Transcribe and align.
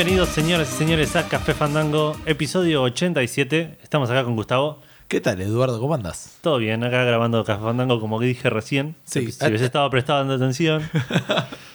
Bienvenidos, 0.00 0.30
señoras 0.30 0.72
y 0.72 0.78
señores, 0.78 1.14
a 1.14 1.28
Café 1.28 1.52
Fandango, 1.52 2.16
episodio 2.24 2.80
87. 2.84 3.76
Estamos 3.82 4.08
acá 4.08 4.24
con 4.24 4.34
Gustavo. 4.34 4.80
¿Qué 5.08 5.20
tal, 5.20 5.38
Eduardo? 5.42 5.78
¿Cómo 5.78 5.92
andas? 5.92 6.38
Todo 6.40 6.56
bien, 6.56 6.82
acá 6.82 7.04
grabando 7.04 7.44
Café 7.44 7.62
Fandango, 7.62 8.00
como 8.00 8.18
dije 8.18 8.48
recién. 8.48 8.96
Sí. 9.04 9.30
Si 9.30 9.46
hubiese 9.46 9.66
estado 9.66 9.90
prestando 9.90 10.32
atención. 10.32 10.88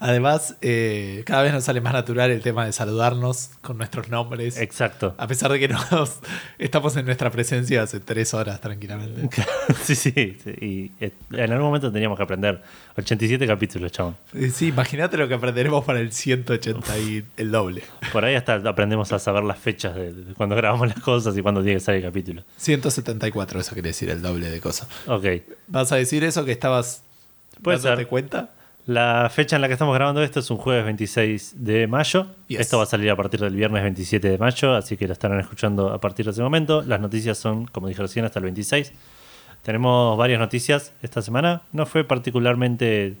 Además, 0.00 0.56
eh, 0.60 1.22
cada 1.26 1.42
vez 1.42 1.52
nos 1.52 1.64
sale 1.64 1.80
más 1.80 1.92
natural 1.92 2.30
el 2.30 2.40
tema 2.42 2.66
de 2.66 2.72
saludarnos 2.72 3.50
con 3.60 3.78
nuestros 3.78 4.08
nombres. 4.08 4.56
Exacto. 4.58 5.14
A 5.18 5.26
pesar 5.26 5.50
de 5.52 5.58
que 5.58 5.68
nos, 5.68 6.18
estamos 6.58 6.96
en 6.96 7.06
nuestra 7.06 7.30
presencia 7.30 7.82
hace 7.82 8.00
tres 8.00 8.34
horas 8.34 8.60
tranquilamente. 8.60 9.28
sí, 9.82 9.94
sí, 9.94 10.12
sí. 10.42 10.50
Y 10.60 10.92
eh, 11.04 11.12
en 11.32 11.52
algún 11.52 11.66
momento 11.66 11.90
teníamos 11.92 12.16
que 12.16 12.22
aprender 12.24 12.62
87 12.96 13.46
capítulos, 13.46 13.92
chabón. 13.92 14.16
Eh, 14.32 14.50
Sí, 14.54 14.68
imagínate 14.68 15.16
lo 15.16 15.26
que 15.26 15.34
aprenderemos 15.34 15.84
para 15.84 16.00
el 16.00 16.12
180 16.12 16.98
y 16.98 17.24
el 17.36 17.50
doble. 17.50 17.82
Por 18.12 18.24
ahí 18.24 18.34
hasta 18.36 18.54
aprendemos 18.56 19.12
a 19.12 19.18
saber 19.18 19.42
las 19.42 19.58
fechas 19.58 19.94
de, 19.96 20.12
de 20.12 20.34
cuando 20.34 20.54
grabamos 20.56 20.86
las 20.88 21.00
cosas 21.00 21.36
y 21.36 21.42
cuándo 21.42 21.62
tiene 21.62 21.76
que 21.78 21.84
salir 21.84 22.04
el 22.04 22.10
capítulo. 22.10 22.42
174, 22.58 23.60
eso 23.60 23.72
quiere 23.72 23.88
decir 23.88 24.10
el 24.10 24.22
doble 24.22 24.50
de 24.50 24.60
cosas. 24.60 24.88
Ok. 25.06 25.24
¿Vas 25.66 25.90
a 25.92 25.96
decir 25.96 26.22
eso 26.24 26.44
que 26.44 26.52
estabas 26.52 27.02
Puede 27.62 27.78
dándote 27.78 28.02
ser. 28.02 28.06
cuenta? 28.08 28.50
La 28.86 29.30
fecha 29.30 29.56
en 29.56 29.62
la 29.62 29.68
que 29.68 29.72
estamos 29.72 29.94
grabando 29.94 30.22
esto 30.22 30.40
es 30.40 30.50
un 30.50 30.58
jueves 30.58 30.84
26 30.84 31.54
de 31.64 31.86
mayo. 31.86 32.26
Yes. 32.48 32.60
Esto 32.60 32.76
va 32.78 32.84
a 32.84 32.86
salir 32.86 33.10
a 33.10 33.16
partir 33.16 33.40
del 33.40 33.54
viernes 33.54 33.82
27 33.82 34.28
de 34.28 34.36
mayo, 34.36 34.74
así 34.74 34.98
que 34.98 35.06
lo 35.06 35.14
estarán 35.14 35.40
escuchando 35.40 35.90
a 35.90 36.00
partir 36.00 36.26
de 36.26 36.32
ese 36.32 36.42
momento. 36.42 36.82
Las 36.82 37.00
noticias 37.00 37.38
son, 37.38 37.66
como 37.66 37.88
dije 37.88 38.02
recién, 38.02 38.26
hasta 38.26 38.40
el 38.40 38.44
26. 38.44 38.92
Tenemos 39.62 40.18
varias 40.18 40.38
noticias 40.38 40.92
esta 41.02 41.22
semana. 41.22 41.62
No 41.72 41.86
fue 41.86 42.04
particularmente 42.04 43.16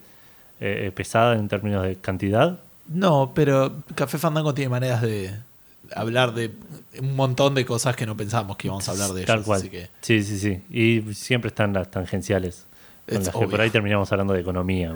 eh, 0.60 0.92
pesada 0.94 1.34
en 1.34 1.48
términos 1.48 1.82
de 1.82 1.96
cantidad. 1.96 2.60
No, 2.86 3.32
pero 3.34 3.72
Café 3.94 4.18
Fandango 4.18 4.52
tiene 4.52 4.68
maneras 4.68 5.00
de 5.00 5.34
hablar 5.94 6.34
de 6.34 6.52
un 7.00 7.16
montón 7.16 7.54
de 7.54 7.64
cosas 7.64 7.96
que 7.96 8.04
no 8.04 8.14
pensábamos 8.16 8.58
que 8.58 8.66
íbamos 8.68 8.86
a 8.88 8.92
hablar 8.92 9.10
de 9.12 9.22
ellos. 9.22 9.26
Tal 9.26 9.42
cual. 9.42 9.60
Así 9.60 9.70
que 9.70 9.88
Sí, 10.02 10.22
sí, 10.22 10.38
sí. 10.38 10.60
Y 10.70 11.14
siempre 11.14 11.48
están 11.48 11.72
las 11.72 11.90
tangenciales. 11.90 12.66
Con 13.06 13.22
las 13.24 13.34
que 13.34 13.46
por 13.48 13.60
ahí 13.60 13.70
terminamos 13.70 14.10
hablando 14.12 14.32
de 14.34 14.40
economía. 14.40 14.92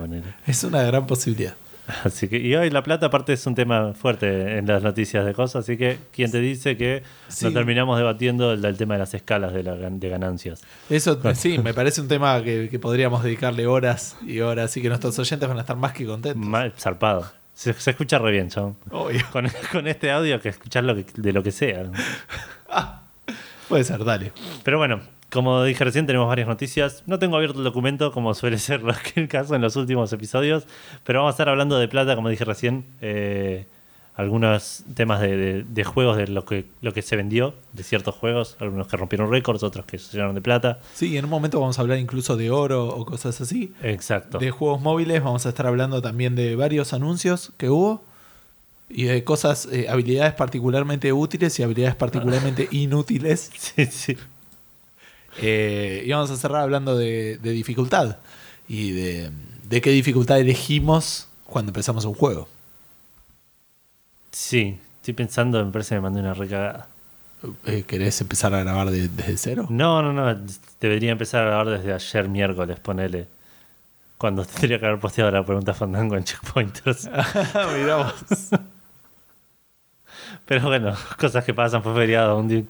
es 0.47 0.65
una 0.65 0.83
gran 0.83 1.07
posibilidad. 1.07 1.55
Así 2.05 2.29
que, 2.29 2.37
y 2.37 2.55
hoy 2.55 2.69
la 2.69 2.83
plata, 2.83 3.07
aparte, 3.07 3.33
es 3.33 3.47
un 3.47 3.55
tema 3.55 3.95
fuerte 3.95 4.59
en 4.59 4.67
las 4.67 4.83
noticias 4.83 5.25
de 5.25 5.33
cosas. 5.33 5.65
Así 5.65 5.79
que, 5.79 5.99
¿quién 6.13 6.31
te 6.31 6.39
dice 6.39 6.77
que 6.77 7.03
Sí. 7.29 7.47
no 7.47 7.53
terminamos 7.53 7.97
debatiendo 7.97 8.53
el, 8.53 8.63
el 8.65 8.77
tema 8.77 8.95
de 8.95 9.01
las 9.01 9.15
escalas 9.15 9.55
de, 9.55 9.63
la, 9.63 9.75
gan- 9.75 9.99
de 9.99 10.09
ganancias? 10.11 10.61
Eso 10.91 11.19
sí, 11.35 11.59
me 11.59 11.73
parece 11.73 12.03
un 12.03 12.09
tema 12.09 12.43
que, 12.43 12.69
que 12.71 12.79
podríamos 12.79 13.23
dedicarle 13.23 13.67
horas 13.67 14.17
y 14.27 14.41
horas 14.41 14.77
y 14.77 14.83
que 14.83 14.89
nuestros 14.91 15.19
oyentes 15.19 15.49
van 15.49 15.57
a 15.57 15.63
estar 15.63 15.77
más 15.77 15.93
que 15.93 16.05
contentos. 16.05 16.43
Mal, 16.47 16.73
zarpado. 16.79 17.31
Se, 17.55 17.73
se 17.73 17.91
escucha 17.93 18.19
re 18.19 18.33
bien, 18.33 18.51
chabón. 18.51 18.77
Obvio. 18.91 19.23
Con, 19.33 19.49
con 19.73 19.87
este 19.89 20.11
audio 20.11 20.41
que 20.43 20.51
escuchar 20.51 20.85
lo 20.85 20.95
que, 20.95 21.07
de 21.17 21.33
lo 21.33 21.43
que 21.43 21.53
sea. 21.53 21.85
Puede 23.69 23.85
ser, 23.85 24.05
dale. 24.05 24.33
Pero 24.63 24.79
bueno, 24.79 25.01
como 25.31 25.63
dije 25.65 25.85
recién, 25.85 26.07
tenemos 26.07 26.27
varias 26.29 26.49
noticias. 26.49 27.03
No 27.07 27.19
tengo 27.19 27.37
abierto 27.37 27.59
el 27.59 27.65
documento, 27.65 28.13
como 28.13 28.33
suele 28.35 28.59
ser 28.59 28.83
el 29.15 29.29
caso 29.29 29.55
en 29.55 29.63
los 29.63 29.77
últimos 29.77 30.13
episodios, 30.13 30.65
pero 31.05 31.21
vamos 31.21 31.33
a 31.33 31.35
estar 31.35 31.49
hablando 31.49 31.79
de 31.79 31.89
plata, 31.89 32.15
como 32.17 32.29
dije 32.29 32.45
recién. 32.45 32.85
eh, 33.01 33.67
algunos 34.17 34.83
temas 34.95 35.21
de, 35.21 35.37
de- 35.37 35.63
de 35.63 35.85
juegos, 35.85 36.17
de 36.17 36.27
lo 36.27 36.45
que, 36.45 36.65
lo 36.83 36.93
que 36.93 37.03
se 37.03 37.15
vendió, 37.15 37.55
de 37.73 37.85
ciertos 37.85 38.17
juegos, 38.17 38.57
algunos 38.59 38.89
que 38.89 38.97
rompieron 38.97 39.31
récords, 39.31 39.63
otros 39.63 39.87
que 39.87 39.97
se 39.97 40.11
llenaron 40.15 40.35
de 40.35 40.41
plata. 40.41 40.81
Sí, 40.93 41.17
en 41.17 41.25
un 41.27 41.31
momento 41.31 41.61
vamos 41.61 41.79
a 41.79 41.83
hablar 41.83 41.99
incluso 41.99 42.37
de 42.37 42.51
oro 42.51 42.89
o 42.89 43.05
cosas 43.07 43.41
así. 43.41 43.73
Exacto. 43.81 44.39
De 44.39 44.51
juegos 44.51 44.81
móviles 44.81 45.23
vamos 45.23 45.47
a 45.47 45.51
estar 45.51 45.69
hablando 45.69 46.03
también 46.03 46.35
de 46.35 46.57
varios 46.57 46.93
anuncios 46.95 47.53
que 47.59 47.71
hubo 47.71 48.03
y 48.89 49.05
de 49.05 49.23
cosas, 49.23 49.69
eh, 49.71 49.87
habilidades 49.89 50.35
particularmente 50.35 51.13
útiles 51.13 51.57
y 51.61 51.63
habilidades 51.63 51.95
particularmente 51.95 52.67
inútiles. 52.73 53.53
Sí, 53.57 53.87
sí. 53.87 54.17
Eh, 55.41 56.03
y 56.07 56.11
vamos 56.11 56.31
a 56.31 56.37
cerrar 56.37 56.63
hablando 56.63 56.97
de, 56.97 57.39
de 57.39 57.51
dificultad 57.53 58.17
y 58.69 58.91
de, 58.93 59.31
de 59.69 59.81
qué 59.81 59.91
dificultad 59.91 60.39
elegimos 60.41 61.29
cuando 61.47 61.71
empezamos 61.71 62.05
un 62.05 62.15
juego. 62.15 62.49
Sí, 64.33 64.79
estoy 64.97 65.15
pensando, 65.15 65.65
me 65.65 65.73
parece 65.73 65.91
que 65.91 65.95
me 65.97 66.01
mandé 66.03 66.21
una 66.21 66.35
recagada. 66.35 66.89
Eh, 67.67 67.85
¿Querés 67.87 68.21
empezar 68.21 68.53
a 68.55 68.61
grabar 68.61 68.91
de- 68.91 69.09
desde 69.09 69.37
cero? 69.37 69.67
No, 69.71 70.03
no, 70.03 70.13
no. 70.13 70.41
Debería 70.81 71.13
empezar 71.13 71.43
a 71.45 71.47
grabar 71.47 71.69
desde 71.69 71.93
ayer 71.93 72.29
miércoles, 72.29 72.79
ponele. 72.81 73.27
Cuando 74.19 74.45
tendría 74.45 74.81
que 74.81 74.87
haber 74.87 74.99
posteado 74.99 75.31
la 75.31 75.45
pregunta 75.47 75.73
Fandango 75.73 76.17
en 76.17 76.25
Checkpointers. 76.25 77.05
Mirá 77.77 77.97
vos. 77.99 78.15
Pero 80.47 80.63
bueno, 80.67 80.95
cosas 81.19 81.45
que 81.45 81.55
pasan, 81.55 81.83
fue 81.83 81.95
feriado. 81.95 82.37
Un 82.37 82.49
día, 82.49 82.63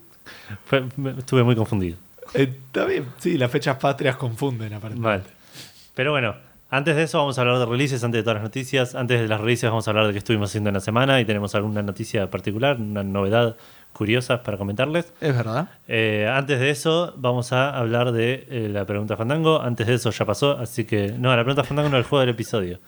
fue- 0.66 0.86
me- 0.96 1.18
estuve 1.18 1.42
muy 1.42 1.56
confundido. 1.56 1.96
Eh, 2.34 2.54
Está 2.66 2.84
bien, 2.84 3.06
sí, 3.18 3.38
las 3.38 3.50
fechas 3.50 3.76
patrias 3.76 4.16
confunden 4.16 4.72
aparentemente. 4.74 5.30
Pero 5.94 6.12
bueno, 6.12 6.36
antes 6.70 6.96
de 6.96 7.04
eso 7.04 7.18
vamos 7.18 7.38
a 7.38 7.40
hablar 7.40 7.58
de 7.58 7.66
releases, 7.66 8.04
antes 8.04 8.18
de 8.18 8.22
todas 8.22 8.36
las 8.36 8.44
noticias. 8.44 8.94
Antes 8.94 9.20
de 9.20 9.28
las 9.28 9.40
releases 9.40 9.70
vamos 9.70 9.88
a 9.88 9.90
hablar 9.90 10.06
de 10.06 10.12
qué 10.12 10.18
estuvimos 10.18 10.50
haciendo 10.50 10.68
en 10.68 10.74
la 10.74 10.80
semana 10.80 11.20
y 11.20 11.24
tenemos 11.24 11.54
alguna 11.54 11.82
noticia 11.82 12.30
particular, 12.30 12.76
una 12.76 13.02
novedad 13.02 13.56
curiosa 13.94 14.42
para 14.42 14.58
comentarles. 14.58 15.12
Es 15.20 15.34
verdad. 15.34 15.70
Eh, 15.88 16.30
antes 16.30 16.60
de 16.60 16.70
eso, 16.70 17.14
vamos 17.16 17.52
a 17.52 17.76
hablar 17.76 18.12
de 18.12 18.46
eh, 18.50 18.68
la 18.70 18.84
pregunta 18.84 19.16
Fandango. 19.16 19.62
Antes 19.62 19.86
de 19.86 19.94
eso 19.94 20.10
ya 20.10 20.24
pasó, 20.26 20.58
así 20.58 20.84
que. 20.84 21.12
No, 21.18 21.34
la 21.34 21.42
pregunta 21.42 21.64
Fandango 21.64 21.88
no 21.88 21.96
es 21.96 22.04
el 22.04 22.08
juego 22.08 22.20
del 22.20 22.30
episodio. 22.30 22.80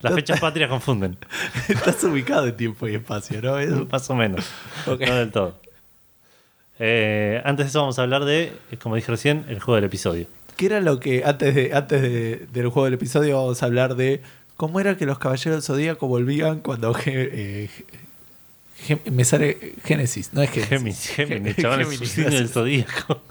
Las 0.00 0.14
fechas 0.14 0.38
patrias 0.38 0.68
confunden, 0.68 1.16
Estás 1.68 2.04
ubicado 2.04 2.46
en 2.46 2.56
tiempo 2.56 2.86
y 2.88 2.96
espacio, 2.96 3.40
¿no? 3.40 3.86
Más 3.90 4.10
o 4.10 4.14
menos. 4.14 4.46
No 4.86 4.96
del 4.96 5.32
todo. 5.32 5.61
Eh, 6.84 7.40
antes 7.44 7.66
de 7.66 7.68
eso, 7.70 7.78
vamos 7.80 7.98
a 8.00 8.02
hablar 8.02 8.24
de, 8.24 8.52
eh, 8.72 8.76
como 8.82 8.96
dije 8.96 9.12
recién, 9.12 9.44
el 9.48 9.60
juego 9.60 9.76
del 9.76 9.84
episodio. 9.84 10.26
¿Qué 10.56 10.66
era 10.66 10.80
lo 10.80 10.98
que 10.98 11.22
antes 11.24 11.54
de 11.54 11.72
antes 11.74 12.02
de- 12.02 12.46
del 12.52 12.68
juego 12.68 12.86
del 12.86 12.94
episodio 12.94 13.36
vamos 13.36 13.62
a 13.62 13.66
hablar 13.66 13.94
de 13.94 14.20
cómo 14.56 14.80
era 14.80 14.96
que 14.96 15.06
los 15.06 15.18
caballeros 15.20 15.54
del 15.56 15.62
zodíaco 15.62 16.08
volvían 16.08 16.58
cuando 16.60 16.92
eh, 17.06 17.70
me 19.12 19.24
sale 19.24 19.74
Génesis, 19.84 20.32
no 20.32 20.42
es 20.42 20.50
Génesis. 20.50 20.68
Géminis, 20.70 21.08
Géminis, 21.08 21.56
Ge- 21.56 21.62
chaval, 21.62 21.80
es 21.82 21.86
Géminis, 21.86 22.00
un 22.00 22.06
signo 22.08 22.30
del 22.30 22.48
zodíaco. 22.48 23.22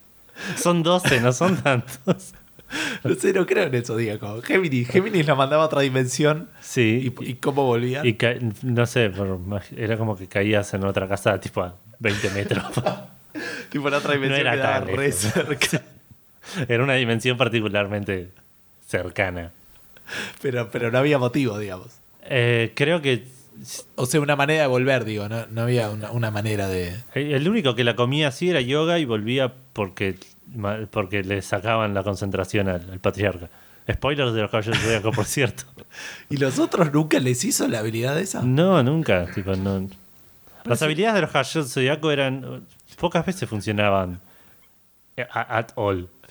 Son 0.56 0.82
12, 0.82 1.20
no 1.20 1.32
son 1.32 1.56
tantos. 1.62 2.34
No 3.04 3.14
sé, 3.14 3.32
no 3.32 3.46
creo 3.46 3.64
en 3.64 3.74
el 3.74 3.86
zodíaco. 3.86 4.42
Géminis, 4.42 4.88
Géminis 4.88 5.26
la 5.26 5.34
mandaba 5.36 5.62
a 5.62 5.66
otra 5.66 5.80
dimensión 5.82 6.48
Sí, 6.60 7.12
y, 7.20 7.30
y 7.30 7.34
cómo 7.34 7.64
volvían. 7.64 8.04
y 8.04 8.16
no 8.62 8.84
sé, 8.86 9.10
mag- 9.12 9.62
era 9.76 9.96
como 9.96 10.16
que 10.16 10.26
caías 10.26 10.74
en 10.74 10.84
otra 10.84 11.06
casa 11.08 11.40
tipo 11.40 11.64
20 11.98 12.30
metros. 12.30 12.64
tipo 13.70 13.88
en 13.88 13.94
otra 13.94 14.14
dimensión 14.14 14.40
era 14.40 14.52
quedaba 14.52 14.86
tan 14.86 14.96
re 14.96 15.12
cerca. 15.12 15.82
Era 16.68 16.84
una 16.84 16.94
dimensión 16.94 17.36
particularmente 17.36 18.30
cercana. 18.86 19.50
Pero, 20.40 20.70
pero 20.70 20.92
no 20.92 20.98
había 20.98 21.18
motivo, 21.18 21.58
digamos. 21.58 21.88
Eh, 22.22 22.72
creo 22.76 23.02
que 23.02 23.24
O 23.96 24.06
sea, 24.06 24.20
una 24.20 24.36
manera 24.36 24.62
de 24.62 24.68
volver, 24.68 25.04
digo, 25.04 25.28
no, 25.28 25.46
no 25.46 25.62
había 25.62 25.90
una, 25.90 26.12
una 26.12 26.30
manera 26.30 26.68
de. 26.68 26.94
el 27.14 27.48
único 27.48 27.74
que 27.74 27.82
la 27.82 27.96
comía 27.96 28.28
así 28.28 28.48
era 28.50 28.60
yoga 28.60 29.00
y 29.00 29.04
volvía 29.04 29.54
porque, 29.72 30.16
porque 30.90 31.24
le 31.24 31.42
sacaban 31.42 31.94
la 31.94 32.04
concentración 32.04 32.68
al, 32.68 32.88
al 32.92 33.00
patriarca. 33.00 33.48
Spoilers 33.90 34.32
de 34.32 34.42
los 34.42 34.50
caballeros 34.50 34.78
del 34.78 34.86
Zodíaco, 34.86 35.12
por 35.12 35.26
cierto. 35.26 35.64
¿Y 36.30 36.36
los 36.36 36.58
otros 36.58 36.92
nunca 36.92 37.18
les 37.20 37.44
hizo 37.44 37.66
la 37.68 37.80
habilidad 37.80 38.18
esa? 38.18 38.42
No, 38.42 38.82
nunca. 38.82 39.26
Tipo, 39.34 39.54
no. 39.54 39.88
Las 40.68 40.78
sí. 40.80 40.84
habilidades 40.84 41.14
de 41.14 41.20
los 41.22 41.30
del 41.64 41.72
Zodíaco 41.72 42.10
eran. 42.10 42.66
Pocas 42.98 43.24
veces 43.26 43.48
funcionaban. 43.48 44.20
eh, 45.16 45.26
At 45.32 45.68
all. 45.76 46.08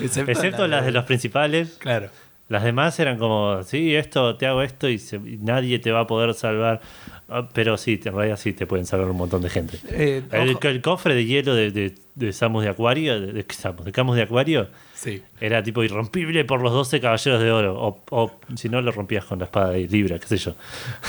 Excepto 0.00 0.30
Excepto 0.32 0.62
la 0.62 0.76
las 0.76 0.80
de- 0.82 0.86
de 0.86 0.92
los 0.92 1.04
principales. 1.04 1.76
Claro. 1.78 2.08
Las 2.52 2.64
demás 2.64 3.00
eran 3.00 3.16
como, 3.18 3.62
sí, 3.62 3.94
esto, 3.94 4.36
te 4.36 4.46
hago 4.46 4.60
esto 4.60 4.86
y, 4.86 4.98
se- 4.98 5.16
y 5.16 5.38
nadie 5.40 5.78
te 5.78 5.90
va 5.90 6.00
a 6.00 6.06
poder 6.06 6.34
salvar. 6.34 6.82
Ah, 7.30 7.48
Pero 7.54 7.78
sí, 7.78 7.98
en 8.04 8.14
realidad 8.14 8.36
sí 8.36 8.52
te 8.52 8.66
pueden 8.66 8.84
salvar 8.84 9.08
un 9.10 9.16
montón 9.16 9.40
de 9.40 9.48
gente. 9.48 9.78
Eh, 9.88 10.22
El, 10.32 10.82
cofre 10.82 11.14
de 11.14 11.24
hielo 11.24 11.54
de, 11.54 11.70
de, 11.70 11.94
de 12.14 12.32
Samus 12.34 12.62
de 12.62 12.68
Acuario, 12.68 13.18
de, 13.18 13.32
de, 13.32 13.46
Samus, 13.50 13.86
de 13.86 13.92
Camus 13.92 14.16
de 14.16 14.22
Acuario, 14.24 14.68
Sí. 14.92 15.22
era 15.40 15.62
tipo 15.62 15.82
irrompible 15.82 16.44
por 16.44 16.60
los 16.60 16.72
12 16.72 17.00
caballeros 17.00 17.40
de 17.40 17.50
oro. 17.50 17.74
O, 17.80 18.02
o 18.10 18.32
si 18.54 18.68
no, 18.68 18.82
lo 18.82 18.92
rompías 18.92 19.24
con 19.24 19.38
la 19.38 19.46
espada 19.46 19.70
de 19.70 19.88
Libra, 19.88 20.18
qué 20.18 20.26
sé 20.26 20.36
yo. 20.36 20.54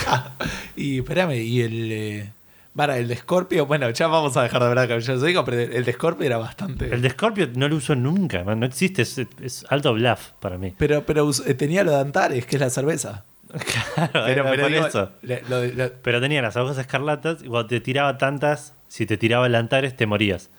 Y 0.76 0.98
espérame, 1.00 1.32
y 1.42 1.60
el. 1.60 1.92
Eh, 1.92 2.30
para, 2.76 2.98
el 2.98 3.08
de 3.08 3.16
Scorpio, 3.16 3.66
bueno, 3.66 3.88
ya 3.90 4.06
vamos 4.08 4.36
a 4.36 4.42
dejar 4.42 4.60
de 4.62 4.68
hablar 4.68 4.82
de 4.84 4.88
Caballeros 4.88 5.20
del 5.20 5.20
Zodíaco, 5.20 5.44
pero 5.44 5.60
el 5.60 5.84
de 5.84 5.92
Scorpio 5.92 6.26
era 6.26 6.38
bastante. 6.38 6.92
El 6.92 7.02
de 7.02 7.10
Scorpio 7.10 7.48
no 7.54 7.68
lo 7.68 7.76
uso 7.76 7.94
nunca, 7.94 8.42
man, 8.44 8.60
no 8.60 8.66
existe, 8.66 9.02
es, 9.02 9.18
es 9.40 9.64
alto 9.68 9.92
bluff 9.94 10.30
para 10.40 10.58
mí. 10.58 10.74
Pero, 10.78 11.04
pero 11.06 11.30
eh, 11.46 11.54
tenía 11.54 11.84
lo 11.84 11.92
de 11.92 12.00
Antares, 12.00 12.46
que 12.46 12.56
es 12.56 12.60
la 12.60 12.70
cerveza. 12.70 13.24
Claro, 13.94 14.10
Pero, 14.12 14.26
era 14.26 14.50
pero 14.50 14.68
digo, 14.68 14.86
eso. 14.86 15.10
lo 15.22 15.64
lo- 15.66 15.92
Pero 16.02 16.20
tenía 16.20 16.42
las 16.42 16.56
agujas 16.56 16.78
escarlatas 16.78 17.42
y 17.42 17.46
cuando 17.46 17.68
te 17.68 17.80
tiraba 17.80 18.18
tantas, 18.18 18.74
si 18.88 19.06
te 19.06 19.16
tiraba 19.16 19.46
el 19.46 19.54
Antares, 19.54 19.96
te 19.96 20.06
morías. 20.06 20.50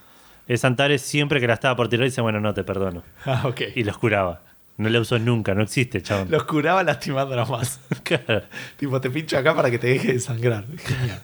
Es 0.48 0.64
Antares 0.64 1.02
siempre 1.02 1.42
que 1.42 1.48
la 1.48 1.56
estaba 1.56 1.76
por 1.76 1.90
tirar 1.90 2.06
dice, 2.06 2.22
bueno, 2.22 2.40
no 2.40 2.54
te 2.54 2.64
perdono. 2.64 3.04
Ah, 3.26 3.44
ok. 3.46 3.62
Y 3.76 3.84
los 3.84 3.98
curaba. 3.98 4.44
No 4.78 4.88
la 4.90 5.00
usó 5.02 5.20
nunca, 5.20 5.54
no 5.54 5.64
existe, 5.64 6.02
chabón. 6.02 6.30
Los 6.32 6.44
curaba 6.46 6.84
lastimándolos 6.84 7.50
más. 7.50 7.80
Claro. 8.04 8.44
tipo, 8.78 9.02
te 9.02 9.10
pincho 9.10 9.38
acá 9.38 9.54
para 9.54 9.70
que 9.70 9.80
te 9.80 9.88
deje 9.88 10.14
de 10.14 10.20
sangrar. 10.22 10.64
Genial. 10.78 11.22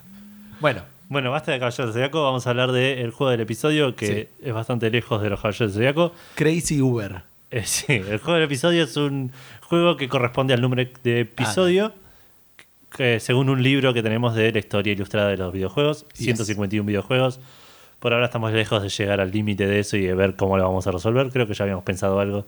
Bueno, 0.62 0.84
Bueno, 1.10 1.30
basta 1.32 1.52
de 1.52 1.60
Caballeros 1.60 1.88
del 1.88 1.94
Zodiaco, 1.94 2.24
vamos 2.24 2.48
a 2.48 2.52
hablar 2.52 2.72
del 2.72 3.12
juego 3.12 3.32
del 3.32 3.42
episodio 3.42 3.96
que 3.96 4.30
es 4.42 4.54
bastante 4.54 4.90
lejos 4.90 5.22
de 5.22 5.30
los 5.30 5.42
Caballeros 5.42 5.74
del 5.74 5.82
Zodiaco. 5.82 6.14
Crazy 6.36 6.80
Uber. 6.82 7.24
Eh, 7.50 7.64
sí, 7.66 7.86
el 7.94 8.20
juego 8.20 8.36
del 8.36 8.44
episodio 8.44 8.84
es 8.86 8.96
un 8.96 9.32
juego 9.68 9.98
que 9.98 10.08
corresponde 10.08 10.54
al 10.54 10.62
número 10.62 10.90
de 11.04 11.20
episodio, 11.22 11.92
que 12.96 13.20
según 13.20 13.50
un 13.50 13.62
libro 13.62 13.94
que 13.94 14.02
tenemos 14.02 14.36
de 14.36 14.54
la 14.54 14.60
historia 14.60 14.94
ilustrada 14.94 15.28
de 15.30 15.38
los 15.38 15.52
videojuegos, 15.52 16.06
Yes. 16.16 16.26
151 16.26 16.86
videojuegos. 16.86 17.40
Por 18.00 18.14
ahora 18.14 18.26
estamos 18.28 18.52
lejos 18.54 18.82
de 18.82 18.90
llegar 18.90 19.20
al 19.20 19.32
límite 19.32 19.68
de 19.68 19.80
eso 19.80 19.98
y 19.98 20.04
de 20.04 20.14
ver 20.16 20.36
cómo 20.36 20.58
lo 20.58 20.64
vamos 20.64 20.88
a 20.88 20.92
resolver. 20.92 21.30
Creo 21.30 21.46
que 21.46 21.54
ya 21.54 21.64
habíamos 21.64 21.84
pensado 21.84 22.20
algo. 22.20 22.46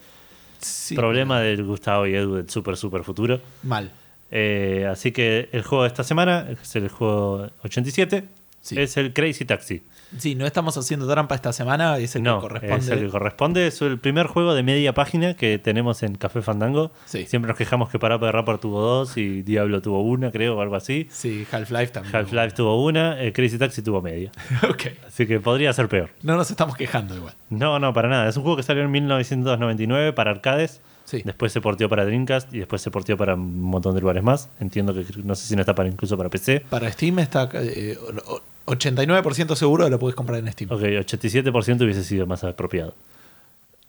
Sí, 0.59 0.95
Problema 0.95 1.41
del 1.41 1.63
Gustavo 1.65 2.07
y 2.07 2.15
Edu 2.15 2.35
del 2.35 2.49
super, 2.49 2.77
super 2.77 3.03
futuro. 3.03 3.41
Mal. 3.63 3.91
Eh, 4.35 4.87
así 4.91 5.11
que 5.11 5.47
el 5.51 5.61
juego 5.61 5.83
de 5.83 5.89
esta 5.89 6.03
semana, 6.03 6.47
es 6.59 6.75
el 6.75 6.89
juego 6.89 7.49
87, 7.63 8.23
Sí. 8.61 8.79
es 8.79 8.97
el 8.97 9.13
Crazy 9.13 9.45
Taxi. 9.45 9.83
Sí, 10.17 10.35
no 10.35 10.45
estamos 10.45 10.77
haciendo 10.77 11.07
trampa 11.07 11.35
esta 11.35 11.51
semana, 11.53 11.97
es 11.97 12.15
el 12.15 12.23
no, 12.23 12.37
que 12.39 12.47
corresponde. 12.47 12.77
es 12.85 12.89
el 12.89 12.99
que 12.99 13.09
corresponde. 13.09 13.67
Es 13.67 13.81
el 13.81 13.99
primer 13.99 14.25
juego 14.27 14.55
de 14.55 14.63
media 14.63 14.93
página 14.93 15.33
que 15.35 15.59
tenemos 15.59 16.01
en 16.01 16.15
Café 16.15 16.41
Fandango. 16.41 16.91
Sí. 17.05 17.25
Siempre 17.25 17.49
nos 17.49 17.57
quejamos 17.57 17.89
que 17.89 17.99
Parappa 17.99 18.27
de 18.27 18.31
Rapper 18.31 18.57
tuvo 18.59 18.79
dos 18.81 19.17
y 19.17 19.41
Diablo 19.43 19.81
tuvo 19.81 20.01
una, 20.01 20.31
creo, 20.31 20.55
o 20.57 20.61
algo 20.61 20.75
así. 20.77 21.07
Sí, 21.11 21.45
Half-Life 21.51 21.87
también. 21.87 22.15
Half-Life 22.15 22.51
tuvo 22.55 22.83
una, 22.83 23.19
el 23.21 23.33
Crazy 23.33 23.57
Taxi 23.59 23.81
tuvo 23.83 24.01
media. 24.01 24.31
ok. 24.69 24.83
Así 25.07 25.27
que 25.27 25.39
podría 25.39 25.73
ser 25.73 25.89
peor. 25.89 26.09
No 26.23 26.37
nos 26.37 26.49
estamos 26.49 26.75
quejando 26.77 27.15
igual. 27.15 27.33
No, 27.49 27.77
no, 27.79 27.91
para 27.93 28.07
nada. 28.07 28.29
Es 28.29 28.37
un 28.37 28.43
juego 28.43 28.55
que 28.57 28.63
salió 28.63 28.83
en 28.83 28.91
1999 28.91 30.13
para 30.13 30.31
arcades. 30.31 30.79
Sí. 31.17 31.21
Después 31.23 31.51
se 31.51 31.61
porteó 31.61 31.87
para 31.89 32.05
Dreamcast 32.05 32.53
y 32.53 32.59
después 32.59 32.81
se 32.81 32.89
porteó 32.89 33.15
para 33.17 33.35
un 33.35 33.61
montón 33.61 33.93
de 33.93 34.01
lugares 34.01 34.23
más. 34.23 34.49
Entiendo 34.59 34.93
que 34.93 35.05
no 35.23 35.35
sé 35.35 35.47
si 35.47 35.55
no 35.55 35.61
está 35.61 35.75
para 35.75 35.87
incluso 35.89 36.17
para 36.17 36.29
PC. 36.29 36.61
Para 36.69 36.91
Steam 36.91 37.19
está 37.19 37.47
eh, 37.53 37.97
o- 38.27 38.33
o- 38.35 38.41
89% 38.65 39.55
seguro 39.55 39.87
lo 39.89 39.99
puedes 39.99 40.15
comprar 40.15 40.39
en 40.39 40.51
Steam. 40.51 40.71
Ok, 40.71 40.81
87% 40.81 41.83
hubiese 41.83 42.03
sido 42.03 42.25
más 42.25 42.43
apropiado. 42.43 42.95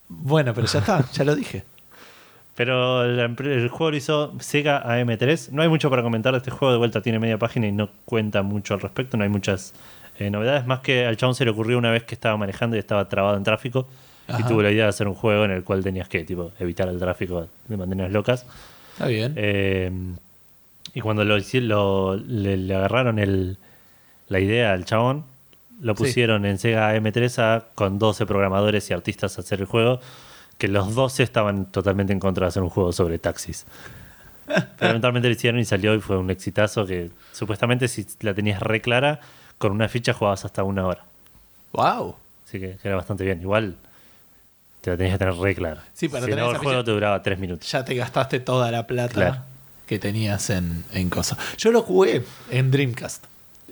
Bueno, 0.09 0.53
pero 0.53 0.67
ya 0.67 0.81
está, 0.81 1.05
ya 1.13 1.25
lo 1.25 1.35
dije. 1.35 1.65
Pero 2.57 3.03
el 3.05 3.69
juego 3.69 3.91
lo 3.91 3.97
hizo 3.97 4.33
Sega 4.39 4.81
AM3. 4.85 5.49
No 5.51 5.63
hay 5.63 5.69
mucho 5.69 5.91
para 5.91 6.03
comentar 6.03 6.33
de 6.35 6.39
este 6.39 6.53
juego. 6.53 6.71
De 6.71 6.79
vuelta 6.79 7.01
tiene 7.01 7.19
media 7.19 7.37
página 7.37 7.67
y 7.67 7.73
no 7.73 7.89
cuenta 8.05 8.43
mucho 8.43 8.75
al 8.75 8.81
respecto. 8.81 9.17
No 9.17 9.25
hay 9.25 9.29
muchas 9.29 9.75
eh, 10.21 10.31
novedades. 10.31 10.65
Más 10.65 10.79
que 10.79 11.05
al 11.05 11.17
chabón 11.17 11.35
se 11.35 11.45
le 11.45 11.51
ocurrió 11.51 11.79
una 11.79 11.91
vez 11.91 12.05
que 12.05 12.15
estaba 12.15 12.37
manejando 12.37 12.77
y 12.77 12.79
estaba 12.79 13.09
trabado 13.09 13.37
en 13.37 13.43
tráfico. 13.43 13.89
Y 14.39 14.43
tuvo 14.45 14.63
la 14.63 14.71
idea 14.71 14.85
de 14.85 14.89
hacer 14.91 15.07
un 15.09 15.15
juego 15.15 15.45
en 15.45 15.51
el 15.51 15.65
cual 15.65 15.83
tenías 15.83 16.09
que 16.09 16.25
tipo, 16.25 16.53
evitar 16.59 16.89
el 16.89 16.99
tráfico 16.99 17.49
de 17.69 17.77
maneras 17.77 18.11
locas. 18.11 18.47
Está 18.95 19.07
bien. 19.07 19.35
Eh, 19.37 19.91
y 20.95 21.01
cuando 21.01 21.25
lo, 21.25 21.37
lo- 21.39 22.17
le, 22.17 22.57
le 22.57 22.75
agarraron 22.75 23.19
el, 23.19 23.59
la 24.29 24.41
idea 24.41 24.73
al 24.73 24.85
chabón, 24.85 25.25
lo 25.81 25.95
Sí. 25.95 25.99
pusieron 26.05 26.47
en 26.47 26.59
Sega 26.59 26.95
M3 26.97 27.39
a, 27.39 27.65
con 27.75 27.99
12 27.99 28.25
programadores 28.27 28.89
y 28.91 28.95
artistas 28.95 29.37
a 29.37 29.41
hacer 29.43 29.61
el 29.61 29.67
juego, 29.67 30.01
que 30.57 30.69
los 30.69 30.95
12 30.95 31.23
estaban 31.25 31.67
totalmente 31.67 32.13
en 32.13 32.21
contra 32.21 32.47
de 32.47 32.49
hacer 32.49 32.63
un 32.63 32.71
juego 32.71 32.93
sobre 32.93 33.19
taxis. 33.19 33.67
Pero 34.47 34.91
eventualmente 34.91 35.29
lo 35.29 35.33
hicieron 35.35 35.61
y 35.61 35.65
salió 35.65 35.95
y 35.95 36.01
fue 36.01 36.17
un 36.17 36.31
exitazo 36.31 36.87
que 36.87 37.11
supuestamente 37.33 37.89
si 37.89 38.07
la 38.21 38.33
tenías 38.35 38.61
re 38.63 38.81
clara, 38.81 39.21
con 39.59 39.73
una 39.73 39.89
ficha 39.89 40.13
jugabas 40.15 40.45
hasta 40.45 40.63
una 40.63 40.87
hora. 40.87 41.05
wow. 41.73 42.15
Así 42.47 42.61
que 42.61 42.77
era 42.85 42.95
bastante 42.95 43.25
bien. 43.25 43.41
Igual 43.41 43.75
te 44.85 44.91
la 44.91 44.97
tenías 44.97 45.15
que 45.15 45.19
tener 45.25 45.35
re 45.35 45.55
clara. 45.55 45.85
Sí, 45.93 46.09
para 46.09 46.25
si 46.25 46.31
tener 46.31 46.45
no, 46.45 46.51
el 46.53 46.59
juego 46.59 46.85
te 46.85 46.91
duraba 46.91 47.23
3 47.23 47.39
minutos. 47.39 47.71
Ya 47.71 47.85
te 47.85 47.95
gastaste 47.95 48.41
toda 48.41 48.71
la 48.71 48.87
plata 48.87 49.13
Claro. 49.15 49.37
que 49.87 49.99
tenías 49.99 50.51
en, 50.51 50.85
en 50.93 51.11
cosas. 51.11 51.39
Yo 51.59 51.73
lo 51.73 51.83
jugué 51.83 52.23
en 52.51 52.71
Dreamcast. 52.71 53.25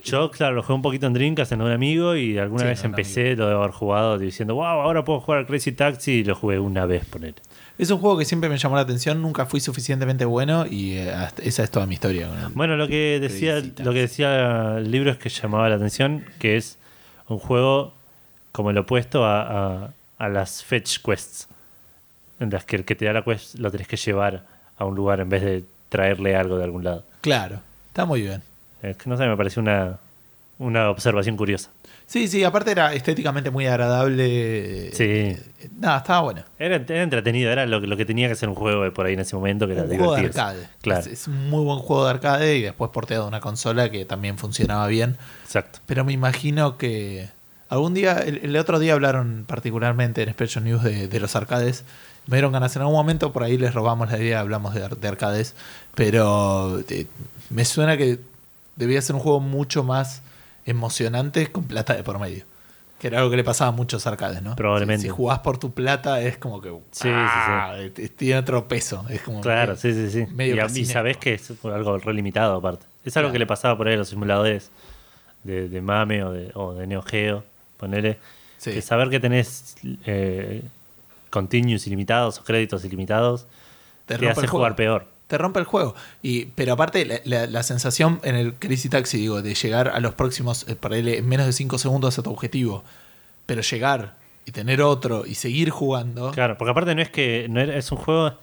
Yo, 0.04 0.30
claro, 0.32 0.56
lo 0.56 0.62
jugué 0.62 0.74
un 0.74 0.82
poquito 0.82 1.06
en 1.06 1.12
Dreamcast 1.12 1.52
en 1.52 1.62
un 1.62 1.70
amigo 1.70 2.16
y 2.16 2.36
alguna 2.36 2.62
Sí, 2.62 2.68
vez 2.70 2.84
empecé, 2.84 3.36
lo 3.36 3.46
de 3.46 3.54
haber 3.54 3.70
jugado 3.70 4.18
diciendo, 4.18 4.54
wow, 4.56 4.64
ahora 4.64 5.04
puedo 5.04 5.20
jugar 5.20 5.46
Crazy 5.46 5.70
Taxi 5.72 6.10
y 6.12 6.24
lo 6.24 6.34
jugué 6.34 6.58
una 6.58 6.86
vez, 6.86 7.04
poner. 7.04 7.34
Es 7.78 7.88
un 7.90 7.98
juego 7.98 8.18
que 8.18 8.24
siempre 8.24 8.50
me 8.50 8.58
llamó 8.58 8.74
la 8.74 8.82
atención, 8.82 9.22
nunca 9.22 9.46
fui 9.46 9.60
suficientemente 9.60 10.24
bueno 10.24 10.66
y 10.68 10.94
eh, 10.94 11.14
esa 11.42 11.62
es 11.62 11.70
toda 11.70 11.86
mi 11.86 11.94
historia. 11.94 12.28
Bueno, 12.54 12.76
lo 12.76 12.88
que 12.88 13.18
decía, 13.20 13.60
Crazy 13.60 13.82
lo 13.84 13.92
que 13.92 14.00
decía 14.00 14.78
el 14.78 14.90
libro 14.90 15.10
es 15.12 15.18
que 15.18 15.28
llamaba 15.28 15.68
la 15.68 15.76
atención, 15.76 16.24
que 16.40 16.56
es 16.56 16.78
un 17.28 17.38
juego 17.38 17.94
como 18.50 18.70
el 18.70 18.78
opuesto 18.78 19.24
a, 19.24 19.84
a- 19.84 19.90
a 20.18 20.28
las 20.28 20.62
fetch 20.64 20.98
quests, 21.04 21.48
en 22.40 22.50
las 22.50 22.64
que 22.64 22.76
el 22.76 22.84
que 22.84 22.94
te 22.94 23.04
da 23.06 23.12
la 23.12 23.22
quest 23.24 23.56
lo 23.58 23.70
tenés 23.70 23.88
que 23.88 23.96
llevar 23.96 24.44
a 24.76 24.84
un 24.84 24.94
lugar 24.94 25.20
en 25.20 25.28
vez 25.28 25.42
de 25.42 25.64
traerle 25.88 26.36
algo 26.36 26.56
de 26.58 26.64
algún 26.64 26.84
lado. 26.84 27.04
Claro, 27.20 27.60
está 27.88 28.04
muy 28.04 28.22
bien. 28.22 28.42
Es 28.82 28.96
que 28.96 29.08
no 29.08 29.16
sé, 29.16 29.26
me 29.26 29.36
pareció 29.36 29.62
una, 29.62 29.98
una 30.58 30.90
observación 30.90 31.36
curiosa. 31.36 31.70
Sí, 32.06 32.28
sí, 32.28 32.42
aparte 32.44 32.72
era 32.72 32.92
estéticamente 32.92 33.50
muy 33.50 33.66
agradable. 33.66 34.90
Sí. 34.92 35.04
Eh, 35.04 35.40
Nada, 35.78 35.98
estaba 35.98 36.20
bueno. 36.22 36.42
Era, 36.58 36.76
era 36.76 37.02
entretenido, 37.02 37.50
era 37.50 37.64
lo, 37.64 37.80
que- 37.80 37.86
lo 37.86 37.96
que 37.96 38.04
tenía 38.04 38.28
que 38.28 38.34
ser 38.34 38.48
un 38.48 38.54
juego 38.54 38.82
de 38.82 38.90
por 38.90 39.06
ahí 39.06 39.14
en 39.14 39.20
ese 39.20 39.34
momento, 39.36 39.66
que 39.66 39.74
era 39.74 39.82
Un 39.84 39.88
juego 39.96 40.14
de 40.16 40.20
arcade. 40.26 40.68
Claro, 40.82 41.00
Es, 41.00 41.06
es 41.06 41.28
un 41.28 41.48
muy 41.48 41.64
buen 41.64 41.78
juego 41.78 42.04
de 42.04 42.10
arcade 42.10 42.56
y 42.56 42.62
después 42.62 42.90
porteado 42.90 43.24
a 43.24 43.28
una 43.28 43.40
consola 43.40 43.90
que 43.90 44.04
también 44.04 44.36
funcionaba 44.36 44.86
bien. 44.88 45.16
exacto. 45.44 45.78
Pero 45.86 46.04
me 46.04 46.12
imagino 46.12 46.76
que 46.76 47.28
algún 47.72 47.94
día, 47.94 48.18
el, 48.18 48.38
el 48.42 48.56
otro 48.56 48.78
día 48.78 48.92
hablaron 48.94 49.44
particularmente 49.46 50.22
en 50.22 50.30
Special 50.32 50.64
News 50.64 50.82
de, 50.82 51.08
de 51.08 51.20
los 51.20 51.34
arcades. 51.36 51.84
Me 52.26 52.36
dieron 52.36 52.52
ganas 52.52 52.76
en 52.76 52.82
algún 52.82 52.94
momento, 52.96 53.32
por 53.32 53.42
ahí 53.42 53.58
les 53.58 53.74
robamos 53.74 54.10
la 54.10 54.18
idea, 54.18 54.40
hablamos 54.40 54.74
de, 54.74 54.86
de 54.88 55.08
arcades. 55.08 55.54
Pero 55.94 56.80
eh, 56.88 57.06
me 57.50 57.64
suena 57.64 57.96
que 57.96 58.18
debía 58.76 59.02
ser 59.02 59.16
un 59.16 59.20
juego 59.22 59.40
mucho 59.40 59.82
más 59.84 60.22
emocionante 60.66 61.50
con 61.50 61.64
plata 61.64 61.94
de 61.94 62.02
por 62.02 62.18
medio. 62.18 62.44
Que 62.98 63.08
era 63.08 63.18
algo 63.18 63.30
que 63.30 63.36
le 63.36 63.42
pasaba 63.44 63.68
a 63.70 63.72
muchos 63.72 64.06
arcades, 64.06 64.42
¿no? 64.42 64.54
Probablemente. 64.54 65.02
Si, 65.02 65.08
si 65.08 65.10
jugás 65.10 65.40
por 65.40 65.58
tu 65.58 65.72
plata 65.72 66.20
es 66.20 66.36
como 66.38 66.60
que. 66.60 66.68
Sí, 66.92 67.02
sí, 67.02 67.08
¡ah! 67.10 67.74
eh, 67.76 67.90
Tiene 68.16 68.38
otro 68.38 68.68
peso. 68.68 69.04
Es 69.08 69.22
como 69.22 69.40
Claro, 69.40 69.74
que- 69.74 69.80
sí, 69.80 69.92
sí, 69.92 70.08
sí. 70.10 70.32
medio 70.32 70.54
y, 70.54 70.58
a- 70.60 70.66
y 70.72 70.84
sabés 70.84 71.16
que 71.16 71.34
es 71.34 71.52
algo 71.64 71.98
relimitado 71.98 72.54
aparte. 72.56 72.86
Es 73.04 73.16
algo 73.16 73.26
Claro. 73.26 73.32
que 73.32 73.38
le 73.40 73.46
pasaba 73.46 73.76
por 73.76 73.88
ahí 73.88 73.94
a 73.94 73.96
los 73.96 74.08
simuladores 74.08 74.70
de, 75.42 75.68
de 75.68 75.80
Mame 75.80 76.22
o 76.22 76.30
de, 76.30 76.52
o 76.54 76.74
de 76.74 76.86
Neo 76.86 77.02
Geo, 77.02 77.42
ponele. 77.82 78.18
Sí. 78.58 78.70
Que 78.70 78.80
saber 78.82 79.10
que 79.10 79.18
tenés 79.20 79.74
eh, 80.06 80.62
continuous 81.30 81.86
ilimitados 81.86 82.38
o 82.38 82.44
créditos 82.44 82.84
ilimitados 82.84 83.46
Te 84.06 84.14
hace 84.28 84.46
jugar 84.46 84.76
peor. 84.76 85.06
te 85.26 85.36
rompe 85.38 85.58
el 85.58 85.64
juego. 85.64 85.94
Y, 86.22 86.44
pero 86.54 86.74
aparte, 86.74 87.04
la, 87.04 87.20
la- 87.24 87.46
la 87.46 87.62
sensación 87.64 88.20
en 88.22 88.36
el 88.36 88.54
Crazy 88.54 88.88
Taxi, 88.88 89.18
digo, 89.18 89.42
de 89.42 89.54
llegar 89.54 89.88
a 89.88 89.98
los 90.00 90.14
próximos, 90.14 90.68
eh, 90.68 90.76
para 90.76 90.96
él, 90.96 91.08
en 91.08 91.26
menos 91.28 91.46
de 91.46 91.52
5 91.52 91.78
segundos 91.78 92.18
a 92.18 92.22
tu 92.22 92.30
objetivo, 92.30 92.84
pero 93.46 93.62
llegar 93.62 94.14
y 94.44 94.52
tener 94.52 94.80
otro 94.82 95.24
y 95.26 95.34
seguir 95.34 95.70
jugando. 95.70 96.30
Claro, 96.32 96.56
porque 96.58 96.70
aparte 96.70 96.94
no 96.94 97.02
es 97.02 97.10
que 97.10 97.46
no 97.50 97.60
era, 97.60 97.76
es 97.76 97.90
un 97.90 97.98
juego 97.98 98.34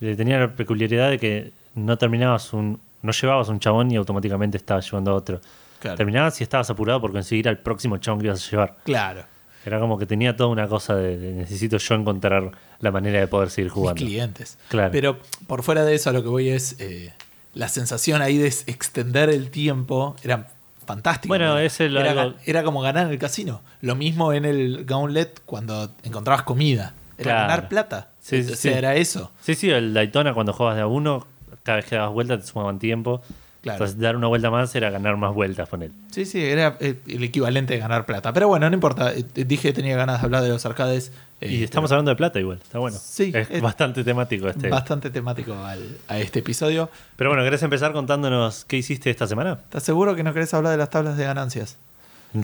que 0.00 0.14
tenía 0.16 0.38
la 0.38 0.52
peculiaridad 0.54 1.10
de 1.10 1.18
que 1.18 1.52
no 1.74 1.96
terminabas 1.98 2.52
un 2.52 2.78
no 3.02 3.10
llevabas 3.12 3.48
un 3.48 3.58
chabón 3.58 3.90
y 3.90 3.96
automáticamente 3.96 4.56
estabas 4.56 4.84
llevando 4.86 5.10
a 5.10 5.14
otro. 5.14 5.40
Claro. 5.82 5.96
Terminabas 5.96 6.40
y 6.40 6.44
estabas 6.44 6.70
apurado 6.70 7.00
por 7.00 7.10
conseguir 7.12 7.48
al 7.48 7.58
próximo 7.58 7.98
chabón 7.98 8.20
que 8.20 8.26
ibas 8.26 8.46
a 8.46 8.50
llevar. 8.50 8.76
Claro. 8.84 9.24
Era 9.66 9.78
como 9.80 9.98
que 9.98 10.06
tenía 10.06 10.36
toda 10.36 10.48
una 10.48 10.66
cosa 10.68 10.94
de, 10.96 11.18
de 11.18 11.32
necesito 11.32 11.76
yo 11.76 11.94
encontrar 11.94 12.50
la 12.80 12.90
manera 12.90 13.20
de 13.20 13.26
poder 13.28 13.50
seguir 13.50 13.66
Mis 13.66 13.74
jugando. 13.74 13.98
clientes. 13.98 14.58
Claro. 14.68 14.90
Pero 14.92 15.18
por 15.46 15.62
fuera 15.62 15.84
de 15.84 15.94
eso, 15.94 16.10
a 16.10 16.12
lo 16.12 16.22
que 16.22 16.28
voy 16.28 16.48
es. 16.50 16.76
eh, 16.80 17.12
la 17.54 17.68
sensación 17.68 18.22
ahí 18.22 18.38
de 18.38 18.46
extender 18.46 19.28
el 19.28 19.50
tiempo 19.50 20.16
era 20.24 20.48
fantástica. 20.86 21.28
Bueno, 21.28 21.58
es 21.58 21.80
el- 21.80 21.96
era, 21.96 22.12
algo- 22.12 22.34
era 22.46 22.62
como 22.64 22.80
ganar 22.80 23.06
en 23.06 23.12
el 23.12 23.18
casino. 23.18 23.60
Lo 23.82 23.94
mismo 23.94 24.32
en 24.32 24.44
el 24.46 24.84
Gauntlet 24.86 25.42
cuando 25.44 25.90
encontrabas 26.02 26.44
comida. 26.44 26.94
Era 27.18 27.24
Claro. 27.24 27.40
ganar 27.48 27.68
plata. 27.68 28.08
Sí, 28.20 28.40
o 28.40 28.42
sea, 28.44 28.56
sí. 28.56 28.68
era 28.70 28.94
eso. 28.96 29.30
Sí, 29.42 29.54
sí, 29.54 29.68
el 29.70 29.92
Daytona 29.94 30.32
cuando 30.32 30.52
jugabas 30.54 30.76
de 30.76 30.82
a 30.82 30.86
uno, 30.86 31.26
cada 31.62 31.76
vez 31.76 31.84
que 31.86 31.96
dabas 31.96 32.12
vuelta 32.12 32.38
te 32.40 32.46
sumaban 32.46 32.78
tiempo. 32.78 33.20
Claro. 33.62 33.76
Entonces 33.76 34.00
dar 34.00 34.16
una 34.16 34.26
vuelta 34.26 34.50
más 34.50 34.74
era 34.74 34.90
ganar 34.90 35.16
más 35.16 35.32
vueltas 35.32 35.68
con 35.68 35.84
él. 35.84 35.92
Sí, 36.10 36.24
sí, 36.24 36.44
era 36.44 36.76
eh, 36.80 36.96
el 37.06 37.22
equivalente 37.22 37.74
de 37.74 37.78
ganar 37.78 38.04
plata. 38.06 38.32
Pero 38.32 38.48
bueno, 38.48 38.68
no 38.68 38.74
importa. 38.74 39.12
Eh, 39.14 39.24
Dije 39.34 39.68
que 39.68 39.72
tenía 39.72 39.96
ganas 39.96 40.20
de 40.20 40.24
hablar 40.24 40.42
de 40.42 40.48
los 40.48 40.66
arcades. 40.66 41.12
eh, 41.40 41.48
y 41.52 41.62
estamos 41.62 41.92
hablando 41.92 42.10
de 42.10 42.16
plata 42.16 42.40
igual, 42.40 42.58
está 42.60 42.80
bueno. 42.80 42.98
Sí, 43.00 43.30
es 43.32 43.48
es- 43.50 43.62
bastante 43.62 44.02
temático 44.02 44.48
este. 44.48 44.68
bastante 44.68 45.10
temático 45.10 45.54
al- 45.54 45.96
a 46.08 46.18
este 46.18 46.40
episodio. 46.40 46.90
Pero 47.14 47.30
bueno, 47.30 47.44
¿querés 47.44 47.62
empezar 47.62 47.92
contándonos 47.92 48.64
qué 48.64 48.78
hiciste 48.78 49.10
esta 49.10 49.28
semana? 49.28 49.58
¿Estás 49.62 49.84
seguro 49.84 50.16
que 50.16 50.24
no 50.24 50.34
querés 50.34 50.52
hablar 50.54 50.72
de 50.72 50.78
las 50.78 50.90
tablas 50.90 51.16
de 51.16 51.22
ganancias? 51.24 51.76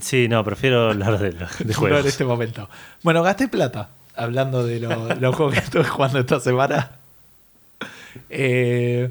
Sí, 0.00 0.28
no, 0.28 0.44
prefiero 0.44 0.90
hablar 0.90 1.18
de, 1.18 1.32
los- 1.32 1.58
de 1.58 1.64
No 1.72 1.75
juegos. 1.75 2.00
en 2.02 2.06
este 2.06 2.25
momento. 2.25 2.68
Bueno, 3.02 3.25
gasté 3.25 3.48
plata 3.48 3.88
hablando 4.14 4.64
de 4.64 4.78
lo- 4.78 5.14
los 5.16 5.34
juegos 5.34 5.54
que 5.54 5.60
estuve 5.60 5.82
jugando 5.84 6.20
esta 6.20 6.38
semana. 6.38 6.92
Eh, 8.30 9.10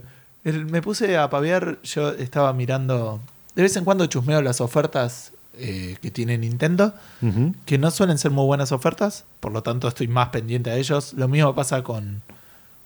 el- 0.49 0.65
me 0.65 0.81
puse 0.81 1.17
a 1.17 1.29
paviar, 1.29 1.79
yo 1.83 2.09
estaba 2.11 2.53
mirando, 2.53 3.19
de 3.55 3.61
vez 3.63 3.75
en 3.75 3.83
cuando 3.85 4.05
chusmeo 4.07 4.41
las 4.41 4.61
ofertas 4.61 5.31
eh, 5.59 5.97
que 6.01 6.11
tiene 6.11 6.37
Nintendo, 6.37 6.93
Ujú. 7.21 7.55
que 7.65 7.77
no 7.79 7.89
suelen 7.89 8.17
ser 8.19 8.29
muy 8.31 8.45
buenas 8.45 8.71
ofertas, 8.71 9.25
por 9.39 9.51
lo 9.51 9.63
tanto 9.63 9.87
estoy 9.87 10.07
más 10.07 10.29
pendiente 10.29 10.69
a 10.69 10.75
ellos. 10.75 11.13
Lo 11.13 11.27
mismo 11.27 11.55
pasa 11.55 11.81
con, 11.83 12.21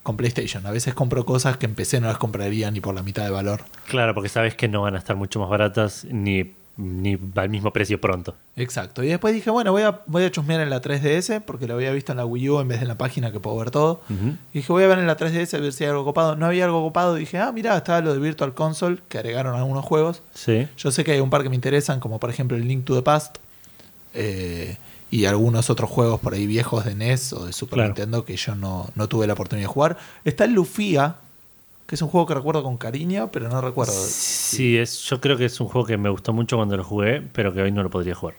con 0.03 0.15
PlayStation. 0.15 0.65
A 0.65 0.71
veces 0.71 0.93
compro 0.93 1.25
cosas 1.25 1.57
que 1.57 1.65
en 1.65 1.75
PC 1.75 1.99
no 1.99 2.07
las 2.07 2.17
compraría 2.17 2.71
ni 2.71 2.79
por 2.79 2.95
la 2.95 3.03
mitad 3.03 3.23
de 3.25 3.29
valor. 3.29 3.65
Claro, 3.89 4.13
porque 4.13 4.29
sabes 4.29 4.55
que 4.55 4.69
no 4.69 4.81
van 4.83 4.95
a 4.95 4.99
estar 4.99 5.17
mucho 5.17 5.39
más 5.41 5.49
baratas 5.49 6.05
ni, 6.09 6.53
ni 6.77 7.17
al 7.35 7.49
mismo 7.49 7.71
precio 7.73 7.99
pronto. 8.01 8.33
Exacto. 8.55 9.03
Y 9.03 9.07
después 9.07 9.33
dije, 9.33 9.49
bueno, 9.49 9.71
voy 9.71 9.83
a, 9.83 10.01
voy 10.07 10.23
a 10.23 10.31
chusmear 10.31 10.61
en 10.61 10.69
la 10.69 10.81
3DS, 10.81 11.41
porque 11.41 11.67
lo 11.67 11.75
había 11.75 11.91
visto 11.91 12.11
en 12.13 12.17
la 12.17 12.25
Wii 12.25 12.49
U 12.49 12.59
en 12.59 12.67
vez 12.69 12.79
de 12.79 12.83
en 12.83 12.87
la 12.87 12.97
página 12.97 13.31
que 13.31 13.39
puedo 13.39 13.57
ver 13.57 13.71
todo. 13.71 14.01
Y 14.53 14.59
dije, 14.59 14.71
voy 14.73 14.83
a 14.83 14.87
ver 14.87 14.99
en 14.99 15.07
la 15.07 15.17
3DS 15.17 15.53
a 15.55 15.59
ver 15.61 15.73
si 15.73 15.83
hay 15.83 15.89
algo 15.91 16.05
copado. 16.05 16.35
No 16.35 16.45
había 16.47 16.65
algo 16.65 16.81
copado. 16.81 17.15
Dije, 17.15 17.37
ah, 17.37 17.51
mira, 17.51 17.77
estaba 17.77 18.01
lo 18.01 18.13
de 18.13 18.19
Virtual 18.19 18.53
Console, 18.53 18.97
que 19.09 19.17
agregaron 19.19 19.55
algunos 19.55 19.85
juegos. 19.85 20.23
Sí. 20.33 20.67
Yo 20.77 20.91
sé 20.91 21.03
que 21.03 21.11
hay 21.11 21.19
un 21.19 21.29
par 21.29 21.43
que 21.43 21.49
me 21.49 21.55
interesan, 21.55 21.99
como 21.99 22.19
por 22.19 22.29
ejemplo 22.29 22.57
el 22.57 22.67
Link 22.67 22.85
to 22.85 22.95
the 22.95 23.01
Past. 23.01 23.37
eh, 24.13 24.77
y 25.13 25.25
algunos 25.25 25.69
otros 25.69 25.89
juegos 25.89 26.21
por 26.21 26.33
ahí 26.33 26.47
viejos 26.47 26.85
de 26.85 26.95
NES 26.95 27.33
o 27.33 27.45
de 27.45 27.51
Super 27.51 27.73
Claro. 27.75 27.89
Nintendo 27.89 28.23
que 28.23 28.37
yo 28.37 28.55
no, 28.55 28.87
no 28.95 29.09
tuve 29.09 29.27
la 29.27 29.33
oportunidad 29.33 29.67
de 29.67 29.73
jugar. 29.73 29.97
Está 30.23 30.45
el 30.45 30.53
Lufia, 30.53 31.15
que 31.91 31.95
es 31.95 32.01
un 32.01 32.07
juego 32.07 32.25
que 32.25 32.33
recuerdo 32.33 32.63
con 32.63 32.77
cariño, 32.77 33.31
pero 33.33 33.49
no 33.49 33.59
recuerdo. 33.59 33.91
Sí, 33.91 34.77
es, 34.77 35.01
yo 35.01 35.19
creo 35.19 35.35
que 35.35 35.43
es 35.43 35.59
un 35.59 35.67
juego 35.67 35.85
que 35.85 35.97
me 35.97 36.07
gustó 36.09 36.31
mucho 36.31 36.55
cuando 36.55 36.77
lo 36.77 36.85
jugué, 36.85 37.21
pero 37.33 37.53
que 37.53 37.61
hoy 37.61 37.73
no 37.73 37.83
lo 37.83 37.89
podría 37.89 38.15
jugar. 38.15 38.33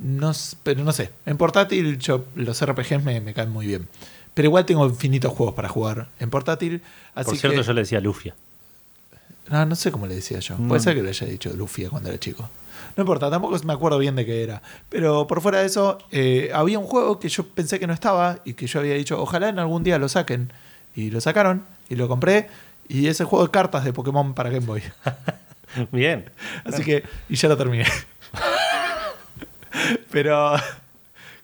No, 0.00 0.30
pero 0.62 0.84
no 0.84 0.92
sé. 0.92 1.10
En 1.26 1.36
portátil 1.36 1.98
yo, 1.98 2.26
los 2.36 2.64
RPGs 2.64 3.02
me, 3.02 3.20
me 3.20 3.34
caen 3.34 3.50
muy 3.50 3.66
bien. 3.66 3.88
Pero 4.34 4.46
igual 4.46 4.66
tengo 4.66 4.86
infinitos 4.86 5.32
juegos 5.32 5.56
para 5.56 5.68
jugar 5.68 6.10
en 6.20 6.30
portátil. 6.30 6.80
Así 7.16 7.30
Por 7.30 7.38
cierto, 7.38 7.58
que, 7.58 7.66
yo 7.66 7.72
le 7.72 7.80
decía 7.80 8.00
Lufia. 8.00 8.36
No, 9.50 9.66
no 9.66 9.74
sé 9.74 9.90
cómo 9.90 10.06
le 10.06 10.14
decía 10.14 10.38
yo. 10.38 10.56
No. 10.56 10.68
Puede 10.68 10.80
ser 10.80 10.94
que 10.94 11.02
le 11.02 11.08
haya 11.08 11.26
dicho 11.26 11.52
Lufia 11.56 11.90
cuando 11.90 12.10
era 12.10 12.20
chico. 12.20 12.48
No 12.96 13.02
importa, 13.02 13.28
tampoco 13.32 13.58
me 13.64 13.72
acuerdo 13.72 13.98
bien 13.98 14.14
de 14.14 14.24
qué 14.24 14.44
era. 14.44 14.62
Pero 14.90 15.26
por 15.26 15.40
fuera 15.40 15.58
de 15.58 15.66
eso, 15.66 15.98
eh, 16.12 16.52
había 16.54 16.78
un 16.78 16.86
juego 16.86 17.18
que 17.18 17.28
yo 17.28 17.48
pensé 17.48 17.80
que 17.80 17.88
no 17.88 17.92
estaba 17.92 18.38
y 18.44 18.54
que 18.54 18.68
yo 18.68 18.78
había 18.78 18.94
dicho, 18.94 19.20
ojalá 19.20 19.48
en 19.48 19.58
algún 19.58 19.82
día 19.82 19.98
lo 19.98 20.08
saquen. 20.08 20.52
Y 20.94 21.10
lo 21.10 21.20
sacaron 21.20 21.66
y 21.88 21.96
lo 21.96 22.08
compré. 22.08 22.48
Y 22.88 23.08
es 23.08 23.20
el 23.20 23.26
juego 23.26 23.44
de 23.44 23.50
cartas 23.50 23.84
de 23.84 23.92
Pokémon 23.92 24.34
para 24.34 24.50
Game 24.50 24.66
Boy. 24.66 24.82
Bien. 25.92 26.30
Así 26.64 26.82
que, 26.82 27.04
y 27.28 27.36
ya 27.36 27.48
lo 27.48 27.56
terminé. 27.56 27.84
Pero 30.10 30.54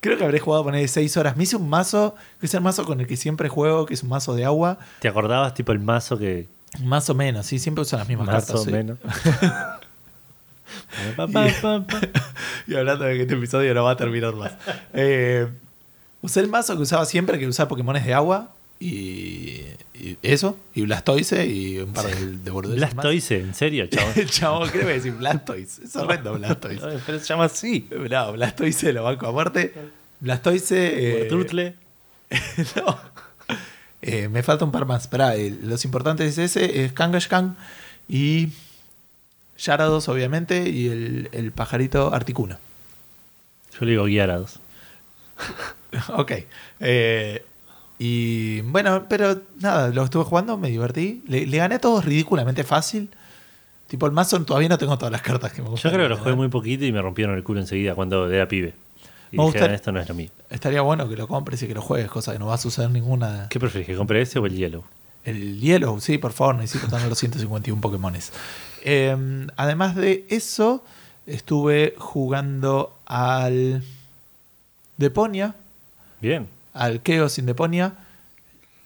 creo 0.00 0.16
que 0.16 0.24
habré 0.24 0.38
jugado 0.40 0.64
poner 0.64 0.88
6 0.88 1.16
horas. 1.16 1.36
Me 1.36 1.44
hice 1.44 1.56
un 1.56 1.68
mazo, 1.68 2.14
que 2.40 2.46
es 2.46 2.54
el 2.54 2.60
mazo 2.60 2.84
con 2.84 3.00
el 3.00 3.06
que 3.06 3.16
siempre 3.16 3.48
juego, 3.48 3.86
que 3.86 3.94
es 3.94 4.02
un 4.02 4.08
mazo 4.08 4.34
de 4.34 4.44
agua. 4.44 4.78
¿Te 5.00 5.08
acordabas 5.08 5.54
tipo 5.54 5.72
el 5.72 5.80
mazo 5.80 6.18
que... 6.18 6.48
Más 6.80 7.10
o 7.10 7.14
menos, 7.14 7.44
sí, 7.44 7.58
siempre 7.58 7.82
uso 7.82 7.98
las 7.98 8.08
mismas 8.08 8.26
Más 8.26 8.36
cartas. 8.36 8.60
o 8.62 8.64
sí. 8.64 8.72
menos. 8.72 8.98
Y 12.66 12.74
hablando 12.74 13.04
de 13.04 13.16
que 13.16 13.22
este 13.22 13.34
episodio 13.34 13.74
no 13.74 13.84
va 13.84 13.90
a 13.92 13.96
terminar 13.96 14.34
más. 14.34 14.52
Eh, 14.94 15.46
usé 16.22 16.40
el 16.40 16.48
mazo 16.48 16.76
que 16.76 16.82
usaba 16.82 17.04
siempre, 17.04 17.38
que 17.38 17.46
usaba 17.46 17.68
Pokémones 17.68 18.06
de 18.06 18.14
agua. 18.14 18.50
Y, 18.84 19.64
y 19.94 20.18
eso, 20.22 20.58
y 20.74 20.82
Blastoise 20.82 21.46
y 21.46 21.78
un 21.78 21.92
par 21.92 22.06
de, 22.06 22.26
de 22.38 22.50
más. 22.50 22.62
Blastoise, 22.74 23.30
¿en 23.38 23.54
serio, 23.54 23.86
chavos? 23.86 24.16
El 24.16 24.28
chabón, 24.28 24.68
creo 24.70 24.88
que 24.88 24.94
decir 24.94 25.12
Blastoise. 25.12 25.84
Es 25.84 25.94
horrendo 25.94 26.34
Blastoise. 26.38 26.80
Pero 27.06 27.20
se 27.20 27.24
llama 27.26 27.44
así. 27.44 27.86
No, 28.10 28.32
Blastoise 28.32 28.92
lo 28.92 29.04
banco 29.04 29.28
a 29.28 29.30
muerte. 29.30 29.72
Blastoise. 30.18 30.72
eh, 30.72 31.74
no. 32.76 32.98
Eh, 34.00 34.28
me 34.28 34.42
falta 34.42 34.64
un 34.64 34.72
par 34.72 34.84
más. 34.84 35.02
Esperá, 35.02 35.36
eh, 35.36 35.56
los 35.62 35.84
importantes 35.84 36.36
es 36.36 36.56
ese, 36.56 36.84
es 36.84 36.92
Kangaskhan 36.92 37.56
y 38.08 38.48
Yarados, 39.58 40.08
obviamente, 40.08 40.68
y 40.68 40.88
el, 40.88 41.28
el 41.30 41.52
pajarito 41.52 42.12
Articuno. 42.12 42.58
Yo 43.78 43.84
le 43.86 43.92
digo 43.92 44.08
Gyarados. 44.08 44.58
ok. 46.08 46.32
Eh, 46.80 47.44
y 48.04 48.60
bueno, 48.62 49.06
pero 49.08 49.40
nada, 49.60 49.90
lo 49.90 50.02
estuve 50.02 50.24
jugando, 50.24 50.56
me 50.58 50.68
divertí. 50.70 51.22
Le, 51.28 51.46
le 51.46 51.56
gané 51.58 51.76
a 51.76 51.78
todos 51.78 52.04
ridículamente 52.04 52.64
fácil. 52.64 53.08
Tipo, 53.86 54.06
el 54.06 54.12
mazo 54.12 54.42
todavía 54.44 54.68
no 54.68 54.76
tengo 54.78 54.96
todas 54.98 55.12
las 55.12 55.22
cartas 55.22 55.52
que 55.52 55.60
me 55.62 55.66
Yo 55.66 55.70
gustan. 55.72 55.92
creo 55.92 56.06
que 56.06 56.08
lo 56.08 56.16
jugué 56.18 56.34
muy 56.34 56.48
poquito 56.48 56.84
y 56.84 56.90
me 56.90 57.00
rompieron 57.00 57.36
el 57.36 57.44
culo 57.44 57.60
enseguida 57.60 57.94
cuando 57.94 58.28
era 58.28 58.48
pibe. 58.48 58.74
Y 59.30 59.36
Me 59.36 59.44
dije, 59.44 59.58
gusta- 59.60 59.70
"Ah, 59.70 59.74
esto 59.74 59.92
no 59.92 60.00
es 60.00 60.08
lo 60.08 60.14
mío. 60.14 60.30
Estaría 60.50 60.82
bueno 60.82 61.08
que 61.08 61.14
lo 61.16 61.28
compres 61.28 61.62
y 61.62 61.68
que 61.68 61.74
lo 61.74 61.82
juegues, 61.82 62.10
cosa 62.10 62.32
que 62.32 62.38
no 62.40 62.46
va 62.46 62.54
a 62.54 62.58
suceder 62.58 62.90
ninguna. 62.90 63.46
¿Qué 63.50 63.60
prefieres, 63.60 63.86
que 63.86 63.94
compre 63.96 64.20
ese 64.20 64.38
o 64.40 64.46
el 64.46 64.56
hielo? 64.56 64.82
El 65.24 65.60
hielo, 65.60 66.00
sí, 66.00 66.18
por 66.18 66.32
favor, 66.32 66.56
necesito 66.56 66.88
tener 66.90 67.08
los 67.08 67.18
151 67.18 67.80
Pokémones. 67.80 68.32
Eh, 68.84 69.46
además 69.56 69.94
de 69.94 70.26
eso, 70.28 70.82
estuve 71.26 71.94
jugando 71.98 72.96
al 73.06 73.82
Deponia, 74.96 75.54
Bien. 76.20 76.48
Al 76.74 77.02
Chaos 77.02 77.38
in 77.38 77.46
Deponia, 77.46 77.94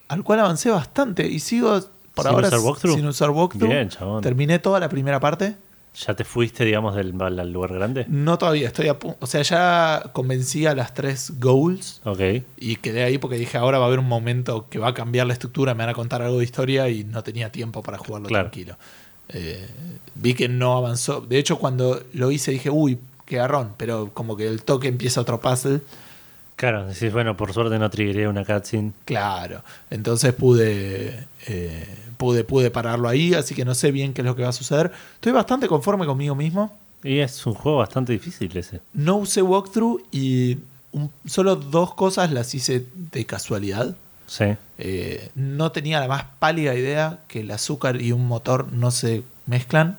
al 0.09 0.23
cual 0.23 0.41
avancé 0.41 0.71
bastante 0.71 1.27
y 1.27 1.39
sigo 1.41 1.81
por 2.15 2.25
¿Sin 2.27 2.35
ahora 2.35 2.49
usar 2.49 2.61
walkthrough? 2.61 2.95
sin 2.97 3.07
usar 3.07 3.31
walkthrough. 3.31 3.69
Bien, 3.71 3.89
chabón. 3.89 4.23
Terminé 4.23 4.59
toda 4.59 4.81
la 4.81 4.89
primera 4.89 5.21
parte. 5.21 5.57
¿Ya 6.07 6.13
te 6.15 6.25
fuiste, 6.25 6.65
digamos, 6.67 6.95
del 6.95 7.15
al 7.23 7.51
lugar 7.53 7.73
grande? 7.73 8.05
No 8.09 8.37
todavía, 8.37 8.67
estoy 8.69 8.89
a 8.89 8.99
punto. 8.99 9.17
O 9.21 9.27
sea, 9.27 9.41
ya 9.41 10.11
convencí 10.13 10.67
a 10.67 10.75
las 10.75 10.93
tres 10.93 11.33
goals 11.41 12.03
Ok. 12.05 12.21
y 12.59 12.77
quedé 12.77 13.03
ahí 13.03 13.17
porque 13.17 13.37
dije, 13.37 13.57
ahora 13.57 13.79
va 13.79 13.85
a 13.85 13.89
haber 13.89 13.99
un 13.99 14.07
momento 14.09 14.67
que 14.69 14.79
va 14.79 14.89
a 14.89 14.95
cambiar 14.95 15.27
la 15.27 15.33
estructura, 15.33 15.73
me 15.73 15.79
van 15.85 15.89
a 15.89 15.95
contar 15.95 16.21
algo 16.21 16.37
de 16.39 16.45
historia 16.45 16.89
y 16.91 17.05
no 17.05 17.23
tenía 17.23 17.51
tiempo 17.51 17.83
para 17.83 17.97
jugarlo 17.97 18.29
Claro. 18.29 18.51
tranquilo. 18.51 18.77
Eh, 19.31 19.67
vi 20.15 20.35
que 20.35 20.49
no 20.51 20.77
avanzó. 20.77 21.23
De 21.23 21.39
hecho, 21.39 21.59
cuando 21.59 22.03
lo 22.13 22.31
hice 22.31 22.51
dije, 22.51 22.69
uy, 22.69 22.99
qué 23.25 23.37
garrón, 23.37 23.73
pero 23.79 24.11
como 24.13 24.37
que 24.37 24.47
el 24.49 24.63
toque 24.65 24.89
empieza 24.89 25.23
otro 25.23 25.41
puzzle. 25.41 25.81
Claro, 26.57 26.87
decís, 26.87 27.13
bueno, 27.13 27.37
por 27.37 27.53
suerte 27.53 27.79
no 27.79 27.91
triggeré 27.91 28.27
una 28.29 28.45
cutscene. 28.45 28.93
Claro. 29.05 29.63
Entonces 29.91 30.33
pude, 30.33 31.27
eh, 31.47 31.97
pude, 32.17 32.45
pude 32.45 32.71
pararlo 32.71 33.09
ahí, 33.09 33.35
así 33.35 33.55
que 33.55 33.65
no 33.67 33.75
sé 33.75 33.93
bien 33.93 34.15
qué 34.15 34.23
es 34.23 34.27
lo 34.27 34.35
que 34.35 34.43
va 34.43 34.49
a 34.49 34.53
suceder. 34.53 34.91
Estoy 35.15 35.33
bastante 35.33 35.69
conforme 35.69 36.07
conmigo 36.07 36.35
mismo. 36.35 36.75
Y 37.05 37.19
es 37.19 37.45
un 37.47 37.53
juego 37.55 37.79
bastante 37.79 38.13
difícil 38.15 38.57
ese. 38.57 38.81
No 38.95 39.17
usé 39.17 39.43
walkthrough 39.43 40.01
y 40.11 40.59
un- 40.93 41.11
solo 41.27 41.57
dos 41.57 41.95
cosas 41.95 42.33
las 42.33 42.55
hice 42.55 42.87
de 43.13 43.27
casualidad. 43.27 43.95
Sí. 44.27 44.47
Eh, 44.79 45.31
no 45.35 45.71
tenía 45.73 46.01
la 46.01 46.09
más 46.09 46.25
pálida 46.39 46.75
idea 46.75 47.21
que 47.29 47.41
el 47.41 47.51
azúcar 47.51 48.01
y 48.01 48.13
un 48.13 48.27
motor 48.27 48.73
no 48.73 48.91
se 48.91 49.23
mezclan. 49.45 49.99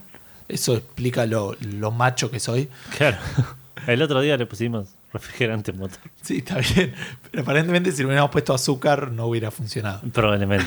Eso 0.50 0.76
explica 0.76 1.26
lo, 1.28 1.56
lo 1.62 1.92
macho 1.92 2.32
que 2.32 2.40
soy. 2.40 2.68
Claro. 2.98 3.18
El 3.88 4.02
otro 4.02 4.20
día 4.22 4.36
le 4.38 4.46
pusimos 4.46 4.88
refrigerante 5.14 5.72
motor. 5.74 6.00
Sí, 6.22 6.38
está 6.40 6.58
bien. 6.58 6.94
Pero 7.32 7.44
aparentemente 7.44 7.92
si 7.92 8.00
le 8.00 8.06
hubiéramos 8.06 8.32
puesto 8.32 8.54
azúcar 8.54 9.12
no 9.12 9.28
hubiera 9.28 9.52
funcionado. 9.52 10.02
Probablemente. 10.12 10.66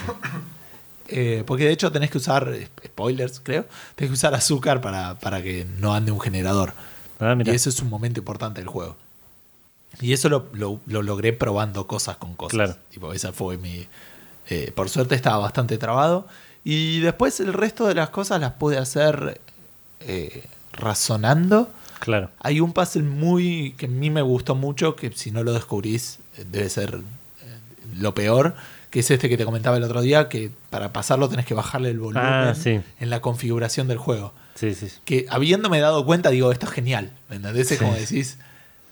Eh, 1.08 1.42
porque 1.46 1.64
de 1.64 1.72
hecho 1.72 1.90
tenés 1.90 2.10
que 2.10 2.18
usar, 2.18 2.48
eh, 2.54 2.68
spoilers 2.86 3.40
creo, 3.42 3.66
tenés 3.96 4.10
que 4.10 4.14
usar 4.14 4.32
azúcar 4.34 4.80
para, 4.80 5.18
para 5.18 5.42
que 5.42 5.66
no 5.78 5.92
ande 5.94 6.12
un 6.12 6.20
generador. 6.20 6.72
Ah. 7.18 7.36
Y 7.44 7.50
eso 7.50 7.68
es 7.68 7.80
un 7.80 7.88
momento 7.88 8.20
importante 8.20 8.60
del 8.60 8.68
juego. 8.68 8.96
Y 10.00 10.12
eso 10.12 10.28
lo, 10.28 10.46
lo- 10.52 10.80
lo 10.86 11.02
logré 11.02 11.32
probando 11.32 11.86
cosas 11.86 12.16
con 12.16 12.34
cosas. 12.34 12.52
Claro. 12.52 12.76
Tipo, 12.90 13.12
esa 13.12 13.32
fue 13.32 13.56
mi. 13.58 13.86
eh, 14.48 14.70
por 14.74 14.88
suerte 14.88 15.16
estaba 15.16 15.38
bastante 15.38 15.78
trabado. 15.78 16.28
Y 16.62 17.00
después 17.00 17.40
el 17.40 17.52
resto 17.54 17.86
de 17.88 17.94
las 17.94 18.10
cosas 18.10 18.40
las 18.40 18.52
pude 18.52 18.78
hacer 18.78 19.40
eh, 20.00 20.44
razonando. 20.72 21.68
Claro. 22.00 22.30
Hay 22.40 22.60
un 22.60 22.72
puzzle 22.72 23.02
muy 23.04 23.72
que 23.76 23.86
a 23.86 23.88
mí 23.88 24.10
me 24.10 24.22
gustó 24.22 24.54
mucho, 24.54 24.96
que 24.96 25.12
si 25.12 25.30
no 25.30 25.42
lo 25.44 25.52
descubrís 25.52 26.18
eh, 26.38 26.44
debe 26.50 26.68
ser 26.68 26.94
eh, 26.96 27.58
lo 27.96 28.14
peor, 28.14 28.54
que 28.90 29.00
es 29.00 29.10
este 29.10 29.28
que 29.28 29.36
te 29.36 29.44
comentaba 29.44 29.76
el 29.76 29.84
otro 29.84 30.00
día, 30.02 30.28
que 30.28 30.50
para 30.70 30.92
pasarlo 30.92 31.28
tenés 31.28 31.46
que 31.46 31.54
bajarle 31.54 31.90
el 31.90 32.00
volumen 32.00 32.24
Ah, 32.26 32.54
sí. 32.54 32.80
en 32.98 33.10
la 33.10 33.20
configuración 33.20 33.86
del 33.86 33.98
juego 33.98 34.32
Sí, 34.56 34.74
sí. 34.74 34.88
que 35.04 35.26
habiéndome 35.30 35.78
dado 35.80 36.04
cuenta, 36.04 36.30
digo, 36.30 36.50
esto 36.50 36.66
es 36.66 36.72
genial. 36.72 37.12
¿Me 37.28 37.36
entendés? 37.36 37.70
Es 37.70 37.78
como 37.78 37.94
decís. 37.94 38.38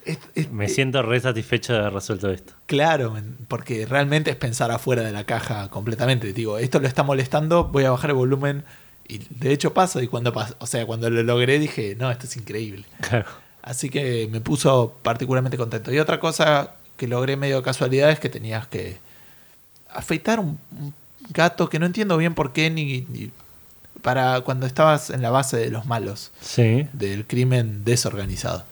es- 0.05 0.19
es- 0.35 0.51
Me 0.53 0.67
eh, 0.67 0.69
siento 0.69 1.03
re 1.03 1.21
satisfecho 1.21 1.73
de 1.75 1.81
haber 1.81 1.93
resuelto 1.95 2.31
esto. 2.31 2.53
Claro, 2.67 3.15
porque 3.49 3.85
realmente 3.85 4.31
es 4.31 4.37
pensar 4.37 4.71
afuera 4.71 5.03
de 5.03 5.13
la 5.13 5.25
caja 5.25 5.69
completamente. 5.69 6.33
Digo, 6.33 6.59
esto 6.59 6.79
lo 6.81 6.87
está 6.87 7.03
molestando, 7.03 7.65
voy 7.65 7.85
a 7.85 7.91
bajar 7.91 8.11
el 8.11 8.17
volumen. 8.17 8.65
Y 9.09 9.19
de 9.31 9.53
hecho 9.53 9.73
pasa, 9.73 10.03
y 10.03 10.07
cuando 10.07 10.33
pasa, 10.33 10.55
o 10.59 10.67
sea, 10.67 10.85
cuando 10.87 11.09
lo 11.09 11.23
logré 11.23 11.59
dije, 11.59 11.97
no, 11.99 12.11
esto 12.11 12.27
es 12.27 12.37
increíble. 12.37 12.85
Claro. 13.01 13.27
Así 13.63 13.89
que 13.91 14.29
me 14.31 14.41
puso 14.41 14.95
particularmente 15.03 15.57
contento. 15.57 15.93
Y 15.93 15.99
otra 15.99 16.21
cosa 16.21 16.75
que 16.97 17.07
logré 17.09 17.37
medio 17.37 17.63
casualidad 17.63 18.11
es 18.11 18.21
que 18.21 18.29
tenías 18.29 18.67
que 18.67 18.99
afeitar 19.91 20.41
un, 20.41 20.59
un 20.79 20.95
gato 21.31 21.69
que 21.69 21.79
no 21.79 21.87
entiendo 21.87 22.17
bien 22.19 22.35
por 22.35 22.53
qué 22.53 22.71
ni, 22.71 23.03
ni- 23.09 23.31
para 24.03 24.43
cuando 24.43 24.67
estabas 24.67 25.11
en 25.11 25.23
la 25.23 25.31
base 25.31 25.57
de 25.57 25.71
los 25.71 25.87
malos 25.87 26.31
Sí. 26.41 26.87
del 26.93 27.27
crimen 27.27 27.85
desorganizado. 27.85 28.65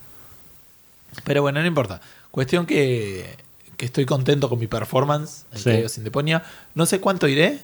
Pero 1.24 1.42
bueno, 1.42 1.60
no 1.60 1.66
importa. 1.66 2.00
Cuestión 2.30 2.66
que, 2.66 3.34
que 3.76 3.86
estoy 3.86 4.04
contento 4.06 4.48
con 4.48 4.58
mi 4.58 4.66
performance 4.66 5.44
en 5.52 5.58
Sí. 5.58 5.64
Chaos 5.64 5.98
in 5.98 6.04
Deponia. 6.04 6.42
No 6.74 6.86
sé 6.86 7.00
cuánto 7.00 7.26
iré. 7.26 7.60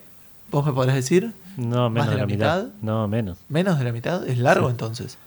¿Vos 0.53 0.65
me 0.65 0.71
podrás 0.71 0.95
decir? 0.95 1.33
No, 1.57 1.89
menos 1.89 2.07
de 2.07 2.11
de 2.11 2.17
la 2.17 2.23
la 2.23 2.27
mitad. 2.27 2.63
mitad? 2.63 2.73
No, 2.81 3.07
menos. 3.09 3.39
¿Menos 3.49 3.77
de 3.79 3.83
la 3.85 3.91
mitad? 3.91 4.25
¿Es 4.27 4.37
largo 4.37 4.67
Sí. 4.67 4.71
entonces? 4.71 5.17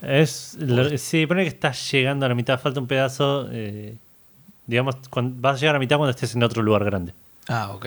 Es, 0.00 0.56
lo- 0.60 0.96
sí, 0.96 1.26
pone 1.26 1.42
que 1.42 1.48
estás 1.48 1.90
llegando 1.90 2.24
a 2.24 2.28
la 2.28 2.34
mitad, 2.34 2.58
falta 2.60 2.80
un 2.80 2.86
pedazo. 2.86 3.48
eh, 3.50 3.96
digamos, 4.66 4.96
cuan- 5.10 5.40
vas 5.40 5.56
a 5.56 5.60
llegar 5.60 5.74
a 5.74 5.78
la 5.78 5.80
mitad 5.80 5.96
cuando 5.96 6.10
estés 6.10 6.34
en 6.34 6.42
otro 6.42 6.62
lugar 6.62 6.84
grande. 6.84 7.12
Ah, 7.48 7.70
ok. 7.74 7.86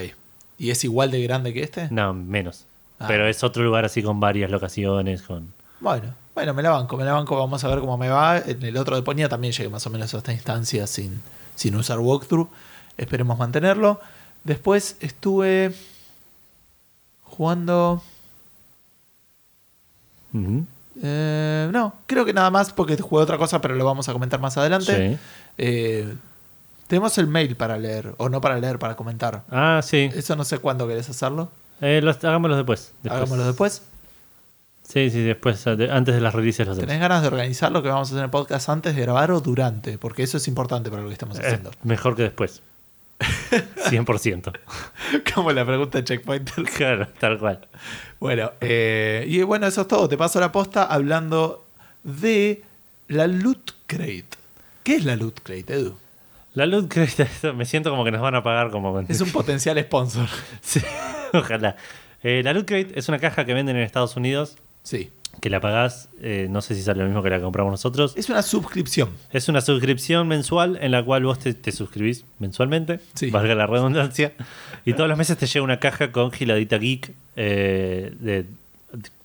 ¿Y 0.58 0.70
es 0.72 0.84
igual 0.84 1.10
de 1.12 1.22
grande 1.24 1.54
que 1.54 1.64
este? 1.64 1.88
No, 1.92 2.14
menos. 2.14 2.66
Ah. 3.00 3.06
Pero 3.08 3.28
es 3.28 3.44
otro 3.44 3.64
lugar 3.64 3.86
así 3.86 4.04
con 4.04 4.20
varias 4.20 4.52
locaciones, 4.52 5.22
con... 5.22 5.54
Bueno, 5.80 6.14
bueno, 6.36 6.54
me 6.54 6.62
la 6.64 6.70
banco, 6.72 6.98
me 6.98 7.04
la 7.06 7.14
banco, 7.14 7.38
vamos 7.38 7.64
a 7.64 7.68
ver 7.70 7.80
cómo 7.80 7.98
me 7.98 8.10
va. 8.10 8.38
En 8.40 8.62
el 8.64 8.76
otro 8.78 8.96
de 8.98 9.02
Ponía 9.02 9.30
también 9.30 9.54
llegué 9.54 9.70
más 9.70 9.86
o 9.88 9.90
menos 9.90 10.14
a 10.14 10.18
esta 10.18 10.34
instancia 10.34 10.86
sin, 10.88 11.22
sin 11.56 11.76
usar 11.76 12.00
walkthrough. 12.00 12.50
Esperemos 12.98 13.38
mantenerlo. 13.38 14.00
Después 14.44 14.98
estuve 15.00 15.74
jugando... 17.40 18.04
Eh, 21.02 21.70
no, 21.72 21.94
creo 22.06 22.26
que 22.26 22.34
nada 22.34 22.52
más 22.52 22.74
porque 22.74 22.98
jugué 22.98 23.24
otra 23.24 23.38
cosa, 23.38 23.62
pero 23.62 23.76
lo 23.76 23.86
vamos 23.86 24.10
a 24.10 24.14
comentar 24.14 24.42
más 24.42 24.58
adelante. 24.58 25.12
Sí. 25.14 25.18
Eh, 25.58 26.14
tenemos 26.88 27.18
el 27.18 27.28
mail 27.28 27.56
para 27.56 27.78
leer, 27.78 28.14
o 28.18 28.28
no 28.28 28.42
para 28.42 28.60
leer, 28.60 28.78
para 28.78 28.96
comentar. 28.98 29.44
Ah, 29.50 29.80
sí. 29.82 30.10
Eso 30.14 30.36
no 30.36 30.44
sé 30.44 30.60
cuándo 30.60 30.86
querés 30.88 31.10
hacerlo. 31.10 31.50
Eh, 31.80 32.02
los- 32.04 32.22
hagámoslo 32.26 32.58
después. 32.58 32.92
después. 33.02 33.14
Hagámoslo 33.22 33.46
después. 33.46 33.84
Sí, 34.84 35.10
sí, 35.10 35.22
después, 35.22 35.64
de- 35.64 35.90
antes 35.92 36.16
de 36.16 36.20
las 36.22 36.34
releases 36.36 36.68
los. 36.68 36.78
¿Tenés 36.78 37.00
ganas 37.00 37.22
de 37.22 37.30
organizar 37.30 37.72
lo 37.72 37.82
que 37.82 37.88
vamos 37.88 38.10
a 38.10 38.12
hacer 38.12 38.18
en 38.18 38.24
el 38.26 38.30
podcast 38.32 38.68
antes 38.68 38.96
de 38.96 39.02
grabar 39.02 39.32
o 39.32 39.40
durante? 39.40 39.98
Porque 39.98 40.24
eso 40.24 40.36
es 40.36 40.48
importante 40.50 40.90
para 40.90 41.04
lo 41.04 41.08
que 41.08 41.14
estamos 41.14 41.40
Eh, 41.40 41.44
haciendo. 41.46 41.72
mejor 41.84 42.18
que 42.18 42.24
después. 42.24 42.62
100%. 43.20 44.54
Como 45.34 45.52
la 45.52 45.66
pregunta 45.66 45.98
de 46.00 46.04
Checkpointer. 46.04 46.64
claro, 46.78 47.08
tal 47.20 47.38
cual. 47.38 47.68
Bueno, 48.20 48.52
eh, 48.62 49.26
y 49.28 49.42
bueno, 49.44 49.68
eso 49.68 49.82
es 49.82 49.88
todo. 49.88 50.08
Te 50.08 50.18
paso 50.18 50.40
la 50.40 50.52
posta 50.52 50.84
hablando 50.86 51.66
de 52.04 52.64
la 53.08 53.28
Loot 53.28 53.74
Crate. 53.88 54.30
¿Qué 54.84 54.96
es 54.96 55.06
la 55.06 55.16
Loot 55.16 55.42
Crate, 55.44 55.74
Edu? 55.74 55.98
La 56.54 56.66
Loot 56.66 56.92
Crate, 56.92 57.28
me 57.54 57.66
siento 57.66 57.90
como 57.90 58.04
que 58.04 58.12
nos 58.12 58.22
van 58.22 58.36
a 58.36 58.44
pagar 58.44 58.72
como... 58.72 59.00
Es 59.02 59.22
un 59.22 59.32
potencial 59.32 59.80
sponsor. 59.84 60.28
Sí, 60.62 60.82
ojalá. 61.34 61.76
Eh, 62.24 62.42
la 62.44 62.54
Loot 62.54 62.66
Crate 62.68 62.92
es 62.96 63.08
una 63.10 63.20
caja 63.20 63.46
que 63.46 63.54
venden 63.54 63.76
en 63.76 63.84
Estados 63.84 64.16
Unidos, 64.16 64.58
Sí. 64.84 65.12
Que 65.42 65.50
la 65.50 65.62
pagás, 65.62 66.10
eh, 66.22 66.48
no 66.50 66.62
sé 66.62 66.76
si 66.76 66.82
sale 66.82 67.00
lo 67.02 67.06
mismo 67.06 67.24
que 67.24 67.30
la 67.30 67.38
que 67.38 67.44
compramos 67.44 67.72
nosotros. 67.72 68.14
Es 68.18 68.30
una 68.30 68.42
suscripción. 68.42 69.10
Es 69.32 69.48
una 69.48 69.62
suscripción 69.62 70.28
mensual 70.28 70.78
en 70.82 70.92
la 70.92 71.04
cual 71.04 71.24
vos 71.24 71.40
te, 71.40 71.54
te 71.54 71.72
suscribís 71.72 72.26
mensualmente, 72.40 73.00
Sí. 73.14 73.30
valga 73.30 73.56
la 73.56 73.66
redundancia, 73.68 74.34
y 74.86 74.94
todos 74.94 75.08
los 75.10 75.18
meses 75.18 75.38
te 75.38 75.46
llega 75.48 75.64
una 75.64 75.80
caja 75.80 76.12
con 76.12 76.32
Giladita 76.32 76.78
Geek, 76.78 77.14
eh, 77.38 78.14
de, 78.20 78.46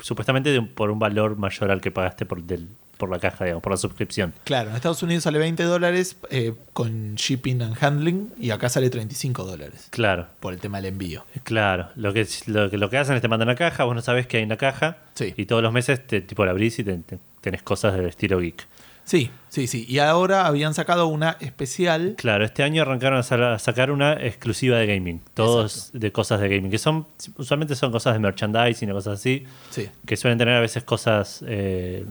supuestamente 0.00 0.50
de 0.50 0.62
por 0.62 0.90
un 0.90 0.98
valor 0.98 1.36
mayor 1.36 1.70
al 1.70 1.80
que 1.80 1.90
pagaste 1.90 2.26
por, 2.26 2.42
del, 2.42 2.68
por 2.98 3.10
la 3.10 3.18
caja, 3.18 3.44
digamos, 3.44 3.62
por 3.62 3.72
la 3.72 3.76
suscripción. 3.76 4.32
Claro, 4.44 4.70
en 4.70 4.76
Estados 4.76 5.02
Unidos 5.02 5.24
sale 5.24 5.38
20 5.38 5.62
dólares 5.64 6.16
eh, 6.30 6.54
con 6.72 7.14
shipping 7.16 7.62
and 7.62 7.76
handling 7.82 8.32
y 8.38 8.50
acá 8.50 8.68
sale 8.68 8.90
35 8.90 9.44
dólares 9.44 9.88
Claro, 9.90 10.26
por 10.40 10.52
el 10.54 10.60
tema 10.60 10.78
del 10.78 10.86
envío. 10.92 11.24
claro. 11.42 11.88
Lo 11.96 12.12
que, 12.12 12.26
lo, 12.46 12.70
que, 12.70 12.78
lo 12.78 12.90
que 12.90 12.98
hacen 12.98 13.16
es 13.16 13.22
te 13.22 13.28
mandan 13.28 13.48
una 13.48 13.56
caja, 13.56 13.84
vos 13.84 13.94
no 13.94 14.02
sabés 14.02 14.26
que 14.26 14.36
hay 14.38 14.42
una 14.44 14.56
caja, 14.56 14.98
Sí. 15.14 15.34
y 15.36 15.46
todos 15.46 15.62
los 15.62 15.72
meses 15.72 16.06
te, 16.06 16.20
tipo 16.20 16.44
la 16.44 16.50
abrís 16.52 16.78
y 16.78 16.84
te- 16.84 16.96
te- 16.98 17.18
tenés 17.40 17.62
cosas 17.62 17.94
del 17.94 18.06
estilo 18.06 18.38
geek. 18.40 18.66
Sí, 19.04 19.30
sí, 19.50 19.66
sí. 19.66 19.84
Y 19.88 19.98
ahora 19.98 20.46
habían 20.46 20.72
sacado 20.74 21.06
una 21.08 21.36
especial. 21.40 22.14
Claro, 22.16 22.44
este 22.44 22.62
año 22.62 22.82
arrancaron 22.82 23.18
a, 23.18 23.22
sa- 23.22 23.54
a 23.54 23.58
sacar 23.58 23.90
una 23.90 24.14
exclusiva 24.14 24.78
de 24.78 24.86
gaming. 24.86 25.20
Todos 25.34 25.90
de 25.92 26.10
cosas 26.10 26.40
de 26.40 26.48
gaming. 26.48 26.70
Que 26.70 26.78
son, 26.78 27.06
usualmente 27.36 27.74
son 27.76 27.92
cosas 27.92 28.14
de 28.14 28.20
merchandising 28.20 28.90
o 28.90 28.94
cosas 28.94 29.20
así. 29.20 29.44
Sí, 29.70 29.88
Que 30.06 30.16
suelen 30.16 30.38
tener 30.38 30.54
a 30.54 30.60
veces 30.60 30.82
cosas 30.84 31.44
eh, 31.46 32.04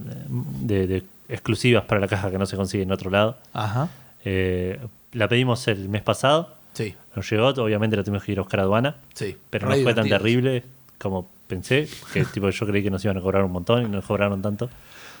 de, 0.60 0.86
de 0.86 1.02
exclusivas 1.28 1.84
para 1.84 2.00
la 2.00 2.06
caja 2.08 2.30
que 2.30 2.38
no 2.38 2.46
se 2.46 2.56
consigue 2.56 2.84
en 2.84 2.92
otro 2.92 3.10
lado. 3.10 3.38
ajá. 3.52 3.88
Eh, 4.24 4.78
la 5.12 5.28
pedimos 5.28 5.68
el 5.68 5.88
mes 5.88 6.02
pasado. 6.02 6.54
Sí, 6.72 6.94
Nos 7.14 7.30
llegó, 7.30 7.48
obviamente 7.48 7.96
la 7.96 8.02
tuvimos 8.02 8.24
que 8.24 8.32
ir 8.32 8.38
a 8.38 8.42
buscar 8.42 8.60
a 8.60 8.62
aduana. 8.64 8.96
sí. 9.12 9.36
Pero 9.50 9.68
no 9.68 9.74
fue 9.76 9.94
tan 9.94 10.08
terrible 10.08 10.64
como 10.98 11.28
pensé. 11.46 11.88
Que 12.12 12.24
tipo 12.24 12.48
yo 12.50 12.66
creí 12.66 12.82
que 12.82 12.90
nos 12.90 13.04
iban 13.04 13.16
a 13.18 13.20
cobrar 13.20 13.44
un 13.44 13.52
montón 13.52 13.80
y 13.80 13.84
no 13.84 13.90
nos 13.96 14.04
cobraron 14.06 14.40
tanto. 14.42 14.70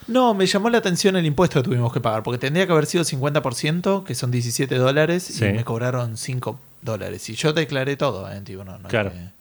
No, 0.06 0.34
me 0.34 0.46
llamó 0.46 0.68
la 0.70 0.78
atención 0.78 1.16
el 1.16 1.24
impuesto 1.26 1.60
que 1.60 1.64
tuvimos 1.68 1.92
que 1.92 2.00
pagar, 2.00 2.22
porque 2.22 2.38
tendría 2.38 2.66
que 2.66 2.72
haber 2.72 2.86
sido 2.86 3.04
50%, 3.04 4.04
que 4.04 4.14
son 4.14 4.30
17 4.30 4.74
dólares, 4.76 5.22
Sí. 5.24 5.44
y 5.44 5.52
me 5.52 5.64
cobraron 5.64 6.16
5 6.16 6.58
dólares. 6.82 7.28
Y 7.30 7.34
yo 7.34 7.52
declaré 7.52 7.96
todo, 7.96 8.30
¿eh? 8.30 8.40
Tipo, 8.42 8.64
no, 8.64 8.72
no 8.78 8.84
hay 8.86 8.90
Claro. 8.90 9.12
que- 9.12 9.34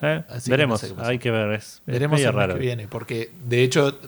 Eh, 0.00 0.22
que 0.44 0.50
veremos, 0.50 0.80
no 0.82 0.88
sé 0.88 1.10
hay 1.10 1.18
que 1.18 1.30
ver. 1.32 1.50
Es, 1.54 1.64
es 1.64 1.80
Veremos 1.86 2.18
medio 2.20 2.30
el 2.30 2.36
mes 2.36 2.48
que 2.54 2.60
viene, 2.60 2.86
porque 2.86 3.32
de 3.48 3.64
hecho, 3.64 3.98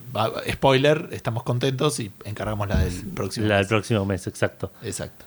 spoiler, 0.53 1.09
estamos 1.11 1.43
contentos 1.43 1.99
y 1.99 2.13
encargamos 2.25 2.69
la 2.69 2.79
del 2.79 2.95
próximo. 3.09 3.47
La 3.49 3.57
del 3.57 3.65
mes. 3.65 3.69
próximo 3.69 4.05
mes, 4.05 4.25
exacto. 4.29 4.71
Exacto. 4.85 5.25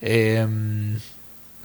Em, 0.00 0.98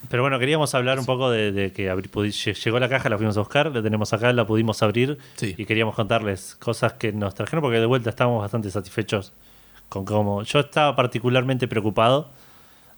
Pero 0.10 0.24
bueno, 0.24 0.39
queríamos 0.39 0.74
hablar 0.76 1.00
un 1.00 1.06
poco 1.06 1.30
de, 1.30 1.52
de 1.52 1.72
que 1.74 1.91
pudi- 1.93 2.30
lle- 2.30 2.54
llegó 2.63 2.80
la 2.80 2.88
caja, 2.89 3.10
la 3.10 3.17
fuimos 3.17 3.36
a 3.38 3.41
buscar, 3.41 3.72
la 3.74 3.82
tenemos 3.82 4.13
acá, 4.13 4.32
la 4.34 4.46
pudimos 4.46 4.82
abrir 4.84 5.17
Sí. 5.36 5.54
y 5.58 5.65
queríamos 5.65 5.96
contarles 5.96 6.56
cosas 6.60 6.93
que 6.93 7.12
nos 7.12 7.36
trajeron 7.36 7.62
porque 7.62 7.80
de 7.80 7.86
vuelta 7.86 8.10
estábamos 8.10 8.41
bastante 8.41 8.70
satisfechos 8.72 9.34
con 9.89 10.06
cómo... 10.06 10.43
Yo 10.43 10.60
estaba 10.60 10.96
particularmente 10.96 11.67
preocupado 11.67 12.30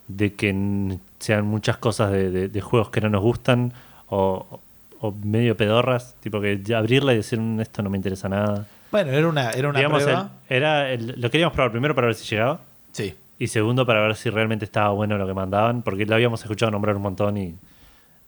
de 0.07 0.33
que 0.33 0.97
sean 1.19 1.45
muchas 1.45 1.77
cosas 1.77 2.11
de, 2.11 2.29
de- 2.31 2.47
de 2.49 2.61
juegos 2.61 2.89
que 2.89 3.01
no 3.01 3.09
nos 3.09 3.21
gustan 3.21 3.73
o, 4.07 4.59
o 4.99 5.11
medio 5.23 5.55
pedorras, 5.55 6.15
tipo 6.21 6.41
que 6.41 6.59
abrirla 6.75 7.13
y 7.13 7.17
decir 7.17 7.39
"Mm, 7.39 7.59
esto 7.61 7.81
no 7.83 7.89
me 7.89 7.97
interesa 7.97 8.27
nada. 8.29 8.65
bueno, 8.91 9.11
era 9.11 9.27
una, 9.27 9.51
era 9.51 9.69
una 9.69 9.79
Digamos, 9.79 10.03
prueba. 10.03 10.29
el- 10.49 10.55
era 10.57 10.91
el- 10.91 11.13
lo 11.21 11.29
queríamos 11.29 11.53
probar 11.53 11.71
primero 11.71 11.93
para 11.95 12.07
ver 12.07 12.15
si 12.15 12.27
llegaba 12.27 12.59
Sí. 12.91 13.13
Y 13.39 13.47
segundo 13.47 13.85
para 13.85 14.01
ver 14.01 14.15
si 14.15 14.29
realmente 14.29 14.65
estaba 14.65 14.89
bueno 14.89 15.17
lo 15.17 15.25
que 15.25 15.33
mandaban, 15.33 15.81
porque 15.81 16.05
lo 16.05 16.13
habíamos 16.13 16.41
escuchado 16.41 16.71
nombrar 16.71 16.95
un 16.97 17.01
montón 17.01 17.37
y 17.37 17.55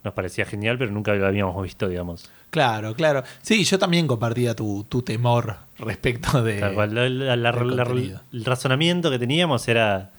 nos 0.03 0.13
parecía 0.15 0.45
genial, 0.45 0.77
pero 0.79 0.89
nunca 0.91 1.13
lo 1.13 1.27
habíamos 1.27 1.61
visto, 1.61 1.87
digamos. 1.87 2.27
Claro, 2.49 2.95
claro. 2.95 3.21
Sí, 3.41 3.63
yo 3.63 3.77
también 3.77 4.07
compartía 4.07 4.55
tu, 4.55 4.83
tu 4.89 5.03
temor 5.03 5.57
respecto 5.77 6.41
de. 6.41 6.73
Cual. 6.73 6.95
La- 6.95 7.05
el 7.05 8.45
razonamiento 8.45 9.11
que 9.11 9.19
teníamos 9.19 9.67
era 9.67 10.09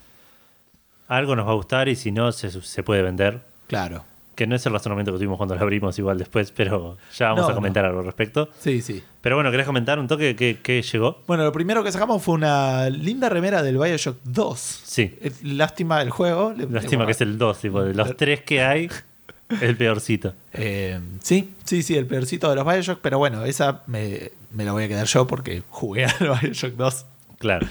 algo 1.07 1.35
nos 1.35 1.45
va 1.47 1.51
a 1.51 1.55
gustar 1.55 1.89
y 1.89 1.95
si 1.95 2.11
no 2.11 2.31
se, 2.31 2.49
se 2.49 2.83
puede 2.83 3.01
vender. 3.01 3.41
Claro. 3.67 4.05
Que 4.35 4.47
no 4.47 4.55
es 4.55 4.65
el 4.65 4.73
razonamiento 4.73 5.11
que 5.11 5.17
tuvimos 5.19 5.37
cuando 5.37 5.55
lo 5.55 5.61
abrimos 5.61 5.97
igual 5.99 6.17
después, 6.17 6.51
pero 6.51 6.97
ya 7.15 7.29
vamos 7.29 7.45
No, 7.45 7.51
a 7.51 7.55
comentar 7.55 7.85
algo 7.85 7.99
al 7.99 8.05
respecto. 8.05 8.49
Sí, 8.59 8.81
sí. 8.81 9.03
Pero 9.21 9.35
bueno, 9.35 9.51
¿querés 9.51 9.65
comentar 9.65 9.99
un 9.99 10.07
toque 10.07 10.35
que, 10.35 10.57
que 10.61 10.81
llegó? 10.81 11.21
Bueno, 11.27 11.43
lo 11.43 11.51
primero 11.51 11.83
que 11.83 11.91
sacamos 11.91 12.21
fue 12.23 12.33
una 12.35 12.89
linda 12.89 13.29
remera 13.29 13.61
del 13.61 13.77
Bioshock 13.77 14.17
2. 14.23 14.59
Sí. 14.59 15.15
Eh, 15.21 15.31
Lástima 15.43 16.01
el 16.01 16.09
juego. 16.09 16.53
Lástima 16.69 17.05
que 17.05 17.11
es 17.11 17.21
el 17.21 17.37
2, 17.37 17.59
tipo, 17.59 17.83
de 17.83 17.93
los 17.93 18.17
tres 18.17 18.41
que 18.41 18.63
hay, 18.63 18.89
el 19.61 19.77
peorcito. 19.77 20.33
Eh, 20.51 20.99
sí, 21.21 21.53
sí, 21.63 21.83
sí, 21.83 21.95
el 21.95 22.07
peorcito 22.07 22.49
de 22.49 22.55
los 22.55 22.65
Bioshock, 22.65 22.99
pero 23.01 23.19
bueno, 23.19 23.45
esa 23.45 23.83
me, 23.87 24.31
me 24.51 24.65
la 24.65 24.71
voy 24.71 24.85
a 24.85 24.87
quedar 24.87 25.05
yo 25.05 25.27
porque 25.27 25.61
jugué 25.69 26.05
al 26.05 26.15
Bioshock 26.41 26.73
2. 26.73 27.05
Claro. 27.37 27.67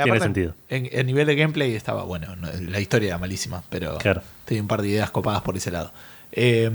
Y 0.00 0.02
Tiene 0.04 0.20
sentido. 0.20 0.54
En, 0.68 0.88
en 0.90 1.06
nivel 1.06 1.26
de 1.26 1.36
gameplay 1.36 1.74
estaba 1.74 2.02
bueno, 2.04 2.34
no, 2.36 2.48
la 2.68 2.80
historia 2.80 3.08
era 3.08 3.18
malísima, 3.18 3.62
pero 3.70 3.98
Claro. 3.98 4.22
tenía 4.44 4.62
un 4.62 4.68
par 4.68 4.82
de 4.82 4.88
ideas 4.88 5.10
copadas 5.10 5.42
por 5.42 5.56
ese 5.56 5.70
lado. 5.70 5.92
Eh, 6.32 6.70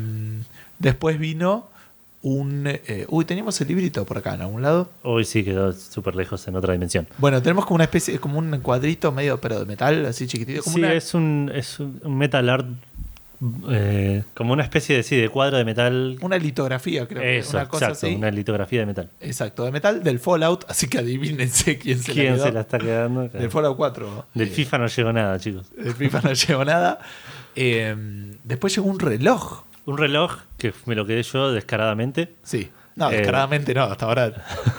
después 0.79 1.19
vino 1.19 1.69
un... 2.23 2.63
eh, 2.67 3.05
uy, 3.09 3.25
teníamos 3.25 3.59
el 3.61 3.67
librito 3.67 4.05
por 4.05 4.17
acá 4.19 4.35
en 4.35 4.41
algún 4.41 4.61
lado. 4.61 4.89
Hoy 5.03 5.25
sí 5.25 5.43
quedó 5.43 5.73
súper 5.73 6.15
lejos 6.15 6.47
en 6.47 6.55
otra 6.55 6.73
dimensión. 6.73 7.07
Bueno, 7.17 7.41
tenemos 7.41 7.65
como 7.65 7.75
una 7.75 7.85
especie, 7.85 8.19
como 8.19 8.37
un 8.39 8.59
cuadrito 8.61 9.11
medio, 9.11 9.39
pero 9.41 9.59
de 9.59 9.65
metal, 9.65 10.05
así 10.05 10.27
chiquitito. 10.27 10.61
Como 10.63 10.75
Sí, 10.77 10.81
una- 10.83 10.93
es 10.93 11.13
un, 11.13 11.51
es 11.53 11.79
un 11.79 11.99
metal 12.17 12.47
art, 12.49 12.67
eh, 13.69 14.23
como 14.35 14.53
una 14.53 14.63
especie 14.63 14.95
de, 14.97 15.03
sí, 15.03 15.15
de 15.15 15.29
cuadro 15.29 15.57
de 15.57 15.65
metal. 15.65 16.17
una 16.21 16.37
litografía, 16.37 17.07
creo 17.07 17.21
que 17.21 17.39
Eso, 17.39 17.57
una 17.57 17.67
cosa 17.67 17.85
exacto, 17.87 18.07
así. 18.07 18.15
una 18.15 18.29
litografía 18.31 18.81
de 18.81 18.85
metal. 18.85 19.09
Exacto, 19.19 19.65
de 19.65 19.71
metal 19.71 20.03
del 20.03 20.19
Fallout, 20.19 20.65
así 20.69 20.87
que 20.87 20.99
adivínense 20.99 21.77
quién 21.79 21.99
se 21.99 22.11
¿Quién 22.13 22.25
la 22.25 22.33
quedó. 22.35 22.43
se 22.45 22.51
la 22.51 22.61
está 22.61 22.77
quedando? 22.79 23.27
Del 23.29 23.49
Fallout 23.49 23.75
4. 23.77 24.25
Del 24.33 24.47
eh, 24.47 24.51
FIFA 24.51 24.77
no 24.77 24.87
llegó 24.87 25.13
nada, 25.13 25.39
chicos. 25.39 25.67
Del 25.75 25.93
FIFA 25.93 26.21
no 26.21 26.33
llegó 26.33 26.65
nada. 26.65 26.99
Eh, 27.55 27.95
después 28.43 28.75
llegó 28.75 28.87
un 28.89 28.99
reloj. 28.99 29.63
Un 29.85 29.97
reloj 29.97 30.37
que 30.57 30.73
me 30.85 30.93
lo 30.95 31.05
quedé 31.05 31.23
yo 31.23 31.51
descaradamente, 31.51 32.35
Sí. 32.43 32.69
No, 32.95 33.09
Eh, 33.09 33.17
descaradamente 33.17 33.73
no, 33.73 33.83
hasta 33.83 34.05
ahora 34.05 34.31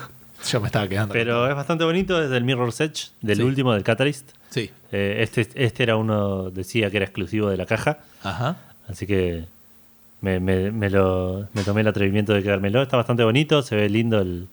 yo 0.49 0.61
me 0.61 0.67
estaba 0.67 0.87
quedando. 0.87 1.11
pero 1.13 1.49
es 1.49 1.55
bastante 1.55 1.83
bonito, 1.83 2.21
es 2.23 2.29
del 2.29 2.43
Mirror's 2.43 2.79
Edge, 2.79 3.09
del 3.21 3.37
Sí. 3.37 3.43
último, 3.43 3.73
del 3.73 3.83
Catalyst. 3.83 4.31
Sí. 4.53 4.69
Eh, 4.91 5.17
este, 5.21 5.47
este 5.55 5.81
era 5.83 5.95
uno, 5.97 6.51
decía 6.51 6.91
que 6.91 6.97
era 6.97 7.05
exclusivo 7.05 7.49
de 7.49 7.57
la 7.57 7.65
caja, 7.65 7.99
Ajá. 8.21 8.57
así 8.87 9.07
que 9.07 9.45
me, 10.21 10.39
me- 10.39 10.71
me 10.71 10.89
lo, 10.91 11.47
me 11.53 11.63
tomé 11.63 11.81
el 11.81 11.87
atrevimiento 11.87 12.33
de 12.33 12.43
quedármelo. 12.43 12.81
Está 12.83 12.97
bastante 12.97 13.23
bonito, 13.23 13.63
se 13.63 13.75
ve 13.75 13.89
lindo 13.89 14.19
el, 14.21 14.47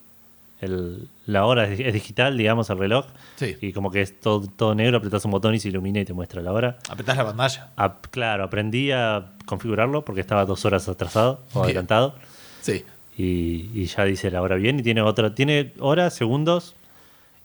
el- 0.63 1.07
la 1.27 1.45
hora, 1.45 1.69
es, 1.69 1.93
digital, 1.93 2.37
digamos, 2.39 2.71
el 2.71 2.79
reloj. 2.79 3.05
Sí. 3.37 3.57
Y 3.61 3.73
como 3.75 3.91
que 3.91 4.01
es 4.01 4.19
todo, 4.21 4.47
todo 4.57 4.75
negro, 4.75 4.97
apretas 4.97 5.25
un 5.27 5.33
botón 5.33 5.55
y 5.55 5.61
se 5.61 5.69
ilumina 5.69 6.01
y 6.01 6.05
te 6.07 6.13
muestra 6.15 6.41
la 6.41 6.53
hora. 6.53 6.79
Apretás 6.89 7.17
la 7.19 7.27
pantalla. 7.27 7.69
Claro, 8.11 8.45
aprendí 8.45 8.91
a 8.93 9.27
configurarlo 9.45 10.05
porque 10.05 10.23
estaba 10.23 10.47
dos 10.47 10.65
horas 10.65 10.89
atrasado 10.89 11.41
o 11.53 11.61
Bien. 11.61 11.65
adelantado. 11.67 12.15
Sí. 12.63 12.85
Y, 13.19 13.69
y 13.75 13.85
ya 13.85 14.05
dice 14.05 14.31
la 14.31 14.41
hora 14.41 14.57
bien 14.57 14.81
y 14.81 14.83
tiene 14.83 15.03
otra, 15.03 15.35
tiene 15.35 15.73
horas, 15.79 16.15
segundos 16.15 16.75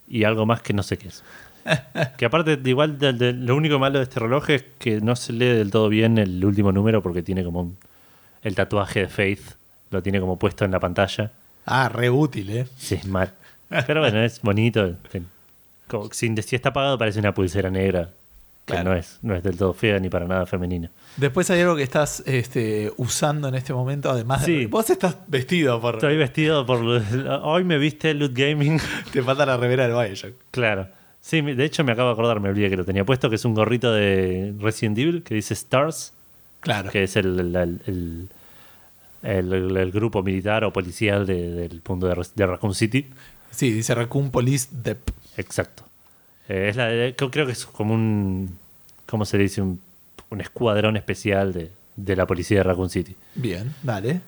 y 0.07 0.23
algo 0.23 0.45
más 0.45 0.61
que 0.61 0.71
no 0.73 0.83
sé 0.83 0.97
qué 0.97 1.09
es. 1.09 1.21
que 2.17 2.25
aparte, 2.25 2.59
igual, 2.65 2.97
de- 2.99 3.13
de- 3.13 3.33
lo 3.33 3.55
único 3.55 3.79
malo 3.79 3.97
de 3.99 4.03
este 4.03 4.19
reloj 4.19 4.49
es 4.51 4.65
que 4.79 5.01
no 5.01 5.15
se 5.15 5.33
lee 5.33 5.45
del 5.47 5.71
todo 5.71 5.89
bien 5.89 6.17
el 6.17 6.43
último 6.45 6.71
número 6.71 7.01
porque 7.01 7.23
tiene 7.23 7.43
como 7.43 7.61
un... 7.61 7.77
el 8.43 8.55
tatuaje 8.55 9.01
de 9.01 9.07
Faith 9.07 9.41
lo 9.91 10.01
tiene 10.03 10.19
como 10.19 10.37
puesto 10.37 10.65
en 10.65 10.71
la 10.71 10.79
pantalla. 10.79 11.31
Ah, 11.65 11.89
re 11.89 12.09
útil, 12.09 12.49
¿eh? 12.49 12.67
Sí, 12.77 12.95
es 12.95 13.07
mal. 13.07 13.31
Pero 13.87 14.01
bueno, 14.01 14.21
es 14.21 14.41
bonito. 14.41 14.95
Como, 15.87 16.09
si, 16.11 16.35
si 16.41 16.55
está 16.55 16.69
apagado 16.69 16.97
parece 16.97 17.19
una 17.19 17.33
pulsera 17.33 17.69
negra. 17.69 18.09
Que 18.65 18.73
Claro. 18.73 18.91
no 18.91 18.95
es, 18.95 19.19
no 19.21 19.35
es 19.35 19.43
del 19.43 19.57
todo 19.57 19.73
fea 19.73 19.99
ni 19.99 20.09
para 20.09 20.25
nada 20.25 20.47
femenina. 20.47 20.89
Después 21.17 21.49
hay 21.51 21.61
algo 21.61 21.75
que 21.75 21.83
estás 21.83 22.23
este, 22.25 22.91
usando 22.97 23.47
en 23.47 23.53
este 23.53 23.73
momento, 23.73 24.09
además 24.09 24.43
de... 24.43 24.61
Sí. 24.61 24.65
Vos 24.65 24.89
estás 24.89 25.17
vestido 25.27 25.79
por... 25.79 25.95
Estoy 25.95 26.17
vestido 26.17 26.65
por... 26.65 26.79
Hoy 27.43 27.63
me 27.63 27.77
viste 27.77 28.13
Loot 28.15 28.33
Gaming. 28.35 28.79
Te 29.13 29.21
falta 29.21 29.45
la 29.45 29.57
remera 29.57 29.87
del 29.87 29.95
Bioshock. 29.95 30.33
Claro. 30.49 30.87
Sí, 31.27 31.41
de 31.41 31.65
hecho 31.65 31.83
me 31.83 31.91
acabo 31.91 32.09
de 32.09 32.13
acordar, 32.13 32.39
me 32.39 32.49
olvidé 32.49 32.69
que 32.69 32.77
lo 32.77 32.85
tenía 32.85 33.03
puesto, 33.03 33.31
que 33.31 33.37
es 33.37 33.45
un 33.45 33.55
gorrito 33.55 33.91
de 33.91 34.53
Resident 34.59 34.95
Evil 34.99 35.23
que 35.23 35.33
dice 35.33 35.55
Stars, 35.55 36.13
Claro. 36.59 36.91
que 36.91 37.01
es 37.01 37.15
el, 37.15 37.39
el, 37.55 38.29
el- 39.23 39.91
grupo 39.91 40.21
militar 40.21 40.63
o 40.65 40.71
policial 40.71 41.25
de- 41.25 41.49
del 41.49 41.81
punto 41.81 42.07
de, 42.07 42.15
de 42.35 42.45
Raccoon 42.45 42.75
City. 42.75 43.07
Sí, 43.49 43.71
dice 43.71 43.95
Raccoon 43.95 44.29
Police 44.29 44.67
Dep. 44.71 44.99
Exacto. 45.37 45.83
Eh, 46.47 46.67
es 46.69 46.75
la 46.75 46.85
de- 46.89 47.15
creo, 47.15 47.31
creo 47.31 47.45
que 47.47 47.53
es 47.53 47.65
como 47.65 47.95
un... 47.95 48.55
¿Cómo 49.07 49.25
se 49.25 49.39
dice? 49.39 49.61
Un, 49.63 49.79
un 50.29 50.41
escuadrón 50.41 50.95
especial 50.95 51.53
de, 51.53 51.71
de 51.95 52.15
la 52.15 52.27
policía 52.27 52.57
de 52.57 52.63
Raccoon 52.63 52.89
City. 52.91 53.15
Bien, 53.33 53.73
dale. 53.81 54.21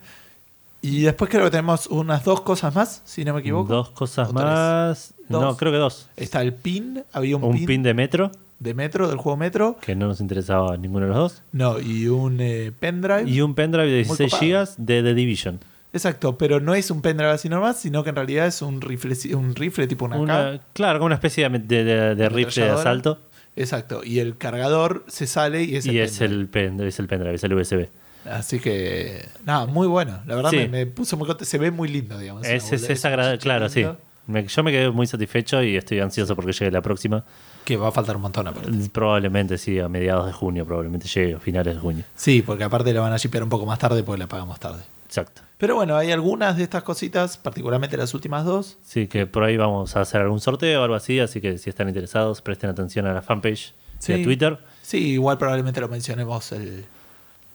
Y 0.82 1.02
después 1.02 1.30
creo 1.30 1.46
que 1.46 1.52
tenemos 1.52 1.88
unas 1.88 2.24
dos 2.24 2.42
cosas 2.42 2.74
más, 2.76 3.02
si 3.06 3.26
no 3.26 3.34
me 3.34 3.40
equivoco. 3.42 3.74
Dos 3.74 3.90
cosas 3.90 4.32
más. 4.32 5.14
No, 5.28 5.58
creo 5.58 5.72
que 5.72 5.78
dos. 5.80 6.08
Está 6.16 6.42
el 6.42 6.54
pin, 6.54 7.04
había 7.12 7.36
un, 7.38 7.44
Un 7.44 7.54
pin, 7.58 7.66
pin 7.66 7.84
de 7.84 7.94
metro, 7.94 8.32
de 8.60 8.74
Metro, 8.74 9.08
del 9.08 9.18
juego 9.18 9.38
Metro. 9.38 9.78
que 9.82 9.96
no 9.96 10.08
nos 10.08 10.20
interesaba 10.22 10.74
a 10.74 10.78
ninguno 10.78 11.06
de 11.06 11.10
los 11.10 11.18
dos. 11.18 11.42
No, 11.52 11.80
y 11.80 12.08
un 12.08 12.38
eh, 12.40 12.72
pendrive. 12.80 13.24
Y 13.30 13.42
un 13.42 13.54
pendrive 13.56 13.86
de 13.88 14.06
Muy 14.06 14.18
16 14.18 14.32
copado. 14.32 14.66
GB 14.66 14.76
de 14.78 15.04
The 15.04 15.14
Division. 15.14 15.60
Exacto, 15.94 16.38
pero 16.38 16.60
no 16.60 16.76
es 16.76 16.92
un 16.92 17.02
pendrive 17.02 17.32
así 17.32 17.50
normal, 17.50 17.76
sino 17.76 18.04
que 18.04 18.10
en 18.12 18.16
realidad 18.16 18.46
es 18.48 18.62
un 18.62 18.82
rifle, 18.82 19.16
un 19.36 19.56
rifle 19.56 19.88
tipo 19.88 20.06
una, 20.06 20.18
Una- 20.20 20.60
claro, 20.74 21.00
como 21.00 21.08
una 21.08 21.16
especie 21.16 21.48
de, 21.50 21.60
de- 21.60 21.84
de- 21.84 22.16
de 22.16 22.30
rifle 22.30 22.64
de 22.66 22.70
asalto. 22.72 23.20
Exacto, 23.56 24.02
y 24.04 24.20
el 24.20 24.38
cargador 24.38 25.04
se 25.08 25.26
sale 25.26 25.64
y 25.64 25.76
es 25.76 25.86
el 25.88 25.96
y 25.96 26.00
pendrive. 26.06 26.46
pen- 26.48 26.82
es 26.88 27.00
el 27.00 27.08
pendrive, 27.08 27.36
es 27.36 27.44
el 27.44 27.54
USB. 27.54 27.88
Así 28.32 28.60
que, 28.60 29.28
nada, 29.46 29.66
muy 29.66 29.88
bueno. 29.88 30.20
La 30.26 30.36
verdad 30.36 30.52
Sí. 30.52 30.58
me, 30.58 30.68
me 30.70 30.86
puso 30.86 31.18
muy 31.18 31.28
contento. 31.28 31.50
Se 31.50 31.58
ve 31.58 31.72
muy 31.72 31.88
lindo, 31.88 32.18
digamos. 32.18 32.46
Es, 32.46 32.72
es, 32.72 33.06
agradable, 33.06 33.38
claro, 33.40 33.70
sí. 33.70 33.86
Me- 34.26 34.46
yo 34.48 34.62
me 34.64 34.72
quedé 34.72 34.90
muy 34.92 35.08
satisfecho 35.08 35.64
y 35.64 35.78
estoy 35.78 36.00
ansioso 36.02 36.36
porque 36.36 36.52
llegue 36.52 36.70
la 36.72 36.82
próxima. 36.82 37.24
Que 37.64 37.78
va 37.78 37.88
a 37.88 37.92
faltar 37.92 38.16
un 38.18 38.24
montón 38.24 38.48
aparte. 38.48 38.72
Probablemente 38.92 39.58
sí, 39.58 39.80
a 39.80 39.88
mediados 39.88 40.26
de 40.26 40.34
junio, 40.34 40.66
probablemente 40.66 41.08
llegue, 41.08 41.36
a 41.36 41.40
finales 41.40 41.76
de 41.76 41.80
junio. 41.82 42.04
Sí, 42.16 42.42
porque 42.42 42.64
aparte 42.66 42.94
la 42.94 43.02
van 43.02 43.14
a 43.14 43.18
shipear 43.18 43.44
un 43.44 43.50
poco 43.50 43.66
más 43.66 43.80
tarde 43.80 44.04
porque 44.04 44.20
la 44.20 44.28
pagamos 44.28 44.60
tarde. 44.60 44.82
Exacto. 45.06 45.42
Pero 45.58 45.76
bueno, 45.76 45.96
hay 45.96 46.12
algunas 46.12 46.58
de 46.58 46.64
estas 46.64 46.84
cositas, 46.84 47.38
particularmente 47.38 47.96
las 47.96 48.14
últimas 48.14 48.44
dos. 48.44 48.78
Sí, 48.84 49.08
que 49.08 49.26
por 49.26 49.44
ahí 49.46 49.56
vamos 49.56 49.96
a 49.96 50.02
hacer 50.02 50.22
algún 50.22 50.42
sorteo 50.42 50.82
o 50.82 50.84
algo 50.84 50.96
así, 50.96 51.20
así 51.22 51.40
que 51.40 51.58
si 51.58 51.70
están 51.70 51.88
interesados, 51.88 52.42
presten 52.42 52.70
atención 52.70 53.06
a 53.08 53.14
la 53.14 53.22
fanpage 53.22 53.74
Sí. 54.00 54.14
de 54.14 54.24
Twitter. 54.24 54.60
Sí, 54.82 54.98
igual 55.12 55.38
probablemente 55.38 55.80
lo 55.82 55.88
mencionemos 55.88 56.52
el, 56.52 56.86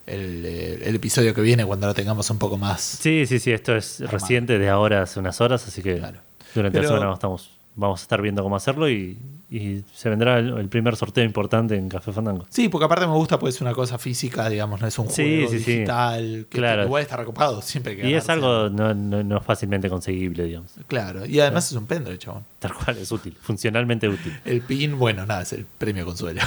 el, 0.07 0.45
eh, 0.45 0.83
el 0.85 0.95
episodio 0.97 1.35
que 1.35 1.41
viene 1.41 1.65
cuando 1.65 1.87
lo 1.87 1.95
tengamos 1.95 2.29
un 2.31 2.39
poco 2.39 2.57
más. 2.59 2.81
Sí, 2.81 3.25
sí, 3.27 3.39
sí, 3.39 3.53
esto 3.53 3.77
es 3.77 4.01
Armado. 4.01 4.19
reciente 4.19 4.59
de 4.59 4.69
ahora, 4.69 5.03
hace 5.03 5.21
unas 5.21 5.41
horas, 5.41 5.67
así 5.67 5.83
que 5.83 5.99
Claro. 5.99 6.21
durante 6.55 6.79
Pero- 6.79 6.91
la 6.91 6.97
semana 6.99 7.15
estamos, 7.15 7.51
vamos 7.75 8.01
a 8.01 8.03
estar 8.03 8.21
viendo 8.21 8.43
cómo 8.43 8.57
hacerlo 8.57 8.89
y, 8.91 9.19
y 9.51 9.83
se 9.95 10.09
vendrá 10.11 10.39
el, 10.39 10.57
el 10.59 10.69
primer 10.69 10.95
sorteo 10.97 11.25
importante 11.25 11.75
en 11.77 11.89
Café 11.89 12.13
Fandango. 12.13 12.45
Sí, 12.51 12.69
porque 12.69 12.85
aparte 12.85 13.07
me 13.07 13.13
gusta, 13.15 13.39
pues 13.39 13.55
es 13.55 13.61
una 13.61 13.73
cosa 13.73 13.99
física, 13.99 14.49
digamos, 14.49 14.81
no 14.81 14.87
es 14.87 14.99
un 14.99 15.09
Sí, 15.11 15.23
juego 15.45 15.51
sí, 15.53 15.59
sí. 15.61 15.73
digital. 15.73 16.47
Que, 16.51 16.59
Claro. 16.59 16.83
que 16.83 16.87
igual 16.87 17.03
está 17.03 17.17
recopado, 17.17 17.63
siempre 17.63 17.97
que 17.97 18.09
Y 18.09 18.15
es 18.15 18.29
algo 18.29 18.69
no, 18.69 18.93
no, 18.95 19.23
no 19.23 19.41
fácilmente 19.41 19.89
conseguible, 19.89 20.45
digamos. 20.45 20.73
Claro, 20.87 21.25
y 21.27 21.41
además 21.41 21.71
es 21.71 21.77
un 21.79 21.87
pendrive, 21.87 22.19
chabón. 22.19 22.45
Tal 22.59 22.75
cual, 22.75 22.99
es 22.99 23.11
útil, 23.11 23.35
funcionalmente 23.41 24.09
útil. 24.09 24.39
El 24.45 24.61
pin, 24.61 24.99
bueno, 24.99 25.25
nada, 25.27 25.43
es 25.43 25.53
el 25.55 25.65
premio 25.65 26.05
consuelo. 26.05 26.41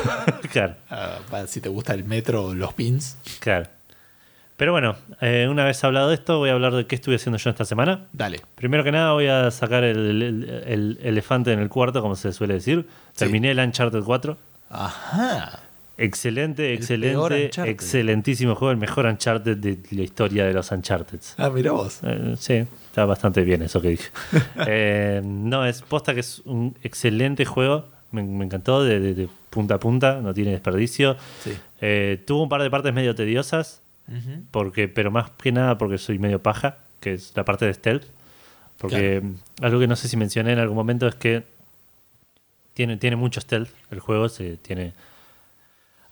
claro, 0.52 0.76
Ah, 0.90 1.18
para 1.30 1.46
si 1.46 1.60
te 1.60 1.68
gusta 1.68 1.94
el 1.94 2.04
metro 2.04 2.46
o 2.46 2.54
los 2.54 2.72
pins, 2.74 3.16
claro. 3.38 3.68
Pero 4.60 4.72
bueno, 4.72 4.94
eh, 5.22 5.48
una 5.50 5.64
vez 5.64 5.82
hablado 5.84 6.10
de 6.10 6.16
esto, 6.16 6.36
voy 6.36 6.50
a 6.50 6.52
hablar 6.52 6.74
de 6.74 6.86
qué 6.86 6.94
estuve 6.94 7.14
haciendo 7.16 7.38
yo 7.38 7.48
esta 7.48 7.64
semana. 7.64 8.04
dale. 8.12 8.42
Primero 8.56 8.84
que 8.84 8.92
nada 8.92 9.12
voy 9.14 9.26
a 9.26 9.50
sacar 9.50 9.84
el, 9.84 10.20
el- 10.20 10.62
el 10.66 10.98
elefante 11.02 11.50
en 11.50 11.60
el 11.60 11.70
cuarto, 11.70 12.02
como 12.02 12.14
se 12.14 12.30
suele 12.34 12.52
decir. 12.54 12.86
Terminé 13.16 13.52
el 13.52 13.58
Uncharted 13.58 14.02
4. 14.04 14.36
Ajá. 14.68 15.60
Excelente, 15.96 16.74
excelente, 16.74 17.50
excelentísimo 17.64 18.54
juego, 18.54 18.70
el 18.72 18.76
mejor 18.76 19.06
Uncharted 19.06 19.56
de 19.56 19.78
la 19.92 20.02
historia 20.02 20.44
de 20.44 20.52
los 20.52 20.70
Uncharted. 20.70 21.20
Ah, 21.38 21.48
mira 21.48 21.72
vos. 21.72 22.00
Eh, 22.02 22.34
sí, 22.38 22.64
está 22.86 23.06
bastante 23.06 23.42
bien 23.44 23.62
eso 23.62 23.80
que 23.80 23.88
dije. 23.88 24.10
Eh, 24.66 25.22
no, 25.24 25.64
es 25.64 25.80
posta 25.80 26.12
que 26.12 26.20
es 26.20 26.42
un 26.44 26.76
excelente 26.82 27.46
juego. 27.46 27.86
Me, 28.12 28.22
me 28.22 28.44
encantó 28.44 28.84
de, 28.84 29.00
de- 29.00 29.14
de 29.14 29.28
punta 29.48 29.76
a 29.76 29.78
punta, 29.80 30.20
no 30.22 30.34
tiene 30.34 30.50
desperdicio. 30.50 31.16
Sí. 31.42 31.52
Eh, 31.80 32.22
tuvo 32.26 32.42
un 32.42 32.48
par 32.50 32.62
de 32.62 32.70
partes 32.70 32.92
medio 32.92 33.14
tediosas, 33.14 33.80
Porque, 34.50 34.88
pero 34.88 35.10
más 35.10 35.30
que 35.30 35.52
nada 35.52 35.78
porque 35.78 35.98
soy 35.98 36.18
medio 36.18 36.42
paja, 36.42 36.78
que 37.00 37.14
es 37.14 37.32
la 37.36 37.44
parte 37.44 37.66
de 37.66 37.74
stealth. 37.74 38.04
Porque 38.78 39.22
algo 39.62 39.78
que 39.78 39.86
no 39.86 39.94
sé 39.96 40.08
si 40.08 40.16
mencioné 40.16 40.52
en 40.52 40.58
algún 40.58 40.76
momento 40.76 41.06
es 41.06 41.14
que 41.14 41.44
tiene, 42.74 42.96
tiene 42.96 43.16
mucho 43.16 43.40
stealth 43.40 43.70
el 43.90 44.00
juego, 44.00 44.28
se 44.28 44.56
tiene... 44.56 44.92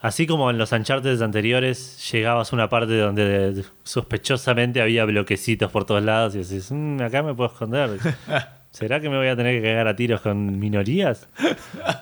Así 0.01 0.25
como 0.27 0.49
en 0.49 0.57
los 0.57 0.71
Uncharted 0.71 1.21
anteriores, 1.21 2.09
llegabas 2.11 2.53
a 2.53 2.55
una 2.55 2.69
parte 2.69 2.97
donde 2.97 3.51
de- 3.51 3.65
sospechosamente 3.83 4.81
había 4.81 5.03
bloquecitos 5.03 5.69
por 5.71 5.83
todos 5.83 6.01
lados 6.03 6.35
y 6.35 6.37
decís, 6.37 6.71
"Mm, 6.71 7.01
acá 7.01 7.21
me 7.21 7.33
puedo 7.33 7.49
esconder. 7.51 7.99
¿Será 8.71 8.99
que 8.99 9.09
me 9.09 9.17
voy 9.17 9.27
a 9.27 9.35
tener 9.35 9.59
que 9.61 9.67
cagar 9.67 9.87
a 9.87 9.95
tiros 9.95 10.21
con 10.21 10.59
minorías? 10.59 11.27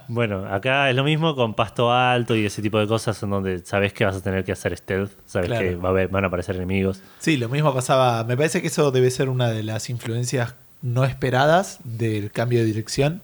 Bueno, 0.09 0.45
acá 0.45 0.89
es 0.89 0.95
lo 0.95 1.03
mismo 1.03 1.35
con 1.35 1.53
pasto 1.53 1.91
alto 1.91 2.33
y 2.33 2.45
ese 2.45 2.61
tipo 2.61 2.79
de 2.79 2.87
cosas 2.87 3.21
en 3.23 3.29
donde 3.29 3.59
sabes 3.65 3.91
que 3.91 4.05
vas 4.05 4.15
a 4.15 4.21
tener 4.21 4.45
que 4.45 4.53
hacer 4.53 4.75
stealth, 4.77 5.11
sabes 5.25 5.49
Claro. 5.49 5.67
que 5.67 5.75
va 5.75 5.89
a 5.89 5.91
haber- 5.91 6.07
van 6.07 6.23
a 6.23 6.27
aparecer 6.27 6.55
enemigos. 6.55 7.01
Sí, 7.19 7.35
lo 7.35 7.49
mismo 7.49 7.73
pasaba. 7.73 8.23
Me 8.23 8.37
parece 8.37 8.61
que 8.61 8.67
eso 8.67 8.91
debe 8.91 9.11
ser 9.11 9.27
una 9.27 9.49
de 9.49 9.63
las 9.63 9.89
influencias 9.89 10.55
no 10.81 11.03
esperadas 11.03 11.79
del 11.83 12.31
cambio 12.31 12.59
de 12.59 12.65
dirección 12.65 13.21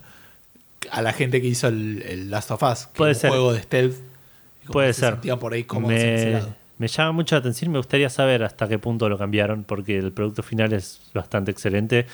a 0.92 1.02
la 1.02 1.14
gente 1.14 1.42
que 1.42 1.48
hizo 1.48 1.70
el, 1.70 2.04
el 2.06 2.30
Last 2.30 2.52
of 2.52 2.64
Us. 2.64 2.88
Que 2.88 2.98
Puede 2.98 3.12
un 3.14 3.16
ser. 3.20 3.30
juego 3.30 3.54
de 3.54 3.62
stealth. 3.62 3.96
como 4.66 4.74
Puede 4.74 4.94
se 4.94 5.00
ser. 5.02 5.40
por 5.40 5.54
ahí 5.54 5.66
ese 5.66 6.32
me, 6.32 6.42
me 6.80 6.88
llama 6.90 7.12
mucho 7.14 7.36
la 7.36 7.40
atención 7.40 7.70
y 7.70 7.74
me 7.74 7.80
gustaría 7.80 8.10
saber 8.10 8.44
hasta 8.44 8.68
qué 8.68 8.78
punto 8.78 9.08
lo 9.08 9.18
cambiaron, 9.18 9.64
porque 9.64 9.98
el 9.98 10.12
producto 10.12 10.44
final 10.44 10.74
es 10.74 11.00
bastante 11.14 11.52
excelente 11.52 12.08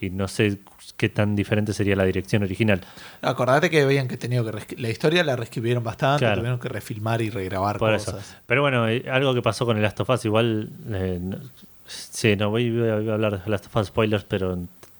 y 0.00 0.10
no 0.10 0.28
sé 0.28 0.58
qué 0.96 1.08
tan 1.08 1.34
diferente 1.36 1.72
sería 1.72 1.96
la 1.96 2.04
dirección 2.04 2.42
original. 2.42 2.80
Acordate 3.22 3.70
que 3.70 3.84
veían 3.84 4.08
que 4.08 4.16
tenido 4.16 4.44
que 4.44 4.76
la 4.76 4.88
historia 4.88 5.22
la 5.24 5.36
reescribieron 5.36 5.82
bastante, 5.84 6.20
Claro. 6.20 6.36
tuvieron 6.40 6.58
que 6.60 6.68
refilmar 6.68 7.20
y 7.22 7.30
regrabar 7.30 7.78
Por 7.78 7.94
eso. 7.94 8.12
cosas. 8.12 8.36
Pero 8.46 8.62
bueno, 8.62 8.88
eh, 8.88 9.04
algo 9.10 9.34
que 9.34 9.42
pasó 9.42 9.66
con 9.66 9.76
el 9.76 9.82
Last 9.82 10.00
of 10.00 10.10
Us, 10.10 10.24
igual. 10.24 10.68
eh, 10.90 11.18
no- 11.20 11.38
sí, 11.86 12.36
no 12.36 12.50
voy, 12.50 12.68
a 12.88 12.94
hablar 13.14 13.42
de 13.44 13.50
Last 13.50 13.66
of 13.66 13.76
Us 13.76 13.86
spoilers, 13.88 14.24
pero 14.24 14.58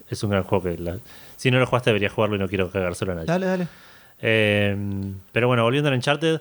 es 0.08 0.22
un 0.22 0.30
gran 0.30 0.42
juego 0.44 0.64
que 0.64 0.78
la- 0.78 0.98
si 1.36 1.50
no 1.50 1.58
lo 1.58 1.66
jugaste 1.66 1.90
deberías 1.90 2.12
jugarlo 2.12 2.36
y 2.36 2.38
no 2.38 2.48
quiero 2.48 2.70
cagárselo 2.70 3.12
a 3.12 3.14
nadie. 3.16 3.26
Dale, 3.26 3.46
dale. 3.46 3.68
Eh, 4.20 4.76
pero 5.32 5.46
bueno, 5.48 5.62
volviendo 5.62 5.88
al 5.88 5.94
Uncharted, 5.94 6.40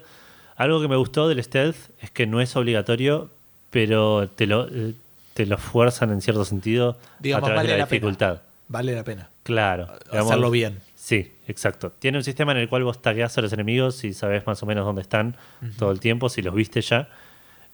algo 0.56 0.82
que 0.82 0.88
me 0.88 0.96
gustó 0.96 1.28
del 1.30 1.44
stealth 1.44 1.78
es 2.02 2.10
que 2.12 2.26
no 2.26 2.42
es 2.42 2.56
obligatorio, 2.56 3.30
pero 3.70 4.28
te 4.30 4.48
lo, 4.48 4.68
eh, 4.68 4.94
te 5.34 5.46
lo 5.46 5.58
fuerzan 5.58 6.12
en 6.12 6.22
cierto 6.22 6.44
sentido 6.46 6.98
Digamos, 7.20 7.44
a 7.44 7.54
través 7.54 7.60
vale 7.64 7.72
de 7.74 7.78
la, 7.78 7.86
dificultad. 7.86 8.42
Vale 8.68 8.94
la 8.96 9.04
pena. 9.04 9.30
Claro. 9.44 9.88
digamos, 10.12 10.32
Hacerlo 10.32 10.52
bien. 10.52 10.80
Sí, 10.96 11.32
exacto. 11.48 11.92
Tiene 12.00 12.18
un 12.18 12.24
sistema 12.24 12.52
en 12.52 12.58
el 12.58 12.68
cual 12.70 12.84
vos 12.84 13.02
tagueás 13.02 13.38
a 13.38 13.42
los 13.42 13.54
enemigos 13.54 14.04
y 14.04 14.14
sabes 14.14 14.46
más 14.46 14.62
o 14.62 14.66
menos 14.66 14.86
dónde 14.86 15.02
están 15.02 15.38
todo 15.78 15.92
el 15.92 16.00
tiempo, 16.02 16.28
si 16.28 16.42
los 16.42 16.54
viste 16.54 16.82
ya, 16.82 17.08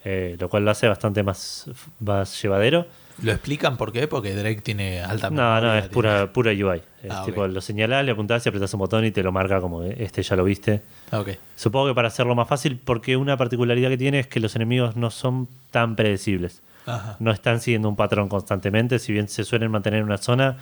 eh, 0.05 0.35
lo 0.39 0.49
cual 0.49 0.65
lo 0.65 0.71
hace 0.71 0.87
bastante 0.87 1.23
más, 1.23 1.65
más 1.99 2.39
llevadero. 2.41 2.85
¿Lo 3.21 3.31
explican 3.31 3.77
por 3.77 3.91
qué? 3.91 4.07
Porque 4.07 4.35
Drake 4.35 4.61
tiene 4.61 5.01
alta 5.01 5.29
No, 5.29 5.61
no, 5.61 5.75
es 5.75 5.87
pura, 5.87 6.31
pura 6.33 6.51
UI. 6.51 6.81
Es 7.03 7.11
Ah, 7.11 7.23
tipo, 7.25 7.41
ok. 7.43 7.51
lo 7.51 7.61
señalás, 7.61 8.03
le 8.05 8.11
apuntás 8.11 8.45
y 8.45 8.49
apretás 8.49 8.73
un 8.73 8.79
botón 8.79 9.05
y 9.05 9.11
te 9.11 9.21
lo 9.23 9.31
marca 9.31 9.61
como 9.61 9.83
eh, 9.83 9.95
este 9.99 10.21
ya 10.23 10.35
lo 10.35 10.43
viste. 10.43 10.81
Ah. 11.11 11.23
Supongo 11.55 11.87
que 11.87 11.95
para 11.95 12.07
hacerlo 12.09 12.35
más 12.35 12.47
fácil, 12.47 12.79
porque 12.83 13.15
una 13.15 13.37
particularidad 13.37 13.89
que 13.89 13.97
tiene 13.97 14.19
es 14.19 14.27
que 14.27 14.39
los 14.39 14.55
enemigos 14.55 14.95
no 14.95 15.09
son 15.11 15.47
tan 15.71 15.95
predecibles. 15.95 16.61
Ajá. 16.85 17.15
No 17.19 17.31
están 17.31 17.61
siguiendo 17.61 17.87
un 17.87 17.95
patrón 17.95 18.29
constantemente, 18.29 18.99
si 18.99 19.13
bien 19.13 19.27
se 19.27 19.43
suelen 19.43 19.71
mantener 19.71 19.99
en 19.99 20.05
una 20.05 20.17
zona, 20.17 20.57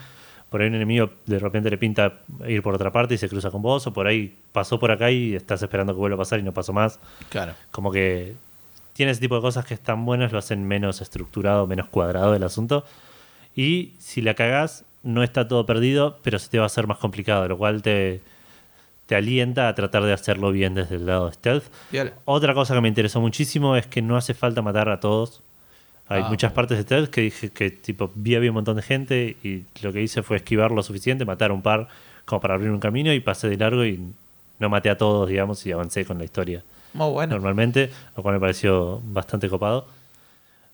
por 0.51 0.61
ahí 0.61 0.67
un 0.67 0.75
enemigo 0.75 1.09
de 1.25 1.39
repente 1.39 1.69
le 1.69 1.77
pinta 1.77 2.19
ir 2.45 2.61
por 2.61 2.75
otra 2.75 2.91
parte 2.91 3.13
y 3.13 3.17
se 3.17 3.29
cruza 3.29 3.49
con 3.49 3.61
vos, 3.61 3.87
o 3.87 3.93
por 3.93 4.05
ahí 4.05 4.37
pasó 4.51 4.77
por 4.81 4.91
acá 4.91 5.09
y 5.09 5.33
estás 5.33 5.63
esperando 5.63 5.93
que 5.93 5.99
vuelva 5.99 6.15
a 6.15 6.17
pasar 6.17 6.41
y 6.41 6.43
no 6.43 6.51
pasó 6.51 6.73
más. 6.73 6.99
Claro. 7.29 7.53
Como 7.71 7.89
que 7.89 8.35
tiene 8.91 9.13
ese 9.13 9.21
tipo 9.21 9.35
de 9.35 9.41
cosas 9.41 9.65
que 9.65 9.73
están 9.73 10.03
buenas, 10.03 10.33
lo 10.33 10.39
hacen 10.39 10.67
menos 10.67 10.99
estructurado, 10.99 11.67
menos 11.67 11.87
cuadrado 11.87 12.35
el 12.35 12.43
asunto. 12.43 12.83
Y 13.55 13.93
si 13.99 14.21
la 14.21 14.33
cagás, 14.33 14.83
no 15.03 15.23
está 15.23 15.47
todo 15.47 15.65
perdido, 15.65 16.19
pero 16.21 16.37
se 16.37 16.49
te 16.49 16.57
va 16.57 16.65
a 16.65 16.67
hacer 16.67 16.85
más 16.85 16.97
complicado, 16.97 17.47
lo 17.47 17.57
cual 17.57 17.81
te, 17.81 18.19
te 19.05 19.15
alienta 19.15 19.69
a 19.69 19.73
tratar 19.73 20.03
de 20.03 20.11
hacerlo 20.11 20.51
bien 20.51 20.75
desde 20.75 20.95
el 20.95 21.05
lado 21.05 21.27
de 21.27 21.33
stealth. 21.33 21.63
Otra 22.25 22.53
cosa 22.53 22.75
que 22.75 22.81
me 22.81 22.89
interesó 22.89 23.21
muchísimo 23.21 23.77
es 23.77 23.87
que 23.87 24.01
no 24.01 24.17
hace 24.17 24.33
falta 24.33 24.61
matar 24.61 24.89
a 24.89 24.99
todos. 24.99 25.43
Hay 26.11 26.23
Ah, 26.23 26.29
muchas 26.29 26.51
partes 26.51 26.77
de 26.77 26.83
stealth 26.83 27.09
que 27.09 27.21
dije 27.21 27.49
que 27.49 27.69
tipo 27.71 28.11
vi 28.15 28.35
había 28.35 28.49
un 28.51 28.55
montón 28.55 28.75
de 28.75 28.81
gente 28.81 29.37
y 29.43 29.63
lo 29.81 29.93
que 29.93 30.01
hice 30.01 30.23
fue 30.23 30.37
esquivar 30.37 30.71
lo 30.71 30.83
suficiente, 30.83 31.23
matar 31.25 31.51
a 31.51 31.53
un 31.53 31.61
par 31.61 31.87
como 32.25 32.41
para 32.41 32.53
abrir 32.55 32.69
un 32.71 32.79
camino 32.79 33.13
y 33.13 33.19
pasé 33.19 33.49
de 33.49 33.57
largo 33.57 33.85
y 33.85 33.99
no 34.59 34.69
maté 34.69 34.89
a 34.89 34.97
todos, 34.97 35.29
digamos, 35.29 35.65
y 35.65 35.71
avancé 35.71 36.05
con 36.05 36.17
la 36.17 36.23
historia 36.25 36.63
Muy 36.93 37.09
bueno. 37.11 37.33
normalmente, 37.35 37.89
lo 38.15 38.23
cual 38.23 38.35
me 38.35 38.39
pareció 38.41 39.01
bastante 39.05 39.47
copado. 39.49 39.87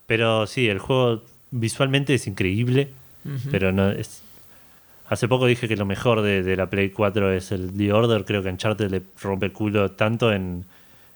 Pero 0.06 0.46
sí, 0.46 0.68
el 0.68 0.78
juego 0.78 1.22
visualmente 1.50 2.14
es 2.14 2.26
increíble, 2.26 2.88
pero 3.50 3.72
no 3.72 3.90
es... 3.90 4.22
Hace 5.08 5.26
poco 5.28 5.46
dije 5.46 5.68
que 5.68 5.76
lo 5.76 5.86
mejor 5.86 6.20
de, 6.22 6.42
de 6.42 6.56
la 6.56 6.66
Play 6.66 6.90
4 6.90 7.32
es 7.32 7.50
el 7.52 7.72
The 7.76 7.92
Order, 7.92 8.24
creo 8.26 8.42
que 8.42 8.48
Uncharted 8.50 8.90
le 8.90 9.02
rompe 9.22 9.46
el 9.46 9.52
culo 9.52 9.90
tanto 9.92 10.32
en, 10.32 10.64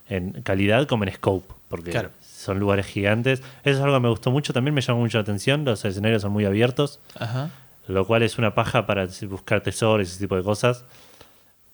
en 0.09 0.33
calidad 0.43 0.87
como 0.87 1.05
en 1.05 1.13
scope, 1.13 1.53
porque 1.69 1.91
Claro. 1.91 2.11
Son 2.43 2.59
lugares 2.59 2.87
gigantes. 2.87 3.41
Eso 3.65 3.79
es 3.79 3.81
algo 3.81 3.95
que 3.97 4.01
me 4.01 4.09
gustó 4.09 4.31
mucho, 4.31 4.53
también 4.53 4.75
me 4.75 4.81
llamó 4.81 5.01
mucho 5.01 5.19
la 5.19 5.23
atención, 5.23 5.65
los 5.65 5.85
escenarios 5.85 6.23
son 6.23 6.33
muy 6.33 6.45
abiertos, 6.45 7.01
Ajá. 7.19 7.51
lo 7.89 8.07
cual 8.07 8.23
es 8.23 8.39
una 8.39 8.55
paja 8.55 8.85
para 8.87 9.07
buscar 9.29 9.61
tesoros 9.63 10.09
y 10.09 10.11
ese 10.11 10.19
tipo 10.21 10.37
de 10.37 10.43
cosas. 10.43 10.85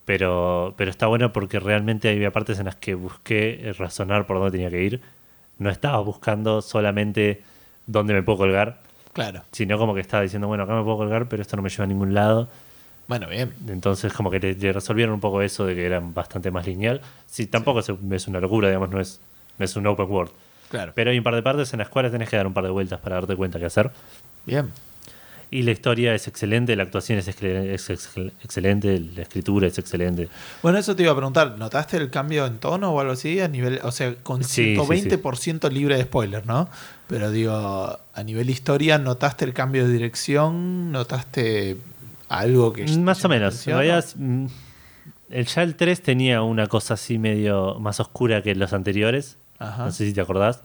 Pero, 0.05 0.75
pero 0.79 0.91
está 0.91 1.07
bueno 1.07 1.33
porque 1.33 1.61
realmente 1.61 2.09
había 2.09 2.31
partes 2.33 2.59
en 2.59 2.65
las 2.67 2.77
que 2.77 2.95
busqué 2.95 3.75
razonar 3.79 4.27
por 4.27 4.39
dónde 4.39 4.53
tenía 4.53 4.71
que 4.71 4.83
ir. 4.83 5.01
No 5.59 5.69
estaba 5.69 5.99
buscando 6.01 6.63
solamente 6.63 7.43
dónde 7.87 8.15
me 8.15 8.23
puedo 8.23 8.39
colgar, 8.39 8.79
Claro. 9.13 9.43
sino 9.53 9.77
como 9.77 9.95
que 9.95 10.01
estaba 10.01 10.23
diciendo, 10.23 10.47
bueno, 10.49 10.65
acá 10.65 10.75
me 10.75 10.83
puedo 10.83 10.97
colgar, 10.97 11.29
pero 11.29 11.43
esto 11.43 11.57
no 11.57 11.63
me 11.63 11.69
lleva 11.69 11.85
a 11.85 11.87
ningún 11.89 12.15
lado. 12.15 12.49
Bueno, 13.07 13.27
bien. 13.29 13.53
Entonces 13.69 14.13
como 14.13 14.31
que 14.31 14.39
le, 14.39 14.73
resolvieron 14.73 15.15
un 15.15 15.21
poco 15.21 15.43
eso 15.43 15.67
de 15.67 15.75
que 15.75 15.85
era 15.85 16.01
bastante 16.01 16.51
más 16.51 16.67
lineal. 16.67 17.01
Sí, 17.27 17.47
tampoco 17.47 17.81
es, 17.81 17.91
es 18.13 18.29
una 18.29 18.41
locura, 18.41 18.69
digamos, 18.69 18.89
no 18.91 19.01
es, 19.01 19.21
no 19.59 19.65
es 19.65 19.77
un 19.77 19.87
open 19.87 20.07
world. 20.11 20.31
Claro. 20.71 20.93
Pero 20.95 21.11
hay 21.11 21.19
un 21.19 21.25
par 21.25 21.35
de 21.35 21.43
partes 21.43 21.73
en 21.73 21.79
las 21.79 21.89
cuales 21.89 22.13
tenés 22.13 22.29
que 22.29 22.37
dar 22.37 22.47
un 22.47 22.55
par 22.55 22.65
de 22.65 22.71
vueltas 22.71 23.01
para 23.01 23.17
darte 23.17 23.35
cuenta 23.37 23.59
qué 23.59 23.67
hacer. 23.67 23.91
Bien. 24.47 24.71
Y 25.51 25.63
la 25.63 25.71
historia 25.71 26.15
es 26.15 26.29
excelente, 26.29 26.77
la 26.77 26.83
actuación 26.83 27.19
es, 27.19 27.27
excel- 27.27 27.71
es 27.71 27.89
excel- 27.89 28.33
excelente, 28.45 28.99
la 29.01 29.23
escritura 29.23 29.67
es 29.67 29.79
excelente. 29.79 30.29
Bueno, 30.63 30.77
eso 30.77 30.95
te 30.95 31.05
iba 31.05 31.13
a 31.13 31.15
preguntar. 31.15 31.57
¿Notaste 31.57 31.97
el 31.97 32.11
cambio 32.11 32.45
en 32.45 32.59
tono 32.59 32.93
o 32.93 33.01
algo 33.01 33.15
así? 33.15 33.41
A 33.41 33.49
nivel, 33.49 33.81
o 33.83 33.91
sea, 33.91 34.15
con 34.23 34.45
Sí, 34.45 34.77
sí, 34.77 34.77
120% 34.77 35.71
libre 35.71 35.97
de 35.97 36.03
spoiler, 36.03 36.45
¿no? 36.47 36.69
Pero 37.07 37.31
digo, 37.31 37.55
a 37.55 38.23
nivel 38.23 38.51
historia, 38.51 38.99
¿notaste 38.99 39.47
el 39.47 39.55
cambio 39.55 39.87
de 39.87 39.93
dirección? 39.95 40.93
¿Notaste 40.93 41.79
algo 42.29 42.75
que... 42.75 42.85
Más 42.99 43.25
o 43.25 43.31
menos. 43.31 43.67
En 43.67 43.73
atención? 43.73 43.79
realidad, 43.79 44.05
mm, 44.17 44.47
el, 45.31 45.47
ya 45.47 45.63
el 45.63 45.77
3 45.77 46.03
tenía 46.03 46.43
una 46.43 46.67
cosa 46.67 46.93
así 46.93 47.17
medio 47.19 47.77
más 47.81 48.01
oscura 48.01 48.43
que 48.43 48.55
los 48.55 48.75
anteriores. 48.75 49.39
Ajá. 49.59 49.87
No 49.87 49.93
sé 49.93 50.07
si 50.07 50.13
te 50.13 50.21
acordás. 50.21 50.61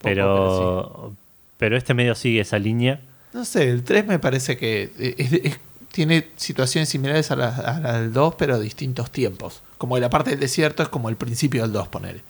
pero 0.00 0.14
Pero, 0.14 1.12
pero 1.58 1.76
este 1.76 1.94
medio 1.94 2.14
sigue 2.14 2.40
esa 2.40 2.58
línea. 2.58 3.00
No 3.32 3.44
sé, 3.44 3.68
el 3.70 3.84
3 3.84 4.06
me 4.06 4.18
parece 4.18 4.56
que 4.56 4.90
es- 4.98 5.32
es- 5.32 5.58
tiene 5.92 6.28
situaciones 6.36 6.88
similares 6.88 7.30
a 7.32 7.36
la, 7.36 7.48
a 7.54 7.80
la 7.80 8.00
del 8.00 8.12
2, 8.12 8.34
pero 8.36 8.54
a 8.54 8.58
distintos 8.58 9.10
tiempos. 9.10 9.62
Como 9.78 9.98
la 9.98 10.08
parte 10.10 10.30
del 10.30 10.40
desierto 10.40 10.82
es 10.82 10.88
como 10.88 11.08
el 11.08 11.16
principio 11.16 11.62
del 11.62 11.72
2, 11.72 11.88
ponele. 11.88 12.22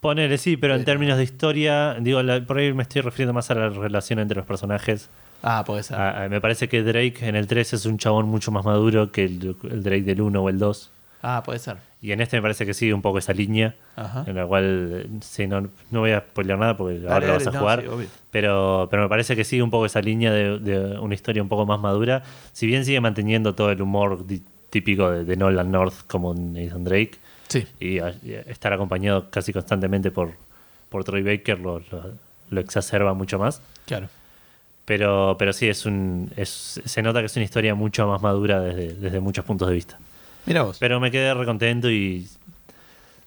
Ponele, 0.00 0.36
sí, 0.36 0.56
pero 0.58 0.74
en 0.74 0.84
términos 0.84 1.16
de 1.16 1.24
historia, 1.24 1.94
digo, 1.98 2.22
la- 2.22 2.40
por 2.44 2.58
ahí 2.58 2.72
me 2.74 2.82
estoy 2.82 3.00
refiriendo 3.02 3.32
más 3.32 3.50
a 3.50 3.54
la 3.54 3.70
relación 3.70 4.18
entre 4.18 4.36
los 4.36 4.46
personajes. 4.46 5.08
Ah, 5.42 5.64
puede 5.66 5.82
ser. 5.82 5.96
Ah, 5.98 6.26
me 6.30 6.40
parece 6.40 6.68
que 6.68 6.82
Drake 6.82 7.16
en 7.26 7.36
el 7.36 7.46
3 7.46 7.72
es 7.72 7.86
un 7.86 7.98
chabón 7.98 8.26
mucho 8.26 8.50
más 8.52 8.64
maduro 8.64 9.10
que 9.12 9.24
el, 9.24 9.56
el 9.70 9.82
Drake 9.82 10.02
del 10.02 10.20
1 10.20 10.42
o 10.42 10.48
el 10.48 10.58
2. 10.58 10.90
Ah, 11.22 11.42
puede 11.44 11.58
ser. 11.58 11.76
Y 12.04 12.12
en 12.12 12.20
este 12.20 12.36
me 12.36 12.42
parece 12.42 12.66
que 12.66 12.74
sigue 12.74 12.92
un 12.92 13.00
poco 13.00 13.16
esa 13.16 13.32
línea, 13.32 13.74
Ajá. 13.96 14.24
en 14.26 14.36
la 14.36 14.44
cual, 14.46 15.06
sí, 15.22 15.46
no, 15.46 15.62
no 15.90 16.00
voy 16.00 16.10
a 16.10 16.20
spoiler 16.20 16.58
nada 16.58 16.76
porque 16.76 16.98
ahora 17.08 17.26
lo 17.26 17.32
vas 17.32 17.44
dale, 17.44 17.48
a 17.48 17.52
no, 17.52 17.58
jugar. 17.60 17.80
sí, 18.02 18.08
pero, 18.30 18.88
pero 18.90 19.04
me 19.04 19.08
parece 19.08 19.34
que 19.34 19.42
sigue 19.42 19.62
un 19.62 19.70
poco 19.70 19.86
esa 19.86 20.02
línea 20.02 20.30
de, 20.30 20.58
de 20.58 20.98
una 20.98 21.14
historia 21.14 21.42
un 21.42 21.48
poco 21.48 21.64
más 21.64 21.80
madura. 21.80 22.22
Si 22.52 22.66
bien 22.66 22.84
sigue 22.84 23.00
manteniendo 23.00 23.54
todo 23.54 23.70
el 23.70 23.80
humor 23.80 24.22
típico 24.68 25.10
de, 25.10 25.24
de 25.24 25.36
Nolan 25.38 25.70
North 25.70 25.94
como 26.06 26.34
Nathan 26.34 26.84
Drake, 26.84 27.12
Sí. 27.48 27.66
y, 27.80 28.00
a- 28.00 28.14
y 28.22 28.32
estar 28.48 28.74
acompañado 28.74 29.30
casi 29.30 29.54
constantemente 29.54 30.10
por, 30.10 30.32
por 30.90 31.04
Troy 31.04 31.22
Baker 31.22 31.58
lo, 31.58 31.78
lo- 31.90 32.10
lo 32.50 32.60
exacerba 32.60 33.14
mucho 33.14 33.38
más. 33.38 33.62
Claro. 33.86 34.08
Pero, 34.84 35.36
pero 35.38 35.54
sí, 35.54 35.68
es 35.68 35.86
un, 35.86 36.30
es, 36.36 36.82
se 36.84 37.00
nota 37.02 37.20
que 37.20 37.26
es 37.26 37.36
una 37.36 37.44
historia 37.46 37.74
mucho 37.74 38.06
más 38.06 38.20
madura 38.20 38.60
desde, 38.60 38.92
desde 38.94 39.20
muchos 39.20 39.44
puntos 39.46 39.68
de 39.68 39.74
vista. 39.74 39.98
Mira 40.46 40.62
vos. 40.62 40.76
Pero 40.78 41.00
me 41.00 41.10
quedé 41.10 41.32
recontento 41.34 41.90
y 41.90 42.28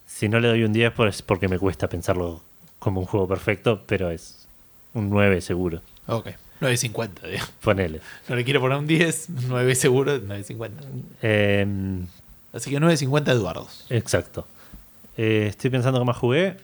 si 0.06 0.30
no 0.30 0.40
le 0.40 0.48
doy 0.48 0.64
un 0.64 0.74
10 0.74 0.94
pues 0.94 1.16
es 1.18 1.22
porque 1.22 1.48
me 1.48 1.60
cuesta 1.60 1.88
pensarlo 1.90 2.42
como 2.80 3.00
un 3.02 3.06
juego 3.06 3.28
perfecto, 3.28 3.84
pero 3.86 4.10
es 4.12 4.48
un 4.94 5.10
9 5.10 5.42
seguro. 5.42 5.82
Ok. 6.08 6.30
9.50, 6.62 7.22
digamos. 7.24 7.50
Ponele. 7.62 8.02
No 8.28 8.36
le 8.36 8.44
quiero 8.44 8.60
poner 8.60 8.78
un 8.80 8.88
10, 8.88 9.30
9 9.48 9.76
seguro, 9.76 10.18
9.50. 10.20 10.72
Em, 11.22 12.08
Así 12.54 12.72
que 12.72 12.80
9.50 12.80 13.30
Eduardos. 13.32 13.86
exacto. 13.90 14.48
Eh, 15.18 15.48
estoy 15.50 15.70
pensando 15.70 16.00
que 16.00 16.06
más 16.06 16.18
jugué. 16.18 16.58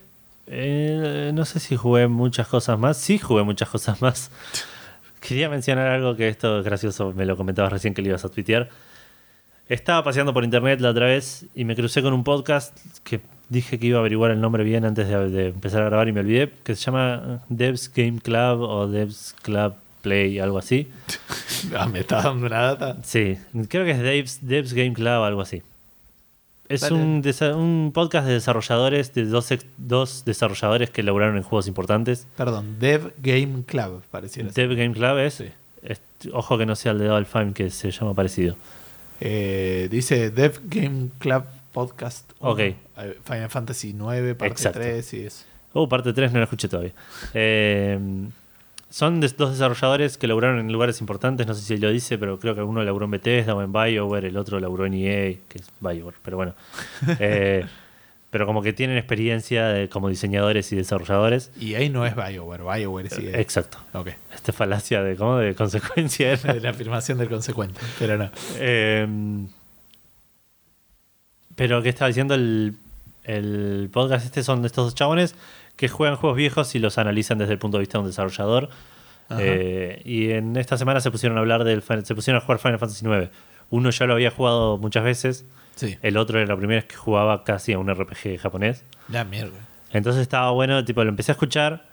Eh, 0.46 1.30
no 1.34 1.44
sé 1.44 1.60
si 1.60 1.76
jugué 1.76 2.08
muchas 2.08 2.46
cosas 2.48 2.78
más. 2.78 2.96
Sí, 2.96 3.18
jugué 3.18 3.42
muchas 3.44 3.68
cosas 3.68 4.00
más. 4.02 4.30
Quería 5.20 5.48
mencionar 5.48 5.88
algo 5.88 6.16
que 6.16 6.28
esto 6.28 6.58
es 6.58 6.64
gracioso, 6.64 7.12
me 7.14 7.24
lo 7.24 7.36
comentabas 7.36 7.72
recién 7.72 7.94
que 7.94 8.02
le 8.02 8.08
ibas 8.08 8.24
a 8.24 8.28
tuitear. 8.28 8.68
Estaba 9.68 10.04
paseando 10.04 10.34
por 10.34 10.44
internet 10.44 10.80
la 10.80 10.90
otra 10.90 11.06
vez 11.06 11.46
y 11.54 11.64
me 11.64 11.74
crucé 11.74 12.02
con 12.02 12.12
un 12.12 12.22
podcast 12.22 12.76
que 13.02 13.20
dije 13.48 13.78
que 13.78 13.86
iba 13.86 13.98
a 13.98 14.00
averiguar 14.00 14.30
el 14.30 14.40
nombre 14.40 14.62
bien 14.62 14.84
antes 14.84 15.08
de, 15.08 15.30
de 15.30 15.48
empezar 15.48 15.82
a 15.82 15.86
grabar 15.86 16.08
y 16.08 16.12
me 16.12 16.20
olvidé, 16.20 16.52
que 16.64 16.74
se 16.76 16.82
llama 16.84 17.40
Devs 17.48 17.90
Game 17.94 18.18
Club 18.20 18.60
o 18.60 18.86
Devs 18.88 19.34
Club 19.42 19.74
Play, 20.02 20.38
algo 20.38 20.58
así. 20.58 20.88
Ah, 21.74 21.86
me 21.86 22.00
está 22.00 22.20
dando 22.20 22.46
una 22.46 22.60
data. 22.60 22.98
Sí, 23.02 23.38
creo 23.68 23.86
que 23.86 23.92
es 23.92 23.98
Devs, 23.98 24.38
Devs 24.46 24.74
Game 24.74 24.92
Club 24.92 25.20
o 25.20 25.24
algo 25.24 25.40
así. 25.40 25.62
Es 26.68 26.90
un, 26.90 27.90
podcast 27.94 28.26
de 28.26 28.34
desarrolladores, 28.34 29.14
de 29.14 29.24
dos, 29.24 29.48
dos 29.78 30.24
desarrolladores 30.26 30.90
que 30.90 31.02
laboraron 31.02 31.38
en 31.38 31.42
juegos 31.42 31.66
importantes. 31.66 32.26
Perdón, 32.36 32.78
Dev 32.80 33.14
Game 33.22 33.64
Club, 33.64 34.02
pareciera. 34.10 34.50
Dev 34.50 34.74
Game 34.76 34.92
Club 34.92 35.18
es, 35.18 35.34
Sí. 35.34 35.46
es- 35.82 36.00
ojo 36.34 36.58
que 36.58 36.66
no 36.66 36.74
sea 36.76 36.92
el 36.92 36.98
de 36.98 37.06
Double 37.06 37.24
Fine 37.24 37.52
que 37.54 37.70
se 37.70 37.90
llama 37.90 38.12
parecido. 38.12 38.56
Eh, 39.20 39.88
dice 39.90 40.30
Dev 40.30 40.60
Game 40.64 41.08
Club 41.18 41.44
Podcast. 41.72 42.30
Ok. 42.40 42.60
Final 43.24 43.50
Fantasy 43.50 43.92
9, 43.94 44.34
parte 44.34 44.52
Exacto. 44.52 44.80
3 44.80 45.14
y 45.14 45.20
eso. 45.26 45.44
Oh, 45.72 45.88
parte 45.88 46.12
3 46.12 46.32
no 46.32 46.38
la 46.38 46.44
escuché 46.44 46.68
todavía. 46.68 46.92
Eh, 47.34 47.98
son 48.94 49.20
dos 49.20 49.50
desarrolladores 49.50 50.16
que 50.16 50.28
laburaron 50.28 50.60
en 50.60 50.70
lugares 50.70 51.00
importantes, 51.00 51.48
no 51.48 51.54
sé 51.54 51.62
si 51.62 51.76
lo 51.78 51.90
dice, 51.90 52.16
pero 52.16 52.38
creo 52.38 52.54
que 52.54 52.62
uno 52.62 52.84
laburó 52.84 53.06
en 53.06 53.10
Bethesda 53.10 53.52
o 53.56 53.60
en 53.60 53.72
BioWare, 53.72 54.26
el 54.26 54.36
otro 54.36 54.60
laburó 54.60 54.86
en 54.86 54.94
EA, 54.94 55.34
que 55.48 55.58
es 55.58 55.68
BioWare, 55.80 56.16
pero 56.22 56.36
bueno. 56.36 56.54
Eh, 57.18 57.66
pero 58.34 58.46
como 58.46 58.62
que 58.62 58.72
tienen 58.72 58.98
experiencia 58.98 59.68
de- 59.68 59.88
como 59.88 60.08
diseñadores 60.08 60.72
y 60.72 60.74
desarrolladores. 60.76 61.52
Y 61.60 61.76
ahí 61.76 61.88
no 61.88 62.04
es 62.04 62.16
BioWare, 62.16 62.64
BioWare 62.64 63.08
sigue. 63.08 63.40
Exacto. 63.40 63.78
Ok. 63.92 64.08
Esta 64.34 64.52
falacia 64.52 65.04
de, 65.04 65.14
¿cómo? 65.14 65.36
de 65.36 65.54
consecuencia 65.54 66.32
era. 66.32 66.52
De 66.54 66.60
la 66.60 66.70
afirmación 66.70 67.18
del 67.18 67.28
consecuente, 67.28 67.78
pero 67.96 68.18
no. 68.18 68.28
Eh, 68.56 69.06
pero 71.54 71.80
que 71.80 71.90
estaba 71.90 72.08
diciendo 72.08 72.34
el, 72.34 72.74
el 73.22 73.88
podcast 73.92 74.24
este 74.26 74.42
son 74.42 74.62
de 74.62 74.66
estos 74.66 74.86
dos 74.86 74.94
chabones 74.96 75.36
que 75.76 75.86
juegan 75.88 76.16
juegos 76.16 76.36
viejos 76.36 76.74
y 76.74 76.80
los 76.80 76.98
analizan 76.98 77.38
desde 77.38 77.52
el 77.52 77.60
punto 77.60 77.76
de 77.76 77.82
vista 77.82 77.98
de 77.98 78.02
un 78.02 78.08
desarrollador. 78.08 78.68
Eh, 79.38 80.02
y 80.04 80.30
en 80.30 80.56
esta 80.56 80.76
semana 80.76 81.00
se 81.00 81.12
pusieron 81.12 81.38
a 81.38 81.40
hablar 81.40 81.62
del 81.62 81.82
se 81.82 82.14
pusieron 82.16 82.42
a 82.42 82.44
jugar 82.44 82.58
Final 82.58 82.80
Fantasy 82.80 83.06
IX. 83.06 83.30
Uno 83.70 83.90
ya 83.90 84.06
lo 84.06 84.14
había 84.14 84.32
jugado 84.32 84.76
muchas 84.78 85.04
veces, 85.04 85.44
Sí. 85.74 85.96
el 86.02 86.16
otro 86.16 86.38
era 86.38 86.46
la 86.48 86.56
primera 86.56 86.80
vez 86.80 86.84
que 86.88 86.96
jugaba 86.96 87.42
casi 87.44 87.72
a 87.72 87.78
un 87.78 87.88
RPG 87.92 88.38
japonés. 88.38 88.84
La 89.08 89.24
mierda. 89.24 89.58
Entonces 89.92 90.22
estaba 90.22 90.50
bueno, 90.50 90.84
tipo, 90.84 91.02
lo 91.04 91.10
empecé 91.10 91.32
a 91.32 91.34
escuchar 91.34 91.86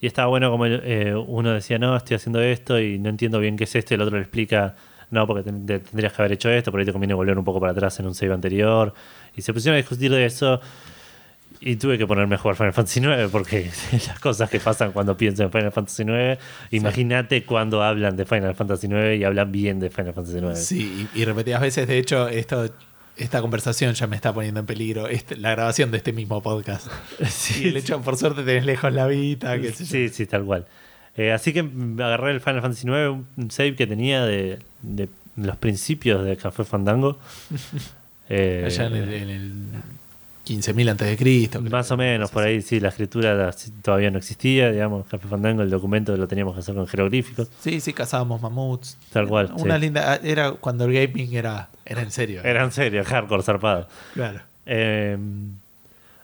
y 0.00 0.06
estaba 0.06 0.28
bueno 0.28 0.50
como 0.50 0.66
eh, 0.66 1.14
uno 1.14 1.52
decía, 1.52 1.78
no, 1.78 1.96
estoy 1.96 2.16
haciendo 2.16 2.40
esto 2.40 2.78
y 2.80 2.98
no 2.98 3.08
entiendo 3.08 3.38
bien 3.40 3.56
qué 3.56 3.64
es 3.64 3.74
esto, 3.74 3.94
y 3.94 3.96
el 3.96 4.02
otro 4.02 4.16
le 4.16 4.22
explica, 4.22 4.76
no, 5.10 5.26
porque 5.26 5.42
ten- 5.42 5.66
te- 5.66 5.78
tendrías 5.80 6.12
que 6.12 6.22
haber 6.22 6.32
hecho 6.32 6.50
esto, 6.50 6.70
por 6.70 6.78
ahí 6.80 6.86
te 6.86 6.92
conviene 6.92 7.14
volver 7.14 7.36
un 7.38 7.44
poco 7.44 7.58
para 7.58 7.72
atrás 7.72 7.98
en 8.00 8.06
un 8.06 8.14
save 8.14 8.32
anterior. 8.34 8.94
Y 9.36 9.42
se 9.42 9.52
pusieron 9.52 9.74
a 9.74 9.78
discutir 9.78 10.10
de 10.12 10.24
eso 10.26 10.60
y 11.60 11.74
tuve 11.76 11.98
que 11.98 12.06
ponerme 12.06 12.36
a 12.36 12.38
jugar 12.38 12.56
Final 12.56 12.72
Fantasy 12.72 13.00
IX 13.00 13.30
porque 13.32 13.68
las 13.92 14.20
cosas 14.20 14.48
que 14.48 14.60
pasan 14.60 14.92
cuando 14.92 15.16
pienso 15.16 15.42
en 15.42 15.50
Final 15.50 15.72
Fantasy 15.72 16.02
IX, 16.04 16.38
imagínate 16.70 17.44
cuando 17.44 17.82
hablan 17.82 18.16
de 18.16 18.24
Final 18.24 18.54
Fantasy 18.54 18.86
IX 18.86 19.16
y 19.18 19.24
hablan 19.24 19.50
bien 19.50 19.80
de 19.80 19.90
Final 19.90 20.12
Fantasy 20.14 20.38
IX. 20.38 20.58
Sí, 20.64 21.08
y, 21.14 21.20
y 21.20 21.24
repetidas 21.24 21.60
veces, 21.60 21.88
de 21.88 21.98
hecho, 21.98 22.28
esto, 22.28 22.70
esta 23.18 23.40
conversación 23.40 23.94
ya 23.94 24.06
me 24.06 24.16
está 24.16 24.32
poniendo 24.32 24.60
en 24.60 24.66
peligro. 24.66 25.08
Este- 25.08 25.36
la 25.36 25.50
grabación 25.50 25.90
de 25.90 25.98
este 25.98 26.12
mismo 26.12 26.42
podcast. 26.42 26.86
Sí, 27.28 27.64
Y 27.64 27.68
el 27.68 27.76
hecho, 27.76 28.00
por 28.00 28.16
suerte, 28.16 28.42
tenés 28.44 28.64
lejos 28.64 28.92
la 28.92 29.06
vida, 29.06 29.58
qué 29.60 29.72
sé 29.72 29.84
yo. 29.84 29.90
Sí, 29.90 30.08
sí, 30.08 30.26
tal 30.26 30.44
cual. 30.44 30.66
Eh, 31.16 31.32
así 31.32 31.52
que 31.52 31.60
agarré 31.98 32.30
el 32.32 32.40
Final 32.40 32.62
Fantasy 32.62 32.86
IX, 32.86 32.94
un 33.10 33.26
un 33.36 33.50
save 33.50 33.74
que 33.74 33.86
tenía 33.86 34.24
de, 34.24 34.60
de 34.82 35.08
los 35.36 35.56
principios 35.56 36.24
de 36.24 36.36
Café 36.36 36.64
Fandango. 36.64 37.18
Eh, 38.28 38.62
Allá 38.66 38.86
en 38.86 38.94
el, 38.96 39.12
en 39.14 39.28
el 39.30 39.52
15.000 40.48 40.90
antes 40.90 41.06
de 41.08 41.16
Cristo. 41.16 41.58
creo. 41.60 41.70
Más 41.70 41.90
o 41.90 41.96
menos, 41.96 42.30
por 42.30 42.42
ahí 42.44 42.62
sí, 42.62 42.80
la 42.80 42.88
escritura 42.88 43.34
la- 43.34 43.54
todavía 43.82 44.10
no 44.10 44.18
existía, 44.18 44.70
digamos, 44.72 45.06
Café 45.06 45.28
Fandango, 45.28 45.62
el 45.62 45.70
documento 45.70 46.16
lo 46.16 46.26
teníamos 46.28 46.54
que 46.54 46.60
hacer 46.60 46.74
con 46.74 46.86
jeroglíficos. 46.86 47.48
Sí, 47.60 47.80
sí, 47.80 47.92
cazábamos 47.92 48.40
mamuts. 48.40 48.96
Tal 49.12 49.28
cual, 49.28 49.50
Una 49.58 49.74
sí. 49.76 49.80
linda. 49.82 50.16
Era 50.22 50.52
cuando 50.52 50.84
el 50.86 50.92
gaming 50.92 51.34
era, 51.34 51.68
era 51.84 52.02
en 52.02 52.10
serio. 52.10 52.42
Era 52.44 52.64
en 52.64 52.72
serio, 52.72 53.02
hardcore, 53.04 53.42
zarpado. 53.42 53.88
Claro. 54.14 54.40
Eh, 54.66 55.16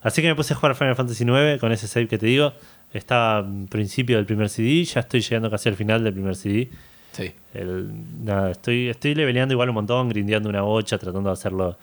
así 0.03 0.23
que 0.23 0.29
me 0.29 0.35
puse 0.35 0.53
a 0.55 0.57
jugar 0.57 0.75
Final 0.75 0.97
Fantasy 0.97 1.25
IX 1.25 1.59
con 1.61 1.73
ese 1.73 1.87
save 1.87 2.09
que 2.09 2.19
te 2.19 2.27
digo. 2.27 2.53
Estaba 2.93 3.41
en 3.41 3.67
principio 3.67 4.17
del 4.17 4.25
primer 4.27 4.49
CD, 4.49 4.85
ya 4.85 5.01
estoy 5.01 5.21
llegando 5.21 5.51
casi 5.51 5.69
al 5.69 5.75
final 5.77 6.05
del 6.05 6.13
primer 6.13 6.37
CD. 6.37 6.69
Sí. 7.13 7.33
El- 7.55 7.91
nada, 8.25 8.51
estoy, 8.51 8.89
estoy 8.89 9.15
leveleando 9.15 9.53
igual 9.55 9.69
un 9.69 9.75
montón, 9.77 10.09
grindeando 10.09 10.49
una 10.49 10.63
bocha, 10.63 10.99
tratando 10.99 11.29
de 11.31 11.33
hacerlo 11.35 11.77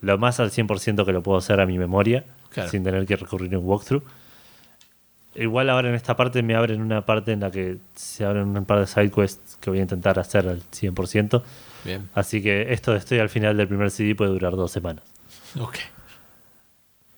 lo 0.00 0.18
más 0.18 0.40
al 0.40 0.50
100% 0.50 1.04
que 1.04 1.12
lo 1.12 1.22
puedo 1.22 1.38
hacer 1.38 1.60
a 1.60 1.66
mi 1.66 1.78
memoria, 1.78 2.24
Claro. 2.50 2.68
sin 2.70 2.82
tener 2.84 3.06
que 3.06 3.16
recurrir 3.16 3.54
a 3.54 3.58
un 3.58 3.66
walkthrough. 3.66 4.02
Igual 5.36 5.70
ahora 5.70 5.88
en 5.90 5.94
esta 5.94 6.16
parte 6.16 6.42
me 6.42 6.56
abren 6.56 6.80
una 6.82 7.06
parte 7.06 7.30
en 7.32 7.40
la 7.40 7.50
que 7.52 7.76
se 7.94 8.24
abren 8.24 8.56
un 8.56 8.64
par 8.64 8.80
de 8.80 8.86
sidequests 8.88 9.56
que 9.60 9.70
voy 9.70 9.78
a 9.78 9.82
intentar 9.82 10.18
hacer 10.18 10.48
al 10.48 10.60
100%. 10.72 11.42
Bien. 11.84 12.08
Así 12.14 12.42
que 12.42 12.72
esto 12.72 12.92
de 12.92 12.98
estoy 12.98 13.20
al 13.20 13.28
final 13.28 13.56
del 13.56 13.68
primer 13.68 13.90
CD 13.92 14.14
puede 14.16 14.32
durar 14.32 14.56
dos 14.56 14.72
semanas. 14.72 15.04
Ok. 15.58 15.76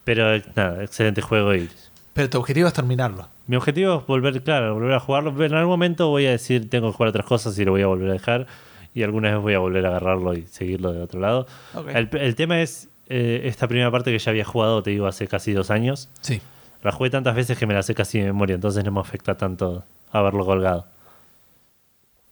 Pero 0.04 0.34
eh, 0.34 0.42
nada, 0.54 0.82
excelente 0.84 1.22
juego 1.22 1.54
y 1.54 1.68
Pero 2.12 2.28
tu 2.28 2.38
objetivo 2.38 2.68
es 2.68 2.74
terminarlo. 2.74 3.28
mi 3.46 3.56
objetivo 3.56 4.00
es 4.00 4.06
volver, 4.06 4.42
claro, 4.42 4.74
volver 4.74 4.92
a 4.94 5.00
jugarlo. 5.00 5.30
En 5.44 5.54
algún 5.54 5.70
momento 5.70 6.08
voy 6.08 6.26
a 6.26 6.30
decir 6.32 6.68
tengo 6.68 6.90
que 6.90 6.96
jugar 6.96 7.08
otras 7.10 7.26
cosas 7.26 7.58
y 7.58 7.64
lo 7.64 7.70
voy 7.72 7.82
a 7.82 7.86
volver 7.86 8.10
a 8.10 8.12
dejar. 8.14 8.46
Y 8.94 9.02
alguna 9.02 9.32
vez 9.32 9.40
voy 9.40 9.54
a 9.54 9.58
volver 9.58 9.86
a 9.86 9.90
agarrarlo 9.90 10.34
y 10.34 10.42
seguirlo 10.42 10.92
de 10.92 11.00
otro 11.00 11.20
lado. 11.20 11.46
El, 11.94 12.10
el 12.12 12.34
tema 12.34 12.60
es 12.60 12.88
eh, 13.08 13.48
esta 13.48 13.68
primera 13.68 13.90
parte 13.90 14.10
que 14.10 14.18
ya 14.18 14.30
había 14.30 14.44
jugado, 14.44 14.82
te 14.82 14.90
digo, 14.90 15.06
hace 15.06 15.26
casi 15.28 15.52
dos 15.52 15.70
años. 15.70 16.08
Sí. 16.20 16.40
La 16.82 16.92
jugué 16.92 17.10
tantas 17.10 17.34
veces 17.34 17.58
que 17.58 17.66
me 17.66 17.74
la 17.74 17.82
sé 17.82 17.94
casi 17.94 18.18
de 18.18 18.24
memoria, 18.24 18.54
entonces 18.54 18.84
no 18.84 18.90
me 18.90 19.00
afecta 19.00 19.36
tanto 19.36 19.84
haberlo 20.10 20.44
colgado. 20.44 20.86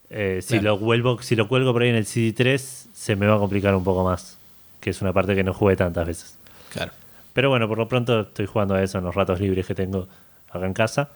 Eh, 0.09 0.41
si, 0.43 0.59
lo 0.59 0.79
vuelvo, 0.79 1.21
si 1.23 1.37
lo 1.37 1.49
cuelgo 1.49 1.73
por 1.73 1.83
ahí 1.83 1.91
en 1.91 1.97
el 1.97 2.07
CD3, 2.07 2.59
se 2.59 3.15
me 3.15 3.27
va 3.27 3.37
a 3.37 3.39
complicar 3.39 3.75
un 3.75 3.85
poco 3.85 4.05
más. 4.05 4.39
Que 4.81 4.91
es 4.91 5.03
una 5.03 5.13
parte 5.13 5.35
que 5.35 5.45
no 5.45 5.53
jugué 5.53 5.77
tantas 5.77 6.07
veces. 6.07 6.39
Claro. 6.73 6.93
Pero 7.33 7.51
bueno, 7.51 7.69
por 7.69 7.79
lo 7.79 7.87
pronto 7.87 8.21
estoy 8.21 8.47
jugando 8.47 8.75
a 8.75 8.83
eso 8.83 8.99
en 8.99 9.05
los 9.05 9.15
ratos 9.15 9.39
libres 9.39 9.67
que 9.67 9.75
tengo 9.75 10.09
acá 10.51 10.67
en 10.67 10.75
casa. 10.75 11.11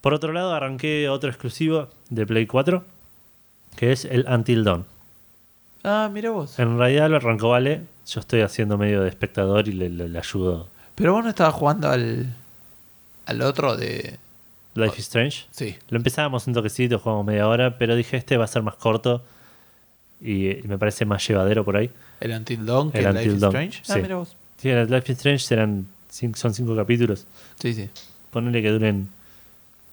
Por 0.00 0.14
otro 0.14 0.32
lado, 0.32 0.54
arranqué 0.54 1.08
otro 1.08 1.28
exclusivo 1.28 1.88
de 2.08 2.24
Play 2.24 2.46
4, 2.46 2.84
que 3.76 3.92
es 3.92 4.04
el 4.04 4.26
Until 4.28 4.64
Dawn. 4.64 4.84
Ah, 5.84 6.08
mira 6.12 6.30
vos. 6.30 6.58
En 6.58 6.78
realidad 6.78 7.10
lo 7.10 7.16
arrancó 7.16 7.50
Vale, 7.50 7.82
yo 8.06 8.20
estoy 8.20 8.40
haciendo 8.42 8.78
medio 8.78 9.02
de 9.02 9.08
espectador 9.08 9.68
y 9.68 9.72
le, 9.72 9.88
le- 9.90 10.08
le 10.08 10.18
ayudo. 10.18 10.68
Pero 10.94 11.12
vos 11.14 11.24
no 11.24 11.30
estabas 11.30 11.54
jugando 11.54 11.88
al. 11.90 12.26
al 13.26 13.42
otro 13.42 13.76
de. 13.76 14.18
Life 14.74 14.94
is 14.98 15.00
Strange. 15.06 15.44
Sí. 15.50 15.76
Lo 15.90 15.96
empezábamos 15.98 16.46
un 16.46 16.54
toquecito, 16.54 16.98
jugamos 16.98 17.26
media 17.26 17.46
hora, 17.48 17.76
pero 17.78 17.94
dije 17.94 18.16
este 18.16 18.36
va 18.38 18.44
a 18.44 18.48
ser 18.48 18.62
más 18.62 18.76
corto 18.76 19.22
y, 20.20 20.56
me 20.64 20.78
parece 20.78 21.04
más 21.04 21.26
llevadero 21.26 21.64
por 21.64 21.76
ahí. 21.76 21.90
El 22.20 22.30
Until 22.32 22.64
Dawn, 22.64 22.90
que 22.92 23.00
El 23.00 23.06
el 23.06 23.12
Life 23.14 23.30
Until 23.30 23.36
is 23.36 23.42
Strange. 23.42 23.78
Ah, 23.88 23.94
sí. 23.94 24.02
mira 24.02 24.16
vos. 24.16 24.36
Sí, 24.58 24.68
el 24.70 24.90
Life 24.90 25.12
is 25.12 25.18
Strange 25.18 25.40
serán 25.44 25.86
cin- 26.10 26.34
son 26.36 26.54
cinco 26.54 26.74
capítulos. 26.76 27.26
Sí, 27.60 27.74
sí. 27.74 27.90
Ponele 28.30 28.62
que 28.62 28.70
duren 28.70 29.08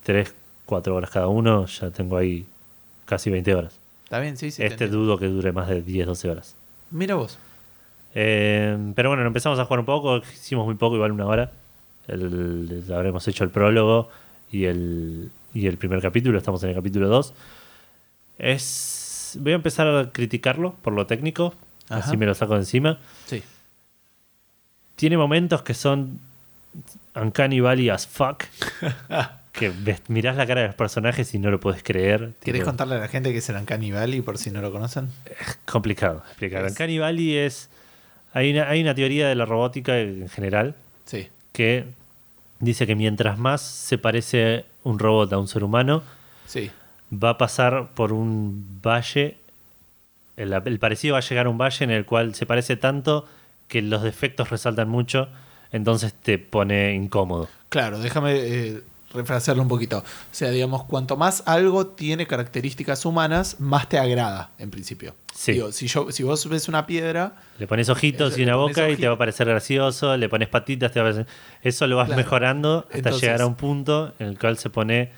3, 0.04 0.34
4 0.66 0.96
horas 0.96 1.10
cada 1.10 1.28
uno, 1.28 1.66
ya 1.66 1.90
tengo 1.90 2.16
ahí 2.16 2.46
casi 3.10 3.30
20 3.30 3.54
horas. 3.56 3.78
Está 4.06 4.20
bien, 4.20 4.38
sí, 4.38 4.52
sí. 4.52 4.58
te 4.60 4.68
este 4.68 4.88
dudo 4.88 5.18
que 5.18 5.28
dure 5.28 5.52
más 5.52 5.68
de 5.68 5.82
10, 5.82 6.08
12 6.08 6.30
horas. 6.30 6.56
Mira 6.92 7.16
vos. 7.16 7.38
Eh, 8.16 8.76
pero 8.96 9.10
bueno, 9.10 9.26
empezamos 9.26 9.60
a 9.60 9.66
jugar 9.66 9.80
un 9.82 9.86
poco, 9.86 10.18
hicimos 10.18 10.66
muy 10.66 10.76
poco, 10.76 10.96
igual 10.96 11.12
una 11.12 11.26
hora. 11.26 11.52
El- 12.08 12.84
habremos 12.94 13.28
hecho 13.28 13.44
el 13.44 13.50
prólogo 13.52 14.10
y 14.52 14.66
el, 14.66 15.30
y 15.54 15.68
el 15.68 15.78
primer 15.78 16.02
capítulo, 16.02 16.38
estamos 16.38 16.64
en 16.64 16.70
el 16.70 16.76
capítulo 16.76 17.08
2. 17.08 17.34
Es, 18.40 19.38
voy 19.40 19.52
a 19.52 19.56
empezar 19.56 19.88
a 19.88 20.10
criticarlo 20.12 20.74
por 20.82 20.94
lo 20.94 21.06
técnico, 21.06 21.54
Ajá. 21.90 22.00
así 22.08 22.18
me 22.18 22.26
lo 22.26 22.34
saco 22.34 22.54
de 22.54 22.62
encima. 22.62 22.98
Sí. 23.28 23.44
Tiene 24.96 25.18
momentos 25.18 25.62
que 25.62 25.74
son 25.74 26.20
uncanny 27.16 27.60
valley 27.60 27.90
as 27.90 28.08
fuck. 28.08 28.44
que 29.60 29.70
ves- 29.70 30.02
mirás 30.08 30.36
la 30.38 30.48
cara 30.48 30.62
de 30.62 30.68
los 30.68 30.76
personajes 30.76 31.34
y 31.36 31.40
no 31.40 31.52
lo 31.52 31.60
puedes 31.60 31.84
creer. 31.84 32.32
¿Querés 32.42 32.62
Tipo, 32.62 32.66
contarle 32.66 32.96
a 32.96 33.00
la 33.00 33.08
gente 33.08 33.32
que 33.32 33.38
es 33.40 33.50
el 33.50 33.58
Uncanny 33.58 33.92
Valley 33.92 34.22
por 34.22 34.38
si 34.38 34.50
no 34.52 34.62
lo 34.62 34.72
conocen? 34.72 35.10
complicado 35.66 36.24
explicar. 36.28 36.66
Es- 36.66 36.72
Uncanny 36.72 36.98
Valley 37.00 37.38
es. 37.38 37.70
Hay 38.34 38.52
una, 38.52 38.70
hay 38.70 38.82
una 38.82 38.96
teoría 38.96 39.28
de 39.28 39.36
la 39.36 39.46
robótica 39.46 40.00
en 40.00 40.30
general 40.30 40.76
Sí. 41.06 41.28
que 41.52 41.86
dice 42.60 42.86
que 42.88 42.96
mientras 42.96 43.38
más 43.38 43.62
se 43.62 43.98
parece 43.98 44.66
un 44.84 45.00
robot 45.00 45.34
a 45.34 45.38
un 45.40 45.48
ser 45.48 45.64
humano, 45.64 46.04
Sí. 46.46 46.72
va 47.12 47.32
a 47.32 47.38
pasar 47.38 47.90
por 47.96 48.14
un 48.14 48.80
valle. 48.82 49.38
El, 50.38 50.54
el 50.54 50.80
parecido 50.80 51.14
va 51.14 51.20
a 51.20 51.22
llegar 51.22 51.48
a 51.48 51.50
un 51.50 51.58
valle 51.58 51.84
en 51.84 51.92
el 51.92 52.06
cual 52.06 52.34
se 52.36 52.46
parece 52.46 52.76
tanto 52.78 53.28
que 53.68 53.82
los 53.82 54.04
defectos 54.04 54.50
resaltan 54.50 54.88
mucho, 54.90 55.28
entonces 55.72 56.14
te 56.14 56.38
pone 56.40 56.94
incómodo. 56.94 57.50
Claro, 57.70 58.00
déjame 58.00 58.34
eh, 58.36 58.82
refrasearlo 59.14 59.62
un 59.64 59.68
poquito. 59.70 60.00
O 60.00 60.04
sea, 60.32 60.52
digamos, 60.52 60.84
cuanto 60.86 61.18
más 61.18 61.44
algo 61.46 61.88
tiene 61.88 62.28
características 62.28 63.06
humanas, 63.06 63.60
más 63.60 63.90
te 63.90 63.98
agrada, 63.98 64.52
en 64.60 64.70
principio. 64.70 65.16
Sí. 65.34 65.54
Digo, 65.54 65.72
si, 65.72 65.88
yo, 65.88 66.12
si 66.12 66.24
vos 66.24 66.48
ves 66.50 66.68
una 66.68 66.86
piedra, 66.86 67.34
Le 67.58 67.66
pones 67.68 67.90
ojitos 67.90 68.32
Eso, 68.34 68.42
y 68.42 68.44
una 68.44 68.56
boca 68.56 68.90
y 68.90 68.98
te 68.98 69.08
va 69.08 69.14
a 69.16 69.18
parecer 69.18 69.48
gracioso, 69.48 70.16
le 70.18 70.30
pones 70.30 70.48
patitas, 70.50 70.92
te 70.92 71.00
va 71.00 71.08
a 71.10 71.12
parecer... 71.14 71.34
Eso 71.64 71.88
lo 71.88 71.96
vas 71.98 72.08
Claro. 72.08 72.18
mejorando 72.22 72.80
hasta 72.88 72.98
Entonces- 72.98 73.22
llegar 73.22 73.42
a 73.42 73.46
un 73.48 73.56
punto 73.56 74.14
en 74.20 74.28
el 74.28 74.38
cual 74.40 74.58
se 74.58 74.70
pone 74.70 75.12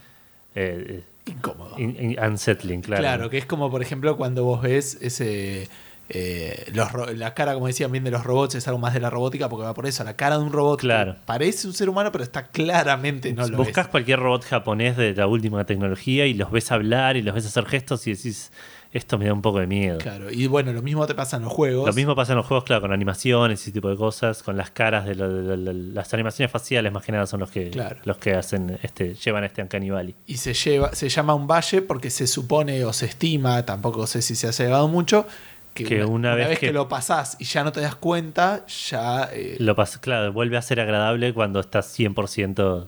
eh, 0.56 1.04
incómodo. 1.26 1.78
in- 1.80 1.96
in- 2.00 2.20
unsettling, 2.24 2.82
claro. 2.82 3.02
Claro. 3.02 3.30
que 3.30 3.38
es 3.38 3.46
como, 3.46 3.70
por 3.72 3.82
ejemplo, 3.82 4.18
cuando 4.18 4.44
vos 4.44 4.62
ves 4.62 4.98
ese. 5.02 5.70
Eh, 6.14 6.66
los 6.74 6.90
la 7.18 7.34
cara, 7.34 7.54
como 7.54 7.68
decían 7.68 7.92
bien, 7.92 8.04
de 8.04 8.12
los 8.12 8.24
robots 8.24 8.56
es 8.56 8.68
algo 8.68 8.80
más 8.80 8.94
de 8.94 9.00
la 9.00 9.10
robótica, 9.10 9.48
porque 9.50 9.64
va 9.66 9.74
por 9.74 9.86
eso. 9.86 10.04
La 10.04 10.16
cara 10.16 10.38
de 10.38 10.44
un 10.44 10.52
robot 10.52 10.80
Claro. 10.80 11.16
parece 11.26 11.68
un 11.68 11.74
ser 11.74 11.90
humano, 11.90 12.12
pero 12.12 12.24
está 12.24 12.44
claramente 12.48 13.34
no 13.34 13.48
lo 13.48 13.58
Buscas 13.58 13.88
cualquier 13.88 14.20
robot 14.20 14.44
japonés 14.46 14.98
de 14.98 15.14
la 15.16 15.28
última 15.28 15.66
tecnología 15.66 16.26
y 16.26 16.34
los 16.34 16.52
ves 16.52 16.72
hablar 16.72 17.18
y 17.18 17.22
los 17.22 17.34
ves 17.36 17.46
hacer 17.46 17.66
gestos 17.66 18.06
y 18.08 18.14
decís, 18.14 18.52
esto 18.94 19.18
me 19.18 19.26
da 19.26 19.34
un 19.34 19.42
poco 19.42 19.60
de 19.60 19.68
miedo. 19.68 20.00
Claro, 20.00 20.30
y 20.30 20.48
bueno, 20.48 20.74
lo 20.74 20.82
mismo 20.82 21.08
te 21.08 21.16
pasa 21.16 21.38
en 21.38 21.44
los 21.44 21.54
juegos. 21.54 21.88
Lo 21.88 21.94
mismo 21.94 22.14
pasa 22.14 22.34
en 22.34 22.38
los 22.38 22.46
juegos, 22.46 22.66
claro, 22.66 22.82
con 22.82 22.92
animaciones 22.92 23.62
y 23.62 23.64
ese 23.64 23.72
tipo 23.72 23.90
de 23.90 23.96
cosas, 23.96 24.44
con 24.44 24.58
las 24.58 24.72
caras 24.72 25.06
de, 25.06 25.16
lo- 25.16 25.32
de- 25.34 25.44
de- 25.56 25.58
de- 25.64 25.74
las 25.94 26.14
animaciones 26.14 26.52
faciales 26.52 26.92
más 26.92 27.04
que 27.06 27.14
nada 27.14 27.26
son 27.26 27.40
los 27.40 27.50
que 27.52 27.70
Claro. 27.70 27.98
los 28.04 28.18
que 28.18 28.34
hacen 28.34 28.78
este 28.84 29.14
llevan 29.16 29.46
este 29.46 29.62
Uncanny 29.62 29.90
Valley. 29.92 30.16
y 30.28 30.36
se 30.38 30.54
lleva 30.54 30.94
se 30.94 31.08
llama 31.08 31.34
un 31.36 31.48
valle 31.48 31.82
porque 31.82 32.10
se 32.10 32.28
supone 32.28 32.84
o 32.84 32.92
se 32.92 33.06
estima, 33.06 33.66
tampoco 33.66 34.06
sé 34.08 34.22
si 34.22 34.36
se 34.36 34.48
ha 34.48 34.52
llegado 34.52 34.90
mucho, 34.90 35.26
que, 35.74 35.84
Que 35.86 36.04
una 36.06 36.36
vez 36.36 36.60
que, 36.60 36.68
que- 36.68 36.74
lo 36.74 36.88
pasás 36.90 37.38
y 37.40 37.46
ya 37.46 37.64
no 37.64 37.72
te 37.72 37.80
das 37.82 37.96
cuenta, 37.96 38.66
ya 38.90 39.30
eh, 39.32 39.56
Lo 39.60 39.76
claro, 40.02 40.34
vuelve 40.34 40.58
a 40.58 40.62
ser 40.62 40.80
agradable 40.80 41.34
cuando 41.34 41.60
estás 41.60 41.88
100% 41.98 42.14
pensás 42.16 42.88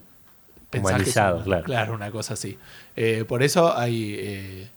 que 0.70 0.78
es 0.78 0.82
humanizado, 0.82 1.36
un- 1.38 1.42
claro. 1.44 1.64
claro, 1.64 1.94
una 1.94 2.10
cosa 2.10 2.34
así. 2.34 2.58
Eh, 2.96 3.24
por 3.26 3.42
eso 3.42 3.76
hay, 3.76 4.16
eh, 4.18 4.68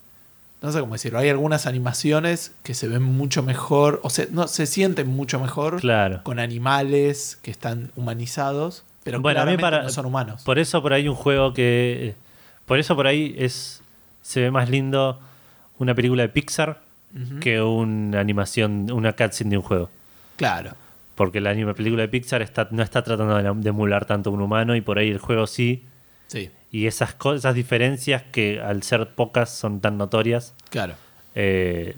no 0.61 0.71
sé 0.71 0.79
cómo 0.79 0.93
decirlo, 0.93 1.19
hay 1.19 1.29
algunas 1.29 1.65
animaciones 1.65 2.53
que 2.63 2.73
se 2.73 2.87
ven 2.87 3.03
mucho 3.03 3.43
mejor, 3.43 3.99
o 4.03 4.09
sea, 4.09 4.25
no, 4.31 4.47
se 4.47 4.65
sienten 4.67 5.07
mucho 5.07 5.39
mejor 5.39 5.79
Claro. 5.81 6.21
con 6.23 6.39
animales 6.39 7.37
que 7.41 7.51
están 7.51 7.91
humanizados, 7.95 8.83
pero 9.03 9.21
Bueno, 9.21 9.41
a 9.41 9.45
mí 9.45 9.55
claramente 9.57 9.61
para- 9.61 9.83
no 9.83 9.89
son 9.89 10.05
humanos. 10.05 10.43
Por 10.43 10.59
eso 10.59 10.81
por 10.81 10.93
ahí 10.93 11.07
un 11.07 11.15
juego 11.15 11.53
que. 11.53 12.15
Por 12.65 12.77
eso 12.79 12.95
por 12.95 13.07
ahí 13.07 13.35
es. 13.37 13.81
Se 14.21 14.41
ve 14.41 14.51
más 14.51 14.69
lindo 14.69 15.19
una 15.79 15.95
película 15.95 16.23
de 16.23 16.29
Pixar 16.29 16.81
Que 17.39 17.61
una 17.61 18.19
animación, 18.19 18.91
una 18.91 19.13
cutscene 19.13 19.51
de 19.51 19.57
un 19.57 19.63
juego. 19.63 19.89
Claro, 20.35 20.71
Porque 21.15 21.41
la 21.41 21.49
anima 21.49 21.73
película 21.73 22.03
de 22.03 22.09
Pixar 22.09 22.41
está, 22.43 22.67
no 22.71 22.83
está 22.83 23.03
tratando 23.03 23.35
de, 23.35 23.61
de 23.61 23.69
emular 23.69 24.05
tanto 24.05 24.29
a 24.29 24.33
un 24.33 24.41
humano 24.41 24.75
y 24.75 24.81
por 24.81 24.99
ahí 24.99 25.09
el 25.09 25.17
juego 25.17 25.47
sí. 25.47 25.83
sí, 26.27 26.51
Y 26.71 26.85
esas, 26.85 27.13
co- 27.15 27.33
esas 27.33 27.55
diferencias 27.55 28.21
que 28.31 28.61
al 28.61 28.83
ser 28.83 29.07
pocas 29.15 29.49
son 29.49 29.79
tan 29.79 29.97
notorias, 29.97 30.53
claro, 30.69 30.93
eh, 31.33 31.95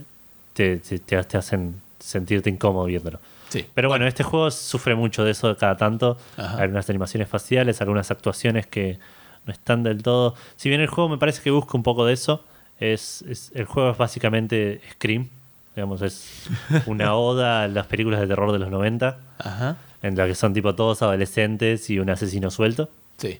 te, 0.53 0.77
te- 0.77 0.99
te- 0.99 1.23
te 1.23 1.37
hacen 1.37 1.81
sentirte 1.99 2.49
incómodo 2.49 2.85
viéndolo. 2.85 3.19
sí. 3.49 3.65
Pero 3.73 3.89
bueno, 3.89 4.07
este 4.07 4.23
juego 4.23 4.49
sufre 4.51 4.95
mucho 4.95 5.25
de 5.25 5.31
eso 5.31 5.57
cada 5.57 5.75
tanto. 5.75 6.17
Ajá. 6.37 6.59
Algunas 6.61 6.89
animaciones 6.89 7.27
faciales, 7.27 7.81
algunas 7.81 8.09
actuaciones 8.11 8.67
que 8.67 8.99
no 9.45 9.51
están 9.51 9.83
del 9.83 10.01
todo. 10.01 10.35
Si 10.55 10.69
bien 10.69 10.79
el 10.79 10.87
juego 10.87 11.09
me 11.09 11.17
parece 11.17 11.41
que 11.41 11.51
busca 11.51 11.75
un 11.75 11.83
poco 11.83 12.05
de 12.05 12.13
eso, 12.13 12.45
es, 12.79 13.21
es- 13.23 13.51
el 13.55 13.65
juego 13.65 13.91
es 13.91 13.97
básicamente 13.97 14.81
Scream. 14.93 15.27
Digamos, 15.75 16.01
es 16.01 16.47
una 16.87 17.15
oda 17.15 17.63
a 17.63 17.67
las 17.67 17.85
películas 17.87 18.19
de 18.19 18.27
terror 18.27 18.51
de 18.51 18.59
los 18.59 18.69
90, 18.69 19.17
Ajá, 19.37 19.77
en 20.01 20.17
la 20.17 20.25
que 20.27 20.35
son 20.35 20.53
tipo 20.53 20.75
todos 20.75 21.01
adolescentes 21.01 21.89
y 21.89 21.99
un 21.99 22.09
asesino 22.09 22.49
suelto. 22.51 22.89
sí. 23.17 23.39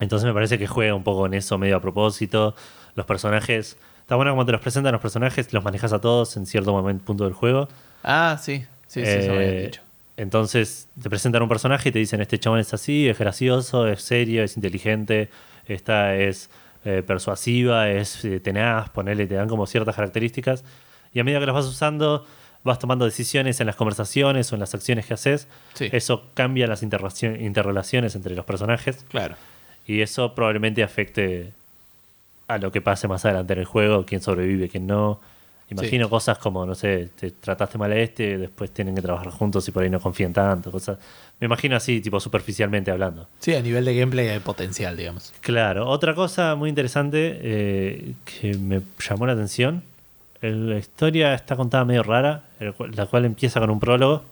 Entonces 0.00 0.26
me 0.26 0.32
parece 0.32 0.58
que 0.58 0.66
juega 0.68 0.94
un 0.94 1.02
poco 1.02 1.26
en 1.26 1.34
eso 1.34 1.58
medio 1.58 1.76
a 1.76 1.80
propósito. 1.80 2.54
Los 2.94 3.04
personajes. 3.06 3.76
Está 4.00 4.14
bueno 4.16 4.30
como 4.30 4.46
te 4.46 4.52
los 4.52 4.60
presentan 4.60 4.92
los 4.92 5.00
personajes, 5.02 5.52
los 5.52 5.62
manejas 5.64 5.92
a 5.92 6.00
todos 6.00 6.36
en 6.36 6.46
cierto 6.46 6.72
momento, 6.72 7.04
punto 7.04 7.24
del 7.24 7.32
juego. 7.32 7.68
Ah, 8.04 8.38
sí, 8.40 8.64
sí, 8.86 9.00
sí, 9.04 9.08
eso 9.18 9.32
me 9.32 9.38
habían 9.38 9.54
Eh, 9.56 9.62
dicho. 9.66 9.82
Entonces 10.16 10.88
te 11.00 11.10
presentan 11.10 11.42
un 11.42 11.48
personaje 11.48 11.88
y 11.88 11.92
te 11.92 11.98
dicen, 11.98 12.20
este 12.20 12.38
chabón 12.38 12.58
es 12.60 12.72
así, 12.72 13.08
es 13.08 13.18
gracioso, 13.18 13.86
es 13.88 14.00
serio, 14.02 14.42
es 14.44 14.56
inteligente, 14.56 15.30
esta 15.66 16.14
es 16.16 16.48
eh, 16.88 17.02
persuasiva, 17.02 17.88
es 17.90 18.24
eh, 18.24 18.40
tenaz, 18.40 18.88
ponele, 18.90 19.26
te 19.26 19.34
dan 19.34 19.48
como 19.48 19.66
ciertas 19.66 19.94
características. 19.96 20.64
Y 21.12 21.20
a 21.20 21.24
medida 21.24 21.40
que 21.40 21.46
las 21.46 21.54
vas 21.54 21.66
usando, 21.66 22.26
vas 22.64 22.78
tomando 22.78 23.04
decisiones 23.04 23.60
en 23.60 23.66
las 23.66 23.76
conversaciones 23.76 24.50
o 24.52 24.56
en 24.56 24.60
las 24.60 24.74
acciones 24.74 25.06
que 25.06 25.14
haces. 25.14 25.48
Sí. 25.74 25.88
Eso 25.92 26.24
cambia 26.34 26.66
las 26.66 26.82
interrelacion- 26.82 27.40
interrelaciones 27.40 28.14
entre 28.14 28.34
los 28.34 28.44
personajes. 28.44 29.04
Claro. 29.08 29.36
Y 29.86 30.00
eso 30.02 30.34
probablemente 30.34 30.82
afecte 30.82 31.52
a 32.46 32.58
lo 32.58 32.72
que 32.72 32.80
pase 32.80 33.08
más 33.08 33.24
adelante 33.24 33.52
en 33.52 33.58
el 33.60 33.64
juego, 33.64 34.04
quién 34.06 34.20
sobrevive, 34.22 34.68
quién 34.68 34.86
no. 34.86 35.20
Imagino 35.70 36.08
cosas 36.08 36.38
como, 36.38 36.64
no 36.64 36.74
sé, 36.74 37.10
te 37.18 37.30
trataste 37.30 37.76
mal 37.76 37.92
a 37.92 37.96
este, 37.96 38.38
después 38.38 38.70
tienen 38.70 38.94
que 38.94 39.02
trabajar 39.02 39.30
juntos 39.30 39.68
y 39.68 39.70
por 39.70 39.82
ahí 39.82 39.90
no 39.90 40.00
confían 40.00 40.32
tanto. 40.32 40.70
Cosas. 40.70 40.98
Me 41.40 41.44
imagino 41.44 41.76
así, 41.76 42.00
tipo 42.00 42.18
superficialmente 42.18 42.90
hablando. 42.90 43.28
Sí, 43.40 43.54
a 43.54 43.60
nivel 43.60 43.84
de 43.84 43.94
gameplay 43.94 44.28
hay 44.28 44.38
potencial, 44.40 44.96
digamos. 44.96 45.32
Claro, 45.40 45.86
otra 45.88 46.14
cosa 46.14 46.54
muy 46.54 46.70
interesante 46.70 47.38
eh, 47.42 48.14
que 48.24 48.54
me 48.54 48.80
llamó 48.98 49.26
la 49.26 49.34
atención, 49.34 49.82
la 50.40 50.78
historia 50.78 51.34
está 51.34 51.56
contada 51.56 51.84
medio 51.84 52.02
rara, 52.02 52.44
la 52.60 53.06
cual 53.06 53.24
empieza 53.24 53.60
con 53.60 53.70
un 53.70 53.80
prólogo, 53.80 54.24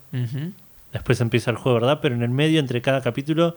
después 0.93 1.21
empieza 1.21 1.51
el 1.51 1.57
juego, 1.57 1.81
¿verdad? 1.81 1.99
Pero 2.01 2.15
en 2.15 2.23
el 2.23 2.31
medio, 2.31 2.61
entre 2.61 2.81
cada 2.81 3.03
capítulo, 3.03 3.57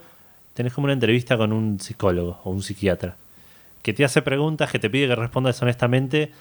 tenés 0.54 0.74
como 0.74 0.86
una 0.86 0.94
entrevista 0.94 1.38
con 1.38 1.54
un 1.54 1.80
psicólogo 1.80 2.42
o 2.44 2.50
un 2.50 2.64
psiquiatra, 2.64 3.16
que 3.84 3.94
te 3.94 4.04
hace 4.04 4.22
preguntas, 4.22 4.72
que 4.72 4.80
te 4.80 4.90
pide 4.90 5.08
que 5.08 5.16
respondas 5.16 5.62
honestamente 5.62 6.32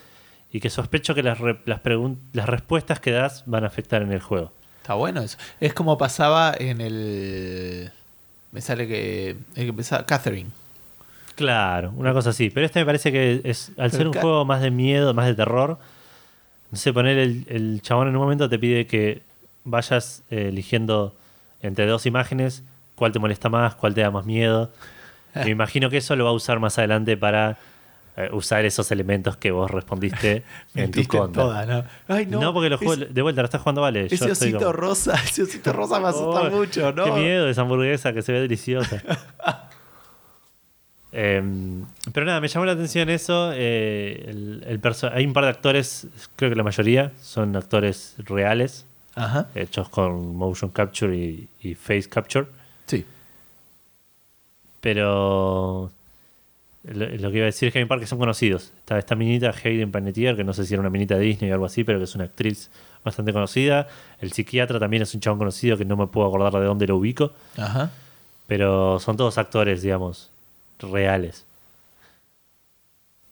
y 0.52 0.60
que 0.60 0.70
sospecho 0.70 1.14
que 1.14 1.22
las, 1.22 1.38
re- 1.38 1.60
las, 1.64 1.82
respuestas 2.48 3.00
que 3.00 3.10
das 3.10 3.42
van 3.46 3.64
a 3.64 3.66
afectar 3.66 4.02
en 4.02 4.12
el 4.12 4.20
juego. 4.20 4.52
Está 4.80 4.94
bueno 4.94 5.20
eso. 5.20 5.36
Es 5.60 5.74
como 5.74 5.98
pasaba 5.98 6.54
en 6.58 6.80
el. 6.80 7.90
Me 8.52 8.60
sale 8.60 8.88
que. 8.88 9.30
El 9.54 9.62
que 9.64 9.68
empezaba. 9.68 10.06
Catherine. 10.06 10.50
Claro, 11.34 11.92
una 11.96 12.12
cosa 12.12 12.30
así. 12.30 12.50
Pero 12.50 12.66
este 12.66 12.80
me 12.80 12.86
parece 12.86 13.12
que 13.12 13.42
es, 13.44 13.70
al 13.76 13.92
ser 13.92 14.08
un 14.08 14.14
juego 14.14 14.44
más 14.44 14.60
de 14.60 14.70
miedo, 14.70 15.14
más 15.14 15.26
de 15.26 15.34
terror, 15.34 15.78
no 16.70 16.78
sé, 16.78 16.92
poner 16.92 17.18
el, 17.18 17.46
el 17.48 17.80
chabón 17.82 18.08
en 18.08 18.16
un 18.16 18.22
momento 18.22 18.48
te 18.48 18.58
pide 18.58 18.86
que 18.86 19.22
vayas 19.64 20.22
eh, 20.30 20.48
eligiendo 20.48 21.14
entre 21.62 21.86
dos 21.86 22.06
imágenes 22.06 22.64
cuál 22.94 23.12
te 23.12 23.18
molesta 23.20 23.48
más, 23.48 23.74
cuál 23.76 23.94
te 23.94 24.00
da 24.00 24.10
más 24.10 24.26
miedo. 24.26 24.72
Me 25.34 25.50
imagino 25.50 25.90
que 25.90 25.98
eso 25.98 26.16
lo 26.16 26.24
va 26.24 26.30
a 26.30 26.34
usar 26.34 26.58
más 26.58 26.78
adelante 26.78 27.16
para 27.16 27.58
eh, 28.18 28.28
usar 28.32 28.64
esos 28.64 28.90
elementos 28.90 29.36
que 29.36 29.50
vos 29.50 29.70
respondiste 29.70 30.42
en 30.74 30.90
tu 30.90 31.04
contra. 31.06 31.64
¿no? 31.66 31.84
Ay, 32.08 32.26
no. 32.26 32.40
No, 32.40 32.52
porque 32.52 32.68
lo 32.68 32.76
juego, 32.78 32.94
ese- 32.94 33.06
de 33.06 33.22
vuelta 33.22 33.42
lo 33.42 33.46
estás 33.46 33.60
jugando, 33.62 33.80
vale. 33.82 34.06
Ese 34.06 34.16
Yo 34.26 34.32
osito 34.32 34.58
como- 34.58 34.72
rosa, 34.72 35.14
ese 35.24 35.42
osito 35.44 35.72
rosa 35.72 36.00
me 36.00 36.08
asusta 36.08 36.42
Oh, 36.42 36.50
mucho, 36.50 36.92
¿no? 36.92 37.04
Qué 37.04 37.10
miedo 37.12 37.48
esa 37.48 37.62
hamburguesa 37.62 38.12
que 38.12 38.22
se 38.22 38.32
ve 38.32 38.40
deliciosa. 38.40 39.02
Em, 41.10 41.86
pero 42.12 42.26
nada, 42.26 42.38
me 42.40 42.48
llamó 42.48 42.66
la 42.66 42.72
atención 42.72 43.08
eso. 43.08 43.50
eh, 43.54 44.24
el- 44.28 44.80
hay 45.12 45.24
un 45.24 45.32
par 45.32 45.44
de 45.44 45.50
actores, 45.50 46.06
creo 46.36 46.50
que 46.50 46.56
la 46.56 46.62
mayoría 46.62 47.12
son 47.20 47.56
actores 47.56 48.14
reales, 48.18 48.84
Ajá. 49.14 49.46
hechos 49.54 49.88
con 49.88 50.36
motion 50.36 50.70
capture 50.70 51.16
y, 51.16 51.48
y 51.62 51.74
face 51.74 52.08
capture. 52.10 52.46
Sí. 52.86 53.06
Pero 54.80 55.90
lo, 56.84 57.30
que 57.30 57.36
iba 57.36 57.44
a 57.44 57.46
decir 57.46 57.68
es 57.68 57.72
que 57.72 57.78
hay 57.78 57.82
un 57.82 57.88
par 57.88 58.00
que 58.00 58.06
son 58.06 58.18
conocidos. 58.18 58.72
Está 58.80 58.98
esta 58.98 59.14
minita 59.14 59.52
Hayden 59.62 59.90
Panettiere, 59.90 60.36
que 60.36 60.44
no 60.44 60.52
sé 60.52 60.64
si 60.64 60.74
era 60.74 60.80
una 60.80 60.90
minita 60.90 61.16
de 61.16 61.20
Disney 61.24 61.50
o 61.50 61.54
algo 61.54 61.66
así, 61.66 61.84
pero 61.84 61.98
que 61.98 62.04
es 62.04 62.14
una 62.14 62.24
actriz 62.24 62.70
bastante 63.04 63.32
conocida. 63.32 63.88
El 64.20 64.32
psiquiatra 64.32 64.78
también 64.78 65.02
es 65.02 65.14
un 65.14 65.20
chabón 65.20 65.38
conocido 65.38 65.76
que 65.76 65.84
no 65.84 65.96
me 65.96 66.06
puedo 66.06 66.26
acordar 66.28 66.52
de 66.54 66.66
dónde 66.66 66.86
lo 66.86 66.96
ubico. 66.96 67.32
Ajá. 67.56 67.90
Pero 68.46 68.98
son 69.00 69.16
todos 69.16 69.36
actores, 69.38 69.82
digamos, 69.82 70.30
reales. 70.78 71.44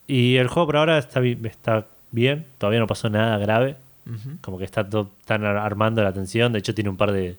Y 0.07 0.37
el 0.37 0.47
juego 0.47 0.67
por 0.67 0.77
ahora 0.77 0.97
está, 0.97 1.21
está 1.23 1.85
bien, 2.11 2.45
todavía 2.57 2.79
no 2.79 2.87
pasó 2.87 3.09
nada 3.09 3.37
grave. 3.37 3.75
Como 4.41 4.57
que 4.57 4.63
está 4.63 4.89
todo, 4.89 5.09
están 5.19 5.43
ar- 5.43 5.57
armando 5.57 6.01
la 6.01 6.09
atención. 6.09 6.53
De 6.53 6.59
hecho, 6.59 6.73
tiene 6.73 6.89
un 6.89 6.95
par 6.95 7.11
de, 7.11 7.35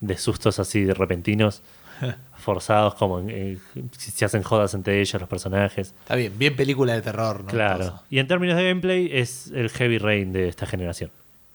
de 0.00 0.16
sustos 0.18 0.60
así 0.60 0.82
de 0.84 0.94
repentinos, 0.94 1.62
forzados, 2.38 2.94
como 2.94 3.20
si 3.26 4.10
se 4.10 4.24
hacen 4.24 4.42
jodas 4.42 4.74
entre 4.74 5.00
ellos 5.00 5.20
los 5.20 5.28
personajes. 5.28 5.94
Está 6.02 6.16
bien, 6.16 6.36
bien 6.38 6.56
película 6.56 6.94
de 6.94 7.02
terror, 7.02 7.40
¿no? 7.44 7.50
Claro. 7.50 8.00
Y 8.10 8.18
en 8.18 8.26
términos 8.26 8.56
de 8.56 8.64
gameplay, 8.64 9.08
es 9.12 9.48
el 9.54 9.70
Heavy 9.70 9.98
Rain 9.98 10.32
de 10.32 10.48
esta 10.48 10.66
generación. 10.66 11.10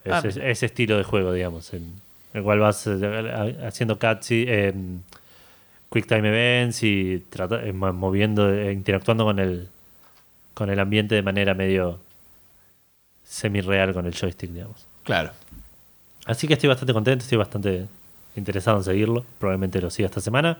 Es, 0.05 0.13
Ah, 0.13 0.21
es- 0.23 0.37
ese 0.37 0.65
estilo 0.67 0.97
de 0.97 1.03
juego, 1.03 1.33
digamos, 1.33 1.73
en 1.73 1.93
el 2.33 2.43
cual 2.43 2.59
vas 2.59 2.87
eh, 2.87 3.57
haciendo 3.67 3.99
cutscenes, 3.99 4.73
em, 4.75 4.99
quick 5.91 6.07
time 6.07 6.27
events 6.29 6.83
y 6.83 7.23
trata- 7.29 7.65
eh, 7.65 7.73
mo- 7.73 7.91
moviendo, 7.93 8.53
eh, 8.53 8.71
interactuando 8.71 9.25
con 9.25 9.39
el, 9.39 9.67
con 10.53 10.69
el 10.69 10.79
ambiente 10.79 11.15
de 11.15 11.21
manera 11.23 11.53
medio 11.53 11.99
semi-real 13.25 13.93
con 13.93 14.05
el 14.05 14.13
joystick, 14.13 14.51
digamos. 14.51 14.85
Claro. 15.03 15.31
Así 16.25 16.47
que 16.47 16.53
estoy 16.53 16.69
bastante 16.69 16.93
contento, 16.93 17.23
estoy 17.23 17.37
bastante 17.37 17.85
interesado 18.39 18.77
en 18.77 18.83
seguirlo. 18.83 19.25
Probablemente 19.39 19.81
lo 19.81 19.89
siga 19.89 20.07
esta 20.07 20.21
semana. 20.21 20.57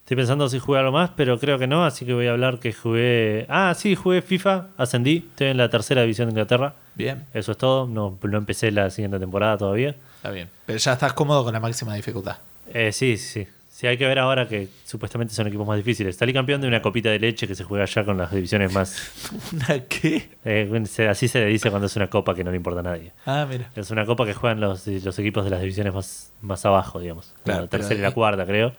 Estoy 0.00 0.16
pensando 0.16 0.48
si 0.48 0.58
jugué 0.58 0.78
algo 0.78 0.92
más, 0.92 1.10
pero 1.16 1.38
creo 1.38 1.58
que 1.58 1.66
no, 1.66 1.84
así 1.84 2.06
que 2.06 2.14
voy 2.14 2.28
a 2.28 2.30
hablar 2.30 2.60
que 2.60 2.72
jugué. 2.72 3.44
Ah, 3.50 3.74
sí, 3.76 3.94
jugué 3.94 4.22
FIFA, 4.22 4.68
ascendí, 4.78 5.26
estoy 5.28 5.48
en 5.48 5.58
la 5.58 5.68
tercera 5.68 6.00
división 6.00 6.28
de 6.28 6.32
Inglaterra. 6.32 6.72
Bien. 6.94 7.26
Eso 7.34 7.52
es 7.52 7.58
todo, 7.58 7.86
no, 7.86 8.18
no 8.22 8.38
empecé 8.38 8.70
la 8.70 8.88
siguiente 8.88 9.18
temporada 9.18 9.58
todavía. 9.58 9.94
Está 10.16 10.30
bien. 10.30 10.48
Pero 10.64 10.78
ya 10.78 10.94
estás 10.94 11.12
cómodo 11.12 11.44
con 11.44 11.52
la 11.52 11.60
máxima 11.60 11.94
dificultad. 11.94 12.38
Eh, 12.72 12.90
sí, 12.92 13.18
sí, 13.18 13.46
sí. 13.78 13.86
Hay 13.86 13.96
que 13.96 14.06
ver 14.06 14.18
ahora 14.18 14.48
que 14.48 14.68
supuestamente 14.84 15.34
son 15.34 15.46
equipos 15.46 15.66
más 15.66 15.76
difíciles. 15.76 16.16
Salí 16.16 16.32
campeón 16.32 16.60
de 16.60 16.68
una 16.68 16.82
copita 16.82 17.10
de 17.10 17.18
leche 17.18 17.46
que 17.46 17.54
se 17.54 17.64
juega 17.64 17.84
ya 17.84 18.04
con 18.04 18.18
las 18.18 18.30
divisiones 18.32 18.72
más. 18.72 19.12
¿Una 19.52 19.80
qué? 19.84 20.28
eh, 20.44 20.84
así 21.08 21.28
se 21.28 21.40
le 21.40 21.46
dice 21.46 21.70
cuando 21.70 21.86
es 21.86 21.96
una 21.96 22.08
copa 22.08 22.34
que 22.34 22.42
no 22.44 22.50
le 22.50 22.56
importa 22.56 22.80
a 22.80 22.82
nadie. 22.82 23.12
Ah, 23.26 23.46
mira. 23.48 23.70
Es 23.76 23.90
una 23.90 24.04
copa 24.06 24.26
que 24.26 24.34
juegan 24.34 24.60
los, 24.60 24.86
los 24.86 25.18
equipos 25.18 25.44
de 25.44 25.50
las 25.50 25.60
divisiones 25.60 25.94
más, 25.94 26.32
más 26.42 26.64
abajo, 26.66 27.00
digamos. 27.00 27.32
Claro, 27.44 27.62
la 27.62 27.68
tercera 27.68 27.98
y 27.98 28.02
la 28.02 28.10
cuarta, 28.12 28.44
creo. 28.46 28.72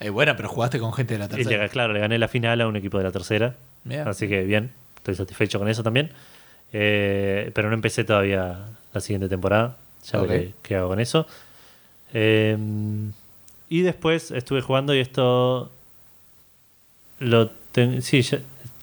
Eh, 0.00 0.10
bueno, 0.10 0.34
pero 0.36 0.48
jugaste 0.48 0.78
con 0.78 0.92
gente 0.92 1.14
de 1.14 1.18
la 1.20 1.24
Y 1.26 1.28
le- 1.28 1.36
tercera. 1.44 1.68
claro, 1.68 1.92
le 1.92 2.00
gané 2.00 2.18
la 2.18 2.28
final 2.28 2.60
a 2.60 2.66
un 2.68 2.76
equipo 2.76 2.98
de 2.98 3.04
la 3.04 3.12
tercera. 3.12 3.54
Bien. 3.84 4.06
Así 4.08 4.28
que 4.28 4.42
bien, 4.44 4.70
estoy 4.96 5.14
satisfecho 5.14 5.58
con 5.58 5.68
eso 5.68 5.82
también. 5.82 6.10
Eh, 6.72 7.50
pero 7.54 7.68
no 7.68 7.74
empecé 7.74 8.04
todavía 8.04 8.58
la 8.92 9.00
siguiente 9.00 9.28
temporada. 9.28 9.76
Ya 10.12 10.20
Ok. 10.20 10.28
veré 10.28 10.54
qué 10.62 10.76
hago 10.76 10.88
con 10.88 11.00
eso. 11.00 11.26
Eh, 12.12 12.56
y 13.68 13.82
después 13.82 14.30
estuve 14.30 14.60
jugando 14.62 14.94
y 14.94 14.98
esto. 15.00 15.70
Lo 17.18 17.48
ten- 17.72 18.02
sí, 18.02 18.22
ya- 18.22 18.40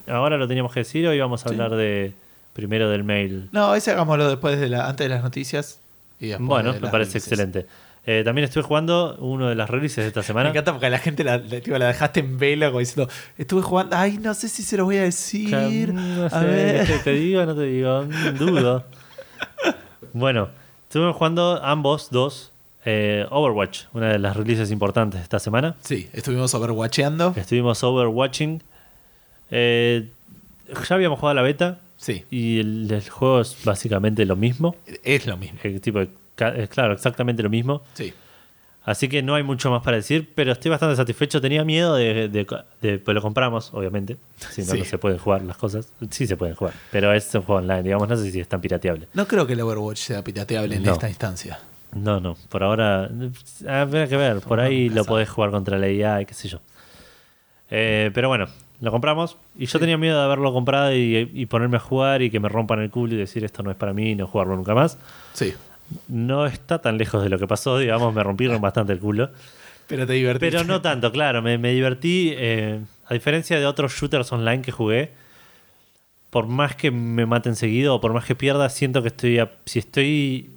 ahora 0.07 0.37
lo 0.37 0.47
teníamos 0.47 0.73
que 0.73 0.79
decir 0.81 1.07
o 1.07 1.13
íbamos 1.13 1.45
a 1.45 1.49
Sí. 1.49 1.53
hablar 1.55 1.75
de 1.75 2.13
primero 2.53 2.89
del 2.89 3.03
mail. 3.03 3.49
No, 3.51 3.75
ese 3.75 3.91
hagámoslo 3.91 4.27
después 4.29 4.59
de 4.59 4.69
la, 4.69 4.87
antes 4.87 5.05
de 5.05 5.09
las 5.13 5.23
noticias. 5.23 5.79
Y 6.19 6.27
después 6.27 6.47
Bueno, 6.47 6.73
de 6.73 6.79
me 6.79 6.89
parece 6.89 7.11
releases. 7.19 7.31
excelente. 7.31 7.65
Eh, 8.05 8.23
también 8.25 8.43
estuve 8.45 8.63
jugando 8.63 9.15
uno 9.19 9.47
de 9.47 9.55
las 9.55 9.69
releases 9.69 10.03
de 10.03 10.07
esta 10.07 10.19
Me 10.19 10.25
semana. 10.25 10.49
encanta 10.49 10.73
porque 10.73 10.89
la 10.89 10.99
gente 10.99 11.23
la, 11.23 11.37
la- 11.37 11.61
tipo, 11.61 11.77
la 11.77 11.87
dejaste 11.87 12.19
en 12.19 12.37
vela 12.37 12.67
como 12.67 12.79
diciendo, 12.79 13.09
estuve 13.37 13.61
jugando, 13.61 13.95
ay, 13.95 14.17
no 14.17 14.33
sé 14.33 14.49
si 14.49 14.61
se 14.63 14.75
lo 14.77 14.85
voy 14.85 14.97
a 14.97 15.03
decir. 15.03 15.93
No 15.93 16.25
a 16.29 16.39
ver. 16.41 16.85
¿te, 16.85 16.99
te 16.99 17.11
digo 17.13 17.45
no 17.45 17.55
te 17.55 17.63
digo? 17.63 18.03
Dudo. 18.37 18.83
bueno, 20.13 20.49
estuvimos 20.87 21.15
jugando 21.15 21.61
ambos 21.63 22.09
dos 22.11 22.51
eh, 22.85 23.25
Overwatch, 23.29 23.83
una 23.93 24.09
de 24.09 24.19
las 24.19 24.35
releases 24.35 24.71
importantes 24.71 25.19
de 25.19 25.23
esta 25.23 25.39
semana. 25.39 25.75
Sí, 25.81 26.09
estuvimos 26.13 26.53
overwatcheando. 26.53 27.33
Estuvimos 27.35 27.83
Overwatching. 27.83 28.61
Eh, 29.51 30.09
ya 30.89 30.95
habíamos 30.95 31.19
jugado 31.19 31.35
la 31.35 31.41
beta 31.41 31.79
Sí, 31.97 32.25
y 32.31 32.59
el, 32.59 32.91
el 32.91 33.09
juego 33.09 33.41
es 33.41 33.55
básicamente 33.63 34.25
lo 34.25 34.35
mismo. 34.35 34.75
es 35.03 35.25
lo 35.25 35.37
mismo. 35.37 35.59
Eh, 35.63 35.79
tipo, 35.79 36.01
es 36.01 36.09
claro, 36.69 36.93
exactamente 36.93 37.41
lo 37.43 37.49
mismo. 37.49 37.81
Sí. 37.93 38.13
Así 38.85 39.07
que 39.07 39.23
no 39.23 39.35
hay 39.35 39.43
mucho 39.43 39.71
más 39.71 39.81
para 39.81 39.95
decir, 39.95 40.29
pero 40.35 40.51
estoy 40.51 40.69
bastante 40.69 40.97
satisfecho. 40.97 41.39
Tenía 41.39 41.63
miedo 41.63 41.95
de, 41.95 42.27
de- 42.27 42.45
de- 42.81 42.97
pues 42.99 43.15
lo 43.15 43.21
compramos, 43.21 43.73
obviamente. 43.73 44.17
Si 44.51 44.63
no, 44.63 44.73
Sí. 44.73 44.79
no 44.79 44.83
se 44.85 44.97
pueden 44.97 45.17
jugar 45.19 45.43
las 45.43 45.55
cosas. 45.55 45.93
Sí 46.09 46.27
se 46.27 46.35
pueden 46.35 46.55
jugar, 46.55 46.73
pero 46.91 47.13
es 47.13 47.33
un 47.35 47.43
juego 47.43 47.61
online, 47.61 47.83
digamos, 47.83 48.09
no 48.09 48.17
sé 48.17 48.29
si 48.29 48.41
es 48.41 48.47
tan 48.49 48.59
pirateable. 48.59 49.07
No 49.13 49.25
creo 49.25 49.47
que 49.47 49.53
el 49.53 49.61
Overwatch 49.61 49.99
sea 49.99 50.21
pirateable 50.21 50.75
en 50.75 50.83
No. 50.83 50.91
esta 50.91 51.07
instancia. 51.07 51.57
No, 51.95 52.19
no, 52.19 52.35
por 52.49 52.63
ahora 52.63 53.09
habrá 53.67 54.07
que 54.07 54.17
ver. 54.17 54.39
Por 54.41 54.59
ahí 54.59 54.89
lo 54.89 55.03
podés 55.05 55.29
jugar 55.29 55.51
contra 55.51 55.77
la 55.77 55.89
IA 55.89 56.21
y 56.21 56.25
qué 56.25 56.33
sé 56.33 56.47
yo. 56.47 56.59
Eh, 57.69 58.11
pero 58.13 58.27
bueno, 58.27 58.47
lo 58.81 58.91
compramos 58.91 59.37
y 59.57 59.65
yo 59.65 59.79
tenía 59.79 59.97
miedo 59.97 60.17
de 60.19 60.25
haberlo 60.25 60.53
comprado 60.53 60.93
y, 60.95 61.29
y 61.33 61.45
ponerme 61.45 61.77
a 61.77 61.79
jugar 61.79 62.21
y 62.21 62.29
que 62.29 62.39
me 62.39 62.49
rompan 62.49 62.79
el 62.81 62.89
culo 62.89 63.13
y 63.13 63.17
decir 63.17 63.43
esto 63.43 63.63
no 63.63 63.71
es 63.71 63.77
para 63.77 63.93
mí 63.93 64.11
y 64.11 64.15
no 64.15 64.27
jugarlo 64.27 64.55
nunca 64.55 64.75
más. 64.75 64.97
Sí. 65.33 65.53
No 66.07 66.45
está 66.45 66.79
tan 66.79 66.97
lejos 66.97 67.23
de 67.23 67.29
lo 67.29 67.37
que 67.39 67.47
pasó, 67.47 67.77
digamos, 67.77 68.13
me 68.13 68.23
rompieron 68.23 68.61
bastante 68.61 68.93
el 68.93 68.99
culo. 68.99 69.29
Pero 69.87 70.05
te 70.07 70.13
divertiste. 70.13 70.51
Pero 70.51 70.63
no 70.63 70.81
tanto, 70.81 71.11
claro, 71.11 71.41
me, 71.41 71.57
me 71.57 71.71
divertí. 71.73 72.33
eh, 72.35 72.79
a 73.07 73.13
diferencia 73.13 73.59
de 73.59 73.65
otros 73.65 73.93
shooters 73.93 74.31
online 74.31 74.61
que 74.61 74.71
jugué, 74.71 75.11
por 76.29 76.47
más 76.47 76.75
que 76.75 76.89
me 76.89 77.25
maten 77.25 77.55
seguido 77.55 77.95
o 77.95 78.01
por 78.01 78.13
más 78.13 78.25
que 78.25 78.33
pierda, 78.35 78.69
siento 78.69 79.01
que 79.01 79.09
estoy. 79.09 79.39
a- 79.39 79.51
si 79.65 79.79
estoy 79.79 80.52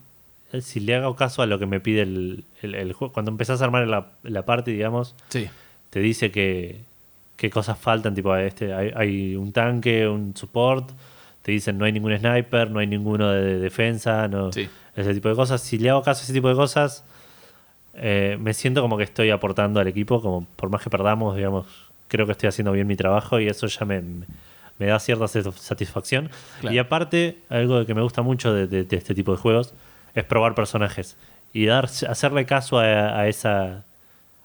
si 0.62 0.80
le 0.80 0.94
hago 0.96 1.16
caso 1.16 1.42
a 1.42 1.46
lo 1.46 1.58
que 1.58 1.66
me 1.66 1.80
pide 1.80 2.02
el, 2.02 2.44
el- 2.62 2.74
el 2.74 2.92
juego. 2.92 3.12
Cuando 3.12 3.30
empezás 3.30 3.60
a 3.60 3.64
armar 3.64 3.86
la, 3.88 4.06
la 4.22 4.42
parte, 4.44 4.70
digamos, 4.70 5.14
Sí. 5.28 5.48
te 5.90 6.00
dice 6.00 6.30
que 6.30 6.80
qué 7.36 7.50
cosas 7.50 7.78
faltan, 7.78 8.14
tipo 8.14 8.34
este, 8.36 8.72
hay, 8.72 8.92
hay 8.94 9.36
un 9.36 9.52
tanque, 9.52 10.08
un 10.08 10.34
support, 10.36 10.88
te 11.42 11.52
dicen 11.52 11.76
no 11.78 11.84
hay 11.84 11.92
ningún 11.92 12.16
sniper, 12.18 12.70
no 12.70 12.78
hay 12.80 12.86
ninguno 12.86 13.30
de, 13.30 13.42
de 13.42 13.58
defensa, 13.58 14.26
no, 14.28 14.52
Sí. 14.52 14.68
ese 14.96 15.12
tipo 15.14 15.28
de 15.28 15.34
cosas. 15.36 15.60
Si 15.60 15.78
le 15.78 15.90
hago 15.90 16.02
caso 16.02 16.20
a 16.20 16.24
ese 16.24 16.32
tipo 16.32 16.48
de 16.48 16.54
cosas, 16.54 17.04
eh, 17.94 18.36
me 18.40 18.52
siento 18.54 18.82
como 18.82 18.96
que 18.96 19.04
estoy 19.04 19.30
aportando 19.30 19.80
al 19.80 19.86
equipo, 19.86 20.20
como 20.20 20.46
por 20.56 20.68
más 20.70 20.82
que 20.82 20.90
perdamos, 20.90 21.36
digamos, 21.36 21.66
creo 22.08 22.26
que 22.26 22.32
estoy 22.32 22.48
haciendo 22.48 22.72
bien 22.72 22.86
mi 22.86 22.96
trabajo 22.96 23.40
y 23.40 23.46
eso 23.48 23.66
ya 23.66 23.84
me, 23.86 24.02
me 24.78 24.86
da 24.86 24.98
cierta 24.98 25.26
sat- 25.28 25.52
satisfacción. 25.54 26.30
Claro. 26.60 26.74
Y 26.74 26.78
aparte, 26.78 27.38
algo 27.48 27.84
que 27.86 27.94
me 27.94 28.02
gusta 28.02 28.22
mucho 28.22 28.52
de, 28.52 28.66
de- 28.66 28.84
de 28.84 28.96
este 28.96 29.14
tipo 29.14 29.32
de 29.32 29.38
juegos 29.38 29.72
es 30.16 30.24
probar 30.24 30.56
personajes 30.56 31.16
y 31.52 31.66
dar, 31.66 31.84
hacerle 31.84 32.44
caso 32.46 32.80
a, 32.80 33.20
a 33.20 33.28
esa 33.28 33.84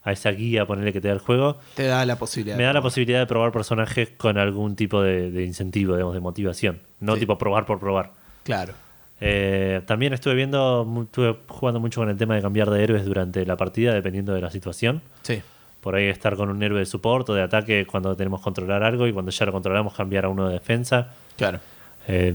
a 0.03 0.11
esa 0.13 0.31
guía, 0.31 0.65
ponerle 0.65 0.93
que 0.93 0.99
te 1.01 1.07
da 1.09 1.13
el 1.13 1.19
juego, 1.19 1.59
Te 1.75 1.85
da 1.85 2.03
la 2.07 2.15
posibilidad. 2.15 2.57
me 2.57 2.63
da 2.63 2.73
la 2.73 2.81
posibilidad 2.81 3.19
de 3.19 3.27
probar 3.27 3.51
personajes 3.51 4.09
con 4.17 4.39
algún 4.39 4.75
tipo 4.75 4.99
de, 5.03 5.29
de 5.29 5.43
incentivo, 5.45 5.93
digamos, 5.93 6.15
de 6.15 6.19
motivación. 6.19 6.79
No 6.99 7.13
Sí. 7.13 7.19
tipo 7.19 7.37
probar 7.37 7.67
por 7.67 7.79
probar. 7.79 8.09
Claro. 8.43 8.73
Eh, 9.19 9.81
también 9.85 10.13
estuve 10.13 10.33
viendo, 10.33 10.87
estuve 11.03 11.37
jugando 11.47 11.79
mucho 11.79 12.01
con 12.01 12.09
el 12.09 12.17
tema 12.17 12.33
de 12.35 12.41
cambiar 12.41 12.71
de 12.71 12.83
héroes 12.83 13.05
durante 13.05 13.45
la 13.45 13.55
partida, 13.57 13.93
dependiendo 13.93 14.33
de 14.33 14.41
la 14.41 14.49
situación. 14.49 15.03
Sí. 15.21 15.43
Por 15.81 15.93
ahí 15.93 16.05
estar 16.07 16.35
con 16.35 16.49
un 16.49 16.63
héroe 16.63 16.79
de 16.79 16.85
soporte 16.87 17.31
o 17.31 17.35
de 17.35 17.43
ataque 17.43 17.85
cuando 17.85 18.15
tenemos 18.15 18.39
que 18.39 18.45
controlar 18.45 18.81
algo 18.83 19.05
y 19.05 19.13
cuando 19.13 19.29
ya 19.29 19.45
lo 19.45 19.51
controlamos 19.51 19.93
cambiar 19.93 20.25
a 20.25 20.29
uno 20.29 20.47
de 20.47 20.53
defensa. 20.53 21.09
Claro. 21.37 21.59
Eh, 22.07 22.33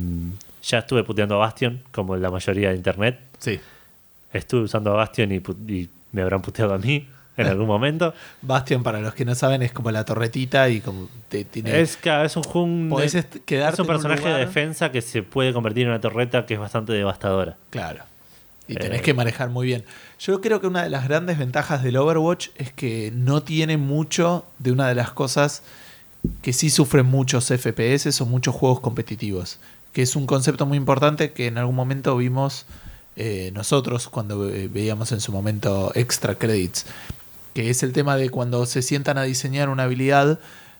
ya 0.62 0.78
estuve 0.78 1.02
puteando 1.02 1.34
a 1.34 1.38
Bastion, 1.38 1.82
como 1.90 2.16
la 2.16 2.30
mayoría 2.30 2.70
de 2.70 2.76
internet. 2.76 3.18
Sí. 3.38 3.60
Estuve 4.32 4.62
usando 4.62 4.92
a 4.92 4.96
Bastion 4.96 5.32
y, 5.32 5.88
me 6.12 6.22
habrán 6.22 6.40
puteado 6.42 6.72
a 6.74 6.78
mí 6.78 7.06
en 7.36 7.46
algún 7.48 7.66
momento. 7.66 8.14
Bastion, 8.42 8.82
para 8.82 9.00
los 9.00 9.14
que 9.14 9.24
no 9.24 9.34
saben, 9.34 9.62
es 9.62 9.72
como 9.72 9.90
la 9.90 10.04
torretita 10.04 10.68
y 10.68 10.80
como 10.80 11.08
te 11.28 11.44
tiene. 11.44 11.80
Es, 11.80 11.96
claro, 11.96 12.24
es 12.24 12.36
un 12.36 12.42
juego. 12.42 12.66
un- 12.66 12.88
Podés 12.88 13.14
es 13.14 13.26
un 13.32 13.40
en 13.56 13.80
un 13.80 13.86
personaje 13.86 14.28
de 14.28 14.38
defensa 14.38 14.90
que 14.92 15.02
se 15.02 15.22
puede 15.22 15.52
convertir 15.52 15.84
en 15.84 15.90
una 15.90 16.00
torreta 16.00 16.46
que 16.46 16.54
es 16.54 16.60
bastante 16.60 16.92
devastadora. 16.92 17.56
Claro. 17.70 18.04
Y 18.68 18.74
tenés 18.74 18.98
Eh. 19.00 19.02
que 19.02 19.14
manejar 19.14 19.48
muy 19.50 19.66
bien. 19.66 19.84
Yo 20.18 20.40
creo 20.40 20.60
que 20.60 20.66
una 20.66 20.82
de 20.82 20.90
las 20.90 21.06
grandes 21.06 21.38
ventajas 21.38 21.82
del 21.84 21.96
Overwatch 21.98 22.48
es 22.56 22.72
que 22.72 23.12
no 23.14 23.42
tiene 23.42 23.76
mucho 23.76 24.44
de 24.58 24.72
una 24.72 24.88
de 24.88 24.94
las 24.96 25.12
cosas 25.12 25.62
que 26.42 26.52
sí 26.52 26.70
sufren 26.70 27.06
muchos 27.06 27.44
FPS 27.52 28.20
o 28.20 28.26
muchos 28.26 28.54
juegos 28.56 28.80
competitivos. 28.80 29.60
Que 29.92 30.02
es 30.02 30.16
un 30.16 30.26
concepto 30.26 30.66
muy 30.66 30.76
importante 30.78 31.30
que 31.32 31.46
en 31.46 31.58
algún 31.58 31.76
momento 31.76 32.16
vimos 32.16 32.66
eh, 33.16 33.50
nosotros 33.54 34.08
cuando 34.08 34.48
eh, 34.48 34.68
veíamos 34.68 35.10
en 35.12 35.20
su 35.20 35.32
momento 35.32 35.92
extra 35.94 36.34
credits. 36.34 36.86
Que 37.54 37.70
es 37.70 37.82
el 37.82 37.92
tema 37.92 38.16
de 38.16 38.28
cuando 38.28 38.66
se 38.66 38.82
sientan 38.82 39.16
a 39.16 39.22
diseñar 39.22 39.70
una 39.70 39.84
habilidad, 39.84 40.38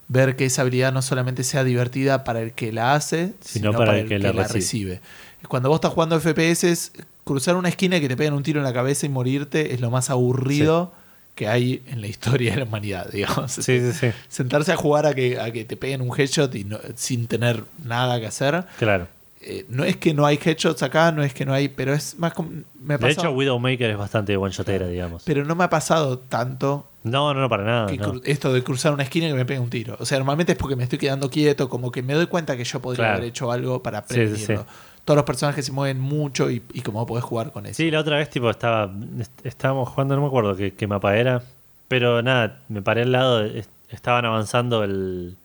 ver 0.09 0.37
que 0.37 0.45
esa 0.45 0.63
habilidad 0.63 0.93
no 0.93 1.03
solamente 1.03 1.43
sea 1.43 1.65
divertida 1.65 2.23
para 2.23 2.43
el 2.43 2.53
que 2.53 2.73
la 2.73 2.95
hace, 2.95 3.33
sino, 3.41 3.73
para, 3.73 3.99
el 3.99 4.09
que, 4.09 4.19
la, 4.19 4.33
recibe. 4.33 5.01
Cuando 5.49 5.69
vos 5.71 5.77
estás 5.77 5.93
jugando 5.93 6.21
FPS, 6.21 6.93
cruzar 7.25 7.57
una 7.57 7.71
esquina 7.71 7.97
y 7.97 8.01
que 8.01 8.09
te 8.09 8.17
peguen 8.17 8.35
un 8.35 8.43
tiro 8.43 8.61
en 8.61 8.65
la 8.65 8.73
cabeza 8.73 9.07
y 9.07 9.09
morirte 9.09 9.75
es 9.75 9.81
lo 9.81 9.91
más 9.91 10.11
aburrido 10.11 10.93
que 11.35 11.49
hay 11.49 11.83
en 11.87 12.01
la 12.01 12.07
historia 12.07 12.53
de 12.53 12.59
la 12.59 12.65
humanidad, 12.65 13.09
digamos. 13.13 13.53
Sí, 13.53 13.63
sí, 13.63 13.93
sí. 13.93 14.09
Sentarse 14.29 14.73
a 14.73 14.77
jugar 14.77 15.07
a 15.07 15.15
que, 15.15 15.41
a 15.41 15.51
que 15.51 15.65
te 15.65 15.77
peguen 15.77 16.01
un 16.03 16.11
headshot 16.19 16.55
y 16.55 16.65
no- 16.65 16.81
sin 16.95 17.27
tener 17.27 17.65
nada 17.85 18.21
que 18.21 18.27
hacer. 18.27 18.65
Claro. 18.79 19.09
Eh, 19.49 19.65
no 19.69 19.85
es 19.85 19.97
que 19.97 20.13
no 20.13 20.27
hay 20.27 20.41
headshots 20.45 20.83
acá, 20.83 21.13
no 21.13 21.23
es 21.23 21.33
que 21.33 21.45
no 21.47 21.53
hay, 21.55 21.69
pero 21.69 21.95
es 21.95 22.19
más 22.19 22.33
como- 22.35 22.51
me 22.83 22.95
ha 22.95 22.99
De 22.99 23.11
hecho, 23.11 23.31
Widowmaker 23.31 23.91
es 23.91 23.97
bastante 23.97 24.37
one-shotera, 24.37 24.89
digamos. 24.89 25.23
pero 25.25 25.45
no 25.45 25.55
me 25.55 25.63
ha 25.63 25.71
pasado 25.71 26.19
tanto 26.19 26.89
No, 27.05 27.33
no, 27.33 27.41
no, 27.43 27.49
para 27.49 27.63
nada. 27.63 27.87
que 27.87 27.97
no. 27.97 28.15
cru- 28.15 28.23
esto 28.25 28.53
de 28.53 28.65
cruzar 28.65 28.93
una 28.93 29.05
esquina 29.05 29.27
y 29.27 29.31
que 29.31 29.37
me 29.37 29.45
pegue 29.45 29.61
un 29.61 29.71
tiro. 29.71 29.97
O 30.01 30.05
sea, 30.05 30.19
normalmente 30.19 30.53
es 30.53 30.59
porque 30.59 30.75
me 30.75 30.83
estoy 30.83 30.99
quedando 30.99 31.31
quieto, 31.31 31.69
como 31.69 31.93
que 31.93 32.03
me 32.03 32.15
doy 32.15 32.27
cuenta 32.27 32.57
que 32.57 32.65
yo 32.65 32.81
podría 32.81 33.05
Claro. 33.05 33.17
haber 33.19 33.29
hecho 33.29 33.53
algo 33.53 33.81
para 33.85 34.01
Sí, 34.01 34.07
sí, 34.09 34.15
prevenirlo. 34.15 34.59
sí. 34.63 34.65
Todos 35.05 35.17
los 35.17 35.25
personajes 35.25 35.65
se 35.65 35.71
mueven 35.71 36.01
mucho 36.01 36.51
y, 36.51 36.61
y 36.73 36.81
como 36.81 37.07
podés 37.07 37.23
jugar 37.23 37.53
con 37.53 37.67
eso. 37.67 37.77
Sí, 37.77 37.89
la 37.93 38.01
otra 38.01 38.17
vez, 38.17 38.29
tipo, 38.29 38.51
estaba, 38.51 38.93
est- 39.21 39.47
estábamos 39.47 39.89
jugando, 39.91 40.17
no 40.17 40.23
me 40.23 40.27
acuerdo 40.27 40.57
qué, 40.57 40.75
qué 40.75 40.89
mapa 40.89 41.17
era, 41.17 41.43
pero 41.87 42.21
nada, 42.23 42.63
me 42.69 42.83
paré 42.83 43.03
al 43.03 43.13
lado, 43.13 43.45
estaban 43.91 44.25
avanzando 44.25 44.83
el, 44.83 45.37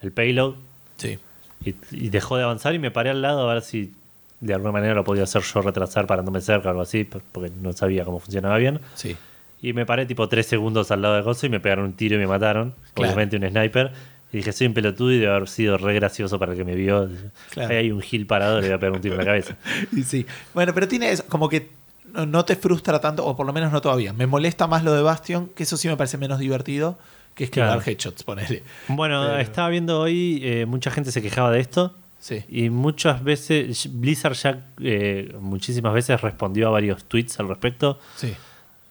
el 0.00 0.12
payload 0.12 0.54
Sí. 0.96 1.18
Y, 1.64 1.74
y 1.90 2.08
dejó 2.10 2.36
de 2.36 2.44
avanzar 2.44 2.74
y 2.74 2.78
me 2.78 2.90
paré 2.90 3.10
al 3.10 3.22
lado 3.22 3.48
a 3.48 3.54
ver 3.54 3.62
si 3.62 3.92
de 4.40 4.54
alguna 4.54 4.72
manera 4.72 4.94
lo 4.94 5.04
podía 5.04 5.22
hacer 5.24 5.42
yo 5.42 5.62
retrasar 5.62 6.06
parándome 6.06 6.40
cerca 6.40 6.68
o 6.68 6.70
algo 6.70 6.82
así, 6.82 7.04
por- 7.04 7.22
porque 7.32 7.50
no 7.60 7.72
sabía 7.72 8.04
cómo 8.04 8.18
funcionaba 8.18 8.56
bien. 8.58 8.80
Sí. 8.94 9.16
Y 9.60 9.72
me 9.72 9.86
paré 9.86 10.06
tipo 10.06 10.28
tres 10.28 10.46
segundos 10.46 10.90
al 10.90 11.02
lado 11.02 11.14
de 11.14 11.22
Gozo 11.22 11.46
y 11.46 11.48
me 11.48 11.60
pegaron 11.60 11.84
un 11.84 11.92
tiro 11.92 12.16
y 12.16 12.18
me 12.18 12.26
mataron. 12.26 12.74
Claro. 12.94 13.12
Obviamente 13.14 13.36
un 13.36 13.48
sniper. 13.48 13.92
Y 14.32 14.38
dije, 14.38 14.52
soy 14.52 14.66
un 14.66 14.74
pelotudo 14.74 15.12
y 15.12 15.18
debe 15.18 15.32
haber 15.32 15.48
sido 15.48 15.76
re 15.78 15.94
gracioso 15.94 16.38
para 16.38 16.52
el 16.52 16.58
que 16.58 16.64
me 16.64 16.74
vio. 16.74 17.08
Claro. 17.50 17.70
Ahí 17.70 17.76
hay 17.76 17.90
un 17.92 18.00
gil 18.00 18.26
parado, 18.26 18.60
le 18.60 18.66
voy 18.68 18.74
a 18.74 18.78
pegar 18.80 18.92
un 18.94 19.00
tiro 19.00 19.14
en 19.14 19.18
la 19.20 19.24
cabeza. 19.26 19.56
Y 19.96 20.02
sí. 20.02 20.26
Bueno, 20.54 20.72
pero 20.74 20.88
tiene 20.88 21.10
eso, 21.12 21.24
como 21.28 21.48
que 21.48 21.70
no 22.12 22.44
te 22.44 22.56
frustra 22.56 23.00
tanto, 23.00 23.24
o 23.24 23.36
por 23.36 23.46
lo 23.46 23.52
menos 23.52 23.70
no 23.72 23.80
todavía. 23.80 24.12
Me 24.12 24.26
molesta 24.26 24.66
más 24.66 24.82
lo 24.84 24.92
de 24.94 25.02
Bastion, 25.02 25.48
que 25.54 25.62
eso 25.62 25.76
sí 25.76 25.86
me 25.86 25.96
parece 25.96 26.18
menos 26.18 26.38
divertido, 26.40 26.98
que 27.34 27.44
es 27.44 27.50
que 27.50 27.54
Claro. 27.60 27.78
dar 27.78 27.88
headshots, 27.88 28.22
ponele. 28.24 28.62
Bueno, 28.88 29.22
Pero- 29.26 29.38
estaba 29.38 29.68
viendo 29.68 30.00
hoy, 30.00 30.40
eh, 30.42 30.66
mucha 30.66 30.90
gente 30.90 31.10
se 31.12 31.22
quejaba 31.22 31.50
de 31.50 31.60
esto. 31.60 31.94
Sí. 32.20 32.44
Y 32.48 32.70
muchas 32.70 33.24
veces, 33.24 33.88
Blizzard 33.92 34.34
ya 34.34 34.66
eh, 34.80 35.34
muchísimas 35.40 35.92
veces 35.92 36.20
respondió 36.20 36.68
a 36.68 36.70
varios 36.70 37.04
tweets 37.04 37.40
al 37.40 37.48
respecto, 37.48 37.98
Sí. 38.16 38.32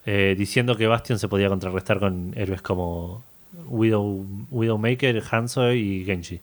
eh, 0.06 0.36
diciendo 0.38 0.76
que 0.76 0.88
Bastion 0.88 1.18
se 1.18 1.28
podía 1.30 1.48
contrarrestar 1.48 2.00
con 2.00 2.34
héroes 2.36 2.62
como 2.62 3.24
Widow, 3.68 4.26
Widowmaker, 4.50 5.24
Hanzo 5.32 5.72
y 5.74 6.04
Genji. 6.06 6.40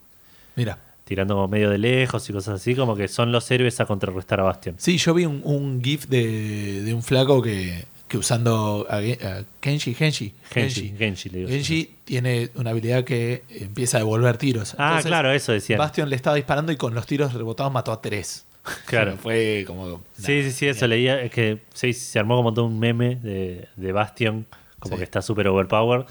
Mira. 0.57 0.79
Tirando 1.05 1.35
como 1.35 1.49
medio 1.49 1.71
de 1.71 1.79
lejos 1.79 2.29
y 2.29 2.33
cosas 2.35 2.57
así, 2.61 2.75
como 2.75 2.95
que 2.95 3.09
son 3.09 3.33
los 3.33 3.51
héroes 3.51 3.81
a 3.81 3.87
contrarrestar 3.87 4.41
a 4.41 4.45
Bastion. 4.45 4.75
Sí, 4.79 4.99
yo 4.99 5.15
vi 5.15 5.25
un, 5.27 5.41
un 5.45 5.83
GIF 5.83 6.07
de, 6.07 6.83
de 6.83 6.93
un 6.95 7.03
flaco 7.03 7.41
que, 7.43 7.85
que 8.09 8.17
usando 8.19 8.87
a, 8.89 8.97
a 8.99 9.45
Kenshi, 9.61 9.95
Genshi, 9.95 10.35
Genji, 10.51 10.95
Genji, 10.99 11.29
le 11.29 11.39
digo. 11.39 11.51
Genshi 11.51 11.91
tiene 12.05 12.51
una 12.55 12.71
habilidad 12.71 13.05
que 13.05 13.45
empieza 13.51 13.99
a 13.99 14.01
devolver 14.01 14.39
tiros. 14.39 14.75
Ah, 14.79 14.89
Entonces, 14.89 15.07
claro, 15.11 15.31
eso 15.33 15.53
decían. 15.53 15.79
Bastion 15.79 16.09
le 16.09 16.17
estaba 16.17 16.37
disparando 16.37 16.73
y 16.73 16.77
con 16.77 16.95
los 16.95 17.07
tiros 17.07 17.35
rebotados 17.35 17.73
mató 17.73 17.93
a 17.93 18.01
tres. 18.01 18.45
Claro. 18.87 19.17
Fue 19.17 19.65
como. 19.67 20.03
Sí, 20.19 20.43
sí, 20.43 20.51
sí, 20.53 20.67
eso 20.67 20.87
leía. 20.87 21.21
Es 21.23 21.31
que 21.31 21.59
sí, 21.73 21.93
se 21.93 22.19
armó 22.19 22.37
como 22.37 22.53
todo 22.53 22.65
un 22.67 22.79
meme 22.79 23.17
de, 23.17 23.69
de 23.77 23.93
Bastion, 23.93 24.47
como 24.79 24.97
Sí. 24.97 24.99
que 24.99 25.05
está 25.05 25.23
súper 25.23 25.49
overpowered. 25.49 26.05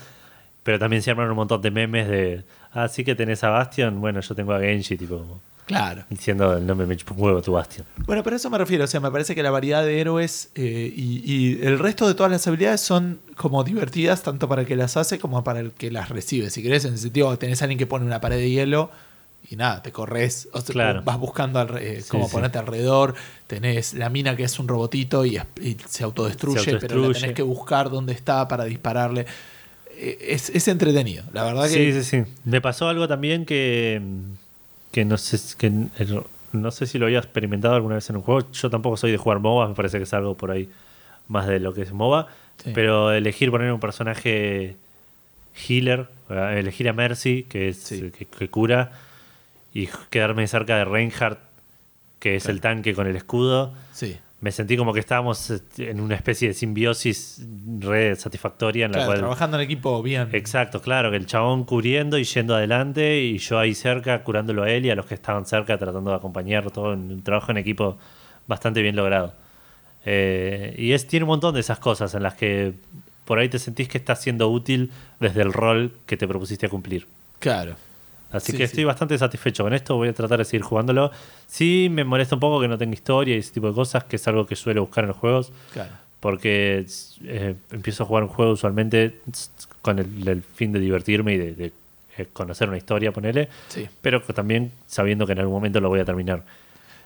Pero 0.63 0.79
también 0.79 1.01
se 1.01 1.11
armaron 1.11 1.31
un 1.31 1.37
montón 1.37 1.61
de 1.61 1.71
memes 1.71 2.07
de. 2.07 2.43
Ah, 2.73 2.87
sí 2.87 3.03
que 3.03 3.15
tenés 3.15 3.43
a 3.43 3.49
Bastion. 3.49 3.99
Bueno, 4.01 4.21
yo 4.21 4.35
tengo 4.35 4.53
a 4.53 4.59
Genji, 4.59 4.97
tipo. 4.97 5.39
Claro. 5.67 6.05
Diciendo 6.09 6.55
el 6.57 6.65
nombre 6.65 6.87
me 6.87 6.95
un 6.95 6.99
huevo 7.21 7.41
tu 7.41 7.51
Bastion. 7.51 7.85
Bueno, 8.05 8.23
pero 8.23 8.35
a 8.35 8.37
eso 8.37 8.49
me 8.49 8.57
refiero. 8.57 8.85
O 8.85 8.87
sea, 8.87 8.99
me 9.01 9.11
parece 9.11 9.35
que 9.35 9.43
la 9.43 9.51
variedad 9.51 9.83
de 9.83 9.99
héroes 9.99 10.49
eh, 10.55 10.91
y, 10.95 11.21
y 11.31 11.59
el 11.61 11.77
resto 11.77 12.07
de 12.07 12.15
todas 12.15 12.31
las 12.31 12.47
habilidades 12.47 12.79
son 12.81 13.19
como 13.35 13.63
divertidas, 13.65 14.23
tanto 14.23 14.47
para 14.47 14.61
el 14.61 14.67
que 14.67 14.77
las 14.77 14.95
hace 14.97 15.19
como 15.19 15.43
para 15.43 15.59
el 15.59 15.71
que 15.71 15.91
las 15.91 16.07
recibe. 16.09 16.49
Si 16.49 16.63
querés, 16.63 16.85
en 16.85 16.93
el 16.93 16.99
sentido, 16.99 17.37
tenés 17.37 17.61
a 17.61 17.65
alguien 17.65 17.77
que 17.77 17.85
pone 17.85 18.05
una 18.05 18.21
pared 18.21 18.37
de 18.37 18.49
hielo 18.49 18.89
y 19.49 19.55
nada, 19.57 19.81
te 19.83 19.91
corres, 19.91 20.47
o 20.53 20.59
sea, 20.61 20.73
Claro. 20.73 21.01
vas 21.03 21.17
buscando 21.19 21.59
alre- 21.59 21.81
eh, 21.81 22.01
Sí, 22.01 22.07
cómo 22.09 22.27
sí. 22.27 22.31
ponerte 22.33 22.57
alrededor. 22.57 23.13
Tenés 23.47 23.93
la 23.93 24.09
mina 24.09 24.35
que 24.37 24.43
es 24.43 24.59
un 24.59 24.67
robotito 24.69 25.25
y, 25.25 25.37
se, 25.87 26.03
autodestruye, 26.05 26.59
Se 26.63 26.77
pero 26.77 26.95
la 27.07 27.13
tenés 27.13 27.33
que 27.35 27.43
buscar 27.43 27.89
dónde 27.89 28.13
está 28.13 28.47
para 28.47 28.63
dispararle. 28.65 29.25
Eh, 29.91 30.17
Es, 30.29 30.49
es 30.49 30.67
entretenido. 30.69 31.23
La 31.33 31.43
verdad 31.43 31.67
Sí, 31.67 31.75
que. 31.75 32.03
sí, 32.03 32.23
sí. 32.23 32.31
Me 32.45 32.61
pasó 32.61 32.87
algo 32.87 33.07
también 33.09 33.45
que. 33.45 34.01
Que 34.97 35.05
no 35.05 35.15
sé 35.19 35.37
que 35.59 35.67
el- 35.67 36.23
no 36.53 36.71
sé 36.71 36.87
si 36.87 36.97
lo 36.97 37.05
había 37.05 37.19
experimentado 37.19 37.75
alguna 37.75 37.93
vez 37.93 38.09
en 38.09 38.15
un 38.15 38.23
juego. 38.23 38.51
Yo 38.51 38.71
tampoco 38.71 38.97
soy 38.97 39.11
de 39.11 39.17
jugar 39.17 39.37
MOBA, 39.37 39.67
me 39.67 39.75
parece 39.75 39.97
que 39.99 40.05
es 40.05 40.13
algo 40.15 40.35
por 40.35 40.49
ahí 40.49 40.71
más 41.27 41.45
de 41.45 41.59
lo 41.59 41.71
que 41.75 41.83
es 41.83 41.91
MOBA. 41.93 42.25
Sí. 42.63 42.71
Pero 42.73 43.11
elegir 43.11 43.51
poner 43.51 43.71
un 43.71 43.79
personaje 43.79 44.75
healer, 45.67 46.07
eh, 46.31 46.55
elegir 46.57 46.89
a 46.89 46.93
Mercy, 46.93 47.43
que 47.43 47.69
es 47.69 47.77
Sí. 47.77 48.09
que, 48.09 48.25
que 48.25 48.47
cura, 48.49 48.91
y 49.71 49.87
quedarme 50.09 50.47
cerca 50.47 50.77
de 50.77 50.85
Reinhardt, 50.85 51.37
que 52.19 52.35
es 52.37 52.47
el 52.47 52.59
tanque 52.59 52.95
con 52.95 53.05
el 53.05 53.15
escudo. 53.15 53.75
Sí. 53.93 54.17
Me 54.39 54.51
sentí 54.51 54.77
como 54.77 54.93
que 54.93 54.99
estábamos 54.99 55.49
este, 55.49 55.89
en 55.89 55.99
una 55.99 56.13
especie 56.13 56.49
de 56.49 56.53
simbiosis 56.53 57.43
re 57.79 58.15
satisfactoria 58.15 58.85
en 58.85 58.91
la 58.91 58.99
Claro, 58.99 59.07
cual 59.07 59.19
trabajando 59.19 59.57
en 59.57 59.63
equipo 59.63 60.03
bien. 60.03 60.29
Exacto, 60.31 60.79
claro, 60.79 61.09
que 61.09 61.17
el 61.17 61.25
chabón 61.25 61.63
cubriendo 61.63 62.19
y 62.19 62.23
yendo 62.23 62.55
adelante 62.55 63.19
y 63.19 63.39
yo 63.39 63.57
ahí 63.57 63.73
cerca 63.73 64.23
curándolo 64.23 64.63
a 64.63 64.69
él 64.69 64.85
y 64.85 64.91
a 64.91 64.95
los 64.95 65.07
que 65.07 65.15
estaban 65.15 65.45
cerca 65.47 65.77
tratando 65.77 66.11
de 66.11 66.17
acompañarlo, 66.17 66.69
todo 66.69 66.93
en 66.93 67.11
un 67.11 67.23
trabajo 67.23 67.51
en 67.51 67.57
equipo 67.57 67.97
bastante 68.45 68.83
bien 68.83 68.95
logrado. 68.95 69.33
Eh, 70.05 70.75
y 70.77 70.93
es, 70.93 71.07
tiene 71.07 71.23
un 71.23 71.29
montón 71.29 71.55
de 71.55 71.61
esas 71.61 71.79
cosas 71.79 72.13
en 72.13 72.21
las 72.23 72.35
que 72.35 72.73
por 73.25 73.39
ahí 73.39 73.49
te 73.49 73.59
sentís 73.59 73.89
que 73.89 73.97
estás 73.97 74.21
siendo 74.21 74.49
útil 74.49 74.91
desde 75.19 75.41
el 75.41 75.51
rol 75.51 75.97
que 76.05 76.15
te 76.15 76.27
propusiste 76.27 76.69
cumplir. 76.69 77.07
Claro. 77.39 77.75
Así 78.31 78.51
Sí, 78.51 78.57
que 78.57 78.57
sí. 78.59 78.71
estoy 78.71 78.83
bastante 78.83 79.17
satisfecho 79.17 79.63
con 79.63 79.73
esto. 79.73 79.95
Voy 79.95 80.09
a 80.09 80.13
tratar 80.13 80.39
de 80.39 80.45
seguir 80.45 80.61
jugándolo. 80.63 81.11
Sí, 81.47 81.87
me 81.89 82.03
molesta 82.03 82.35
un 82.35 82.41
poco 82.41 82.59
que 82.59 82.67
no 82.67 82.77
tenga 82.77 82.93
historia 82.93 83.35
y 83.35 83.39
ese 83.39 83.53
tipo 83.53 83.67
de 83.67 83.73
cosas, 83.73 84.03
que 84.03 84.17
es 84.17 84.27
algo 84.27 84.45
que 84.45 84.55
suelo 84.55 84.81
buscar 84.81 85.03
en 85.05 85.09
los 85.09 85.17
juegos. 85.17 85.51
Claro. 85.73 85.91
Porque 86.19 86.85
eh, 87.23 87.55
empiezo 87.71 88.03
a 88.03 88.05
jugar 88.05 88.23
un 88.23 88.29
juego 88.29 88.51
usualmente 88.51 89.19
con 89.81 89.99
el, 89.99 90.27
el 90.27 90.41
fin 90.41 90.71
de 90.71 90.79
divertirme 90.79 91.33
y 91.35 91.37
de, 91.37 91.53
de, 91.53 91.71
eh, 92.17 92.27
conocer 92.33 92.67
una 92.67 92.77
historia, 92.77 93.11
ponele. 93.11 93.47
Sí. 93.69 93.87
Pero 94.01 94.21
también 94.21 94.71
sabiendo 94.87 95.25
que 95.25 95.33
en 95.33 95.39
algún 95.39 95.53
momento 95.53 95.79
lo 95.79 95.89
voy 95.89 95.99
a 95.99 96.05
terminar. 96.05 96.43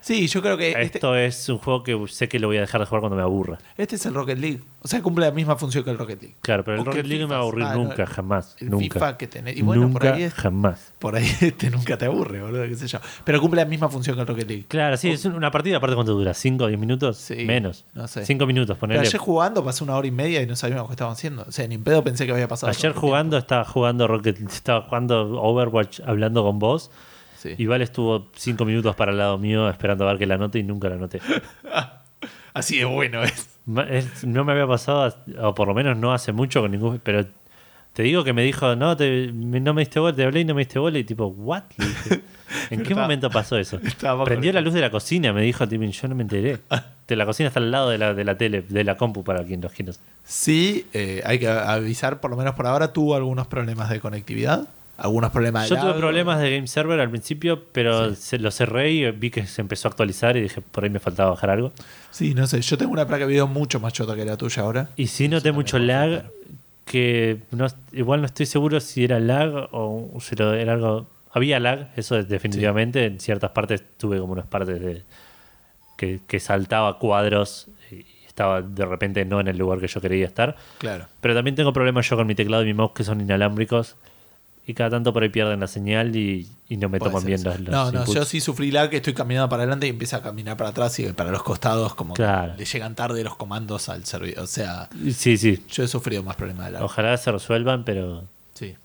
Sí, 0.02 0.28
yo 0.28 0.42
creo 0.42 0.58
que 0.58 0.70
este, 0.72 0.98
Esto 0.98 1.16
es 1.16 1.48
un 1.50 1.60
juego 1.60 1.84
que 1.84 1.98
sé 2.10 2.28
que 2.28 2.40
lo 2.40 2.48
voy 2.48 2.58
a 2.58 2.62
dejar 2.62 2.82
de 2.82 2.88
jugar 2.88 3.02
cuando 3.02 3.16
me 3.16 3.22
aburra. 3.22 3.60
este 3.78 3.96
es 3.96 4.06
el 4.08 4.14
Rocket 4.16 4.38
League. 4.40 4.62
O 4.82 4.88
sea, 4.88 5.00
cumple 5.04 5.28
la 5.28 5.32
misma 5.32 5.56
función 5.58 5.84
que 5.84 5.92
el 5.92 5.98
Rocket 6.00 6.20
League. 6.20 6.36
Claro, 6.42 6.64
pero 6.64 6.80
el 6.80 6.86
Rocket 6.86 7.06
League 7.06 7.22
no 7.22 7.28
me 7.28 7.36
va 7.36 7.42
a 7.42 7.44
aburrir. 7.44 7.64
Ah, 7.66 7.76
no, 7.76 7.84
nunca, 7.84 8.08
jamás. 8.08 8.56
El 8.60 8.72
nunca. 8.72 8.84
FIFA 8.96 9.18
que 9.18 9.28
tenés. 9.28 9.56
Y 9.58 9.62
bueno, 9.62 9.84
por 9.84 10.02
nunca, 10.04 10.16
ahí, 10.16 10.24
es- 10.24 10.34
jamás. 10.34 10.94
por 10.98 11.16
ahí 11.16 11.26
este 11.42 11.70
nunca 11.70 12.00
te 12.00 12.06
aburre, 12.06 12.42
boludo, 12.42 12.64
qué 12.68 12.76
sé 12.76 12.88
yo. 12.88 12.98
Pero 13.24 13.40
cumple 13.40 13.62
la 13.62 13.68
misma 13.68 13.90
función 13.90 14.16
que 14.16 14.22
el 14.22 14.28
Rocket 14.28 14.48
League. 14.48 14.66
Claro, 14.68 14.98
sí, 14.98 15.12
es 15.12 15.24
una 15.26 15.52
partida, 15.52 15.78
aparte 15.78 15.94
cuánto 15.96 16.14
dura, 16.14 16.32
¿5 16.32 16.62
o 16.64 16.68
10 16.68 16.80
minutos? 16.80 17.18
Sí, 17.18 17.46
Menos. 17.46 17.86
no 17.94 18.08
sé. 18.08 18.26
5 18.26 18.46
minutos, 18.48 18.76
Pero 18.78 18.80
ponele. 18.80 19.02
ayer 19.02 19.18
jugando 19.20 19.64
pasé 19.64 19.84
una 19.84 19.96
hora 19.96 20.08
y 20.08 20.12
media 20.12 20.42
y 20.42 20.48
no 20.48 20.56
sabíamos 20.56 20.88
qué 20.88 20.94
estaban 20.94 21.14
haciendo. 21.14 21.44
O 21.48 21.52
sea, 21.52 21.68
ni 21.68 21.76
en 21.76 21.84
pedo 21.84 22.04
pensé 22.04 22.26
que 22.26 22.32
había 22.32 22.48
pasado. 22.48 22.72
Ayer 22.72 22.94
jugando 22.94 23.38
estaba 23.38 23.64
jugando 23.66 24.08
Rocket, 24.08 24.40
estaba 24.50 24.82
jugando 24.88 25.40
Overwatch 25.44 26.00
hablando 26.08 26.44
con 26.44 26.58
vos. 26.58 26.90
Sí. 27.42 27.66
Val 27.66 27.82
estuvo 27.82 28.28
5 28.36 28.66
minutos 28.66 28.96
para 28.96 29.12
el 29.12 29.18
lado 29.18 29.38
mío 29.38 29.68
esperando 29.70 30.08
a 30.08 30.12
ver 30.12 30.20
que 30.20 30.28
la 30.28 30.38
note 30.38 30.60
y 30.60 30.64
nunca 30.64 30.90
la 30.90 30.98
noté. 30.98 31.20
Así 32.54 32.78
de 32.78 32.86
bueno 32.86 33.24
es. 33.24 33.50
No 33.66 34.44
me 34.44 34.52
había 34.52 34.68
pasado, 34.68 35.16
o 35.42 35.56
por 35.56 35.68
lo 35.68 35.74
menos 35.74 35.98
no 35.98 36.14
hace 36.14 36.34
mucho 36.34 36.62
con 36.62 36.72
ningún. 36.72 37.00
Pero 37.04 37.26
te 37.94 38.04
digo 38.04 38.24
que 38.24 38.34
me 38.34 38.44
dijo, 38.44 38.76
no, 38.76 38.96
te, 38.96 39.32
no 39.32 39.74
me 39.74 39.82
diste 39.82 40.00
bola, 40.00 40.16
te 40.16 40.24
hablé 40.24 40.42
y 40.42 40.46
no 40.46 40.54
me 40.54 40.62
diste 40.62 40.78
bola. 40.78 41.00
Y 41.00 41.04
tipo, 41.04 41.26
¿what? 41.28 41.64
Dije, 41.78 42.22
¿En 42.70 42.84
qué 42.84 42.94
momento 42.94 43.30
pasó 43.30 43.58
eso? 43.58 43.80
Prendió 44.26 44.52
la 44.54 44.62
luz 44.62 44.74
de 44.74 44.82
la 44.82 44.92
cocina, 44.92 45.34
me 45.34 45.42
dijo, 45.42 45.68
tipo, 45.68 45.84
yo 45.84 46.08
no 46.08 46.16
me 46.16 46.24
enteré. 46.24 46.60
De 47.08 47.16
la 47.16 47.26
cocina 47.26 47.48
está 47.48 47.60
al 47.60 47.72
lado 47.72 47.90
de 47.90 47.98
la, 47.98 48.14
de 48.14 48.24
la 48.24 48.38
tele, 48.38 48.62
de 48.62 48.84
la 48.84 48.98
compu 48.98 49.24
para 49.24 49.44
quien 49.44 49.62
los 49.62 49.72
quiera. 49.72 49.94
Sí, 50.24 50.86
eh, 50.94 51.22
hay 51.26 51.40
que 51.40 51.48
avisar, 51.48 52.20
por 52.20 52.32
lo 52.32 52.38
menos 52.38 52.56
por 52.56 52.68
ahora, 52.68 52.94
tuvo 52.94 53.16
algunos 53.16 53.48
problemas 53.48 53.90
de 53.90 54.00
conectividad. 54.00 54.68
Algunos 55.02 55.32
problemas 55.32 55.68
de 55.68 55.76
Yo 55.76 55.82
tuve 55.82 55.96
problemas 55.96 56.40
de 56.40 56.56
Game 56.56 56.68
Server 56.68 57.00
al 57.00 57.10
principio, 57.10 57.64
pero 57.72 58.14
se, 58.14 58.38
lo 58.38 58.52
cerré 58.52 58.92
y 58.92 59.10
vi 59.10 59.32
que 59.32 59.48
se 59.48 59.62
empezó 59.62 59.88
a 59.88 59.90
actualizar 59.90 60.38
y 60.38 60.42
dije, 60.42 60.62
por 60.62 60.84
ahí 60.84 60.92
me 60.92 61.00
faltaba 61.00 61.32
bajar 61.32 61.50
algo. 61.50 61.72
Sí, 62.12 62.36
no 62.36 62.46
sé. 62.46 62.62
Yo 62.62 62.78
tengo 62.78 62.92
una 62.92 63.08
placa 63.08 63.26
de 63.26 63.32
video 63.32 63.48
mucho 63.48 63.80
más 63.80 63.94
chota 63.94 64.16
que 64.16 64.24
la 64.26 64.38
tuya 64.38 64.62
ahora. 64.62 64.90
Y 64.98 65.08
sí 65.08 65.28
noté 65.28 65.52
mucho 65.52 65.80
lag, 65.80 66.30
que 66.86 67.40
no, 67.50 67.66
igual 67.94 68.22
no 68.22 68.28
estoy 68.28 68.46
seguro 68.46 68.80
si 68.80 69.04
era 69.04 69.20
lag 69.20 69.70
o 69.72 70.20
si 70.20 70.36
era 70.36 70.74
algo... 70.74 71.08
Había 71.34 71.60
lag, 71.60 71.90
eso 71.96 72.20
es 72.20 72.30
definitivamente. 72.30 73.06
En 73.06 73.20
ciertas 73.20 73.50
partes 73.50 73.84
tuve 73.98 74.20
como 74.20 74.34
unas 74.34 74.46
partes 74.46 74.80
de 74.80 75.02
que, 75.98 76.20
que 76.28 76.40
saltaba 76.40 77.00
cuadros 77.00 77.70
y 77.90 78.06
estaba 78.28 78.62
de 78.62 78.86
repente 78.86 79.26
no 79.26 79.40
en 79.40 79.48
el 79.48 79.58
lugar 79.58 79.80
que 79.80 79.88
yo 79.88 80.00
quería 80.00 80.28
estar. 80.28 80.56
Claro. 80.78 81.08
Pero 81.22 81.34
también 81.34 81.56
tengo 81.56 81.74
problemas 81.74 82.08
yo 82.08 82.18
con 82.18 82.28
mi 82.28 82.36
teclado 82.36 82.62
y 82.62 82.68
mi 82.68 82.76
mouse 82.76 82.92
que 82.94 83.04
son 83.04 83.20
inalámbricos. 83.20 83.96
Y 84.72 84.74
cada 84.74 84.90
tanto 84.92 85.12
por 85.12 85.22
ahí 85.22 85.28
pierden 85.28 85.60
la 85.60 85.68
señal 85.68 86.16
y, 86.16 86.48
y 86.70 86.78
no 86.78 86.88
me 86.88 86.98
Puede 86.98 87.10
toman 87.12 87.24
ser 87.24 87.28
bien 87.28 87.44
los, 87.44 87.60
los 87.60 87.70
No, 87.70 87.92
no, 87.92 88.00
inputs. 88.00 88.16
yo 88.16 88.24
sí 88.24 88.40
sufrí 88.40 88.72
lag 88.72 88.90
que 88.90 88.96
estoy 88.98 89.14
caminando 89.14 89.50
para 89.50 89.64
adelante 89.64 89.86
y 89.86 89.90
empieza 89.90 90.18
a 90.18 90.22
caminar 90.22 90.56
para 90.56 90.70
atrás 90.70 90.98
y 91.00 91.12
para 91.12 91.30
los 91.30 91.44
costados 91.44 91.94
como 91.94 92.14
que 92.14 92.24
Claro. 92.24 92.54
le 92.58 92.64
llegan 92.64 92.96
tarde 92.96 93.22
los 93.24 93.36
comandos 93.36 93.90
al 93.90 94.06
servidor. 94.06 94.44
O 94.44 94.48
sea, 94.48 94.88
Sí, 95.14 95.38
sí. 95.38 95.62
yo 95.70 95.84
he 95.84 95.88
sufrido 95.90 96.24
más 96.24 96.38
problemas 96.38 96.68
de 96.68 96.72
lag. 96.72 96.84
Ojalá 96.84 97.18
se 97.18 97.32
resuelvan, 97.34 97.84
pero 97.84 98.24
Sí. 98.54 98.76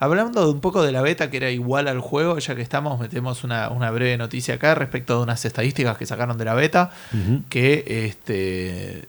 Hablando 0.00 0.44
de 0.44 0.50
un 0.50 0.60
poco 0.60 0.82
de 0.82 0.90
la 0.90 1.02
beta 1.02 1.30
que 1.30 1.36
era 1.36 1.50
igual 1.50 1.86
al 1.86 2.00
juego, 2.00 2.38
ya 2.38 2.56
que 2.56 2.62
estamos, 2.62 2.98
metemos 2.98 3.44
una, 3.44 3.68
una 3.68 3.92
breve 3.92 4.16
noticia 4.16 4.54
acá 4.54 4.74
respecto 4.74 5.16
de 5.18 5.22
unas 5.22 5.44
estadísticas 5.44 5.96
que 5.96 6.06
sacaron 6.06 6.36
de 6.36 6.44
la 6.46 6.54
beta. 6.54 6.90
Ujú. 7.12 7.42
Que 7.48 7.84
este. 8.06 9.06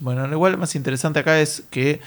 Bueno, 0.00 0.26
lo 0.26 0.32
igual 0.32 0.56
más 0.56 0.74
interesante 0.74 1.20
acá 1.20 1.40
es 1.40 1.62
que 1.70 2.00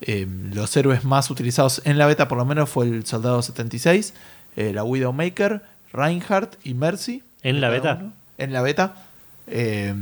eh, 0.00 0.26
los 0.52 0.76
héroes 0.76 1.04
más 1.04 1.30
utilizados 1.30 1.82
en 1.84 1.98
la 1.98 2.06
beta, 2.06 2.28
por 2.28 2.38
lo 2.38 2.44
menos, 2.44 2.68
fue 2.70 2.86
el 2.86 3.04
Soldado 3.06 3.42
76, 3.42 4.14
eh, 4.56 4.72
la 4.72 4.84
Widowmaker, 4.84 5.62
Reinhardt 5.92 6.54
y 6.64 6.74
Mercy. 6.74 7.22
¿En 7.42 7.60
la 7.60 7.68
beta? 7.68 7.98
uno. 8.00 8.12
En 8.38 8.52
la 8.52 8.62
beta. 8.62 8.94
eh, 9.46 9.94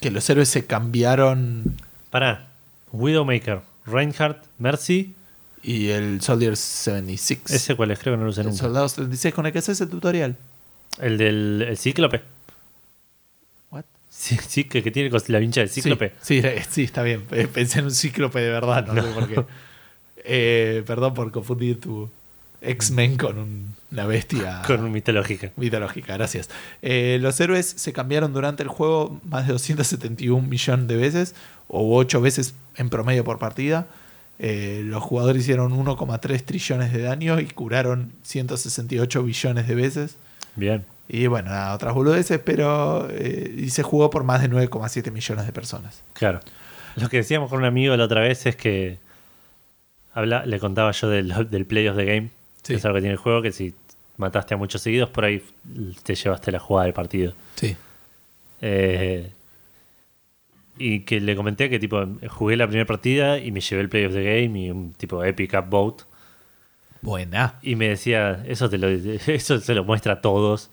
que 0.00 0.10
los 0.10 0.28
héroes 0.28 0.48
se 0.48 0.66
cambiaron 0.66 1.76
Pará. 2.10 2.48
Widowmaker, 2.92 3.60
Reinhardt, 3.86 4.44
Mercy. 4.58 5.14
y 5.62 5.88
el 5.88 6.20
Soldier 6.20 6.56
76. 6.56 7.40
¿Ese 7.50 7.74
cuál 7.76 7.90
es? 7.90 7.98
Creo 7.98 8.14
que 8.14 8.18
no 8.18 8.24
lo 8.24 8.30
usé 8.30 8.42
el 8.42 8.48
nunca. 8.48 8.58
Soldado 8.58 8.88
76 8.88 9.34
con 9.34 9.46
el 9.46 9.52
que 9.52 9.58
haces 9.60 9.80
el 9.80 9.88
tutorial. 9.88 10.36
El 11.00 11.18
del 11.18 11.64
el 11.68 11.76
cíclope. 11.78 12.22
Sí, 14.26 14.38
sí, 14.48 14.64
que, 14.64 14.82
que 14.82 14.90
tiene 14.90 15.10
la 15.28 15.38
vincha 15.38 15.60
del 15.60 15.70
cíclope. 15.70 16.12
Sí, 16.20 16.42
sí, 16.42 16.48
sí, 16.68 16.82
está 16.82 17.02
bien. 17.04 17.22
Eh, 17.30 17.46
Pensé 17.52 17.78
en 17.78 17.84
un 17.84 17.90
cíclope 17.92 18.40
de 18.40 18.50
verdad, 18.50 18.84
no, 18.86 18.94
sé 19.02 19.08
por 19.12 19.28
qué. 19.28 19.44
Eh, 20.28 20.82
perdón 20.84 21.14
por 21.14 21.30
confundir 21.30 21.78
tu 21.78 22.10
X-Men 22.60 23.16
con 23.16 23.38
un- 23.38 23.74
una 23.92 24.06
bestia 24.06 24.62
Con 24.66 24.82
un 24.82 24.90
mitológica. 24.90 25.52
mitológica, 25.56 26.14
gracias. 26.14 26.50
Eh, 26.82 27.18
los 27.20 27.38
héroes 27.38 27.66
se 27.76 27.92
cambiaron 27.92 28.32
durante 28.32 28.64
el 28.64 28.68
juego 28.68 29.20
más 29.30 29.46
de 29.46 29.52
271 29.52 30.42
millones 30.48 30.88
de 30.88 30.96
veces, 30.96 31.34
o 31.68 31.96
8 31.96 32.20
veces 32.20 32.54
en 32.76 32.88
promedio 32.88 33.22
por 33.22 33.38
partida. 33.38 33.86
Eh, 34.40 34.82
los 34.84 35.00
jugadores 35.02 35.42
hicieron 35.42 35.72
1,3 35.72 36.42
trillones 36.44 36.92
de 36.92 37.02
daño 37.02 37.38
y 37.38 37.46
curaron 37.46 38.10
168 38.24 39.22
billones 39.22 39.68
de 39.68 39.74
veces. 39.76 40.16
Bien. 40.56 40.84
Y 41.08 41.26
bueno, 41.28 41.50
nada, 41.50 41.74
otras 41.74 41.94
boludeces, 41.94 42.40
pero 42.40 43.08
eh, 43.10 43.54
y 43.58 43.70
se 43.70 43.82
jugó 43.82 44.10
por 44.10 44.24
más 44.24 44.42
de 44.42 44.50
9,7 44.50 45.10
millones 45.12 45.46
de 45.46 45.52
personas. 45.52 46.02
Claro. 46.14 46.40
Lo 46.96 47.08
que 47.08 47.18
decíamos 47.18 47.48
con 47.50 47.58
un 47.60 47.64
amigo 47.64 47.96
la 47.96 48.04
otra 48.04 48.22
vez 48.22 48.46
es 48.46 48.56
que 48.56 48.98
habla, 50.14 50.44
le 50.46 50.58
contaba 50.58 50.90
yo 50.92 51.08
del, 51.08 51.32
del 51.50 51.66
Play 51.66 51.88
of 51.88 51.96
the 51.96 52.04
Game, 52.04 52.30
Sí. 52.62 52.72
que 52.72 52.74
es 52.78 52.84
algo 52.84 52.96
que 52.96 53.02
tiene 53.02 53.12
el 53.12 53.18
juego, 53.18 53.42
que 53.42 53.52
si 53.52 53.74
mataste 54.16 54.54
a 54.54 54.56
muchos 54.56 54.82
seguidos, 54.82 55.08
por 55.10 55.24
ahí 55.24 55.44
te 56.02 56.14
llevaste 56.16 56.50
la 56.50 56.58
jugada 56.58 56.86
del 56.86 56.94
partido. 56.94 57.34
Sí. 57.54 57.76
Eh, 58.60 59.30
y 60.78 61.00
que 61.00 61.20
le 61.20 61.36
comenté 61.36 61.70
que 61.70 61.78
tipo 61.78 62.04
jugué 62.28 62.56
la 62.56 62.66
primera 62.66 62.86
partida 62.86 63.38
y 63.38 63.52
me 63.52 63.60
llevé 63.60 63.82
el 63.82 63.88
Play 63.88 64.06
of 64.06 64.12
the 64.14 64.22
Game 64.24 64.58
y 64.58 64.70
un 64.70 64.92
tipo 64.94 65.22
Epic 65.22 65.54
Upvote. 65.54 66.04
Buena. 67.02 67.54
Y 67.62 67.76
me 67.76 67.88
decía, 67.88 68.42
eso 68.48 68.68
te 68.68 68.78
lo 68.78 68.88
eso 69.26 69.60
se 69.60 69.74
lo 69.74 69.84
muestra 69.84 70.14
a 70.14 70.20
todos. 70.20 70.70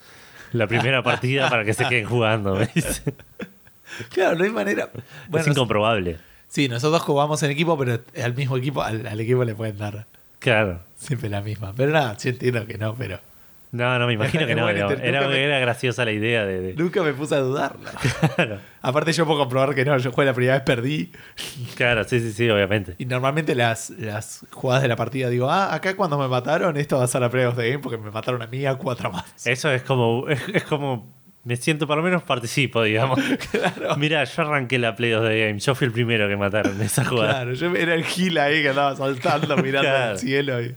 La 0.54 0.68
primera 0.68 1.04
partida 1.04 1.50
para 1.50 1.66
que 1.66 1.74
se 1.74 1.86
queden 1.88 2.06
jugando. 2.06 2.58
dice. 2.74 3.14
Claro, 4.10 4.36
no 4.38 4.44
hay 4.44 4.50
manera. 4.50 4.90
es 5.38 5.48
incomprobable. 5.48 6.18
sí, 6.48 6.68
nosotros 6.68 7.02
jugamos 7.04 7.44
en 7.44 7.52
equipo, 7.52 7.78
pero 7.78 8.00
al 8.24 8.34
mismo 8.34 8.58
equipo, 8.58 8.82
al, 8.82 9.06
al 9.06 9.20
equipo 9.20 9.44
le 9.44 9.54
pueden 9.56 9.78
dar 9.78 10.06
Claro. 10.40 10.80
siempre 10.96 11.30
la 11.30 11.42
misma. 11.42 11.74
Pero 11.76 11.92
nada, 11.92 12.18
yo 12.18 12.30
entiendo 12.32 12.66
que 12.66 12.78
no, 12.78 12.96
pero 12.96 13.20
No, 13.74 13.98
no, 14.00 14.06
me 14.08 14.14
imagino 14.14 14.46
que 14.48 14.54
no. 14.56 14.70
Era, 14.70 15.28
me- 15.28 15.44
era 15.44 15.60
graciosa 15.60 16.06
la 16.06 16.12
idea 16.12 16.46
de. 16.46 16.62
de- 16.62 16.74
nunca 16.76 17.02
me 17.04 17.12
puse 17.14 17.34
a 17.36 17.40
dudarla. 17.40 17.92
claro, 18.36 18.60
Aparte, 18.82 19.12
yo 19.14 19.26
puedo 19.26 19.40
comprobar 19.40 19.74
que 19.74 19.84
no, 19.84 19.98
yo 19.98 20.12
jugué 20.12 20.26
la 20.28 20.34
primera 20.34 20.54
vez, 20.54 20.64
perdí. 20.64 21.12
claro, 21.76 22.04
sí, 22.04 22.20
sí, 22.20 22.32
sí, 22.32 22.50
obviamente. 22.50 22.94
Y 23.00 23.06
normalmente 23.06 23.56
las, 23.56 23.90
las 23.92 24.46
jugadas 24.52 24.84
de 24.84 24.88
la 24.90 24.96
partida 24.96 25.28
digo, 25.30 25.50
ah, 25.50 25.74
acá 25.74 25.96
cuando 25.96 26.18
me 26.20 26.28
mataron, 26.28 26.78
esto 26.78 26.98
va 27.00 27.06
a 27.06 27.08
ser 27.08 27.22
la 27.22 27.30
primera 27.30 27.52
de 27.52 27.68
game 27.72 27.80
porque 27.82 27.98
me 27.98 28.12
mataron 28.12 28.42
a 28.42 28.48
mí 28.48 28.66
a 28.66 28.76
cuatro 28.76 29.12
más. 29.12 29.48
Eso 29.48 29.72
es 29.72 29.82
como. 29.82 30.30
Es, 30.30 30.42
es 30.54 30.64
como. 30.64 31.12
Me 31.46 31.58
siento, 31.58 31.88
por 31.88 31.98
lo 31.98 32.04
menos 32.04 32.24
participo, 32.24 32.84
digamos. 32.84 33.20
Claro. 33.52 33.98
Mira, 33.98 34.24
yo 34.24 34.42
arranqué 34.44 34.80
la 34.80 34.96
Play 34.96 35.14
of 35.14 35.26
the 35.28 35.48
Game. 35.48 35.60
Yo 35.60 35.76
fui 35.76 35.88
el 35.88 35.92
primero 35.92 36.28
que 36.30 36.38
mataron 36.38 36.76
en 36.76 36.82
esa 36.84 37.04
jugada. 37.04 37.34
Claro, 37.34 37.54
yo 37.54 37.76
era 37.76 37.96
el 37.96 38.06
gil 38.06 38.38
ahí 38.38 38.62
que 38.62 38.70
andaba 38.70 38.96
saltando, 38.96 39.58
mirando 39.58 39.90
Claro. 39.90 40.12
al 40.12 40.20
cielo 40.20 40.62
y, 40.62 40.74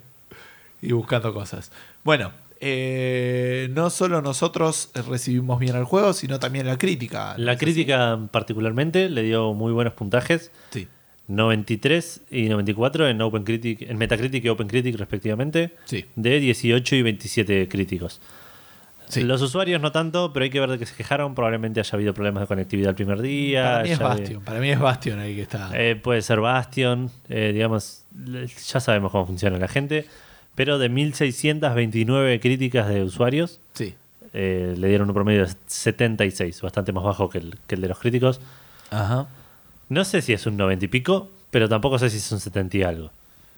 y 0.83 0.93
buscando 0.93 1.33
cosas. 1.33 1.71
Bueno, 2.03 2.33
eh, 2.61 3.69
no 3.73 3.91
solo 3.91 4.23
nosotros 4.23 4.91
recibimos 5.09 5.59
bien 5.59 5.77
el 5.77 5.85
juego, 5.85 6.13
sino 6.13 6.39
también 6.39 6.67
la 6.67 6.79
crítica. 6.79 7.35
¿no 7.39 7.45
La 7.45 7.53
así? 7.53 7.61
crítica, 7.61 8.19
particularmente, 8.31 9.09
le 9.09 9.23
dio 9.23 9.53
muy 9.55 9.73
buenos 9.73 9.93
puntajes. 9.95 10.51
Sí, 10.71 10.89
93 11.29 12.23
y 12.31 12.49
94 12.49 13.09
en 13.09 13.21
OpenCritic, 13.21 13.83
en 13.83 13.99
Metacritic 13.99 14.45
y 14.45 14.49
OpenCritic 14.49 14.97
respectivamente, 14.97 15.73
sí, 15.85 16.05
de 16.15 16.39
18 16.41 16.97
y 16.97 17.03
27 17.03 17.69
críticos. 17.69 18.21
sí. 19.09 19.23
Los 19.23 19.43
usuarios 19.43 19.81
no 19.83 19.91
tanto, 19.91 20.33
pero 20.33 20.45
hay 20.45 20.51
que 20.51 20.61
ver 20.61 20.71
de 20.71 20.79
qué 20.79 20.87
se 20.87 20.95
quejaron. 20.95 21.35
Probablemente 21.35 21.81
haya 21.81 21.91
habido 21.95 22.15
problemas 22.15 22.43
de 22.43 22.47
conectividad 22.47 22.91
el 22.91 22.95
primer 22.95 23.21
día. 23.23 23.63
para 23.65 23.83
mí 23.83 23.91
es 23.91 23.99
Bastion, 23.99 24.43
para 24.45 24.61
mí 24.61 24.71
es 24.71 24.79
Bastion 24.79 25.19
ahí 25.19 25.35
que 25.35 25.43
está. 25.43 25.71
Eh, 25.75 25.97
puede 25.97 26.23
ser 26.23 26.39
Bastion, 26.41 27.11
eh, 27.29 27.51
digamos, 27.53 28.05
ya 28.69 28.79
sabemos 28.81 29.11
cómo 29.11 29.27
funciona 29.27 29.59
la 29.59 29.69
gente. 29.69 30.07
Pero 30.57 30.79
de 30.79 30.89
1629 30.89 32.41
críticas 32.41 32.89
de 32.89 33.03
usuarios, 33.05 33.61
sí. 33.75 33.95
eh, 34.33 34.75
le 34.77 34.89
dieron 34.89 35.09
un 35.09 35.15
promedio 35.15 35.47
de 35.47 35.53
76, 35.67 36.61
bastante 36.63 36.93
más 36.93 37.05
bajo 37.05 37.31
que 37.31 37.39
el, 37.39 37.59
que 37.69 37.75
el 37.77 37.81
de 37.83 37.89
los 37.89 37.99
críticos. 37.99 38.41
Ajá. 38.91 39.29
No 39.89 40.05
sé 40.05 40.21
si 40.23 40.33
es 40.33 40.47
un 40.47 40.57
90 40.57 40.87
y 40.87 40.89
pico, 40.89 41.29
pero 41.51 41.69
tampoco 41.69 41.99
sé 41.99 42.11
si 42.11 42.17
es 42.17 42.33
un 42.33 42.41
70 42.41 42.77
y 42.77 42.83
algo. 42.83 43.11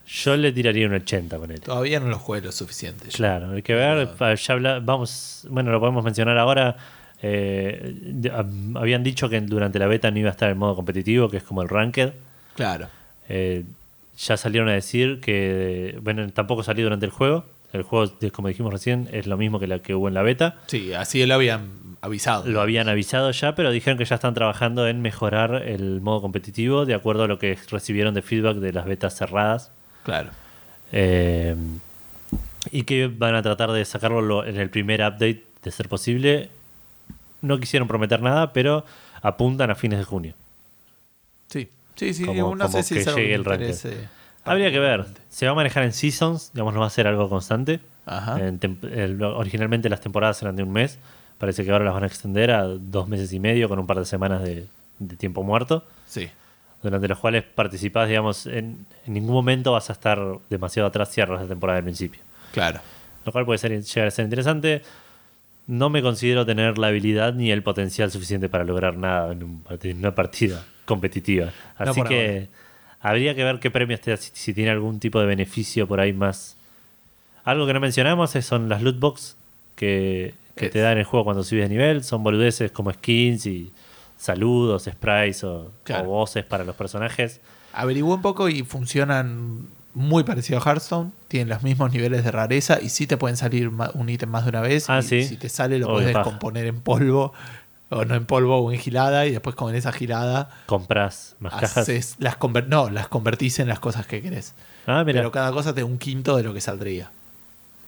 Yo 0.07 0.37
le 0.37 0.53
tiraría 0.53 0.87
un 0.87 0.95
80 0.95 1.39
con 1.39 1.51
él. 1.51 1.61
Todavía 1.61 2.01
no 2.01 2.09
lo 2.09 2.19
jugué 2.19 2.41
lo 2.41 2.53
suficiente. 2.53 3.07
yo. 3.07 3.17
Claro, 3.17 3.53
hay 3.53 3.63
que 3.63 3.75
ver. 3.75 4.09
pa- 4.15 4.35
Ya 4.35 4.55
habla- 4.55 4.81
vamos, 4.81 5.47
bueno, 5.51 5.71
lo 5.71 5.81
podemos 5.81 6.05
mencionar 6.05 6.37
ahora. 6.39 6.77
Eh, 7.23 7.95
habían 8.77 9.03
dicho 9.03 9.29
que 9.29 9.41
durante 9.41 9.79
la 9.79 9.87
beta 9.87 10.11
no 10.11 10.19
iba 10.19 10.29
a 10.29 10.33
estar 10.33 10.49
el 10.49 10.55
modo 10.57 10.75
competitivo, 10.77 11.29
que 11.29 11.39
es 11.39 11.43
como 11.43 11.63
el 11.63 11.69
ranked. 11.69 12.13
Claro. 12.55 12.89
Eh, 13.29 13.65
ya 14.19 14.37
salieron 14.37 14.69
a 14.69 14.73
decir 14.73 15.21
que, 15.21 15.99
bueno, 16.03 16.29
tampoco 16.33 16.63
salió 16.63 16.85
durante 16.85 17.07
el 17.07 17.13
juego. 17.13 17.45
El 17.73 17.83
juego, 17.83 18.13
como 18.33 18.49
dijimos 18.49 18.73
recién, 18.73 19.09
es 19.13 19.27
lo 19.27 19.37
mismo 19.37 19.61
que 19.61 19.67
la 19.67 19.79
que 19.81 19.95
hubo 19.95 20.09
en 20.09 20.15
la 20.15 20.23
beta. 20.23 20.57
Sí, 20.67 20.93
así 20.95 21.25
lo 21.27 21.35
habían 21.35 21.69
avisado. 22.01 22.47
Lo 22.47 22.61
habían 22.63 22.89
avisado 22.89 23.31
ya, 23.31 23.55
pero 23.55 23.71
dijeron 23.71 23.99
que 23.99 24.07
ya 24.07 24.15
están 24.15 24.33
trabajando 24.35 24.89
en 24.89 25.03
mejorar 25.03 25.63
el 25.67 26.01
modo 26.01 26.23
competitivo 26.23 26.87
de 26.87 26.95
acuerdo 26.95 27.25
a 27.25 27.29
lo 27.29 27.39
que 27.39 27.59
recibieron 27.71 28.15
de 28.15 28.23
feedback 28.23 28.57
de 28.57 28.73
las 28.73 28.87
betas 28.87 29.17
cerradas. 29.17 29.71
Claro. 30.05 30.31
Eh, 30.93 31.55
y 32.71 32.85
que 32.85 33.07
van 33.09 33.35
a 33.35 33.43
tratar 33.43 33.71
de 33.73 33.85
sacarlo 33.85 34.23
lo- 34.23 34.45
en 34.47 34.57
el 34.57 34.71
primer 34.71 35.01
update 35.01 35.45
de 35.63 35.71
ser 35.71 35.89
posible. 35.91 36.49
No 37.43 37.61
quisieron 37.61 37.87
prometer 37.87 38.23
nada, 38.23 38.53
pero 38.55 38.85
apuntan 39.21 39.71
a 39.71 39.75
fines 39.75 39.99
de 39.99 40.05
junio. 40.05 40.35
Sí. 41.99 42.15
Sí, 42.15 42.25
Como- 42.25 42.55
no 42.57 42.67
como 42.67 42.69
sé 42.69 42.83
si 42.83 42.95
que 42.95 43.05
llegue 43.11 43.35
el 43.35 43.41
interese 43.41 44.09
Habría 44.45 44.71
que 44.71 44.79
ver. 44.79 45.05
Se 45.29 45.45
va 45.47 45.53
a 45.53 45.55
manejar 45.55 45.83
en 45.83 45.93
seasons, 45.93 46.53
digamos, 46.55 46.73
no 46.73 46.81
va 46.81 46.87
a 46.87 46.91
ser 46.91 47.07
algo 47.07 47.29
constante. 47.29 47.81
Ajá. 48.07 48.39
El- 48.41 49.23
originalmente 49.23 49.89
las 49.91 50.01
temporadas 50.01 50.41
eran 50.43 50.57
de 50.57 50.63
un 50.63 50.73
mes. 50.73 50.99
Parece 51.37 51.65
que 51.65 51.71
ahora 51.71 51.85
las 51.85 51.93
van 51.95 52.05
a 52.05 52.07
extender 52.07 52.51
a 52.51 52.63
dos 52.65 53.09
meses 53.09 53.33
y 53.33 53.41
medio 53.41 53.69
con 53.69 53.79
un 53.79 53.87
par 53.87 53.99
de 53.99 54.05
semanas 54.07 54.43
de, 54.43 54.67
de 54.99 55.17
tiempo 55.17 55.43
muerto. 55.43 55.85
Sí. 56.07 56.29
Durante 56.83 57.09
los 57.09 57.19
cuales 57.19 57.43
participás, 57.45 58.09
digamos, 58.09 58.47
en, 58.47 58.87
en 59.07 59.13
ningún 59.13 59.35
momento 59.35 59.73
vas 59.73 59.91
a 59.91 59.93
estar 59.93 60.19
demasiado 60.49 60.89
atrás, 60.89 61.11
cierras 61.11 61.43
la 61.43 61.49
temporada 61.49 61.77
del 61.77 61.85
principio. 61.85 62.21
Claro. 62.53 62.81
Lo 63.27 63.33
cual 63.33 63.45
puede 63.45 63.59
ser, 63.59 63.73
llegar 63.83 64.09
a 64.09 64.11
ser 64.11 64.25
interesante. 64.25 64.83
No 65.67 65.91
me 65.91 66.01
considero 66.01 66.47
tener 66.47 66.79
la 66.79 66.87
habilidad 66.87 67.35
ni 67.35 67.51
el 67.51 67.63
potencial 67.63 68.11
suficiente 68.11 68.49
para 68.49 68.65
lograr 68.65 68.97
nada 68.97 69.33
en, 69.33 69.43
un- 69.43 69.65
en 69.83 69.99
una 69.99 70.15
partida 70.15 70.65
competitiva. 70.89 71.53
Así 71.77 72.03
que 72.03 72.49
habría 73.01 73.35
que 73.37 73.45
ver 73.45 73.61
qué 73.61 73.71
premios 73.71 74.01
te 74.01 74.11
da, 74.11 74.17
si, 74.17 74.31
si 74.35 74.53
tiene 74.55 74.71
algún 74.71 74.99
tipo 74.99 75.21
de 75.21 75.27
beneficio 75.27 75.87
por 75.87 76.01
ahí 76.01 76.13
más. 76.13 76.57
Algo 77.45 77.67
que 77.67 77.73
no 77.75 77.81
mencionamos 77.81 78.35
es- 78.35 78.45
son 78.47 78.69
las 78.69 78.83
loot 78.83 78.99
box 78.99 79.37
que, 79.77 80.35
que 80.57 80.67
Es- 80.67 80.73
te 80.73 80.81
dan 80.81 80.99
el 80.99 81.05
juego 81.05 81.25
cuando 81.25 81.45
subes 81.45 81.63
de 81.65 81.69
nivel. 81.69 82.03
Son 82.03 82.23
boludeces 82.25 82.73
como 82.73 82.93
skins 82.93 83.47
y 83.47 83.71
saludos, 84.19 84.85
sprites 84.91 85.45
o, 85.45 85.71
Claro. 85.85 86.05
o 86.05 86.07
voces 86.09 86.45
para 86.45 86.65
los 86.65 86.75
personajes. 86.75 87.41
Averigué 87.73 88.03
un 88.05 88.23
poco 88.23 88.49
y 88.49 88.63
funcionan 88.65 89.67
muy 89.95 90.25
parecido 90.25 90.59
a 90.59 90.63
Hearthstone. 90.63 91.11
Tienen 91.29 91.49
los 91.49 91.63
mismos 91.63 91.93
niveles 91.93 92.25
de 92.25 92.31
rareza 92.33 92.79
y 92.83 92.89
sí 92.89 93.07
te 93.07 93.17
pueden 93.17 93.37
salir 93.37 93.69
un 93.69 94.09
ítem 94.09 94.29
más 94.29 94.45
de 94.45 94.51
una 94.51 94.61
vez. 94.61 94.89
Ah, 94.91 94.99
y 95.01 95.03
sí. 95.03 95.23
Si 95.25 95.37
te 95.37 95.49
sale, 95.49 95.79
lo 95.79 95.87
puedes 95.89 96.13
descomponer 96.13 96.67
en 96.67 96.81
polvo. 96.81 97.33
O 97.91 98.05
no 98.05 98.15
en 98.15 98.27
polvo 98.27 98.59
o 98.59 98.73
en 98.73 98.79
gilada. 98.79 99.27
Y 99.27 99.33
después 99.33 99.57
con 99.57 99.75
esa 99.75 99.93
gilada 99.93 100.51
Compras 100.67 101.37
más 101.41 101.55
cajas. 101.55 102.17
las 102.19 102.39
conver- 102.39 102.67
no, 102.67 102.91
las 102.91 103.09
convertís 103.09 103.59
en 103.61 103.69
las 103.69 103.81
cosas 103.81 104.07
que 104.07 104.21
querés. 104.23 104.55
Ah, 104.87 105.05
mira. 105.05 105.21
Pero 105.21 105.33
cada 105.33 105.53
cosa 105.53 105.75
te 105.75 105.81
da 105.81 105.87
un 105.87 105.99
quinto 105.99 106.37
de 106.37 106.43
lo 106.43 106.53
que 106.55 106.61
saldría. 106.61 107.11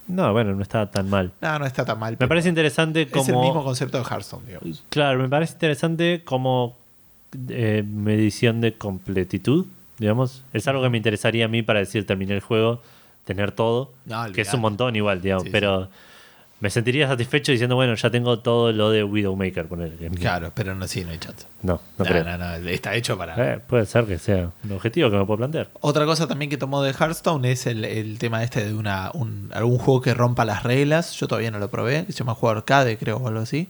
No, 0.09 0.33
bueno, 0.33 0.55
no 0.55 0.63
está 0.63 0.91
tan 0.91 1.09
mal. 1.09 1.31
No, 1.41 1.59
no 1.59 1.67
está 1.67 1.85
tan 1.85 1.99
mal. 1.99 2.17
Me 2.19 2.27
parece 2.27 2.49
interesante 2.49 3.03
es 3.03 3.09
el 3.09 3.13
como... 3.13 3.43
mismo 3.43 3.63
concepto 3.63 3.99
de 3.99 4.05
Hearthstone, 4.05 4.47
digamos. 4.47 4.83
Claro, 4.89 5.19
me 5.21 5.29
parece 5.29 5.53
interesante 5.53 6.23
como 6.25 6.77
eh, 7.49 7.85
medición 7.87 8.61
de 8.61 8.75
completitud, 8.75 9.67
digamos. 9.99 10.43
Es 10.53 10.67
algo 10.67 10.83
que 10.83 10.89
me 10.89 10.97
interesaría 10.97 11.45
a 11.45 11.49
mí 11.49 11.63
para 11.63 11.79
decir 11.79 12.07
terminé 12.07 12.35
el 12.35 12.41
juego, 12.41 12.83
tener 13.25 13.53
todo, 13.53 13.93
No, 14.07 14.33
que 14.33 14.41
es 14.41 14.53
un 14.53 14.61
montón 14.61 14.97
igual, 14.97 15.23
digamos. 15.23 15.45
Sí, 15.45 15.51
pero 15.53 15.89
me 16.61 16.69
sentiría 16.71 17.09
satisfecho 17.09 17.53
diciendo, 17.53 17.75
bueno, 17.75 17.95
ya 17.95 18.11
tengo 18.11 18.39
todo 18.41 18.71
lo 18.73 18.91
de 18.91 19.03
Widowmaker, 19.03 19.67
poner. 19.67 19.93
Claro, 20.19 20.53
pero 20.55 20.75
no, 20.75 20.87
sí, 20.87 21.05
no 21.05 21.11
hay 21.11 21.19
chance. 21.19 21.47
No, 21.63 21.75
no, 21.75 21.81
No, 21.99 22.05
creo. 22.05 22.23
no, 22.25 22.37
no, 22.39 22.55
está 22.69 22.95
hecho 22.95 23.17
para... 23.17 23.55
Eh, 23.55 23.61
puede 23.67 23.87
ser 23.87 24.05
que 24.05 24.19
sea 24.19 24.51
un 24.65 24.73
objetivo 24.73 25.11
que 25.11 25.17
me 25.17 25.25
puedo 25.25 25.39
plantear. 25.39 25.69
Otra 25.81 26.05
cosa 26.05 26.27
también 26.29 26.51
que 26.51 26.59
tomó 26.59 26.83
de 26.83 26.93
Hearthstone 26.93 27.51
es 27.51 27.67
el, 27.67 27.85
el 27.85 28.19
tema 28.19 28.43
este 28.45 28.65
de 28.65 28.75
una, 28.75 29.11
un, 29.15 29.49
algún 29.55 29.79
juego 29.79 30.03
que 30.03 30.13
rompa 30.15 30.45
las 30.45 30.63
reglas. 30.63 31.13
Yo 31.19 31.27
todavía 31.29 31.51
no 31.51 31.59
lo 31.59 31.71
probé, 31.71 32.05
que 32.05 32.13
se 32.13 32.19
llama 32.19 32.35
juego 32.35 32.57
arcade, 32.59 32.99
creo, 32.99 33.17
o 33.17 33.29
algo 33.29 33.41
así. 33.41 33.69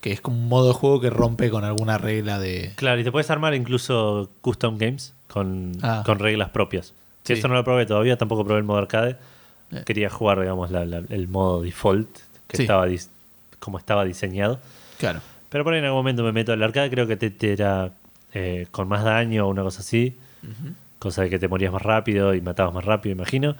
Que 0.00 0.12
es 0.12 0.20
como 0.20 0.36
un 0.38 0.48
modo 0.48 0.68
de 0.68 0.74
juego 0.74 1.00
que 1.00 1.10
rompe 1.10 1.50
con 1.50 1.64
alguna 1.64 1.98
regla 1.98 2.38
de. 2.38 2.72
Claro, 2.76 3.00
y 3.00 3.04
te 3.04 3.10
puedes 3.10 3.30
armar 3.30 3.54
incluso 3.54 4.30
custom 4.42 4.78
games 4.78 5.12
con, 5.26 5.72
Ah. 5.82 6.04
con 6.06 6.20
reglas 6.20 6.50
propias. 6.50 6.94
Sí. 7.24 7.32
Eso 7.32 7.48
no 7.48 7.54
lo 7.54 7.64
probé 7.64 7.84
todavía, 7.84 8.16
tampoco 8.16 8.44
probé 8.44 8.60
el 8.60 8.64
modo 8.64 8.78
arcade. 8.78 9.16
Eh. 9.72 9.82
Quería 9.84 10.08
jugar, 10.08 10.40
digamos, 10.40 10.70
la- 10.70 10.86
la- 10.86 11.02
el 11.10 11.26
modo 11.28 11.60
default, 11.62 12.08
que 12.48 12.56
Sí. 12.56 12.62
estaba 12.64 12.86
como 13.60 13.78
estaba 13.78 14.04
diseñado. 14.04 14.58
Claro. 14.98 15.20
Pero 15.48 15.62
por 15.64 15.72
ahí 15.72 15.78
en 15.78 15.84
algún 15.86 16.00
momento 16.00 16.22
me 16.24 16.32
meto 16.32 16.52
al 16.52 16.62
arcade, 16.62 16.90
creo 16.90 17.06
que 17.06 17.16
te, 17.16 17.30
te 17.30 17.52
era 17.52 17.90
eh, 18.34 18.66
con 18.70 18.88
más 18.88 19.04
daño 19.04 19.46
o 19.46 19.50
una 19.50 19.62
cosa 19.62 19.80
así. 19.80 20.16
Cosa 20.98 21.22
de 21.22 21.30
que 21.30 21.38
te 21.38 21.46
morías 21.48 21.72
más 21.72 21.82
rápido 21.82 22.34
y 22.34 22.40
matabas 22.40 22.74
más 22.74 22.84
rápido, 22.84 23.14
imagino. 23.14 23.54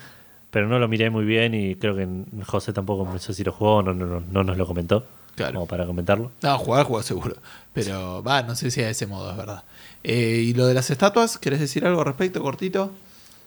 Pero 0.51 0.67
no 0.67 0.79
lo 0.79 0.89
miré 0.89 1.11
muy 1.11 1.25
bien 1.25 1.55
y 1.55 1.75
creo 1.77 1.95
que 1.95 2.09
José 2.47 2.73
tampoco, 2.73 3.05
no 3.05 3.19
sé 3.19 3.33
si 3.35 3.45
lo 3.45 3.53
jugó 3.53 3.77
o 3.77 3.83
no, 3.83 3.95
no, 3.95 4.07
no, 4.07 4.21
no 4.21 4.45
nos 4.45 4.57
lo 4.57 4.67
comentó. 4.67 5.05
Claro. 5.37 5.55
Como 5.55 5.67
para 5.67 5.87
comentarlo. 5.87 6.33
No, 6.43 6.59
jugar, 6.59 6.85
jugar 6.87 7.05
seguro. 7.05 7.37
Pero 7.73 8.23
va, 8.25 8.43
no 8.43 8.57
sé 8.57 8.71
si 8.73 8.81
a 8.83 8.91
ese 8.91 9.07
modo 9.07 9.31
es 9.31 9.37
verdad. 9.37 9.63
Eh, 10.03 10.43
y 10.47 10.55
lo 10.55 10.67
de 10.67 10.75
las 10.75 10.91
estatuas, 10.91 11.39
¿querés 11.39 11.61
decir 11.61 11.87
algo 11.87 12.01
al 12.01 12.07
respecto, 12.07 12.43
cortito? 12.43 12.93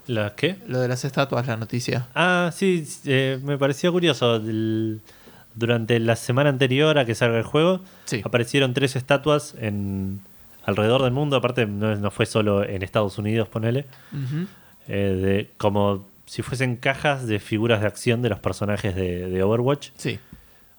¿La 0.08 0.34
qué? 0.36 0.58
Lo 0.68 0.80
de 0.80 0.88
las 0.88 1.04
estatuas, 1.04 1.46
la 1.48 1.58
noticia. 1.58 2.08
Ah, 2.16 2.52
sí, 2.56 2.88
eh, 3.06 3.40
me 3.44 3.58
pareció 3.58 3.92
curioso. 3.92 4.36
El- 4.38 5.02
durante 5.56 6.00
la 6.00 6.16
semana 6.16 6.50
anterior 6.50 6.98
a 6.98 7.06
que 7.06 7.16
salga 7.16 7.38
el 7.38 7.44
juego, 7.44 7.82
Sí. 8.06 8.22
aparecieron 8.24 8.74
tres 8.74 8.96
estatuas 8.96 9.56
en 9.60 10.20
alrededor 10.66 11.04
del 11.04 11.12
mundo. 11.12 11.36
Aparte, 11.38 11.66
no, 11.66 11.96
no 11.96 12.12
fue 12.12 12.26
solo 12.26 12.64
en 12.64 12.84
Estados 12.84 13.18
Unidos, 13.18 13.48
ponele. 13.48 13.86
Eh, 14.88 14.94
de, 14.94 15.50
como 15.58 16.06
si 16.26 16.42
fuesen 16.42 16.76
cajas 16.78 17.28
de 17.28 17.40
figuras 17.40 17.82
de 17.82 17.88
acción 17.88 18.22
de 18.22 18.30
los 18.30 18.40
personajes 18.40 18.96
de, 18.96 19.30
de 19.30 19.44
Overwatch. 19.44 19.90
Sí. 19.98 20.20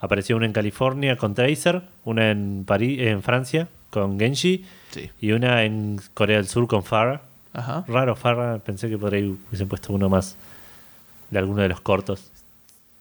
Apareció 0.00 0.36
una 0.36 0.46
en 0.46 0.52
California 0.52 1.16
con 1.16 1.34
Tracer, 1.34 1.82
una 2.04 2.30
en 2.30 2.64
París, 2.66 2.98
en 3.02 3.22
Francia 3.22 3.68
con 3.90 4.18
Genji 4.18 4.64
Sí. 4.90 5.10
y 5.20 5.32
una 5.32 5.62
en 5.64 6.00
Corea 6.14 6.38
del 6.38 6.48
Sur 6.48 6.66
con 6.66 6.82
Farah. 6.82 7.20
Ajá. 7.52 7.84
Raro 7.86 8.16
Farah, 8.16 8.58
pensé 8.58 8.88
que 8.88 8.96
por 8.98 9.12
ahí 9.14 9.36
hubiesen 9.48 9.68
puesto 9.68 9.92
uno 9.92 10.08
más 10.08 10.36
de 11.30 11.38
alguno 11.38 11.60
de 11.62 11.68
los 11.68 11.80
cortos. 11.82 12.30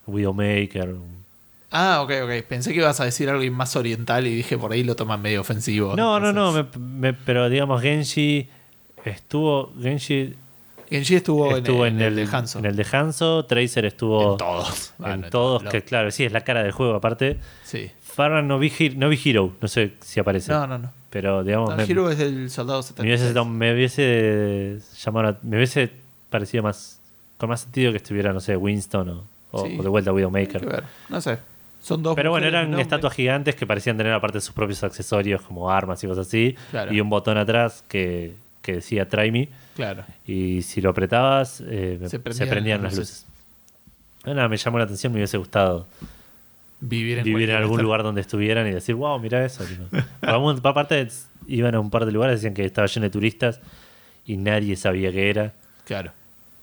Widowmaker. 0.07 0.95
Ah, 1.71 2.01
ok, 2.01 2.11
ok. 2.23 2.31
Pensé 2.47 2.71
que 2.73 2.79
ibas 2.79 2.99
a 2.99 3.05
decir 3.05 3.29
algo 3.29 3.49
más 3.53 3.75
oriental 3.75 4.27
y 4.27 4.35
dije 4.35 4.57
por 4.57 4.71
ahí 4.73 4.83
lo 4.83 4.95
toman 4.95 5.21
medio 5.21 5.41
ofensivo. 5.41 5.95
No, 5.95 6.19
no, 6.19 6.33
no, 6.33 6.51
me- 6.51 6.65
me- 6.79 7.13
pero 7.13 7.49
digamos 7.49 7.81
Genji 7.81 8.49
estuvo 9.05 9.71
Genji 9.81 10.35
Genji 10.89 11.15
estuvo, 11.15 11.55
estuvo 11.55 11.85
en, 11.85 12.01
el, 12.01 12.15
de 12.17 12.27
Hanzo. 12.29 12.59
en 12.59 12.65
el 12.65 12.75
de 12.75 12.85
Hanzo, 12.91 13.45
Tracer 13.45 13.85
estuvo 13.85 14.33
En 14.33 14.37
todos. 14.37 14.93
en 14.99 15.03
Bueno, 15.05 15.29
todos, 15.29 15.63
lo- 15.63 15.71
que 15.71 15.81
claro, 15.83 16.11
sí, 16.11 16.25
es 16.25 16.33
la 16.33 16.41
cara 16.41 16.63
del 16.63 16.73
juego 16.73 16.95
aparte. 16.95 17.39
Sí. 17.63 17.89
Farah 18.03 18.41
no 18.41 18.59
vi, 18.59 18.69
Hero- 18.77 18.95
no 18.97 19.07
vi 19.07 19.17
Hero, 19.23 19.53
no 19.61 19.67
sé 19.69 19.93
si 20.01 20.19
aparece. 20.19 20.51
No, 20.51 20.67
no, 20.67 20.77
no. 20.77 20.91
Pero 21.09 21.45
digamos, 21.45 21.69
No, 21.69 21.77
me, 21.77 21.83
Hero 21.83 22.11
es 22.11 22.19
el 22.19 22.49
soldado 22.49 22.81
me 22.97 23.03
hubiese, 23.05 23.27
76. 23.29 23.45
me 23.47 23.73
hubiese 23.73 24.79
llamado, 25.01 25.37
me 25.43 25.55
hubiese 25.55 25.91
parecido 26.29 26.63
más, 26.63 26.99
con 27.37 27.47
más 27.49 27.61
sentido 27.61 27.91
que 27.91 27.97
estuviera, 27.97 28.33
no 28.33 28.41
sé, 28.41 28.57
Winston 28.57 29.07
o, 29.09 29.23
o- 29.51 29.65
Sí. 29.65 29.77
o 29.79 29.83
de 29.83 29.89
vuelta 29.89 30.11
Widowmaker. 30.11 30.65
ver. 30.65 30.83
No 31.07 31.21
sé. 31.21 31.37
Son 31.81 32.03
dos. 32.03 32.15
Pero 32.15 32.29
bueno, 32.29 32.45
eran 32.47 32.79
estatuas 32.79 33.13
gigantes 33.13 33.55
que 33.55 33.65
parecían 33.65 33.97
tener 33.97 34.13
aparte 34.13 34.39
sus 34.39 34.53
propios 34.53 34.83
accesorios 34.83 35.41
como 35.41 35.71
armas 35.71 36.03
y 36.03 36.07
cosas 36.07 36.27
así. 36.27 36.55
Claro. 36.69 36.93
Y 36.93 37.01
un 37.01 37.09
botón 37.09 37.37
atrás 37.37 37.83
que, 37.87 38.35
que 38.61 38.73
decía 38.73 39.09
Try 39.09 39.31
Me. 39.31 39.49
Claro. 39.75 40.03
Y 40.27 40.61
si 40.61 40.79
lo 40.81 40.91
apretabas, 40.91 41.61
eh, 41.65 41.97
Se 42.03 42.09
se 42.33 42.45
prendían 42.45 42.83
las 42.83 42.95
luces. 42.95 43.25
Ah, 44.23 44.33
nada, 44.35 44.47
me 44.47 44.57
llamó 44.57 44.77
la 44.77 44.83
atención, 44.83 45.11
me 45.11 45.17
hubiese 45.19 45.37
gustado 45.37 45.87
Vivir 46.83 47.19
en, 47.19 47.23
vivir 47.23 47.49
en 47.51 47.57
algún 47.57 47.81
lugar 47.81 48.01
donde 48.01 48.21
estuvieran 48.21 48.67
y 48.67 48.71
decir, 48.71 48.95
wow, 48.95 49.19
mira 49.19 49.45
eso. 49.45 49.63
aparte, 50.63 51.07
iban 51.47 51.75
a 51.75 51.79
un 51.79 51.89
par 51.91 52.05
de 52.05 52.11
lugares, 52.11 52.37
decían 52.37 52.53
que 52.55 52.65
estaba 52.65 52.87
lleno 52.87 53.05
de 53.05 53.09
turistas 53.11 53.59
y 54.25 54.37
nadie 54.37 54.75
sabía 54.75 55.11
qué 55.11 55.29
era. 55.29 55.53
Claro. 55.85 56.11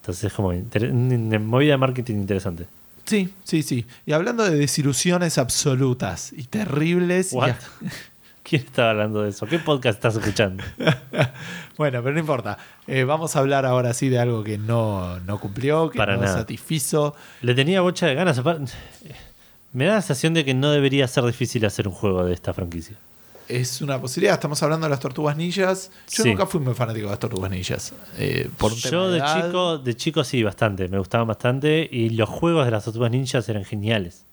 Entonces 0.00 0.24
es 0.24 0.32
como 0.32 0.52
inter- 0.52 0.90
una 0.90 1.38
movida 1.38 1.72
de 1.72 1.76
marketing 1.78 2.14
interesante. 2.16 2.66
Sí, 3.08 3.32
sí, 3.42 3.62
sí. 3.62 3.86
Y 4.04 4.12
hablando 4.12 4.44
de 4.44 4.56
desilusiones 4.56 5.38
absolutas 5.38 6.32
y 6.36 6.44
terribles. 6.44 7.32
What? 7.32 7.54
¿Quién 8.42 8.62
estaba 8.62 8.90
hablando 8.90 9.22
de 9.22 9.30
eso? 9.30 9.46
¿Qué 9.46 9.58
podcast 9.58 9.96
estás 9.96 10.16
escuchando? 10.16 10.62
bueno, 11.76 12.02
pero 12.02 12.12
no 12.12 12.20
importa. 12.20 12.58
Eh, 12.86 13.04
vamos 13.04 13.34
a 13.36 13.40
hablar 13.40 13.66
ahora 13.66 13.92
sí 13.92 14.08
de 14.08 14.18
algo 14.18 14.44
que 14.44 14.56
no, 14.58 15.20
no 15.20 15.38
cumplió, 15.40 15.90
que 15.90 15.98
Para 15.98 16.16
no 16.16 16.22
nada. 16.22 16.34
satisfizo. 16.34 17.14
Le 17.42 17.54
tenía 17.54 17.80
bocha 17.80 18.06
de 18.06 18.14
ganas. 18.14 18.40
Me 19.72 19.84
da 19.84 19.94
la 19.94 20.00
sensación 20.02 20.34
de 20.34 20.44
que 20.44 20.54
no 20.54 20.70
debería 20.70 21.06
ser 21.08 21.24
difícil 21.24 21.64
hacer 21.66 21.88
un 21.88 21.94
juego 21.94 22.24
de 22.24 22.32
esta 22.32 22.54
franquicia. 22.54 22.96
Es 23.48 23.80
una 23.80 24.00
posibilidad. 24.00 24.34
Estamos 24.34 24.62
hablando 24.62 24.86
de 24.86 24.90
las 24.90 25.00
tortugas 25.00 25.36
ninjas. 25.36 25.90
Yo 26.10 26.22
Sí. 26.22 26.28
nunca 26.30 26.46
fui 26.46 26.60
muy 26.60 26.74
fanático 26.74 27.06
de 27.06 27.10
las 27.10 27.18
tortugas 27.18 27.50
ninjas. 27.50 27.92
eh, 28.18 28.48
por 28.58 28.72
un 28.72 28.78
Yo 28.78 29.10
de 29.10 29.18
edad. 29.18 29.46
chico, 29.46 29.78
de 29.78 29.96
chico 29.96 30.24
sí, 30.24 30.42
bastante. 30.42 30.88
Me 30.88 30.98
gustaban 30.98 31.26
bastante. 31.26 31.88
Y 31.90 32.10
los 32.10 32.28
juegos 32.28 32.64
de 32.64 32.70
las 32.70 32.84
tortugas 32.84 33.10
ninjas 33.10 33.48
eran 33.48 33.64
geniales. 33.64 34.24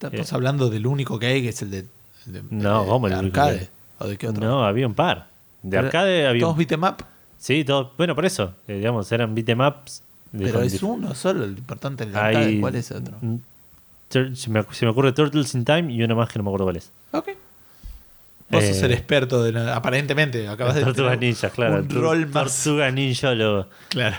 Estamos 0.00 0.32
hablando 0.32 0.70
del 0.70 0.86
único 0.86 1.18
que 1.18 1.26
hay, 1.26 1.42
que 1.42 1.48
es 1.50 1.60
el 1.62 1.70
de. 1.70 1.82
de- 2.26 2.42
No, 2.50 2.82
de- 2.82 2.88
¿cómo 2.88 3.08
de 3.08 3.14
el 3.14 3.26
arcade. 3.26 3.68
¿O 3.98 4.06
de 4.06 4.16
qué 4.16 4.28
otro? 4.28 4.42
No, 4.42 4.64
había 4.64 4.86
un 4.86 4.94
par. 4.94 5.26
De 5.62 5.70
Pero 5.76 5.86
arcade 5.86 6.26
había 6.26 6.40
Todos 6.40 6.56
beat'em 6.56 6.82
up, 6.84 7.04
Sí, 7.38 7.64
todos. 7.64 7.88
Bueno, 7.98 8.14
por 8.14 8.24
eso. 8.24 8.54
eh, 8.66 8.76
digamos, 8.76 9.10
eran 9.12 9.34
beat'em 9.34 9.60
ups. 9.60 10.02
de- 10.32 10.44
pero 10.44 10.62
es 10.62 10.80
uno 10.82 11.14
solo, 11.14 11.44
el 11.44 11.58
importante 11.58 12.04
el 12.04 12.14
arcade. 12.16 12.36
hay- 12.46 12.60
¿Cuál 12.60 12.76
es 12.76 12.90
otro? 12.92 13.16
mm, 13.20 13.36
tur- 14.10 14.34
Se 14.36 14.48
me, 14.48 14.64
se 14.70 14.84
me 14.86 14.90
ocurre 14.92 15.12
Turtles 15.12 15.54
in 15.54 15.64
Time 15.64 15.92
y 15.92 16.02
uno 16.02 16.14
más 16.16 16.28
que 16.30 16.38
no 16.38 16.44
me 16.44 16.50
acuerdo 16.50 16.66
cuál 16.66 16.76
es. 16.76 16.90
Ok. 17.12 17.28
Vos 18.50 18.64
sos 18.64 18.82
Eh, 18.82 18.86
el 18.86 18.92
experto 18.92 19.42
de 19.44 19.52
la- 19.52 19.76
aparentemente 19.76 20.48
acabas 20.48 20.74
de 20.74 20.82
Tortugas 20.82 21.18
Ninjas, 21.18 21.52
claro. 21.52 21.76
un 21.76 21.88
rol 21.88 22.26
más 22.28 22.64
Tortuga 22.64 22.90
claro. 23.88 24.16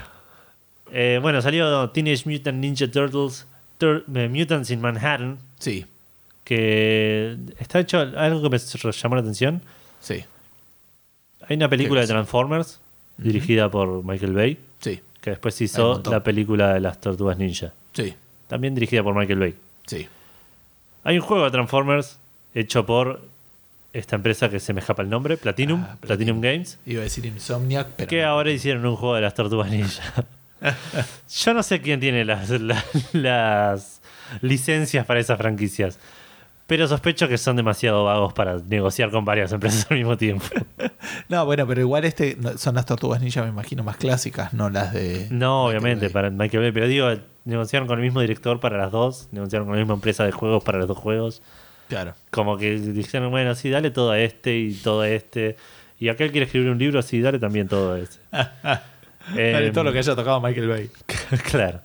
Eh, 0.93 1.19
bueno, 1.21 1.41
salió 1.41 1.89
Teenage 1.91 2.29
Mutant 2.29 2.57
Ninja 2.57 2.89
Turtles, 2.89 3.45
Tur- 3.79 4.03
eh, 4.15 4.29
Mutants 4.29 4.69
in 4.71 4.79
Manhattan, 4.81 5.37
Sí, 5.59 5.85
que 6.43 7.37
está 7.59 7.79
hecho 7.79 7.99
algo 7.99 8.41
que 8.41 8.49
me 8.49 8.57
llamó 8.57 9.15
la 9.15 9.21
atención. 9.21 9.61
sí, 9.99 10.23
Hay 11.47 11.55
una 11.57 11.69
película 11.69 12.01
de? 12.01 12.07
Transformers 12.07 12.79
dirigida 13.17 13.69
por 13.69 14.03
Michael 14.03 14.33
Bay, 14.33 14.57
sí, 14.79 15.01
que 15.21 15.31
después 15.31 15.59
hizo 15.61 16.01
la 16.09 16.23
película 16.23 16.73
de 16.73 16.79
las 16.81 16.99
Tortugas 17.01 17.37
Ninja, 17.37 17.73
sí, 17.93 18.13
también 18.47 18.73
dirigida 18.75 19.03
por 19.03 19.13
Michael 19.15 19.39
Bay. 19.39 19.55
sí. 19.87 20.07
Hay 21.03 21.15
un 21.17 21.21
juego 21.23 21.45
de 21.45 21.51
Transformers 21.51 22.17
hecho 22.53 22.85
por 22.85 23.21
esta 23.93 24.15
empresa 24.15 24.49
que 24.49 24.59
se 24.59 24.73
me 24.73 24.79
escapa 24.79 25.01
el 25.01 25.09
nombre, 25.09 25.37
Platinum, 25.37 25.83
Ah, 25.87 25.97
Platinum 25.99 26.39
Games, 26.41 26.79
Iba 26.85 27.01
a 27.01 27.03
decir 27.03 27.25
Insomniac, 27.25 27.87
pero 27.97 28.07
que 28.09 28.21
no. 28.21 28.27
ahora 28.29 28.51
hicieron 28.51 28.85
un 28.85 28.95
juego 28.95 29.15
de 29.15 29.21
las 29.21 29.33
Tortugas 29.33 29.69
Ninja. 29.69 30.25
Yo 31.37 31.53
no 31.53 31.63
sé 31.63 31.81
quién 31.81 31.99
tiene 31.99 32.23
las, 32.25 32.49
la- 32.49 32.83
las 33.13 34.01
licencias 34.41 35.05
para 35.05 35.19
esas 35.19 35.37
franquicias, 35.37 35.99
pero 36.67 36.87
sospecho 36.87 37.27
que 37.27 37.37
son 37.37 37.55
demasiado 37.57 38.05
vagos 38.05 38.31
para 38.33 38.57
negociar 38.59 39.11
con 39.11 39.25
varias 39.25 39.51
empresas 39.51 39.87
al 39.89 39.97
mismo 39.97 40.17
tiempo. 40.17 40.45
No, 41.29 41.45
bueno, 41.45 41.65
pero 41.65 41.81
igual 41.81 42.05
este 42.05 42.37
son 42.57 42.75
las 42.75 42.85
tortugas 42.85 43.21
ninja, 43.21 43.41
me 43.41 43.49
imagino, 43.49 43.83
más 43.83 43.97
clásicas, 43.97 44.53
no 44.53 44.69
las 44.69 44.93
de. 44.93 45.27
No, 45.31 45.65
Michael 45.65 45.77
obviamente, 45.79 46.05
Bay. 46.07 46.13
para 46.13 46.29
Michael 46.29 46.61
Bay, 46.63 46.71
pero 46.71 46.87
digo, 46.87 47.07
negociaron 47.45 47.87
con 47.87 47.97
el 47.97 48.03
mismo 48.05 48.21
director 48.21 48.59
para 48.59 48.77
las 48.77 48.91
dos, 48.91 49.27
negociaron 49.31 49.67
con 49.67 49.75
la 49.75 49.81
misma 49.81 49.95
empresa 49.95 50.23
de 50.25 50.31
juegos 50.31 50.63
para 50.63 50.77
los 50.77 50.87
dos 50.87 50.97
juegos. 50.97 51.41
Claro. 51.91 52.13
Como 52.29 52.57
que 52.57 52.77
dijeron, 52.79 53.31
bueno, 53.31 53.53
sí, 53.53 53.69
dale 53.69 53.91
todo 53.91 54.11
a 54.11 54.19
este 54.21 54.57
y 54.57 54.73
todo 54.75 55.01
a 55.01 55.09
este. 55.09 55.57
Y 55.99 56.07
aquel 56.07 56.31
quiere 56.31 56.45
escribir 56.45 56.69
un 56.69 56.77
libro, 56.77 57.01
sí, 57.01 57.19
dale 57.19 57.37
también 57.37 57.67
todo 57.67 57.95
a 57.95 57.99
ese. 57.99 58.19
Dale 59.35 59.67
Em, 59.67 59.73
todo 59.73 59.83
lo 59.83 59.91
que 59.91 59.99
haya 59.99 60.15
tocado 60.15 60.39
Michael 60.39 60.67
Bay. 60.69 60.89
claro. 61.51 61.81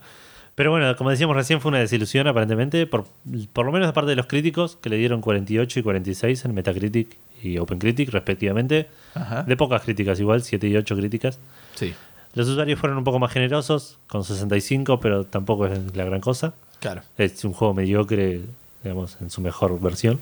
Pero 0.55 0.71
bueno, 0.71 0.95
como 0.97 1.11
decíamos 1.11 1.35
recién, 1.35 1.61
fue 1.61 1.71
una 1.71 1.81
desilusión 1.81 2.29
aparentemente, 2.29 2.87
por, 2.87 3.05
por 3.53 3.67
lo 3.67 3.73
menos 3.73 3.89
de 3.89 3.93
parte 3.93 4.11
de 4.11 4.17
los 4.17 4.27
críticos, 4.27 4.77
que 4.77 4.89
le 4.91 4.97
dieron 4.97 5.21
48 5.21 5.81
y 5.81 5.83
46 5.83 6.45
en 6.45 6.55
Metacritic 6.55 7.17
y 7.43 7.59
OpenCritic, 7.59 8.11
respectivamente. 8.11 8.87
Ajá. 9.15 9.43
De 9.43 9.57
pocas 9.57 9.83
críticas 9.83 10.21
igual, 10.21 10.41
7 10.43 10.69
y 10.69 10.77
8 10.77 10.97
críticas. 10.97 11.41
Sí, 11.75 11.93
Los 12.35 12.49
usuarios 12.49 12.79
fueron 12.79 12.97
un 12.97 13.05
poco 13.05 13.19
más 13.19 13.33
generosos, 13.33 13.99
con 14.07 14.23
65, 14.23 15.01
pero 15.01 15.25
tampoco 15.27 15.67
es 15.67 15.97
la 15.97 16.05
gran 16.05 16.21
cosa. 16.21 16.55
claro. 16.79 17.03
Es 17.19 17.45
un 17.45 17.53
juego 17.53 17.75
mediocre, 17.75 18.41
digamos, 18.89 19.17
en 19.21 19.31
su 19.31 19.41
mejor 19.41 19.79
versión. 19.81 20.19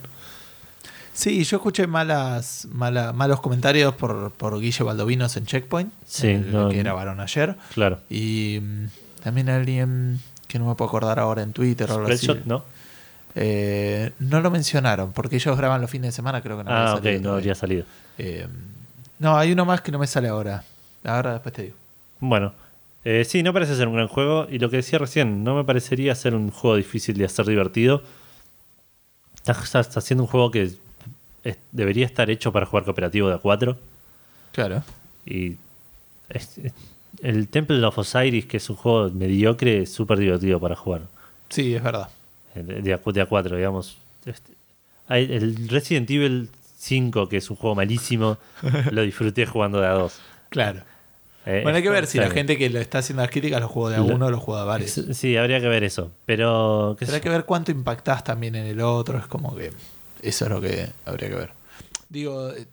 Sí, 1.12 1.45
yo 1.45 1.59
escuché 1.59 1.87
malas, 1.87 2.67
mala- 2.73 3.12
malos 3.12 3.41
comentarios 3.41 3.95
por, 3.95 4.33
por 4.33 4.59
Guille 4.61 4.83
Baldovinos 4.83 5.37
en 5.37 5.47
Checkpoint, 5.47 5.93
Sí, 6.05 6.29
el 6.29 6.51
no- 6.53 6.69
que 6.69 6.79
grabaron 6.79 7.21
ayer. 7.21 7.55
Claro. 7.73 8.01
Y 8.11 8.59
mm, 8.61 8.87
también 9.23 9.49
alguien 9.49 10.21
que 10.49 10.59
no 10.59 10.67
me 10.67 10.75
puedo 10.75 10.89
acordar 10.89 11.21
ahora 11.21 11.43
en 11.43 11.53
Twitter 11.53 11.89
o 11.91 11.95
algo 11.95 12.09
así. 12.09 12.29
¿no? 12.47 12.65
Eh, 13.37 14.11
no 14.19 14.41
lo 14.41 14.51
mencionaron, 14.51 15.12
porque 15.12 15.37
ellos 15.37 15.57
graban 15.57 15.81
los 15.81 15.91
fines 15.91 16.09
de 16.09 16.12
semana, 16.12 16.41
creo 16.43 16.59
que 16.59 16.65
no 16.65 16.71
había 16.71 16.91
Ah, 16.91 16.95
ok, 16.95 17.03
salido 17.03 17.17
no 17.19 17.23
todavía. 17.23 17.39
habría 17.41 17.55
salido. 17.55 17.85
Eh, 18.19 18.47
no, 19.21 19.37
hay 19.37 19.53
uno 19.53 19.65
más 19.65 19.81
que 19.83 19.93
no 19.93 19.99
me 19.99 20.07
sale 20.09 20.29
ahora. 20.29 20.65
Ahora 21.05 21.35
después 21.35 21.53
te 21.55 21.62
digo. 21.62 21.77
Bueno, 22.21 22.53
eh, 23.05 23.25
sí, 23.25 23.43
no 23.43 23.53
parece 23.53 23.77
ser 23.77 23.87
un 23.89 23.95
gran 23.95 24.09
juego. 24.09 24.47
Y 24.51 24.59
lo 24.59 24.69
que 24.71 24.77
decía 24.79 24.99
recién, 24.99 25.45
no 25.45 25.55
me 25.55 25.62
parecería 25.65 26.15
ser 26.17 26.35
un 26.35 26.51
juego 26.51 26.77
difícil 26.77 27.17
de 27.19 27.25
hacer 27.25 27.47
divertido. 27.47 28.03
Está, 29.47 29.53
está- 29.62 29.80
está 29.80 29.99
haciendo 30.01 30.24
un 30.24 30.28
juego 30.28 30.51
que 30.51 30.62
es- 30.62 30.78
debería 31.72 32.07
estar 32.07 32.30
hecho 32.30 32.51
para 32.53 32.64
jugar 32.66 32.84
cooperativo 32.84 33.28
de 33.28 33.34
a 33.34 33.38
4. 33.38 33.76
Claro. 34.53 34.82
Y 35.26 35.57
es- 36.30 36.59
es- 36.59 36.72
el 37.22 37.49
Temple 37.49 37.84
of 37.84 37.99
Osiris, 37.99 38.47
que 38.47 38.57
es 38.57 38.70
un 38.70 38.76
juego 38.76 39.11
mediocre, 39.11 39.82
es 39.82 39.92
súper 39.92 40.18
divertido 40.18 40.59
para 40.61 40.74
jugar. 40.76 41.03
Sí, 41.51 41.74
es 41.74 41.82
verdad. 41.82 42.09
De 42.55 42.62
de 42.82 42.95
a, 42.95 42.99
de 42.99 43.20
a 43.20 43.26
4, 43.26 43.57
digamos. 43.57 43.97
Este, 44.24 44.53
hay 45.09 45.24
el 45.30 45.68
Resident 45.68 46.09
Evil 46.11 46.49
5, 46.78 47.28
que 47.28 47.36
es 47.38 47.51
un 47.51 47.57
juego 47.57 47.74
malísimo, 47.76 48.38
lo 48.92 49.03
disfruté 49.03 49.45
jugando 49.47 49.80
de 49.80 49.86
a 49.88 49.92
2. 49.92 50.18
Claro. 50.49 50.80
Eh, 51.47 51.61
Bueno, 51.62 51.76
hay 51.76 51.82
que 51.82 51.90
ver 51.90 52.07
si 52.07 52.18
la 52.18 52.30
gente 52.30 52.57
que 52.57 52.70
lo 52.70 52.80
está 52.80 52.99
haciendo 52.99 53.22
las 53.22 53.30
críticas 53.30 53.61
lo 53.61 53.68
juega 53.68 53.90
de 53.99 54.03
a 54.05 54.07
Lo- 54.09 54.14
uno 54.14 54.26
o 54.26 54.30
lo 54.30 54.40
juega 54.40 54.62
de 54.62 54.66
varios. 54.66 54.90
Sí, 55.12 55.36
habría 55.36 55.61
que 55.61 55.68
ver 55.68 55.84
eso. 55.84 56.11
Pero, 56.26 56.97
Pero 56.99 57.12
hay 57.14 57.20
que 57.20 57.28
ver 57.28 57.45
cuánto 57.45 57.70
impactás 57.70 58.24
también 58.24 58.55
en 58.55 58.66
el 58.66 58.80
otro. 58.80 59.18
Es 59.18 59.26
como 59.26 59.55
que 59.55 59.70
eso 60.22 60.45
es 60.47 60.51
lo 60.51 60.61
que 60.61 60.86
habría 61.05 61.28
que 61.28 61.34
ver. 61.34 61.51
Digo, 62.09 62.51
eh, 62.51 62.66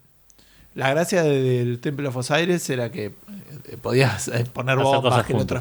la 0.75 0.89
gracia 0.91 1.23
de- 1.23 1.41
del 1.41 1.79
Temple 1.79 2.07
of 2.07 2.15
Osiris 2.17 2.69
era 2.69 2.91
que 2.91 3.05
eh, 3.67 3.77
podías 3.81 4.27
eh, 4.29 4.45
poner 4.51 4.79
Hacer 4.79 4.85
bombas 4.85 5.25
que 5.25 5.33
el 5.33 5.39
otro 5.39 5.57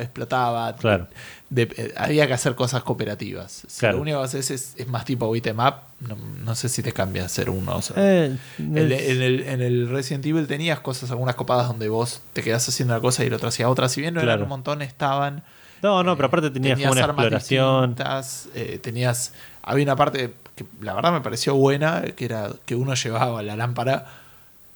explotaba. 0.00 0.74
Claro. 0.76 1.06
De- 1.50 1.68
eh, 1.76 1.92
había 1.96 2.26
que 2.26 2.32
hacer 2.32 2.54
cosas 2.54 2.82
cooperativas. 2.82 3.62
Si 3.68 3.80
Claro. 3.80 3.96
lo 3.96 4.02
único 4.02 4.18
que 4.18 4.24
haces 4.24 4.50
es, 4.50 4.74
es 4.76 4.88
más 4.88 5.04
tipo 5.04 5.30
beat'em 5.30 5.58
up, 5.60 5.74
no, 6.00 6.16
no 6.44 6.54
sé 6.54 6.68
si 6.68 6.82
te 6.82 6.92
cambia 6.92 7.28
ser 7.28 7.50
uno. 7.50 7.76
o 7.76 7.82
sea, 7.82 7.94
Eh, 7.98 8.36
el- 8.58 8.92
es- 8.92 9.08
en, 9.10 9.22
el, 9.22 9.40
en 9.42 9.60
el 9.62 9.88
Resident 9.88 10.24
Evil 10.26 10.46
tenías 10.46 10.80
cosas, 10.80 11.10
algunas 11.10 11.34
copadas 11.36 11.68
donde 11.68 11.88
vos 11.88 12.20
te 12.32 12.42
quedás 12.42 12.68
haciendo 12.68 12.94
una 12.94 13.00
cosa 13.00 13.22
y 13.22 13.28
el 13.28 13.34
otro 13.34 13.48
hacía 13.48 13.68
otra. 13.68 13.88
Si 13.88 14.00
bien 14.00 14.14
no 14.14 14.20
eran 14.20 14.34
Claro. 14.36 14.42
un 14.44 14.48
montón, 14.48 14.82
estaban. 14.82 15.44
no, 15.82 16.02
no, 16.02 16.16
pero 16.16 16.26
aparte 16.28 16.50
tenías, 16.50 16.78
como 16.78 16.92
una 16.92 17.04
armas 17.04 17.24
exploración. 17.26 17.90
distintas, 17.90 18.48
eh, 18.54 18.78
tenías. 18.82 19.32
Había 19.62 19.84
una 19.84 19.96
parte 19.96 20.32
que 20.56 20.64
la 20.80 20.94
verdad 20.94 21.12
me 21.12 21.20
pareció 21.20 21.54
buena, 21.54 22.02
que 22.16 22.24
era 22.24 22.50
que 22.64 22.74
uno 22.74 22.94
llevaba 22.94 23.42
la 23.42 23.54
lámpara 23.56 24.06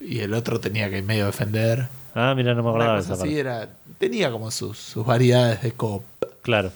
y 0.00 0.20
el 0.20 0.34
otro 0.34 0.58
tenía 0.60 0.90
que 0.90 1.02
medio 1.02 1.26
defender. 1.26 1.88
Ah, 2.14 2.34
mira, 2.36 2.54
no 2.54 2.62
me 2.62 2.68
acordaba 2.70 2.94
de 2.94 2.98
cosa 3.02 3.12
esa 3.14 3.22
así 3.22 3.34
parte. 3.34 3.40
era. 3.40 3.68
Tenía 3.98 4.30
como 4.32 4.50
sus, 4.50 4.78
sus 4.78 5.04
variedades 5.06 5.62
de 5.62 5.72
coop. 5.72 6.02
Claro. 6.42 6.72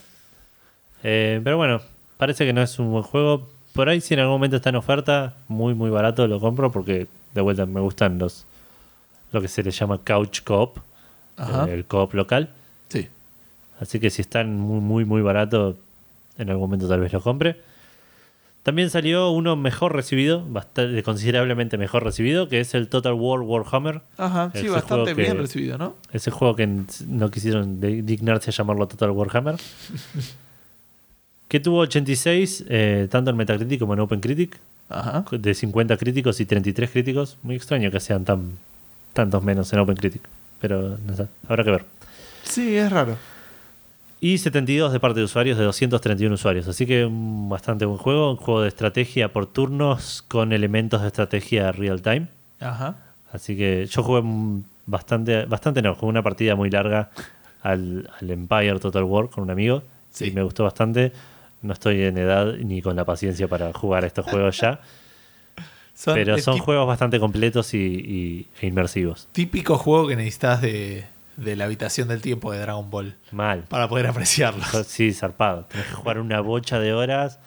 Eh, 1.02 1.40
pero 1.42 1.56
bueno, 1.56 1.80
parece 2.16 2.44
que 2.46 2.52
no 2.52 2.62
es 2.62 2.78
un 2.78 2.90
buen 2.92 3.02
juego. 3.02 3.48
Por 3.72 3.88
ahí, 3.88 4.00
si 4.00 4.14
en 4.14 4.20
algún 4.20 4.34
momento 4.34 4.56
está 4.56 4.68
en 4.70 4.76
oferta, 4.76 5.34
muy, 5.48 5.74
muy 5.74 5.90
barato, 5.90 6.26
lo 6.28 6.38
compro 6.38 6.70
porque 6.70 7.08
de 7.34 7.40
vuelta 7.40 7.66
me 7.66 7.80
gustan 7.80 8.18
los 8.18 8.44
lo 9.32 9.40
que 9.40 9.48
se 9.48 9.64
le 9.64 9.72
llama 9.72 9.98
couch 9.98 10.42
coop, 10.44 10.78
Ajá. 11.36 11.66
eh, 11.68 11.74
el 11.74 11.84
coop 11.86 12.14
local. 12.14 12.50
Sí. 12.88 13.08
Así 13.80 13.98
que 13.98 14.10
si 14.10 14.22
están 14.22 14.54
muy, 14.56 14.80
muy, 14.80 15.04
muy 15.04 15.22
barato, 15.22 15.76
en 16.38 16.50
algún 16.50 16.66
momento 16.68 16.86
tal 16.88 17.00
vez 17.00 17.12
lo 17.12 17.20
compre. 17.20 17.60
También 18.64 18.88
salió 18.90 19.30
uno 19.30 19.54
mejor 19.56 19.94
recibido, 19.94 20.42
bastante, 20.48 21.02
considerablemente 21.02 21.76
mejor 21.78 22.02
recibido, 22.02 22.48
que 22.48 22.60
es 22.60 22.74
el 22.74 22.88
Total 22.88 23.12
War 23.12 23.40
Warhammer. 23.40 24.00
Ajá, 24.16 24.50
sí, 24.54 24.60
Ese 24.60 24.70
bastante 24.70 25.14
que- 25.14 25.20
bien 25.22 25.36
recibido, 25.38 25.76
¿no? 25.78 25.94
Ese 26.12 26.30
juego 26.30 26.56
que 26.56 26.66
no 27.06 27.30
quisieron 27.30 27.78
dignarse 27.80 28.50
a 28.50 28.52
llamarlo 28.54 28.88
Total 28.88 29.10
Warhammer. 29.10 29.56
que 31.48 31.60
tuvo 31.60 31.78
86, 31.80 32.64
eh, 32.68 33.06
tanto 33.10 33.30
en 33.30 33.36
Metacritic 33.36 33.78
como 33.78 33.92
en 33.94 34.00
OpenCritic, 34.00 34.58
Ajá. 34.88 35.24
de 35.30 35.54
50 35.54 35.96
críticos 35.96 36.40
y 36.40 36.46
33 36.46 36.90
críticos. 36.90 37.36
Muy 37.42 37.56
extraño 37.56 37.90
que 37.90 38.00
sean 38.00 38.24
tan 38.24 38.52
tantos 39.12 39.42
menos 39.44 39.72
en 39.72 39.78
OpenCritic, 39.78 40.22
pero 40.60 40.98
no 41.06 41.14
sé, 41.16 41.26
habrá 41.48 41.62
que 41.64 41.70
ver. 41.70 41.84
Sí, 42.42 42.74
es 42.76 42.90
raro. 42.90 43.16
Y 44.24 44.38
72 44.38 44.90
de 44.90 45.00
parte 45.00 45.20
de 45.20 45.24
usuarios, 45.24 45.58
de 45.58 45.64
231 45.64 46.34
usuarios. 46.34 46.66
Así 46.66 46.86
que 46.86 47.04
un 47.04 47.48
bastante 47.50 47.84
buen 47.84 47.98
juego, 47.98 48.30
un 48.30 48.36
juego 48.38 48.62
de 48.62 48.68
estrategia 48.68 49.32
por 49.32 49.46
turnos 49.46 50.22
con 50.28 50.52
elementos 50.54 51.02
de 51.02 51.08
estrategia 51.08 51.72
real 51.72 52.00
time. 52.00 52.28
Ajá. 52.58 52.96
Así 53.32 53.54
que 53.54 53.84
yo 53.86 54.02
jugué 54.02 54.22
bastante, 54.86 55.44
bastante 55.44 55.82
no, 55.82 55.94
jugué 55.94 56.08
una 56.08 56.22
partida 56.22 56.54
muy 56.56 56.70
larga 56.70 57.10
al, 57.62 58.08
al 58.18 58.30
Empire 58.30 58.78
Total 58.78 59.02
War 59.04 59.28
con 59.28 59.44
un 59.44 59.50
amigo 59.50 59.82
Sí. 60.10 60.26
y 60.28 60.30
me 60.30 60.42
gustó 60.42 60.64
bastante. 60.64 61.12
No 61.60 61.72
estoy 61.74 62.02
en 62.04 62.16
edad 62.16 62.54
ni 62.56 62.80
con 62.80 62.96
la 62.96 63.04
paciencia 63.04 63.46
para 63.48 63.72
jugar 63.74 64.04
a 64.04 64.06
estos 64.06 64.24
juegos 64.24 64.58
ya, 64.58 64.80
Son 65.94 66.14
pero 66.14 66.38
son 66.38 66.58
juegos 66.58 66.86
bastante 66.86 67.20
completos 67.20 67.74
y, 67.74 67.78
y- 67.78 68.46
e 68.60 68.66
inmersivos. 68.68 69.28
típico 69.32 69.76
juego 69.76 70.08
que 70.08 70.16
necesitas 70.16 70.60
de, 70.62 71.04
de 71.36 71.56
la 71.56 71.64
habitación 71.64 72.08
del 72.08 72.20
tiempo 72.20 72.52
de 72.52 72.58
Dragon 72.60 72.90
Ball 72.90 73.16
Mal. 73.32 73.64
para 73.68 73.88
poder 73.88 74.06
apreciarlo. 74.06 74.62
Sí, 74.86 75.12
zarpado. 75.12 75.64
Tenés 75.64 75.86
que 75.88 75.92
jugar 75.94 76.18
una 76.18 76.40
bocha 76.40 76.78
de 76.78 76.92
horas 76.92 77.38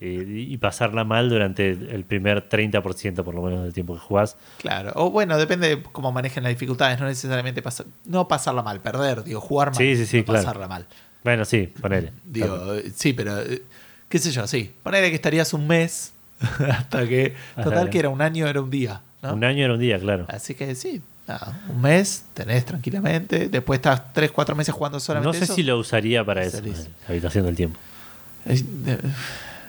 y, 0.00 0.52
y 0.52 0.56
pasarla 0.58 1.04
mal 1.04 1.28
durante 1.28 1.70
el 1.70 2.04
primer 2.04 2.48
30% 2.48 3.22
por 3.24 3.34
lo 3.34 3.42
menos 3.42 3.62
del 3.64 3.72
tiempo 3.72 3.94
que 3.94 4.00
jugás. 4.00 4.36
Claro. 4.58 4.92
O 4.96 5.10
bueno, 5.10 5.38
depende 5.38 5.68
de 5.76 5.82
cómo 5.82 6.12
manejen 6.12 6.42
las 6.42 6.50
dificultades. 6.52 6.98
No 7.00 7.06
necesariamente 7.06 7.62
pasar, 7.62 7.86
no 8.04 8.28
pasarla 8.28 8.62
mal, 8.62 8.80
perder, 8.80 9.24
digo, 9.24 9.40
jugar 9.40 9.68
mal. 9.68 9.76
Sí, 9.78 9.96
sí, 9.96 10.06
sí, 10.06 10.18
no 10.18 10.24
claro. 10.26 10.40
pasarla 10.44 10.68
mal. 10.68 10.86
Bueno, 11.22 11.44
sí, 11.44 11.72
ponele. 11.80 12.12
Digo, 12.24 12.74
eh, 12.74 12.90
sí, 12.94 13.14
pero 13.14 13.40
eh, 13.40 13.62
qué 14.08 14.18
sé 14.18 14.30
yo, 14.30 14.46
sí. 14.46 14.74
Ponele 14.82 15.08
que 15.08 15.16
estarías 15.16 15.54
un 15.54 15.66
mes 15.66 16.12
hasta 16.68 17.08
que. 17.08 17.34
Total 17.62 17.84
que- 17.86 17.90
que 17.92 17.98
era 18.00 18.08
un 18.10 18.20
año, 18.20 18.46
era 18.46 18.60
un 18.60 18.68
día. 18.70 19.00
¿no? 19.22 19.32
Un 19.32 19.42
año 19.44 19.64
era 19.64 19.72
un 19.72 19.80
día, 19.80 19.98
claro. 19.98 20.26
Así 20.28 20.54
que 20.54 20.74
sí, 20.74 21.00
nada, 21.26 21.60
un 21.68 21.80
mes 21.80 22.24
tenés 22.34 22.64
tranquilamente. 22.64 23.48
Después 23.48 23.78
estás 23.78 24.12
3, 24.12 24.30
4 24.30 24.54
meses 24.56 24.74
jugando 24.74 24.96
No 24.96 25.00
solamente 25.00 25.38
sé 25.38 25.44
eso. 25.44 25.54
si 25.54 25.62
lo 25.62 25.78
usaría 25.78 26.24
para 26.24 26.42
eso, 26.44 26.60
la 26.62 26.74
habitación 27.08 27.44
del 27.46 27.56
tiempo. 27.56 27.78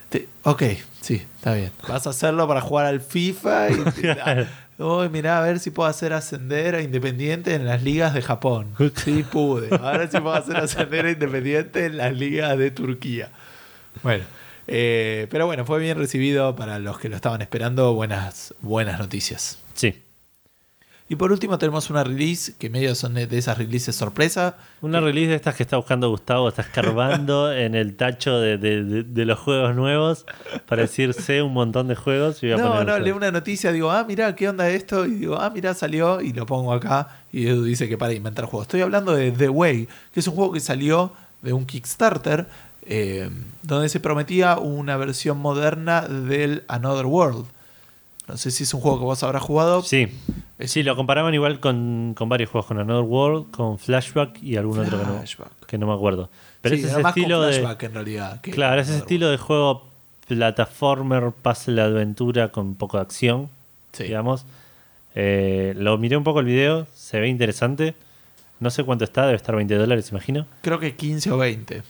Te- 0.09 0.27
ok, 0.43 0.63
sí, 1.01 1.23
está 1.37 1.53
bien. 1.55 1.71
Vas 1.87 2.05
a 2.07 2.11
hacerlo 2.11 2.47
para 2.47 2.61
jugar 2.61 2.85
al 2.85 3.01
FIFA 3.01 3.69
y. 3.71 3.73
Mirá, 5.11 5.37
a 5.37 5.41
ver 5.41 5.59
si 5.59 5.71
puedo 5.71 5.87
hacer 5.89 6.11
ascender 6.13 6.75
a 6.75 6.81
Independiente 6.81 7.55
en 7.55 7.65
las 7.65 7.81
ligas 7.81 8.13
de 8.13 8.21
Japón. 8.21 8.67
Sí, 9.03 9.23
pude. 9.23 9.69
Ahora 9.77 10.07
sí 10.11 10.19
puedo 10.19 10.35
hacer 10.35 10.57
ascender 10.57 11.05
a 11.05 11.11
Independiente 11.11 11.85
en 11.85 11.95
las 11.97 12.13
ligas 12.13 12.57
de 12.57 12.71
Turquía. 12.71 13.29
Bueno, 14.03 14.25
eh, 14.67 15.27
pero 15.31 15.45
bueno, 15.45 15.63
fue 15.65 15.79
bien 15.79 15.97
recibido 15.97 16.55
para 16.57 16.77
los 16.79 16.99
que 16.99 17.07
lo 17.07 17.15
estaban 17.15 17.41
esperando. 17.41 17.93
Buenas, 17.93 18.53
buenas 18.61 18.99
noticias. 18.99 19.59
Sí. 19.75 20.01
Y 21.07 21.17
por 21.17 21.31
último 21.31 21.59
tenemos 21.59 21.91
una 21.91 22.03
release 22.03 22.55
que 22.57 22.67
medio 22.67 22.95
son 22.95 23.13
de 23.13 23.27
esas 23.37 23.59
releases 23.59 23.95
sorpresa. 23.95 24.55
Una 24.81 24.99
release 24.99 25.29
de 25.29 25.35
estas 25.35 25.53
que 25.53 25.61
está 25.61 25.77
buscando 25.77 26.09
Gustavo, 26.09 26.49
está 26.49 26.63
escarbando 26.63 27.53
en 27.53 27.75
el 27.75 27.95
tacho 27.95 28.39
de, 28.39 28.57
de- 28.57 28.83
de- 28.83 29.03
de 29.03 29.25
los 29.25 29.37
juegos 29.37 29.75
nuevos 29.75 30.25
para 30.67 30.81
decir 30.81 31.13
sé 31.13 31.43
un 31.43 31.53
montón 31.53 31.87
de 31.89 31.95
juegos. 31.95 32.41
y 32.41 32.47
voy 32.47 32.53
a 32.55 32.57
No, 32.57 32.83
no, 32.83 32.97
leo 32.97 33.15
una 33.15 33.29
noticia, 33.31 33.71
digo, 33.71 33.91
ah, 33.91 34.03
mira, 34.07 34.35
¿qué 34.35 34.49
onda 34.49 34.67
esto? 34.69 35.05
Y 35.05 35.11
digo, 35.11 35.37
ah, 35.39 35.51
mira, 35.53 35.75
salió 35.75 36.21
y 36.21 36.33
lo 36.33 36.47
pongo 36.47 36.73
acá. 36.73 37.07
Y 37.31 37.45
Edu 37.49 37.63
dice 37.65 37.87
que 37.87 37.99
para 37.99 38.13
inventar 38.13 38.45
juegos. 38.45 38.65
Estoy 38.65 38.81
hablando 38.81 39.13
de 39.13 39.31
The 39.31 39.49
Way, 39.49 39.87
que 40.11 40.19
es 40.19 40.27
un 40.27 40.33
juego 40.33 40.53
que 40.53 40.59
salió 40.59 41.11
de 41.43 41.53
un 41.53 41.65
Kickstarter 41.67 42.47
eh, 42.87 43.29
donde 43.61 43.89
se 43.89 43.99
prometía 43.99 44.57
una 44.57 44.97
versión 44.97 45.37
moderna 45.37 46.01
del 46.01 46.63
Another 46.67 47.05
World. 47.05 47.45
No 48.27 48.37
sé 48.37 48.49
si 48.51 48.63
es 48.63 48.73
un 48.73 48.81
juego 48.81 48.97
que 48.99 49.05
vos 49.05 49.21
habrás 49.23 49.43
jugado. 49.43 49.81
Sí. 49.83 50.07
Es 50.57 50.71
Sí, 50.71 50.83
lo 50.83 50.95
comparaban 50.95 51.33
igual 51.33 51.59
con, 51.59 52.13
con 52.17 52.27
varios 52.29 52.49
juegos, 52.49 52.65
con 52.67 52.79
Another 52.79 53.03
World, 53.03 53.51
con 53.51 53.77
Flashback 53.77 54.41
y 54.41 54.55
algún 54.57 54.79
otro 54.79 54.97
que 54.99 55.05
no, 55.05 55.23
que 55.67 55.77
no 55.77 55.87
me 55.87 55.93
acuerdo. 55.93 56.29
Pero 56.61 56.75
Sí, 56.75 56.81
es 56.81 56.87
ese 56.91 57.01
más 57.03 57.13
con 57.13 57.21
estilo 57.21 57.41
de. 57.41 57.53
flashback 57.53 57.83
en 57.83 57.93
realidad. 57.93 58.39
Claro, 58.41 58.81
ese 58.81 58.97
estilo 58.97 59.29
de 59.29 59.37
juego 59.37 59.85
plataformer, 60.27 61.31
puzzle 61.31 61.81
aventura 61.81 62.49
con 62.51 62.75
poco 62.75 62.97
de 62.97 63.03
acción. 63.03 63.49
Sí. 63.93 64.03
digamos. 64.03 64.45
Eh, 65.13 65.73
lo 65.77 65.97
miré 65.97 66.17
un 66.17 66.23
poco 66.25 66.41
el 66.41 66.45
video, 66.45 66.85
se 66.93 67.19
ve 67.19 67.27
interesante. 67.29 67.95
No 68.59 68.69
sé 68.69 68.83
cuánto 68.83 69.03
está, 69.05 69.23
debe 69.25 69.35
estar 69.37 69.55
20 69.55 69.75
dólares, 69.75 70.09
imagino. 70.11 70.45
Creo 70.61 70.79
que 70.79 70.95
15 70.95 71.31
o 71.31 71.37
20. 71.37 71.83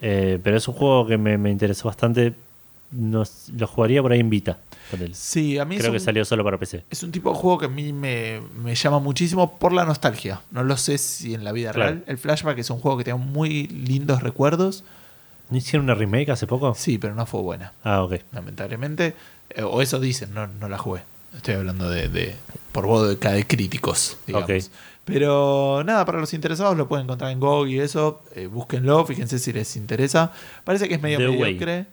Eh, 0.00 0.38
pero 0.42 0.56
es 0.56 0.66
un 0.66 0.74
juego 0.74 1.06
que 1.06 1.18
me, 1.18 1.38
me 1.38 1.50
interesó 1.50 1.88
bastante. 1.88 2.32
Nos- 2.90 3.48
lo 3.56 3.66
jugaría 3.66 4.02
por 4.02 4.12
ahí 4.12 4.20
en 4.20 4.30
Vita. 4.30 4.58
Sí, 5.12 5.58
a 5.58 5.64
mí 5.64 5.76
Creo 5.76 5.88
es 5.88 5.92
que 5.92 5.98
un- 5.98 6.04
salió 6.04 6.24
solo 6.24 6.44
para 6.44 6.58
PC. 6.58 6.84
Es 6.90 7.02
un 7.02 7.12
tipo 7.12 7.30
de 7.30 7.36
juego 7.36 7.58
que 7.58 7.66
a 7.66 7.68
mí 7.68 7.92
me, 7.92 8.40
me 8.56 8.74
llama 8.74 8.98
muchísimo 8.98 9.58
por 9.58 9.72
la 9.72 9.84
nostalgia. 9.84 10.40
No 10.50 10.62
lo 10.64 10.76
sé 10.76 10.98
si 10.98 11.34
en 11.34 11.44
la 11.44 11.52
vida 11.52 11.72
Claro. 11.72 11.90
real. 11.92 12.04
El 12.06 12.18
Flashback 12.18 12.58
es 12.58 12.70
un 12.70 12.78
juego 12.80 12.98
que 12.98 13.04
tiene 13.04 13.18
muy 13.18 13.66
lindos 13.68 14.22
recuerdos. 14.22 14.84
¿No 15.50 15.56
hicieron 15.58 15.84
una 15.84 15.94
remake 15.94 16.30
hace 16.30 16.46
poco? 16.46 16.74
Sí, 16.74 16.98
pero 16.98 17.14
no 17.14 17.26
fue 17.26 17.40
buena, 17.42 17.72
Ah, 17.84 18.02
ok. 18.02 18.14
lamentablemente. 18.32 19.14
Eh, 19.50 19.62
o 19.62 19.82
eso 19.82 20.00
dicen, 20.00 20.32
no, 20.32 20.46
no 20.46 20.68
la 20.68 20.78
jugué. 20.78 21.02
Estoy 21.36 21.54
hablando 21.54 21.88
de, 21.90 22.08
de 22.08 22.36
por 22.72 22.86
boca 22.86 23.32
de 23.32 23.46
críticos, 23.46 24.16
digamos. 24.26 24.70
Pero 25.04 25.82
nada, 25.84 26.04
para 26.04 26.20
los 26.20 26.32
interesados 26.32 26.76
lo 26.76 26.88
pueden 26.88 27.04
encontrar 27.04 27.30
en 27.32 27.40
GOG 27.40 27.68
y 27.68 27.80
eso. 27.80 28.22
eh, 28.34 28.46
búsquenlo, 28.46 29.04
fíjense 29.04 29.38
si 29.38 29.52
les 29.52 29.74
interesa. 29.76 30.32
Parece 30.64 30.88
que 30.88 30.94
es 30.94 31.02
medio 31.02 31.18
The 31.18 31.28
mediocre. 31.28 31.86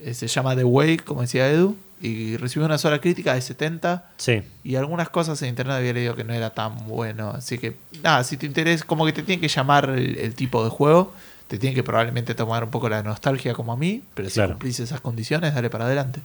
Eh, 0.00 0.14
se 0.14 0.26
llama 0.28 0.54
The 0.54 0.64
Way, 0.64 0.98
como 0.98 1.22
decía 1.22 1.50
Edu. 1.50 1.76
Y 2.00 2.36
recibió 2.36 2.66
una 2.66 2.76
sola 2.78 3.00
crítica 3.00 3.34
de 3.34 3.40
70. 3.40 4.10
Sí. 4.18 4.42
Y 4.62 4.74
algunas 4.76 5.08
cosas 5.08 5.40
en 5.42 5.48
internet 5.50 5.76
había 5.76 5.92
leído 5.92 6.14
que 6.14 6.24
no 6.24 6.34
era 6.34 6.50
tan 6.50 6.86
bueno. 6.86 7.30
Así 7.30 7.56
que, 7.58 7.76
nada, 8.02 8.24
si 8.24 8.36
te 8.36 8.46
interesa, 8.46 8.84
como 8.84 9.06
que 9.06 9.12
te 9.12 9.22
tiene 9.22 9.40
que 9.40 9.48
llamar 9.48 9.88
el, 9.90 10.16
el 10.18 10.34
tipo 10.34 10.62
de 10.64 10.70
juego. 10.70 11.12
Te 11.48 11.58
tiene 11.58 11.74
que 11.74 11.82
probablemente 11.82 12.34
tomar 12.34 12.64
un 12.64 12.70
poco 12.70 12.88
la 12.88 13.02
nostalgia 13.02 13.54
como 13.54 13.72
a 13.72 13.76
mí. 13.76 14.02
Pero 14.14 14.28
si 14.28 14.34
Claro. 14.34 14.52
cumplís 14.54 14.80
esas 14.80 15.00
condiciones, 15.00 15.54
dale 15.54 15.70
para 15.70 15.84
adelante. 15.86 16.20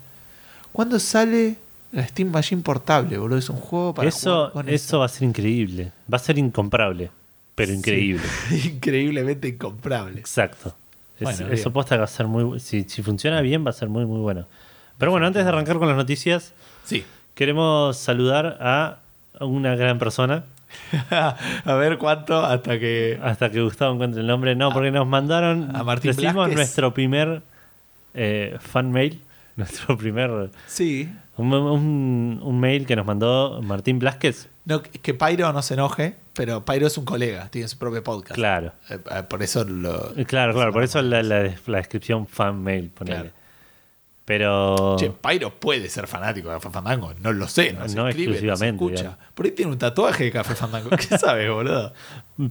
¿Cuándo 0.72 1.00
sale 1.00 1.56
la 1.92 2.08
Steam 2.08 2.30
Machine 2.32 2.62
portable, 2.62 3.18
boludo? 3.18 3.38
Es 3.38 3.50
un 3.50 3.58
juego 3.58 3.94
para 3.94 4.08
Eso, 4.10 4.36
jugar 4.50 4.52
con 4.52 4.70
eso 4.70 5.00
va 5.00 5.06
a 5.06 5.10
ser 5.10 5.24
increíble. 5.24 5.92
Va 6.12 6.18
a 6.18 6.20
ser 6.20 6.38
incomparable, 6.38 7.10
pero 7.56 7.74
increíble. 7.74 8.24
Sí. 8.50 8.72
Increíblemente 8.76 9.48
incomparable. 9.50 10.20
Exacto. 10.20 10.76
Es- 11.18 11.24
Bueno, 11.24 11.48
eso 11.54 11.72
posta 11.74 11.96
que 11.96 12.00
va 12.00 12.06
a 12.06 12.08
ser 12.08 12.28
muy 12.28 12.60
si, 12.60 12.84
si 12.84 13.02
funciona 13.04 13.42
bien 13.42 13.66
va 13.66 13.72
a 13.72 13.74
ser 13.74 13.90
muy 13.90 14.06
muy 14.06 14.20
bueno. 14.22 14.46
Pero 15.00 15.10
bueno, 15.12 15.26
antes 15.26 15.44
de 15.44 15.50
arrancar 15.50 15.78
con 15.80 15.88
las 15.88 15.98
noticias, 15.98 16.54
Sí. 16.84 17.04
queremos 17.34 17.98
saludar 17.98 18.58
a 18.62 18.98
una 19.40 19.76
gran 19.76 19.98
persona. 19.98 20.44
a 21.10 21.74
ver 21.74 21.98
cuánto 21.98 22.46
hasta 22.46 22.78
que. 22.78 23.20
Hasta 23.24 23.50
que 23.50 23.62
Gustavo 23.62 23.94
encuentre 23.96 24.22
el 24.22 24.28
nombre. 24.28 24.56
No, 24.56 24.72
porque 24.72 24.92
nos 24.92 25.08
mandaron. 25.08 25.76
a 25.76 25.84
Martín 25.84 26.12
Blázquez. 26.16 26.54
nuestro 26.56 26.94
primer 26.94 27.42
eh, 28.14 28.58
fan 28.60 28.92
mail. 28.92 29.22
Nuestro 29.56 29.98
primer. 29.98 30.50
Sí. 30.68 31.10
Un, 31.36 31.52
un- 31.54 32.40
un 32.42 32.60
mail 32.62 32.86
que 32.86 32.96
nos 32.96 33.06
mandó 33.06 33.62
Martín 33.62 34.00
Blázquez. 34.00 34.48
No, 34.66 34.82
que 34.82 35.14
Pyro 35.14 35.52
no 35.52 35.62
se 35.62 35.74
enoje, 35.74 36.16
pero 36.34 36.64
Pyro 36.64 36.88
es 36.88 36.98
un 36.98 37.04
colega, 37.06 37.50
tiene 37.50 37.68
su 37.68 37.78
propio 37.78 38.02
podcast. 38.04 38.36
Claro. 38.36 38.72
Eh, 38.90 39.00
eh, 39.12 39.24
por 39.28 39.42
eso 39.44 39.66
lo. 39.66 40.14
Claro, 40.28 40.54
claro, 40.54 40.72
por 40.72 40.84
eso 40.84 41.02
la, 41.02 41.24
la- 41.24 41.44
la 41.66 41.78
descripción 41.78 42.26
fan 42.28 42.62
mail, 42.64 42.90
ponele. 42.90 43.18
Claro. 43.18 43.32
Pero. 44.30 44.96
Che, 45.00 45.10
Pyro 45.10 45.50
puede 45.60 45.90
ser 45.90 46.06
fanático 46.06 46.50
de 46.50 46.54
Café 46.58 46.70
Fandango. 46.70 47.16
No 47.20 47.34
lo 47.34 47.48
sé, 47.48 47.74
no, 47.74 47.90
se 47.90 47.96
No 47.96 48.08
escribe, 48.08 48.34
exclusivamente, 48.34 48.84
no 48.84 48.90
se 48.90 48.94
escucha. 48.94 49.18
Por 49.34 49.48
ahí 49.48 49.54
tiene 49.54 49.72
un 49.72 49.80
tatuaje 49.80 50.26
de 50.26 50.32
Café 50.32 50.54
Fandango. 50.54 50.92
¿Qué 50.92 51.18
sabes, 51.18 51.50
boludo? 51.50 51.92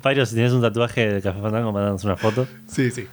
Pyro, 0.02 0.26
si 0.26 0.34
tienes 0.34 0.52
un 0.52 0.60
tatuaje 0.60 1.08
de 1.08 1.22
Café 1.22 1.40
Fandango, 1.40 1.70
mandanos 1.70 2.02
una 2.02 2.16
foto. 2.16 2.48
Sí, 2.66 2.90
sí. 2.90 3.06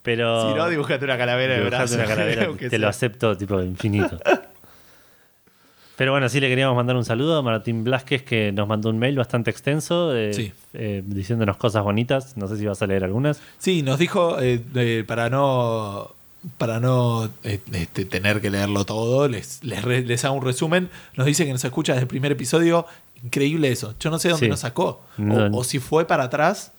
Pero. 0.00 0.48
Si 0.48 0.56
no, 0.56 0.70
dibujate 0.70 1.04
una 1.04 1.18
calavera 1.18 1.56
de 1.56 1.60
brazo. 1.60 1.96
una 1.96 2.06
calavera, 2.06 2.48
te 2.70 2.78
lo 2.78 2.88
acepto, 2.88 3.36
tipo, 3.36 3.60
infinito. 3.60 4.18
Pero 5.98 6.12
bueno, 6.12 6.30
sí 6.30 6.40
le 6.40 6.48
queríamos 6.48 6.74
mandar 6.74 6.96
un 6.96 7.04
saludo 7.04 7.36
a 7.36 7.42
Martín 7.42 7.84
Blasquez 7.84 8.22
que 8.22 8.50
nos 8.50 8.66
mandó 8.66 8.88
un 8.88 8.98
mail 8.98 9.18
bastante 9.18 9.50
extenso 9.50 10.16
eh, 10.16 10.32
Sí. 10.32 10.50
eh, 10.72 11.02
diciéndonos 11.04 11.58
cosas 11.58 11.84
bonitas. 11.84 12.38
No 12.38 12.48
sé 12.48 12.56
si 12.56 12.64
vas 12.64 12.80
a 12.80 12.86
leer 12.86 13.04
algunas. 13.04 13.42
Sí, 13.58 13.82
nos 13.82 13.98
dijo, 13.98 14.38
eh, 14.40 15.04
para 15.06 15.28
no 15.28 16.14
para 16.58 16.80
no 16.80 17.30
eh, 17.44 17.60
este, 17.72 18.04
tener 18.04 18.40
que 18.40 18.50
leerlo 18.50 18.84
todo, 18.84 19.28
les, 19.28 19.62
les, 19.64 20.24
hago 20.24 20.34
un 20.36 20.44
resumen. 20.44 20.88
Nos 21.16 21.26
dice 21.26 21.44
que 21.44 21.52
nos 21.52 21.64
escucha 21.64 21.92
desde 21.92 22.02
el 22.04 22.08
primer 22.08 22.32
episodio. 22.32 22.86
Increíble 23.22 23.70
eso. 23.70 23.94
Yo 24.00 24.10
no 24.10 24.18
sé 24.18 24.30
dónde 24.30 24.46
Sí. 24.46 24.50
nos 24.50 24.60
sacó. 24.60 25.02
O, 25.18 25.22
No. 25.22 25.58
o 25.58 25.64
si 25.64 25.78
fue 25.78 26.06
para 26.06 26.24
atrás. 26.24 26.72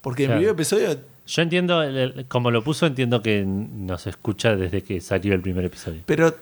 Porque 0.00 0.24
el 0.24 0.28
Claro. 0.28 0.40
primer 0.40 0.54
episodio. 0.54 0.98
Yo 1.26 1.42
entiendo, 1.42 1.82
el- 1.82 1.96
el- 1.96 2.26
como 2.26 2.50
lo 2.50 2.64
puso, 2.64 2.86
entiendo 2.86 3.20
que 3.22 3.44
nos 3.46 4.06
escucha 4.06 4.56
desde 4.56 4.82
que 4.82 5.00
salió 5.00 5.34
el 5.34 5.40
primer 5.40 5.64
episodio. 5.64 6.00
Pero, 6.06 6.34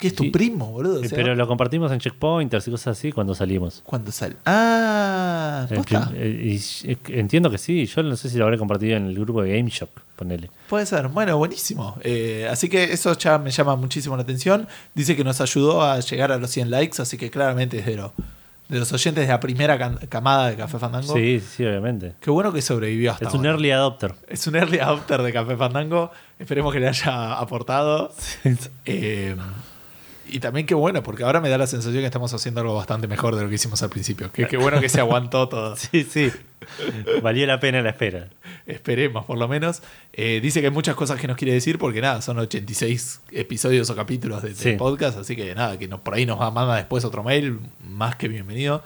¿qué 0.00 0.08
es 0.08 0.14
tu 0.14 0.24
Sí. 0.24 0.30
primo, 0.30 0.70
boludo? 0.72 1.00
O 1.00 1.04
Eh, 1.04 1.08
sea, 1.08 1.16
Pero 1.16 1.34
lo 1.34 1.46
compartimos 1.46 1.92
en 1.92 2.00
checkpointers 2.00 2.66
y 2.66 2.70
cosas 2.72 2.98
así 2.98 3.12
cuando 3.12 3.34
salimos. 3.34 3.82
¿Cuándo 3.84 4.10
sale? 4.10 4.34
Ah, 4.46 5.66
El 5.70 5.76
¿posta? 5.76 6.10
eh, 6.14 6.58
eh, 6.84 6.96
entiendo 7.08 7.50
que 7.50 7.58
sí. 7.58 7.86
Yo 7.86 8.02
no 8.02 8.16
sé 8.16 8.28
si 8.30 8.38
lo 8.38 8.44
habré 8.44 8.58
compartido 8.58 8.96
en 8.96 9.06
el 9.06 9.14
grupo 9.14 9.42
de 9.42 9.56
Game 9.56 9.70
Shop. 9.70 9.90
Ponele. 10.16 10.50
Puede 10.68 10.84
ser, 10.86 11.08
bueno, 11.08 11.36
buenísimo. 11.38 11.96
Eh, 12.02 12.46
así 12.50 12.68
que 12.68 12.84
eso 12.92 13.16
ya 13.16 13.38
me 13.38 13.50
llama 13.50 13.76
muchísimo 13.76 14.16
la 14.16 14.22
atención. 14.22 14.66
Dice 14.94 15.16
que 15.16 15.24
nos 15.24 15.40
ayudó 15.40 15.82
a 15.82 16.00
llegar 16.00 16.32
a 16.32 16.36
los 16.38 16.50
100 16.50 16.70
likes, 16.70 17.00
así 17.00 17.16
que 17.16 17.30
claramente 17.30 17.78
es 17.78 17.86
de, 17.86 17.96
lo- 17.96 18.12
de 18.68 18.78
los 18.78 18.92
oyentes 18.92 19.24
de 19.26 19.28
la 19.32 19.40
primera 19.40 19.78
camada 20.08 20.48
de 20.50 20.56
Café 20.56 20.78
Fandango. 20.78 21.14
Sí, 21.14 21.40
sí, 21.40 21.64
obviamente. 21.64 22.12
Qué 22.20 22.30
bueno 22.30 22.52
que 22.52 22.60
sobrevivió 22.62 23.12
hasta 23.12 23.28
Es 23.28 23.32
un 23.34 23.38
ahora. 23.40 23.50
early 23.52 23.70
adopter. 23.70 24.14
Es 24.28 24.46
un 24.46 24.56
early 24.56 24.78
adopter 24.78 25.22
de 25.22 25.32
Café 25.32 25.56
Fandango. 25.56 26.10
Esperemos 26.38 26.72
que 26.72 26.80
le 26.80 26.88
haya 26.88 27.38
aportado. 27.38 28.12
Eh, 28.84 29.34
y 30.32 30.40
también 30.40 30.66
qué 30.66 30.74
bueno, 30.74 31.02
porque 31.02 31.24
ahora 31.24 31.40
me 31.40 31.48
da 31.48 31.58
la 31.58 31.66
sensación 31.66 32.00
que 32.02 32.06
estamos 32.06 32.32
haciendo 32.34 32.60
algo 32.60 32.74
bastante 32.74 33.06
mejor 33.08 33.36
de 33.36 33.42
lo 33.42 33.48
que 33.48 33.54
hicimos 33.56 33.82
al 33.82 33.90
principio. 33.90 34.30
Qué 34.32 34.56
bueno 34.56 34.80
que 34.80 34.88
se 34.88 35.00
aguantó 35.00 35.48
todo. 35.48 35.76
Sí, 35.76 36.04
sí. 36.04 36.30
Valió 37.22 37.46
la 37.46 37.58
pena 37.58 37.80
la 37.82 37.90
espera. 37.90 38.28
Esperemos, 38.66 39.24
por 39.24 39.38
lo 39.38 39.48
menos. 39.48 39.82
Eh, 40.12 40.40
dice 40.42 40.60
que 40.60 40.66
hay 40.66 40.72
muchas 40.72 40.94
cosas 40.94 41.18
que 41.20 41.26
nos 41.26 41.36
quiere 41.36 41.52
decir, 41.54 41.78
porque 41.78 42.00
nada, 42.00 42.20
son 42.22 42.38
86 42.38 43.20
episodios 43.32 43.88
o 43.90 43.96
capítulos 43.96 44.42
de, 44.42 44.54
Sí. 44.54 44.72
podcast, 44.72 45.18
así 45.18 45.34
que 45.36 45.54
nada, 45.54 45.78
que 45.78 45.88
por 45.88 46.14
ahí 46.14 46.26
nos 46.26 46.38
va- 46.40 46.50
manda 46.50 46.76
después 46.76 47.04
otro 47.04 47.22
mail, 47.22 47.58
más 47.82 48.16
que 48.16 48.28
bienvenido. 48.28 48.82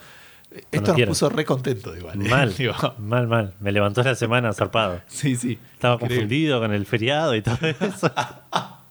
Esto 0.71 0.87
nos 0.89 0.95
quiera. 0.95 1.09
puso 1.09 1.29
re 1.31 1.45
contento, 1.45 1.97
igual. 1.97 2.25
¿eh? 2.25 2.29
Mal, 2.29 2.55
Digo, 2.57 2.75
mal, 2.99 3.27
mal. 3.27 3.55
Me 3.59 3.73
levantó 3.73 4.03
la 4.05 4.15
semana 4.15 4.53
zarpado. 4.53 5.01
sí, 5.09 5.35
sí. 5.35 5.59
Estaba 5.73 5.95
Increíble. 5.95 6.17
confundido 6.17 6.61
con 6.61 6.73
el 6.73 6.87
feriado 6.87 7.35
y 7.35 7.43
todo 7.43 7.59
eso. 7.67 8.13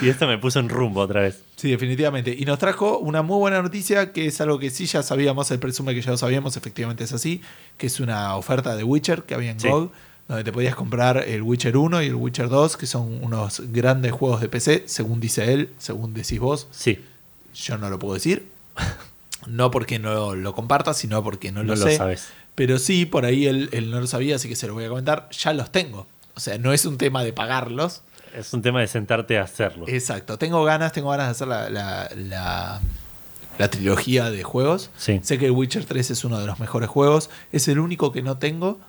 Y 0.00 0.08
esto 0.08 0.26
me 0.26 0.38
puso 0.38 0.60
en 0.60 0.68
rumbo 0.68 1.00
otra 1.00 1.22
vez. 1.22 1.40
Sí, 1.56 1.70
definitivamente. 1.70 2.34
Y 2.38 2.44
nos 2.44 2.58
trajo 2.58 2.98
una 2.98 3.22
muy 3.22 3.38
buena 3.38 3.62
noticia, 3.62 4.12
que 4.12 4.26
es 4.26 4.40
algo 4.40 4.58
que 4.58 4.70
sí 4.70 4.86
ya 4.86 5.02
sabíamos, 5.02 5.50
él 5.50 5.58
presume 5.58 5.94
que 5.94 6.02
ya 6.02 6.10
lo 6.12 6.16
sabíamos, 6.16 6.56
efectivamente 6.56 7.04
es 7.04 7.12
así, 7.12 7.40
que 7.78 7.86
es 7.88 7.98
una 8.00 8.36
oferta 8.36 8.76
de 8.76 8.84
Witcher 8.84 9.22
que 9.24 9.34
había 9.34 9.50
en 9.50 9.58
Sí. 9.60 9.68
GOG, 9.68 9.90
donde 10.28 10.44
te 10.44 10.52
podías 10.52 10.74
comprar 10.76 11.18
el 11.26 11.42
Witcher 11.42 11.76
1 11.76 12.02
y 12.02 12.06
el 12.06 12.14
Witcher 12.14 12.48
2, 12.48 12.76
que 12.76 12.86
son 12.86 13.22
unos 13.24 13.60
grandes 13.72 14.12
juegos 14.12 14.40
de 14.40 14.48
PC, 14.48 14.84
según 14.86 15.18
dice 15.20 15.52
él, 15.52 15.70
según 15.78 16.14
decís 16.14 16.38
vos. 16.38 16.68
Sí, 16.70 17.00
Yo 17.54 17.76
no 17.78 17.90
lo 17.90 17.98
puedo 17.98 18.14
decir. 18.14 18.48
No 19.48 19.72
porque 19.72 19.98
no 19.98 20.36
lo 20.36 20.54
comparta, 20.54 20.94
sino 20.94 21.20
porque 21.24 21.50
no, 21.50 21.64
no 21.64 21.74
lo 21.74 21.76
lo 21.80 21.86
sé. 21.86 21.96
sabes. 21.96 22.28
Pero 22.54 22.78
sí, 22.78 23.06
por 23.06 23.24
ahí 23.24 23.46
él, 23.48 23.70
él 23.72 23.90
no 23.90 24.00
lo 24.00 24.06
sabía, 24.06 24.36
así 24.36 24.48
que 24.48 24.54
se 24.54 24.68
lo 24.68 24.74
voy 24.74 24.84
a 24.84 24.88
comentar. 24.88 25.28
Ya 25.30 25.52
los 25.52 25.72
tengo. 25.72 26.06
O 26.36 26.40
sea, 26.40 26.58
no 26.58 26.72
es 26.72 26.86
un 26.86 26.96
tema 26.96 27.24
de 27.24 27.32
pagarlos. 27.32 28.02
Es 28.34 28.52
un 28.54 28.62
tema 28.62 28.80
de 28.80 28.86
sentarte 28.86 29.38
a 29.38 29.42
hacerlo. 29.42 29.84
Exacto. 29.88 30.38
Tengo 30.38 30.64
ganas, 30.64 30.92
tengo 30.92 31.10
ganas 31.10 31.26
de 31.26 31.30
hacer 31.32 31.48
la, 31.48 31.68
la, 31.70 32.08
la- 32.16 32.80
la 33.58 33.68
trilogía 33.68 34.30
de 34.30 34.42
juegos. 34.42 34.90
Sí. 34.96 35.20
Sé 35.22 35.38
que 35.38 35.50
Witcher 35.50 35.84
3 35.84 36.10
es 36.10 36.24
uno 36.24 36.40
de 36.40 36.46
los 36.46 36.58
mejores 36.58 36.88
juegos. 36.88 37.28
Es 37.52 37.68
el 37.68 37.78
único 37.78 38.10
que 38.10 38.22
no 38.22 38.38
tengo. 38.38 38.80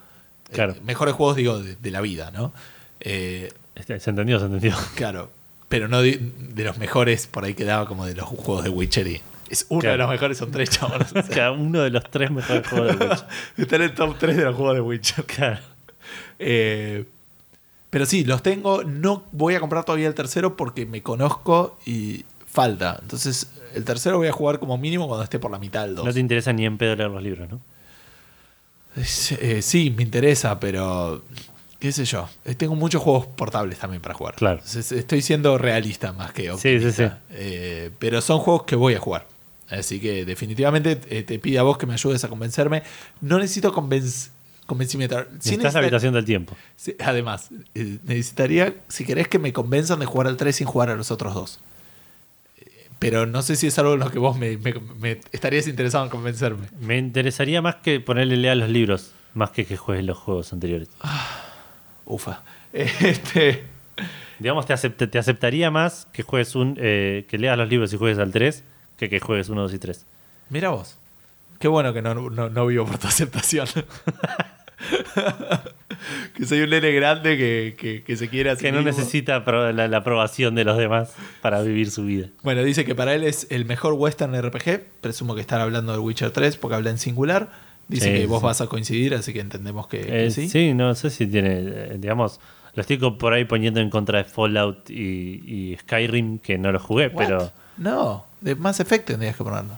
Claro. 0.52 0.72
Eh, 0.74 0.82
mejores 0.84 1.14
juegos, 1.16 1.36
digo, 1.36 1.60
de, 1.60 1.76
de 1.76 1.92
la 1.92 2.00
vida, 2.02 2.32
¿no? 2.32 2.54
Eh, 3.02 3.52
Este, 3.76 4.00
Se 4.00 4.10
entendió, 4.12 4.40
se 4.40 4.46
entendió. 4.46 4.74
claro. 4.96 5.30
Pero 5.68 5.88
no 5.90 6.02
de, 6.02 6.20
de 6.38 6.64
los 6.64 6.78
mejores, 6.78 7.28
por 7.28 7.44
ahí 7.44 7.56
quedaba 7.56 7.86
como 7.88 8.06
de 8.06 8.16
los 8.16 8.26
juegos 8.26 8.64
de 8.64 8.70
Witcher. 8.70 9.08
Y 9.08 9.22
es 9.50 9.66
uno 9.70 9.82
Claro. 9.82 9.94
de 9.94 9.98
los 10.04 10.10
mejores, 10.12 10.38
son 10.38 10.52
tres 10.52 10.70
chavos. 10.70 11.02
O 11.02 11.06
sea, 11.10 11.24
Cada 11.24 11.52
uno 11.52 11.82
de 11.82 11.90
los 11.90 12.10
tres 12.10 12.32
mejores 12.32 12.66
juegos 12.66 12.98
de 12.98 13.06
Witcher. 13.08 13.26
está 13.58 13.76
en 13.76 13.82
el 13.82 13.94
top 13.94 14.16
3 14.18 14.38
de 14.38 14.44
los 14.46 14.56
juegos 14.56 14.76
de 14.76 14.82
Witcher. 14.82 15.26
Claro. 15.26 15.60
Eh, 16.40 17.06
pero 17.94 18.06
sí, 18.06 18.26
los 18.26 18.42
tengo. 18.44 18.84
No 18.84 19.24
voy 19.32 19.54
a 19.56 19.60
comprar 19.62 19.86
todavía 19.86 20.08
el 20.10 20.16
tercero 20.16 20.58
porque 20.58 20.86
me 20.86 21.02
conozco 21.02 21.78
y 21.86 22.26
falta. 22.46 22.98
Entonces, 23.02 23.48
el 23.76 23.86
tercero 23.86 24.18
voy 24.18 24.28
a 24.28 24.32
jugar 24.34 24.60
como 24.60 24.78
mínimo 24.78 25.08
cuando 25.08 25.24
esté 25.24 25.38
por 25.40 25.52
la 25.52 25.60
mitad 25.60 25.86
del 25.86 25.96
2. 25.96 26.06
No 26.06 26.12
te 26.14 26.20
interesa 26.20 26.52
ni 26.52 26.66
en 26.66 26.78
pedo 26.78 26.96
leer 26.96 27.10
los 27.12 27.22
libros, 27.24 27.50
¿no? 27.50 27.62
Eh, 28.96 29.62
sí, 29.62 29.94
me 29.96 30.04
interesa, 30.04 30.60
pero. 30.60 31.22
¿Qué 31.80 31.92
sé 31.92 32.06
yo? 32.06 32.30
Eh, 32.46 32.56
Tengo 32.56 32.76
muchos 32.76 33.02
juegos 33.02 33.28
portables 33.28 33.78
también 33.78 34.02
para 34.02 34.14
jugar. 34.16 34.36
Claro. 34.36 34.58
Entonces, 34.60 34.92
estoy 34.94 35.22
siendo 35.22 35.58
realista 35.58 36.14
más 36.14 36.32
que 36.32 36.44
Sí, 36.44 36.50
optimista. 36.50 36.92
sí, 36.92 37.04
sí. 37.10 37.12
Eh, 37.32 37.92
pero 38.00 38.22
son 38.22 38.40
juegos 38.40 38.64
que 38.64 38.76
voy 38.76 38.94
a 38.96 39.00
jugar. 39.00 39.28
Así 39.70 40.00
que 40.00 40.24
definitivamente 40.24 41.00
eh, 41.10 41.24
te 41.24 41.40
pido 41.40 41.60
a 41.60 41.64
vos 41.64 41.78
que 41.78 41.86
me 41.86 41.94
ayudes 41.94 42.24
a 42.24 42.30
convencerme. 42.30 42.84
No 43.22 43.38
necesito 43.40 43.74
convenc- 43.74 44.30
convencimiento. 44.66 45.26
Sí 45.40 45.56
Estás 45.56 45.76
habitación 45.76 46.14
del 46.14 46.26
tiempo. 46.26 46.56
Sí, 46.76 46.96
además, 47.00 47.50
eh, 47.76 48.00
necesitaría, 48.04 48.74
si 48.88 49.06
querés, 49.06 49.28
que 49.28 49.40
me 49.40 49.52
convenzan 49.54 50.00
de 50.00 50.06
jugar 50.06 50.28
al 50.28 50.38
3 50.38 50.56
sin 50.56 50.68
jugar 50.68 50.90
a 50.90 50.96
los 50.96 51.12
otros 51.12 51.34
dos. 51.34 51.60
Eh, 52.60 52.88
Pero 53.00 53.26
no 53.26 53.42
sé 53.42 53.56
si 53.56 53.68
es 53.68 53.78
algo 53.80 53.94
en 53.94 54.00
lo 54.00 54.10
que 54.12 54.20
vos 54.20 54.38
me, 54.38 54.58
me- 54.58 54.74
me 55.00 55.20
estarías 55.32 55.68
interesado 55.68 56.04
en 56.06 56.10
convencerme. 56.10 56.68
Me 56.80 56.98
interesaría 56.98 57.62
más 57.62 57.76
que 57.76 58.00
ponerle 58.00 58.38
lea 58.38 58.56
los 58.56 58.70
libros, 58.70 59.12
más 59.34 59.52
que 59.52 59.66
que 59.66 59.78
juegues 59.78 60.06
los 60.06 60.18
juegos 60.18 60.54
anteriores. 60.54 60.90
Ufa. 62.06 62.42
Este, 62.74 63.66
Digamos, 64.40 64.66
te, 64.66 64.74
acept- 64.74 65.10
te 65.10 65.20
aceptaría 65.20 65.70
más 65.72 66.08
que 66.12 66.24
juegues 66.24 66.56
un. 66.56 66.76
eh, 66.82 67.26
que 67.30 67.38
leas 67.38 67.56
los 67.58 67.70
libros 67.70 67.94
y 67.94 67.98
juegues 67.98 68.18
al 68.18 68.32
3 68.32 68.64
que 68.98 69.08
que 69.10 69.20
juegues 69.20 69.48
1, 69.50 69.62
2 69.62 69.74
y 69.74 69.78
3. 69.80 70.06
mira 70.50 70.70
vos. 70.70 70.98
Qué 71.60 71.68
bueno 71.68 71.94
que 71.94 72.02
no, 72.02 72.14
no, 72.16 72.50
no 72.50 72.66
vivo 72.66 72.86
por 72.86 72.98
tu 72.98 73.08
aceptación. 73.08 73.68
que 76.36 76.46
soy 76.46 76.62
un 76.62 76.70
nene 76.70 76.92
grande 76.92 77.38
que, 77.38 77.76
que- 77.78 78.04
que 78.04 78.16
se 78.18 78.30
quiere 78.30 78.56
sí 78.56 78.62
Que 78.64 78.72
no 78.72 78.82
mismo. 78.82 78.92
necesita 78.98 79.40
la, 79.40 79.88
la 79.88 79.98
aprobación 79.98 80.56
de 80.56 80.64
los 80.64 80.78
demás 80.78 81.14
para 81.42 81.62
vivir 81.62 81.92
su 81.92 82.06
vida. 82.06 82.28
Bueno, 82.42 82.64
dice 82.64 82.86
que 82.86 82.96
para 82.96 83.14
él 83.14 83.24
es 83.24 83.48
el 83.50 83.66
mejor 83.66 83.94
western 83.94 84.34
RPG. 84.40 84.82
Presumo 85.02 85.36
que 85.36 85.42
estar 85.42 85.62
hablando 85.62 85.92
del 85.92 86.02
Witcher 86.02 86.32
3 86.32 86.58
porque 86.58 86.76
habla 86.76 86.90
en 86.90 86.98
singular. 86.98 87.50
Dice 87.88 88.14
Sí, 88.14 88.22
que 88.22 88.26
vos 88.28 88.40
sí. 88.40 88.46
vas 88.46 88.62
a 88.62 88.68
coincidir, 88.68 89.14
así 89.14 89.34
que 89.34 89.42
entendemos 89.42 89.88
que, 89.88 90.00
que 90.02 90.26
Eh, 90.28 90.32
sí. 90.32 90.48
sí. 90.50 90.74
no 90.74 90.96
sé 90.96 91.10
si 91.10 91.28
tiene. 91.28 91.50
eh, 91.60 91.96
digamos, 92.00 92.40
lo 92.76 92.82
estoy 92.82 92.98
por 92.98 93.34
ahí 93.34 93.46
poniendo 93.46 93.80
en 93.82 93.90
contra 93.90 94.20
de 94.20 94.24
Fallout 94.24 94.90
y, 94.90 95.74
y 95.74 95.78
Skyrim, 95.82 96.40
que 96.40 96.58
no 96.58 96.72
lo 96.72 96.80
jugué, 96.80 97.08
What? 97.08 97.14
pero. 97.18 97.52
No, 97.78 98.26
de 98.42 98.56
Mass 98.56 98.80
Effect 98.80 99.08
tendrías 99.08 99.36
que 99.36 99.44
ponerlo. 99.44 99.78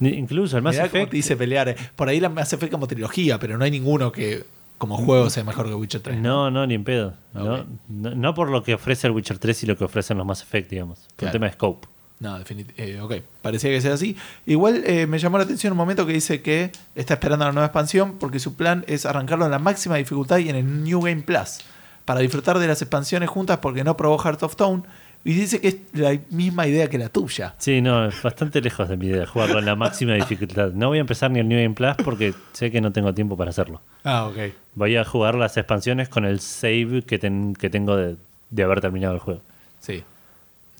Incluso 0.00 0.56
el 0.56 0.62
Mass 0.62 0.74
Mirá 0.74 0.86
Effect. 0.86 1.10
te 1.10 1.16
dice 1.16 1.36
pelear. 1.36 1.68
eh. 1.68 1.76
Por 1.96 2.08
ahí 2.08 2.18
la 2.20 2.28
Mass 2.28 2.52
Effect 2.52 2.72
como 2.72 2.86
trilogía, 2.86 3.38
pero 3.38 3.56
no 3.58 3.64
hay 3.64 3.70
ninguno 3.70 4.10
que 4.12 4.44
como 4.78 4.96
juego 4.96 5.30
sea 5.30 5.44
mejor 5.44 5.68
que 5.68 5.74
Witcher 5.74 6.00
3. 6.00 6.18
No, 6.18 6.50
no, 6.50 6.66
ni 6.66 6.74
en 6.74 6.82
pedo. 6.84 7.14
No, 7.34 7.54
Ok. 7.54 7.66
no, 7.88 8.10
no 8.16 8.34
por 8.34 8.50
lo 8.50 8.64
que 8.64 8.74
ofrece 8.74 9.06
el 9.06 9.12
Witcher 9.12 9.38
3 9.38 9.62
y 9.62 9.66
lo 9.66 9.76
que 9.76 9.84
ofrecen 9.84 10.18
los 10.18 10.26
Mass 10.26 10.42
Effect, 10.42 10.70
digamos. 10.70 10.98
Por 11.00 11.16
Claro. 11.16 11.28
un 11.28 11.32
tema 11.32 11.46
de 11.46 11.52
scope. 11.52 11.86
No, 12.18 12.38
definitivamente. 12.38 13.00
ok, 13.00 13.14
parecía 13.42 13.70
que 13.70 13.80
sea 13.80 13.94
así. 13.94 14.16
Igual 14.46 14.82
eh, 14.86 15.06
me 15.08 15.18
llamó 15.18 15.38
la 15.38 15.44
atención 15.44 15.72
un 15.72 15.76
momento 15.76 16.06
que 16.06 16.12
dice 16.12 16.40
que 16.42 16.70
está 16.94 17.14
esperando 17.14 17.44
la 17.44 17.52
nueva 17.52 17.66
expansión 17.66 18.16
porque 18.18 18.38
su 18.38 18.54
plan 18.54 18.84
es 18.86 19.06
arrancarlo 19.06 19.44
en 19.44 19.50
la 19.50 19.58
máxima 19.58 19.96
dificultad 19.96 20.38
y 20.38 20.48
en 20.48 20.56
el 20.56 20.84
New 20.84 21.00
Game 21.02 21.22
Plus 21.22 21.58
para 22.04 22.20
disfrutar 22.20 22.58
de 22.60 22.66
las 22.68 22.80
expansiones 22.82 23.28
juntas 23.28 23.58
porque 23.58 23.82
no 23.84 23.96
probó 23.96 24.18
Heart 24.18 24.42
of 24.44 24.52
Stone. 24.52 24.82
Y 25.24 25.34
dice 25.34 25.60
que 25.60 25.68
es 25.68 25.76
la 25.92 26.18
misma 26.30 26.66
idea 26.66 26.88
que 26.90 26.98
la 26.98 27.08
tuya. 27.08 27.54
Sí, 27.58 27.80
no, 27.80 28.06
es 28.06 28.20
bastante 28.22 28.60
lejos 28.60 28.88
de 28.88 28.96
mi 28.96 29.06
idea 29.06 29.24
jugarlo 29.26 29.60
en 29.60 29.66
la 29.66 29.76
máxima 29.76 30.14
dificultad. 30.14 30.72
No 30.72 30.88
voy 30.88 30.98
a 30.98 31.02
empezar 31.02 31.30
ni 31.30 31.38
el 31.38 31.48
New 31.48 31.62
Game 31.62 31.74
Plus 31.76 31.94
porque 32.04 32.34
sé 32.52 32.70
que 32.72 32.80
no 32.80 32.90
tengo 32.92 33.14
tiempo 33.14 33.36
para 33.36 33.50
hacerlo. 33.50 33.80
Ah, 34.02 34.26
ok. 34.26 34.36
Voy 34.74 34.96
a 34.96 35.04
jugar 35.04 35.36
las 35.36 35.56
expansiones 35.56 36.08
con 36.08 36.24
el 36.24 36.40
save 36.40 37.02
que, 37.06 37.18
ten- 37.20 37.54
que 37.54 37.70
tengo 37.70 37.96
de, 37.96 38.16
de 38.50 38.62
haber 38.64 38.80
terminado 38.80 39.14
el 39.14 39.20
juego. 39.20 39.40
Sí. 39.78 40.02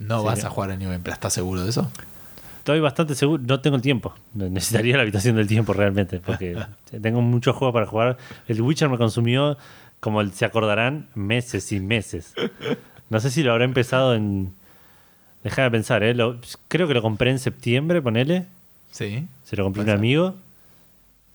No 0.00 0.20
Sí. 0.20 0.26
vas 0.26 0.44
a 0.44 0.50
jugar 0.50 0.70
el 0.72 0.78
New 0.80 0.88
Game 0.90 1.04
Plus, 1.04 1.12
¿estás 1.14 1.32
seguro 1.34 1.62
de 1.62 1.70
eso? 1.70 1.88
Estoy 2.58 2.80
bastante 2.80 3.14
seguro, 3.14 3.40
no 3.46 3.60
tengo 3.60 3.76
el 3.76 3.82
tiempo. 3.82 4.12
Necesitaría 4.34 4.96
la 4.96 5.02
habitación 5.02 5.36
del 5.36 5.46
tiempo 5.46 5.72
realmente, 5.72 6.18
porque 6.18 6.56
tengo 7.00 7.20
muchos 7.20 7.54
juegos 7.54 7.74
para 7.74 7.86
jugar. 7.86 8.16
El 8.48 8.60
Witcher 8.60 8.88
me 8.88 8.98
consumió, 8.98 9.56
como 10.00 10.24
se 10.30 10.44
acordarán, 10.44 11.06
meses 11.14 11.70
y 11.70 11.78
meses. 11.80 12.34
No 13.12 13.20
sé 13.20 13.30
si 13.30 13.42
lo 13.42 13.52
habrá 13.52 13.64
empezado 13.64 14.14
en... 14.14 14.52
Deja 15.44 15.62
de 15.64 15.70
pensar, 15.70 16.02
¿eh? 16.02 16.14
Lo- 16.14 16.38
creo 16.68 16.88
que 16.88 16.94
lo 16.94 17.02
compré 17.02 17.30
en 17.30 17.38
septiembre, 17.38 18.00
ponele. 18.00 18.46
Sí. 18.90 19.26
Se 19.44 19.54
lo 19.56 19.64
compré 19.64 19.82
a 19.82 19.84
un 19.84 19.90
amigo. 19.90 20.34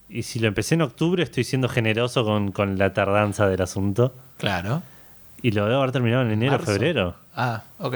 Y 0.09 0.23
si 0.23 0.39
lo 0.39 0.47
empecé 0.47 0.75
en 0.75 0.81
octubre, 0.81 1.21
estoy 1.23 1.43
siendo 1.43 1.69
generoso 1.69 2.23
con, 2.23 2.51
con 2.51 2.77
la 2.77 2.93
tardanza 2.93 3.47
del 3.47 3.61
asunto. 3.61 4.13
Claro. 4.37 4.81
Y 5.41 5.51
lo 5.51 5.65
debo 5.67 5.79
haber 5.81 5.91
terminado 5.91 6.23
en 6.23 6.31
enero, 6.31 6.53
Marzo. 6.53 6.65
febrero. 6.65 7.15
Ah, 7.35 7.63
ok. 7.79 7.95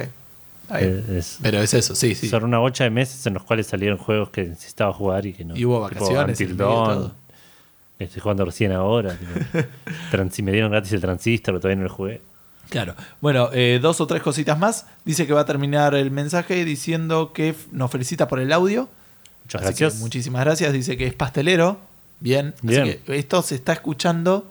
Eh, 0.73 1.03
es- 1.17 1.39
Pero 1.41 1.59
es 1.59 1.73
eso, 1.73 1.95
sí, 1.95 2.13
sí. 2.13 2.29
Son 2.29 2.43
una 2.43 2.59
bocha 2.59 2.83
de 2.83 2.89
meses 2.91 3.25
en 3.25 3.33
los 3.33 3.43
cuales 3.43 3.67
salieron 3.67 3.97
juegos 3.97 4.29
que 4.29 4.43
necesitaba 4.43 4.93
jugar 4.93 5.25
y 5.25 5.33
que 5.33 5.43
no. 5.43 5.57
Y 5.57 5.65
hubo 5.65 5.79
vacaciones 5.81 6.37
Dawn, 6.55 6.57
todo. 6.57 7.11
Estoy 7.99 8.21
jugando 8.21 8.45
recién 8.45 8.71
ahora. 8.73 9.15
tipo. 9.17 9.31
Tran- 10.11 10.29
si 10.31 10.43
me 10.43 10.51
dieron 10.51 10.71
gratis 10.71 10.91
el 10.93 11.01
transistor, 11.01 11.53
pero 11.53 11.59
todavía 11.61 11.77
no 11.83 11.87
lo 11.89 11.93
jugué. 11.93 12.21
Claro. 12.71 12.95
Bueno, 13.21 13.49
eh, 13.53 13.77
dos 13.81 14.01
o 14.01 14.07
tres 14.07 14.23
cositas 14.23 14.57
más. 14.57 14.85
Dice 15.05 15.27
que 15.27 15.33
va 15.33 15.41
a 15.41 15.45
terminar 15.45 15.93
el 15.93 16.09
mensaje 16.09 16.65
diciendo 16.65 17.33
que 17.33 17.53
nos 17.71 17.91
felicita 17.91 18.27
por 18.27 18.39
el 18.39 18.51
audio. 18.51 18.89
Muchas 19.43 19.61
Así 19.61 19.73
que 19.75 19.83
gracias. 19.83 20.01
muchísimas 20.01 20.43
gracias. 20.45 20.73
Dice 20.73 20.97
que 20.97 21.05
es 21.05 21.13
pastelero. 21.13 21.77
Bien. 22.21 22.55
Bien. 22.63 22.81
Así 22.83 22.95
que 23.05 23.17
esto 23.19 23.41
se 23.43 23.55
está 23.55 23.73
escuchando 23.73 24.49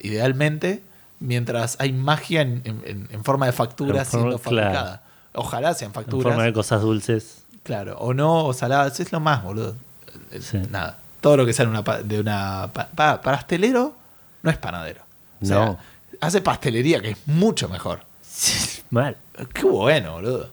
idealmente 0.00 0.82
mientras 1.20 1.76
hay 1.78 1.92
magia 1.92 2.40
en, 2.42 2.62
en- 2.64 2.82
en- 2.84 3.08
en 3.10 3.24
forma 3.24 3.46
de 3.46 3.52
factura 3.52 4.00
En 4.00 4.06
siendo 4.06 4.38
fabricada. 4.38 5.02
Ojalá 5.34 5.74
sean 5.74 5.90
en 5.90 5.94
facturas. 5.94 6.22
forma 6.32 6.44
de 6.44 6.52
cosas 6.52 6.82
dulces. 6.82 7.42
Claro. 7.62 7.96
O 7.98 8.12
no, 8.14 8.44
o 8.46 8.52
saladas. 8.52 8.98
Es 9.00 9.12
lo 9.12 9.20
más, 9.20 9.42
boludo. 9.42 9.76
Sí. 10.40 10.58
Nada. 10.70 10.98
Todo 11.20 11.36
lo 11.36 11.46
que 11.46 11.52
sale 11.52 11.68
una 11.70 11.82
de 11.82 12.20
una. 12.20 12.70
pa- 12.72 12.88
pa- 12.94 13.20
pastelero 13.20 13.94
no 14.42 14.50
es 14.50 14.56
panadero. 14.58 15.02
O 15.40 15.46
sea, 15.46 15.56
No. 15.64 15.78
Hace 16.22 16.40
pastelería 16.40 17.00
que 17.00 17.10
es 17.10 17.18
mucho 17.26 17.68
mejor. 17.68 18.04
Mal. 18.90 19.16
Qué 19.52 19.64
bueno, 19.64 20.12
boludo. 20.12 20.50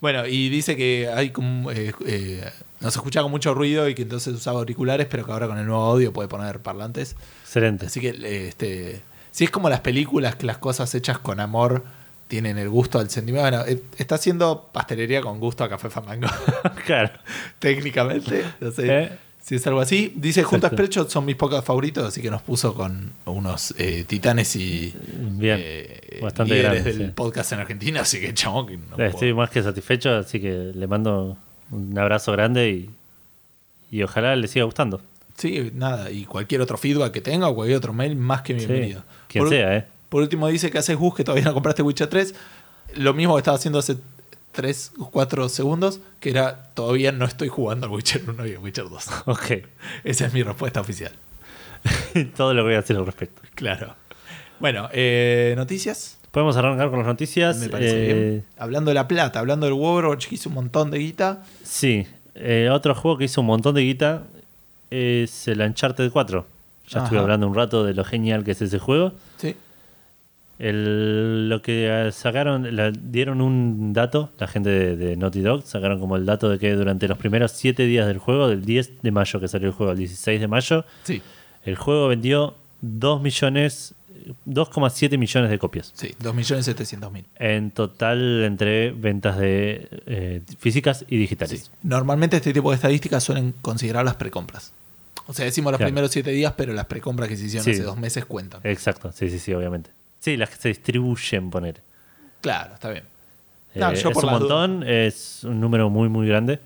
Bueno, 0.00 0.26
y 0.26 0.48
dice 0.48 0.76
que 0.76 1.08
hay 1.14 1.30
como, 1.30 1.70
eh, 1.70 1.94
eh, 2.06 2.50
nos 2.80 2.96
escucha 2.96 3.22
con 3.22 3.30
mucho 3.30 3.54
ruido 3.54 3.88
y 3.88 3.94
que 3.94 4.02
entonces 4.02 4.34
usaba 4.34 4.58
auriculares, 4.58 5.06
pero 5.08 5.24
que 5.24 5.30
ahora 5.30 5.46
con 5.46 5.58
el 5.58 5.66
nuevo 5.66 5.84
audio 5.84 6.12
puede 6.12 6.28
poner 6.28 6.58
parlantes. 6.58 7.14
Excelente. 7.42 7.86
Así 7.86 8.00
que, 8.00 8.08
eh, 8.08 8.48
este, 8.48 9.00
si 9.30 9.44
es 9.44 9.50
como 9.50 9.70
las 9.70 9.80
películas 9.80 10.34
que 10.34 10.44
las 10.44 10.58
cosas 10.58 10.92
hechas 10.94 11.20
con 11.20 11.38
amor 11.38 11.84
tienen 12.26 12.58
el 12.58 12.68
gusto 12.68 12.98
al 12.98 13.08
sentimiento. 13.08 13.48
Bueno, 13.48 13.64
eh, 13.64 13.80
está 13.98 14.16
haciendo 14.16 14.70
pastelería 14.72 15.20
con 15.20 15.38
gusto 15.38 15.62
a 15.62 15.68
café 15.68 15.88
famango. 15.88 16.26
claro. 16.84 17.12
Técnicamente, 17.60 18.44
no 18.58 18.72
sé 18.72 19.18
Eh. 19.42 19.44
si 19.44 19.54
es 19.56 19.66
algo 19.66 19.80
así. 19.80 20.12
Dice 20.16 20.40
Exacto. 20.42 20.68
Spreadshot 20.68 21.10
son 21.10 21.24
mis 21.24 21.36
pocos 21.36 21.64
favoritos, 21.64 22.04
así 22.06 22.22
que 22.22 22.30
nos 22.30 22.42
puso 22.42 22.74
con 22.74 23.12
unos 23.26 23.74
eh, 23.78 24.04
titanes 24.06 24.54
y 24.56 24.94
Bien. 25.32 25.58
eh, 25.60 26.18
Bastante 26.22 26.54
líderes 26.54 26.82
grande, 26.84 26.98
del 26.98 27.06
sí. 27.08 27.12
podcast 27.14 27.52
en 27.52 27.60
Argentina, 27.60 28.00
así 28.02 28.20
que 28.20 28.32
chabón, 28.34 28.66
que 28.68 28.76
no 28.76 28.96
Estoy 29.04 29.32
puedo. 29.32 29.36
más 29.36 29.50
que 29.50 29.62
satisfecho, 29.62 30.10
así 30.16 30.40
que 30.40 30.72
le 30.74 30.86
mando 30.86 31.36
un 31.70 31.98
abrazo 31.98 32.32
grande 32.32 32.70
y, 32.70 32.90
y 33.90 34.02
ojalá 34.02 34.36
le 34.36 34.46
siga 34.48 34.64
gustando. 34.64 35.00
Sí, 35.36 35.70
nada, 35.74 36.10
y 36.10 36.24
cualquier 36.26 36.60
otro 36.60 36.76
feedback 36.76 37.10
que 37.12 37.20
tenga 37.20 37.48
o 37.48 37.54
cualquier 37.54 37.78
otro 37.78 37.92
mail, 37.92 38.14
más 38.16 38.42
que 38.42 38.58
Sí, 38.60 38.66
bienvenido. 38.66 39.02
quien 39.28 39.42
por, 39.44 39.48
sea, 39.48 39.76
¿eh? 39.76 39.86
por 40.08 40.22
último 40.22 40.46
dice 40.48 40.70
que 40.70 40.78
haces 40.78 40.96
Gus 40.96 41.14
que 41.14 41.24
todavía 41.24 41.44
no 41.46 41.54
compraste 41.54 41.82
Witcher 41.82 42.06
3. 42.08 42.34
lo 42.96 43.14
mismo 43.14 43.34
que 43.34 43.38
estaba 43.38 43.56
haciendo 43.56 43.78
hace 43.78 43.96
3 44.52 44.92
o 44.98 45.10
4 45.10 45.48
segundos, 45.48 46.00
que 46.20 46.30
era 46.30 46.64
todavía 46.74 47.10
no 47.12 47.24
estoy 47.24 47.48
jugando 47.48 47.86
al 47.86 47.92
Witcher 47.92 48.22
1 48.28 48.46
y 48.46 48.52
al 48.52 48.58
Witcher 48.58 48.88
2. 48.88 49.06
Ok. 49.26 49.50
Esa 50.04 50.26
es 50.26 50.32
mi 50.32 50.42
respuesta 50.42 50.80
oficial. 50.80 51.12
Todo 52.36 52.54
lo 52.54 52.60
que 52.62 52.66
voy 52.66 52.74
a 52.74 52.80
decir 52.80 52.96
al 52.96 53.06
respecto. 53.06 53.42
Claro. 53.54 53.94
Bueno, 54.60 54.88
eh, 54.92 55.54
noticias. 55.56 56.18
Podemos 56.30 56.56
arrancar 56.56 56.88
con 56.90 57.00
las 57.00 57.08
noticias. 57.08 57.58
Me 57.58 57.68
parece 57.68 58.10
Eh, 58.10 58.14
bien. 58.30 58.44
Hablando 58.56 58.90
de 58.90 58.94
la 58.94 59.08
plata, 59.08 59.40
hablando 59.40 59.66
del 59.66 59.74
Overwatch 59.74 60.28
que 60.28 60.36
hizo 60.36 60.48
un 60.48 60.54
montón 60.54 60.90
de 60.90 60.98
guita. 60.98 61.42
Sí. 61.64 62.06
Eh, 62.34 62.68
otro 62.70 62.94
juego 62.94 63.18
que 63.18 63.24
hizo 63.24 63.40
un 63.40 63.48
montón 63.48 63.74
de 63.74 63.82
guita 63.82 64.22
es 64.90 65.48
el 65.48 65.60
Uncharted 65.60 66.10
4. 66.10 66.46
Ya 66.88 67.04
estuve 67.04 67.18
hablando 67.18 67.46
un 67.46 67.54
rato 67.54 67.84
de 67.84 67.94
lo 67.94 68.04
genial 68.04 68.44
que 68.44 68.52
es 68.52 68.62
ese 68.62 68.78
juego. 68.78 69.12
Sí. 69.38 69.56
El- 70.62 71.48
lo 71.48 71.60
que 71.60 71.88
eh, 71.88 72.12
sacaron, 72.12 72.74
la- 72.76 72.92
dieron 72.92 73.40
un 73.40 73.92
dato, 73.92 74.30
la 74.38 74.46
gente 74.46 74.70
de, 74.70 74.96
de 74.96 75.16
Naughty 75.16 75.40
Dog, 75.40 75.64
sacaron 75.64 75.98
como 75.98 76.16
el 76.16 76.24
dato 76.24 76.48
de 76.48 76.58
que 76.58 76.72
durante 76.74 77.08
los 77.08 77.18
primeros 77.18 77.50
7 77.52 77.84
días 77.84 78.06
del 78.06 78.18
juego, 78.18 78.48
del 78.48 78.64
10 78.64 79.02
de 79.02 79.10
mayo 79.10 79.40
que 79.40 79.48
salió 79.48 79.68
el 79.68 79.74
juego, 79.74 79.90
al 79.92 79.98
16 79.98 80.40
de 80.40 80.46
mayo, 80.48 80.84
Sí. 81.02 81.20
el 81.64 81.74
juego 81.76 82.06
vendió 82.08 82.54
2 82.80 83.20
millones, 83.20 83.94
2,7 84.46 85.18
millones 85.18 85.50
de 85.50 85.58
copias. 85.58 85.90
Sí, 85.94 86.14
2.700.000. 86.22 87.24
En 87.40 87.70
total 87.72 88.44
entre 88.44 88.92
ventas 88.92 89.36
de 89.38 89.88
eh, 90.06 90.42
físicas 90.58 91.04
y 91.08 91.16
digitales. 91.16 91.60
Sí. 91.64 91.70
Normalmente 91.82 92.36
este 92.36 92.52
tipo 92.52 92.70
de 92.70 92.76
estadísticas 92.76 93.24
suelen 93.24 93.52
considerar 93.62 94.04
las 94.04 94.14
precompras. 94.14 94.72
O 95.26 95.32
sea, 95.32 95.44
decimos 95.44 95.72
los 95.72 95.78
Claro. 95.78 95.88
primeros 95.90 96.10
7 96.12 96.30
días, 96.30 96.54
pero 96.56 96.72
las 96.72 96.86
precompras 96.86 97.28
que 97.28 97.36
se 97.36 97.46
hicieron 97.46 97.64
Sí. 97.64 97.72
hace 97.72 97.82
dos 97.82 97.96
meses 97.98 98.24
cuentan. 98.26 98.60
Exacto, 98.64 99.10
sí, 99.12 99.28
sí, 99.28 99.38
sí, 99.38 99.52
obviamente. 99.54 99.90
Sí, 100.22 100.36
las 100.36 100.50
que 100.50 100.56
se 100.56 100.68
distribuyen, 100.68 101.50
poner. 101.50 101.82
Claro, 102.40 102.74
está 102.74 102.90
bien. 102.90 103.02
Eh, 103.74 103.80
yo 103.80 103.90
es 103.90 104.14
por 104.14 104.24
un 104.24 104.30
montón, 104.30 104.84
es 104.86 105.42
un 105.42 105.60
número 105.60 105.90
muy, 105.90 106.08
muy 106.08 106.28
grande. 106.28 106.60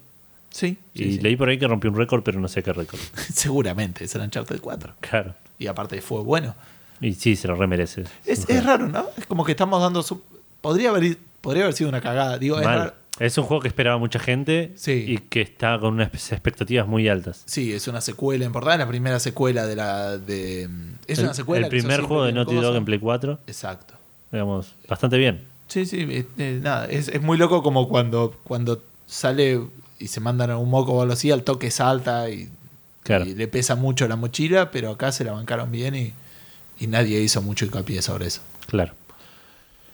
Sí, 0.51 0.77
y 0.93 0.99
sí, 0.99 1.13
sí. 1.13 1.21
leí 1.21 1.37
por 1.37 1.49
ahí 1.49 1.59
que 1.59 1.67
rompió 1.67 1.89
un 1.89 1.97
récord, 1.97 2.23
pero 2.23 2.39
no 2.39 2.49
sé 2.49 2.63
qué 2.63 2.75
récord. 2.75 3.01
seguramente 3.33 4.05
es 4.05 4.15
el 4.15 4.21
Uncharted 4.21 4.61
4. 4.61 4.97
Claro. 5.01 5.35
Y 5.59 5.69
aparte 5.69 6.03
fue 6.03 6.21
bueno. 6.21 6.55
Y 7.01 7.15
sí, 7.15 7.35
se 7.35 7.49
lo 7.49 7.55
remerece. 7.55 8.05
Es, 8.27 8.47
es 8.47 8.63
raro, 8.63 8.89
¿no? 8.89 9.07
Es 9.17 9.25
como 9.25 9.43
que 9.43 9.53
estamos 9.53 9.81
dando 9.81 10.03
su... 10.03 10.23
Podría 10.61 10.91
haber, 10.91 11.17
podría 11.41 11.63
haber 11.63 11.75
sido 11.75 11.89
una 11.89 12.03
cagada. 12.03 12.37
Digo, 12.37 12.59
es 12.59 12.67
raro. 12.67 12.93
Es 13.19 13.39
un 13.39 13.45
juego 13.45 13.63
que 13.63 13.69
esperaba 13.69 13.97
mucha 13.99 14.19
gente 14.19 14.73
Sí. 14.77 14.93
y 15.09 15.19
que 15.19 15.41
está 15.41 15.79
con 15.79 15.95
unas 15.95 16.09
expectativas 16.33 16.87
muy 16.87 17.09
altas. 17.09 17.43
Sí, 17.47 17.73
es 17.73 17.89
una 17.89 18.01
secuela 18.03 18.45
importante, 18.45 18.79
la 18.79 18.89
primera 18.89 19.19
secuela 19.21 19.67
de 19.67 19.77
la... 19.77 20.19
De, 20.19 20.69
es 21.07 21.19
el, 21.19 21.25
una 21.25 21.35
secuela 21.35 21.67
el 21.67 21.71
primer 21.71 22.03
juego 22.03 22.25
de 22.25 22.33
Naughty. 22.33 22.55
Dog 22.57 22.77
en 22.77 22.85
Play 22.85 22.99
4, 22.99 23.39
Exacto. 23.47 23.95
digamos, 24.31 24.75
bastante 24.89 25.17
bien. 25.17 25.45
Sí, 25.69 25.87
sí, 25.87 26.01
eh, 26.09 26.27
eh, 26.39 26.61
nada, 26.63 26.87
es, 26.87 27.09
es 27.09 27.23
muy 27.23 27.39
loco 27.39 27.63
como 27.63 27.89
cuando, 27.89 28.39
cuando 28.45 28.83
sale 29.07 29.61
y 29.99 30.09
se 30.09 30.21
mandan 30.21 30.51
a 30.51 30.59
un 30.59 30.69
moco 30.69 30.93
o 30.93 31.01
algo 31.03 31.15
así, 31.15 31.31
al 31.31 31.43
toque 31.43 31.71
salta 31.71 32.29
y, 32.31 32.49
Claro. 33.03 33.25
y 33.25 33.35
le 33.35 33.49
pesa 33.49 33.77
mucho 33.77 34.07
la 34.09 34.17
mochila, 34.17 34.71
pero 34.71 34.91
acá 34.91 35.11
se 35.13 35.25
la 35.25 35.33
bancaron 35.33 35.71
bien 35.73 35.95
y, 35.95 36.13
y 36.79 36.87
nadie 36.87 37.21
hizo 37.21 37.41
mucho 37.41 37.65
hincapié 37.65 38.03
sobre 38.03 38.27
eso. 38.27 38.43
Claro. 38.67 38.93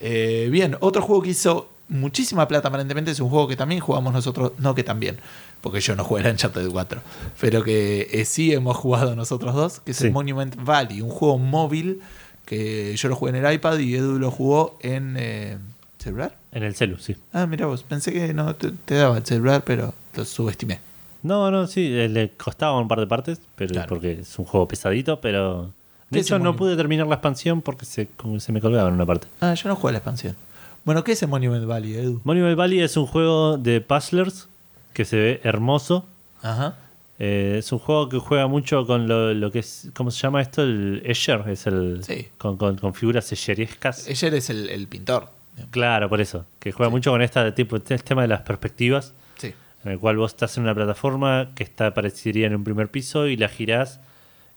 Eh, 0.00 0.48
bien, 0.50 0.76
otro 0.80 1.02
juego 1.02 1.22
que 1.22 1.30
hizo 1.30 1.70
muchísima 1.88 2.48
plata 2.48 2.68
aparentemente 2.68 3.10
es 3.10 3.20
un 3.20 3.28
juego 3.30 3.48
que 3.48 3.56
también 3.56 3.80
jugamos 3.80 4.12
nosotros, 4.12 4.52
no 4.58 4.74
que 4.74 4.84
también, 4.84 5.18
porque 5.60 5.80
yo 5.80 5.94
no 5.96 6.04
jugué 6.04 6.22
el 6.22 6.30
Uncharted 6.32 6.68
4, 6.68 7.00
pero 7.40 7.62
que 7.62 8.08
eh, 8.12 8.24
sí 8.24 8.52
hemos 8.52 8.76
jugado 8.76 9.14
nosotros 9.16 9.54
dos, 9.54 9.80
que 9.80 9.90
es 9.92 9.96
Sí. 9.98 10.06
el 10.06 10.12
Monument 10.12 10.54
Valley, 10.64 11.00
un 11.02 11.10
juego 11.10 11.38
móvil 11.38 12.00
que 12.46 12.94
yo 12.96 13.08
lo 13.08 13.16
jugué 13.16 13.30
en 13.36 13.44
el 13.44 13.52
iPad 13.54 13.78
y 13.78 13.94
Edu 13.94 14.18
lo 14.18 14.30
jugó 14.30 14.78
en 14.80 15.16
eh, 15.18 15.58
celular. 15.98 16.36
En 16.52 16.62
el 16.64 16.74
celu, 16.74 16.98
sí. 16.98 17.16
Ah, 17.32 17.46
mira 17.46 17.66
vos, 17.66 17.82
pensé 17.82 18.12
que 18.12 18.34
no 18.34 18.54
te, 18.56 18.72
te 18.72 18.96
daba 18.96 19.16
el 19.18 19.24
celular, 19.24 19.62
pero 19.64 19.94
lo 20.16 20.24
subestimé. 20.24 20.80
No, 21.22 21.50
no, 21.52 21.66
sí, 21.68 21.86
eh, 21.86 22.08
le 22.08 22.30
costaba 22.30 22.76
un 22.78 22.88
par 22.88 22.98
de 22.98 23.06
partes, 23.06 23.40
pero 23.54 23.72
Claro. 23.72 23.88
porque 23.88 24.12
es 24.20 24.38
un 24.38 24.44
juego 24.44 24.66
pesadito, 24.66 25.20
pero... 25.20 25.70
¿Qué 26.10 26.16
De 26.16 26.20
hecho, 26.22 26.38
no 26.38 26.56
pude 26.56 26.76
terminar 26.76 27.06
la 27.06 27.14
expansión 27.14 27.62
porque 27.62 27.86
se, 27.86 28.06
como 28.08 28.38
se 28.40 28.52
me 28.52 28.60
colgaba 28.60 28.88
en 28.88 28.94
una 28.96 29.06
parte. 29.06 29.28
Ah, 29.40 29.54
yo 29.54 29.68
no 29.68 29.76
jugué 29.76 29.92
la 29.92 29.98
expansión. 29.98 30.36
Bueno, 30.84 31.04
¿qué 31.04 31.12
es 31.12 31.22
el 31.22 31.28
Monument 31.28 31.64
Valley, 31.66 31.94
Edu? 31.94 32.20
Monument 32.24 32.56
Valley 32.56 32.80
es 32.80 32.96
un 32.96 33.06
juego 33.06 33.56
de 33.56 33.80
puzzlers 33.80 34.48
que 34.92 35.04
se 35.04 35.16
ve 35.16 35.40
hermoso. 35.44 36.06
Ajá. 36.42 36.76
Eh, 37.18 37.56
es 37.58 37.70
un 37.70 37.78
juego 37.78 38.08
que 38.08 38.18
juega 38.18 38.48
mucho 38.48 38.84
con 38.86 39.06
lo, 39.06 39.32
lo 39.32 39.52
que 39.52 39.60
es, 39.60 39.90
¿cómo 39.94 40.10
se 40.10 40.18
llama 40.20 40.42
esto? 40.42 40.62
El 40.62 41.02
Escher, 41.04 41.44
es 41.48 41.66
el 41.68 42.02
Sí. 42.02 42.28
con, 42.38 42.56
con, 42.56 42.76
con 42.78 42.94
figuras 42.94 43.30
escherescas. 43.30 44.08
Ella 44.08 44.28
es 44.36 44.50
el, 44.50 44.68
el 44.70 44.88
pintor. 44.88 45.28
Claro, 45.70 46.08
por 46.08 46.20
eso. 46.20 46.46
Que 46.58 46.72
juega 46.72 46.90
Sí. 46.90 46.94
mucho 46.96 47.10
con 47.12 47.22
esta 47.22 47.54
tipo, 47.54 47.76
este 47.76 47.96
tema 47.98 48.22
de 48.22 48.28
las 48.28 48.40
perspectivas, 48.40 49.12
Sí. 49.36 49.52
en 49.84 49.92
el 49.92 50.00
cual 50.00 50.16
vos 50.16 50.32
estás 50.32 50.56
en 50.56 50.64
una 50.64 50.74
plataforma 50.74 51.50
que 51.54 51.62
está 51.62 51.94
parecería 51.94 52.48
en 52.48 52.56
un 52.56 52.64
primer 52.64 52.88
piso 52.90 53.28
y 53.28 53.36
la 53.36 53.48
girás 53.48 54.00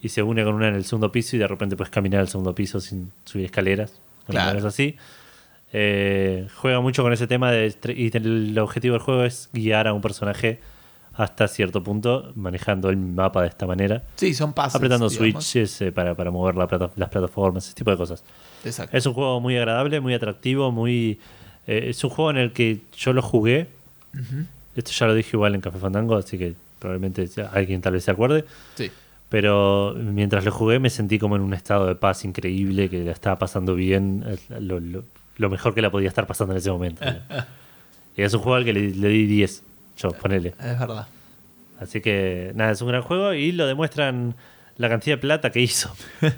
y 0.02 0.10
se 0.10 0.24
une 0.24 0.44
con 0.44 0.56
una 0.56 0.70
en 0.70 0.76
el 0.76 0.86
segundo 0.86 1.12
piso 1.12 1.36
y 1.36 1.40
de 1.40 1.48
repente 1.48 1.76
puedes 1.76 1.92
caminar 1.92 2.22
al 2.22 2.30
segundo 2.30 2.56
piso 2.56 2.80
sin 2.80 3.12
subir 3.26 3.46
escaleras. 3.46 3.94
Claro. 4.28 4.58
Es 4.58 4.66
así. 4.66 4.96
Eh, 5.78 6.48
juega 6.56 6.80
mucho 6.80 7.04
con 7.04 7.12
ese 7.12 7.28
tema 7.28 7.52
de, 7.52 7.76
y 7.98 8.16
el 8.16 8.58
objetivo 8.60 8.94
del 8.94 9.02
juego 9.02 9.26
es 9.26 9.50
guiar 9.52 9.90
a 9.90 9.94
un 9.94 10.02
personaje 10.02 10.62
hasta 11.16 11.50
cierto 11.50 11.84
punto 11.84 12.32
manejando 12.36 12.90
el 12.90 12.96
mapa 12.96 13.42
de 13.42 13.50
esta 13.50 13.66
manera. 13.66 14.02
Sí, 14.16 14.34
son 14.34 14.54
pasos. 14.54 14.76
apretando 14.76 15.10
digamos. 15.10 15.44
switches 15.46 15.82
eh, 15.82 15.92
para, 15.92 16.16
para 16.16 16.32
mover 16.32 16.56
la 16.56 16.66
plata- 16.68 16.92
las 16.96 17.10
plataformas, 17.10 17.66
ese 17.66 17.76
tipo 17.76 17.92
de 17.92 17.98
cosas. 17.98 18.24
Exacto. 18.64 18.96
Es 18.96 19.06
un 19.06 19.14
juego 19.14 19.42
muy 19.42 19.58
agradable, 19.58 20.00
muy 20.00 20.14
atractivo, 20.14 20.72
muy 20.72 21.20
eh, 21.68 21.88
es 21.90 22.02
un 22.06 22.10
juego 22.10 22.32
en 22.32 22.38
el 22.38 22.54
que 22.54 22.80
yo 22.98 23.12
lo 23.12 23.22
jugué. 23.22 23.68
Esto 24.78 24.92
ya 24.92 25.08
lo 25.08 25.14
dije 25.14 25.32
igual 25.34 25.56
en 25.56 25.62
Café 25.62 25.78
Fandango, 25.80 26.16
así 26.16 26.38
que 26.38 26.54
probablemente 26.80 27.28
alguien 27.52 27.82
tal 27.82 27.94
vez 27.94 28.06
se 28.06 28.12
acuerde. 28.12 28.46
Sí. 28.76 28.90
Pero 29.28 29.94
mientras 29.98 30.46
lo 30.46 30.52
jugué 30.52 30.80
me 30.80 30.90
sentí 30.90 31.20
como 31.20 31.36
en 31.36 31.42
un 31.42 31.54
estado 31.54 31.88
de 31.88 31.96
paz 31.96 32.24
increíble, 32.24 32.90
que 32.90 33.04
la 33.04 33.12
estaba 33.12 33.38
pasando 33.40 33.76
bien, 33.76 34.24
lo, 34.60 34.80
lo- 34.80 35.04
lo 35.38 35.50
mejor 35.50 35.74
que 35.74 35.82
la 35.82 35.90
podía 35.92 36.08
estar 36.10 36.28
pasando 36.28 36.54
en 36.54 36.58
ese 36.60 36.72
momento. 36.72 37.04
y 38.18 38.22
es 38.22 38.34
un 38.34 38.42
juego 38.42 38.56
al 38.56 38.66
que 38.66 38.74
le, 38.74 38.92
le 38.92 39.08
di 39.10 39.26
10, 39.26 39.64
yo, 39.98 40.10
ponele. 40.12 40.50
Es 40.60 40.80
verdad. 40.80 41.08
Así 41.80 42.00
que 42.02 42.52
nada, 42.56 42.72
es 42.72 42.82
un 42.82 42.88
gran 42.88 43.02
juego 43.02 43.34
y 43.34 43.52
lo 43.52 43.68
demuestran 43.68 44.36
la 44.78 44.88
cantidad 44.90 45.18
de 45.18 45.22
plata 45.22 45.50
que 45.52 45.62
hizo. 45.62 45.94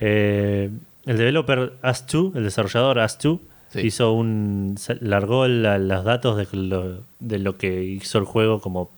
Eh, 0.00 0.70
el 1.06 1.16
developer 1.18 1.74
As2, 1.82 2.36
el 2.36 2.44
desarrollador 2.44 2.98
As2, 2.98 3.38
Sí. 3.68 3.80
hizo 3.86 4.12
un. 4.12 4.76
largó 5.00 5.46
la- 5.48 5.78
los 5.78 6.04
datos 6.04 6.36
de 6.36 6.46
lo, 6.56 7.00
de 7.20 7.38
lo 7.38 7.56
que 7.56 7.82
hizo 7.84 8.18
el 8.18 8.24
juego 8.24 8.60
como, 8.60 8.90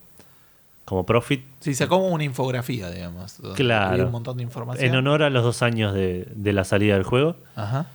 como 0.85 1.05
profit 1.05 1.43
Sí, 1.59 1.73
sacó 1.73 1.97
una 1.97 2.23
infografía, 2.23 2.89
digamos. 2.91 3.37
Claro. 3.55 4.05
un 4.05 4.11
montón 4.11 4.37
de 4.37 4.43
información. 4.43 4.85
en 4.87 4.95
honor 4.95 5.23
a 5.23 5.29
los 5.29 5.43
dos 5.43 5.61
años 5.63 5.93
de, 5.93 6.27
de 6.35 6.53
la 6.53 6.63
salida 6.63 6.93
del 6.95 7.03
juego. 7.03 7.37
Ajá. 7.55 7.87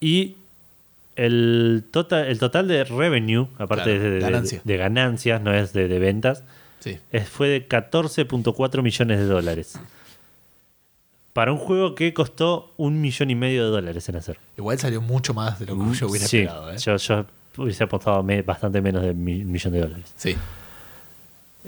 Y 0.00 0.36
el 1.24 1.84
total, 1.90 2.26
el 2.26 2.38
total 2.38 2.68
de 2.68 2.84
revenue, 2.84 3.48
aparte 3.58 3.84
Claro, 3.84 4.00
de, 4.00 4.10
de- 4.10 4.20
ganancia. 4.20 4.60
de 4.64 4.76
ganancias, 4.76 5.40
no 5.42 5.52
es 5.54 5.72
de, 5.72 5.88
de 5.88 5.98
ventas, 5.98 6.44
Sí. 6.80 6.98
es- 7.12 7.28
fue 7.28 7.48
de 7.48 7.66
14.4 7.68 8.82
millones 8.82 9.18
de 9.18 9.24
dólares. 9.26 9.78
Para 11.32 11.52
un 11.52 11.58
juego 11.58 11.94
que 11.94 12.12
costó 12.12 12.72
un 12.76 13.00
millón 13.00 13.30
y 13.30 13.34
medio 13.34 13.64
de 13.64 13.70
dólares 13.70 14.08
en 14.08 14.16
hacer. 14.16 14.38
Igual 14.58 14.78
salió 14.78 15.00
mucho 15.00 15.32
más 15.32 15.58
de 15.60 15.66
lo 15.66 15.74
que 15.78 15.94
yo 15.94 16.08
hubiera 16.08 16.26
Sí, 16.26 16.38
esperado. 16.38 16.72
¿eh? 16.72 16.78
yo, 16.78 16.96
yo 16.96 17.24
hubiese 17.58 17.84
apostado 17.84 18.22
me- 18.22 18.42
bastante 18.42 18.80
menos 18.80 19.02
de 19.02 19.14
mi- 19.14 19.42
un 19.42 19.52
millón 19.52 19.72
de 19.72 19.80
dólares. 19.80 20.12
Sí. 20.16 20.36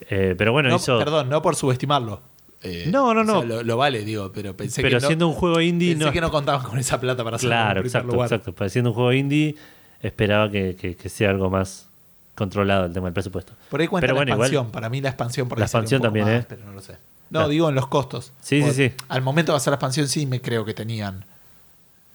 Eh, 0.08 0.34
pero 0.36 0.52
bueno, 0.52 0.70
No, 0.70 0.76
hizo. 0.76 0.98
Perdón, 0.98 1.28
no 1.28 1.42
por 1.42 1.54
subestimarlo. 1.54 2.20
Eh, 2.64 2.86
No, 2.90 3.12
no, 3.14 3.22
o 3.22 3.24
sea, 3.24 3.34
no. 3.34 3.42
lo, 3.44 3.62
lo 3.62 3.76
vale, 3.76 4.04
digo, 4.04 4.30
pero 4.32 4.56
pensé 4.56 4.82
pero 4.82 4.98
que 4.98 5.02
no, 5.02 5.06
siendo 5.08 5.28
un 5.28 5.34
juego 5.34 5.60
indie, 5.60 5.92
pensé 5.92 6.04
no. 6.06 6.12
que 6.12 6.20
no 6.20 6.30
contaban 6.30 6.62
con 6.62 6.78
esa 6.78 7.00
plata 7.00 7.24
para 7.24 7.36
hacerlo 7.36 7.54
claro, 7.56 7.80
exacto, 7.80 8.12
lugar. 8.12 8.26
exacto. 8.26 8.52
Pero 8.54 8.70
siendo 8.70 8.90
un 8.90 8.94
juego 8.94 9.12
indie, 9.12 9.56
esperaba 10.00 10.50
que, 10.50 10.76
que- 10.76 10.94
que 10.96 11.08
sea 11.08 11.30
algo 11.30 11.50
más 11.50 11.88
controlado 12.34 12.86
el 12.86 12.92
tema 12.92 13.06
del 13.08 13.14
presupuesto. 13.14 13.52
Por 13.68 13.80
ahí 13.80 13.88
cuenta 13.88 14.02
Pero 14.04 14.14
la 14.14 14.18
bueno, 14.20 14.32
igual- 14.34 14.46
expansión. 14.48 14.72
Para 14.72 14.88
mí 14.88 15.00
la 15.00 15.08
expansión 15.10 15.48
por 15.48 15.58
ahí 15.58 15.60
La 15.60 15.64
un 15.64 15.66
expansión 15.66 15.98
poco 16.00 16.06
también, 16.06 16.26
más, 16.26 16.42
¿eh? 16.42 16.46
Pero 16.48 16.64
no 16.64 16.72
lo 16.72 16.80
sé. 16.80 16.92
No, 16.92 17.38
Claro. 17.40 17.48
digo 17.48 17.68
en 17.68 17.74
los 17.74 17.86
costos. 17.88 18.32
Sí, 18.42 18.62
sí, 18.62 18.70
sí. 18.72 18.92
Al 19.08 19.22
momento 19.22 19.52
de 19.52 19.56
hacer 19.56 19.70
la 19.70 19.76
expansión 19.76 20.06
sí 20.08 20.26
me 20.26 20.40
creo 20.40 20.64
que 20.64 20.74
tenían 20.74 21.24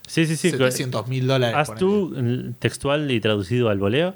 Sí, 0.07 0.25
sí, 0.25 0.37
sí. 0.37 0.51
700 0.51 1.07
mil 1.07 1.27
dólares. 1.27 1.57
Haz 1.57 1.75
tú, 1.75 2.13
el 2.15 2.55
textual 2.59 3.11
y 3.11 3.19
traducido 3.19 3.69
al 3.69 3.77
voleo, 3.79 4.13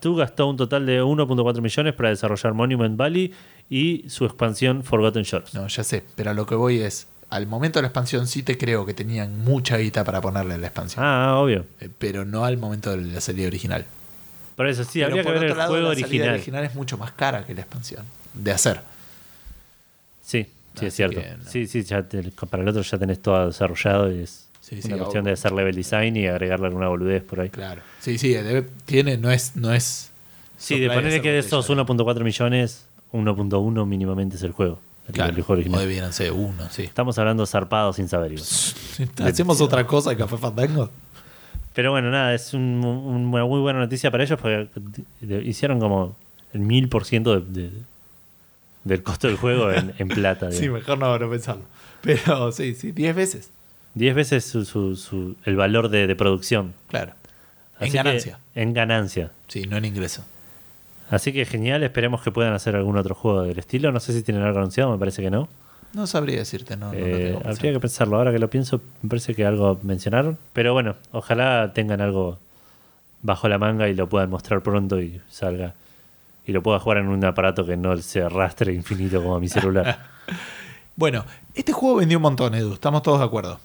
Tú 0.00 0.14
gastó 0.16 0.46
un 0.46 0.56
total 0.56 0.84
de 0.86 1.02
1.4 1.02 1.60
millones 1.60 1.94
para 1.94 2.10
desarrollar 2.10 2.52
Monument 2.54 2.96
Valley 2.96 3.32
y 3.68 4.04
su 4.08 4.24
expansión 4.26 4.82
Forgotten 4.84 5.22
Shores. 5.22 5.54
No, 5.54 5.66
ya 5.68 5.82
sé, 5.84 6.04
pero 6.16 6.30
a 6.30 6.34
lo 6.34 6.44
que 6.46 6.54
voy 6.54 6.80
es, 6.80 7.06
al 7.30 7.46
momento 7.46 7.78
de 7.78 7.82
la 7.82 7.88
expansión 7.88 8.26
sí 8.26 8.42
te 8.42 8.58
creo 8.58 8.84
que 8.84 8.92
tenían 8.94 9.38
mucha 9.42 9.76
guita 9.78 10.04
para 10.04 10.20
ponerle 10.20 10.58
la 10.58 10.66
expansión, 10.66 11.04
Ah, 11.04 11.36
obvio. 11.38 11.64
Eh, 11.80 11.88
pero 11.98 12.24
no 12.24 12.44
al 12.44 12.58
momento 12.58 12.90
de 12.90 12.98
la 12.98 13.20
salida 13.20 13.46
original. 13.46 13.84
Por 14.56 14.66
eso 14.66 14.84
sí, 14.84 14.98
Pero 14.98 15.06
habría 15.06 15.22
que 15.22 15.26
por 15.28 15.32
ver 15.34 15.44
el 15.44 15.50
otro 15.52 15.58
lado, 15.58 15.70
juego 15.72 15.88
la 15.88 15.94
salida 15.94 16.06
original. 16.08 16.34
original 16.34 16.64
es 16.64 16.74
mucho 16.74 16.98
más 16.98 17.12
cara 17.12 17.46
que 17.46 17.54
la 17.54 17.62
expansión 17.62 18.04
de 18.34 18.52
hacer. 18.52 18.82
Sí, 20.22 20.42
sí, 20.44 20.50
Así 20.76 20.86
es 20.86 20.94
cierto. 20.94 21.22
que 21.22 21.36
no. 21.38 21.44
Sí, 21.50 21.66
sí, 21.66 21.82
ya 21.84 22.02
te- 22.02 22.22
para 22.50 22.62
el 22.62 22.68
otro 22.68 22.82
ya 22.82 22.98
tenés 22.98 23.22
todo 23.22 23.46
desarrollado 23.46 24.12
y 24.12 24.20
es. 24.20 24.49
Sí, 24.70 24.80
Una 24.84 24.98
cuestión 24.98 25.24
de 25.24 25.32
hacer 25.32 25.50
level 25.52 25.74
design 25.74 26.16
y 26.16 26.26
agregarle 26.28 26.66
alguna 26.68 26.88
boludez 26.88 27.22
por 27.24 27.40
ahí. 27.40 27.50
Claro. 27.50 27.82
Sí, 28.00 28.18
sí, 28.18 28.28
debe- 28.32 28.66
tiene, 28.84 29.16
no 29.16 29.30
es, 29.30 29.56
no 29.56 29.72
es. 29.74 30.10
Sí, 30.56 30.78
de 30.78 30.88
ponerle 30.88 31.20
que 31.22 31.30
de 31.32 31.38
esos 31.40 31.68
1.4 31.68 32.22
millones, 32.22 32.84
1.1 33.12 33.86
mínimamente 33.86 34.36
es 34.36 34.42
el 34.42 34.52
juego. 34.52 34.78
Claro, 35.12 35.34
el 35.34 35.42
juego 35.42 35.58
original. 35.60 35.78
o 35.78 35.82
debieran 35.82 36.12
ser 36.12 36.30
uno, 36.30 36.68
sí. 36.70 36.82
Estamos 36.82 37.18
hablando 37.18 37.44
zarpado 37.46 37.92
sin 37.92 38.08
saber. 38.08 38.32
¿Hacemos 39.24 39.60
otra 39.60 39.84
cosa 39.86 40.10
que 40.10 40.18
Café 40.18 40.36
Fandango? 40.36 40.88
Pero 41.74 41.90
bueno, 41.90 42.10
nada, 42.10 42.32
es 42.34 42.54
un- 42.54 42.84
un- 42.84 43.26
una 43.34 43.44
muy 43.44 43.58
buena 43.60 43.80
noticia 43.80 44.10
para 44.12 44.22
ellos 44.24 44.38
porque 44.40 44.68
hicieron 45.44 45.80
como 45.80 46.14
el 46.52 46.60
mil 46.60 46.88
por 46.88 47.04
ciento 47.04 47.40
de- 47.40 47.62
de- 47.62 47.70
del 48.84 49.02
costo 49.02 49.26
del 49.26 49.36
juego 49.36 49.72
en, 49.72 49.94
en 49.98 50.08
plata. 50.08 50.48
Sí, 50.52 50.68
mejor 50.68 50.98
no, 50.98 51.18
no 51.18 51.28
pensarlo. 51.30 51.64
Pero 52.02 52.52
sí, 52.52 52.74
sí, 52.74 52.92
10 52.92 53.16
veces. 53.16 53.50
Diez 53.94 54.14
veces 54.14 54.44
su- 54.44 54.64
su- 54.64 54.96
su- 54.96 55.36
el 55.44 55.56
valor 55.56 55.88
de, 55.88 56.06
de 56.06 56.16
producción. 56.16 56.74
Claro. 56.88 57.12
En 57.78 57.84
Así 57.84 57.90
que- 57.92 57.96
ganancia. 57.98 58.38
en 58.54 58.74
ganancia. 58.74 59.30
Sí, 59.48 59.66
no 59.66 59.76
en 59.76 59.84
ingreso. 59.84 60.24
Así 61.10 61.32
que 61.32 61.44
genial, 61.44 61.82
esperemos 61.82 62.22
que 62.22 62.30
puedan 62.30 62.52
hacer 62.52 62.76
algún 62.76 62.96
otro 62.96 63.14
juego 63.14 63.42
del 63.42 63.58
estilo. 63.58 63.90
No 63.90 63.98
sé 64.00 64.12
si 64.12 64.22
tienen 64.22 64.44
algo 64.44 64.58
anunciado, 64.58 64.92
me 64.92 64.98
parece 64.98 65.22
que 65.22 65.30
no. 65.30 65.48
No 65.92 66.06
sabría 66.06 66.38
decirte, 66.38 66.76
no. 66.76 66.92
no 66.92 66.92
lo 66.92 66.98
Eh, 67.04 67.24
tengo 67.34 67.48
habría 67.50 67.72
que 67.72 67.80
pensarlo. 67.80 68.16
Ahora 68.16 68.30
que 68.30 68.38
lo 68.38 68.48
pienso, 68.48 68.80
me 69.02 69.08
parece 69.08 69.34
que 69.34 69.44
algo 69.44 69.80
mencionaron. 69.82 70.38
Pero 70.52 70.72
bueno, 70.72 70.94
ojalá 71.10 71.72
tengan 71.74 72.00
algo 72.00 72.38
bajo 73.22 73.48
la 73.48 73.58
manga 73.58 73.88
y 73.88 73.94
lo 73.94 74.08
puedan 74.08 74.30
mostrar 74.30 74.60
pronto 74.62 75.00
y 75.00 75.20
salga. 75.28 75.74
Y 76.46 76.52
lo 76.52 76.62
pueda 76.62 76.78
jugar 76.78 76.98
en 76.98 77.08
un 77.08 77.24
aparato 77.24 77.66
que 77.66 77.76
no 77.76 77.96
se 77.98 78.22
arrastre 78.22 78.72
infinito 78.72 79.20
como 79.22 79.40
mi 79.40 79.48
celular. 79.48 79.98
Bueno, 80.96 81.24
este 81.54 81.72
juego 81.72 81.96
vendió 81.96 82.18
un 82.18 82.22
montón, 82.22 82.54
Edu. 82.54 82.74
Estamos 82.74 83.02
todos 83.02 83.20
de 83.20 83.24
acuerdo. 83.24 83.58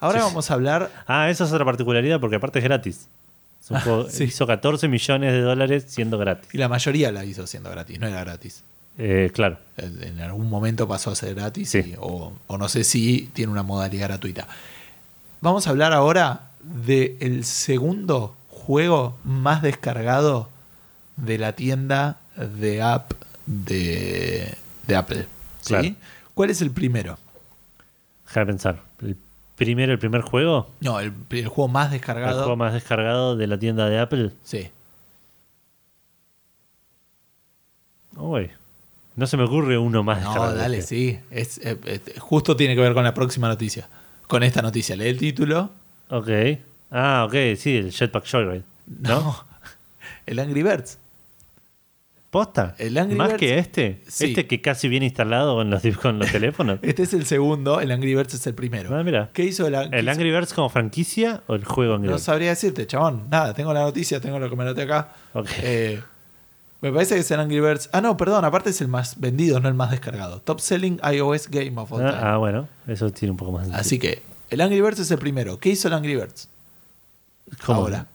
Ahora 0.00 0.20
Sí. 0.20 0.24
vamos 0.26 0.50
a 0.50 0.54
hablar. 0.54 0.90
ah, 1.06 1.30
esa 1.30 1.44
es 1.44 1.52
otra 1.52 1.64
particularidad 1.64 2.20
porque 2.20 2.36
aparte 2.36 2.58
es 2.58 2.64
gratis. 2.64 3.08
Es 3.62 3.70
un 3.70 3.80
juego- 3.80 4.08
sí. 4.10 4.24
Hizo 4.24 4.46
14 4.46 4.88
millones 4.88 5.32
de 5.32 5.40
dólares 5.40 5.84
siendo 5.88 6.18
gratis. 6.18 6.48
Y 6.52 6.58
la 6.58 6.68
mayoría 6.68 7.10
la 7.12 7.24
hizo 7.24 7.46
siendo 7.46 7.70
gratis, 7.70 7.98
no 7.98 8.06
era 8.06 8.20
gratis. 8.20 8.62
Eh, 8.98 9.30
claro. 9.34 9.58
En 9.76 10.20
algún 10.20 10.48
momento 10.48 10.88
pasó 10.88 11.10
a 11.10 11.14
ser 11.14 11.34
gratis 11.34 11.70
Sí. 11.70 11.78
y- 11.78 11.94
o, 11.98 12.32
o 12.46 12.58
no 12.58 12.68
sé 12.68 12.82
si 12.84 13.30
tiene 13.34 13.52
una 13.52 13.62
modalidad 13.62 14.08
gratuita. 14.08 14.46
Vamos 15.40 15.66
a 15.66 15.70
hablar 15.70 15.92
ahora 15.92 16.50
del 16.62 17.44
segundo 17.44 18.34
juego 18.48 19.16
más 19.24 19.62
descargado 19.62 20.48
de 21.16 21.38
la 21.38 21.52
tienda 21.52 22.16
de 22.36 22.82
app 22.82 23.12
de, 23.46 24.54
de 24.86 24.96
Apple. 24.96 25.26
¿sí? 25.60 25.68
Claro. 25.68 25.88
¿Cuál 26.34 26.50
es 26.50 26.60
el 26.62 26.70
primero? 26.70 27.18
Deja 28.26 28.40
de 28.40 28.46
pensar. 28.46 28.80
El 29.58 29.64
primero, 29.64 29.92
el 29.92 29.98
primer 29.98 30.20
juego, 30.20 30.68
No, 30.80 31.00
el, 31.00 31.12
el 31.30 31.48
juego 31.48 31.68
más 31.68 31.86
el 31.86 31.92
descargado. 31.92 32.38
juego 32.40 32.56
más 32.56 32.74
descargado 32.74 33.36
de 33.36 33.46
la 33.46 33.58
tienda 33.58 33.88
de 33.88 33.98
Apple. 33.98 34.30
Sí. 34.44 34.68
Uy, 38.16 38.50
no 39.14 39.26
se 39.26 39.36
me 39.36 39.44
ocurre 39.44 39.78
uno 39.78 40.02
más 40.02 40.22
No, 40.22 40.28
descargado. 40.30 40.56
dale, 40.58 40.78
este. 40.78 40.88
sí. 40.94 41.20
Es, 41.30 41.58
eh, 41.58 41.78
eh, 41.84 42.00
justo 42.18 42.56
tiene 42.56 42.74
que 42.74 42.80
ver 42.80 42.94
con 42.94 43.04
la 43.04 43.14
próxima 43.14 43.48
noticia. 43.48 43.88
Con 44.26 44.42
esta 44.42 44.62
noticia. 44.62 44.96
Lee 44.96 45.08
el 45.08 45.18
título. 45.18 45.70
Ok. 46.08 46.28
Ah, 46.90 47.24
ok, 47.26 47.34
sí, 47.56 47.76
el 47.76 47.92
Jetpack 47.92 48.26
Joyride. 48.30 48.62
¿No? 48.86 49.20
No. 49.20 49.44
El 50.26 50.38
Angry 50.40 50.62
Birds. 50.64 50.98
¿Posta? 52.36 52.74
El 52.78 52.98
Angry 52.98 53.16
¿Más 53.16 53.30
Birds- 53.32 53.36
que 53.38 53.58
este? 53.58 54.02
Sí. 54.08 54.26
Este 54.26 54.46
que 54.46 54.60
casi 54.60 54.88
viene 54.88 55.06
instalado 55.06 55.54
con 55.56 55.70
los, 55.70 55.82
con 56.02 56.18
los 56.18 56.30
teléfonos. 56.32 56.78
Este 56.82 57.04
es 57.04 57.14
el 57.14 57.24
segundo, 57.24 57.80
el 57.80 57.90
Angry 57.90 58.14
Birds 58.14 58.34
es 58.34 58.46
el 58.46 58.54
primero. 58.54 58.94
Ah, 58.94 59.02
mira. 59.02 59.30
¿Qué 59.32 59.44
hizo 59.44 59.66
el, 59.66 59.72
qué 59.90 59.96
¿El 59.98 60.04
hizo- 60.04 60.10
Angry 60.12 60.30
Birds 60.30 60.52
como 60.52 60.68
franquicia 60.68 61.42
o 61.46 61.54
el 61.54 61.64
juego 61.64 61.94
Angry 61.94 62.08
No 62.08 62.12
Birds? 62.14 62.24
sabría 62.24 62.50
decirte, 62.50 62.86
chabón. 62.86 63.24
Nada, 63.30 63.54
tengo 63.54 63.72
la 63.72 63.80
noticia, 63.80 64.20
tengo 64.20 64.38
lo 64.38 64.50
que 64.50 64.56
me 64.56 64.64
noté 64.64 64.82
acá. 64.82 65.14
Eh, 65.62 66.00
me 66.82 66.92
parece 66.92 67.14
que 67.14 67.20
es 67.22 67.30
el 67.30 67.40
Angry 67.40 67.60
Birds. 67.60 67.88
Ah, 67.92 68.02
no, 68.02 68.16
perdón, 68.18 68.44
aparte 68.44 68.68
es 68.68 68.80
el 68.82 68.88
más 68.88 69.18
vendido, 69.18 69.58
no 69.60 69.68
el 69.68 69.74
más 69.74 69.90
descargado. 69.90 70.42
Top 70.42 70.60
Selling 70.60 71.00
iOS 71.10 71.48
Game 71.48 71.72
of 71.80 71.90
All 71.90 72.00
Time. 72.00 72.12
Ah, 72.12 72.34
ah, 72.34 72.36
bueno, 72.36 72.68
eso 72.86 73.10
tiene 73.12 73.30
un 73.30 73.38
poco 73.38 73.52
más 73.52 73.62
de 73.62 73.66
sentido. 73.68 73.80
Así 73.80 73.98
que 73.98 74.22
el 74.50 74.60
Angry 74.60 74.82
Birds 74.82 75.00
es 75.00 75.10
el 75.10 75.18
primero. 75.18 75.58
¿Qué 75.58 75.70
hizo 75.70 75.88
el 75.88 75.94
Angry 75.94 76.16
Birds? 76.16 76.48
¿Cómo? 77.64 77.80
ahora. 77.80 78.06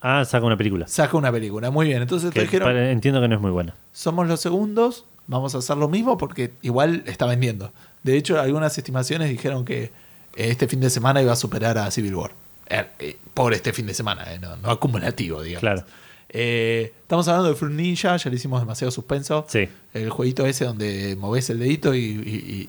Ah, 0.00 0.24
saca 0.24 0.46
una 0.46 0.56
película. 0.56 0.86
Saca 0.88 1.16
una 1.16 1.30
película. 1.30 1.70
Muy 1.70 1.86
bien. 1.88 2.00
Entonces 2.02 2.32
te 2.32 2.40
dijeron, 2.42 2.76
entiendo 2.76 3.20
que 3.20 3.28
no 3.28 3.34
es 3.34 3.40
muy 3.40 3.50
buena. 3.50 3.74
somos 3.92 4.26
los 4.26 4.40
segundos, 4.40 5.04
vamos 5.26 5.54
a 5.54 5.58
hacer 5.58 5.76
lo 5.76 5.88
mismo 5.88 6.16
porque 6.18 6.52
igual 6.62 7.02
está 7.06 7.26
vendiendo. 7.26 7.72
De 8.02 8.16
hecho, 8.16 8.40
algunas 8.40 8.76
estimaciones 8.78 9.28
dijeron 9.28 9.64
que 9.64 9.92
este 10.36 10.66
fin 10.68 10.80
de 10.80 10.88
semana 10.90 11.20
iba 11.22 11.32
a 11.32 11.36
superar 11.36 11.76
a 11.78 11.90
Civil 11.90 12.14
War. 12.14 12.30
Eh, 12.68 12.86
eh, 13.00 13.16
por 13.34 13.52
este 13.52 13.72
fin 13.72 13.86
de 13.86 13.94
semana, 13.94 14.32
eh, 14.32 14.38
no, 14.40 14.56
no 14.56 14.70
acumulativo, 14.70 15.42
digamos. 15.42 15.60
Claro. 15.60 15.84
Eh, 16.28 16.92
estamos 17.02 17.26
hablando 17.26 17.48
de 17.50 17.56
Fruit 17.56 17.74
Ninja, 17.74 18.16
ya 18.16 18.30
le 18.30 18.36
hicimos 18.36 18.60
demasiado 18.60 18.90
suspenso. 18.92 19.44
Sí. 19.48 19.68
El 19.92 20.10
jueguito 20.10 20.46
ese 20.46 20.64
donde 20.64 21.16
moves 21.18 21.50
el 21.50 21.58
dedito 21.58 21.92
y, 21.94 21.98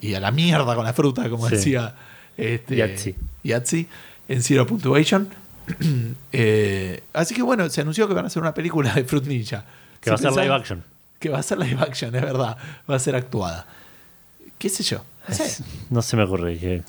y- 0.02 0.06
y 0.08 0.16
a 0.16 0.20
la 0.20 0.32
mierda 0.32 0.76
con 0.76 0.84
la 0.84 0.94
fruta, 0.94 1.30
como 1.30 1.48
Sí. 1.48 1.56
decía 1.56 1.96
este, 2.38 2.76
Yahtzee. 2.76 3.16
Yahtzee, 3.44 3.86
en 4.28 4.42
Zero 4.42 4.66
Punctuation. 4.66 5.30
Eh, 6.34 7.04
así 7.14 7.36
que 7.36 7.42
bueno, 7.42 7.70
se 7.70 7.82
anunció 7.82 8.08
que 8.08 8.14
van 8.14 8.24
a 8.26 8.28
hacer 8.28 8.42
una 8.42 8.54
película 8.54 8.94
de 8.94 9.04
Fruit 9.04 9.26
Ninja. 9.26 9.66
Que 10.00 10.10
va 10.10 10.16
a 10.16 10.20
ser 10.20 10.32
live 10.32 10.54
action. 10.54 10.84
Que 11.20 11.30
va 11.30 11.40
a 11.40 11.44
ser 11.44 11.58
live 11.60 11.80
action, 11.82 12.16
es 12.16 12.22
verdad. 12.22 12.58
Va 12.90 12.96
a 12.96 13.00
ser 13.00 13.16
actuada. 13.16 13.66
¿Qué 14.58 14.70
sé 14.70 14.84
yo? 14.84 15.04
No 15.28 15.36
sé. 15.36 15.46
Es- 15.46 15.64
No 15.90 16.02
se 16.02 16.16
me 16.18 16.24
ocurre 16.24 16.58
que, 16.58 16.84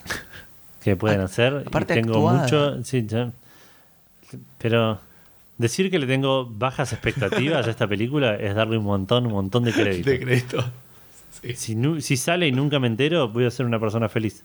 que 0.82 0.97
pueden 0.97 1.20
Ah, 1.20 1.24
hacer. 1.24 1.65
aparte 1.66 1.94
tengo 1.94 2.28
actuada. 2.31 2.43
mucho. 2.73 2.85
Sí, 2.85 3.05
ya. 3.07 3.31
Pero 4.59 4.99
decir 5.59 5.90
que 5.90 5.99
le 5.99 6.07
tengo 6.07 6.47
bajas 6.47 6.93
expectativas 6.93 7.66
a 7.66 7.70
esta 7.70 7.86
película 7.86 8.36
es 8.36 8.55
darle 8.55 8.78
un 8.78 8.85
montón, 8.85 9.27
un 9.27 9.32
montón 9.32 9.65
de 9.65 9.73
crédito. 9.73 10.09
De 10.11 10.20
crédito. 10.20 10.65
Sí, 11.43 11.77
Si, 12.01 12.16
sale 12.16 12.47
y 12.47 12.53
nunca 12.53 12.78
me 12.78 12.86
entero, 12.86 13.28
voy 13.28 13.44
a 13.47 13.51
ser 13.51 13.66
una 13.66 13.78
persona 13.81 14.09
feliz. 14.09 14.43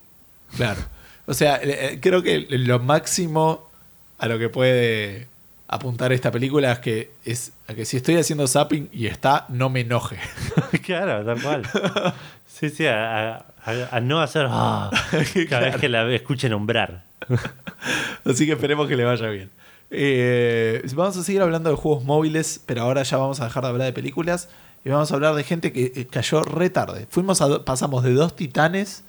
claro. 0.56 0.82
O 1.30 1.34
sea, 1.34 1.60
eh, 1.62 2.00
creo 2.02 2.24
que 2.24 2.46
lo 2.50 2.80
máximo 2.80 3.67
a 4.18 4.28
lo 4.28 4.40
que 4.40 4.50
puede 4.50 5.28
apuntar 5.68 6.14
esta 6.14 6.32
película 6.32 6.72
es 6.72 6.80
que 6.80 7.12
es 7.26 7.52
a 7.68 7.74
que 7.74 7.84
si 7.86 7.98
estoy 7.98 8.16
haciendo 8.16 8.48
zapping 8.48 8.90
y 8.94 9.08
está, 9.08 9.46
no 9.50 9.70
me 9.70 9.82
enoje. 9.82 10.18
claro, 10.86 11.26
tal 11.26 11.42
cual. 11.42 11.64
Sí, 12.46 12.70
sí, 12.70 12.86
a, 12.88 13.36
a- 13.36 13.44
a 13.92 14.00
no 14.00 14.22
hacer 14.22 14.48
ah, 14.50 14.90
cada 15.50 15.64
vez 15.66 15.76
que 15.78 15.90
la 15.90 16.10
escuche 16.14 16.48
nombrar. 16.50 17.04
Así 18.26 18.46
que 18.46 18.54
esperemos 18.54 18.88
que 18.88 18.96
le 18.96 19.04
vaya 19.04 19.28
bien. 19.30 19.50
Eh, 19.90 20.82
vamos 20.96 21.18
a 21.18 21.24
seguir 21.24 21.42
hablando 21.42 21.70
de 21.70 21.76
juegos 21.76 22.04
móviles, 22.04 22.62
pero 22.66 22.82
ahora 22.84 23.04
ya 23.04 23.18
vamos 23.18 23.40
a 23.42 23.46
dejar 23.46 23.64
de 23.64 23.70
hablar 23.70 23.86
de 23.88 23.94
películas 23.94 24.50
y 24.86 24.90
vamos 24.90 25.12
a 25.12 25.16
hablar 25.16 25.36
de 25.36 25.44
gente 25.44 25.72
que 25.74 25.92
eh, 25.96 26.08
cayó 26.10 26.42
re 26.44 26.70
tarde. 26.70 27.08
Fuimos 27.10 27.42
a 27.42 27.64
pasamos 27.66 28.04
de 28.04 28.14
dos 28.14 28.36
titanes 28.36 29.04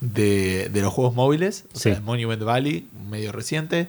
de, 0.00 0.68
de 0.68 0.80
los 0.80 0.92
juegos 0.92 1.14
móviles, 1.14 1.64
o 1.72 1.76
Sí. 1.76 1.82
sea, 1.84 1.94
el 1.94 2.02
Monument 2.02 2.42
Valley, 2.42 2.88
medio 3.08 3.30
reciente, 3.32 3.88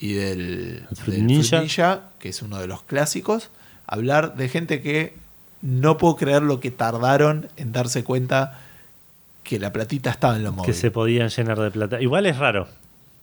y 0.00 0.14
del, 0.14 0.86
El 0.90 0.96
Fruit 0.96 1.18
del 1.18 1.26
Ninja. 1.26 1.60
Ninja, 1.60 2.00
que 2.18 2.30
es 2.30 2.42
uno 2.42 2.58
de 2.58 2.66
los 2.66 2.82
clásicos, 2.82 3.50
hablar 3.86 4.34
de 4.34 4.48
gente 4.48 4.80
que 4.82 5.14
no 5.62 5.98
puedo 5.98 6.16
creer 6.16 6.42
lo 6.42 6.58
que 6.58 6.70
tardaron 6.70 7.48
en 7.56 7.70
darse 7.72 8.02
cuenta 8.02 8.58
que 9.44 9.58
la 9.58 9.72
platita 9.72 10.10
estaba 10.10 10.36
en 10.36 10.42
los 10.42 10.52
Que 10.52 10.56
móviles. 10.56 10.78
se 10.78 10.90
podían 10.90 11.28
llenar 11.28 11.58
de 11.60 11.70
plata. 11.70 12.00
Igual 12.00 12.26
es 12.26 12.38
raro. 12.38 12.66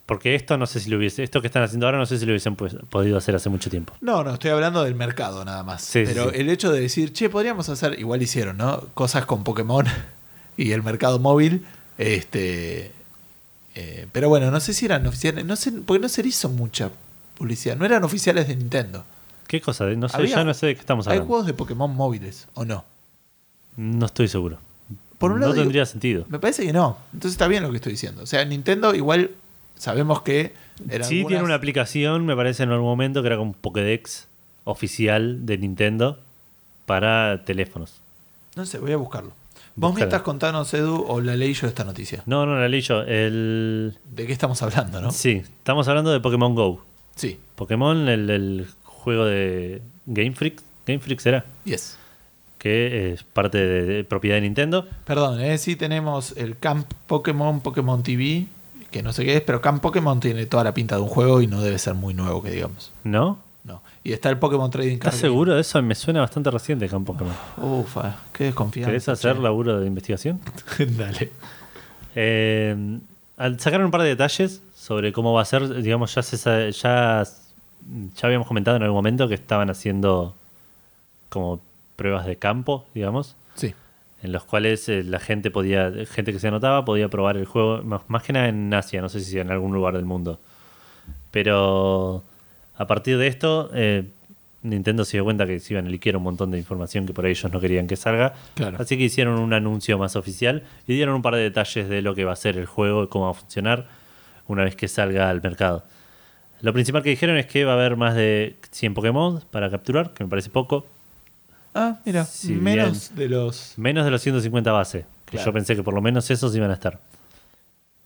Porque 0.05 0.35
esto 0.35 0.57
no 0.57 0.67
sé 0.67 0.79
si 0.79 0.89
lo 0.89 0.97
hubiese. 0.97 1.21
Esto 1.23 1.41
que 1.41 1.47
están 1.47 1.63
haciendo 1.63 1.85
ahora 1.85 1.97
no 1.97 2.05
sé 2.05 2.17
si 2.17 2.25
lo 2.25 2.31
hubiesen 2.31 2.55
pues- 2.55 2.75
podido 2.89 3.17
hacer 3.17 3.35
hace 3.35 3.49
mucho 3.49 3.69
tiempo. 3.69 3.93
No, 3.99 4.23
no, 4.23 4.35
estoy 4.35 4.51
hablando 4.51 4.83
del 4.85 4.95
mercado 4.95 5.43
nada 5.43 5.63
más. 5.63 5.81
Sí, 5.83 6.03
Pero 6.05 6.29
sí. 6.29 6.35
el 6.39 6.49
hecho 6.49 6.71
de 6.71 6.79
decir, 6.79 7.11
che, 7.11 7.29
podríamos 7.29 7.67
hacer, 7.67 7.99
igual 7.99 8.21
hicieron, 8.21 8.55
¿no? 8.57 8.81
Cosas 8.93 9.25
con 9.25 9.43
Pokémon 9.43 9.85
y 10.57 10.71
el 10.71 10.81
mercado 10.83 11.19
móvil. 11.19 11.65
Este. 11.97 12.91
Eh, 13.79 14.07
pero 14.11 14.27
bueno, 14.29 14.49
no 14.49 14.59
sé 14.59 14.73
si 14.73 14.85
eran 14.85 15.05
oficiales. 15.05 15.45
No 15.45 15.55
sé, 15.55 15.71
porque 15.71 16.01
no 16.01 16.09
se 16.09 16.23
le 16.23 16.29
hizo 16.29 16.49
mucha 16.49 16.89
publicidad. 17.37 17.75
No 17.77 17.85
eran 17.85 18.03
oficiales 18.03 18.47
de 18.47 18.55
Nintendo. 18.55 19.05
¿Qué 19.47 19.61
cosa? 19.61 19.85
No 19.85 20.09
sé, 20.09 20.27
ya 20.27 20.43
no 20.43 20.53
sé 20.53 20.65
de 20.67 20.75
qué 20.75 20.81
estamos 20.81 21.07
¿Hay 21.07 21.11
hablando. 21.13 21.27
juegos 21.27 21.45
de 21.47 21.53
Pokémon 21.53 21.95
móviles 21.95 22.47
o 22.55 22.65
no? 22.65 22.83
No 23.77 24.05
estoy 24.07 24.27
seguro. 24.27 24.57
Por 25.19 25.31
un 25.31 25.37
no 25.39 25.41
lado, 25.41 25.53
digo- 25.53 25.63
tendría 25.63 25.85
sentido. 25.85 26.25
Me 26.29 26.39
parece 26.39 26.65
que 26.65 26.73
no. 26.73 26.97
Entonces 27.13 27.31
está 27.33 27.47
bien 27.47 27.63
lo 27.63 27.69
que 27.69 27.77
estoy 27.77 27.91
diciendo. 27.93 28.23
O 28.23 28.25
sea, 28.25 28.43
Nintendo 28.45 28.93
igual 28.95 29.31
sabemos 29.77 30.21
que. 30.23 30.53
eran 30.89 31.07
Sí, 31.07 31.15
tiene 31.15 31.25
algunas- 31.37 31.43
una 31.45 31.55
aplicación, 31.55 32.25
me 32.25 32.35
parece, 32.35 32.63
en 32.63 32.71
algún 32.71 32.87
momento 32.87 33.21
que 33.21 33.27
era 33.27 33.37
como 33.37 33.51
un 33.51 33.55
Pokédex 33.57 34.27
oficial 34.63 35.45
de 35.45 35.57
Nintendo 35.57 36.19
para 36.85 37.43
teléfonos. 37.45 37.93
No 38.55 38.65
sé, 38.65 38.79
voy 38.79 38.91
a 38.91 38.97
buscarlo. 38.97 39.31
Vos 39.77 39.93
me 39.93 40.01
estás 40.01 40.23
contando, 40.23 40.65
Edu, 40.73 41.05
o 41.07 41.21
la 41.21 41.35
leí 41.35 41.53
yo 41.53 41.67
esta 41.67 41.83
noticia. 41.83 42.23
No, 42.25 42.47
no 42.47 42.59
la 42.59 42.67
leí 42.67 42.81
yo. 42.81 43.03
El... 43.03 43.95
¿De 44.11 44.25
qué 44.25 44.33
estamos 44.33 44.61
hablando, 44.63 44.99
no? 45.01 45.11
Sí, 45.11 45.43
estamos 45.59 45.87
hablando 45.87 46.11
de 46.11 46.19
Pokémon 46.19 46.55
Go. 46.55 46.83
Sí. 47.15 47.39
Pokémon, 47.53 48.09
el, 48.09 48.27
el 48.31 48.67
juego 48.83 49.25
de 49.25 49.83
Game 50.07 50.31
Freak. 50.31 50.63
Game 50.87 50.97
Freak 50.99 51.19
será. 51.19 51.45
Yes. 51.63 51.95
Que 52.57 53.13
es 53.13 53.23
parte 53.23 53.59
de, 53.59 53.83
de 53.83 54.03
propiedad 54.03 54.37
de 54.37 54.41
Nintendo. 54.41 54.87
Perdón, 55.05 55.41
¿eh? 55.41 55.59
sí 55.59 55.75
tenemos 55.75 56.35
el 56.37 56.57
Camp 56.57 56.91
Pokémon, 57.05 57.61
Pokémon 57.61 58.01
TV, 58.01 58.47
que 58.89 59.03
no 59.03 59.13
sé 59.13 59.25
qué 59.25 59.37
es, 59.37 59.41
pero 59.41 59.61
Camp 59.61 59.79
Pokémon 59.83 60.19
tiene 60.19 60.47
toda 60.47 60.63
la 60.63 60.73
pinta 60.73 60.95
de 60.95 61.03
un 61.03 61.07
juego 61.07 61.39
y 61.43 61.45
no 61.45 61.61
debe 61.61 61.77
ser 61.77 61.93
muy 61.93 62.15
nuevo, 62.15 62.41
que 62.41 62.49
digamos. 62.49 62.91
¿No? 63.03 63.37
No. 63.63 63.81
Y 64.03 64.13
está 64.13 64.29
el 64.29 64.37
Pokémon 64.39 64.69
Trading 64.71 64.97
Card. 64.97 65.07
¿Estás 65.13 65.19
seguro 65.19 65.53
de 65.55 65.61
eso? 65.61 65.81
Me 65.81 65.93
suena 65.95 66.21
bastante 66.21 66.49
reciente 66.51 66.87
Camp 66.87 67.05
Pokémon. 67.05 67.33
Ufa, 67.57 68.15
qué 68.31 68.45
desconfianza. 68.45 68.89
¿Querés 68.89 69.09
hacer 69.09 69.35
che. 69.35 69.41
laburo 69.41 69.79
de 69.79 69.87
investigación? 69.87 70.39
Dale. 70.97 71.31
Eh, 72.15 72.99
al 73.37 73.59
sacar 73.59 73.83
un 73.83 73.91
par 73.91 74.01
de 74.01 74.07
detalles 74.09 74.61
sobre 74.75 75.11
cómo 75.11 75.33
va 75.33 75.41
a 75.41 75.45
ser, 75.45 75.81
digamos, 75.81 76.15
ya, 76.15 76.23
se 76.23 76.37
sa- 76.37 76.69
ya, 76.69 77.23
ya 77.23 78.21
habíamos 78.27 78.47
comentado 78.47 78.77
en 78.77 78.83
algún 78.83 78.95
momento 78.97 79.27
que 79.27 79.33
estaban 79.35 79.69
haciendo 79.69 80.33
como 81.29 81.59
pruebas 81.97 82.25
de 82.25 82.37
campo, 82.37 82.85
digamos, 82.95 83.35
Sí. 83.55 83.73
en 84.23 84.31
los 84.31 84.45
cuales 84.45 84.87
eh, 84.87 85.03
la 85.03 85.19
gente 85.19 85.51
podía, 85.51 85.91
gente 86.09 86.31
que 86.31 86.39
se 86.39 86.47
anotaba 86.47 86.85
podía 86.85 87.09
probar 87.09 87.35
el 87.37 87.45
juego, 87.45 87.83
más, 87.83 88.01
más 88.07 88.23
que 88.23 88.31
nada 88.33 88.47
en 88.47 88.73
Asia, 88.73 89.01
no 89.01 89.09
sé 89.09 89.19
si 89.19 89.37
en 89.39 89.51
algún 89.51 89.73
lugar 89.73 89.93
del 89.95 90.05
mundo. 90.05 90.39
Pero 91.31 92.23
a 92.77 92.87
partir 92.87 93.17
de 93.17 93.27
esto, 93.27 93.69
eh, 93.73 94.03
Nintendo 94.63 95.05
se 95.05 95.17
dio 95.17 95.23
cuenta 95.23 95.45
que 95.45 95.59
se 95.59 95.73
iban 95.73 95.85
a 95.87 95.89
liquear 95.89 96.17
un 96.17 96.23
montón 96.23 96.51
de 96.51 96.57
información 96.57 97.05
que 97.05 97.13
por 97.13 97.25
ahí 97.25 97.31
ellos 97.31 97.51
no 97.51 97.59
querían 97.59 97.87
que 97.87 97.95
salga. 97.95 98.33
Claro. 98.55 98.77
Así 98.79 98.97
que 98.97 99.03
hicieron 99.03 99.39
un 99.39 99.53
anuncio 99.53 99.97
más 99.97 100.15
oficial 100.15 100.63
y 100.87 100.93
dieron 100.95 101.15
un 101.15 101.21
par 101.21 101.35
de 101.35 101.41
detalles 101.41 101.87
de 101.89 102.01
lo 102.01 102.15
que 102.15 102.25
va 102.25 102.33
a 102.33 102.35
ser 102.35 102.57
el 102.57 102.65
juego 102.65 103.03
y 103.03 103.07
cómo 103.07 103.25
va 103.25 103.31
a 103.31 103.33
funcionar 103.35 103.87
una 104.47 104.63
vez 104.63 104.75
que 104.75 104.87
salga 104.87 105.29
al 105.29 105.41
mercado. 105.41 105.83
Lo 106.61 106.73
principal 106.73 107.03
que 107.03 107.09
dijeron 107.11 107.37
es 107.37 107.45
que 107.45 107.65
va 107.65 107.73
a 107.73 107.75
haber 107.75 107.97
más 107.97 108.15
de 108.15 108.55
100 108.71 108.93
Pokémon 108.95 109.41
para 109.51 109.69
capturar, 109.69 110.13
que 110.13 110.23
me 110.23 110.29
parece 110.29 110.49
poco. 110.49 110.87
Ah, 111.75 111.99
mira, 112.05 112.25
Si 112.25 112.53
menos 112.53 113.15
de 113.15 113.29
los. 113.29 113.73
Menos 113.77 114.03
de 114.05 114.11
los 114.11 114.21
150 114.21 114.71
base, 114.71 115.05
que 115.25 115.31
Claro. 115.33 115.45
yo 115.45 115.53
pensé 115.53 115.75
que 115.75 115.83
por 115.83 115.93
lo 115.93 116.01
menos 116.01 116.29
esos 116.31 116.55
iban 116.55 116.71
a 116.71 116.73
estar. 116.73 116.99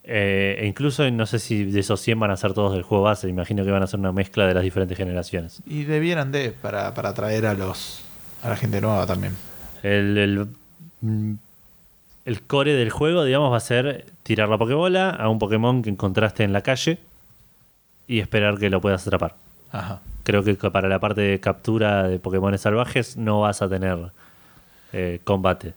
Eh, 0.03 0.57
e 0.59 0.65
incluso 0.65 1.09
no 1.11 1.25
sé 1.27 1.37
si 1.37 1.63
de 1.63 1.79
esos 1.79 2.01
100 2.01 2.19
van 2.19 2.31
a 2.31 2.37
ser 2.37 2.53
todos 2.53 2.73
del 2.73 2.81
juego 2.81 3.03
base, 3.03 3.29
imagino 3.29 3.63
que 3.63 3.71
van 3.71 3.83
a 3.83 3.87
ser 3.87 3.99
una 3.99 4.11
mezcla 4.11 4.47
de 4.47 4.53
las 4.53 4.63
diferentes 4.63 4.97
generaciones. 4.97 5.61
Y 5.65 5.83
debieran 5.83 6.31
de, 6.31 6.51
para, 6.51 6.93
para 6.93 7.09
atraer 7.09 7.45
a 7.45 7.53
los 7.53 8.01
a 8.43 8.49
la 8.49 8.55
gente 8.55 8.81
nueva 8.81 9.05
también. 9.05 9.35
El, 9.83 10.17
el, 10.17 10.47
mm, 11.01 11.33
el 12.25 12.41
core 12.43 12.73
del 12.73 12.89
juego, 12.89 13.23
digamos, 13.23 13.51
va 13.51 13.57
a 13.57 13.61
ser 13.61 14.05
tirar 14.23 14.49
la 14.49 14.57
Pokébola 14.57 15.09
a 15.09 15.29
un 15.29 15.39
Pokémon 15.39 15.81
que 15.81 15.89
encontraste 15.89 16.43
en 16.43 16.53
la 16.53 16.61
calle 16.61 16.97
y 18.07 18.19
esperar 18.19 18.57
que 18.57 18.69
lo 18.69 18.81
puedas 18.81 19.05
atrapar. 19.05 19.35
Ajá. 19.71 20.01
Creo 20.23 20.43
que 20.43 20.55
para 20.55 20.87
la 20.87 20.99
parte 20.99 21.21
de 21.21 21.39
captura 21.39 22.07
de 22.07 22.19
Pokémon 22.19 22.55
salvajes 22.57 23.17
no 23.17 23.41
vas 23.41 23.61
a 23.61 23.69
tener 23.69 23.97
eh, 24.93 25.19
combate. 25.23 25.73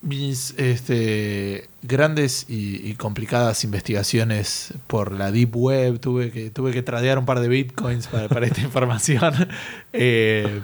Mis 0.00 0.54
este, 0.58 1.68
grandes 1.82 2.46
y, 2.48 2.88
y 2.88 2.94
complicadas 2.94 3.64
investigaciones 3.64 4.72
por 4.86 5.12
la 5.12 5.32
Deep 5.32 5.56
Web, 5.56 5.98
tuve 5.98 6.30
que, 6.30 6.50
tuve 6.50 6.70
que 6.72 6.82
tradear 6.82 7.18
un 7.18 7.26
par 7.26 7.40
de 7.40 7.48
bitcoins 7.48 8.06
para, 8.06 8.28
para 8.28 8.46
esta 8.46 8.60
información. 8.62 9.34
Eh, 9.92 10.60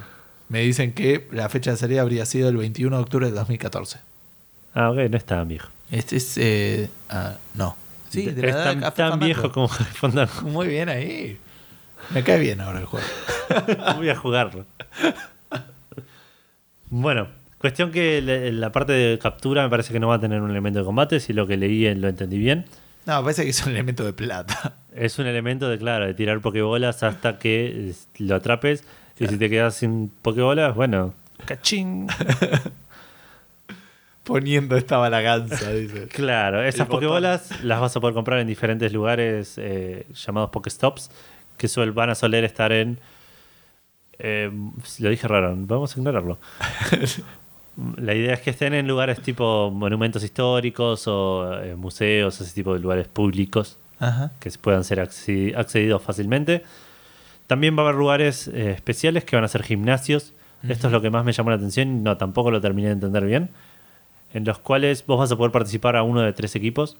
me 0.48 0.61
dicen 0.61 0.93
que 0.93 1.27
la 1.32 1.48
fecha 1.48 1.73
de 1.73 1.77
salida 1.77 2.02
habría 2.02 2.27
sido 2.27 2.48
el 2.48 2.56
21 2.56 2.94
de 2.97 3.02
octubre 3.02 3.27
de 3.27 3.32
2014. 3.32 3.98
Ah, 4.74 4.90
ok, 4.90 4.98
no 5.11 5.16
es 5.16 5.24
tan 5.24 5.48
viejo. 5.48 5.69
Este 5.90 6.16
es. 6.16 6.36
eh, 6.36 6.89
ah, 7.09 7.35
no. 7.55 7.77
Sí, 8.11 8.27
de 8.27 8.43
la 8.43 8.73
es 8.74 8.94
tan, 8.94 9.19
de 9.19 9.24
viejo 9.24 9.51
como 9.51 9.66
Fandango. 9.69 10.43
Muy 10.43 10.69
bien 10.69 10.89
ahí. 10.89 11.39
Me 12.11 12.23
cae 12.23 12.39
bien 12.39 12.61
ahora 12.61 12.81
el 12.81 12.85
juego. 12.85 13.06
Voy 13.97 14.09
a 14.11 14.16
jugarlo. 14.16 14.66
Bueno, 16.90 17.28
cuestión 17.65 17.91
que 17.91 18.20
la, 18.23 18.36
la 18.53 18.73
parte 18.73 18.93
de 18.93 19.19
captura 19.19 19.62
me 19.65 19.70
parece 19.70 19.93
que 19.93 20.01
no 20.01 20.09
va 20.09 20.16
a 20.16 20.20
tener 20.20 20.41
un 20.41 20.51
elemento 20.51 20.78
de 20.81 20.85
combate, 20.85 21.20
si 21.20 21.32
lo 21.32 21.47
que 21.47 21.57
leí 21.57 21.93
lo 21.95 22.09
entendí 22.09 22.39
bien. 22.39 22.65
No, 23.07 23.23
parece 23.23 23.45
que 23.45 23.51
es 23.51 23.66
un 23.66 23.73
elemento 23.73 24.05
de 24.05 24.12
plata. 24.12 24.74
Es 24.95 25.19
un 25.19 25.27
elemento 25.27 25.69
de, 25.69 25.77
claro, 25.77 26.07
de 26.07 26.15
tirar 26.15 26.41
pokebolas 26.41 27.03
hasta 27.03 27.36
que 27.41 27.91
eh, 27.91 27.95
lo 28.19 28.36
atrapes. 28.36 28.85
Y 29.19 29.27
si 29.27 29.36
te 29.39 29.51
quedas 29.51 29.74
sin 29.74 30.09
pokebolas, 30.09 30.77
bueno, 30.77 31.15
cachín. 31.47 32.07
Poniendo 34.23 34.77
esta 34.77 34.97
balaganza, 34.99 35.73
dice. 35.73 36.07
Claro, 36.12 36.62
esas 36.62 36.86
botón. 36.86 37.01
pokebolas 37.01 37.62
las 37.65 37.81
vas 37.81 37.97
a 37.97 38.01
poder 38.01 38.15
comprar 38.15 38.39
en 38.39 38.47
diferentes 38.47 38.93
lugares 38.93 39.55
eh, 39.59 40.07
llamados 40.15 40.51
Pokestops, 40.51 41.11
que 41.59 41.66
suel- 41.66 41.93
van 41.93 42.11
a 42.11 42.15
soler 42.15 42.45
estar 42.45 42.73
en... 42.73 42.99
eh, 44.19 44.51
lo 45.01 45.11
dije 45.11 45.28
raro, 45.28 45.55
vamos 45.59 45.95
a 45.95 45.99
ignorarlo. 45.99 46.39
La 47.96 48.14
idea 48.14 48.34
es 48.34 48.40
que 48.40 48.51
estén 48.51 48.72
en 48.74 48.86
lugares 48.86 49.20
tipo 49.20 49.70
monumentos 49.70 50.22
históricos 50.22 51.09
o 51.09 51.60
eh, 51.62 51.74
museos, 51.76 52.40
ese 52.40 52.55
tipo 52.55 52.72
de 52.74 52.78
lugares 52.80 53.09
públicos 53.09 53.76
Ajá. 53.98 54.30
que 54.38 54.51
puedan 54.60 54.84
ser 54.84 54.98
accedi- 55.01 55.56
accedidos 55.56 56.01
fácilmente. 56.02 56.62
También 57.46 57.76
va 57.76 57.82
a 57.82 57.84
haber 57.86 57.96
lugares 57.96 58.48
eh, 58.48 58.70
especiales 58.70 59.24
que 59.24 59.36
van 59.36 59.44
a 59.44 59.48
ser 59.48 59.62
gimnasios. 59.64 60.32
Esto 60.66 60.86
es 60.86 60.92
lo 60.94 61.02
que 61.02 61.10
más 61.10 61.24
me 61.26 61.32
llamó 61.32 61.51
la 61.51 61.56
atención. 61.56 62.02
No, 62.02 62.16
tampoco 62.16 62.51
lo 62.51 62.60
terminé 62.60 62.88
de 62.88 62.94
entender 62.94 63.24
bien. 63.26 63.51
En 64.32 64.44
los 64.44 64.59
cuales 64.59 65.05
vos 65.06 65.18
vas 65.18 65.30
a 65.30 65.36
poder 65.36 65.52
participar 65.52 65.94
a 65.96 66.02
uno 66.02 66.20
de 66.22 66.32
tres 66.32 66.56
equipos. 66.56 66.96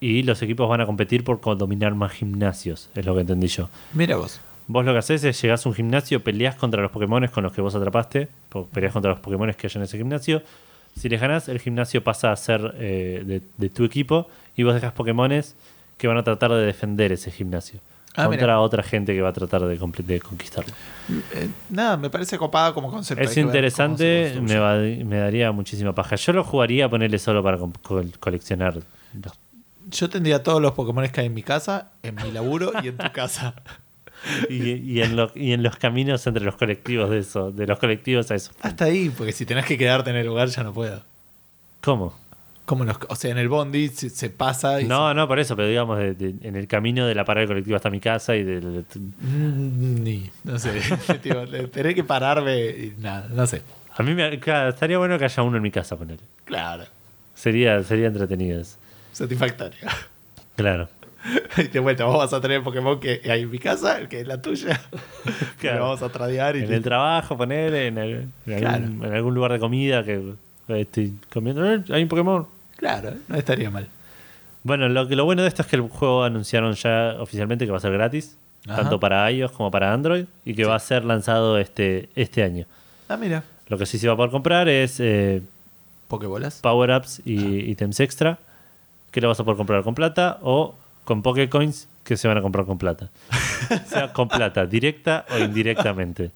Y 0.00 0.22
los 0.24 0.42
equipos 0.42 0.68
van 0.68 0.80
a 0.80 0.86
competir 0.86 1.22
por 1.24 1.40
dominar 1.56 1.94
más 1.94 2.12
gimnasios, 2.12 2.90
es 2.94 3.06
lo 3.06 3.14
que 3.14 3.20
entendí 3.20 3.46
yo. 3.46 3.68
Mira 3.92 4.16
vos. 4.16 4.40
Vos 4.66 4.84
lo 4.84 4.92
que 4.92 4.98
haces 4.98 5.22
es 5.24 5.40
llegás 5.42 5.66
a 5.66 5.68
un 5.68 5.74
gimnasio, 5.74 6.24
peleás 6.24 6.54
contra 6.56 6.80
los 6.80 6.90
Pokémon 6.90 7.26
con 7.28 7.42
los 7.44 7.52
que 7.52 7.60
vos 7.60 7.74
atrapaste, 7.74 8.28
peleás 8.72 8.92
contra 8.92 9.10
los 9.10 9.20
Pokémon 9.20 9.52
que 9.54 9.66
hay 9.66 9.72
en 9.74 9.82
ese 9.82 9.98
gimnasio. 9.98 10.42
Si 10.98 11.08
les 11.08 11.20
ganás, 11.20 11.48
el 11.48 11.58
gimnasio 11.60 12.02
pasa 12.04 12.30
a 12.32 12.36
ser 12.36 12.74
eh, 12.78 13.22
de, 13.26 13.42
de 13.58 13.68
tu 13.68 13.84
equipo 13.84 14.28
y 14.56 14.62
vos 14.62 14.74
dejas 14.74 14.92
Pokémones 14.92 15.54
que 15.98 16.06
van 16.06 16.16
a 16.16 16.22
tratar 16.24 16.50
de 16.52 16.64
defender 16.64 17.12
ese 17.12 17.30
gimnasio 17.30 17.80
Ah, 18.16 18.26
contra 18.26 18.46
mira. 18.46 18.60
otra 18.60 18.82
gente 18.84 19.12
que 19.12 19.20
va 19.20 19.30
a 19.30 19.32
tratar 19.32 19.60
de, 19.62 19.76
conquistarlo. 20.20 20.72
Eh, 21.34 21.48
nada, 21.68 21.96
me 21.96 22.10
parece 22.10 22.38
copada 22.38 22.72
como 22.72 22.88
concepto. 22.88 23.24
Es 23.24 23.36
interesante, 23.36 24.38
me, 24.40 24.56
va- 24.56 24.76
me 24.76 25.16
daría 25.18 25.50
muchísima 25.50 25.92
paja. 25.96 26.14
Yo 26.14 26.32
lo 26.32 26.44
jugaría 26.44 26.84
a 26.84 26.88
ponerle 26.88 27.18
solo 27.18 27.42
para 27.42 27.58
co- 27.58 27.72
co- 27.82 28.04
coleccionar. 28.20 28.78
Yo 29.90 30.08
tendría 30.08 30.44
todos 30.44 30.62
los 30.62 30.72
Pokémon 30.74 31.08
que 31.08 31.20
hay 31.22 31.26
en 31.26 31.34
mi 31.34 31.42
casa, 31.42 31.90
en 32.04 32.14
mi 32.14 32.30
laburo 32.30 32.70
y 32.84 32.88
en 32.88 32.96
tu 32.96 33.10
casa. 33.12 33.54
Y, 34.48 34.72
y 34.72 35.02
en 35.02 35.16
lo- 35.16 35.30
y 35.34 35.52
en 35.52 35.62
los 35.62 35.76
caminos 35.76 36.26
entre 36.26 36.44
los 36.44 36.56
colectivos 36.56 37.10
de 37.10 37.18
eso, 37.18 37.50
de 37.50 37.66
los 37.66 37.78
colectivos 37.78 38.30
a 38.30 38.34
eso. 38.34 38.52
Hasta 38.62 38.86
ahí, 38.86 39.10
porque 39.10 39.32
si 39.32 39.44
tenés 39.46 39.66
que 39.66 39.76
quedarte 39.78 40.10
en 40.10 40.16
el 40.16 40.26
lugar 40.26 40.48
ya 40.48 40.62
no 40.62 40.72
puedo. 40.72 41.02
¿Cómo? 41.82 42.14
Como 42.64 42.84
los, 42.84 42.96
o 43.08 43.14
sea, 43.16 43.30
en 43.30 43.36
el 43.36 43.48
bondi 43.50 43.88
se, 43.88 44.08
se 44.08 44.30
pasa 44.30 44.80
y 44.80 44.86
No, 44.86 45.12
no, 45.12 45.28
por 45.28 45.38
eso, 45.38 45.54
pero 45.54 45.68
digamos, 45.68 45.98
de- 45.98 46.14
de- 46.14 46.48
en 46.48 46.56
el 46.56 46.66
camino 46.66 47.06
de 47.06 47.14
la 47.14 47.24
parada 47.26 47.46
colectiva 47.46 47.76
hasta 47.76 47.90
mi 47.90 48.00
casa 48.00 48.34
y 48.36 48.42
del. 48.42 48.86
se- 48.88 48.98
Mm, 48.98 50.02
ni, 50.02 50.30
no 50.44 50.58
sé. 50.58 50.70
Tipo, 51.22 51.40
que 51.46 52.04
pararme 52.04 52.58
y 52.70 52.94
nada, 52.98 53.28
no 53.30 53.46
sé. 53.46 53.60
A 53.96 54.02
mí 54.02 54.14
me, 54.14 54.40
claro, 54.40 54.70
estaría 54.70 54.96
bueno 54.98 55.18
que 55.18 55.26
haya 55.26 55.42
uno 55.42 55.58
en 55.58 55.62
mi 55.62 55.70
casa, 55.70 55.96
poner. 55.96 56.18
Claro, 56.46 56.84
Sería, 57.34 57.82
sería 57.82 58.06
entretenido 58.06 58.62
satisfactorio. 59.12 59.78
Claro. 60.56 60.88
Y 61.56 61.62
de 61.68 61.80
vuelta, 61.80 62.04
vos 62.04 62.18
vas 62.18 62.32
a 62.32 62.40
tener 62.40 62.58
el 62.58 62.62
Pokémon 62.62 63.00
que 63.00 63.20
hay 63.30 63.42
en 63.42 63.50
mi 63.50 63.58
casa, 63.58 63.98
el 63.98 64.08
que 64.08 64.20
es 64.20 64.26
la 64.26 64.40
tuya. 64.42 64.80
Claro. 65.58 65.78
Lo 65.78 65.84
vamos 65.84 66.02
a 66.02 66.10
tradear 66.10 66.56
y 66.56 66.64
En 66.64 66.72
el 66.72 66.82
trabajo, 66.82 67.36
poner, 67.38 67.74
en, 67.74 67.96
el- 67.98 68.26
en 68.46 68.58
Claro. 68.58 68.84
algún, 68.84 69.04
en 69.06 69.14
algún 69.14 69.34
lugar 69.34 69.52
de 69.52 69.58
comida 69.58 70.04
que 70.04 70.14
eh, 70.68 70.80
estoy 70.80 71.14
comiendo. 71.32 71.64
"Eh, 71.72 71.82
Hay 71.90 72.02
un 72.02 72.08
Pokémon. 72.08 72.46
Claro, 72.76 73.14
no 73.28 73.36
estaría 73.36 73.70
mal. 73.70 73.86
Bueno, 74.62 74.88
lo, 74.88 75.08
que, 75.08 75.16
lo 75.16 75.24
bueno 75.24 75.42
de 75.42 75.48
esto 75.48 75.62
es 75.62 75.68
que 75.68 75.76
el 75.76 75.82
juego 75.82 76.24
anunciaron 76.24 76.74
ya 76.74 77.16
oficialmente 77.18 77.64
que 77.64 77.70
va 77.70 77.78
a 77.78 77.80
ser 77.80 77.92
gratis, 77.92 78.36
Ajá. 78.66 78.82
tanto 78.82 79.00
para 79.00 79.30
iOS 79.30 79.52
como 79.52 79.70
para 79.70 79.92
Android, 79.92 80.24
y 80.44 80.54
que 80.54 80.64
va 80.64 80.74
a 80.74 80.78
ser 80.80 81.04
lanzado 81.04 81.56
este, 81.58 82.08
este 82.16 82.42
año. 82.42 82.66
Ah, 83.08 83.16
mira. 83.16 83.42
Lo 83.68 83.78
que 83.78 83.86
sí 83.86 83.96
se 83.98 84.06
va 84.06 84.12
a 84.14 84.16
poder 84.16 84.30
comprar 84.30 84.68
es 84.68 85.00
eh, 85.00 85.40
Pokébolas. 86.08 86.60
power-ups 86.60 87.22
y 87.24 87.70
ítems 87.70 88.00
extra, 88.00 88.38
que 89.10 89.20
lo 89.22 89.28
vas 89.28 89.40
a 89.40 89.44
poder 89.44 89.56
comprar 89.56 89.82
con 89.82 89.94
plata 89.94 90.38
o 90.42 90.74
con 91.04 91.22
Pokécoins 91.22 91.88
que 92.04 92.16
se 92.16 92.28
van 92.28 92.36
a 92.38 92.42
comprar 92.42 92.66
con 92.66 92.78
plata. 92.78 93.10
o 93.70 93.88
sea, 93.88 94.12
con 94.12 94.28
plata, 94.28 94.66
directa 94.66 95.24
o 95.30 95.38
indirectamente. 95.38 96.30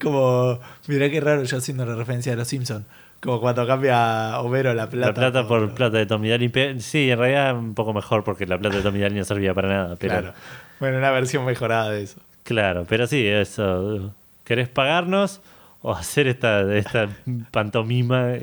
Como, 0.00 0.58
mirá 0.88 1.08
qué 1.08 1.20
raro 1.20 1.42
yo 1.44 1.56
haciendo 1.56 1.86
la 1.86 1.94
referencia 1.94 2.32
de 2.32 2.36
los 2.36 2.48
Simpsons. 2.48 2.84
Como 3.20 3.40
cuando 3.40 3.66
cambia 3.66 4.40
Homero 4.40 4.74
la 4.74 4.88
plata. 4.88 5.08
la 5.08 5.14
plata 5.14 5.48
por 5.48 5.72
plata 5.74 5.96
de 5.98 6.06
Tommy 6.06 6.28
Daly. 6.28 6.80
Sí, 6.80 7.10
en 7.10 7.18
realidad 7.18 7.56
un 7.56 7.74
poco 7.74 7.92
mejor 7.92 8.22
porque 8.22 8.46
la 8.46 8.58
plata 8.58 8.76
de 8.76 8.82
Tommy 8.82 9.00
Daly 9.00 9.16
no 9.16 9.24
servía 9.24 9.54
para 9.54 9.68
nada. 9.68 9.96
Pero, 9.96 10.12
Claro. 10.18 10.34
Bueno, 10.78 10.98
una 10.98 11.10
versión 11.10 11.44
mejorada 11.44 11.90
de 11.90 12.02
eso. 12.04 12.20
Claro, 12.44 12.86
pero 12.88 13.06
sí, 13.06 13.26
eso. 13.26 14.14
¿Querés 14.44 14.68
pagarnos 14.68 15.40
o 15.82 15.92
hacer 15.92 16.28
esta, 16.28 16.72
esta 16.74 17.08
pantomima? 17.50 18.32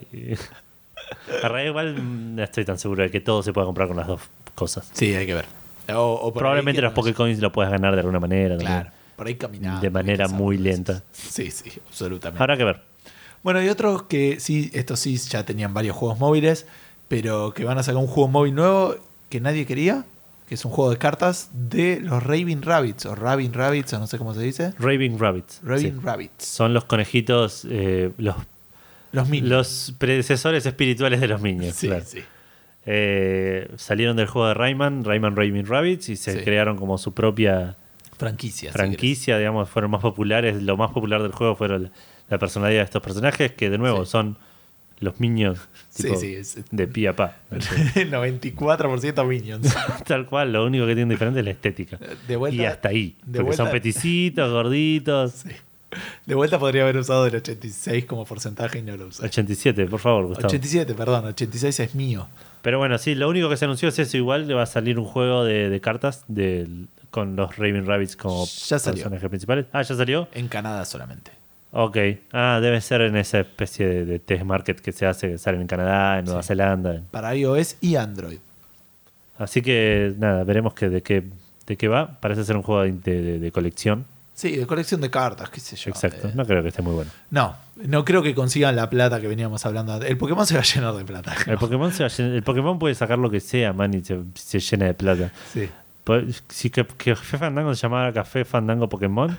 En 1.31 1.49
realidad 1.49 1.69
igual 1.69 2.35
no 2.35 2.41
estoy 2.43 2.65
tan 2.65 2.79
seguro 2.79 3.03
de 3.03 3.11
que 3.11 3.21
todo 3.21 3.43
se 3.43 3.53
pueda 3.53 3.65
comprar 3.67 3.87
con 3.87 3.97
las 3.97 4.07
dos 4.07 4.21
cosas. 4.55 4.89
Sí, 4.93 5.13
hay 5.13 5.25
que 5.27 5.33
ver. 5.35 5.45
O- 5.93 6.13
o 6.15 6.33
por 6.33 6.39
Probablemente 6.41 6.81
los 6.81 6.93
Pokécoins 6.93 7.39
lo 7.39 7.51
puedas 7.51 7.71
ganar 7.71 7.93
de 7.93 7.99
alguna 7.99 8.19
manera. 8.19 8.57
Claro, 8.57 8.89
por 9.15 9.27
ahí 9.27 9.35
caminando. 9.35 9.81
De 9.81 9.89
manera 9.91 10.27
muy 10.27 10.57
lenta. 10.57 11.03
Sí, 11.11 11.51
sí, 11.51 11.71
absolutamente. 11.87 12.41
Habrá 12.41 12.57
que 12.57 12.63
ver. 12.63 12.81
Bueno, 13.43 13.61
y 13.61 13.69
otros 13.69 14.03
que 14.03 14.39
sí, 14.39 14.71
estos 14.73 14.99
sí 14.99 15.15
ya 15.17 15.45
tenían 15.45 15.73
varios 15.75 15.95
juegos 15.95 16.17
móviles, 16.17 16.65
pero 17.07 17.53
que 17.53 17.63
van 17.63 17.77
a 17.77 17.83
sacar 17.83 18.01
un 18.01 18.07
juego 18.07 18.27
móvil 18.29 18.55
nuevo 18.55 18.95
que 19.29 19.39
nadie 19.39 19.67
quería, 19.67 20.03
que 20.49 20.55
es 20.55 20.65
un 20.65 20.71
juego 20.71 20.89
de 20.89 20.97
cartas 20.97 21.49
de 21.53 21.99
los 22.01 22.23
Raving 22.23 22.63
Rabbits, 22.63 23.05
o 23.05 23.13
Raving 23.13 23.53
Rabbits, 23.53 23.93
o 23.93 23.99
no 23.99 24.07
sé 24.07 24.17
cómo 24.17 24.33
se 24.33 24.41
dice. 24.41 24.73
Raving 24.79 25.19
Rabbits. 25.19 25.59
Raving 25.63 25.99
sí. 25.99 26.01
Rabbits. 26.03 26.45
Son 26.45 26.73
los 26.73 26.85
conejitos, 26.85 27.67
eh, 27.69 28.11
los, 28.17 28.35
Los 29.11 29.29
los 29.29 29.93
predecesores 29.99 30.65
espirituales 30.65 31.21
de 31.21 31.27
los 31.27 31.39
Minions. 31.41 31.75
sí, 31.75 31.87
claro. 31.87 32.03
sí. 32.07 32.23
Eh, 32.85 33.69
salieron 33.77 34.15
del 34.17 34.27
juego 34.27 34.47
de 34.47 34.53
Rayman, 34.53 35.03
Rayman 35.03 35.35
Raving 35.35 35.65
Rabbits, 35.65 36.09
y 36.09 36.15
se 36.15 36.33
Sí. 36.33 36.39
crearon 36.43 36.77
como 36.77 36.97
su 36.97 37.13
propia 37.13 37.75
Franquicia. 38.17 38.71
si 38.71 38.77
franquicia, 38.77 39.37
digamos, 39.37 39.69
fueron 39.69 39.91
más 39.91 40.01
populares. 40.01 40.61
Lo 40.61 40.77
más 40.77 40.91
popular 40.91 41.21
del 41.21 41.31
juego 41.31 41.55
fueron 41.55 41.83
la, 41.83 41.91
la 42.29 42.37
personalidad 42.37 42.79
de 42.81 42.85
estos 42.85 43.01
personajes, 43.01 43.51
que 43.53 43.69
de 43.69 43.77
nuevo 43.77 44.05
Sí. 44.05 44.11
son 44.11 44.37
los 45.01 45.19
Minions 45.19 45.59
Sí, 45.89 46.03
tipo, 46.03 46.15
sí, 46.15 46.35
es- 46.35 46.57
de 46.71 46.87
pie 46.87 47.09
a 47.09 47.15
pa. 47.15 47.35
querés. 47.49 47.67
94% 48.11 49.25
Minions. 49.25 49.75
Tal 50.07 50.25
cual, 50.25 50.53
lo 50.53 50.65
único 50.65 50.85
que 50.85 50.93
tienen 50.95 51.09
diferente 51.09 51.39
es 51.39 51.45
la 51.45 51.51
estética. 51.51 51.99
De 52.27 52.35
vuelta, 52.37 52.61
y 52.61 52.65
hasta 52.65 52.89
ahí. 52.89 53.15
de 53.25 53.41
Porque 53.41 53.57
son 53.57 53.69
peticitos, 53.71 54.51
gorditos. 54.51 55.43
de 56.25 56.35
vuelta 56.35 56.59
podría 56.59 56.83
haber 56.83 56.97
usado 56.97 57.25
el 57.27 57.35
86 57.35 58.05
como 58.05 58.25
porcentaje 58.25 58.79
y 58.79 58.81
no 58.83 58.95
lo 58.95 59.07
usé. 59.07 59.25
87, 59.25 59.85
por 59.87 59.99
favor, 59.99 60.27
Gustavo. 60.27 60.47
87, 60.47 60.93
perdón, 60.93 61.25
86 61.25 61.79
es 61.81 61.95
mío. 61.95 62.27
Pero 62.65 62.79
bueno, 62.79 62.97
sí, 62.97 63.13
lo 63.13 63.29
único 63.29 63.47
que 63.47 63.57
se 63.57 63.65
anunció 63.65 63.89
es 63.89 63.99
eso. 63.99 64.17
Igual 64.17 64.47
le 64.47 64.55
va 64.55 64.63
a 64.63 64.65
salir 64.65 64.97
un 64.97 65.05
juego 65.05 65.43
de, 65.43 65.69
de 65.69 65.79
cartas 65.81 66.23
del- 66.27 66.87
con 67.11 67.35
los 67.35 67.55
Raven 67.57 67.85
Rabbits 67.85 68.15
como 68.17 68.43
Ya 68.47 68.79
salió. 68.79 68.95
personajes 69.03 69.29
principales. 69.29 69.65
Ah, 69.71 69.83
ya 69.83 69.93
salió. 69.95 70.27
En 70.33 70.47
Canadá 70.47 70.83
solamente. 70.83 71.31
Ok. 71.71 71.97
Ah, 72.33 72.57
debe 72.61 72.81
ser 72.81 73.01
en 73.01 73.17
esa 73.17 73.39
especie 73.41 73.85
de, 73.87 74.05
de 74.05 74.17
test 74.19 74.43
market 74.43 74.79
que 74.79 74.91
se 74.91 75.05
hace, 75.05 75.29
que 75.33 75.37
salen 75.37 75.61
en 75.61 75.67
Canadá, 75.67 76.17
en 76.17 76.25
Nueva 76.25 76.41
Sí. 76.41 76.47
Zelanda. 76.47 77.01
Para 77.11 77.35
iOS 77.35 77.77
y 77.81 77.95
Android. 77.97 78.39
Así 79.37 79.61
que 79.61 80.13
nada, 80.17 80.43
veremos 80.43 80.73
que 80.73 80.89
de 80.89 81.03
qué, 81.03 81.23
de 81.67 81.77
qué 81.77 81.87
va. 81.87 82.19
Parece 82.19 82.43
ser 82.45 82.55
un 82.57 82.63
juego 82.63 82.81
de, 82.81 82.91
de- 82.93 83.39
de 83.39 83.51
colección. 83.51 84.05
Sí, 84.35 84.57
de 84.57 84.67
colección 84.67 84.99
de 85.01 85.09
cartas, 85.09 85.49
qué 85.49 85.59
sé 85.61 85.75
yo. 85.77 85.89
Exacto. 85.91 86.27
Eh, 86.27 86.31
No 86.35 86.45
creo 86.45 86.61
que 86.61 86.67
esté 86.67 86.81
muy 86.81 86.93
bueno. 86.93 87.09
no, 87.31 87.55
no 87.77 88.03
creo 88.05 88.21
que 88.21 88.35
consigan 88.35 88.75
la 88.75 88.89
plata 88.89 89.19
que 89.21 89.27
veníamos 89.27 89.65
hablando. 89.65 89.93
antes. 89.93 90.09
El 90.09 90.17
Pokémon 90.17 90.45
se 90.45 90.53
va 90.55 90.59
a 90.59 90.63
llenar 90.63 90.93
de 90.93 91.05
plata. 91.05 91.33
El 91.47 91.57
Pokémon, 91.57 91.91
se 91.91 92.03
va 92.03 92.07
a 92.07 92.09
llen- 92.09 92.33
el 92.35 92.43
Pokémon 92.43 92.77
puede 92.77 92.95
sacar 92.95 93.17
lo 93.17 93.29
que 93.31 93.39
sea, 93.39 93.71
man, 93.73 93.93
y 93.93 94.03
se, 94.03 94.19
se 94.35 94.59
llena 94.59 94.85
de 94.87 94.93
plata. 94.93 95.31
Sí. 95.53 95.69
Pues, 96.03 96.43
Si 96.49 96.69
que, 96.69 96.85
que 96.85 97.13
Café 97.15 97.37
Fandango 97.37 97.73
se 97.73 97.81
llamara 97.81 98.11
Café 98.13 98.43
Fandango 98.45 98.87
Pokémon, 98.89 99.37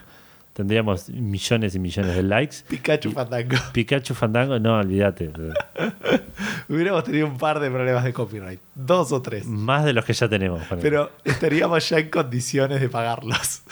tendríamos 0.54 1.10
millones 1.10 1.74
y 1.74 1.78
millones 1.78 2.16
de 2.16 2.22
likes. 2.22 2.56
Pikachu 2.68 3.12
Fandango. 3.12 3.56
Pikachu 3.74 4.14
Fandango, 4.14 4.58
no, 4.58 4.78
olvídate. 4.78 5.30
Hubiéramos 6.68 7.04
tenido 7.04 7.26
un 7.26 7.38
par 7.38 7.60
de 7.60 7.70
problemas 7.70 8.02
de 8.04 8.12
copyright. 8.12 8.60
Dos 8.74 9.12
o 9.12 9.22
tres. 9.22 9.46
Más 9.46 9.84
de 9.84 9.92
los 9.92 10.04
que 10.04 10.12
ya 10.12 10.28
tenemos. 10.28 10.62
Pero 10.80 11.12
estaríamos 11.24 11.88
ya 11.88 11.98
en 11.98 12.10
condiciones 12.10 12.80
de 12.80 12.88
pagarlos. 12.88 13.62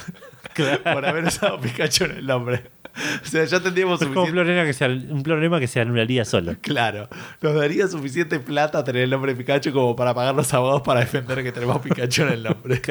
Por 0.63 1.07
haber 1.07 1.25
usado 1.25 1.61
Pikachu 1.61 2.05
en 2.05 2.11
el 2.13 2.27
nombre. 2.27 2.63
O 3.23 3.27
sea, 3.27 3.45
ya 3.45 3.61
tendríamos 3.61 4.01
es 4.01 4.07
un 4.07 4.15
problema 4.15 4.65
que 4.65 4.73
se, 4.73 4.87
un 4.87 5.23
problema 5.23 5.59
que 5.59 5.67
se 5.67 5.81
anularía 5.81 6.25
solo. 6.25 6.55
Claro, 6.61 7.09
nos 7.41 7.55
daría 7.55 7.89
suficiente 7.89 8.39
plata 8.39 8.85
tener 8.85 9.03
el 9.03 9.11
nombre 9.11 9.33
de 9.35 9.39
Pikachu 9.39 9.73
como 9.73 9.97
para 9.97 10.15
pagar 10.15 10.35
los 10.35 10.53
abogados 10.55 10.83
para 10.83 11.01
defender 11.01 11.43
que 11.43 11.51
tenemos 11.51 11.81
Pikachu 11.81 12.23
en 12.23 12.29
el 12.29 12.43
nombre. 12.43 12.81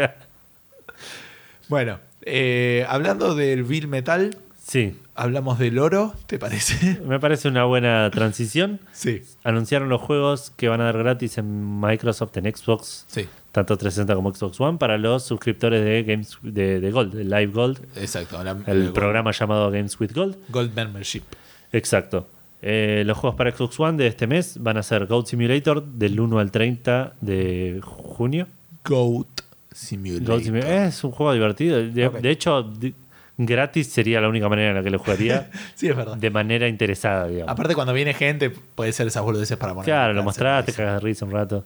Bueno, 1.70 1.98
eh, 2.22 2.86
hablando 2.90 3.36
del 3.36 3.64
Bill 3.64 3.88
Metal, 3.88 4.38
Sí, 4.66 4.98
hablamos 5.14 5.60
del 5.60 5.78
oro, 5.78 6.14
¿te 6.26 6.40
parece? 6.40 7.00
me 7.06 7.20
parece 7.20 7.50
una 7.50 7.66
buena 7.66 8.10
transición. 8.12 8.80
Sí, 8.94 9.22
Anunciaron 9.44 9.90
los 9.90 10.02
juegos 10.02 10.52
que 10.56 10.70
van 10.70 10.80
a 10.80 10.86
dar 10.86 10.98
gratis 10.98 11.38
en 11.38 11.82
Microsoft, 11.82 12.38
en 12.38 12.46
Xbox, 12.56 13.06
sí, 13.08 13.28
tanto 13.54 13.78
360 13.78 14.14
como 14.16 14.34
Xbox 14.34 14.60
One, 14.60 14.78
para 14.78 14.98
los 14.98 15.24
suscriptores 15.24 15.86
de 15.86 16.04
Games 16.04 16.38
de, 16.42 16.82
de 16.82 16.92
Gold, 16.92 17.14
de 17.14 17.24
Live 17.24 17.48
Gold, 17.54 17.80
exacto. 17.96 18.44
la- 18.44 18.52
el 18.52 18.88
Gold- 18.90 18.94
programa 18.94 19.32
llamado 19.32 19.72
Games 19.72 19.98
with 20.00 20.12
Gold. 20.14 20.36
Gold 20.50 20.74
Membership. 20.76 21.22
Exacto. 21.72 22.28
Eh, 22.62 23.04
los 23.06 23.18
juegos 23.18 23.38
para 23.38 23.52
Xbox 23.52 23.80
One 23.80 23.98
de 23.98 24.08
este 24.08 24.26
mes 24.26 24.58
van 24.62 24.78
a 24.78 24.84
ser 24.84 25.06
Goat 25.06 25.28
Simulator 25.28 25.84
del 25.84 26.20
1 26.20 26.40
al 26.40 26.50
30 26.52 27.14
de 27.22 27.80
junio. 27.84 28.48
Goat 28.86 29.42
Simulator. 29.72 30.26
Goat 30.28 30.44
Simulator 30.44 30.72
es 30.74 31.04
un 31.04 31.12
juego 31.12 31.34
divertido. 31.34 31.78
De, 31.84 32.30
hecho, 32.32 32.64
de- 32.64 32.94
gratis 33.38 33.88
sería 33.88 34.22
la 34.22 34.30
única 34.30 34.48
manera 34.50 34.70
en 34.70 34.76
la 34.78 34.84
que 34.84 34.90
lo 34.92 35.00
jugaría 35.00 35.50
Sí, 35.76 35.88
es 35.90 35.96
verdad. 35.96 36.16
de 36.18 36.30
manera 36.30 36.68
interesada, 36.68 37.28
digamos. 37.28 37.52
Aparte, 37.52 37.76
cuando 37.76 37.92
viene 37.94 38.14
gente, 38.14 38.50
puede 38.50 38.94
ser 38.94 39.08
esas 39.08 39.24
boludeces 39.24 39.58
para 39.58 39.74
poner. 39.74 39.86
Claro, 39.86 40.14
lo 40.14 40.24
mostraste, 40.24 40.72
hacer 40.72 40.86
cagas 40.86 41.02
de 41.02 41.08
risa 41.08 41.26
un 41.26 41.32
rato. 41.32 41.66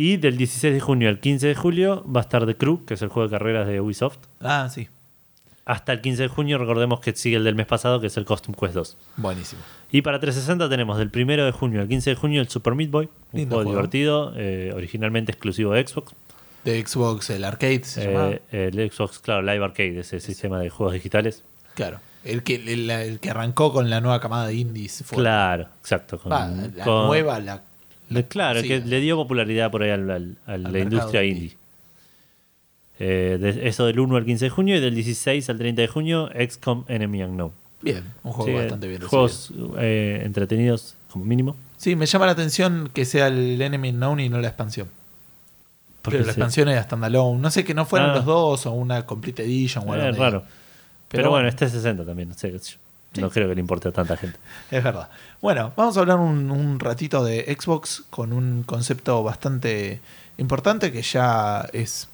Y 0.00 0.16
del 0.16 0.38
16 0.38 0.72
de 0.72 0.80
junio 0.80 1.08
al 1.10 1.20
15 1.20 1.48
de 1.48 1.54
julio 1.54 2.04
va 2.10 2.20
a 2.20 2.22
estar 2.22 2.46
The 2.46 2.56
Crew, 2.56 2.86
que 2.86 2.94
es 2.94 3.02
el 3.02 3.08
juego 3.10 3.28
de 3.28 3.36
carreras 3.36 3.66
de 3.68 3.80
Ubisoft. 3.82 4.16
Ah, 4.40 4.68
sí. 4.72 4.88
Hasta 5.66 5.92
el 5.92 6.00
15 6.00 6.22
de 6.22 6.28
junio, 6.28 6.56
recordemos 6.56 7.00
que 7.00 7.12
sigue 7.14 7.36
el 7.36 7.44
del 7.44 7.54
mes 7.54 7.66
pasado, 7.66 8.00
que 8.00 8.06
es 8.06 8.16
el 8.16 8.24
Costume 8.24 8.56
Quest 8.58 8.72
2. 8.74 8.96
Buenísimo. 9.18 9.60
Y 9.92 10.00
para 10.00 10.18
360 10.18 10.70
tenemos 10.70 10.96
del 10.96 11.10
1 11.14 11.44
de 11.44 11.52
junio 11.52 11.82
al 11.82 11.88
15 11.88 12.10
de 12.10 12.16
junio 12.16 12.40
el 12.40 12.48
Super 12.48 12.74
Meat 12.74 12.90
Boy, 12.90 13.10
un 13.32 13.38
Lindo 13.40 13.56
juego, 13.56 13.70
juego. 13.70 13.78
divertido, 13.82 14.32
eh, 14.36 14.72
originalmente 14.74 15.32
exclusivo 15.32 15.72
de 15.74 15.86
Xbox. 15.86 16.14
De 16.64 16.82
Xbox, 16.86 17.28
el 17.28 17.44
arcade 17.44 17.84
se 17.84 18.10
llama. 18.10 18.30
Eh, 18.52 18.70
el 18.72 18.90
Xbox, 18.90 19.18
claro, 19.18 19.42
Live 19.42 19.62
Arcade, 19.62 20.00
ese 20.00 20.18
sistema 20.20 20.58
de 20.60 20.70
juegos 20.70 20.94
digitales. 20.94 21.44
Claro. 21.74 22.00
El 22.24 22.42
que, 22.42 22.54
el, 22.56 22.88
el 22.90 23.20
que 23.20 23.30
arrancó 23.30 23.72
con 23.72 23.90
la 23.90 24.00
nueva 24.00 24.18
camada 24.20 24.46
de 24.46 24.54
indies. 24.54 25.02
Fue, 25.06 25.18
Claro, 25.18 25.68
exacto. 25.80 26.18
con- 26.18 26.32
Va, 26.32 26.46
la 26.48 26.84
con- 26.84 27.06
nueva, 27.06 27.38
la. 27.40 27.62
Le- 28.10 28.26
claro, 28.26 28.62
que 28.62 28.80
le 28.80 29.00
dio 29.00 29.16
popularidad 29.16 29.70
por 29.70 29.82
ahí 29.82 29.90
al- 29.90 30.10
al- 30.10 30.36
a 30.46 30.58
la 30.58 30.78
industria 30.78 31.24
indie. 31.24 31.42
indie. 31.44 31.56
Eh, 32.98 33.38
de- 33.40 33.66
eso 33.68 33.86
del 33.86 33.98
1 33.98 34.16
al 34.16 34.24
15 34.26 34.44
de 34.44 34.50
junio 34.50 34.76
y 34.76 34.80
del 34.80 34.94
16 34.94 35.48
al 35.48 35.56
30 35.58 35.80
de 35.82 35.88
junio, 35.88 36.28
XCOM 36.34 36.84
Enemy 36.88 37.22
Unknown. 37.22 37.52
Bien, 37.80 38.04
un 38.24 38.32
juego 38.32 38.50
Sí, 38.50 38.56
bastante 38.58 38.88
bien. 38.88 39.00
Juegos 39.00 39.52
eh, 39.78 40.20
entretenidos, 40.24 40.96
como 41.10 41.24
mínimo. 41.24 41.56
Sí, 41.78 41.96
me 41.96 42.04
llama 42.04 42.26
la 42.26 42.32
atención 42.32 42.90
que 42.92 43.06
sea 43.06 43.28
el 43.28 43.60
Enemy 43.62 43.92
Known 43.92 44.20
y 44.20 44.28
no 44.28 44.38
la 44.38 44.48
expansión. 44.48 44.88
Porque 46.02 46.18
Pero 46.18 46.26
la 46.26 46.32
expansión 46.32 46.68
es 46.68 46.82
standalone. 46.84 47.40
No 47.40 47.50
sé 47.50 47.64
que 47.64 47.72
no 47.72 47.86
fueran 47.86 48.10
Ah. 48.10 48.14
los 48.16 48.24
dos 48.26 48.66
o 48.66 48.72
una 48.72 49.06
Complete 49.06 49.44
Edition 49.44 49.88
o 49.88 49.92
algo 49.94 50.06
es 50.08 50.16
raro. 50.18 50.40
Pero, 50.40 51.22
Pero 51.22 51.30
bueno, 51.30 51.48
este 51.48 51.64
es 51.66 51.72
60 51.72 52.04
también. 52.04 52.28
No, 52.28 52.34
sé. 52.34 52.54
Sí. 53.12 53.20
No 53.20 53.30
creo 53.30 53.48
que 53.48 53.54
le 53.56 53.60
importe 53.60 53.88
a 53.88 53.92
tanta 53.92 54.16
gente. 54.16 54.38
Es 54.70 54.84
verdad. 54.84 55.10
Bueno, 55.42 55.72
vamos 55.76 55.96
a 55.96 56.00
hablar 56.00 56.18
un, 56.18 56.50
un 56.50 56.78
ratito 56.78 57.24
de 57.24 57.44
Xbox 57.58 58.04
con 58.10 58.32
un 58.32 58.62
concepto 58.62 59.22
bastante 59.24 60.00
importante 60.38 60.92
que 60.92 61.02
ya 61.02 61.68
es 61.72 62.08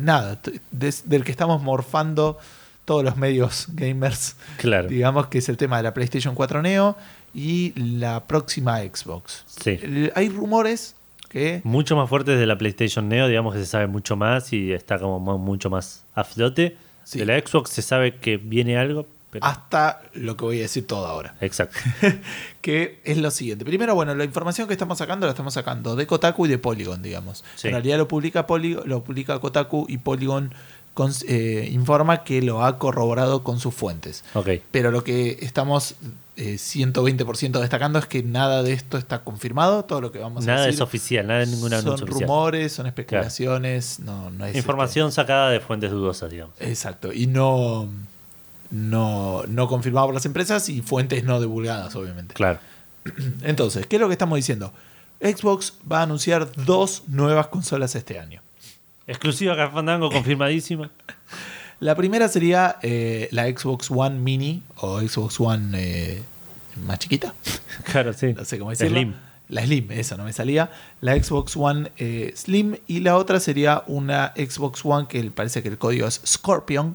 nada, 0.00 0.40
des- 0.72 1.08
del 1.08 1.24
que 1.24 1.30
estamos 1.30 1.62
morfando 1.62 2.38
todos 2.84 3.04
los 3.04 3.16
medios 3.16 3.66
gamers, 3.74 4.34
Claro. 4.58 4.88
digamos 4.88 5.28
que 5.28 5.38
es 5.38 5.48
el 5.48 5.56
tema 5.56 5.76
de 5.76 5.84
la 5.84 5.94
PlayStation 5.94 6.34
4 6.34 6.62
Neo 6.62 6.96
y 7.32 7.72
la 7.80 8.24
próxima 8.26 8.78
Xbox. 8.80 9.44
Sí. 9.46 9.78
Hay 10.16 10.28
rumores 10.30 10.96
que 11.28 11.60
Mucho 11.62 11.94
más 11.94 12.08
fuerte 12.08 12.32
de 12.34 12.44
la 12.46 12.58
PlayStation 12.58 13.08
Neo, 13.08 13.28
digamos 13.28 13.54
que 13.54 13.60
se 13.60 13.66
sabe 13.66 13.86
mucho 13.86 14.16
más 14.16 14.52
y 14.52 14.72
está 14.72 14.98
como 14.98 15.20
mo- 15.20 15.38
mucho 15.38 15.70
más 15.70 16.02
a 16.16 16.24
flote. 16.24 16.76
Sí. 17.04 17.20
De 17.20 17.26
la 17.26 17.38
Xbox 17.38 17.70
se 17.70 17.82
sabe 17.82 18.16
que 18.16 18.36
viene 18.36 18.76
algo, 18.76 19.06
pero... 19.30 19.44
hasta 19.46 20.02
lo 20.14 20.36
que 20.36 20.44
voy 20.44 20.58
a 20.58 20.62
decir 20.62 20.86
todo 20.86 21.06
ahora. 21.06 21.34
Exacto. 21.40 21.78
que 22.60 23.00
es 23.04 23.16
lo 23.18 23.30
siguiente. 23.30 23.64
Primero, 23.64 23.94
bueno, 23.94 24.14
la 24.14 24.24
información 24.24 24.66
que 24.66 24.74
estamos 24.74 24.98
sacando 24.98 25.26
la 25.26 25.30
estamos 25.32 25.54
sacando 25.54 25.96
de 25.96 26.06
Kotaku 26.06 26.46
y 26.46 26.48
de 26.48 26.58
Polygon, 26.58 27.02
digamos. 27.02 27.44
Sí. 27.56 27.68
En 27.68 27.74
realidad 27.74 27.98
lo 27.98 28.08
publica, 28.08 28.46
Poly- 28.46 28.82
lo 28.84 29.02
publica 29.04 29.38
Kotaku 29.38 29.86
y 29.88 29.98
Polygon 29.98 30.52
eh, 31.28 31.68
informa 31.72 32.24
que 32.24 32.42
lo 32.42 32.62
ha 32.62 32.78
corroborado 32.78 33.42
con 33.42 33.58
sus 33.58 33.72
fuentes. 33.74 34.22
Ok. 34.34 34.48
Pero 34.70 34.90
lo 34.90 35.02
que 35.02 35.38
estamos 35.40 35.94
eh, 36.36 36.56
120% 36.56 37.58
destacando 37.58 37.98
es 37.98 38.04
que 38.04 38.22
nada 38.22 38.62
de 38.62 38.72
esto 38.74 38.98
está 38.98 39.20
confirmado. 39.24 39.86
Todo 39.86 40.02
lo 40.02 40.12
que 40.12 40.18
vamos 40.18 40.44
a 40.44 40.46
Nada 40.48 40.60
decir 40.66 40.74
es 40.74 40.80
oficial, 40.82 41.26
nada 41.26 41.40
de 41.40 41.46
ninguna 41.46 41.80
son 41.80 41.94
oficial. 41.94 42.20
rumores, 42.20 42.72
son 42.72 42.86
especulaciones, 42.86 44.00
no, 44.00 44.28
no 44.30 44.44
es 44.44 44.54
Información 44.56 45.10
sacada 45.10 45.48
de 45.48 45.60
fuentes 45.60 45.90
dudosas, 45.90 46.30
digamos. 46.30 46.54
este- 46.58 46.68
exacto. 46.70 47.12
Y 47.14 47.26
no, 47.28 47.88
no, 48.70 49.44
no 49.48 49.68
confirmado 49.68 50.06
por 50.06 50.14
las 50.14 50.26
empresas 50.26 50.68
y 50.68 50.82
fuentes 50.82 51.24
no 51.24 51.40
divulgadas, 51.40 51.94
obviamente. 51.96 52.34
Claro. 52.34 52.58
Entonces, 53.42 53.86
¿qué 53.86 53.96
es 53.96 54.00
lo 54.00 54.08
que 54.08 54.14
estamos 54.14 54.36
diciendo? 54.36 54.72
Xbox 55.20 55.74
va 55.90 56.00
a 56.00 56.02
anunciar 56.02 56.50
dos 56.64 57.04
nuevas 57.08 57.48
consolas 57.48 57.94
este 57.94 58.18
año. 58.18 58.42
Exclusiva 59.06 59.56
Café 59.56 59.74
Fandango, 59.74 60.10
confirmadísima. 60.12 60.90
La 61.80 61.94
primera 61.94 62.28
sería 62.28 62.76
eh, 62.82 63.28
la 63.32 63.46
Xbox 63.46 63.90
One 63.90 64.18
Mini 64.18 64.62
o 64.76 65.00
Xbox 65.00 65.40
One 65.40 65.70
eh, 65.74 66.22
más 66.86 66.98
chiquita. 66.98 67.34
Claro, 67.84 68.12
sí. 68.12 68.34
No 68.34 68.44
sé 68.44 68.58
cómo 68.58 68.70
decirlo. 68.70 68.98
Slim. 68.98 69.14
La 69.48 69.64
Slim, 69.64 69.90
esa 69.90 70.16
no 70.16 70.24
me 70.24 70.32
salía. 70.32 70.70
La 71.00 71.20
Xbox 71.20 71.56
One 71.56 71.90
eh, 71.96 72.32
Slim 72.36 72.76
y 72.86 73.00
la 73.00 73.16
otra 73.16 73.40
sería 73.40 73.82
una 73.86 74.32
Xbox 74.36 74.84
One 74.84 75.08
que 75.08 75.22
parece 75.30 75.62
que 75.62 75.70
el 75.70 75.78
código 75.78 76.06
es 76.06 76.20
Scorpion, 76.26 76.94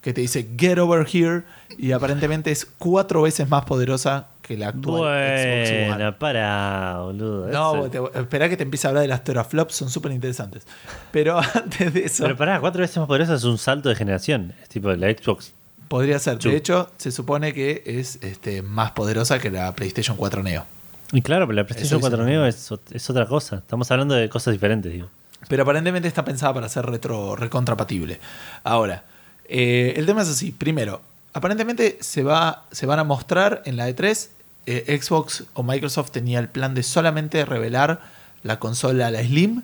que 0.00 0.12
te 0.12 0.20
dice 0.20 0.48
Get 0.56 0.78
over 0.78 1.06
here 1.12 1.42
y 1.76 1.92
aparentemente 1.92 2.50
es 2.50 2.64
cuatro 2.66 3.22
veces 3.22 3.48
más 3.48 3.64
poderosa 3.64 4.28
que 4.42 4.56
la 4.56 4.68
actual 4.68 5.02
Xbox 5.12 5.92
One. 6.00 6.12
Para, 6.12 6.98
boludo. 7.02 7.48
No, 7.48 7.86
Eso- 7.86 7.90
te- 8.12 8.18
espera 8.20 8.48
que 8.48 8.56
te 8.56 8.62
empiece 8.62 8.86
a 8.86 8.90
hablar 8.90 9.02
de 9.02 9.08
las 9.08 9.22
teraflops, 9.24 9.74
son 9.74 9.90
súper 9.90 10.12
interesantes. 10.12 10.66
Pero 11.10 11.38
antes 11.54 11.92
de 11.92 12.04
eso, 12.04 12.22
Pero 12.24 12.36
pará, 12.36 12.60
cuatro 12.60 12.80
veces 12.80 12.96
más 12.96 13.06
poderosa 13.06 13.34
es 13.34 13.44
un 13.44 13.58
salto 13.58 13.88
de 13.88 13.94
generación. 13.96 14.54
Es 14.62 14.68
tipo 14.70 14.90
la 14.92 15.08
Xbox. 15.10 15.52
podría 15.88 16.18
ser. 16.18 16.38
De 16.38 16.56
hecho, 16.56 16.90
se 16.96 17.10
supone 17.12 17.52
que 17.52 17.82
es 17.84 18.18
este, 18.22 18.62
más 18.62 18.92
poderosa 18.92 19.38
que 19.38 19.50
la 19.50 19.74
PlayStation 19.74 20.16
4 20.16 20.42
Neo. 20.42 20.64
Y 21.12 21.22
claro, 21.22 21.46
pero 21.46 21.56
la 21.56 21.64
PlayStation 21.64 21.98
Eso 22.00 22.06
dice 22.08 22.16
4 22.16 22.22
el 22.22 22.28
Neo 22.30 22.46
es, 22.46 22.70
es 22.92 23.10
otra 23.10 23.26
cosa. 23.26 23.56
Estamos 23.56 23.90
hablando 23.90 24.14
de 24.14 24.28
cosas 24.28 24.52
diferentes, 24.52 24.92
digo. 24.92 25.08
Pero 25.48 25.62
aparentemente 25.62 26.08
está 26.08 26.24
pensada 26.24 26.52
para 26.54 26.68
ser 26.68 26.84
retro 26.86 27.36
recontrapatible. 27.36 28.18
Ahora, 28.64 29.04
eh, 29.48 29.94
el 29.96 30.06
tema 30.06 30.22
es 30.22 30.28
así. 30.28 30.52
Primero, 30.52 31.00
aparentemente 31.32 31.98
se, 32.00 32.22
va, 32.22 32.64
se 32.70 32.86
van 32.86 32.98
a 32.98 33.04
mostrar 33.04 33.62
en 33.64 33.76
la 33.76 33.88
E3. 33.88 34.28
eh, 34.66 34.98
Xbox 35.00 35.44
o 35.54 35.62
Microsoft 35.62 36.10
tenía 36.10 36.38
el 36.38 36.48
plan 36.48 36.74
de 36.74 36.82
solamente 36.82 37.44
revelar 37.44 38.00
la 38.42 38.58
consola, 38.58 39.10
la 39.10 39.22
Slim, 39.22 39.62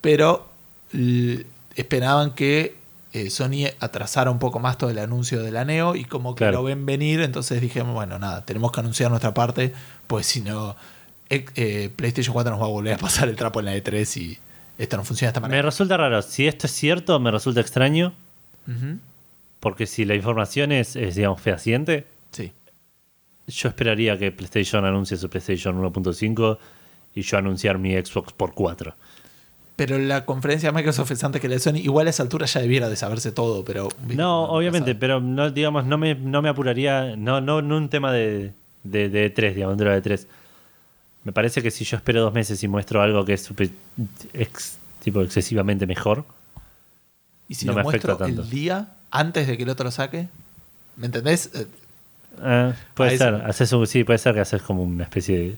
pero 0.00 0.48
esperaban 1.74 2.32
que 2.34 2.76
eh, 3.12 3.30
Sony 3.30 3.68
atrasara 3.80 4.30
un 4.30 4.38
poco 4.38 4.58
más 4.58 4.78
todo 4.78 4.90
el 4.90 4.98
anuncio 4.98 5.42
de 5.42 5.50
la 5.52 5.64
Neo 5.64 5.94
y 5.94 6.04
como 6.04 6.34
que 6.34 6.38
Claro. 6.38 6.58
lo 6.58 6.64
ven 6.64 6.86
venir, 6.86 7.20
entonces 7.20 7.60
dijimos, 7.60 7.94
bueno, 7.94 8.18
nada, 8.18 8.44
tenemos 8.44 8.72
que 8.72 8.80
anunciar 8.80 9.10
nuestra 9.10 9.32
parte, 9.34 9.72
pues 10.06 10.26
si 10.26 10.40
no, 10.40 10.76
eh, 11.28 11.90
PlayStation 11.96 12.32
4 12.32 12.52
nos 12.52 12.60
va 12.60 12.66
a 12.66 12.68
volver 12.70 12.94
a 12.94 12.98
pasar 12.98 13.28
el 13.28 13.36
trapo 13.36 13.60
en 13.60 13.66
la 13.66 13.76
E3 13.76 14.16
y 14.20 14.38
esto 14.78 14.96
no 14.96 15.04
funciona 15.04 15.28
de 15.28 15.30
esta 15.32 15.40
Me 15.40 15.48
manera. 15.48 15.62
resulta 15.62 15.96
raro. 15.96 16.20
Si 16.22 16.46
esto 16.46 16.66
es 16.66 16.72
cierto, 16.72 17.18
me 17.20 17.30
resulta 17.30 17.60
extraño. 17.60 18.12
Porque 19.60 19.86
si 19.86 20.04
la 20.04 20.14
información 20.14 20.72
es, 20.72 20.96
es, 20.96 21.14
digamos, 21.16 21.40
fehaciente, 21.40 22.06
Sí. 22.32 22.52
yo 23.46 23.68
esperaría 23.68 24.18
que 24.18 24.30
PlayStation 24.32 24.84
anuncie 24.84 25.16
su 25.16 25.28
PlayStation 25.30 25.80
1.5 25.80 26.58
y 27.14 27.22
yo 27.22 27.38
anunciar 27.38 27.78
mi 27.78 27.94
Xbox 27.94 28.32
por 28.32 28.52
4. 28.54 28.94
Pero 29.76 29.98
la 29.98 30.24
conferencia 30.24 30.70
de 30.70 30.76
Microsoft 30.76 31.10
es 31.10 31.22
antes 31.24 31.40
que 31.40 31.48
la 31.48 31.54
de 31.54 31.60
Sony. 31.60 31.76
Igual 31.76 32.06
a 32.06 32.10
esa 32.10 32.22
altura 32.22 32.46
ya 32.46 32.60
debiera 32.60 32.88
de 32.88 32.96
saberse 32.96 33.30
todo, 33.32 33.62
pero... 33.64 33.88
No, 34.08 34.44
obviamente, 34.44 34.92
pasa. 34.94 35.00
pero 35.00 35.20
no, 35.20 35.50
digamos, 35.50 35.84
no 35.84 35.98
me, 35.98 36.14
no 36.14 36.40
me 36.42 36.48
apuraría, 36.48 37.14
no, 37.16 37.40
no, 37.42 37.60
no 37.60 37.76
un 37.76 37.88
tema 37.90 38.10
de, 38.12 38.52
de, 38.84 39.08
de 39.10 39.34
E3, 39.34 39.54
digamos, 39.54 39.76
dentro 39.76 39.92
de 39.92 40.02
E3. 40.02 40.26
Me 41.24 41.32
parece 41.32 41.62
que 41.62 41.70
si 41.70 41.84
yo 41.84 41.96
espero 41.98 42.22
dos 42.22 42.32
meses 42.32 42.62
y 42.62 42.68
muestro 42.68 43.02
algo 43.02 43.24
que 43.24 43.34
es 43.34 43.42
super- 43.42 43.68
ex- 44.32 44.78
tipo 45.02 45.20
excesivamente 45.22 45.86
mejor, 45.86 46.24
Y 47.48 47.54
si 47.54 47.66
no 47.66 47.72
lo 47.72 47.76
me 47.76 47.88
afecta 47.88 48.08
muestro 48.08 48.16
tanto. 48.26 48.42
el 48.42 48.50
día 48.50 48.88
antes 49.10 49.46
de 49.46 49.56
que 49.56 49.62
el 49.62 49.68
otro 49.68 49.84
lo 49.84 49.90
saque, 49.90 50.28
¿me 50.96 51.06
entendés? 51.06 51.50
Eh, 51.54 51.66
eh, 52.42 52.72
puede 52.94 53.16
ser, 53.18 53.34
haces 53.34 53.72
un- 53.72 53.86
sí, 53.86 54.04
puede 54.04 54.18
ser 54.18 54.34
que 54.34 54.40
haces 54.40 54.62
como 54.62 54.82
una 54.82 55.04
especie 55.04 55.38
de... 55.38 55.56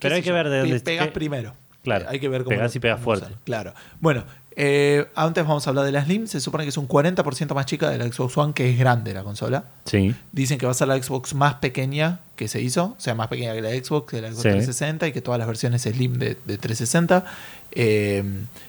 Pero 0.00 0.14
hay 0.16 0.22
que 0.22 0.28
yo, 0.28 0.34
ver 0.34 0.48
de 0.48 0.58
dónde- 0.60 0.80
Pegas 0.80 1.08
primero. 1.08 1.52
Claro, 1.84 2.06
Hay 2.08 2.18
que 2.18 2.28
ver 2.28 2.42
cómo... 2.42 2.50
pegás 2.56 2.74
lo- 2.74 2.78
y 2.78 2.80
pegas 2.80 3.00
fuerte. 3.00 3.26
Claro. 3.44 3.72
Bueno, 4.00 4.24
eh, 4.56 5.06
antes 5.14 5.46
vamos 5.46 5.64
a 5.66 5.70
hablar 5.70 5.84
de 5.84 5.92
la 5.92 6.04
Slim. 6.04 6.26
Se 6.26 6.40
supone 6.40 6.64
que 6.64 6.70
es 6.70 6.76
un 6.76 6.88
40% 6.88 7.54
más 7.54 7.64
chica 7.66 7.88
de 7.90 7.98
la 7.98 8.10
Xbox 8.10 8.36
One, 8.36 8.52
que 8.54 8.68
es 8.70 8.76
grande 8.78 9.14
la 9.14 9.22
consola. 9.22 9.64
Sí, 9.84 10.12
Dicen 10.32 10.58
que 10.58 10.66
va 10.66 10.72
a 10.72 10.74
ser 10.74 10.88
la 10.88 11.00
Xbox 11.00 11.34
más 11.34 11.54
pequeña 11.54 12.18
que 12.34 12.48
se 12.48 12.60
hizo, 12.60 12.96
o 12.98 13.00
sea, 13.00 13.14
más 13.14 13.28
pequeña 13.28 13.54
que 13.54 13.62
la 13.62 13.70
Xbox, 13.70 14.10
que 14.10 14.20
la 14.20 14.28
Xbox 14.30 14.42
Sí. 14.42 14.48
360 14.48 15.06
y 15.06 15.12
que 15.12 15.20
todas 15.22 15.38
las 15.38 15.46
versiones 15.46 15.82
Slim 15.82 16.14
de, 16.14 16.36
de 16.44 16.58
360. 16.58 17.24
eh, 17.72 18.24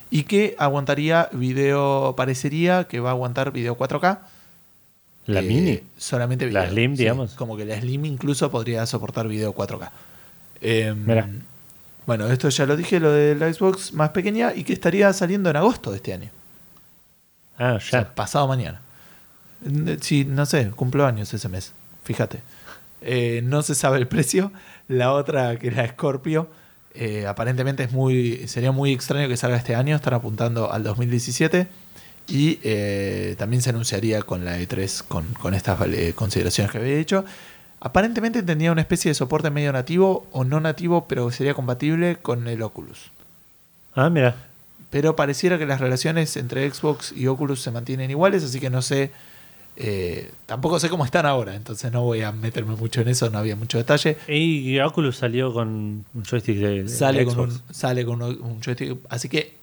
y 0.10 0.24
que 0.24 0.56
aguantaría 0.58 1.30
video, 1.32 2.14
parecería 2.16 2.86
que 2.86 3.00
va 3.00 3.10
a 3.10 3.14
aguantar 3.14 3.52
video 3.52 3.78
4K. 3.78 4.20
la 5.28 5.40
eh, 5.40 5.44
mini. 5.44 5.80
Solamente 5.98 6.50
La 6.52 6.62
video. 6.62 6.72
Slim, 6.74 6.92
sí, 6.94 6.98
digamos. 7.04 7.34
como 7.34 7.58
que 7.58 7.66
la 7.66 7.80
Slim 7.80 8.06
incluso 8.06 8.50
podría 8.52 8.86
soportar 8.86 9.28
video 9.28 9.54
4K. 9.54 9.90
Eh, 10.62 10.94
Mira. 10.96 11.30
Bueno, 12.06 12.28
esto 12.28 12.48
ya 12.50 12.66
lo 12.66 12.78
dije, 12.78 13.00
lo 13.02 13.12
de 13.12 13.36
la 13.36 13.52
Xbox 13.52 13.92
más 13.94 14.12
pequeña 14.12 14.54
y 14.56 14.64
que 14.64 14.72
estaría 14.74 15.12
saliendo 15.12 15.50
en 15.50 15.58
agosto 15.58 15.92
de 15.92 15.98
este 15.98 16.14
año. 16.14 16.30
Ah, 17.58 17.74
O 17.74 17.80
sea, 17.82 18.04
ya. 18.04 18.16
pasado 18.16 18.48
mañana. 18.48 18.82
Sí, 20.02 20.24
no 20.24 20.46
sé, 20.46 20.70
cumplo 20.76 21.06
años 21.06 21.34
ese 21.34 21.50
mes. 21.50 21.74
Fíjate. 22.04 22.40
Eh, 23.02 23.42
no 23.44 23.62
se 23.62 23.76
sabe 23.76 23.98
el 23.98 24.08
precio. 24.08 24.52
La 24.88 25.12
otra, 25.12 25.58
que 25.60 25.68
es 25.68 25.76
la 25.76 25.86
Scorpio, 25.88 26.48
eh, 26.98 27.28
aparentemente 27.28 27.84
es 27.84 27.92
muy, 27.92 28.48
sería 28.48 28.72
muy 28.72 28.92
extraño 28.92 29.28
que 29.28 29.38
salga 29.38 29.58
este 29.58 29.76
año. 29.76 29.96
Están 29.96 30.16
apuntando 30.16 30.72
al 30.72 30.84
2017. 30.84 31.68
Y 32.28 32.60
eh, 32.64 33.36
también 33.38 33.62
se 33.62 33.70
anunciaría 33.70 34.22
con 34.22 34.44
la 34.44 34.60
E3 34.60 35.04
con, 35.08 35.26
con 35.34 35.54
estas 35.54 35.80
eh, 35.88 36.14
consideraciones 36.16 36.72
que 36.72 36.78
había 36.78 36.98
hecho. 36.98 37.24
Aparentemente 37.80 38.44
tendría 38.44 38.72
una 38.72 38.82
especie 38.82 39.10
de 39.10 39.16
soporte 39.16 39.50
medio 39.50 39.72
nativo 39.72 40.28
o 40.32 40.44
no 40.44 40.60
nativo, 40.60 41.08
pero 41.08 41.32
sería 41.32 41.54
compatible 41.54 42.18
con 42.22 42.48
el 42.48 42.62
Oculus. 42.62 43.12
Ah, 43.96 44.10
mira. 44.10 44.36
Pero 44.90 45.16
pareciera 45.16 45.58
que 45.58 45.66
las 45.66 45.80
relaciones 45.80 46.36
entre 46.38 46.70
Xbox 46.70 47.14
y 47.16 47.28
Oculus 47.28 47.62
se 47.62 47.72
mantienen 47.72 48.12
iguales, 48.12 48.44
así 48.44 48.60
que 48.60 48.70
no 48.70 48.82
sé. 48.82 49.12
Eh, 49.80 50.32
tampoco 50.46 50.80
sé 50.80 50.90
cómo 50.90 51.06
están 51.06 51.26
ahora, 51.26 51.54
entonces 51.56 51.92
no 51.92 52.02
voy 52.04 52.22
a 52.22 52.32
meterme 52.32 52.76
mucho 52.76 53.02
en 53.02 53.08
eso, 53.10 53.30
no 53.30 53.38
había 53.38 53.56
mucho 53.56 53.78
detalle. 53.78 54.18
Y 54.28 54.80
Oculus 54.80 55.18
salió 55.18 55.54
con 55.54 55.68
un 56.14 56.24
joystick 56.28 56.58
de, 56.58 56.84
de 56.84 56.90
Sale 56.90 57.26
con, 57.26 57.40
un, 57.40 57.62
sale 57.72 58.04
con 58.06 58.22
un 58.22 58.42
un 58.42 58.62
joystick, 58.62 58.98
así 59.10 59.30
que 59.30 59.54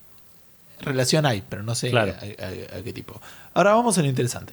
relación 0.80 1.26
hay, 1.26 1.42
pero 1.48 1.62
no 1.62 1.74
sé 1.74 1.90
Claro. 1.90 2.12
a, 2.12 2.44
a- 2.44 2.78
a 2.78 2.82
qué 2.82 2.92
tipo. 2.92 3.20
Ahora 3.54 3.74
vamos 3.74 3.96
a 3.98 4.02
lo 4.02 4.08
interesante. 4.08 4.52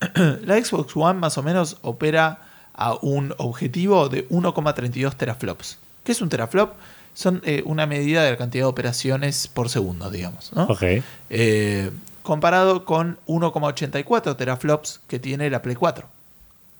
La 0.44 0.62
Xbox 0.62 0.96
One 0.96 1.18
más 1.20 1.36
o 1.38 1.42
menos 1.42 1.78
opera 1.82 2.38
a 2.74 2.94
un 2.94 3.34
objetivo 3.38 4.08
de 4.08 4.28
1,32 4.28 5.14
teraflops. 5.16 5.78
¿Qué 6.02 6.12
es 6.12 6.20
un 6.20 6.28
teraflop? 6.28 6.72
Son 7.14 7.40
eh, 7.44 7.62
una 7.66 7.86
medida 7.86 8.24
de 8.24 8.30
la 8.32 8.36
cantidad 8.36 8.64
de 8.64 8.68
operaciones 8.68 9.46
por 9.48 9.68
segundo, 9.68 10.10
digamos. 10.10 10.52
¿no? 10.54 10.64
Ok. 10.64 10.82
Eh, 11.30 11.90
comparado 12.24 12.84
con 12.84 13.18
1,84 13.28 14.36
teraflops 14.36 15.00
que 15.06 15.20
tiene 15.20 15.48
la 15.50 15.62
Play 15.62 15.76
4. 15.76 16.08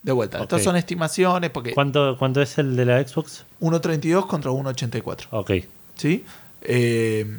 De 0.03 0.11
vuelta, 0.11 0.41
estas 0.41 0.59
Ok. 0.59 0.63
son 0.65 0.75
estimaciones 0.75 1.49
porque 1.51 1.73
¿Cuánto, 1.73 2.17
¿Cuánto 2.19 2.41
es 2.41 2.57
el 2.57 2.75
de 2.75 2.85
la 2.85 3.07
Xbox? 3.07 3.45
1,32 3.61 4.27
contra 4.27 4.51
1,84. 4.51 5.27
Ok. 5.31 5.51
¿Sí? 5.95 6.25
Eh, 6.61 7.37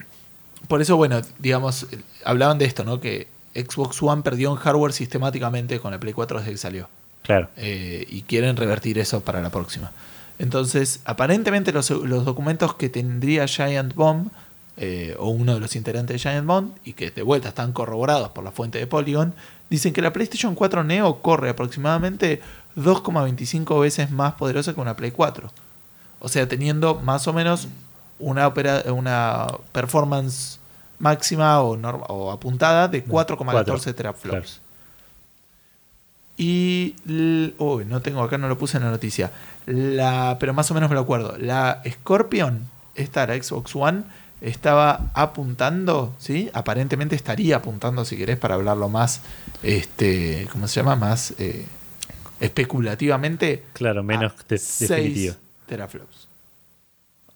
por 0.68 0.80
eso, 0.80 0.96
bueno, 0.96 1.20
digamos, 1.38 1.86
hablaban 2.24 2.58
de 2.58 2.64
esto, 2.64 2.84
¿no? 2.84 3.00
Que 3.00 3.28
Xbox 3.54 4.02
One 4.02 4.22
perdió 4.22 4.50
en 4.50 4.56
hardware 4.56 4.92
sistemáticamente 4.92 5.78
con 5.80 5.90
la 5.92 6.00
Play 6.00 6.12
4 6.14 6.38
desde 6.40 6.52
que 6.52 6.56
salió. 6.58 6.88
Claro. 7.22 7.48
Eh, 7.56 8.06
y 8.08 8.22
quieren 8.22 8.56
revertir 8.56 8.98
eso 8.98 9.20
para 9.20 9.40
la 9.42 9.50
próxima. 9.50 9.90
Entonces, 10.38 11.00
aparentemente 11.04 11.72
los, 11.72 11.90
los 11.90 12.24
documentos 12.24 12.74
que 12.74 12.88
tendría 12.88 13.46
Giant 13.46 13.94
Bomb, 13.94 14.28
eh, 14.76 15.16
o 15.18 15.28
uno 15.30 15.54
de 15.54 15.60
los 15.60 15.74
integrantes 15.76 16.14
de 16.14 16.18
Giant 16.18 16.46
Bomb, 16.46 16.70
y 16.84 16.92
que 16.92 17.10
de 17.10 17.22
vuelta 17.22 17.48
están 17.48 17.72
corroborados 17.72 18.28
por 18.30 18.44
la 18.44 18.50
fuente 18.50 18.78
de 18.78 18.86
Polygon, 18.86 19.34
dicen 19.70 19.92
que 19.92 20.02
la 20.02 20.12
PlayStation 20.12 20.54
4 20.54 20.84
Neo 20.84 21.22
corre 21.22 21.50
aproximadamente 21.50 22.40
2,25 22.76 23.80
veces 23.80 24.10
más 24.10 24.34
poderosa 24.34 24.74
que 24.74 24.80
una 24.80 24.96
Play 24.96 25.10
4. 25.12 25.50
O 26.20 26.28
sea, 26.28 26.48
teniendo 26.48 26.96
más 26.96 27.26
o 27.26 27.32
menos 27.32 27.68
una, 28.18 28.46
opera- 28.46 28.82
una 28.92 29.46
performance 29.72 30.58
máxima 30.98 31.60
o, 31.62 31.76
norma- 31.76 32.06
o 32.08 32.30
apuntada 32.32 32.88
de 32.88 33.04
4,14 33.04 33.44
Cuatro. 33.52 33.94
teraflops. 33.94 34.60
Y. 36.38 36.94
Uy, 37.58 37.84
no 37.86 38.00
tengo 38.02 38.22
acá, 38.22 38.36
no 38.38 38.48
lo 38.48 38.58
puse 38.58 38.76
en 38.76 38.84
la 38.84 38.90
noticia. 38.90 39.30
La, 39.66 40.36
pero 40.38 40.52
más 40.52 40.70
o 40.70 40.74
menos 40.74 40.90
me 40.90 40.94
lo 40.94 41.00
acuerdo. 41.02 41.36
La 41.38 41.82
Scorpion, 41.88 42.68
esta, 42.94 43.26
la 43.26 43.42
Xbox 43.42 43.74
One, 43.74 44.02
estaba 44.48 45.10
apuntando, 45.14 46.14
¿sí? 46.18 46.50
Aparentemente 46.54 47.14
estaría 47.16 47.56
apuntando, 47.56 48.04
si 48.04 48.16
querés, 48.16 48.38
para 48.38 48.54
hablarlo 48.54 48.88
más. 48.88 49.20
Este, 49.62 50.48
¿Cómo 50.52 50.68
se 50.68 50.80
llama? 50.80 50.96
Más 50.96 51.34
eh, 51.38 51.66
especulativamente. 52.40 53.64
Claro, 53.72 54.02
menos 54.02 54.32
de- 54.48 54.56
definitivo. 54.56 55.34
teraflops. 55.66 56.26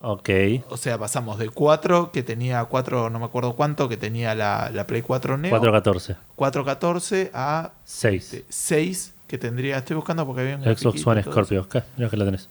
Ok. 0.02 0.30
O 0.70 0.76
sea, 0.78 0.96
pasamos 0.98 1.38
de 1.38 1.50
4, 1.50 2.10
que 2.10 2.22
tenía 2.22 2.64
4, 2.64 3.10
no 3.10 3.18
me 3.18 3.26
acuerdo 3.26 3.54
cuánto, 3.54 3.88
que 3.88 3.98
tenía 3.98 4.34
la, 4.34 4.70
la 4.72 4.86
Play 4.86 5.02
4 5.02 5.36
Neo. 5.36 5.50
414. 5.50 6.16
414 6.36 7.30
a 7.34 7.72
6. 7.84 8.44
6, 8.48 9.12
que 9.26 9.36
tendría. 9.36 9.76
Estoy 9.78 9.96
buscando 9.96 10.24
porque 10.26 10.40
había 10.42 10.56
un 10.56 10.64
Xbox 10.64 11.06
One 11.06 11.22
Scorpio. 11.22 11.62
Acá, 11.62 11.84
mira 11.98 12.08
que 12.08 12.16
la 12.16 12.24
tenés. 12.24 12.48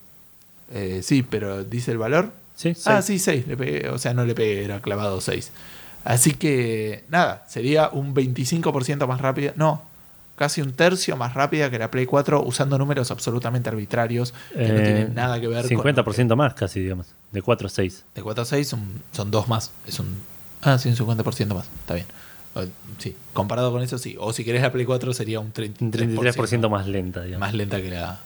Eh, 0.72 1.02
sí, 1.04 1.24
pero 1.24 1.64
dice 1.64 1.92
el 1.92 1.98
valor. 1.98 2.32
Sí, 2.60 2.74
Ah, 2.86 3.02
seis. 3.02 3.24
sí, 3.24 3.32
6. 3.32 3.48
Le 3.48 3.56
pegué, 3.56 3.88
o 3.90 3.98
sea, 3.98 4.14
no 4.14 4.26
le 4.26 4.36
pegué, 4.36 4.66
era 4.66 4.82
clavado 4.82 5.22
6. 5.22 5.52
Así 6.04 6.34
que, 6.34 7.06
nada, 7.08 7.46
sería 7.48 7.88
un 7.90 8.14
25% 8.14 9.08
más 9.08 9.22
rápida. 9.22 9.54
No, 9.56 9.82
casi 10.36 10.62
un 10.62 10.74
tercio 10.74 11.16
más 11.16 11.36
rápida 11.36 11.70
que 11.70 11.80
la 11.80 11.90
Play 11.90 12.06
4 12.06 12.44
usando 12.44 12.78
números 12.78 13.12
absolutamente 13.12 13.70
arbitrarios 13.70 14.34
que 14.54 14.60
no 14.74 14.80
Eh, 14.80 14.84
tienen 14.84 15.16
nada 15.16 15.40
que 15.40 15.48
ver 15.48 15.66
50% 15.68 16.36
más 16.36 16.54
casi, 16.54 16.82
digamos. 16.82 17.08
De 17.32 17.42
4 17.42 17.68
a 17.68 17.70
6. 17.70 18.04
con. 18.08 18.14
De 18.16 18.22
4 18.24 18.42
a 18.42 18.46
6 18.46 18.68
son, 18.68 18.82
son 19.14 19.32
dos 19.32 19.48
más. 19.48 19.72
Es 19.88 20.00
un. 20.00 20.08
Ah, 20.62 20.78
sí, 20.78 20.90
un 20.90 20.96
50% 20.98 21.56
más. 21.56 21.66
Está 21.80 21.94
bien. 21.94 22.08
O- 22.56 22.64
Sí, 22.98 23.16
comparado 23.32 23.72
con 23.72 23.82
eso 23.84 23.98
sí. 23.98 24.18
O 24.20 24.34
si 24.34 24.44
querés 24.44 24.62
la 24.64 24.74
Play 24.74 24.84
4 24.86 25.14
sería 25.14 25.40
un 25.40 25.54
33%, 25.54 25.82
Un 25.82 25.92
33% 25.94 26.70
más 26.70 26.88
lenta, 26.88 27.22
digamos. 27.24 27.40
más 27.40 27.54
lenta 27.54 27.82
que 27.82 27.90
la 27.92 28.20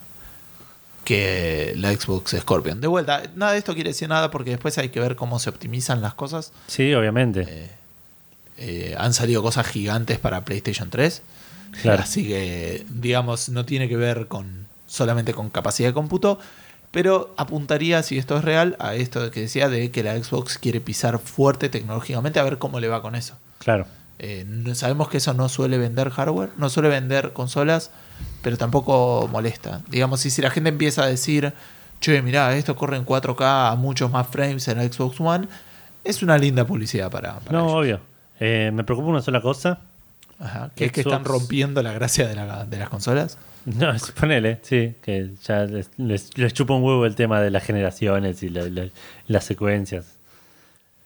que 1.04 1.74
la 1.76 1.94
Xbox 1.94 2.36
Scorpion. 2.38 2.80
De 2.80 2.86
vuelta, 2.86 3.22
nada 3.36 3.52
de 3.52 3.58
esto 3.58 3.74
quiere 3.74 3.90
decir 3.90 4.08
nada 4.08 4.30
porque 4.30 4.50
después 4.50 4.76
hay 4.78 4.88
que 4.88 5.00
ver 5.00 5.16
cómo 5.16 5.38
se 5.38 5.50
optimizan 5.50 6.00
las 6.00 6.14
cosas. 6.14 6.52
Sí, 6.66 6.92
obviamente. 6.94 7.46
Eh, 7.48 7.70
eh, 8.56 8.94
han 8.98 9.12
salido 9.14 9.42
cosas 9.42 9.66
gigantes 9.66 10.18
para 10.18 10.44
PlayStation 10.44 10.90
3. 10.90 11.22
Claro. 11.82 12.02
Así 12.02 12.26
que, 12.26 12.84
digamos, 12.88 13.48
no 13.48 13.64
tiene 13.64 13.88
que 13.88 13.96
ver 13.96 14.26
con 14.26 14.66
solamente 14.86 15.34
con 15.34 15.50
capacidad 15.50 15.88
de 15.90 15.94
cómputo. 15.94 16.38
Pero 16.90 17.34
apuntaría, 17.36 18.02
si 18.04 18.18
esto 18.18 18.36
es 18.38 18.44
real, 18.44 18.76
a 18.78 18.94
esto 18.94 19.30
que 19.32 19.40
decía 19.40 19.68
de 19.68 19.90
que 19.90 20.04
la 20.04 20.16
Xbox 20.16 20.58
quiere 20.58 20.80
pisar 20.80 21.18
fuerte 21.18 21.68
tecnológicamente, 21.68 22.38
a 22.38 22.44
ver 22.44 22.58
cómo 22.58 22.78
le 22.78 22.86
va 22.86 23.02
con 23.02 23.16
eso. 23.16 23.36
Claro. 23.58 23.86
Eh, 24.20 24.46
sabemos 24.74 25.08
que 25.08 25.16
eso 25.16 25.34
no 25.34 25.48
suele 25.48 25.76
vender 25.76 26.10
hardware, 26.10 26.50
no 26.56 26.70
suele 26.70 26.88
vender 26.88 27.32
consolas, 27.32 27.90
pero 28.42 28.56
tampoco 28.56 29.28
molesta. 29.32 29.82
Digamos, 29.88 30.24
y 30.26 30.30
si 30.30 30.42
la 30.42 30.50
gente 30.50 30.68
empieza 30.70 31.02
a 31.04 31.06
decir, 31.06 31.52
che, 32.00 32.20
mirá, 32.22 32.54
esto 32.56 32.76
corre 32.76 32.96
en 32.96 33.06
4K 33.06 33.72
a 33.72 33.76
muchos 33.76 34.10
más 34.10 34.26
frames 34.26 34.66
en 34.68 34.78
la 34.78 34.84
Xbox 34.84 35.20
One, 35.20 35.48
es 36.04 36.22
una 36.22 36.36
linda 36.38 36.66
publicidad 36.66 37.10
para, 37.10 37.38
para 37.40 37.58
No, 37.58 37.64
ellos. 37.66 37.72
obvio. 37.74 38.00
Eh, 38.40 38.70
me 38.74 38.84
preocupa 38.84 39.08
una 39.08 39.22
sola 39.22 39.40
cosa. 39.40 39.78
Ajá, 40.38 40.70
que 40.74 40.86
es 40.86 40.92
que 40.92 41.00
están 41.02 41.24
rompiendo 41.24 41.80
la 41.82 41.92
gracia 41.92 42.26
de, 42.26 42.34
la- 42.34 42.64
de 42.64 42.78
las 42.78 42.88
consolas. 42.88 43.38
No, 43.64 43.92
es- 43.92 44.10
ponele, 44.10 44.58
sí, 44.60 44.94
que 45.00 45.30
ya 45.42 45.60
les, 45.64 45.88
les, 45.96 46.36
les 46.36 46.52
chupa 46.52 46.74
un 46.74 46.82
huevo 46.82 47.06
el 47.06 47.14
tema 47.14 47.40
de 47.40 47.50
las 47.50 47.64
generaciones 47.64 48.42
y 48.42 48.50
la- 48.50 48.68
la- 48.68 48.88
las 49.26 49.44
secuencias. 49.44 50.04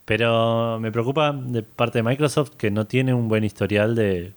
Pero 0.05 0.79
me 0.81 0.91
preocupa 0.91 1.33
de 1.33 1.63
parte 1.63 1.99
de 1.99 2.03
Microsoft 2.03 2.53
que 2.57 2.71
no 2.73 2.87
tiene 2.87 3.15
un 3.15 3.29
buen 3.29 3.45
historial 3.45 3.95
de, 3.95 4.33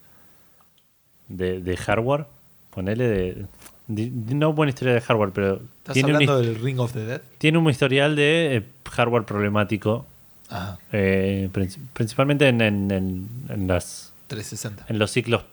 de, 1.29 1.61
de 1.61 1.77
hardware. 1.77 2.25
Ponele 2.71 3.07
de, 3.07 3.45
de- 3.87 4.09
No 4.35 4.53
buen 4.53 4.69
historial 4.69 4.95
de 4.95 5.01
hardware, 5.01 5.31
pero 5.31 5.61
¿Estás 5.79 5.97
un, 5.97 6.03
hablando 6.05 6.39
his- 6.41 6.47
del 6.47 6.61
Ring 6.63 6.79
of 6.79 6.93
the 6.93 7.05
Dead? 7.05 7.21
tiene 7.37 7.57
un 7.57 7.69
historial 7.69 8.15
de 8.15 8.55
eh, 8.57 8.63
hardware 8.89 9.23
problemático. 9.25 10.05
Ajá, 10.49 10.77
eh, 10.91 11.49
princi- 11.53 11.79
principalmente 11.93 12.47
en, 12.47 12.61
en- 12.61 12.91
en- 12.91 13.29
en 13.49 13.67
las, 13.67 14.11
360. 14.27 14.85
en 14.89 14.99
los 14.99 15.11
ciclos 15.11 15.43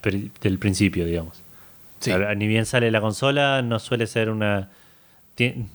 pri- 0.00 0.30
del 0.40 0.58
principio, 0.58 1.04
digamos. 1.06 1.42
Sí. 2.00 2.12
Ni 2.36 2.46
bien 2.46 2.66
sale 2.66 2.90
la 2.90 3.00
consola, 3.00 3.62
no 3.62 3.78
suele 3.78 4.06
ser 4.06 4.30
una. 4.30 4.68
ti- 5.34 5.66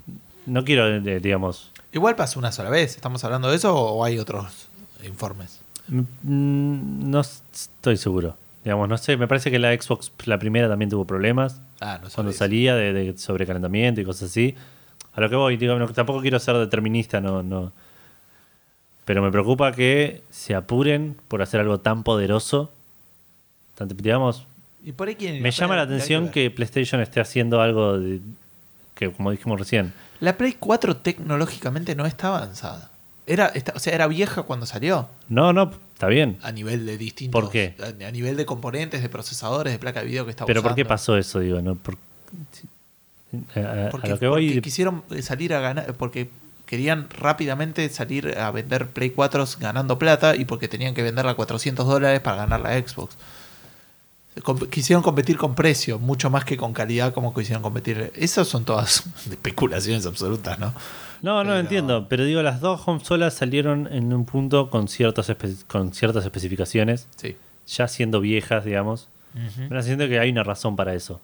No 0.46 0.64
quiero, 0.64 0.88
eh, 0.88 1.20
digamos. 1.20 1.72
Igual 1.94 2.16
pasó 2.16 2.40
una 2.40 2.52
sola 2.52 2.70
vez. 2.70 2.96
¿Estamos 2.96 3.24
hablando 3.24 3.50
de 3.50 3.58
eso 3.58 3.76
o 3.76 4.04
hay 4.06 4.18
otros 4.20 4.68
informes? 5.06 5.60
mm, 5.90 7.10
No 7.10 7.20
estoy 7.22 7.98
seguro. 7.98 8.38
Digamos, 8.64 8.88
no 8.90 8.98
sé, 8.98 9.18
me 9.18 9.28
parece 9.28 9.50
que 9.50 9.58
la 9.60 9.74
Xbox, 9.74 10.12
la 10.26 10.38
primera 10.38 10.68
también 10.70 10.90
tuvo 10.92 11.06
problemas 11.06 11.60
Ah, 11.80 12.00
no 12.04 12.10
cuando 12.14 12.32
salía 12.32 12.76
de, 12.76 12.94
de 12.94 13.18
sobrecalentamiento 13.18 14.02
y 14.02 14.06
cosas 14.06 14.30
así. 14.30 14.56
A 15.14 15.22
lo 15.22 15.30
que 15.30 15.36
voy, 15.36 15.58
digo, 15.58 15.78
no- 15.80 15.88
tampoco 15.90 16.22
quiero 16.22 16.38
ser 16.40 16.56
determinista, 16.58 17.20
no, 17.20 17.42
no. 17.44 17.72
Pero 19.06 19.22
me 19.24 19.32
preocupa 19.32 19.72
que 19.72 20.22
se 20.30 20.54
apuren 20.56 21.16
por 21.28 21.42
hacer 21.42 21.60
algo 21.60 21.80
tan 21.80 22.04
poderoso. 22.04 22.72
Tan- 23.76 23.88
digamos, 23.90 24.46
¿Y 24.84 24.92
por 24.94 25.08
ahí 25.08 25.16
quieren- 25.16 25.42
me 25.42 25.52
llama 25.52 25.76
la 25.76 25.88
que 25.88 25.94
atención 25.96 26.30
que 26.30 26.52
PlayStation 26.52 27.02
esté 27.02 27.20
haciendo 27.20 27.62
algo 27.62 27.98
de- 28.00 28.20
que, 28.96 29.12
como 29.12 29.32
dijimos 29.32 29.60
recién, 29.60 29.94
La 30.20 30.38
Play 30.38 30.56
4 30.60 30.98
tecnológicamente 30.98 31.96
no 31.96 32.06
está 32.06 32.28
avanzada. 32.28 32.92
Era, 33.26 33.48
está- 33.48 33.74
o 33.76 33.80
sea, 33.80 33.94
era 33.96 34.06
vieja 34.08 34.44
cuando 34.44 34.66
salió. 34.68 35.10
No, 35.30 35.52
no, 35.52 35.72
está 36.02 36.08
bien. 36.08 36.38
A 36.42 36.52
nivel 36.52 36.86
de 36.88 36.98
distintos. 36.98 37.40
¿Por 37.40 37.52
qué? 37.52 37.76
A, 37.80 38.08
a 38.08 38.12
nivel 38.12 38.36
de 38.38 38.46
componentes, 38.46 39.02
de 39.04 39.10
procesadores, 39.10 39.72
de 39.72 39.78
placa 39.80 40.00
de 40.02 40.08
video 40.08 40.26
que 40.26 40.32
está 40.32 40.46
Pero 40.46 40.64
¿por 40.64 40.74
qué 40.74 40.82
usando. 40.82 40.90
pasó 40.90 41.18
eso? 41.18 41.40
Digo, 41.40 41.62
¿no? 41.62 41.76
Por- 41.76 41.98
a, 43.56 43.60
a- 43.60 43.88
a 43.88 43.90
Porque, 43.90 44.10
lo 44.10 44.20
que 44.20 44.28
porque 44.28 44.46
voy. 44.54 44.62
quisieron 44.62 45.04
salir 45.22 45.54
a 45.54 45.60
ganar. 45.60 45.94
Porque 45.94 46.30
querían 46.66 47.08
rápidamente 47.10 47.88
salir 47.90 48.38
a 48.38 48.50
vender 48.52 48.88
Play 48.88 49.12
4 49.12 49.46
ganando 49.60 50.00
plata 50.00 50.36
y 50.36 50.46
porque 50.46 50.68
tenían 50.68 50.94
que 50.94 51.04
venderla 51.04 51.32
a 51.32 51.36
400 51.36 51.86
dólares 51.86 52.20
para 52.22 52.38
ganar 52.38 52.62
la 52.62 52.72
Xbox. 52.80 53.16
Quisieron 54.70 55.04
competir 55.04 55.38
con 55.38 55.56
precio, 55.56 56.00
mucho 56.00 56.30
más 56.30 56.46
que 56.46 56.56
con 56.56 56.72
calidad 56.74 57.14
como 57.14 57.34
quisieron 57.34 57.62
competir. 57.62 58.12
Esas 58.16 58.48
son 58.48 58.64
todas 58.64 59.04
especulaciones 59.30 60.06
absolutas, 60.06 60.58
¿no? 60.58 60.74
No, 61.22 61.44
no 61.44 61.50
Pero- 61.50 61.60
entiendo. 61.60 62.08
Pero 62.08 62.24
digo, 62.24 62.42
las 62.42 62.62
dos 62.62 62.82
consolas 62.82 63.34
salieron 63.34 63.88
en 63.92 64.14
un 64.14 64.26
punto 64.26 64.70
con, 64.70 64.88
ciertos 64.88 65.30
espe- 65.30 65.64
con 65.68 65.94
ciertas 65.94 66.24
especificaciones, 66.24 67.08
Sí. 67.18 67.36
ya 67.68 67.88
siendo 67.88 68.22
viejas, 68.22 68.64
digamos. 68.66 69.08
Me 69.58 69.70
da 69.70 69.82
siento 69.84 70.08
que 70.08 70.20
hay 70.20 70.30
una 70.30 70.44
razón 70.44 70.76
para 70.76 70.94
eso. 70.94 71.22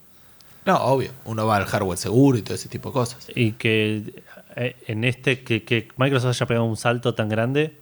No, 0.65 0.75
obvio. 0.77 1.11
Uno 1.25 1.45
va 1.47 1.57
al 1.57 1.65
hardware 1.65 1.97
seguro 1.97 2.38
y 2.38 2.41
todo 2.41 2.55
ese 2.55 2.67
tipo 2.69 2.89
de 2.89 2.93
cosas. 2.93 3.27
Y 3.35 3.53
que 3.53 4.21
eh, 4.57 4.75
en 4.88 5.03
este, 5.05 5.43
que, 5.43 5.63
que 5.63 5.88
Microsoft 5.97 6.29
haya 6.35 6.45
pegado 6.45 6.65
un 6.65 6.77
salto 6.77 7.15
tan 7.15 7.29
grande, 7.29 7.77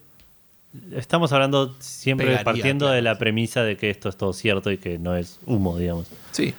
estamos 0.93 1.31
hablando 1.31 1.75
siempre 1.79 2.27
Pegaría, 2.27 2.43
partiendo 2.43 2.85
claro. 2.85 2.95
de 2.95 3.01
la 3.01 3.17
premisa 3.17 3.63
de 3.63 3.77
que 3.77 3.89
esto 3.89 4.09
es 4.09 4.17
todo 4.17 4.33
cierto 4.33 4.71
y 4.71 4.77
que 4.77 4.97
no 4.99 5.15
es 5.15 5.39
humo, 5.45 5.77
digamos. 5.77 6.07
Sí. 6.31 6.53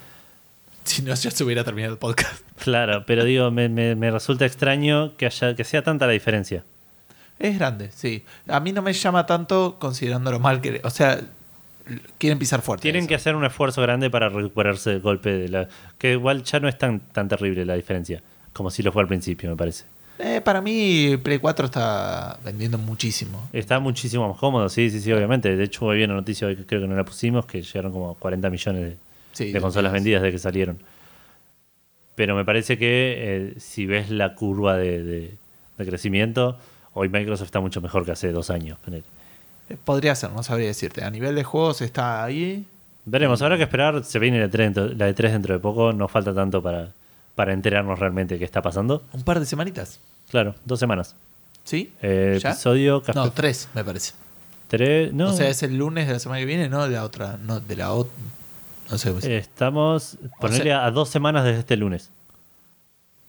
Si 0.83 1.01
no, 1.01 1.13
ya 1.13 1.31
se 1.31 1.43
hubiera 1.43 1.63
terminado 1.63 1.93
el 1.93 1.99
podcast. 1.99 2.41
Claro, 2.63 3.03
pero 3.05 3.23
digo, 3.25 3.51
me, 3.51 3.67
me- 3.69 3.95
me 3.95 4.09
resulta 4.09 4.45
extraño 4.45 5.15
que, 5.17 5.25
haya, 5.25 5.55
que 5.55 5.63
sea 5.63 5.83
tanta 5.83 6.05
la 6.07 6.13
diferencia. 6.13 6.63
Es 7.39 7.57
grande, 7.59 7.91
sí. 7.93 8.23
A 8.47 8.59
mí 8.59 8.71
no 8.71 8.81
me 8.81 8.93
llama 8.93 9.25
tanto 9.25 9.77
considerando 9.79 10.31
lo 10.31 10.39
mal 10.39 10.59
que... 10.61 10.81
O 10.83 10.89
sea, 10.89 11.19
quieren 12.17 12.39
pisar 12.39 12.61
fuerte. 12.61 12.81
Tienen 12.81 13.05
que 13.05 13.15
hacer 13.15 13.35
un 13.35 13.45
esfuerzo 13.45 13.81
grande 13.81 14.09
para 14.09 14.29
recuperarse 14.29 14.91
del 14.91 15.01
golpe 15.01 15.31
de 15.31 15.49
la... 15.49 15.67
Que 15.97 16.13
igual 16.13 16.43
ya 16.43 16.59
no 16.59 16.67
es 16.67 16.77
tan, 16.77 16.99
tan 16.99 17.27
terrible 17.27 17.65
la 17.65 17.75
diferencia, 17.75 18.23
como 18.53 18.71
si 18.71 18.81
lo 18.81 18.91
fue 18.91 19.01
al 19.03 19.07
principio, 19.07 19.49
me 19.49 19.55
parece. 19.55 19.83
Eh, 20.19 20.41
para 20.41 20.61
mí, 20.61 21.17
Play 21.23 21.37
4 21.39 21.67
está 21.67 22.39
vendiendo 22.43 22.77
muchísimo. 22.77 23.47
Está 23.53 23.79
muchísimo 23.79 24.27
más 24.27 24.37
cómodo, 24.37 24.67
sí, 24.69 24.89
sí, 24.89 24.99
sí, 24.99 25.11
obviamente. 25.11 25.55
De 25.55 25.63
hecho, 25.63 25.85
hoy 25.85 25.97
vi 25.97 26.03
una 26.05 26.15
noticia 26.15 26.47
hoy 26.47 26.55
que 26.55 26.65
creo 26.65 26.81
que 26.81 26.87
no 26.87 26.95
la 26.95 27.05
pusimos, 27.05 27.45
que 27.45 27.61
llegaron 27.61 27.91
como 27.91 28.15
40 28.15 28.49
millones 28.49 28.81
de, 28.83 28.97
Sí, 29.33 29.45
de 29.47 29.53
de 29.53 29.61
consolas 29.61 29.91
vendidas 29.93 30.21
desde 30.23 30.33
que 30.33 30.39
salieron. 30.39 30.79
Pero 32.15 32.35
me 32.35 32.43
parece 32.45 32.77
que 32.79 33.15
eh, 33.17 33.53
si 33.59 33.85
ves 33.85 34.09
la 34.09 34.33
curva 34.33 34.75
de, 34.77 35.03
de- 35.03 35.33
de 35.77 35.85
crecimiento, 35.85 36.57
hoy 36.93 37.09
Microsoft 37.09 37.45
está 37.49 37.59
mucho 37.59 37.79
mejor 37.81 38.03
que 38.03 38.11
hace 38.11 38.31
dos 38.31 38.49
años. 38.49 38.79
Eh, 38.91 39.03
Podría 39.85 40.15
ser, 40.15 40.31
no 40.31 40.41
sabría 40.41 40.65
decirte. 40.67 41.03
A 41.03 41.11
nivel 41.11 41.35
de 41.35 41.43
juegos 41.43 41.81
está 41.81 42.23
ahí. 42.23 42.65
Veremos, 43.05 43.41
habrá 43.43 43.57
que 43.57 43.63
esperar, 43.63 44.03
se 44.03 44.17
viene 44.17 44.37
la 44.39 44.45
de 44.47 44.49
3 44.49 44.65
dentro, 44.73 44.87
la 44.97 45.05
de 45.05 45.13
tres 45.13 45.31
dentro 45.31 45.53
de 45.53 45.59
poco, 45.59 45.93
no 45.93 46.07
falta 46.07 46.33
tanto 46.33 46.61
para, 46.63 46.89
para 47.37 47.53
enterarnos 47.53 47.99
realmente 47.99 48.33
de 48.33 48.39
qué 48.39 48.45
está 48.45 48.63
pasando. 48.63 49.03
Un 49.13 49.21
par 49.21 49.39
de 49.39 49.45
semanitas. 49.45 49.99
Claro, 50.31 50.55
dos 50.65 50.79
semanas. 50.79 51.15
¿Sí? 51.63 51.93
Eh, 52.01 52.39
¿Ya? 52.41 52.49
episodio 52.49 53.03
café 53.03 53.19
No, 53.19 53.31
tres, 53.31 53.69
me 53.75 53.83
parece. 53.83 54.13
tres- 54.67 55.13
no, 55.13 55.29
O 55.29 55.33
sea, 55.33 55.47
es 55.47 55.61
el 55.61 55.77
lunes 55.77 56.07
de 56.07 56.13
la 56.13 56.19
semana 56.19 56.39
que 56.39 56.45
viene, 56.47 56.67
no 56.67 56.83
de 56.87 56.89
la 56.95 57.03
otra. 57.03 57.37
No, 57.37 57.59
de 57.59 57.75
la 57.75 57.91
otra. 57.93 58.11
No 58.89 58.97
sé. 58.97 59.11
pues, 59.11 59.23
estamos, 59.25 60.17
ponerle 60.39 60.73
a 60.73 60.89
dos 60.89 61.09
semanas 61.09 61.43
desde 61.43 61.59
este 61.59 61.77
lunes, 61.77 62.09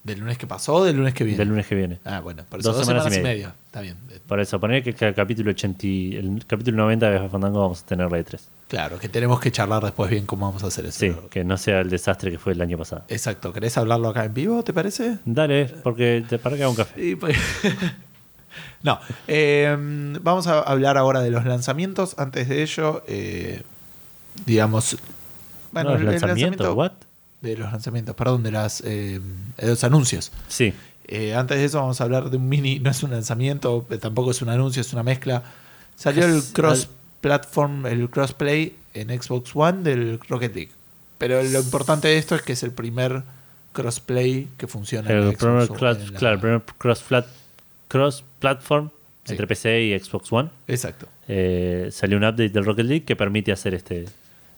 ¿Del 0.05 0.21
lunes 0.21 0.39
que 0.39 0.47
pasó 0.47 0.75
o 0.77 0.85
del 0.85 0.97
lunes 0.97 1.13
que 1.13 1.25
viene? 1.25 1.39
del 1.39 1.49
lunes 1.49 1.67
que 1.67 1.75
viene. 1.75 1.99
Ah, 2.05 2.21
bueno, 2.21 2.43
por 2.49 2.61
eso 2.61 2.69
Dos 2.71 2.79
dos, 2.79 2.87
semanas 2.87 3.05
semanas, 3.13 3.19
y 3.19 3.23
media. 3.23 3.47
media. 3.49 3.55
Está 3.67 3.81
bien. 3.83 3.97
Por 4.27 4.41
eso, 4.41 4.59
poner 4.61 4.83
que 4.83 4.95
cada 4.95 5.13
capítulo 5.13 5.51
80, 5.51 5.87
y- 5.87 6.17
el 6.17 6.45
capítulo 6.47 6.77
90 6.79 7.11
de 7.11 7.29
Fandango 7.29 7.61
vamos 7.61 7.83
a 7.83 7.87
tener 7.87 8.11
la 8.11 8.17
de 8.17 8.25
3. 8.25 8.49
Claro, 8.69 8.99
que 8.99 9.09
tenemos 9.09 9.41
que 9.41 9.51
charlar 9.51 9.83
después 9.83 10.11
bien 10.11 10.25
cómo 10.25 10.47
vamos 10.47 10.63
a 10.63 10.69
hacer 10.69 10.87
eso. 10.87 10.99
Sí, 11.01 11.15
que 11.31 11.43
no 11.45 11.57
sea 11.59 11.81
el 11.81 11.91
desastre 11.91 12.31
que 12.31 12.39
fue 12.39 12.53
el 12.53 12.61
año 12.63 12.79
pasado. 12.79 13.05
Exacto. 13.09 13.53
¿Querés 13.53 13.77
hablarlo 13.77 14.09
acá 14.09 14.25
en 14.25 14.35
vivo, 14.35 14.63
te 14.63 14.73
parece? 14.73 15.19
Dale, 15.25 15.67
porque 15.83 16.25
te 16.29 16.39
para 16.39 16.57
que 16.57 16.63
haga 16.63 16.71
un 16.71 16.77
café. 16.77 17.03
Y 17.05 17.15
pues- 17.17 17.37
no. 18.83 19.01
eh, 19.27 19.77
vamos 20.23 20.47
a 20.47 20.61
hablar 20.61 20.97
ahora 20.97 21.21
de 21.21 21.31
los 21.31 21.45
lanzamientos. 21.45 22.15
Antes 22.19 22.49
de 22.49 22.63
ello, 22.63 23.03
eh, 23.09 23.63
digamos. 24.47 24.97
Bueno, 25.73 25.91
no, 25.91 25.97
el- 25.97 26.03
el 26.03 26.09
el 26.15 26.21
lanzamiento, 26.21 26.75
¿what? 26.75 26.93
De 27.41 27.57
los 27.57 27.71
lanzamientos, 27.71 28.15
perdón, 28.17 28.43
de, 28.43 28.51
las, 28.51 28.81
eh, 28.85 29.21
de 29.57 29.67
los 29.69 29.85
anuncios. 29.85 30.33
Sí, 30.49 30.73
Eh, 31.11 31.35
antes 31.35 31.57
de 31.57 31.65
eso 31.65 31.79
vamos 31.81 32.01
a 32.03 32.05
hablar 32.05 32.29
de 32.29 32.37
un 32.37 32.49
mini, 32.51 32.81
no 32.81 32.91
es 32.91 33.03
un 33.03 33.11
lanzamiento, 33.13 33.87
eh, 33.91 33.97
tampoco 33.97 34.31
es 34.33 34.43
un 34.43 34.51
anuncio, 34.51 34.83
es 34.83 34.93
una 34.93 35.03
mezcla. 35.03 35.43
Salió 35.97 36.27
el 36.27 36.43
cross 36.53 36.89
platform, 37.23 37.87
el 37.87 38.11
crossplay 38.11 38.75
en 38.93 39.09
Xbox 39.23 39.53
One 39.55 39.83
del 39.85 40.21
Rocket 40.29 40.55
League. 40.55 40.71
Pero 41.17 41.43
lo 41.43 41.61
importante 41.61 42.09
de 42.09 42.19
esto 42.19 42.35
es 42.35 42.43
que 42.43 42.53
es 42.53 42.63
el 42.63 42.73
primer 42.73 43.23
crossplay 43.73 44.49
que 44.57 44.67
funciona 44.67 45.11
en 45.11 45.17
el 45.17 45.27
la 45.31 45.33
primer, 45.33 45.67
Xbox 45.67 45.81
en 45.83 46.13
la- 46.13 46.19
claro, 46.19 46.35
el 46.35 46.41
primer 46.41 46.63
cross, 46.79 47.03
flat, 47.03 47.27
cross 47.89 48.25
platform 48.39 48.91
Sí. 49.25 49.33
entre 49.33 49.47
PC 49.47 49.83
y 49.83 49.99
Xbox 49.99 50.33
One. 50.33 50.51
Exacto. 50.67 51.07
Eh, 51.29 51.89
salió 51.93 52.17
un 52.19 52.25
update 52.25 52.49
del 52.51 52.65
Rocket 52.65 52.87
League 52.87 53.05
que 53.05 53.15
permite 53.17 53.53
hacer 53.53 53.75
este, 53.75 54.07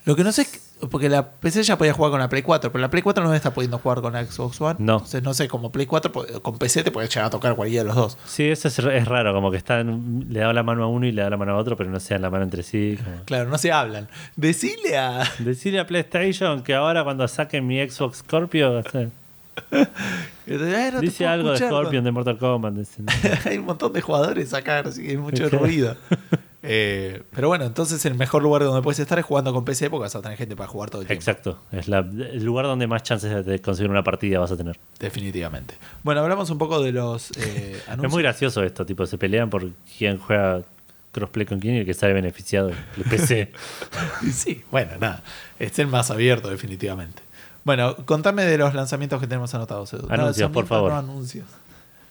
Lo 0.07 0.17
que 0.17 0.25
no 0.25 0.33
sé 0.33 0.43
es 0.43 0.49
que- 0.49 0.59
porque 0.91 1.11
la 1.11 1.33
PC 1.33 1.63
ya 1.63 1.77
podía 1.77 1.93
jugar 1.93 2.11
con 2.11 2.21
la 2.21 2.31
Play 2.31 2.41
4, 2.43 2.73
pero 2.73 2.81
la 2.81 2.89
Play 2.89 3.03
4 3.03 3.23
no 3.23 3.35
está 3.35 3.53
pudiendo 3.53 3.77
jugar 3.79 4.01
con 4.01 4.15
la 4.15 4.25
Xbox 4.25 4.59
One. 4.63 4.77
No. 4.79 4.95
Entonces 4.95 5.23
no 5.23 5.35
sé, 5.35 5.47
como 5.47 5.71
Play 5.71 5.85
4 5.85 6.11
po- 6.11 6.25
con 6.41 6.57
PC 6.57 6.83
te 6.83 6.91
puede 6.91 7.07
llegar 7.09 7.27
a 7.27 7.31
tocar 7.31 7.55
cualquiera 7.55 7.83
de 7.83 7.89
los 7.89 7.97
dos. 7.97 8.19
Sí, 8.25 8.45
eso 8.49 8.69
es, 8.69 8.79
es 8.79 9.05
raro, 9.07 9.35
como 9.35 9.51
que 9.51 9.59
está 9.59 9.81
en- 9.81 10.27
le 10.31 10.41
da 10.41 10.55
la 10.55 10.63
mano 10.63 10.85
a 10.85 10.87
uno 10.89 11.05
y 11.07 11.13
le 11.13 11.21
da 11.21 11.29
la 11.29 11.37
mano 11.37 11.53
a 11.53 11.57
otro, 11.59 11.77
pero 11.77 11.91
no 11.91 12.01
se 12.01 12.15
dan 12.15 12.23
la 12.23 12.31
mano 12.31 12.45
entre 12.45 12.63
sí. 12.63 12.99
como- 13.05 13.25
Claro, 13.27 13.51
no 13.51 13.59
se 13.59 13.73
hablan. 13.73 14.09
Decile 14.37 14.97
a. 14.97 15.23
Decirle 15.39 15.81
a 15.81 15.87
PlayStation 15.87 16.63
que 16.63 16.73
ahora 16.75 17.05
cuando 17.05 17.29
saquen 17.29 17.67
mi 17.67 17.87
Xbox 17.87 18.19
Scorpio, 18.19 18.83
no 20.93 21.01
dice 21.01 21.27
algo 21.27 21.51
de 21.53 21.59
Scorpion 21.59 22.05
de 22.05 22.11
Mortal 22.11 22.39
Kombat. 22.39 22.75
hay 23.45 23.59
un 23.59 23.67
montón 23.67 23.93
de 23.93 24.01
jugadores 24.01 24.55
acá, 24.55 24.79
así 24.81 25.03
que 25.03 25.11
hay 25.11 25.17
mucho 25.19 25.49
ruido. 25.51 25.97
Eh, 26.63 27.23
pero 27.35 27.49
bueno, 27.49 27.65
entonces 27.65 28.05
el 28.05 28.15
mejor 28.15 28.43
lugar 28.43 28.63
donde 28.65 28.83
puedes 28.83 28.99
estar 28.99 29.19
es 29.19 29.25
jugando 29.25 29.53
con 29.55 29.65
PC 29.65 29.89
porque 29.89 30.03
vas 30.03 30.15
a 30.15 30.21
tener 30.21 30.37
gente 30.37 30.57
para 30.57 30.69
jugar 30.69 30.91
todo 30.91 31.01
el 31.01 31.07
tiempo. 31.09 31.21
Exacto, 31.21 31.59
es 31.73 31.89
la- 31.89 32.01
el 32.01 32.45
lugar 32.45 32.67
donde 32.67 32.87
más 32.87 33.03
chances 33.03 33.47
de- 33.47 33.61
conseguir 33.61 33.91
una 33.91 34.05
partida 34.05 34.39
vas 34.41 34.51
a 34.53 34.57
tener. 34.59 34.79
Definitivamente. 34.99 35.75
Bueno, 36.03 36.21
hablamos 36.21 36.51
un 36.51 36.59
poco 36.59 36.83
de 36.83 36.93
los 36.93 37.31
eh, 37.39 37.81
anuncios. 37.87 38.05
Es 38.05 38.11
muy 38.13 38.23
gracioso 38.23 38.63
esto, 38.63 38.85
tipo, 38.85 39.07
se 39.07 39.17
pelean 39.17 39.49
por 39.49 39.71
quién 39.97 40.19
juega 40.19 40.61
crossplay 41.13 41.47
con 41.47 41.59
quién 41.61 41.75
y 41.77 41.79
el 41.79 41.87
que 41.87 41.95
sale 41.95 42.13
beneficiado 42.13 42.69
el 42.69 43.05
PC. 43.09 43.53
Sí, 44.33 44.63
bueno, 44.71 44.93
nada. 45.01 45.23
Es 45.59 45.79
el 45.79 45.87
más 45.87 46.11
abierto, 46.11 46.51
definitivamente. 46.51 47.23
Bueno, 47.65 47.97
contame 48.07 48.45
de 48.45 48.59
los 48.59 48.75
lanzamientos 48.75 49.19
que 49.21 49.27
tenemos 49.27 49.55
anotados, 49.55 49.93
Edu. 49.95 50.07
Anuncios, 50.11 50.51
por 50.51 50.67
favor. 50.67 50.93
No 50.93 50.99
anuncios. 50.99 51.47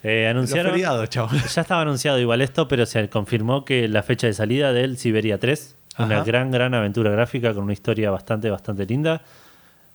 Eh, 0.03 0.27
anunciaron, 0.27 0.71
feriados, 0.71 1.09
ya 1.55 1.61
estaba 1.61 1.81
anunciado 1.81 2.19
igual 2.19 2.41
esto, 2.41 2.67
pero 2.67 2.85
se 2.85 3.09
confirmó 3.09 3.65
que 3.65 3.87
la 3.87 4.01
fecha 4.03 4.27
de 4.27 4.33
salida 4.33 4.71
del 4.71 4.97
Siberia 4.97 5.37
3, 5.39 5.75
una 5.99 6.23
gran, 6.23 6.51
gran 6.51 6.73
aventura 6.73 7.11
gráfica 7.11 7.53
con 7.53 7.63
una 7.65 7.73
historia 7.73 8.09
bastante, 8.09 8.49
bastante 8.49 8.85
linda. 8.85 9.21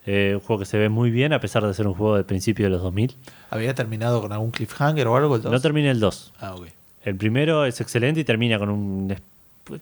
Eh, 0.07 0.33
un 0.35 0.41
juego 0.41 0.61
que 0.61 0.67
se 0.67 0.77
ve 0.77 0.91
muy 0.91 1.11
bien 1.11 1.33
a 1.33 1.41
pesar 1.41 1.67
de 1.67 1.73
ser 1.73 1.87
un 1.87 1.95
juego 1.95 2.17
del 2.17 2.27
principio 2.27 2.67
de 2.67 2.71
los 2.71 2.83
2000. 2.83 3.17
¿Había 3.49 3.75
terminado 3.75 4.21
con 4.21 4.31
algún 4.33 4.51
cliffhanger 4.51 5.07
o 5.07 5.17
algo? 5.17 5.37
el 5.37 5.43
dos? 5.43 5.51
No 5.51 5.59
termina 5.61 5.91
el 5.91 5.99
2. 6.01 6.33
Ah, 6.41 6.55
ok. 6.55 6.67
El 7.07 7.17
primero 7.17 7.65
es 7.65 7.81
excelente 7.81 8.21
y 8.21 8.25
termina 8.25 8.59
con 8.59 8.69
un... 8.69 9.17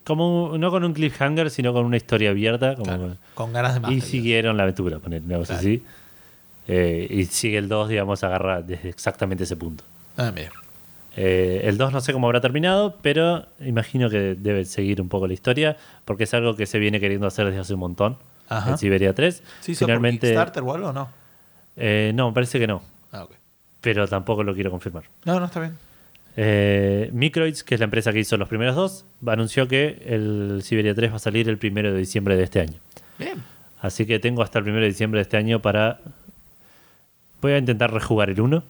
Como 0.05 0.45
un- 0.51 0.61
no 0.61 0.71
con 0.71 0.85
un 0.85 0.93
cliffhanger, 0.93 1.49
sino 1.49 1.73
con 1.73 1.83
una 1.85 1.97
historia 1.97 2.29
abierta. 2.29 2.75
Como 2.75 2.85
Claro, 2.85 3.17
Con 3.33 3.51
ganas 3.51 3.73
de 3.73 3.79
más. 3.81 3.91
y 3.91 3.95
digamos. 3.95 4.09
siguieron 4.11 4.55
la 4.55 4.63
aventura, 4.63 4.99
poner 4.99 5.21
una 5.23 5.39
cosa 5.39 5.55
Claro. 5.55 5.59
así. 5.59 5.83
Eh, 6.69 7.07
y 7.09 7.25
sigue 7.25 7.57
el 7.57 7.67
2, 7.67 7.89
digamos, 7.89 8.23
agarra 8.23 8.61
desde 8.61 8.87
exactamente 8.87 9.43
ese 9.43 9.57
punto. 9.57 9.83
Ah, 10.17 10.31
mira. 10.33 10.51
Eh, 11.15 11.61
el 11.65 11.77
2 11.77 11.91
no 11.93 12.01
sé 12.01 12.11
cómo 12.13 12.27
habrá 12.27 12.41
terminado, 12.41 12.97
pero 13.01 13.45
imagino 13.59 14.09
que 14.09 14.35
debe 14.35 14.65
seguir 14.65 14.99
un 15.01 15.09
poco 15.09 15.27
la 15.27 15.33
historia, 15.33 15.77
porque 16.05 16.23
es 16.23 16.33
algo 16.33 16.55
que 16.55 16.65
se 16.65 16.79
viene 16.79 16.99
queriendo 16.99 17.27
hacer 17.27 17.45
desde 17.45 17.59
hace 17.59 17.73
un 17.75 17.81
montón. 17.81 18.17
Ajá. 18.49 18.71
En 18.71 18.77
Siberia 18.77 19.13
3. 19.13 19.43
¿Sí 19.61 19.75
Finalmente. 19.75 20.19
por 20.19 20.29
Kickstarter 20.29 20.63
o 20.63 20.73
algo 20.73 20.89
o 20.89 20.93
no? 20.93 21.09
eh, 21.75 22.11
no, 22.15 22.27
me 22.29 22.33
parece 22.33 22.59
que 22.59 22.67
no, 22.67 22.81
Ah, 23.11 23.23
ok. 23.23 23.31
pero 23.81 24.07
tampoco 24.07 24.43
lo 24.43 24.53
quiero 24.53 24.69
confirmar. 24.71 25.03
No, 25.25 25.39
no 25.39 25.45
está 25.45 25.59
bien. 25.59 25.77
Eh, 26.35 27.09
Microids, 27.13 27.63
que 27.63 27.75
es 27.75 27.79
la 27.79 27.85
empresa 27.85 28.11
que 28.11 28.19
hizo 28.19 28.35
los 28.37 28.49
primeros 28.49 28.75
dos, 28.75 29.05
anunció 29.27 29.67
que 29.67 30.01
el 30.07 30.61
Siberia 30.63 30.95
3 30.95 31.11
va 31.11 31.15
a 31.17 31.19
salir 31.19 31.47
el 31.47 31.57
primero 31.59 31.91
de 31.93 31.99
diciembre 31.99 32.35
de 32.35 32.43
este 32.43 32.59
año. 32.59 32.79
Bien. 33.19 33.43
Así 33.81 34.05
que 34.07 34.17
tengo 34.19 34.41
hasta 34.41 34.57
el 34.59 34.63
primero 34.63 34.81
de 34.81 34.89
diciembre 34.89 35.19
de 35.19 35.23
este 35.23 35.37
año 35.37 35.61
para. 35.61 35.99
Voy 37.41 37.51
a 37.51 37.57
intentar 37.59 37.91
rejugar 37.93 38.29
el 38.29 38.39
1 38.41 38.63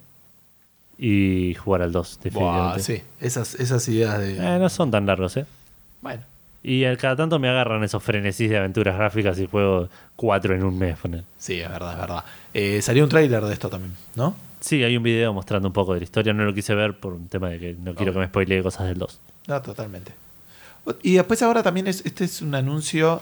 y 0.98 1.56
jugar 1.56 1.82
al 1.82 1.92
2, 1.92 2.20
Buah, 2.20 2.24
definitivamente. 2.24 2.84
sí, 2.84 3.02
esas, 3.20 3.56
esas 3.56 3.88
ideas 3.90 4.20
de. 4.20 4.38
Eh, 4.38 4.60
no 4.60 4.70
son 4.70 4.92
tan 4.92 5.06
largos, 5.06 5.36
¿eh? 5.38 5.46
Bueno, 6.02 6.22
Y 6.64 6.86
al- 6.86 6.98
cada 6.98 7.16
tanto 7.16 7.40
me 7.40 7.50
agarran 7.50 7.84
esos 7.84 8.02
frenesís 8.04 8.50
de 8.50 8.58
aventuras 8.58 8.96
gráficas 8.98 9.38
y 9.40 9.48
juego 9.48 9.90
4 10.16 10.56
en 10.56 10.64
un 10.64 10.78
mes. 10.78 10.98
poner. 10.98 11.24
sí, 11.38 11.60
es 11.60 11.70
verdad, 11.70 11.94
es 11.94 12.00
verdad. 12.00 12.24
Eh, 12.54 12.82
salió 12.82 13.04
un 13.04 13.10
tráiler 13.10 13.44
de 13.44 13.54
esto 13.54 13.70
también, 13.70 13.94
¿no? 14.16 14.36
Sí, 14.62 14.82
hay 14.84 14.96
un 14.96 15.04
video 15.04 15.34
mostrando 15.34 15.68
un 15.68 15.74
poco 15.74 15.94
de 15.94 16.00
la 16.00 16.04
historia. 16.06 16.32
No 16.34 16.46
lo 16.46 16.54
quise 16.54 16.74
ver 16.74 16.94
por 16.98 17.12
un 17.14 17.28
tema 17.28 17.50
de 17.50 17.60
que 17.60 17.76
no 17.84 17.94
quiero 17.96 18.14
que 18.14 18.20
me 18.20 18.28
spoilee 18.28 18.64
cosas 18.64 18.88
del 18.88 18.98
2. 18.98 19.20
No, 19.48 19.62
totalmente. 19.62 20.14
Y 21.02 21.16
después 21.16 21.42
ahora 21.42 21.62
también 21.64 21.88
es, 21.88 22.02
este 22.06 22.24
es 22.26 22.42
un 22.42 22.56
anuncio 22.56 23.22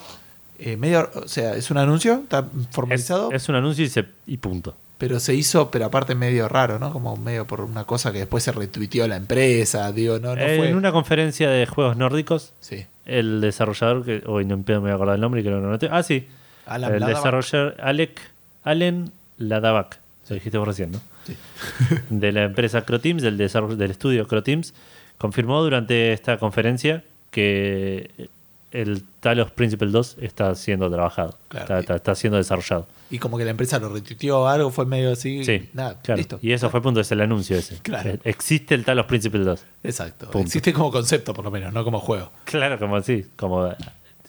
eh, 0.60 0.77
medio, 0.77 1.10
o 1.15 1.27
sea, 1.27 1.56
es 1.56 1.72
un 1.72 1.77
anuncio, 1.77 2.14
está 2.23 2.39
Es, 2.39 2.68
formalizado, 2.69 3.31
es 3.31 3.49
un 3.49 3.56
anuncio 3.56 3.84
y, 3.85 3.89
se- 3.89 4.06
y 4.27 4.38
punto. 4.38 4.76
Pero 5.02 5.19
se 5.19 5.34
hizo, 5.34 5.72
pero 5.72 5.86
aparte 5.86 6.14
medio 6.14 6.48
raro, 6.48 6.78
¿no? 6.78 6.94
Como 6.94 7.18
medio 7.18 7.48
por 7.48 7.61
una 7.61 7.86
cosa 7.86 8.11
que 8.11 8.19
después 8.19 8.44
se 8.44 8.52
retuiteó 8.52 9.07
la 9.07 9.15
empresa, 9.15 9.91
digo, 9.91 10.19
no, 10.19 10.36
no 10.36 10.41
fue. 10.44 10.69
en 10.69 10.76
una 10.76 10.91
conferencia 10.91 11.49
de 11.49 11.65
juegos 11.65 11.98
nórdicos, 11.98 12.53
Sí. 12.60 12.86
el 13.07 13.41
desarrollador, 13.41 14.06
que 14.06 14.22
hoy 14.28 14.45
no 14.45 14.57
me 14.57 14.78
voy 14.78 14.91
a 14.91 14.94
acordar 14.94 15.15
el 15.15 15.22
nombre, 15.22 15.41
creo 15.41 15.56
que 15.56 15.61
no 15.61 15.65
lo 15.65 15.72
noté. 15.72 15.90
Ah, 15.91 16.03
sí. 16.03 16.28
Alan 16.68 16.94
el 16.94 16.99
Ladavac. 16.99 17.18
desarrollador 17.18 17.76
Alec, 17.82 18.22
Allen 18.64 19.11
Ladavac. 19.40 19.98
Lo 20.30 20.36
dijiste 20.36 20.60
vos 20.60 20.68
recién, 20.68 20.91
¿no? 20.91 21.02
Sí. 21.26 21.36
de 22.11 22.32
la 22.32 22.44
empresa 22.44 22.84
Croteams, 22.84 23.23
del, 23.23 23.38
desarrollo, 23.38 23.78
del 23.78 23.90
estudio 23.90 24.28
Croteams, 24.28 24.76
confirmó 25.18 25.64
durante 25.64 26.14
esta 26.14 26.38
conferencia 26.38 27.03
que 27.32 28.30
el 28.72 29.03
Talos 29.19 29.52
Principle 29.52 29.89
2 29.91 30.18
está 30.22 30.53
siendo 30.56 30.89
trabajado, 30.89 31.38
Claro. 31.49 31.64
está, 31.65 31.80
está- 31.80 31.95
está 31.95 32.15
siendo 32.15 32.38
desarrollado. 32.38 32.88
Y 33.10 33.19
como 33.19 33.38
que 33.38 33.43
la 33.43 33.52
empresa 33.52 33.77
lo 33.80 33.89
retuiteó 33.89 34.41
o 34.41 34.48
algo, 34.48 34.72
fue 34.72 34.85
medio 34.85 35.11
así. 35.11 35.43
Sí, 35.43 35.69
Nada, 35.73 35.99
claro. 36.02 36.18
listo. 36.18 36.39
Y 36.41 36.53
eso 36.53 36.69
fue 36.69 36.81
punto, 36.81 37.02
es 37.02 37.11
el 37.11 37.19
anuncio 37.22 37.57
ese. 37.57 37.77
Claro. 37.81 38.11
Eh, 38.11 38.19
Existe 38.23 38.73
el 38.73 38.85
Talos 38.85 39.06
Principle 39.06 39.41
2. 39.43 39.65
Exacto. 39.84 40.26
Punto. 40.31 40.45
Existe 40.48 40.72
como 40.72 40.91
concepto, 40.91 41.34
por 41.34 41.43
lo 41.43 41.52
menos, 41.52 41.73
no 41.73 41.84
como 41.84 41.99
juego. 41.99 42.31
Claro, 42.45 42.80
como 42.80 42.95
así, 42.95 43.26
como 43.35 43.69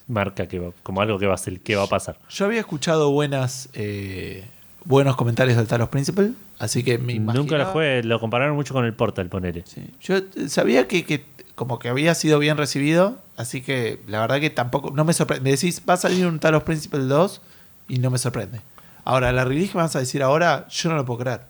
marca 0.08 0.48
que 0.48 0.58
va- 0.58 0.72
como 0.82 1.00
algo 1.00 1.18
que 1.18 1.26
va 1.26 1.34
a 1.34 1.38
ser, 1.38 1.60
que 1.60 1.76
va 1.76 1.84
a 1.84 1.86
pasar. 1.88 2.18
Yo 2.28 2.44
había 2.46 2.60
escuchado 2.60 3.10
buenas 3.12 3.68
eh, 3.74 4.44
buenos 4.84 5.14
comentarios 5.14 5.56
del 5.56 5.68
Talos 5.68 5.88
Principle, 5.88 6.32
así 6.58 6.82
que 6.82 6.98
me 6.98 7.14
Nunca 7.14 7.32
lo 7.34 7.40
imaginaba- 7.42 7.72
jugué, 7.72 8.02
lo 8.02 8.18
compararon 8.18 8.56
mucho 8.56 8.74
con 8.74 8.84
el 8.84 8.94
Portal, 8.94 9.28
ponele. 9.28 9.62
Sí. 9.64 9.80
Yo 10.00 10.16
eh, 10.16 10.24
sabía 10.48 10.88
que, 10.88 11.04
que 11.04 11.24
como 11.54 11.78
que 11.78 11.88
había 11.88 12.14
sido 12.14 12.38
bien 12.38 12.56
recibido, 12.56 13.18
así 13.36 13.60
que 13.62 14.00
la 14.06 14.20
verdad 14.20 14.40
que 14.40 14.50
tampoco, 14.50 14.90
no 14.90 15.04
me 15.04 15.12
sorprende. 15.12 15.44
Me 15.44 15.50
decís, 15.56 15.82
va 15.88 15.94
a 15.94 15.98
salir 15.98 16.26
un 16.26 16.38
Talos 16.38 16.62
Principle 16.62 17.00
2 17.00 17.40
y 17.88 17.98
no 17.98 18.10
me 18.10 18.18
sorprende. 18.18 18.60
Ahora, 19.04 19.32
la 19.32 19.44
release 19.44 19.72
que 19.72 19.78
vas 19.78 19.94
a 19.96 19.98
decir 20.00 20.22
ahora, 20.22 20.66
yo 20.68 20.88
no 20.90 20.96
lo 20.96 21.04
puedo 21.04 21.20
creer. 21.20 21.40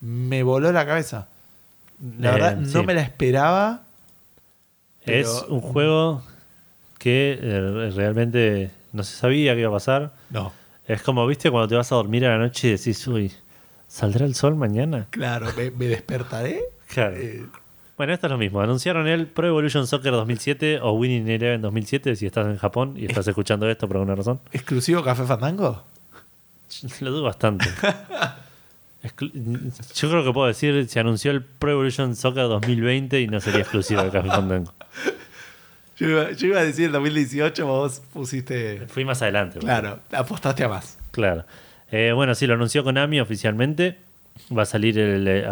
Me 0.00 0.42
voló 0.42 0.70
la 0.72 0.86
cabeza. 0.86 1.28
La 2.18 2.30
Eh, 2.30 2.32
verdad, 2.32 2.56
no 2.56 2.80
sí. 2.80 2.86
me 2.86 2.94
la 2.94 3.02
esperaba. 3.02 3.82
Es 5.04 5.26
pero- 5.26 5.46
un 5.54 5.60
juego 5.60 6.22
que 6.98 7.38
eh, 7.40 7.90
realmente 7.94 8.70
no 8.92 9.02
se 9.02 9.16
sabía 9.16 9.54
qué 9.54 9.60
iba 9.60 9.70
a 9.70 9.72
pasar. 9.72 10.12
No. 10.30 10.52
Es 10.86 11.02
como, 11.02 11.26
viste, 11.26 11.50
cuando 11.50 11.68
te 11.68 11.74
vas 11.74 11.90
a 11.92 11.94
dormir 11.94 12.26
a 12.26 12.30
la 12.30 12.38
noche 12.38 12.68
y 12.68 12.70
decís, 12.72 13.06
uy, 13.06 13.32
¿saldrá 13.88 14.26
el 14.26 14.34
sol 14.34 14.56
mañana? 14.56 15.06
Claro, 15.10 15.48
me, 15.56 15.70
me 15.70 15.86
despertaré. 15.86 16.60
Claro. 16.88 17.16
Eh, 17.16 17.46
Bueno, 18.00 18.14
esto 18.14 18.28
es 18.28 18.30
lo 18.30 18.38
mismo. 18.38 18.62
Anunciaron 18.62 19.06
el 19.08 19.26
Pro 19.26 19.46
Evolution 19.46 19.86
Soccer 19.86 20.10
2007 20.12 20.78
o 20.80 20.92
Winning 20.92 21.28
Eleven 21.28 21.60
2007 21.60 22.16
si 22.16 22.24
estás 22.24 22.46
en 22.46 22.56
Japón 22.56 22.94
y 22.96 23.04
estás 23.04 23.28
escuchando 23.28 23.68
esto 23.68 23.86
por 23.88 23.98
alguna 23.98 24.14
razón. 24.14 24.40
¿Exclusivo 24.52 25.04
Café 25.04 25.24
Fandango? 25.24 25.84
Lo 27.00 27.10
dudo 27.10 27.24
bastante. 27.24 27.66
Exclu- 29.04 29.32
Yo 29.94 30.08
creo 30.08 30.24
que 30.24 30.32
puedo 30.32 30.46
decir, 30.46 30.88
se 30.88 30.98
anunció 30.98 31.30
el 31.30 31.44
Pro 31.44 31.72
Evolution 31.72 32.16
Soccer 32.16 32.44
2020 32.44 33.20
y 33.20 33.26
no 33.28 33.38
sería 33.38 33.60
exclusivo 33.60 34.02
de 34.02 34.08
Café 34.10 34.28
Fandango. 34.28 34.72
Yo 35.98 36.08
iba, 36.08 36.30
yo 36.32 36.46
iba 36.46 36.60
a 36.60 36.64
decir 36.64 36.86
el 36.86 36.92
2018, 36.92 37.66
vos 37.66 38.00
pusiste. 38.14 38.86
Fui 38.88 39.04
más 39.04 39.20
adelante. 39.20 39.58
Claro, 39.58 40.00
apostaste 40.12 40.64
a 40.64 40.68
más. 40.70 40.96
Claro. 41.10 41.44
Eh, 41.90 42.12
bueno, 42.14 42.34
sí, 42.34 42.46
lo 42.46 42.54
anunció 42.54 42.82
Konami 42.82 43.20
oficialmente. 43.20 43.98
Va 44.56 44.62
a 44.62 44.66
salir 44.66 44.98
el, 44.98 45.46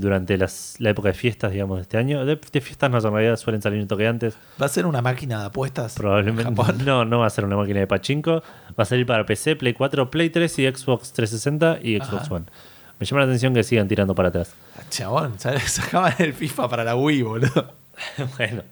durante 0.00 0.38
las- 0.38 0.76
la 0.78 0.90
época 0.90 1.08
de 1.08 1.14
fiestas, 1.14 1.52
digamos, 1.52 1.76
de 1.76 1.82
este 1.82 1.98
año. 1.98 2.24
De, 2.24 2.36
de 2.36 2.60
fiestas 2.62 2.90
no, 2.90 2.96
en 2.96 3.12
realidad 3.12 3.36
suelen 3.36 3.60
salir 3.60 3.80
un 3.82 3.86
toque 3.88 4.06
antes. 4.06 4.34
¿Va 4.60 4.64
a 4.66 4.68
ser 4.70 4.86
una 4.86 5.02
máquina 5.02 5.40
de 5.40 5.44
apuestas? 5.46 5.94
Probablemente. 5.94 6.42
en 6.50 6.56
Japón? 6.56 6.78
No, 6.86 7.04
no 7.04 7.18
va 7.18 7.26
a 7.26 7.30
ser 7.30 7.44
una 7.44 7.56
máquina 7.56 7.80
de 7.80 7.86
pachinko. 7.86 8.42
Va 8.78 8.82
a 8.82 8.84
salir 8.86 9.04
para 9.04 9.26
PC, 9.26 9.56
Play 9.56 9.74
4, 9.74 10.10
Play 10.10 10.30
3 10.30 10.58
y 10.60 10.66
Xbox 10.70 11.12
360 11.12 11.78
y 11.82 11.98
Xbox 11.98 12.24
Ajá. 12.24 12.34
One. 12.34 12.46
Me 12.98 13.04
llama 13.06 13.20
la 13.20 13.26
atención 13.26 13.52
que 13.52 13.62
sigan 13.62 13.88
tirando 13.88 14.14
para 14.14 14.28
atrás. 14.30 14.54
Ah, 14.78 14.82
Chabón, 14.88 15.34
sacaban 15.38 16.14
el 16.18 16.32
FIFA 16.32 16.68
para 16.68 16.84
la 16.84 16.96
Wii, 16.96 17.22
boludo. 17.22 17.72
bueno. 18.38 18.62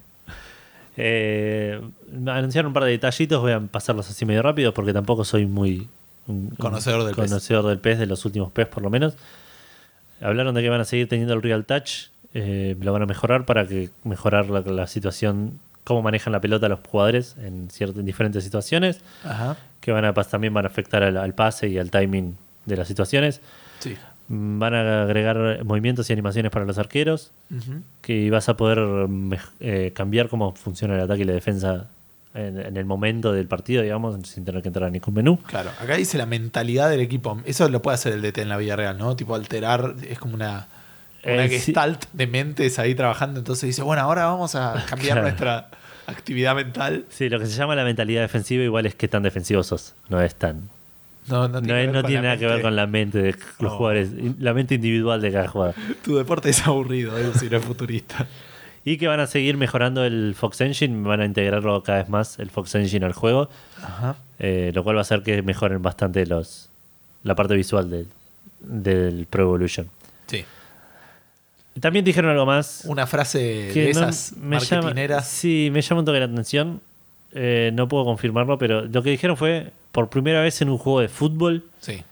Eh, 0.97 1.81
anunciaron 2.27 2.69
un 2.69 2.75
par 2.75 2.85
de 2.85 2.91
detallitos, 2.91 3.41
voy 3.41 3.53
a 3.53 3.61
pasarlos 3.61 4.09
así 4.11 4.25
medio 4.27 4.43
rápido 4.43 4.75
porque 4.75 4.93
tampoco 4.93 5.25
soy 5.25 5.47
muy 5.47 5.89
un- 6.27 6.51
Conocedor 6.51 7.05
del 7.05 7.15
conocedor 7.17 7.67
del 7.67 7.79
PES, 7.79 7.99
de 8.01 8.07
los 8.07 8.25
últimos 8.25 8.53
PES 8.53 8.67
por 8.69 8.83
lo 8.83 8.91
menos. 8.91 9.15
Hablaron 10.23 10.55
de 10.55 10.63
que 10.63 10.69
van 10.69 10.81
a 10.81 10.85
seguir 10.85 11.09
teniendo 11.09 11.35
el 11.35 11.43
Real 11.43 11.65
Touch, 11.65 12.09
eh, 12.35 12.77
lo 12.81 12.93
van 12.93 13.03
a 13.03 13.07
mejorar 13.07 13.45
para 13.45 13.67
que 13.67 13.91
mejorar 14.05 14.49
la, 14.51 14.61
la 14.61 14.87
situación, 14.87 15.59
cómo 15.85 16.03
manejan 16.03 16.33
la 16.33 16.41
pelota 16.41 16.69
los 16.69 16.81
jugadores 16.87 17.37
en, 17.43 17.69
ciertas, 17.71 17.99
en 17.99 18.07
diferentes 18.07 18.43
situaciones, 18.45 19.01
Ajá. 19.25 19.57
que 19.81 19.93
van 19.93 20.05
a 20.05 20.13
también 20.15 20.55
van 20.55 20.65
a 20.65 20.69
afectar 20.69 21.03
al, 21.03 21.17
al 21.17 21.35
pase 21.35 21.69
y 21.69 21.79
al 21.79 21.91
timing 21.91 22.37
de 22.67 22.77
las 22.77 22.87
situaciones. 22.89 23.41
Sí. 23.81 23.97
Mm, 24.29 24.59
Van 24.61 24.75
a 24.75 25.03
agregar 25.03 25.65
movimientos 25.65 26.09
y 26.09 26.13
animaciones 26.13 26.51
para 26.53 26.65
los 26.65 26.79
arqueros, 26.79 27.33
que 28.01 28.31
vas 28.31 28.49
a 28.49 28.57
poder 28.57 28.79
mej- 28.79 29.51
eh, 29.61 29.93
cambiar 29.95 30.29
cómo 30.29 30.55
funciona 30.55 30.95
el 30.95 31.01
ataque 31.01 31.23
y 31.23 31.25
la 31.25 31.33
defensa 31.35 31.89
en, 32.35 32.59
en 32.61 32.77
el 32.77 32.85
momento 32.85 33.33
del 33.33 33.47
partido, 33.47 33.83
digamos, 33.83 34.17
sin 34.29 34.45
tener 34.45 34.63
que 34.63 34.69
entrar 34.69 34.87
a 34.87 34.91
ningún 34.91 35.15
menú. 35.15 35.39
Claro, 35.47 35.71
acá 35.81 35.97
dice 35.97 36.17
la 36.19 36.27
mentalidad 36.27 36.89
del 36.91 37.01
equipo. 37.01 37.41
Eso 37.45 37.69
lo 37.69 37.83
puede 37.83 37.95
hacer 37.97 38.13
el 38.15 38.23
DT 38.23 38.39
en 38.39 38.49
la 38.49 38.57
vida 38.57 38.75
real, 38.77 38.97
¿no? 38.99 39.15
Tipo 39.17 39.35
alterar, 39.35 39.95
es 40.09 40.19
como 40.19 40.35
una, 40.35 40.67
una 41.25 41.45
Eh, 41.45 41.49
sí. 41.49 41.57
gestalt 41.67 42.05
de 42.13 42.27
mentes 42.27 42.79
ahí 42.79 42.95
trabajando. 42.95 43.39
Entonces 43.41 43.67
dice, 43.69 43.83
bueno, 43.83 44.03
ahora 44.03 44.27
vamos 44.27 44.55
a 44.55 44.85
cambiar 44.89 45.13
Claro. 45.19 45.23
nuestra 45.23 45.69
actividad 46.07 46.55
mental. 46.57 47.05
Sí, 47.11 47.29
lo 47.29 47.39
que 47.39 47.47
se 47.47 47.53
llama 47.57 47.75
la 47.77 47.85
mentalidad 47.85 48.23
defensiva 48.23 48.63
igual 48.65 48.87
es 48.87 48.95
que 48.95 49.09
tan 49.09 49.23
defensivo 49.23 49.63
sos. 49.63 49.95
No 50.09 50.21
es 50.21 50.35
tan. 50.35 50.69
No, 51.29 51.47
no 51.49 51.63
tiene, 51.63 51.85
es- 51.85 51.93
no 51.93 52.03
tiene 52.03 52.23
nada 52.23 52.37
que 52.37 52.47
ver 52.47 52.61
con 52.63 52.75
la 52.75 52.87
mente 52.89 53.19
de 53.23 53.37
los 53.61 53.73
Oh. 53.73 53.77
jugadores, 53.77 54.09
la 54.41 54.53
mente 54.55 54.75
individual 54.75 55.21
de 55.21 55.31
cada 55.31 55.47
jugador. 55.47 55.75
Tu 56.03 56.17
deporte 56.17 56.51
es 56.51 56.67
aburrido, 56.67 57.17
eh, 57.17 57.31
si 57.39 57.49
no 57.49 57.59
es 57.59 57.65
futurista. 57.65 58.27
Y 58.85 58.99
que 58.99 59.07
van 59.07 59.21
a 59.21 59.27
seguir 59.29 59.57
mejorando 59.57 60.05
el 60.05 60.35
Fox 60.37 60.61
Engine, 60.61 61.07
van 61.07 61.21
a 61.21 61.25
integrarlo 61.25 61.83
cada 61.83 61.99
vez 61.99 62.09
más 62.09 62.39
el 62.41 62.51
Fox 62.51 62.75
Engine 62.75 63.07
al 63.07 63.13
juego, 63.13 63.49
Ajá. 63.83 64.17
eh, 64.41 64.73
lo 64.75 64.83
cual 64.83 64.97
va 64.97 65.01
a 65.01 65.03
hacer 65.03 65.23
que 65.23 65.41
mejoren 65.43 65.81
bastante 65.83 66.27
los 66.27 66.69
la 67.23 67.37
parte 67.37 67.55
visual 67.55 67.89
del, 67.91 68.09
del 68.61 69.27
Pro 69.31 69.45
Evolution. 69.45 69.89
Sí. 70.27 70.45
También 71.81 72.05
dijeron 72.05 72.31
algo 72.31 72.45
más 72.45 72.83
Una 72.87 73.07
frase 73.07 73.71
que 73.73 73.85
de 73.87 73.93
no- 73.95 74.01
esas 74.01 74.35
me 74.37 74.59
llama, 74.61 74.93
sí, 75.23 75.71
me 75.73 75.81
llama 75.81 76.01
un 76.01 76.05
toque 76.05 76.19
la 76.19 76.25
atención. 76.27 76.81
Eh, 77.35 77.71
no 77.73 77.89
puedo 77.89 78.05
confirmarlo, 78.05 78.59
pero 78.59 78.83
lo 78.83 79.03
que 79.03 79.11
dijeron 79.11 79.37
fue, 79.37 79.71
por 79.91 80.09
primera 80.11 80.43
vez 80.43 80.61
en 80.61 80.69
un 80.69 80.77
juego 80.77 81.01
de 81.01 81.09
fútbol, 81.09 81.65
Sí. 81.81 82.03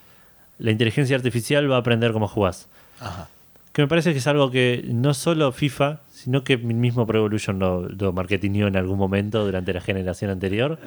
la 0.58 0.70
inteligencia 0.70 1.14
artificial 1.16 1.70
va 1.70 1.76
a 1.76 1.80
aprender 1.80 2.12
cómo 2.12 2.26
jugás. 2.28 2.68
Ajá. 3.00 3.28
Que 3.72 3.82
me 3.82 3.88
parece 3.88 4.12
que 4.12 4.18
es 4.18 4.26
algo 4.26 4.50
que 4.50 4.82
no 4.86 5.12
solo 5.14 5.52
FIFA, 5.52 6.00
sino 6.22 6.44
que 6.44 6.54
el 6.54 6.64
mismo 6.64 7.06
Pro 7.06 7.18
Evolution 7.18 7.58
lo, 7.58 7.88
lo 7.88 8.12
marketineó 8.12 8.66
en 8.68 8.76
algún 8.76 8.98
momento 8.98 9.44
durante 9.44 9.72
la 9.72 9.80
generación 9.80 10.30
anterior. 10.30 10.78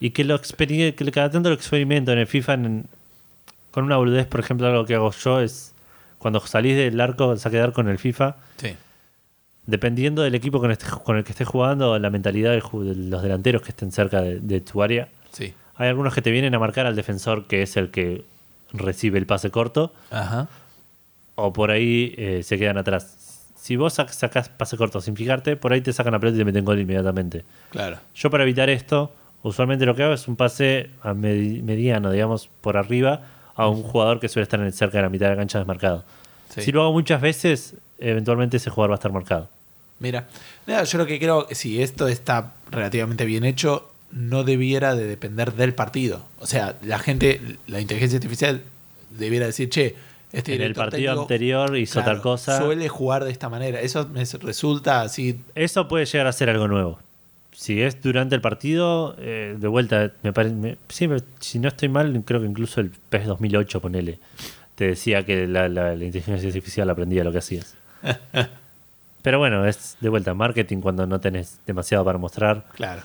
Y 0.00 0.10
que, 0.10 0.24
lo 0.24 0.40
que 0.40 1.10
cada 1.12 1.30
tanto 1.30 1.48
lo 1.48 1.54
experimento 1.54 2.12
en 2.12 2.18
el 2.18 2.26
FIFA 2.26 2.54
en- 2.54 2.86
con 3.70 3.84
una 3.84 3.96
boludez, 3.96 4.26
por 4.26 4.40
ejemplo, 4.40 4.66
algo 4.66 4.84
que 4.84 4.94
hago 4.94 5.10
yo 5.12 5.40
es 5.40 5.74
cuando 6.18 6.40
salís 6.40 6.76
del 6.76 7.00
arco, 7.00 7.36
saque 7.36 7.56
de 7.56 7.62
arco 7.62 7.80
en 7.80 7.88
el 7.88 7.98
FIFA, 7.98 8.36
Sí. 8.56 8.74
dependiendo 9.66 10.22
del 10.22 10.34
equipo 10.34 10.60
con, 10.60 10.70
este- 10.70 10.86
con 11.04 11.16
el 11.16 11.24
que 11.24 11.32
estés 11.32 11.46
jugando, 11.48 11.98
la 11.98 12.10
mentalidad 12.10 12.50
de 12.52 12.62
los 12.94 13.22
delanteros 13.22 13.62
que 13.62 13.70
estén 13.70 13.92
cerca 13.92 14.20
de, 14.22 14.40
de 14.40 14.60
tu 14.60 14.82
área, 14.82 15.08
Sí. 15.32 15.52
hay 15.76 15.88
algunos 15.88 16.14
que 16.14 16.22
te 16.22 16.30
vienen 16.30 16.54
a 16.54 16.58
marcar 16.58 16.86
al 16.86 16.96
defensor 16.96 17.46
que 17.46 17.62
es 17.62 17.76
el 17.76 17.90
que 17.90 18.24
recibe 18.72 19.18
el 19.18 19.26
pase 19.26 19.50
corto 19.50 19.92
Ajá. 20.10 20.48
o 21.36 21.52
por 21.52 21.70
ahí 21.70 22.14
eh, 22.18 22.42
se 22.42 22.58
quedan 22.58 22.78
atrás. 22.78 23.16
Si 23.62 23.76
vos 23.76 23.96
sac- 23.96 24.08
sacás 24.10 24.48
pase 24.48 24.76
corto 24.76 25.00
sin 25.00 25.14
fijarte, 25.14 25.54
por 25.54 25.72
ahí 25.72 25.80
te 25.80 25.92
sacan 25.92 26.12
la 26.12 26.18
pelota 26.18 26.34
y 26.34 26.38
te 26.40 26.44
meten 26.44 26.64
gol 26.64 26.80
inmediatamente. 26.80 27.44
Claro. 27.70 27.98
Yo 28.12 28.28
para 28.28 28.42
evitar 28.42 28.68
esto, 28.68 29.12
usualmente 29.44 29.86
lo 29.86 29.94
que 29.94 30.02
hago 30.02 30.14
es 30.14 30.26
un 30.26 30.34
pase 30.34 30.90
a 31.00 31.12
medi- 31.14 31.62
mediano, 31.62 32.10
digamos, 32.10 32.48
por 32.60 32.76
arriba 32.76 33.20
a 33.54 33.68
un 33.68 33.84
jugador 33.84 34.18
que 34.18 34.28
suele 34.28 34.42
estar 34.42 34.58
en 34.58 34.72
cerca 34.72 34.98
de 34.98 35.02
la 35.02 35.08
mitad 35.10 35.26
de 35.26 35.32
la 35.34 35.36
cancha 35.36 35.58
desmarcado. 35.58 36.04
Sí. 36.48 36.62
Si 36.62 36.72
lo 36.72 36.82
hago 36.82 36.92
muchas 36.92 37.20
veces, 37.20 37.74
eventualmente 38.00 38.56
ese 38.56 38.68
jugador 38.68 38.90
va 38.90 38.94
a 38.94 38.98
estar 38.98 39.12
marcado. 39.12 39.48
Mira, 40.00 40.26
mira, 40.66 40.82
yo 40.82 40.98
lo 40.98 41.06
que 41.06 41.20
creo, 41.20 41.46
si 41.52 41.80
esto 41.82 42.08
está 42.08 42.54
relativamente 42.70 43.24
bien 43.24 43.44
hecho, 43.44 43.88
no 44.10 44.42
debiera 44.42 44.96
de 44.96 45.06
depender 45.06 45.52
del 45.52 45.72
partido. 45.72 46.24
O 46.40 46.46
sea, 46.48 46.74
la 46.82 46.98
gente, 46.98 47.40
la 47.68 47.78
inteligencia 47.80 48.16
artificial 48.16 48.62
debiera 49.10 49.46
decir, 49.46 49.70
che, 49.70 49.94
este 50.32 50.54
en 50.54 50.62
el 50.62 50.74
partido 50.74 51.00
técnico, 51.12 51.20
anterior 51.22 51.76
hizo 51.76 51.94
claro, 52.00 52.12
tal 52.12 52.22
cosa. 52.22 52.58
Suele 52.58 52.88
jugar 52.88 53.24
de 53.24 53.30
esta 53.32 53.48
manera. 53.48 53.80
Eso 53.80 54.08
me 54.08 54.24
resulta 54.24 55.02
así. 55.02 55.40
Eso 55.54 55.88
puede 55.88 56.06
llegar 56.06 56.26
a 56.26 56.32
ser 56.32 56.48
algo 56.50 56.68
nuevo. 56.68 56.98
Si 57.54 57.82
es 57.82 58.00
durante 58.02 58.34
el 58.34 58.40
partido, 58.40 59.14
eh, 59.18 59.54
de 59.58 59.68
vuelta, 59.68 60.10
me 60.22 60.32
parece. 60.32 60.78
sí, 60.88 61.06
me- 61.06 61.18
si 61.38 61.58
no 61.58 61.68
estoy 61.68 61.88
mal, 61.90 62.22
creo 62.24 62.40
que 62.40 62.46
incluso 62.46 62.80
el 62.80 62.90
PES 63.10 63.26
2008, 63.26 63.80
ponele, 63.80 64.18
te 64.74 64.86
decía 64.86 65.24
que 65.24 65.46
la, 65.46 65.68
la- 65.68 65.94
la 65.94 66.04
inteligencia 66.04 66.48
artificial 66.48 66.88
aprendía 66.88 67.22
lo 67.24 67.30
que 67.30 67.38
hacías. 67.38 67.74
Pero 69.22 69.38
bueno, 69.38 69.66
es 69.66 69.96
de 70.00 70.08
vuelta 70.08 70.34
marketing 70.34 70.78
cuando 70.78 71.06
no 71.06 71.20
tenés 71.20 71.58
demasiado 71.66 72.04
para 72.04 72.18
mostrar. 72.18 72.64
Claro. 72.74 73.02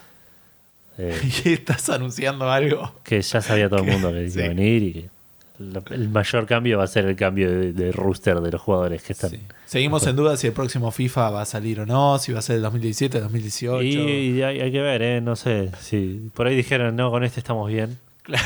eh, 0.98 1.16
Y 1.45 1.54
estás 1.54 1.90
anunciando 1.90 2.49
algo. 2.49 2.91
que 3.04 3.22
ya 3.22 3.41
sabía 3.41 3.70
todo 3.70 3.84
el 3.84 3.86
mundo 3.91 4.12
que 4.12 4.22
iba 4.24 4.32
Sí. 4.32 4.41
a 4.41 4.48
venir 4.48 4.84
y 4.84 4.94
que 4.94 5.10
el 5.59 6.09
mayor 6.09 6.45
cambio 6.45 6.77
va 6.77 6.84
a 6.84 6.88
ser 6.88 7.05
el 7.05 7.15
cambio 7.15 7.49
de, 7.49 7.73
de 7.73 7.91
rooster 7.91 8.39
de 8.41 8.51
los 8.51 8.61
jugadores 8.61 9.01
que 9.03 9.13
están. 9.13 9.31
Sí. 9.31 9.39
Seguimos 9.65 10.05
en 10.07 10.15
duda 10.15 10.38
si 10.38 10.47
el 10.47 10.53
próximo 10.53 10.91
FIFA 10.91 11.29
va 11.31 11.41
a 11.41 11.45
salir 11.45 11.79
o 11.79 11.85
no, 11.85 12.19
si 12.19 12.31
va 12.31 12.39
a 12.39 12.41
ser 12.41 12.57
el 12.57 12.61
2017, 12.61 13.19
2018. 13.19 13.81
Y, 13.84 14.38
y 14.38 14.41
hay, 14.43 14.59
hay 14.61 14.71
que 14.71 14.81
ver, 14.81 15.01
¿eh? 15.01 15.21
No 15.21 15.35
sé. 15.35 15.71
Si 15.79 16.29
por 16.34 16.47
ahí 16.47 16.55
dijeron, 16.55 16.95
no, 16.95 17.09
con 17.11 17.23
este 17.23 17.39
estamos 17.39 17.67
bien. 17.69 17.97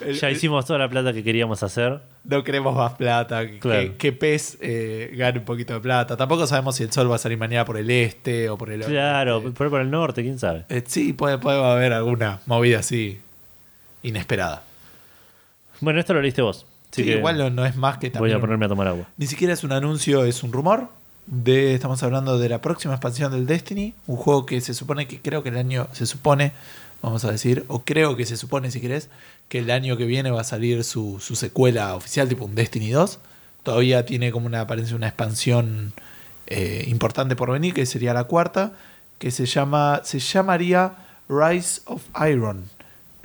El- 0.00 0.14
Ya 0.18 0.30
hicimos 0.30 0.64
toda 0.66 0.78
la 0.78 0.88
plata 0.88 1.12
que 1.12 1.22
queríamos 1.22 1.62
hacer. 1.62 2.00
No 2.24 2.42
queremos 2.44 2.74
más 2.74 2.94
plata. 2.94 3.46
Que, 3.46 3.58
Claro. 3.58 3.92
que 3.98 4.12
PES 4.12 4.58
eh, 4.60 5.12
gane 5.16 5.38
un 5.38 5.44
poquito 5.44 5.74
de 5.74 5.80
plata. 5.80 6.16
Tampoco 6.16 6.46
sabemos 6.46 6.76
si 6.76 6.82
el 6.82 6.92
sol 6.92 7.10
va 7.10 7.16
a 7.16 7.18
salir 7.18 7.38
mañana 7.38 7.64
por 7.64 7.76
el 7.76 7.90
este 7.90 8.48
o 8.50 8.58
por 8.58 8.70
el 8.70 8.82
Claro, 8.82 9.36
oeste. 9.38 9.50
por, 9.52 9.70
por 9.70 9.80
el 9.80 9.90
norte, 9.90 10.22
quién 10.22 10.38
sabe. 10.38 10.64
Eh, 10.68 10.82
sí, 10.86 11.12
puede, 11.12 11.38
puede 11.38 11.62
haber 11.64 11.92
alguna 11.92 12.40
movida 12.46 12.80
así 12.80 13.20
inesperada. 14.02 14.62
Bueno, 15.84 16.00
esto 16.00 16.14
lo 16.14 16.22
leíste 16.22 16.42
vos. 16.42 16.66
Así 16.92 17.02
Sí, 17.02 17.08
que 17.08 17.16
igual 17.18 17.38
no, 17.38 17.50
no 17.50 17.64
es 17.66 17.76
más 17.76 17.98
que 17.98 18.08
voy 18.08 18.12
también. 18.12 18.34
a 18.34 18.36
un- 18.36 18.40
ponerme 18.42 18.66
a 18.66 18.68
tomar 18.68 18.88
agua. 18.88 19.06
Ni 19.16 19.26
siquiera 19.26 19.52
es 19.52 19.64
un 19.64 19.72
anuncio, 19.72 20.24
es 20.24 20.42
un 20.42 20.52
rumor. 20.52 20.88
De, 21.26 21.74
estamos 21.74 22.02
hablando 22.02 22.38
de 22.38 22.48
la 22.50 22.60
próxima 22.60 22.94
expansión 22.94 23.32
del 23.32 23.46
Destiny. 23.46 23.94
Un 24.06 24.16
juego 24.16 24.44
que 24.46 24.60
se 24.60 24.74
supone 24.74 25.06
que 25.08 25.20
creo 25.20 25.42
que 25.42 25.48
el 25.48 25.56
año. 25.56 25.88
Se 25.92 26.04
supone, 26.06 26.52
vamos 27.02 27.24
a 27.24 27.30
decir, 27.32 27.64
o 27.68 27.82
creo 27.84 28.14
que 28.16 28.26
se 28.26 28.36
supone 28.36 28.70
si 28.70 28.80
querés, 28.80 29.08
que 29.48 29.58
el 29.60 29.70
año 29.70 29.96
que 29.96 30.04
viene 30.04 30.30
va 30.30 30.42
a 30.42 30.44
salir 30.44 30.84
su, 30.84 31.18
su 31.20 31.34
secuela 31.34 31.94
oficial, 31.94 32.28
tipo 32.28 32.44
un 32.44 32.54
Destiny 32.54 32.90
2. 32.90 33.18
Todavía 33.62 34.04
tiene 34.04 34.30
como 34.32 34.46
una 34.46 34.60
apariencia 34.60 34.94
una 34.96 35.08
expansión 35.08 35.94
eh, 36.46 36.84
importante 36.88 37.34
por 37.36 37.50
venir, 37.50 37.72
que 37.72 37.86
sería 37.86 38.12
la 38.12 38.24
cuarta, 38.24 38.72
que 39.18 39.30
se 39.30 39.46
llama. 39.46 40.02
se 40.04 40.18
llamaría 40.18 40.92
Rise 41.28 41.80
of 41.86 42.02
Iron. 42.30 42.64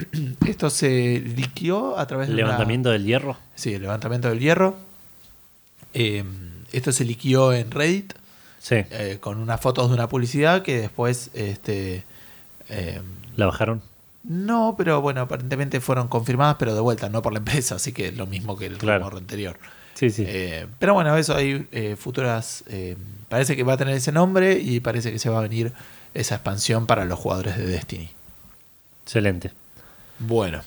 Esto 0.47 0.69
se 0.69 1.19
liqueó 1.19 1.97
a 1.97 2.07
través 2.07 2.27
de 2.27 2.33
una- 2.33 2.43
Levantamiento 2.43 2.89
del 2.89 3.03
hierro. 3.05 3.37
Sí, 3.55 3.73
el 3.73 3.81
levantamiento 3.83 4.29
del 4.29 4.39
hierro. 4.39 4.75
Eh, 5.93 6.23
esto 6.71 6.91
se 6.91 7.03
liquió 7.05 7.51
en 7.53 7.71
Reddit 7.71 8.13
Sí, 8.59 8.75
eh, 8.75 9.17
con 9.19 9.37
unas 9.39 9.59
fotos 9.59 9.87
de 9.89 9.95
una 9.95 10.07
publicidad 10.09 10.61
que 10.61 10.79
después, 10.81 11.31
este, 11.33 12.03
eh, 12.69 13.01
la 13.37 13.45
bajaron. 13.47 13.81
no, 14.23 14.75
pero 14.77 15.01
bueno, 15.01 15.21
aparentemente 15.21 15.79
fueron 15.79 16.07
confirmadas, 16.09 16.57
pero 16.59 16.75
de 16.75 16.81
vuelta, 16.81 17.09
no 17.09 17.21
por 17.21 17.31
la 17.33 17.39
empresa, 17.39 17.75
así 17.75 17.91
que 17.93 18.07
es 18.09 18.17
lo 18.17 18.27
mismo 18.27 18.57
que 18.57 18.65
el 18.67 18.77
Claro. 18.77 18.99
rumor 19.05 19.17
anterior. 19.17 19.57
Sí, 19.95 20.09
sí. 20.11 20.23
Eh, 20.27 20.67
pero 20.77 20.93
bueno, 20.93 21.15
eso 21.17 21.35
hay 21.35 21.67
eh, 21.71 21.95
futuras. 21.97 22.63
eh, 22.67 22.95
parece 23.29 23.55
que 23.55 23.63
va 23.63 23.73
a 23.73 23.77
tener 23.77 23.95
ese 23.95 24.11
nombre 24.11 24.59
y 24.59 24.79
parece 24.81 25.11
que 25.11 25.19
se 25.19 25.29
va 25.29 25.39
a 25.39 25.41
venir 25.41 25.71
esa 26.13 26.35
expansión 26.35 26.85
para 26.85 27.05
los 27.05 27.17
jugadores 27.17 27.57
de 27.57 27.65
Destiny. 27.65 28.09
Excelente. 29.05 29.51
Bueno, 30.19 30.61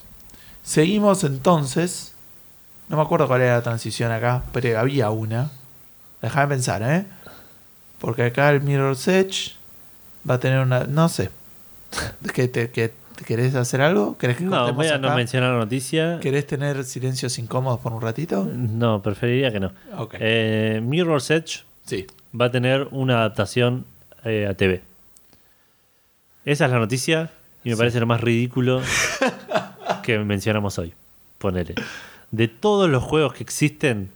seguimos 0.63 1.25
entonces. 1.25 2.13
No 2.89 2.97
me 2.97 3.03
acuerdo 3.03 3.27
cuál 3.29 3.43
era 3.43 3.55
la 3.57 3.63
transición 3.63 4.13
acá, 4.13 4.43
pero 4.53 4.79
había 4.79 5.11
una. 5.11 5.51
Déjame 6.21 6.49
pensar, 6.49 6.83
¿eh? 6.83 7.05
Porque 7.99 8.25
acá 8.25 8.51
el 8.51 8.61
Mirror's 8.61 9.07
Edge 9.09 9.53
va 10.29 10.35
a 10.35 10.41
tener 10.41 10.61
una. 10.61 10.85
No 10.85 11.09
sé. 11.09 11.31
¿Que 12.35 12.49
te, 12.49 12.71
que- 12.71 12.93
¿Querés 13.27 13.55
hacer 13.55 13.83
algo? 13.83 14.17
¿Querés 14.19 14.39
que 14.39 14.45
No, 14.45 14.73
voy 14.73 14.89
a 14.89 14.99
no 14.99 15.15
mencionar 15.15 15.53
la 15.53 15.59
noticia. 15.59 16.19
¿Querés 16.21 16.47
tener 16.47 16.83
silencios 16.85 17.39
incómodos 17.39 17.79
por 17.79 17.93
un 17.93 18.01
ratito? 18.01 18.45
No, 18.53 19.01
preferiría 19.03 19.53
que 19.53 19.61
no. 19.61 19.71
Ok. 19.97 20.15
Eh, 20.19 20.81
Mirror's 20.83 21.31
Edge 21.31 21.61
Sí. 21.85 22.07
va 22.39 22.47
a 22.47 22.51
tener 22.51 22.89
una 22.91 23.19
adaptación 23.19 23.85
eh, 24.25 24.47
a 24.49 24.55
TV. 24.55 24.83
Esa 26.45 26.65
es 26.65 26.71
la 26.73 26.79
noticia 26.79 27.31
y 27.65 27.71
me 27.71 27.75
Sí. 27.75 27.79
parece 27.79 28.01
lo 28.01 28.07
más 28.07 28.21
ridículo 28.21 28.81
que 30.03 30.19
mencionamos 30.19 30.79
hoy. 30.79 30.93
Ponele. 31.39 31.75
De 32.31 32.49
todos 32.49 32.89
los 32.89 33.03
juegos 33.03 33.35
que 33.35 33.43
existen, 33.43 34.11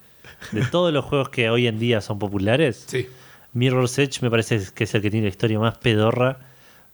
de 0.52 0.64
todos 0.66 0.92
los 0.92 1.04
juegos 1.04 1.28
que 1.28 1.50
hoy 1.50 1.66
en 1.66 1.78
día 1.78 2.00
son 2.00 2.18
populares, 2.18 2.84
Sí. 2.86 3.08
Mirror's 3.52 3.98
Edge 3.98 4.20
me 4.22 4.30
parece 4.30 4.60
que 4.74 4.84
es 4.84 4.94
el 4.94 5.02
que 5.02 5.10
tiene 5.10 5.26
la 5.26 5.30
historia 5.30 5.58
más 5.58 5.78
pedorra 5.78 6.38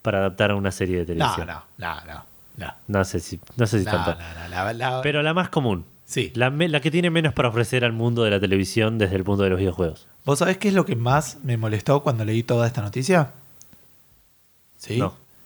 para 0.02 0.18
adaptar 0.18 0.50
a 0.52 0.54
una 0.56 0.70
serie 0.72 0.98
de 0.98 1.04
televisión. 1.06 1.46
no, 1.46 1.62
no, 1.78 1.94
no. 2.06 2.32
No, 2.54 2.74
No 2.86 3.02
sé 3.04 3.18
si, 3.20 3.40
no 3.56 3.66
sé 3.66 3.78
si 3.80 3.86
no, 3.86 3.90
tanto. 3.92 4.14
no, 4.50 4.72
la- 4.74 5.00
Pero 5.02 5.22
la 5.22 5.32
más 5.32 5.48
común. 5.48 5.84
sí. 6.04 6.30
La, 6.34 6.50
que 6.82 6.90
tiene 6.90 7.08
menos 7.08 7.32
para 7.32 7.48
ofrecer 7.48 7.82
al 7.84 7.92
mundo 7.92 8.22
de 8.24 8.30
la 8.30 8.38
televisión 8.40 8.98
desde 8.98 9.16
el 9.16 9.24
punto 9.24 9.42
de 9.42 9.50
los 9.50 9.58
videojuegos. 9.58 10.06
¿Vos 10.26 10.38
sabés 10.38 10.58
qué 10.58 10.68
es 10.68 10.74
lo 10.74 10.84
que 10.84 10.94
más 10.94 11.38
me 11.42 11.56
molestó 11.56 12.02
cuando 12.02 12.24
leí 12.26 12.42
toda 12.42 12.66
esta 12.66 12.82
noticia? 12.82 13.30
¿Sí? 14.78 14.98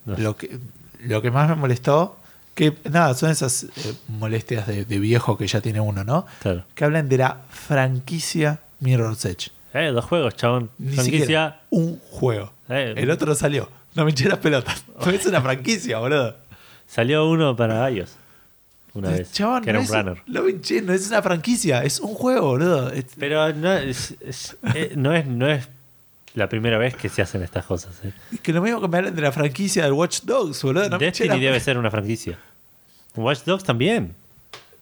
Lo, 0.05 0.37
que, 0.37 0.59
lo 1.05 1.23
que 1.23 1.31
más 1.31 1.49
me 1.49 1.55
molestó, 1.57 2.17
que 2.55 2.75
nada, 2.91 3.15
son 3.15 3.31
esas 3.31 3.65
eh, 3.65 3.95
molestias 4.09 4.67
de, 4.67 4.85
de 4.85 4.99
viejo 4.99 5.37
que 5.37 5.47
ya 5.47 5.61
tiene 5.61 5.81
uno, 5.81 6.05
¿no? 6.05 6.27
Claro. 6.41 6.65
Que 6.75 6.85
hablan 6.85 7.09
de 7.09 7.19
la 7.19 7.43
franquicia 7.51 8.61
Mirror's 8.81 9.25
Edge. 9.25 9.51
Eh, 9.75 9.89
dos 9.93 10.05
juegos, 10.07 10.35
chabón. 10.37 10.71
Ni 10.79 10.95
Franquicia. 10.95 11.21
siquiera 11.21 11.61
un 11.71 11.99
juego. 12.11 12.53
Eh, 12.69 12.95
El 12.97 13.11
otro 13.11 13.35
salió. 13.35 13.69
No 13.95 14.05
me 14.05 14.11
hinché 14.11 14.29
las 14.29 14.39
pelotas. 14.39 14.85
Es 15.13 15.27
una 15.27 15.41
franquicia, 15.43 15.99
boludo. 15.99 16.37
Salió 16.87 17.29
uno 17.29 17.55
para 17.57 17.91
iOS 17.91 18.17
una 18.95 19.11
vez. 19.11 19.31
Chabón, 19.33 19.63
que 19.63 19.71
era 19.71 19.79
no 19.79 19.81
un 19.81 19.85
es, 19.85 19.91
runner. 19.93 20.23
Lo 20.27 20.43
no 20.87 20.93
es 20.95 21.09
una 21.09 21.21
franquicia, 21.23 21.85
es 21.85 22.01
un 22.01 22.15
juego, 22.15 22.47
boludo. 22.49 22.91
Pero 23.19 23.53
no 23.53 23.73
es, 23.75 24.15
es- 24.21 24.57
eh, 24.75 24.93
no, 24.97 25.13
es, 25.15 25.27
no 25.27 25.47
es 25.49 25.69
la 26.37 26.49
primera 26.49 26.79
vez 26.79 26.95
que 26.95 27.09
se 27.09 27.21
hacen 27.23 27.43
estas 27.43 27.65
cosas. 27.67 27.99
eh. 28.05 28.13
es 28.33 28.41
que 28.41 28.53
lo 28.53 28.63
mismo 28.63 28.81
que 28.81 28.87
me 28.89 28.99
hablan 28.99 29.17
de 29.17 29.23
la 29.23 29.33
franquicia 29.33 29.83
del 29.83 29.93
Watch 29.95 30.21
Dogs, 30.23 30.63
boludo. 30.63 30.89
No 30.89 30.99
me 30.99 31.07
Destiny 31.07 31.29
las- 31.31 31.41
debe 31.41 31.59
ser 31.61 31.77
una 31.79 31.91
franquicia. 31.91 32.39
Watch 33.17 33.41
Dogs 33.45 33.65
también. 33.65 34.15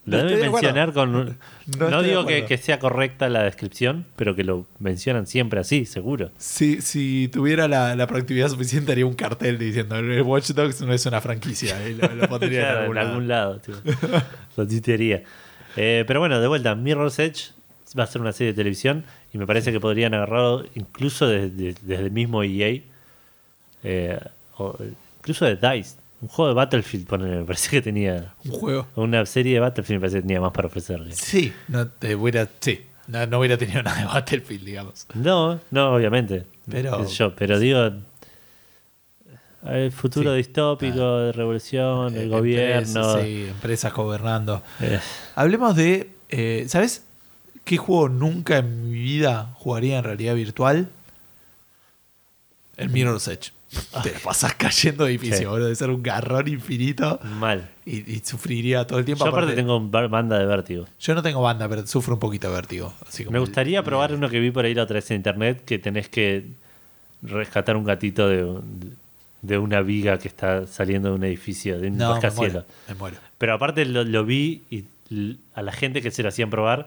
Lo 0.06 0.18
No 0.18 0.24
deben 0.24 0.52
mencionar 0.52 0.92
con. 0.92 1.12
No 1.12 1.88
No, 1.90 2.02
digo 2.02 2.26
que, 2.26 2.58
sea 2.58 2.78
correcta 2.78 3.28
la 3.30 3.42
descripción, 3.44 4.04
pero 4.16 4.34
que 4.36 4.44
lo 4.44 4.66
mencionan 4.78 5.26
siempre 5.26 5.60
así, 5.60 5.86
seguro. 5.86 6.30
Si, 6.36 6.82
si 6.82 7.28
tuviera 7.32 7.68
la, 7.68 7.96
la 7.96 8.06
proactividad 8.06 8.48
suficiente, 8.50 8.92
haría 8.92 9.06
un 9.06 9.14
cartel 9.14 9.56
diciendo 9.56 9.96
el 9.96 10.20
Watch 10.20 10.50
Dogs 10.50 10.82
no 10.82 10.92
es 10.92 11.06
una 11.06 11.22
franquicia. 11.22 11.78
lo, 11.88 12.14
lo 12.16 12.28
pondría 12.28 12.60
Claro, 12.72 12.92
en 12.92 12.98
algún 12.98 13.28
lado. 13.28 13.60
lado. 13.66 13.82
lo 14.56 14.66
tuitearía. 14.66 15.22
Eh, 15.76 16.04
pero 16.06 16.20
bueno, 16.20 16.38
de 16.38 16.48
vuelta, 16.48 16.74
Mirror's 16.74 17.18
Edge 17.18 17.52
va 17.98 18.04
a 18.04 18.06
ser 18.06 18.20
una 18.20 18.32
serie 18.32 18.52
de 18.52 18.56
televisión 18.56 19.04
y 19.32 19.38
me 19.38 19.46
parece 19.46 19.70
que 19.72 19.80
podrían 19.80 20.14
agarrarlo 20.14 20.64
incluso 20.74 21.26
desde, 21.28 21.74
desde 21.82 22.04
el 22.06 22.10
mismo 22.10 22.42
EA. 22.42 22.80
eh, 23.82 24.18
o 24.58 24.76
incluso 25.20 25.44
de 25.44 25.56
DICE. 25.56 25.96
Un 26.22 26.28
juego 26.28 26.48
de 26.48 26.54
Battlefield, 26.54 27.06
ponele, 27.06 27.38
me 27.40 27.44
parece 27.44 27.68
que 27.70 27.82
tenía. 27.82 28.32
Un 28.44 28.52
juego. 28.52 28.86
Una 28.96 29.26
serie 29.26 29.54
de 29.54 29.60
Battlefield 29.60 29.96
me 29.98 30.00
parece 30.00 30.16
que 30.18 30.22
tenía 30.22 30.40
más 30.40 30.52
para 30.52 30.68
ofrecerle. 30.68 31.12
Sí, 31.14 31.52
no, 31.68 31.86
te 31.88 32.14
hubiera, 32.14 32.48
sí. 32.60 32.80
No, 33.08 33.26
no 33.26 33.38
hubiera 33.40 33.58
tenido 33.58 33.82
nada 33.82 33.98
de 34.00 34.04
Battlefield, 34.06 34.64
digamos. 34.64 35.06
No, 35.14 35.60
no, 35.70 35.94
obviamente. 35.94 36.44
Pero- 36.70 37.06
yo, 37.06 37.34
pero 37.36 37.58
digo. 37.58 37.90
El 39.66 39.92
futuro 39.92 40.30
Sí. 40.32 40.36
distópico 40.38 41.18
de 41.18 41.32
revolución, 41.32 42.14
el 42.14 42.24
Eh, 42.24 42.28
gobierno. 42.28 42.78
Empresas, 42.78 43.22
sí, 43.22 43.46
empresas 43.48 43.92
gobernando. 43.94 44.62
eh, 44.80 45.00
Hablemos 45.34 45.74
de. 45.74 46.10
eh, 46.28 46.64
¿Sabes 46.68 47.04
qué 47.64 47.76
juego 47.76 48.08
nunca 48.08 48.58
en 48.58 48.90
mi 48.90 48.98
vida 48.98 49.52
jugaría 49.56 49.98
en 49.98 50.04
realidad 50.04 50.34
virtual? 50.34 50.90
El 52.76 52.90
Mirror's 52.90 53.28
Edge. 53.28 53.52
Te 54.04 54.10
pasas 54.10 54.54
cayendo 54.54 55.06
edificio, 55.06 55.38
Sí. 55.38 55.44
boludo. 55.46 55.66
De 55.68 55.74
ser 55.74 55.90
un 55.90 56.02
garrón 56.02 56.46
infinito 56.46 57.18
mal. 57.24 57.70
y, 57.84 58.12
y 58.12 58.20
sufriría 58.24 58.86
todo 58.86 58.98
el 59.00 59.04
tiempo. 59.04 59.24
Yo 59.24 59.30
aparte 59.30 59.52
aparte- 59.52 59.60
tengo 59.60 59.80
banda 60.08 60.38
de 60.38 60.46
vértigo. 60.46 60.86
Yo 61.00 61.14
no 61.14 61.22
tengo 61.22 61.42
banda, 61.42 61.68
pero 61.68 61.84
sufro 61.86 62.14
un 62.14 62.20
poquito 62.20 62.48
de 62.48 62.54
vértigo. 62.54 62.94
así 63.08 63.24
Me 63.24 63.32
el- 63.32 63.40
gustaría 63.40 63.82
probar 63.82 64.12
uno 64.14 64.28
que 64.28 64.38
vi 64.38 64.50
por 64.52 64.64
ahí 64.64 64.74
la 64.74 64.84
otra 64.84 64.94
vez 64.94 65.10
en 65.10 65.16
internet, 65.16 65.64
que 65.64 65.78
tenés 65.80 66.08
que 66.08 66.46
rescatar 67.22 67.76
un 67.76 67.84
gatito 67.84 68.28
de, 68.28 68.60
de 69.42 69.58
una 69.58 69.80
viga 69.80 70.18
que 70.18 70.28
está 70.28 70.66
saliendo 70.68 71.08
de 71.08 71.14
un 71.16 71.24
edificio, 71.24 71.80
de 71.80 71.88
un 71.88 71.96
No, 71.96 72.20
me 72.20 72.30
muero, 72.30 72.64
me 72.88 72.94
muero. 72.94 73.16
Pero 73.38 73.54
aparte 73.54 73.84
lo, 73.86 74.04
lo 74.04 74.24
vi 74.24 74.62
y 74.70 74.84
a 75.54 75.62
la 75.62 75.72
gente 75.72 76.00
que 76.00 76.10
se 76.12 76.22
lo 76.22 76.28
hacían 76.28 76.48
probar, 76.50 76.86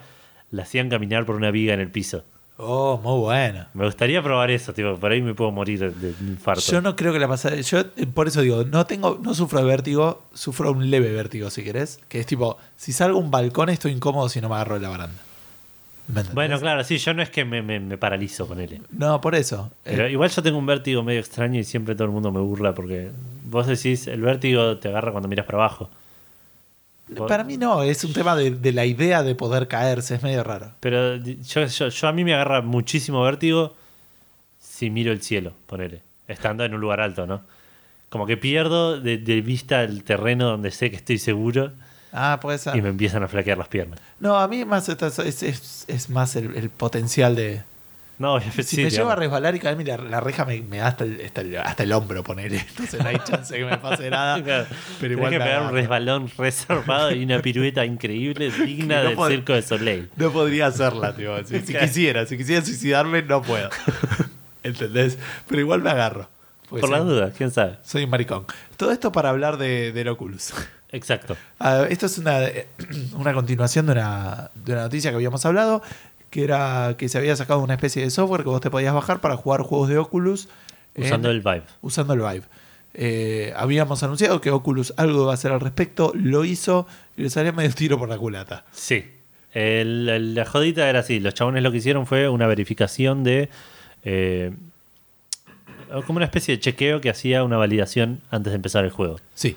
la 0.51 0.63
hacían 0.63 0.89
caminar 0.89 1.25
por 1.25 1.35
una 1.35 1.51
viga 1.51 1.73
en 1.73 1.79
el 1.79 1.91
piso. 1.91 2.23
Oh, 2.59 2.99
muy 3.03 3.19
buena. 3.19 3.69
Me 3.75 3.85
gustaría 3.85 4.21
probar 4.23 4.49
eso, 4.49 4.73
tipo, 4.73 4.95
por 4.95 5.11
ahí 5.11 5.21
me 5.21 5.35
puedo 5.35 5.51
morir 5.51 5.93
de, 5.93 6.13
un 6.19 6.29
infarto. 6.29 6.71
Yo 6.71 6.81
no 6.81 6.95
creo 6.95 7.13
que 7.13 7.19
la 7.19 7.27
pasara. 7.27 7.55
Yo 7.57 7.79
eh, 7.79 8.07
por 8.11 8.27
eso 8.27 8.41
digo, 8.41 8.63
no 8.63 8.87
tengo, 8.87 9.19
no 9.21 9.35
sufro 9.35 9.59
de 9.59 9.65
vértigo, 9.65 10.23
sufro 10.33 10.71
un 10.71 10.89
leve 10.89 11.11
vértigo 11.11 11.51
si 11.51 11.63
querés. 11.63 11.99
Que 12.07 12.19
es 12.19 12.25
tipo, 12.25 12.57
si 12.75 12.93
salgo 12.93 13.19
a 13.19 13.21
un 13.21 13.29
balcón 13.29 13.69
estoy 13.69 13.91
incómodo 13.91 14.27
si 14.29 14.41
no 14.41 14.49
me 14.49 14.55
agarro 14.55 14.75
de 14.75 14.81
la 14.81 14.89
baranda. 14.89 15.21
Bueno, 16.33 16.57
claro, 16.59 16.83
sí, 16.85 16.97
yo 16.99 17.13
no 17.13 17.21
es 17.21 17.29
que 17.29 17.43
me, 17.43 17.61
me, 17.61 17.81
me 17.81 17.97
paralizo 17.97 18.47
con 18.47 18.61
él. 18.61 18.81
No, 18.91 19.19
por 19.19 19.35
eso. 19.35 19.71
Pero 19.83 20.05
Eh, 20.05 20.11
igual 20.11 20.29
yo 20.29 20.41
tengo 20.41 20.57
un 20.57 20.65
vértigo 20.65 21.03
medio 21.03 21.19
extraño 21.19 21.59
y 21.59 21.65
siempre 21.65 21.95
todo 21.95 22.05
el 22.05 22.11
mundo 22.11 22.31
me 22.31 22.39
burla 22.39 22.73
porque 22.73 23.11
vos 23.43 23.67
decís, 23.67 24.07
el 24.07 24.21
vértigo 24.21 24.77
te 24.77 24.87
agarra 24.87 25.11
cuando 25.11 25.27
miras 25.27 25.45
para 25.45 25.57
abajo. 25.59 25.89
Para 27.27 27.43
mí 27.43 27.57
no, 27.57 27.83
es 27.83 28.03
un 28.03 28.13
tema 28.13 28.35
de, 28.35 28.51
de 28.51 28.71
la 28.73 28.85
idea 28.85 29.23
de 29.23 29.33
poder 29.35 29.67
caerse, 29.67 30.15
es 30.15 30.23
medio 30.23 30.43
raro. 30.43 30.73
Pero 30.79 31.15
yo, 31.17 31.65
yo, 31.65 31.87
yo 31.89 32.07
a 32.07 32.11
mí 32.11 32.23
me 32.23 32.33
agarra 32.33 32.61
muchísimo 32.61 33.23
vértigo 33.23 33.75
si 34.59 34.89
miro 34.89 35.11
el 35.11 35.21
cielo, 35.21 35.53
ponele, 35.65 36.01
estando 36.27 36.63
en 36.65 36.73
un 36.73 36.81
lugar 36.81 36.99
alto, 37.01 37.25
¿no? 37.25 37.41
Como 38.09 38.25
que 38.25 38.37
pierdo 38.37 38.99
de, 39.01 39.17
de 39.17 39.41
vista 39.41 39.83
el 39.83 40.03
terreno 40.03 40.45
donde 40.49 40.71
sé 40.71 40.89
que 40.89 40.95
estoy 40.97 41.17
seguro 41.17 41.71
Ah, 42.13 42.39
puede 42.41 42.57
ser. 42.57 42.75
y 42.75 42.81
me 42.81 42.89
empiezan 42.89 43.21
a 43.23 43.27
flaquear 43.27 43.57
las 43.57 43.67
piernas. 43.67 43.99
No, 44.19 44.37
a 44.37 44.47
mí 44.47 44.63
más 44.65 44.87
es, 44.89 45.01
es, 45.19 45.43
es- 45.43 45.85
es 45.87 46.09
más 46.09 46.35
el, 46.35 46.55
el 46.55 46.69
potencial 46.69 47.35
de. 47.35 47.63
No, 48.19 48.39
Si 48.63 48.77
me 48.77 48.83
llevo 48.83 48.89
digamos. 48.89 49.11
a 49.13 49.15
resbalar 49.15 49.55
y 49.55 49.59
caerme, 49.59 49.83
la, 49.83 49.97
la 49.97 50.19
reja 50.19 50.43
me, 50.45 50.61
me 50.61 50.77
da 50.77 50.87
hasta 50.87 51.03
el, 51.03 51.21
hasta, 51.23 51.41
el, 51.41 51.57
hasta 51.57 51.83
el 51.83 51.91
hombro, 51.93 52.23
ponele. 52.23 52.57
Entonces 52.69 53.01
no 53.01 53.07
hay 53.09 53.17
chance 53.23 53.55
que 53.55 53.63
me 53.65 53.77
pase 53.77 54.09
nada. 54.09 54.41
Claro. 54.43 54.65
Pero 54.99 54.99
Tenés 54.99 55.11
igual 55.17 55.31
que 55.31 55.39
me 55.39 55.45
pegar 55.45 55.61
un 55.63 55.71
resbalón 55.73 56.31
reservado 56.37 57.11
y 57.11 57.23
una 57.23 57.39
pirueta 57.41 57.85
increíble 57.85 58.49
digna 58.51 59.03
No 59.03 59.09
del 59.25 59.37
circo 59.37 59.53
de 59.53 59.61
Soleil. 59.61 60.09
No 60.15 60.31
podría 60.31 60.67
hacerla, 60.67 61.15
tío. 61.15 61.37
Si, 61.45 61.59
si 61.61 61.73
quisiera, 61.75 62.25
si 62.25 62.37
quisiera 62.37 62.63
suicidarme, 62.65 63.21
no 63.21 63.41
puedo. 63.41 63.69
¿Entendés? 64.63 65.17
Pero 65.47 65.61
igual 65.61 65.81
me 65.81 65.89
agarro. 65.91 66.29
Porque 66.69 66.81
Por 66.81 66.89
soy- 66.89 66.99
las 66.99 67.07
dudas, 67.07 67.33
quién 67.37 67.51
sabe. 67.51 67.77
Soy 67.83 68.03
un 68.03 68.09
maricón. 68.09 68.45
Todo 68.75 68.91
esto 68.91 69.11
para 69.11 69.29
hablar 69.29 69.57
de, 69.57 69.91
del 69.93 70.07
Oculus. 70.09 70.53
Exacto. 70.91 71.37
Ah, 71.59 71.85
esto 71.89 72.05
es 72.07 72.17
una, 72.17 72.39
una 73.13 73.33
continuación 73.33 73.85
de 73.85 73.91
una, 73.93 74.49
de 74.55 74.73
una 74.73 74.81
noticia 74.83 75.11
que 75.11 75.15
habíamos 75.15 75.45
hablado, 75.45 75.81
que 76.29 76.43
era 76.43 76.95
que 76.97 77.09
se 77.09 77.17
había 77.17 77.35
sacado 77.35 77.59
una 77.61 77.73
especie 77.75 78.01
de 78.03 78.09
software 78.09 78.43
que 78.43 78.49
vos 78.49 78.61
te 78.61 78.69
podías 78.69 78.93
bajar 78.93 79.19
para 79.21 79.35
jugar 79.37 79.61
juegos 79.61 79.89
de 79.89 79.97
Oculus. 79.97 80.49
Usando 80.95 81.29
en- 81.29 81.35
el 81.37 81.41
Vive. 81.41 81.63
usando 81.81 82.13
el 82.13 82.19
Vive. 82.19 82.43
Eh, 82.93 83.53
habíamos 83.55 84.01
anunciado 84.03 84.41
que 84.41 84.49
Oculus 84.51 84.93
algo 84.97 85.21
iba 85.23 85.31
a 85.31 85.33
hacer 85.35 85.51
al 85.51 85.59
respecto, 85.59 86.11
lo 86.15 86.43
hizo 86.45 86.87
y 87.15 87.21
le 87.23 87.29
salía 87.29 87.51
medio 87.51 87.71
tiro 87.73 87.97
por 87.99 88.09
la 88.09 88.17
culata. 88.17 88.65
Sí. 88.71 89.05
El- 89.53 90.09
el- 90.09 90.35
la 90.35 90.45
jodita 90.45 90.89
era 90.89 90.99
así. 90.99 91.19
Los 91.19 91.33
chabones 91.33 91.61
lo 91.63 91.71
que 91.71 91.77
hicieron 91.77 92.05
fue 92.07 92.27
una 92.29 92.47
verificación 92.47 93.23
de. 93.23 93.49
eh, 94.03 94.51
como 96.05 96.17
una 96.17 96.25
especie 96.25 96.55
de 96.55 96.59
chequeo 96.59 96.99
que 97.01 97.09
hacía 97.09 97.43
una 97.43 97.57
validación 97.57 98.21
antes 98.31 98.51
de 98.51 98.55
empezar 98.57 98.83
el 98.85 98.91
juego. 98.91 99.19
Sí, 99.33 99.55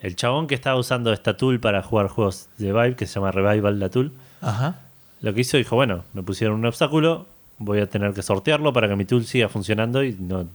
El 0.00 0.16
chabón 0.16 0.46
que 0.48 0.54
estaba 0.54 0.78
usando 0.78 1.12
esta 1.14 1.36
tool 1.38 1.60
para 1.60 1.82
jugar 1.82 2.08
juegos 2.08 2.48
de 2.58 2.72
Vive, 2.72 2.94
que 2.96 3.06
se 3.06 3.14
llama 3.14 3.32
Revival 3.32 3.80
la 3.80 3.88
tool, 3.88 4.12
ajá. 4.42 4.76
Lo 5.24 5.34
que 5.34 5.40
hizo 5.40 5.56
dijo: 5.56 5.74
Bueno, 5.76 6.04
me 6.12 6.22
pusieron 6.22 6.56
un 6.58 6.66
obstáculo, 6.66 7.26
voy 7.58 7.80
a 7.80 7.86
tener 7.88 8.12
que 8.14 8.22
sortearlo 8.22 8.72
para 8.72 8.88
que 8.88 8.96
mi 8.96 9.04
tool 9.04 9.24
siga 9.26 9.48
funcionando 9.48 10.02
y 10.04 10.12
no 10.18 10.46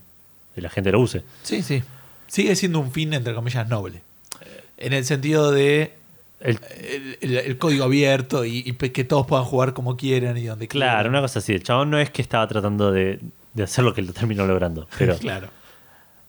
y 0.55 0.61
la 0.61 0.69
gente 0.69 0.91
lo 0.91 0.99
use. 0.99 1.23
Sí, 1.43 1.61
sí. 1.61 1.83
Sigue 2.27 2.55
siendo 2.55 2.79
un 2.79 2.91
fin, 2.91 3.13
entre 3.13 3.33
comillas, 3.33 3.67
noble. 3.69 4.01
En 4.77 4.93
el 4.93 5.03
sentido 5.05 5.51
de 5.51 5.93
El- 6.39 6.59
el, 6.79 7.17
el- 7.21 7.37
el 7.37 7.57
código 7.57 7.83
abierto 7.85 8.45
y, 8.45 8.59
y 8.65 8.73
que 8.73 9.03
todos 9.03 9.27
puedan 9.27 9.45
jugar 9.45 9.73
como 9.73 9.97
quieran 9.97 10.37
y 10.37 10.45
donde 10.45 10.67
claro, 10.67 10.91
quieran. 10.99 11.09
una 11.11 11.21
cosa 11.21 11.39
así. 11.39 11.53
El 11.53 11.63
chabón 11.63 11.89
no 11.89 11.99
es 11.99 12.09
que 12.11 12.21
estaba 12.21 12.47
tratando 12.47 12.91
de, 12.91 13.19
de 13.53 13.63
hacer 13.63 13.83
lo 13.83 13.93
que 13.93 14.01
lo 14.01 14.13
terminó 14.13 14.45
logrando. 14.47 14.87
Pero 14.97 15.17
claro. 15.17 15.49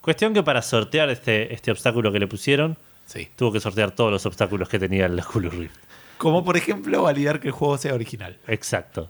cuestión 0.01 0.33
que 0.33 0.43
para 0.43 0.61
sortear 0.61 1.09
este, 1.09 1.53
este 1.53 1.71
obstáculo 1.71 2.11
que 2.11 2.19
le 2.19 2.27
pusieron, 2.27 2.75
Sí. 3.05 3.27
tuvo 3.35 3.51
que 3.51 3.59
sortear 3.59 3.91
todos 3.91 4.11
los 4.11 4.25
obstáculos 4.25 4.67
que 4.69 4.79
tenía 4.79 5.05
el 5.05 5.19
Oculus 5.19 5.53
Rift. 5.53 5.75
Como 6.21 6.45
por 6.45 6.55
ejemplo 6.57 7.01
validar 7.03 7.39
que 7.39 7.47
el 7.47 7.51
juego 7.53 7.77
sea 7.77 7.93
original. 7.95 8.37
Exacto. 8.47 9.09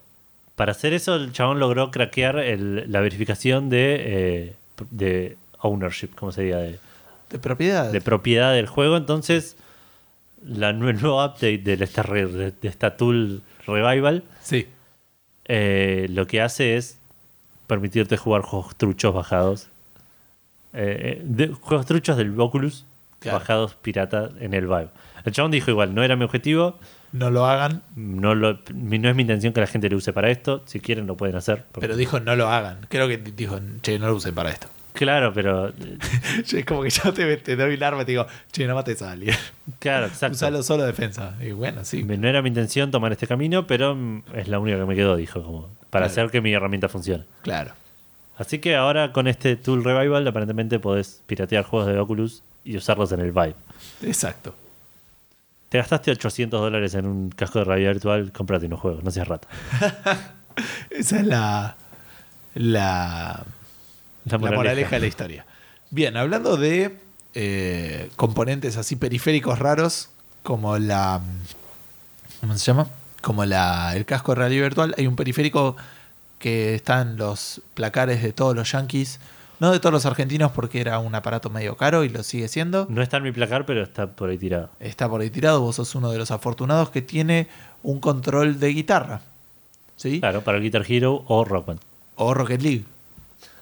Para 0.55 0.71
hacer 0.71 0.93
eso, 0.93 1.15
el 1.15 1.33
chabón 1.33 1.59
logró 1.59 1.91
craquear 1.91 2.37
el- 2.39 2.89
la 2.91 3.01
verificación 3.01 3.69
de, 3.69 3.95
eh, 3.99 4.55
de 4.91 5.37
ownership, 5.59 6.09
¿cómo 6.15 6.31
se 6.31 6.43
diga? 6.43 6.57
De, 6.59 6.79
De 7.29 7.39
propiedad. 7.39 7.91
de 7.91 8.01
propiedad 8.01 8.53
del 8.53 8.67
juego. 8.67 8.95
Entonces, 8.97 9.55
la, 10.45 10.71
nue- 10.73 10.89
el 10.91 11.01
nuevo 11.01 11.23
update 11.23 11.57
de 11.59 11.83
esta, 11.83 12.03
re- 12.03 12.27
de, 12.27 12.51
de 12.51 12.67
esta 12.69 12.95
tool 12.97 13.41
Revival 13.67 14.23
sí. 14.41 14.67
eh, 15.45 16.07
lo 16.09 16.25
que 16.27 16.41
hace 16.41 16.77
es 16.77 16.97
permitirte 17.67 18.17
jugar 18.17 18.41
juegos 18.41 18.75
truchos 18.75 19.13
bajados. 19.13 19.67
Eh, 20.73 21.21
de- 21.23 21.47
juegos 21.49 21.85
truchos 21.85 22.17
del 22.17 22.39
Oculus 22.39 22.85
Claro. 23.19 23.37
bajados 23.39 23.75
pirata 23.75 24.29
en 24.39 24.53
el 24.53 24.65
Vive. 24.67 24.87
El 25.25 25.31
chabón 25.33 25.51
dijo 25.51 25.69
igual, 25.69 25.93
no 25.93 26.01
era 26.03 26.15
mi 26.15 26.23
objetivo, 26.23 26.79
No 27.13 27.29
lo 27.29 27.45
hagan, 27.45 27.81
no, 27.95 28.35
lo, 28.35 28.59
no 28.73 29.09
es 29.09 29.15
mi 29.15 29.21
intención 29.23 29.51
que 29.53 29.59
la 29.59 29.67
gente 29.67 29.89
lo 29.89 29.97
use 29.97 30.13
para 30.13 30.29
esto. 30.31 30.63
Si 30.65 30.79
quieren 30.79 31.07
lo 31.07 31.17
pueden 31.17 31.35
hacer. 31.35 31.63
porque- 31.71 31.87
pero 31.87 31.97
dijo 31.97 32.19
no 32.19 32.35
lo 32.35 32.47
hagan. 32.49 32.85
Creo 32.89 33.07
que 33.07 33.17
dijo, 33.17 33.59
che, 33.81 33.99
no 33.99 34.07
lo 34.07 34.15
usen 34.15 34.33
para 34.33 34.49
esto. 34.51 34.67
Claro, 34.93 35.33
pero... 35.33 35.71
es 36.53 36.65
como 36.65 36.83
que 36.83 36.89
yo 36.89 37.13
te, 37.13 37.37
te 37.37 37.55
doy 37.55 37.73
el 37.75 37.83
arma 37.83 38.01
y 38.01 38.05
te 38.05 38.11
digo, 38.11 38.27
che, 38.51 38.67
no 38.67 38.75
mates 38.75 39.01
a 39.01 39.11
alguien. 39.11 39.35
Claro, 39.79 40.05
exacto. 40.07 40.35
Usalo 40.35 40.63
solo 40.63 40.83
defensa. 40.83 41.35
Y 41.41 41.51
bueno, 41.51 41.83
sí. 41.85 42.03
No 42.03 42.27
era 42.27 42.41
mi 42.41 42.49
intención 42.49 42.91
tomar 42.91 43.11
este 43.11 43.27
camino, 43.27 43.65
pero 43.67 43.97
es 44.33 44.47
la 44.47 44.59
única 44.59 44.77
que 44.77 44.85
me 44.85 44.95
quedó, 44.95 45.15
dijo, 45.15 45.41
como 45.43 45.61
para 45.89 46.05
Claro. 46.05 46.05
hacer 46.05 46.31
que 46.31 46.41
mi 46.41 46.53
herramienta 46.53 46.87
funcione. 46.89 47.25
Claro. 47.41 47.71
Así 48.37 48.59
que 48.59 48.75
ahora 48.75 49.11
con 49.11 49.27
este 49.27 49.55
Tool 49.55 49.83
Revival 49.83 50.27
aparentemente 50.27 50.79
podés 50.79 51.21
piratear 51.27 51.63
juegos 51.63 51.87
de 51.89 51.99
Oculus 51.99 52.41
y 52.63 52.75
usarlos 52.77 53.11
en 53.11 53.19
el 53.19 53.31
Vive. 53.31 53.55
Exacto. 54.03 54.55
Te 55.71 55.77
gastaste 55.77 56.11
800 56.11 56.59
dólares 56.59 56.95
en 56.95 57.05
un 57.05 57.29
casco 57.29 57.59
de 57.59 57.63
realidad 57.63 57.91
virtual, 57.93 58.33
cómprate 58.33 58.65
unos 58.65 58.81
juegos, 58.81 59.05
no 59.05 59.09
seas 59.09 59.25
rata. 59.25 59.47
Esa 60.89 61.21
es 61.21 61.25
la. 61.25 61.77
La, 62.55 63.45
La 64.25 64.37
la 64.37 64.51
moraleja 64.51 64.97
de 64.97 64.99
la 64.99 65.07
historia. 65.07 65.45
Bien, 65.89 66.17
hablando 66.17 66.57
de 66.57 66.97
eh, 67.35 68.09
componentes 68.17 68.75
así 68.75 68.97
periféricos 68.97 69.59
raros, 69.59 70.09
como 70.43 70.77
la. 70.77 71.21
¿Cómo 72.41 72.57
se 72.57 72.65
llama? 72.65 72.89
Como 73.21 73.45
la, 73.45 73.95
el 73.95 74.05
casco 74.05 74.33
de 74.33 74.39
realidad 74.39 74.63
virtual, 74.63 74.93
hay 74.97 75.07
un 75.07 75.15
periférico 75.15 75.77
que 76.37 76.75
está 76.75 76.99
en 76.99 77.15
los 77.15 77.61
placares 77.75 78.21
de 78.21 78.33
todos 78.33 78.57
los 78.57 78.69
yankees. 78.73 79.21
No 79.61 79.71
de 79.71 79.79
todos 79.79 79.93
los 79.93 80.07
argentinos 80.07 80.51
porque 80.53 80.81
era 80.81 80.97
un 80.97 81.13
aparato 81.13 81.51
medio 81.51 81.77
caro 81.77 82.03
y 82.03 82.09
lo 82.09 82.23
sigue 82.23 82.47
siendo. 82.47 82.87
No 82.89 83.03
está 83.03 83.17
en 83.17 83.23
mi 83.23 83.31
placar, 83.31 83.67
pero 83.67 83.83
está 83.83 84.07
por 84.07 84.31
ahí 84.31 84.39
tirado. 84.39 84.71
Está 84.79 85.07
por 85.07 85.21
ahí 85.21 85.29
tirado, 85.29 85.61
vos 85.61 85.75
sos 85.75 85.93
uno 85.93 86.09
de 86.09 86.17
los 86.17 86.31
afortunados 86.31 86.89
que 86.89 87.03
tiene 87.03 87.47
un 87.83 87.99
control 87.99 88.59
de 88.59 88.69
guitarra. 88.69 89.21
¿Sí? 89.97 90.19
Claro, 90.19 90.41
para 90.41 90.57
el 90.57 90.63
Guitar 90.63 90.83
Hero 90.89 91.23
o 91.27 91.45
Rock 91.45 91.67
Band. 91.67 91.79
O 92.15 92.33
Rocket 92.33 92.59
League. 92.59 92.85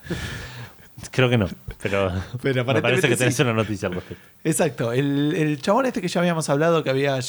Creo 1.11 1.29
que 1.29 1.37
no, 1.37 1.49
pero, 1.81 2.13
Pero 2.41 2.63
me 2.63 2.81
parece 2.81 3.09
que 3.09 3.17
tenés 3.17 3.35
sí. 3.35 3.41
una 3.41 3.51
noticia 3.51 3.89
al 3.89 3.95
respecto. 3.95 4.23
Exacto. 4.45 4.93
El, 4.93 5.35
el 5.35 5.61
chabón 5.61 5.85
este 5.85 5.99
que 5.99 6.07
ya 6.07 6.21
habíamos 6.21 6.47
hablado, 6.47 6.81
que 6.81 6.91
había. 6.91 7.19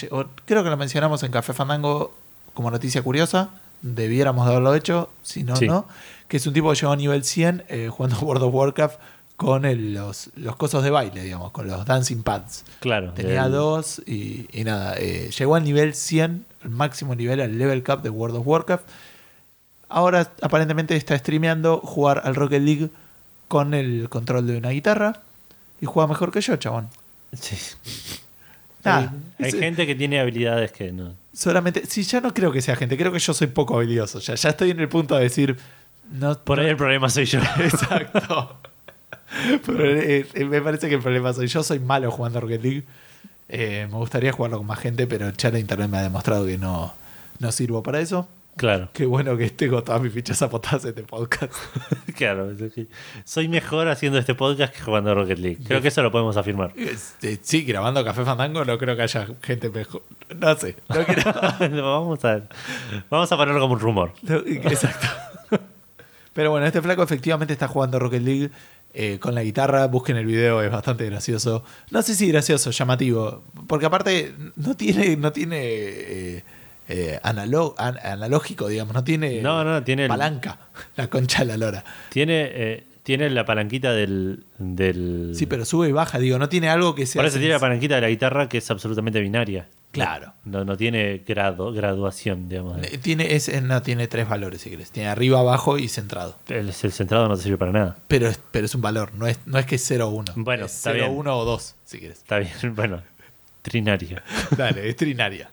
creo 0.44 0.62
que 0.62 0.70
lo 0.70 0.76
mencionamos 0.76 1.24
en 1.24 1.32
Café 1.32 1.54
Fandango 1.54 2.14
como 2.54 2.70
noticia 2.70 3.02
curiosa. 3.02 3.50
Debiéramos 3.82 4.46
de 4.46 4.52
haberlo 4.52 4.74
hecho, 4.74 5.10
si 5.22 5.42
no, 5.44 5.56
Sí. 5.56 5.66
no. 5.66 5.86
Que 6.28 6.36
es 6.36 6.46
un 6.46 6.52
tipo 6.54 6.70
que 6.70 6.76
llegó 6.76 6.92
a 6.92 6.96
nivel 6.96 7.24
100 7.24 7.64
eh, 7.68 7.88
jugando 7.90 8.18
World 8.20 8.42
of 8.44 8.54
Warcraft 8.54 8.98
con 9.36 9.64
el- 9.64 9.94
los, 9.94 10.30
los 10.36 10.54
cosos 10.56 10.84
de 10.84 10.90
baile, 10.90 11.22
digamos, 11.22 11.50
con 11.50 11.66
los 11.66 11.84
dancing 11.86 12.22
pads. 12.22 12.64
Claro. 12.80 13.12
Tenía 13.12 13.46
el- 13.46 13.52
dos 13.52 14.02
y, 14.06 14.46
y 14.52 14.64
nada. 14.64 14.96
eh, 14.98 15.30
llegó 15.36 15.54
al 15.56 15.64
nivel 15.64 15.94
100, 15.94 16.44
el 16.62 16.70
máximo 16.70 17.14
nivel, 17.14 17.40
al 17.40 17.58
level 17.58 17.82
cap 17.82 18.02
de 18.02 18.10
World 18.10 18.36
of 18.36 18.46
Warcraft. 18.46 18.84
Ahora 19.88 20.30
aparentemente 20.42 20.94
está 20.94 21.16
streameando 21.18 21.78
jugar 21.78 22.20
al 22.24 22.34
Rocket 22.36 22.62
League 22.62 22.90
con 23.48 23.74
el 23.74 24.08
control 24.08 24.46
de 24.46 24.58
una 24.58 24.68
guitarra 24.70 25.22
y 25.80 25.86
juega 25.86 26.06
mejor 26.06 26.30
que 26.30 26.40
yo, 26.42 26.54
chabón. 26.56 26.88
Sí. 27.32 27.56
Hay 28.84 29.08
es- 29.38 29.54
gente 29.54 29.86
que 29.86 29.94
tiene 29.94 30.20
habilidades 30.20 30.70
que 30.72 30.92
no. 30.92 31.14
Solamente, 31.32 31.86
sí, 31.86 32.02
ya 32.02 32.20
no 32.20 32.34
creo 32.34 32.50
que 32.50 32.60
sea 32.60 32.76
gente, 32.76 32.96
creo 32.96 33.12
que 33.12 33.18
yo 33.18 33.32
soy 33.32 33.46
poco 33.46 33.76
habilidoso. 33.76 34.18
Ya, 34.18 34.34
ya 34.34 34.50
estoy 34.50 34.70
en 34.70 34.80
el 34.80 34.88
punto 34.88 35.16
de 35.16 35.22
decir. 35.22 35.56
No, 36.10 36.36
Por 36.38 36.58
ahí 36.58 36.66
el 36.66 36.76
problema 36.76 37.08
soy 37.08 37.24
yo. 37.24 37.40
Exacto. 37.58 38.58
Pero, 39.64 39.86
eh, 39.86 40.26
eh, 40.34 40.44
me 40.44 40.60
parece 40.60 40.88
que 40.88 40.96
el 40.96 41.02
problema 41.02 41.32
soy 41.32 41.46
yo, 41.46 41.62
soy 41.62 41.78
malo 41.78 42.10
jugando 42.10 42.40
Rocket 42.40 42.62
League. 42.62 42.84
Eh, 43.48 43.86
me 43.90 43.96
gustaría 43.96 44.32
jugarlo 44.32 44.58
con 44.58 44.66
más 44.66 44.80
gente, 44.80 45.06
pero 45.06 45.30
ya 45.30 45.50
la 45.50 45.58
internet 45.58 45.88
me 45.88 45.98
ha 45.98 46.02
demostrado 46.02 46.46
que 46.46 46.58
no, 46.58 46.94
no 47.38 47.52
sirvo 47.52 47.82
para 47.82 48.00
eso. 48.00 48.28
Claro, 48.60 48.90
Qué 48.92 49.06
bueno 49.06 49.38
que 49.38 49.48
tengo 49.48 49.82
todas 49.82 50.02
mis 50.02 50.12
fichas 50.12 50.42
apotadas 50.42 50.84
en 50.84 50.90
este 50.90 51.02
podcast. 51.02 51.50
claro. 52.14 52.52
Soy 53.24 53.48
mejor 53.48 53.88
haciendo 53.88 54.18
este 54.18 54.34
podcast 54.34 54.74
que 54.74 54.82
jugando 54.82 55.14
Rocket 55.14 55.38
League. 55.38 55.58
Creo 55.66 55.80
que 55.80 55.88
eso 55.88 56.02
lo 56.02 56.12
podemos 56.12 56.36
afirmar. 56.36 56.70
Este, 56.76 57.38
sí, 57.40 57.62
grabando 57.62 58.04
Café 58.04 58.22
Fandango 58.22 58.66
no 58.66 58.76
creo 58.76 58.94
que 58.96 59.00
haya 59.00 59.28
gente 59.40 59.70
mejor. 59.70 60.02
No 60.36 60.54
sé, 60.56 60.76
no 60.90 61.06
quiero. 61.06 61.32
vamos 61.82 62.22
a 62.26 62.42
vamos 63.08 63.32
a 63.32 63.36
ponerlo 63.38 63.62
como 63.62 63.72
un 63.72 63.80
rumor. 63.80 64.12
Exacto. 64.28 65.06
Pero 66.34 66.50
bueno, 66.50 66.66
este 66.66 66.82
flaco 66.82 67.02
efectivamente 67.02 67.54
está 67.54 67.66
jugando 67.66 67.98
Rocket 67.98 68.22
League 68.22 68.50
eh, 68.92 69.18
con 69.18 69.34
la 69.34 69.42
guitarra. 69.42 69.86
Busquen 69.86 70.18
el 70.18 70.26
video, 70.26 70.60
es 70.60 70.70
bastante 70.70 71.06
gracioso. 71.06 71.64
No 71.90 72.02
sé 72.02 72.14
si 72.14 72.28
gracioso, 72.28 72.72
llamativo. 72.72 73.42
Porque 73.66 73.86
aparte 73.86 74.34
no 74.56 74.76
tiene, 74.76 75.16
no 75.16 75.32
tiene 75.32 75.60
eh, 75.62 76.44
eh, 76.90 77.20
an- 77.22 77.98
analógico, 78.02 78.68
digamos. 78.68 78.94
No 78.94 79.04
tiene 79.04 79.40
No, 79.42 79.64
no, 79.64 79.82
tiene 79.82 80.02
el- 80.04 80.08
palanca. 80.08 80.58
La 80.96 81.08
concha 81.08 81.40
de 81.40 81.44
la 81.46 81.56
lora. 81.56 81.84
Tiene, 82.10 82.48
eh, 82.52 82.84
tiene 83.02 83.30
la 83.30 83.44
palanquita 83.44 83.92
del, 83.92 84.44
del. 84.58 85.32
Sí, 85.34 85.46
pero 85.46 85.64
sube 85.64 85.88
y 85.88 85.92
baja, 85.92 86.18
digo. 86.18 86.38
No 86.38 86.48
tiene 86.48 86.68
algo 86.68 86.94
que 86.94 87.06
sea. 87.06 87.20
Por 87.20 87.26
eso 87.26 87.38
tiene 87.38 87.54
la 87.54 87.60
palanquita 87.60 87.94
de 87.96 88.00
la 88.02 88.08
guitarra 88.08 88.48
que 88.48 88.58
es 88.58 88.70
absolutamente 88.70 89.20
binaria. 89.20 89.68
Claro. 89.92 90.34
No, 90.44 90.64
no 90.64 90.76
tiene 90.76 91.22
grado, 91.26 91.72
graduación, 91.72 92.48
digamos. 92.48 92.78
Eh, 92.84 92.98
Tiene, 92.98 93.34
es, 93.34 93.48
eh, 93.48 93.60
no, 93.60 93.82
tiene 93.82 94.06
tres 94.06 94.28
valores, 94.28 94.60
si 94.60 94.70
querés. 94.70 94.92
Tiene 94.92 95.08
arriba, 95.08 95.40
abajo 95.40 95.78
y 95.78 95.88
centrado. 95.88 96.36
El, 96.48 96.68
el 96.68 96.72
centrado 96.72 97.26
no 97.26 97.36
te 97.36 97.42
sirve 97.42 97.58
para 97.58 97.72
nada. 97.72 97.96
Pero 98.06 98.28
es, 98.28 98.38
pero 98.52 98.66
es 98.66 98.74
un 98.76 98.82
valor, 98.82 99.12
no 99.14 99.26
es, 99.26 99.40
no 99.46 99.58
es 99.58 99.66
que 99.66 99.74
es 99.74 99.84
0 99.84 100.06
o 100.06 100.10
1. 100.10 100.32
Bueno, 100.36 100.66
es 100.66 100.76
está 100.76 100.92
0, 100.92 101.06
bien. 101.06 101.18
1 101.18 101.36
o 101.38 101.44
2, 101.44 101.74
si 101.84 101.98
querés. 101.98 102.18
Está 102.18 102.38
bien, 102.38 102.52
bueno, 102.76 103.02
trinaria. 103.62 104.22
Dale, 104.56 104.88
es 104.88 104.94
trinaria. 104.94 105.50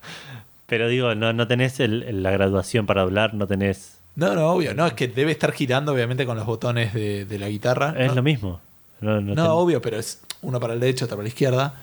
Pero 0.67 0.87
digo, 0.89 1.15
no, 1.15 1.33
no 1.33 1.47
tenés 1.47 1.79
el- 1.79 2.21
la 2.23 2.31
graduación 2.31 2.85
para 2.85 3.01
hablar, 3.01 3.33
no 3.33 3.47
tenés. 3.47 3.97
No, 4.15 4.35
no, 4.35 4.47
obvio. 4.51 4.73
No, 4.73 4.85
es 4.87 4.93
que 4.93 5.07
debe 5.07 5.31
estar 5.31 5.51
girando, 5.53 5.93
obviamente, 5.93 6.25
con 6.25 6.37
los 6.37 6.45
botones 6.45 6.93
de, 6.93 7.25
de 7.25 7.39
la 7.39 7.49
guitarra. 7.49 7.93
Es 7.97 8.09
no, 8.09 8.15
lo 8.15 8.23
mismo. 8.23 8.59
No, 8.99 9.15
no 9.21 9.35
no, 9.35 9.35
ten- 9.35 9.45
obvio, 9.45 9.81
pero 9.81 9.97
es 9.97 10.21
uno 10.41 10.59
para 10.59 10.73
el 10.73 10.79
derecho, 10.79 11.05
otro 11.05 11.17
para 11.17 11.23
la 11.23 11.29
izquierda. 11.29 11.73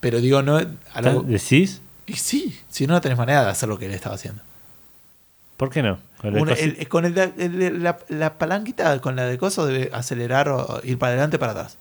Pero 0.00 0.20
digo, 0.20 0.42
no. 0.42 0.60
¿Decís? 1.24 1.80
y 2.06 2.14
sí, 2.14 2.58
si 2.68 2.86
no, 2.86 2.94
no 2.94 3.00
tenés 3.00 3.16
manera 3.16 3.44
de 3.44 3.50
hacer 3.50 3.68
lo 3.68 3.78
que 3.78 3.86
él 3.86 3.92
estaba 3.92 4.14
haciendo. 4.16 4.42
¿Por 5.56 5.70
qué 5.70 5.82
no? 5.82 5.98
Con 6.18 6.34
el 6.34 6.42
Una- 6.42 6.52
cosi- 6.54 6.76
el- 6.78 6.88
con 6.88 7.04
el 7.04 7.82
la, 7.82 7.98
la 8.08 8.34
palanquita, 8.38 9.00
con 9.00 9.14
la 9.16 9.24
de 9.26 9.38
coso, 9.38 9.66
debe 9.66 9.90
acelerar 9.94 10.48
o 10.48 10.80
ir 10.82 10.98
para 10.98 11.12
adelante 11.12 11.38
para 11.38 11.52
atrás. 11.52 11.78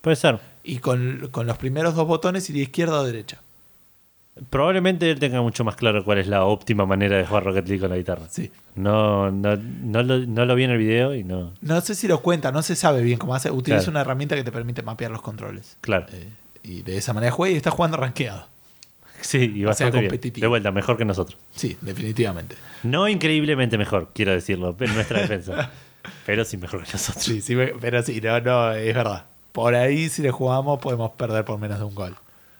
Puede 0.00 0.16
ser. 0.16 0.40
Y 0.64 0.78
con, 0.78 1.28
con 1.30 1.46
los 1.46 1.56
primeros 1.56 1.94
dos 1.94 2.06
botones 2.06 2.48
iría 2.50 2.64
izquierda 2.64 3.00
o 3.00 3.04
derecha. 3.04 3.38
Probablemente 4.50 5.10
él 5.10 5.18
tenga 5.18 5.40
mucho 5.40 5.64
más 5.64 5.76
claro 5.76 6.04
cuál 6.04 6.18
es 6.18 6.26
la 6.26 6.44
óptima 6.44 6.84
manera 6.84 7.16
de 7.16 7.24
jugar 7.26 7.44
Rocket 7.44 7.66
League 7.68 7.80
con 7.80 7.90
la 7.90 7.96
guitarra. 7.96 8.26
Sí. 8.30 8.50
No, 8.74 9.30
no, 9.30 9.56
no, 9.56 10.02
lo, 10.02 10.18
no 10.18 10.44
lo 10.44 10.54
vi 10.54 10.64
en 10.64 10.70
el 10.72 10.78
video 10.78 11.14
y 11.14 11.24
no. 11.24 11.52
No 11.62 11.80
sé 11.80 11.94
si 11.94 12.06
lo 12.06 12.20
cuenta, 12.20 12.52
no 12.52 12.60
se 12.62 12.76
sabe 12.76 13.02
bien 13.02 13.18
cómo 13.18 13.34
hace. 13.34 13.50
Utiliza 13.50 13.78
Claro. 13.84 13.90
una 13.92 14.00
herramienta 14.02 14.36
que 14.36 14.44
te 14.44 14.52
permite 14.52 14.82
mapear 14.82 15.10
los 15.10 15.22
controles. 15.22 15.78
Claro. 15.80 16.06
Eh, 16.12 16.28
y 16.62 16.82
de 16.82 16.98
esa 16.98 17.14
manera 17.14 17.32
juega 17.32 17.54
y 17.54 17.56
está 17.56 17.70
jugando 17.70 17.96
rankeado. 17.96 18.46
Sí, 19.22 19.38
y 19.54 19.58
sea, 19.60 19.66
bastante 19.68 19.98
bien. 20.00 20.10
competitivo. 20.10 20.44
De 20.44 20.48
vuelta, 20.48 20.70
mejor 20.70 20.98
que 20.98 21.06
nosotros. 21.06 21.38
Sí, 21.54 21.76
definitivamente. 21.80 22.56
No 22.82 23.08
increíblemente 23.08 23.78
mejor, 23.78 24.10
quiero 24.14 24.32
decirlo, 24.32 24.76
en 24.78 24.94
nuestra 24.94 25.20
defensa. 25.20 25.70
Pero 26.26 26.44
sí 26.44 26.58
mejor 26.58 26.84
que 26.84 26.92
nosotros. 26.92 27.24
Sí, 27.24 27.40
sí, 27.40 27.56
pero 27.80 28.00
sí, 28.02 28.20
no, 28.22 28.40
no, 28.40 28.72
es 28.72 28.94
verdad. 28.94 29.24
Por 29.50 29.74
ahí, 29.74 30.08
si 30.08 30.22
le 30.22 30.30
jugamos, 30.30 30.78
podemos 30.78 31.10
perder 31.12 31.44
por 31.44 31.58
menos 31.58 31.78
de 31.78 31.84
un 31.84 31.94
gol. 31.96 32.14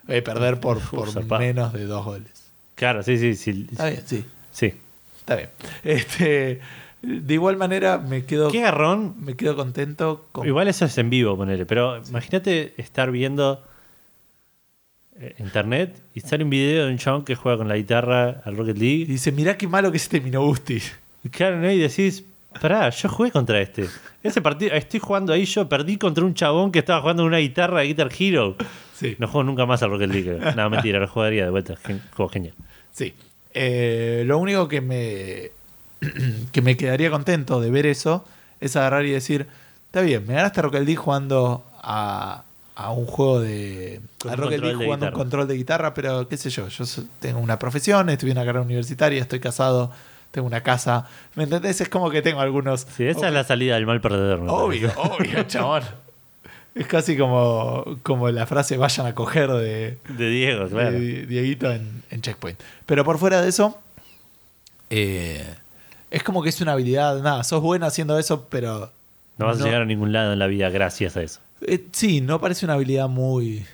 Eh, 0.08 0.22
perder 0.22 0.60
por, 0.60 0.80
por 0.80 1.38
menos 1.40 1.72
de 1.72 1.84
dos 1.86 2.04
goles. 2.04 2.30
Claro, 2.74 3.02
sí, 3.02 3.18
sí, 3.18 3.34
sí. 3.34 3.66
Está 3.70 3.88
bien, 3.88 4.02
sí, 4.06 4.24
Sí. 4.52 4.72
está 5.18 5.34
bien. 5.36 5.48
Este, 5.82 6.60
de 7.02 7.34
igual 7.34 7.56
manera, 7.56 7.98
me 7.98 8.24
quedo, 8.24 8.50
Qué 8.50 8.60
garrón. 8.60 9.14
me 9.18 9.34
quedo 9.34 9.56
contento 9.56 10.26
con. 10.32 10.46
Igual 10.46 10.68
eso 10.68 10.84
es 10.84 10.96
en 10.98 11.10
vivo, 11.10 11.36
ponele. 11.36 11.66
Pero 11.66 12.02
imagínate 12.06 12.74
estar 12.76 13.10
viendo 13.10 13.62
eh, 15.18 15.34
internet 15.38 16.00
y 16.14 16.20
sale 16.20 16.44
un 16.44 16.50
video 16.50 16.86
de 16.86 16.92
un 16.92 16.98
chabón 16.98 17.24
que 17.24 17.34
juega 17.34 17.58
con 17.58 17.68
la 17.68 17.76
guitarra 17.76 18.42
al 18.44 18.56
Rocket 18.56 18.76
Y 18.76 18.80
League. 18.80 19.04
dice: 19.06 19.32
Mirá 19.32 19.56
qué 19.56 19.66
malo 19.66 19.90
que 19.90 19.98
se 19.98 20.08
terminó 20.10 20.42
Gusti. 20.42 20.80
Y 21.24 21.28
claro, 21.30 21.58
¿no? 21.60 21.70
Y 21.70 21.78
decís, 21.78 22.22
pará, 22.60 22.88
yo 22.90 23.08
jugué 23.08 23.30
contra 23.30 23.60
este. 23.60 23.86
Ese 24.26 24.40
partido, 24.42 24.74
estoy 24.74 25.00
jugando 25.00 25.32
ahí, 25.32 25.44
yo 25.44 25.68
perdí 25.68 25.96
contra 25.96 26.24
un 26.24 26.34
chabón 26.34 26.72
que 26.72 26.80
estaba 26.80 27.00
jugando 27.00 27.24
una 27.24 27.38
guitarra 27.38 27.80
de 27.80 27.86
Guitar 27.86 28.10
Hero. 28.18 28.56
Sí, 28.94 29.14
No 29.18 29.28
juego 29.28 29.44
nunca 29.44 29.66
más 29.66 29.82
al 29.82 29.90
Rocket 29.90 30.10
League. 30.10 30.38
No, 30.56 30.70
mentira, 30.70 30.98
lo 30.98 31.06
jugaría 31.08 31.44
de 31.44 31.50
vuelta. 31.50 31.76
Gen- 31.84 32.02
Juego 32.14 32.30
genial. 32.30 32.54
sí. 32.92 33.14
Eh, 33.58 34.22
lo 34.26 34.36
único 34.36 34.68
que 34.68 34.82
me, 34.82 35.50
que 36.52 36.60
me 36.60 36.76
quedaría 36.76 37.10
contento 37.10 37.58
de 37.60 37.70
ver 37.70 37.86
eso 37.86 38.24
es 38.60 38.76
agarrar 38.76 39.06
y 39.06 39.12
decir: 39.12 39.46
Está 39.86 40.02
bien, 40.02 40.26
me 40.26 40.34
ganaste 40.34 40.60
Rocket 40.60 40.82
League 40.82 40.96
jugando 40.96 41.64
a, 41.82 42.42
a 42.74 42.90
un 42.92 43.06
juego 43.06 43.40
de. 43.40 44.00
Con 44.20 44.30
a 44.30 44.36
Rocket 44.36 44.60
League 44.60 44.84
jugando 44.84 45.06
un 45.06 45.12
control 45.12 45.48
de 45.48 45.54
guitarra, 45.56 45.94
pero 45.94 46.28
qué 46.28 46.36
sé 46.36 46.50
yo, 46.50 46.68
yo 46.68 46.84
tengo 47.20 47.38
una 47.38 47.58
profesión, 47.58 48.10
estuve 48.10 48.32
en 48.32 48.36
una 48.36 48.44
carrera 48.44 48.62
universitaria, 48.64 49.22
estoy 49.22 49.40
casado, 49.40 49.90
tengo 50.30 50.46
una 50.46 50.62
casa. 50.62 51.06
¿Me 51.34 51.44
entendés? 51.44 51.80
Es 51.80 51.88
como 51.88 52.10
que 52.10 52.22
tengo 52.22 52.40
algunos. 52.40 52.86
Sí, 52.96 53.04
esa 53.06 53.28
es 53.28 53.34
la 53.34 53.44
salida 53.44 53.74
del 53.76 53.86
mal 53.86 54.00
perdedor. 54.00 54.40
Obvio, 54.48 54.92
obvio, 54.96 55.42
chabón. 55.48 55.82
Es 56.74 56.86
casi 56.86 57.16
como, 57.16 57.84
como 58.02 58.28
la 58.30 58.44
frase 58.46 58.76
vayan 58.76 59.06
a 59.06 59.14
coger 59.14 59.50
de, 59.50 59.96
De 60.10 60.28
Diego, 60.28 60.68
claro. 60.68 60.90
de 60.92 61.24
Dieguito 61.26 61.72
en, 61.72 62.02
en 62.10 62.20
Checkpoint. 62.20 62.60
Pero 62.84 63.02
por 63.02 63.16
fuera 63.18 63.40
de 63.40 63.48
eso, 63.48 63.78
eh, 64.90 65.42
es 66.10 66.22
como 66.22 66.42
que 66.42 66.50
es 66.50 66.60
una 66.60 66.72
habilidad. 66.72 67.20
Nada, 67.22 67.44
sos 67.44 67.62
bueno 67.62 67.86
haciendo 67.86 68.18
eso, 68.18 68.46
pero. 68.50 68.90
No 69.38 69.46
vas 69.46 69.60
a 69.60 69.64
llegar 69.64 69.82
a 69.82 69.84
ningún 69.86 70.12
lado 70.12 70.32
en 70.32 70.38
la 70.38 70.46
vida 70.46 70.70
gracias 70.70 71.16
a 71.16 71.22
eso. 71.22 71.40
eh, 71.62 71.84
sí, 71.92 72.20
no 72.20 72.40
parece 72.40 72.64
una 72.66 72.74
habilidad 72.74 73.08
muy, 73.08 73.66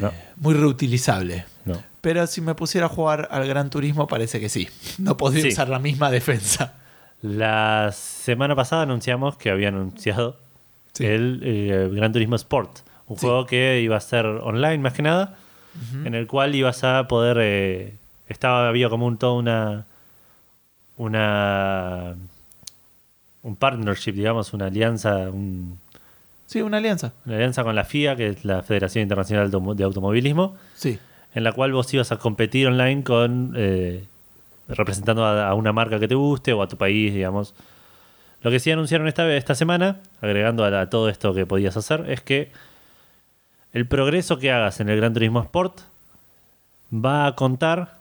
No. 0.00 0.12
muy 0.36 0.54
reutilizable. 0.54 1.44
No. 1.64 1.82
Pero 2.00 2.26
si 2.26 2.40
me 2.40 2.54
pusiera 2.54 2.86
a 2.86 2.88
jugar 2.88 3.28
al 3.30 3.46
Gran 3.46 3.70
Turismo, 3.70 4.06
parece 4.06 4.40
que 4.40 4.48
sí. 4.48 4.68
No 4.98 5.16
podría 5.16 5.42
Sí. 5.42 5.48
usar 5.48 5.68
la 5.68 5.78
misma 5.78 6.10
defensa. 6.10 6.74
La 7.22 7.90
semana 7.92 8.54
pasada 8.54 8.82
anunciamos 8.82 9.36
que 9.36 9.50
había 9.50 9.68
anunciado 9.68 10.36
Sí. 10.92 11.04
el 11.06 11.40
eh, 11.44 11.88
Gran 11.92 12.12
Turismo 12.12 12.36
Sport, 12.36 12.78
un 13.08 13.16
Sí. 13.18 13.26
juego 13.26 13.46
que 13.46 13.80
iba 13.80 13.96
a 13.96 14.00
ser 14.00 14.24
online 14.26 14.78
más 14.78 14.92
que 14.92 15.02
nada, 15.02 15.36
en 16.04 16.14
el 16.14 16.26
cual 16.26 16.54
ibas 16.54 16.82
a 16.84 17.06
poder 17.08 17.38
eh, 17.40 17.94
estaba 18.28 18.68
había 18.68 18.88
como 18.88 19.06
un 19.06 19.16
toda 19.18 19.32
una 19.34 19.86
una 20.96 22.14
un 23.42 23.56
partnership, 23.56 24.12
digamos, 24.12 24.52
una 24.52 24.66
alianza, 24.66 25.30
un, 25.30 25.78
Sí, 26.48 26.62
una 26.62 26.78
alianza. 26.78 27.12
Una 27.26 27.34
alianza 27.36 27.62
con 27.62 27.74
la 27.76 27.84
FIA, 27.84 28.16
que 28.16 28.28
es 28.28 28.44
la 28.44 28.62
Federación 28.62 29.02
Internacional 29.02 29.50
de 29.50 29.56
Automo- 29.58 29.74
de 29.74 29.84
Automovilismo, 29.84 30.56
Sí. 30.74 30.98
en 31.34 31.44
la 31.44 31.52
cual 31.52 31.72
vos 31.72 31.92
ibas 31.92 32.10
a 32.10 32.16
competir 32.16 32.66
online 32.68 33.04
con 33.04 33.52
eh, 33.54 34.04
representando 34.66 35.24
a, 35.26 35.46
a 35.48 35.52
una 35.54 35.72
marca 35.74 36.00
que 36.00 36.08
te 36.08 36.14
guste 36.14 36.52
o 36.54 36.62
a 36.62 36.66
tu 36.68 36.76
país, 36.78 37.12
digamos. 37.12 37.54
Lo 38.40 38.50
que 38.50 38.60
sí 38.60 38.70
anunciaron 38.70 39.08
esta, 39.08 39.30
esta 39.36 39.54
semana, 39.54 39.98
agregando 40.22 40.64
a, 40.64 40.70
la- 40.70 40.88
todo 40.88 41.10
esto 41.10 41.34
que 41.34 41.44
podías 41.44 41.76
hacer, 41.76 42.10
es 42.10 42.22
que 42.22 42.50
el 43.74 43.86
progreso 43.86 44.38
que 44.38 44.50
hagas 44.50 44.80
en 44.80 44.88
el 44.88 44.96
Gran 44.96 45.12
Turismo 45.12 45.40
Sport 45.42 45.80
va 46.94 47.26
a 47.26 47.34
contar 47.34 47.98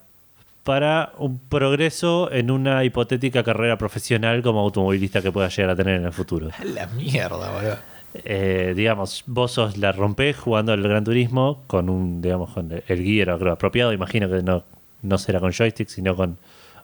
para 0.63 1.11
un 1.17 1.37
progreso 1.39 2.31
en 2.31 2.49
una 2.51 2.83
hipotética 2.85 3.43
carrera 3.43 3.77
profesional 3.77 4.41
como 4.41 4.61
automovilista 4.61 5.21
que 5.21 5.31
puedas 5.33 5.53
llegar 5.55 5.71
a 5.71 5.75
tener 5.75 5.95
en 5.99 6.05
el 6.05 6.13
futuro. 6.13 6.49
La 6.63 6.87
mierda, 6.87 7.51
boludo. 7.51 7.77
Eh, 8.13 8.73
digamos, 8.75 9.23
vos 9.27 9.51
sos 9.51 9.77
la 9.77 9.91
rompés 9.91 10.37
jugando 10.37 10.71
al 10.71 10.81
Gran 10.81 11.03
Turismo 11.03 11.63
con 11.67 11.89
un, 11.89 12.21
digamos, 12.21 12.51
con 12.51 12.71
el 12.71 13.03
gear 13.03 13.37
creo, 13.37 13.53
apropiado. 13.53 13.93
Imagino 13.93 14.29
que 14.29 14.41
no, 14.41 14.63
no 15.01 15.17
será 15.17 15.39
con 15.39 15.51
joystick, 15.51 15.87
sino 15.89 16.15
con 16.15 16.37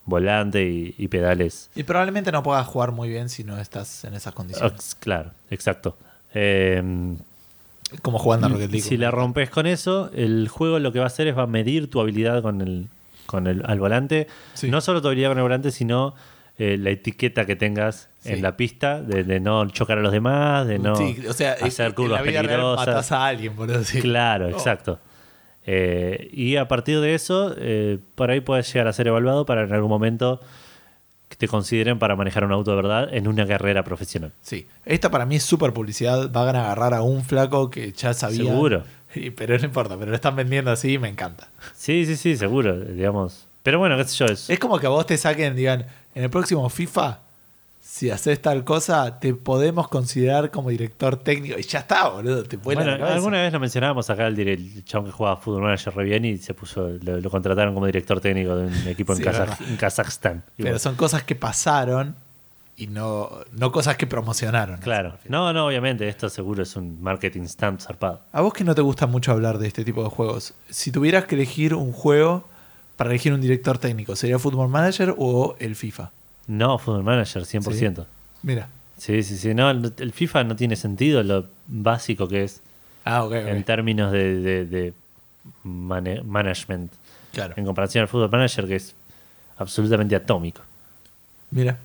volante 0.06 0.64
y, 0.64 0.94
y 0.98 1.08
pedales. 1.08 1.70
Y 1.76 1.84
probablemente 1.84 2.32
no 2.32 2.44
puedas 2.44 2.68
jugar 2.68 2.92
muy 2.92 3.10
bien 3.10 3.30
si 3.30 3.44
no 3.44 3.58
estás 3.58 4.04
en 4.04 4.14
esas 4.14 4.34
condiciones. 4.34 4.96
Claro, 5.00 5.32
exacto. 5.50 5.96
Eh, 6.34 6.84
Como 8.02 8.20
jugando 8.20 8.48
a 8.48 8.50
Rocket 8.50 8.72
League. 8.72 8.82
si 8.88 8.98
la 8.98 9.10
rompes 9.12 9.50
con 9.50 9.66
eso, 9.66 10.12
el 10.14 10.48
juego 10.50 10.80
lo 10.80 10.92
que 10.92 11.00
va 11.00 11.06
a 11.06 11.08
hacer 11.08 11.28
es 11.28 11.38
va 11.38 11.44
a 11.44 11.48
medir 11.48 11.90
tu 11.90 12.00
habilidad 12.02 12.42
con 12.42 12.62
el, 12.62 12.88
con 13.26 13.48
el 13.48 13.64
al 13.66 13.80
volante. 13.80 14.28
Sí. 14.54 14.70
No 14.70 14.82
solo 14.82 15.02
tu 15.02 15.08
habilidad 15.08 15.30
con 15.30 15.38
el 15.38 15.44
volante, 15.44 15.72
sino 15.72 16.14
eh, 16.58 16.78
la 16.80 16.90
etiqueta 16.92 17.46
que 17.46 17.56
tengas 17.56 18.10
Sí. 18.20 18.32
en 18.34 18.42
la 18.42 18.56
pista 18.56 19.02
de, 19.02 19.24
de 19.26 19.40
no 19.42 19.68
chocar 19.70 19.98
a 19.98 20.02
los 20.02 20.12
demás, 20.14 20.66
de 20.68 20.80
no 20.80 20.96
Sí, 20.96 21.18
o 21.28 21.34
sea, 21.34 21.58
hacer 21.62 21.88
en 21.88 21.92
curvas 21.94 22.22
la 22.22 22.22
vida 22.22 22.42
real 22.42 22.52
peligrosas. 22.62 22.88
matás 22.88 23.12
a 23.12 23.26
alguien, 23.28 23.56
boludo. 23.56 23.84
sí. 23.84 24.00
Claro, 24.02 24.46
Oh. 24.48 24.50
exacto. 24.52 25.00
Eh, 25.66 26.30
y 26.34 26.56
a 26.58 26.68
partir 26.68 27.00
de 27.00 27.16
eso, 27.16 27.54
eh, 27.58 27.98
por 28.16 28.32
ahí 28.32 28.42
puedes 28.42 28.72
llegar 28.74 28.88
a 28.88 28.94
ser 28.94 29.08
evaluado 29.08 29.46
para 29.46 29.64
en 29.64 29.74
algún 29.74 29.90
momento 29.90 30.40
que 31.30 31.36
te 31.38 31.48
consideren 31.48 32.00
para 32.00 32.16
manejar 32.16 32.44
un 32.44 32.52
auto 32.52 32.72
de 32.72 32.78
verdad 32.78 33.14
en 33.14 33.28
una 33.28 33.48
carrera 33.48 33.84
profesional. 33.84 34.32
Sí, 34.42 34.68
esta 34.86 35.10
para 35.10 35.26
mí 35.26 35.38
es 35.38 35.44
súper 35.44 35.74
publicidad. 35.74 36.30
Van 36.32 36.56
a 36.56 36.66
agarrar 36.66 36.94
a 36.94 37.02
un 37.02 37.24
flaco 37.24 37.70
que 37.70 37.92
ya 37.92 38.14
sabía. 38.14 38.38
Seguro. 38.52 38.84
Y- 39.16 39.30
pero 39.30 39.56
no 39.58 39.64
importa, 39.66 39.96
pero 39.98 40.10
lo 40.10 40.16
están 40.16 40.36
vendiendo 40.36 40.72
así 40.72 40.94
y 40.94 40.98
me 40.98 41.08
encanta. 41.08 41.48
Sí, 41.76 42.04
sí, 42.08 42.16
sí, 42.16 42.36
seguro, 42.36 42.80
digamos. 42.80 43.48
Pero 43.62 43.78
bueno, 43.80 43.96
qué 43.96 44.06
sé 44.06 44.16
yo, 44.18 44.26
es, 44.26 44.50
Es 44.50 44.58
como 44.60 44.80
que 44.80 44.88
a 44.88 44.90
vos 44.90 45.06
te 45.06 45.18
saquen, 45.18 45.56
digan, 45.56 45.86
en 46.16 46.24
el 46.24 46.30
próximo 46.30 46.68
FIFA, 46.70 47.20
si 47.82 48.10
haces 48.10 48.42
tal 48.42 48.64
cosa, 48.64 49.20
te 49.20 49.34
podemos 49.34 49.88
considerar 49.88 50.50
como 50.52 50.70
director 50.70 51.18
técnico. 51.18 51.60
Y 51.60 51.64
ya 51.64 51.80
está, 51.80 52.08
boludo. 52.10 52.44
Te 52.44 52.58
vuela 52.58 52.82
Bueno, 52.84 52.98
la 52.98 53.14
alguna 53.14 53.42
vez 53.42 53.52
lo 53.54 53.60
mencionábamos 53.60 54.10
acá, 54.10 54.28
el, 54.28 54.40
el 54.40 54.86
chabón 54.86 55.08
que 55.08 55.12
jugaba 55.12 55.38
Fútbol 55.38 55.64
Manager 55.64 55.94
re 55.96 56.04
bien 56.06 56.26
y 56.26 56.38
se 56.38 56.54
puso, 56.54 56.90
lo, 57.02 57.20
lo 57.20 57.30
contrataron 57.30 57.74
como 57.74 57.86
director 57.86 58.20
técnico 58.22 58.56
de 58.56 58.68
un 58.68 58.74
equipo 58.88 59.14
en, 59.14 59.20
Kazaj- 59.20 59.78
Kazajstán. 59.78 60.44
Pero 60.58 60.70
bueno, 60.70 60.80
son 60.80 60.96
cosas 60.96 61.24
que 61.24 61.36
pasaron 61.36 62.16
y 62.76 62.88
no, 62.88 63.30
no 63.52 63.72
cosas 63.72 63.98
que 63.98 64.08
promocionaron. 64.08 64.78
claro. 64.80 65.18
No, 65.28 65.54
no, 65.54 65.68
obviamente, 65.68 66.08
esto 66.08 66.30
seguro 66.30 66.64
es 66.64 66.76
un 66.76 67.04
marketing 67.04 67.44
stamp 67.48 67.80
zarpado. 67.82 68.22
A 68.32 68.42
vos 68.42 68.54
que 68.54 68.64
no 68.64 68.74
te 68.74 68.82
gusta 68.82 69.06
mucho 69.06 69.32
hablar 69.32 69.60
de 69.60 69.68
este 69.68 69.84
tipo 69.84 70.04
de 70.04 70.10
juegos, 70.10 70.54
si 70.70 70.92
tuvieras 70.92 71.26
que 71.26 71.36
elegir 71.36 71.76
un 71.76 71.92
juego 71.92 72.48
para 72.96 73.10
elegir 73.10 73.34
un 73.34 73.42
director 73.42 73.78
técnico, 73.78 74.16
¿sería 74.16 74.38
Football 74.40 74.70
Manager 74.70 75.16
o 75.18 75.56
el 75.60 75.76
FIFA? 75.76 76.12
No, 76.48 76.78
Fútbol 76.78 77.04
Manager, 77.04 77.44
100%. 77.44 78.06
Mira. 78.44 78.68
Sí, 78.98 79.24
sí, 79.24 79.38
sí. 79.38 79.54
No, 79.54 79.70
el 79.72 80.12
FIFA 80.14 80.44
no 80.44 80.56
tiene 80.56 80.76
sentido 80.76 81.24
lo 81.24 81.46
básico 81.68 82.28
que 82.28 82.44
es 82.44 82.62
Ah, 83.06 83.24
ok, 83.24 83.32
ok. 83.32 83.48
en 83.48 83.64
términos 83.64 84.12
de, 84.12 84.40
de- 84.40 84.66
de 84.66 84.94
mane- 85.64 86.22
management. 86.24 86.92
Claro. 87.34 87.54
En 87.58 87.66
comparación 87.66 88.04
al 88.04 88.08
Football 88.08 88.30
Manager, 88.32 88.68
que 88.68 88.76
es 88.76 88.94
absolutamente 89.58 90.16
atómico. 90.16 90.62
Mira. 91.52 91.78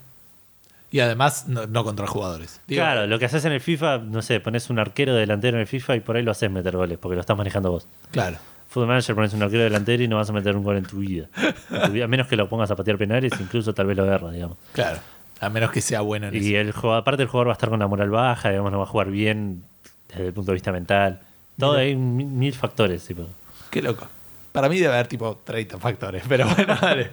Y 0.91 1.01
además, 1.01 1.47
no, 1.49 1.67
no 1.67 1.85
contra 1.85 2.07
jugadores. 2.07 2.61
Digo, 2.67 2.81
claro, 2.81 3.07
lo 3.07 3.19
que 3.19 3.27
haces 3.27 3.45
en 3.45 3.53
el 3.53 3.61
FIFA, 3.61 3.99
no 3.99 4.23
sé, 4.23 4.41
pones 4.41 4.71
un 4.71 4.79
arquero 4.79 5.15
delantero 5.15 5.57
en 5.59 5.63
el 5.63 5.67
FIFA 5.67 5.97
y 5.97 6.01
por 6.01 6.17
ahí 6.17 6.23
lo 6.23 6.31
haces 6.31 6.51
meter 6.51 6.77
goles, 6.77 6.99
porque 6.99 7.15
lo 7.15 7.21
estás 7.21 7.37
manejando 7.37 7.71
vos. 7.71 7.87
Claro. 8.11 8.39
Fútbol 8.69 8.89
Manager 8.89 9.15
pones 9.15 9.33
un 9.33 9.43
arquero 9.43 9.63
delantero 9.65 10.03
y 10.03 10.09
no 10.09 10.17
vas 10.17 10.29
a 10.29 10.33
meter 10.33 10.55
un 10.57 10.63
gol 10.63 10.77
en 10.77 10.85
tu 10.85 10.99
vida. 10.99 11.27
En 11.71 11.83
tu 11.87 11.93
vida, 11.93 12.05
a 12.05 12.09
menos 12.09 12.27
que 12.27 12.37
lo 12.37 12.49
pongas 12.49 12.71
a 12.71 12.77
patear 12.77 12.99
penales, 12.99 13.33
incluso 13.41 13.73
tal 13.75 13.87
vez 13.87 13.97
lo 13.97 14.03
agarras, 14.05 14.33
digamos. 14.33 14.59
Claro. 14.73 14.99
A 15.41 15.49
menos 15.49 15.71
que 15.71 15.81
sea 15.81 16.01
bueno 16.03 16.29
en 16.29 16.35
Y 16.35 16.39
eso. 16.55 16.59
el 16.59 16.73
jugador, 16.73 17.01
aparte 17.03 17.23
el 17.23 17.29
jugador 17.29 17.49
va 17.49 17.53
a 17.53 17.55
estar 17.55 17.71
con 17.71 17.79
la 17.79 17.87
moral 17.87 18.11
baja, 18.11 18.51
digamos, 18.51 18.71
no 18.73 18.79
va 18.79 18.85
a 18.85 18.89
jugar 18.89 19.11
bien 19.11 19.63
desde 20.09 20.27
el 20.27 20.33
punto 20.33 20.51
de 20.51 20.55
vista 20.55 20.73
mental. 20.73 21.21
Todo 21.59 21.73
Mira. 21.73 21.83
hay 21.83 21.97
mil, 21.97 22.27
mil 22.27 22.53
factores, 22.53 23.05
tipo. 23.07 23.27
Qué 23.71 23.81
loco. 23.83 24.07
Para 24.53 24.69
mí 24.69 24.79
debe 24.79 24.93
haber 24.95 25.07
tipo 25.07 25.41
30 25.45 25.79
factores, 25.79 26.25
pero 26.29 26.47
bueno, 26.49 26.77
dale. 26.81 27.11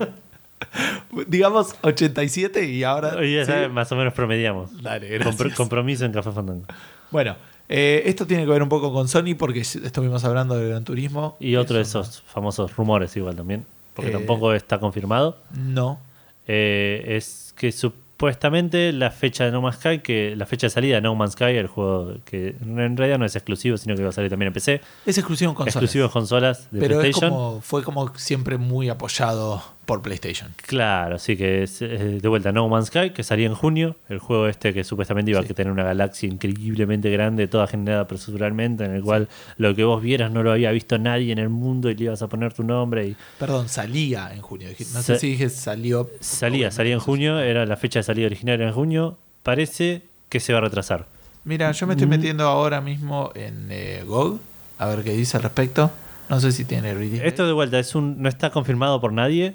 Digamos 1.28 1.76
87 1.82 2.66
y 2.66 2.84
ahora. 2.84 3.16
Hoy 3.18 3.36
ya 3.36 3.46
¿sí? 3.46 3.70
más 3.72 3.92
o 3.92 3.96
menos 3.96 4.14
promediamos. 4.14 4.82
Dale, 4.82 5.08
gracias. 5.08 5.36
Compro- 5.38 5.54
compromiso 5.56 6.06
en 6.06 6.12
Café 6.12 6.32
Fandango. 6.32 6.66
Bueno, 7.12 7.36
eh, 7.70 8.04
esto 8.06 8.26
tiene 8.28 8.44
que 8.46 8.52
ver 8.52 8.62
un 8.64 8.70
poco 8.70 8.92
con 8.94 9.08
Sony 9.08 9.36
porque 9.38 9.62
estuvimos 9.62 10.24
hablando 10.24 10.56
del 10.56 10.70
Gran 10.70 10.84
Turismo. 10.84 11.36
Y 11.40 11.56
otro 11.56 11.76
de 11.78 11.82
Eso 11.84 12.02
esos 12.02 12.22
famosos 12.22 12.76
rumores 12.76 13.16
igual 13.18 13.36
también, 13.36 13.66
porque 13.94 14.12
Eh. 14.12 14.14
tampoco 14.14 14.54
está 14.54 14.80
confirmado. 14.80 15.38
No. 15.56 16.00
Eh, 16.48 17.04
es 17.18 17.54
que 17.58 17.72
supuestamente 17.72 18.94
la 18.94 19.12
fecha 19.12 19.46
de 19.46 19.52
No 19.52 19.62
Man's 19.62 19.78
Sky, 19.78 20.00
que 20.00 20.36
la 20.36 20.46
fecha 20.46 20.68
de 20.68 20.72
salida 20.72 20.96
de 20.96 21.02
No 21.02 21.16
Man's 21.16 21.34
Sky, 21.34 21.46
el 21.56 21.68
juego 21.68 22.16
que 22.24 22.56
en 22.62 22.96
realidad 22.98 23.18
no 23.20 23.26
es 23.26 23.36
exclusivo, 23.36 23.78
sino 23.78 23.96
que 23.96 24.04
va 24.04 24.10
a 24.10 24.12
salir 24.12 24.30
también 24.30 24.48
en 24.48 24.54
PC, 24.54 24.82
Es 25.06 25.18
exclusivo 25.18 25.52
en 25.52 25.56
consolas. 25.56 25.76
exclusivo 25.76 26.06
en 26.06 26.12
consolas 26.12 26.68
de 26.72 26.80
pero 26.80 26.96
es 26.96 27.00
PlayStation. 27.02 27.30
como, 27.32 27.62
fue 27.62 27.84
como 27.84 28.16
siempre 28.16 28.58
muy 28.58 28.90
apoyado 28.90 29.62
por 29.86 30.02
PlayStation. 30.02 30.54
Claro, 30.66 31.20
sí 31.20 31.38
que 31.38 31.64
es 31.64 31.82
eh, 31.82 32.20
de 32.22 32.28
vuelta 32.28 32.52
No 32.52 32.68
Man's 32.68 32.88
Sky, 32.88 33.12
que 33.12 33.24
salía 33.24 33.46
en 33.48 33.56
junio, 33.56 33.96
el 34.10 34.20
juego 34.20 34.48
este 34.48 34.74
que 34.74 34.84
supuestamente 34.84 35.32
iba 35.32 35.42
Sí. 35.44 35.50
a 35.52 35.54
tener 35.56 35.72
una 35.72 35.84
galaxia 35.84 36.28
increíblemente 36.28 37.10
grande, 37.12 37.48
toda 37.48 37.68
generada 37.68 38.08
proceduralmente, 38.08 38.84
en 38.86 38.92
el 38.96 39.04
cual 39.04 39.28
lo 39.58 39.76
que 39.76 39.84
vos 39.84 40.02
vieras 40.02 40.32
no 40.32 40.44
lo 40.44 40.52
había 40.52 40.72
visto 40.72 40.98
nadie 40.98 41.32
en 41.32 41.40
el 41.40 41.50
mundo 41.50 41.90
y 41.90 41.96
le 41.96 42.06
ibas 42.06 42.22
a 42.22 42.28
poner 42.28 42.54
tu 42.54 42.64
nombre 42.64 43.08
y 43.08 43.16
Perdón, 43.40 43.70
salía 43.70 44.32
en 44.34 44.42
junio. 44.42 44.70
No 44.70 44.86
Sa- 44.86 45.02
sé 45.04 45.20
si 45.20 45.28
dije 45.32 45.50
salió. 45.50 46.10
salía, 46.20 46.72
salía 46.72 46.94
en 46.94 47.00
junio, 47.00 47.40
era 47.40 47.66
la 47.66 47.78
fecha 47.78 48.00
de 48.00 48.04
salida 48.04 48.26
original 48.26 48.56
era 48.56 48.68
en 48.70 48.74
junio, 48.74 49.18
parece 49.44 50.02
que 50.30 50.40
se 50.40 50.52
va 50.54 50.60
a 50.60 50.62
retrasar. 50.62 51.06
Mira, 51.44 51.72
yo 51.72 51.86
me 51.86 51.94
estoy 51.94 52.08
Mm. 52.08 52.10
metiendo 52.10 52.44
ahora 52.48 52.82
mismo 52.82 53.32
en 53.36 53.68
eh, 53.70 54.04
GOG 54.08 54.40
a 54.80 54.88
ver 54.88 55.04
qué 55.04 55.12
dice 55.12 55.38
al 55.38 55.44
respecto. 55.44 55.92
No 56.28 56.40
sé 56.40 56.52
si 56.52 56.66
tiene. 56.66 56.92
Esto 57.24 57.46
de 57.46 57.54
vuelta 57.54 57.78
es 57.78 57.94
un, 57.94 58.20
no 58.24 58.28
está 58.28 58.50
confirmado 58.50 59.00
por 59.00 59.14
nadie, 59.14 59.54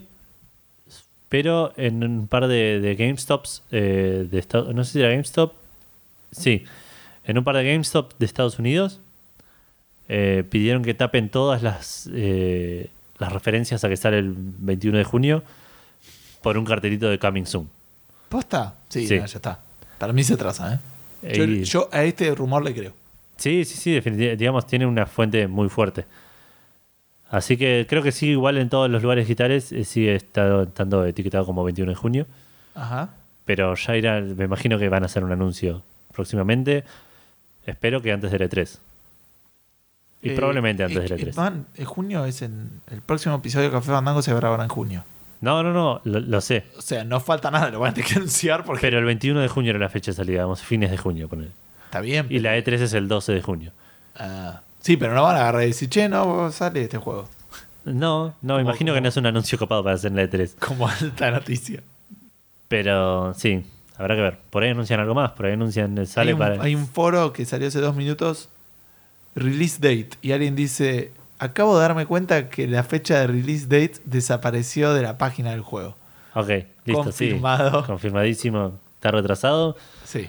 pero 1.31 1.73
en 1.78 2.05
un 2.05 2.27
par 2.28 2.47
de, 2.48 2.81
de 2.81 2.94
GameStops 2.97 3.62
eh, 3.70 4.27
de 4.31 4.39
Estados 4.39 4.74
no 4.74 4.85
sé 4.85 4.93
si 4.93 5.01
era 5.01 5.09
GameStop, 5.11 5.55
sí, 6.32 6.65
en 7.24 7.39
un 7.39 7.44
par 7.44 7.57
de 7.57 7.65
GameStop 7.65 8.12
de 8.19 8.27
Estados 8.27 8.59
Unidos 8.59 9.01
eh, 10.09 10.44
pidieron 10.51 10.82
que 10.82 10.93
tapen 10.93 11.31
todas 11.31 11.62
las 11.62 12.11
eh, 12.12 12.89
las 13.19 13.32
referencias 13.32 13.82
a 13.85 13.89
que 13.89 13.97
sale 13.97 14.19
el 14.19 14.35
21 14.36 14.98
de 14.98 15.05
junio 15.05 15.43
por 16.43 16.59
un 16.59 16.65
cartelito 16.65 17.09
de 17.09 17.19
Coming 17.19 17.47
Soon. 17.47 17.69
¿Posta? 18.28 18.74
Sí, 18.89 19.07
Sí. 19.07 19.19
no, 19.19 19.27
ya 19.27 19.36
está. 19.36 19.59
Para 19.98 20.12
mí 20.12 20.24
se 20.24 20.35
atrasa, 20.35 20.74
¿eh? 21.23 21.35
Yo, 21.36 21.44
yo 21.44 21.89
a 21.93 22.02
este 22.05 22.35
rumor 22.35 22.65
le 22.65 22.73
creo. 22.74 22.93
Sí, 23.36 23.65
sí, 23.66 23.77
sí, 23.77 23.93
definitivamente, 23.93 24.36
digamos, 24.39 24.66
tiene 24.66 24.86
una 24.86 25.05
fuente 25.07 25.47
muy 25.47 25.69
fuerte. 25.69 26.07
Así 27.31 27.57
que 27.57 27.86
creo 27.89 28.02
que 28.02 28.12
sí, 28.12 28.28
igual 28.31 28.59
en 28.59 28.69
todos 28.69 28.90
los 28.90 29.02
lugares 29.02 29.27
digitales 29.27 29.70
eh, 29.73 29.85
sigue 29.85 30.15
estado- 30.16 30.65
estando 30.65 31.05
etiquetado 31.07 31.47
como 31.47 31.62
21 31.65 31.90
de 31.93 31.97
junio. 31.97 32.27
Ajá. 32.74 33.11
Pero 33.44 33.74
ya 33.74 33.97
irá, 33.97 34.20
me 34.20 34.44
imagino 34.44 34.78
que 34.78 34.89
van 34.89 35.02
a 35.05 35.07
hacer 35.07 35.23
un 35.24 35.32
anuncio 35.32 35.82
próximamente. 36.12 36.85
Espero 37.66 38.02
que 38.02 38.12
antes 38.12 38.31
del 38.32 38.43
E3. 38.43 38.78
Y 40.23 40.31
Eh, 40.31 40.35
probablemente 40.36 40.82
antes 40.85 40.98
eh, 40.98 41.15
del 41.16 41.28
eh, 41.28 41.31
E3. 41.32 41.35
van- 41.35 41.66
en 41.77 41.85
junio 41.86 42.24
es 42.27 42.43
en. 42.43 42.69
El 42.90 43.01
próximo 43.01 43.36
episodio 43.36 43.66
de 43.66 43.73
Café 43.73 43.90
Fandango 43.93 44.23
se 44.23 44.35
grabará 44.35 44.65
en 44.65 44.69
junio. 44.69 45.05
No, 45.40 45.62
no, 45.62 45.73
no, 45.73 46.01
lo, 46.05 46.20
lo 46.20 46.40
sé. 46.43 46.65
O 46.77 46.82
sea, 46.82 47.02
no 47.05 47.19
falta 47.20 47.51
nada, 47.51 47.70
lo 47.70 47.81
van 47.81 47.93
a 47.93 47.94
tener 47.94 48.11
que 48.11 48.16
anunciar 48.16 48.65
porque. 48.65 48.82
Pero 48.82 48.98
el 48.98 49.05
21 49.05 49.40
de 49.40 49.48
junio 49.48 49.70
era 49.70 49.78
la 49.78 49.89
fecha 49.89 50.11
de 50.11 50.16
salida, 50.16 50.43
vamos, 50.43 50.61
fines 50.62 50.90
de 50.90 50.98
junio, 50.98 51.28
poner. 51.28 51.48
está 51.86 52.01
bien. 52.01 52.27
Y 52.28 52.40
la 52.40 52.59
E3 52.59 52.73
es 52.82 52.93
el 52.93 53.09
12 53.09 53.32
de 53.32 53.40
junio. 53.40 53.73
Ah, 54.16 54.61
sí, 54.81 54.97
pero 54.97 55.15
no 55.15 55.23
van 55.23 55.36
a 55.36 55.40
agarrar 55.40 55.62
y 55.62 55.66
decir, 55.66 55.89
che, 55.89 56.09
no, 56.09 56.51
sale 56.52 56.82
este 56.82 56.98
juego. 56.98 57.28
No, 57.85 58.35
no, 58.43 58.55
Como- 58.55 58.61
imagino 58.61 58.93
que 58.94 59.01
no 59.01 59.09
es 59.09 59.16
un 59.16 59.27
anuncio 59.27 59.59
copado 59.59 59.82
para 59.82 59.97
hacer 59.97 60.12
la 60.12 60.23
E3. 60.24 60.55
Como 60.59 60.86
alta 60.89 61.31
noticia. 61.31 61.82
Pero 62.69 63.35
sí, 63.35 63.65
habrá 63.97 64.15
que 64.16 64.23
ver. 64.23 64.39
Por 64.51 64.62
ahí 64.62 64.70
anuncian 64.70 65.01
algo 65.01 65.15
más, 65.15 65.32
por 65.32 65.47
ahí 65.47 65.52
anuncian, 65.52 66.07
sale 66.07 66.28
hay, 66.31 66.32
un, 66.35 66.39
para... 66.39 66.62
hay 66.62 66.74
un 66.74 66.86
foro 66.86 67.32
que 67.32 67.44
salió 67.44 67.69
hace 67.69 67.81
dos 67.81 67.97
minutos, 67.97 68.48
release 69.35 69.78
date, 69.81 70.11
y 70.23 70.32
alguien 70.32 70.55
dice, 70.57 71.12
acabo 71.39 71.77
de 71.77 71.82
darme 71.82 72.07
cuenta 72.07 72.48
que 72.48 72.66
la 72.69 72.82
fecha 72.85 73.19
de 73.20 73.27
release 73.28 73.65
date 73.65 73.94
desapareció 74.05 74.94
de 74.94 75.02
la 75.02 75.19
página 75.19 75.51
del 75.51 75.62
juego. 75.62 75.97
Ok, 76.35 76.48
listo, 76.85 77.02
Confirmado. 77.05 77.81
sí. 77.81 77.86
Confirmadísimo. 77.86 78.73
Está 78.94 79.11
retrasado. 79.11 79.77
Sí. 80.05 80.28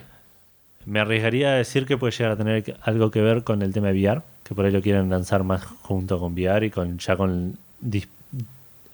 Me 0.86 0.98
arriesgaría 0.98 1.50
a 1.50 1.54
decir 1.54 1.86
que 1.86 1.96
puede 1.96 2.10
llegar 2.12 2.32
a 2.32 2.36
tener 2.36 2.76
algo 2.82 3.10
que 3.12 3.20
ver 3.20 3.44
con 3.44 3.62
el 3.62 3.72
tema 3.72 3.88
de 3.92 4.00
VR, 4.02 4.22
que 4.44 4.54
por 4.54 4.64
ahí 4.64 4.70
lo 4.72 4.82
quieren 4.82 5.08
lanzar 5.10 5.44
más 5.44 5.64
junto 5.82 6.18
con 6.18 6.32
VR 6.34 6.66
y 6.66 6.70
con 6.70 6.98
ya 6.98 7.16
con 7.16 7.56
dis- 7.82 8.08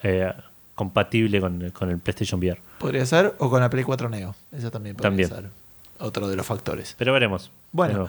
eh, 0.03 0.33
compatible 0.75 1.41
con, 1.41 1.71
con 1.71 1.91
el 1.91 1.99
PlayStation 1.99 2.39
VR. 2.41 2.61
Podría 2.79 3.05
ser, 3.07 3.35
o 3.39 3.51
con 3.51 3.61
la 3.61 3.69
Play 3.71 3.85
4 3.85 4.09
Neo. 4.09 4.35
Eso 4.53 4.71
también 4.71 4.95
podría 4.95 5.11
También. 5.11 5.29
ser 5.29 5.51
otro 5.99 6.29
de 6.29 6.37
los 6.37 6.47
factores. 6.47 6.95
Pero 6.99 7.13
veremos. 7.13 7.51
Bueno. 7.73 8.09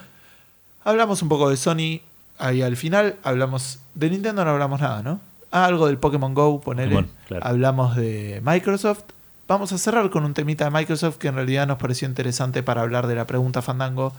Hablamos 0.84 1.20
un 1.22 1.28
poco 1.28 1.50
de 1.50 1.56
Sony 1.56 2.00
ahí 2.38 2.62
al 2.62 2.76
final. 2.76 3.16
Hablamos 3.22 3.80
de 3.94 4.10
Nintendo, 4.10 4.44
no 4.44 4.50
hablamos 4.52 4.80
nada, 4.80 5.02
¿no? 5.02 5.20
Ah, 5.50 5.64
algo 5.66 5.86
del 5.88 5.98
Pokémon 5.98 6.32
Go, 6.32 6.60
ponele. 6.60 6.94
Pokémon, 6.94 7.10
claro. 7.26 7.46
Hablamos 7.46 7.96
de 7.96 8.40
Microsoft. 8.44 9.02
Vamos 9.48 9.72
a 9.72 9.78
cerrar 9.78 10.08
con 10.10 10.24
un 10.24 10.32
temita 10.32 10.64
de 10.64 10.70
Microsoft 10.70 11.18
que 11.18 11.26
en 11.28 11.34
realidad 11.34 11.66
nos 11.66 11.78
pareció 11.78 12.06
interesante 12.06 12.62
para 12.62 12.82
hablar 12.82 13.08
de 13.08 13.16
la 13.16 13.26
pregunta 13.26 13.60
Fandango, 13.62 14.12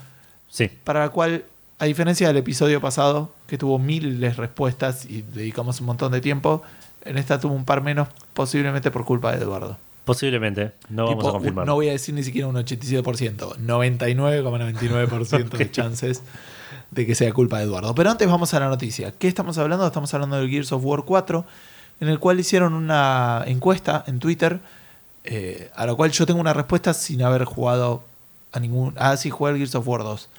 sí, 0.49 0.69
para 0.83 0.99
la 0.99 1.09
cual, 1.09 1.45
a 1.81 1.85
diferencia 1.85 2.27
del 2.27 2.37
episodio 2.37 2.79
pasado, 2.79 3.31
que 3.47 3.57
tuvo 3.57 3.79
miles 3.79 4.19
de 4.19 4.31
respuestas 4.33 5.03
y 5.05 5.23
dedicamos 5.23 5.79
un 5.79 5.87
montón 5.87 6.11
de 6.11 6.21
tiempo, 6.21 6.61
en 7.03 7.17
esta 7.17 7.39
tuvo 7.39 7.55
un 7.55 7.65
par 7.65 7.81
menos, 7.81 8.07
posiblemente 8.35 8.91
por 8.91 9.03
culpa 9.03 9.31
de 9.31 9.41
Eduardo. 9.41 9.79
posiblemente. 10.05 10.73
No 10.89 11.07
vamos 11.07 11.25
a 11.25 11.31
confirmar. 11.31 11.65
No 11.65 11.73
voy 11.73 11.89
a 11.89 11.93
decir 11.93 12.13
ni 12.13 12.21
siquiera 12.21 12.47
un 12.47 12.55
87%, 12.55 13.57
99,99% 13.57 15.49
de 15.49 15.71
chances 15.77 16.21
de 16.91 17.07
que 17.07 17.15
sea 17.15 17.33
culpa 17.33 17.57
de 17.57 17.63
Eduardo. 17.63 17.95
Pero 17.95 18.11
antes 18.11 18.27
vamos 18.27 18.53
a 18.53 18.59
la 18.59 18.69
noticia. 18.69 19.11
¿Qué 19.17 19.27
estamos 19.27 19.57
hablando? 19.57 19.87
Estamos 19.87 20.13
hablando 20.13 20.35
del 20.37 20.51
Gears 20.51 20.71
of 20.73 20.85
War 20.85 21.01
4, 21.03 21.45
en 21.99 22.09
el 22.09 22.19
cual 22.19 22.39
hicieron 22.39 22.75
una 22.75 23.43
encuesta 23.47 24.03
en 24.05 24.19
Twitter, 24.19 24.59
eh, 25.23 25.71
a 25.75 25.87
la 25.87 25.95
cual 25.95 26.11
yo 26.11 26.27
tengo 26.27 26.41
una 26.41 26.53
respuesta 26.53 26.93
sin 26.93 27.23
haber 27.23 27.45
jugado 27.45 28.03
a 28.51 28.59
ningún... 28.59 28.93
Ah, 28.97 29.17
sí, 29.17 29.31
jugué 29.31 29.53
al 29.53 29.57
Gears 29.57 29.73
of 29.73 29.87
War 29.87 30.03
2. 30.03 30.29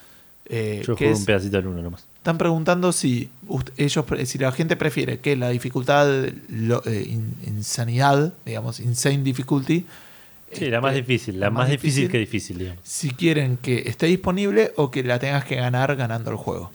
Eh, 0.47 0.83
Yo 0.85 0.95
es- 0.99 1.19
un 1.21 1.25
pedacito 1.25 1.57
del 1.57 1.69
uno 1.69 1.83
nomás. 1.83 2.05
están 2.17 2.37
preguntando 2.37 2.93
si 2.93 3.31
ellos 3.77 4.05
si 4.25 4.39
la 4.39 4.51
gente 4.53 4.77
prefiere 4.77 5.21
que 5.21 5.37
la 5.37 5.49
dificultad 5.51 6.07
lo- 6.49 6.85
eh, 6.85 7.07
in- 7.09 7.37
insanidad 7.47 8.33
digamos 8.45 8.81
insane 8.81 9.19
difficulty 9.23 9.87
Sí, 10.53 10.67
la 10.67 10.81
más 10.83 10.91
este, 10.95 11.01
difícil. 11.07 11.41
La, 11.41 11.49
más 11.49 11.71
difícil, 11.71 12.11
que 12.11 12.19
difícil, 12.19 12.59
digamos. 12.59 12.81
si 12.85 13.11
quieren 13.13 13.57
que 13.57 13.85
esté 13.87 14.05
disponible 14.07 14.73
o 14.77 14.91
que 14.91 15.03
la 15.03 15.19
tengas 15.19 15.45
que 15.47 15.55
ganar 15.57 15.95
ganando 15.97 16.31
el 16.31 16.37
juego 16.37 16.71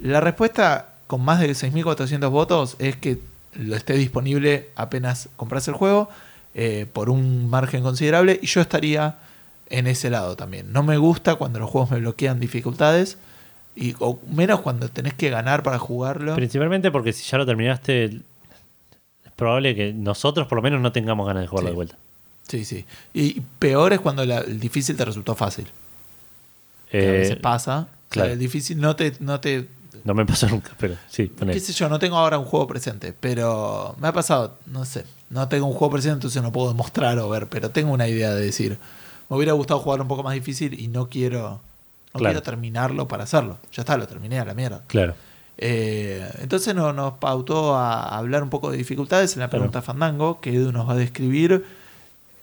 la 0.00 0.20
respuesta 0.20 0.94
con 1.06 1.24
más 1.24 1.40
de 1.40 1.54
6.400 1.54 2.28
votos 2.30 2.76
es 2.80 2.96
que 2.96 3.18
lo 3.54 3.76
esté 3.76 3.94
disponible 3.94 4.68
apenas 4.76 5.28
compras 5.36 5.66
el 5.68 5.74
juego 5.74 6.08
eh, 6.54 6.86
por 6.92 7.08
un 7.08 7.48
margen 7.48 7.82
considerable 7.82 8.38
y 8.42 8.46
yo 8.46 8.60
estaría 8.60 9.16
en 9.70 9.86
ese 9.86 10.10
lado 10.10 10.36
también 10.36 10.72
no 10.72 10.82
me 10.82 10.96
gusta 10.98 11.36
cuando 11.36 11.58
los 11.60 11.70
juegos 11.70 11.90
me 11.90 11.98
bloquean 12.00 12.40
dificultades 12.40 13.16
y, 13.76 13.94
o 14.00 14.18
menos 14.28 14.60
cuando 14.60 14.88
tenés 14.88 15.14
que 15.14 15.30
ganar 15.30 15.62
para 15.62 15.78
jugarlo 15.78 16.34
Principalmente 16.34 16.90
porque 16.90 17.12
si 17.12 17.22
ya 17.30 17.38
lo 17.38 17.46
terminaste, 17.46 18.04
es 18.06 18.12
probable 19.36 19.74
que 19.74 19.92
nosotros 19.92 20.46
por 20.48 20.56
lo 20.56 20.62
menos 20.62 20.80
no 20.80 20.92
tengamos 20.92 21.26
ganas 21.26 21.42
de 21.42 21.46
jugarlo 21.46 21.68
Sí. 21.68 21.72
de 21.72 21.76
vuelta. 21.76 21.96
Sí, 22.48 22.64
sí. 22.64 22.84
Y 23.14 23.40
peor 23.60 23.92
es 23.92 24.00
cuando 24.00 24.24
la- 24.26 24.40
el 24.40 24.58
difícil 24.58 24.96
te 24.96 25.04
resultó 25.04 25.34
fácil. 25.36 25.66
A 26.92 26.96
Eh, 26.96 27.10
veces 27.12 27.36
pasa. 27.36 27.78
O 27.78 27.82
sea, 27.82 27.88
claro. 28.10 28.32
el 28.32 28.38
difícil 28.40 28.80
no 28.80 28.96
te, 28.96 29.12
no 29.20 29.38
te. 29.38 29.68
no 30.02 30.14
me 30.14 30.26
pasó 30.26 30.48
nunca, 30.48 30.72
pero 30.78 30.96
sí, 31.08 31.26
ponele. 31.26 31.54
qué 31.58 31.64
sé 31.64 31.72
yo, 31.72 31.88
no 31.88 32.00
tengo 32.00 32.16
ahora 32.16 32.38
un 32.38 32.44
juego 32.46 32.66
presente, 32.66 33.14
pero 33.18 33.94
me 34.00 34.08
ha 34.08 34.12
pasado, 34.12 34.56
no 34.66 34.84
sé. 34.84 35.04
No 35.28 35.46
tengo 35.48 35.66
un 35.66 35.74
juego 35.74 35.92
presente, 35.92 36.14
entonces 36.14 36.42
no 36.42 36.50
puedo 36.50 36.74
mostrar 36.74 37.16
o 37.20 37.28
ver, 37.28 37.46
pero 37.46 37.70
tengo 37.70 37.92
una 37.92 38.08
idea 38.08 38.34
de 38.34 38.44
decir, 38.46 38.78
me 39.30 39.36
hubiera 39.36 39.52
gustado 39.54 39.80
jugar 39.80 40.00
un 40.02 40.08
poco 40.08 40.22
más 40.22 40.34
difícil 40.34 40.78
y 40.78 40.88
no 40.88 41.08
quiero. 41.08 41.60
No 42.12 42.18
Claro. 42.18 42.32
quiero 42.34 42.42
terminarlo 42.42 43.06
para 43.08 43.22
hacerlo. 43.24 43.58
Ya 43.72 43.82
está, 43.82 43.96
lo 43.96 44.06
terminé 44.08 44.38
a 44.40 44.44
la 44.44 44.52
mierda. 44.52 44.82
Claro. 44.88 45.14
Eh, 45.56 46.28
entonces 46.40 46.74
no- 46.74 46.92
nos 46.92 47.14
pautó 47.14 47.76
a 47.76 48.16
hablar 48.18 48.42
un 48.42 48.50
poco 48.50 48.70
de 48.70 48.76
dificultades 48.78 49.34
en 49.34 49.40
la 49.40 49.46
Claro. 49.48 49.60
pregunta 49.62 49.80
Fandango, 49.82 50.40
que 50.40 50.54
Edu 50.54 50.72
nos 50.72 50.88
va 50.88 50.94
a 50.94 50.96
describir 50.96 51.64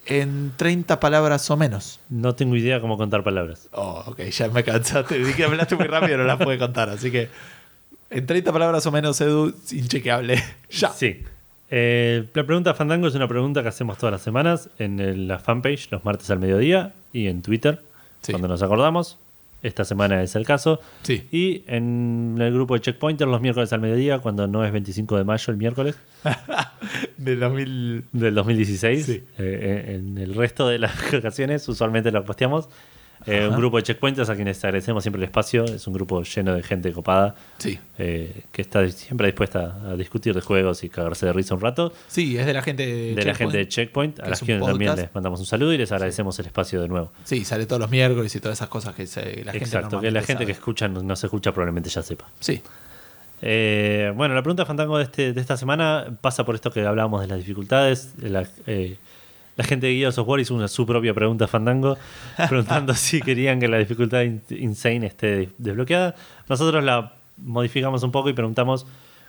en 0.05 0.53
30 0.55 0.99
palabras 1.01 1.49
o 1.51 1.57
menos. 1.57 1.99
No 2.09 2.34
tengo 2.35 2.55
idea 2.55 2.80
cómo 2.80 2.95
contar 2.97 3.23
palabras. 3.23 3.68
Oh, 3.73 4.03
ok, 4.07 4.22
ya 4.30 4.47
me 4.47 4.64
cansaste. 4.64 5.18
Dije 5.19 5.35
que 5.35 5.43
hablaste 5.43 5.76
muy 5.76 5.88
rápido, 5.88 6.18
no 6.18 6.23
las 6.23 6.38
pude 6.38 6.57
contar. 6.57 6.89
Así 6.89 7.11
que 7.11 7.27
en 8.09 8.26
30 8.26 8.53
palabras 8.53 8.85
o 8.85 8.91
menos, 8.93 9.19
Edu, 9.19 9.53
inchequeable. 9.72 10.41
ya. 10.69 10.91
Sí. 10.93 11.23
Eh, 11.69 12.26
la 12.34 12.44
pregunta 12.45 12.73
Fandango 12.73 13.07
es 13.07 13.15
una 13.15 13.27
pregunta 13.27 13.61
que 13.61 13.68
hacemos 13.69 13.98
todas 13.98 14.14
las 14.14 14.22
semanas 14.22 14.69
en 14.80 14.99
el- 14.99 15.27
la 15.27 15.38
fanpage 15.39 15.91
los 15.91 16.06
martes 16.06 16.30
al 16.31 16.39
mediodía 16.39 16.94
y 17.11 17.27
en 17.27 17.41
Twitter 17.41 17.81
Sí. 18.22 18.31
cuando 18.31 18.48
nos 18.48 18.64
acordamos. 18.64 19.18
Esta 19.64 19.84
semana 19.84 20.22
es 20.22 20.35
el 20.35 20.45
caso. 20.45 20.80
Sí. 21.02 21.27
Y 21.31 21.64
en 21.68 22.38
el 22.39 22.53
grupo 22.53 22.76
de 22.76 22.81
Checkpointer 22.81 23.27
los 23.27 23.41
miércoles 23.41 23.73
al 23.73 23.81
mediodía, 23.81 24.19
cuando 24.19 24.48
no 24.48 24.64
es 24.64 24.72
25 24.72 25.18
de 25.18 25.23
mayo 25.23 25.52
el 25.52 25.57
miércoles 25.57 25.95
De 27.18 27.35
2000. 27.38 28.03
del 28.14 28.35
2016. 28.35 29.06
Sí. 29.06 29.23
Eh, 29.39 29.95
en 29.98 30.18
el 30.19 30.35
resto 30.35 30.68
de 30.69 30.77
las 30.80 30.91
ocasiones 31.14 31.68
usualmente 31.68 32.11
lo 32.11 32.23
posteamos. 32.23 32.69
Eh, 33.26 33.48
un 33.48 33.57
grupo 33.57 33.77
de 33.77 33.84
checkpointers 33.84 34.30
a 34.30 34.35
quienes 34.35 34.64
agradecemos 34.64 35.03
siempre 35.03 35.19
el 35.19 35.26
espacio. 35.26 35.65
Es 35.65 35.85
un 35.88 35.94
grupo 35.94 36.23
lleno 36.23 36.53
de 36.53 36.64
gente 36.64 36.91
copada 36.94 37.35
Sí. 37.57 37.77
eh, 37.98 38.44
que 38.52 38.61
está 38.61 38.88
siempre 38.89 39.27
dispuesta 39.27 39.77
a 39.85 39.95
discutir 39.95 40.34
de 40.34 40.41
juegos 40.41 40.84
y 40.84 40.89
cagarse 40.89 41.26
de 41.26 41.34
risa 41.34 41.56
un 41.56 41.61
rato. 41.61 41.91
Sí, 42.07 42.38
es 42.38 42.45
de 42.45 42.53
la 42.53 42.61
gente 42.61 42.85
de, 42.85 43.15
de 43.15 43.26
la 43.26 43.34
gente 43.35 43.57
de 43.57 43.68
Checkpoint. 43.68 44.15
Checkpoint, 44.15 44.19
a 44.19 44.30
las 44.30 44.39
quienes 44.41 44.65
también 44.65 44.95
les 44.95 45.14
mandamos 45.14 45.39
un 45.39 45.45
saludo 45.45 45.73
y 45.73 45.77
les 45.77 45.91
agradecemos 45.91 46.38
el 46.39 46.45
espacio 46.45 46.80
de 46.81 46.88
nuevo. 46.88 47.11
Sí, 47.23 47.44
sale 47.44 47.65
todos 47.65 47.81
los 47.81 47.89
miércoles 47.89 48.34
y 48.35 48.39
todas 48.39 48.57
esas 48.57 48.69
cosas 48.69 48.94
que 48.95 49.07
se- 49.07 49.44
la 49.44 49.52
gente 49.52 49.65
Exacto, 49.65 49.99
que 49.99 50.11
la 50.11 50.22
gente 50.22 50.45
que 50.45 50.52
escucha 50.53 50.88
no, 50.88 51.02
no 51.03 51.15
se 51.15 51.27
escucha 51.27 51.52
probablemente 51.52 51.89
ya 51.89 52.03
sepa. 52.03 52.30
Sí. 52.39 52.61
Eh, 53.41 54.11
bueno, 54.15 54.34
la 54.34 54.41
pregunta 54.41 54.65
fandango 54.65 54.98
de, 54.98 55.03
este, 55.03 55.34
de 55.34 55.41
esta 55.41 55.57
semana 55.57 56.07
pasa 56.22 56.44
por 56.44 56.56
esto 56.56 56.72
que 56.72 56.81
hablábamos 56.85 57.22
de 57.22 57.27
las 57.27 57.38
dificultades. 57.38 58.18
de 58.18 58.30
la, 58.30 58.48
eh, 58.65 58.98
la 59.57 59.63
gente 59.65 59.88
de 59.88 59.93
Guía 59.93 60.11
Software 60.11 60.39
hizo 60.41 60.55
una, 60.55 60.67
su 60.69 60.85
propia 60.85 61.13
pregunta 61.13 61.47
fandango, 61.47 61.97
preguntando 62.47 62.93
si 62.95 63.21
querían 63.21 63.59
que 63.59 63.67
la 63.67 63.77
dificultad 63.79 64.21
in- 64.21 64.41
insane 64.51 65.05
esté 65.07 65.49
desbloqueada. 65.57 66.15
Nosotros 66.47 66.84
la 66.84 67.13
modificamos 67.38 68.03
un 68.03 68.11
poco 68.11 68.29
y 68.29 68.34
preguntamos 68.34 68.85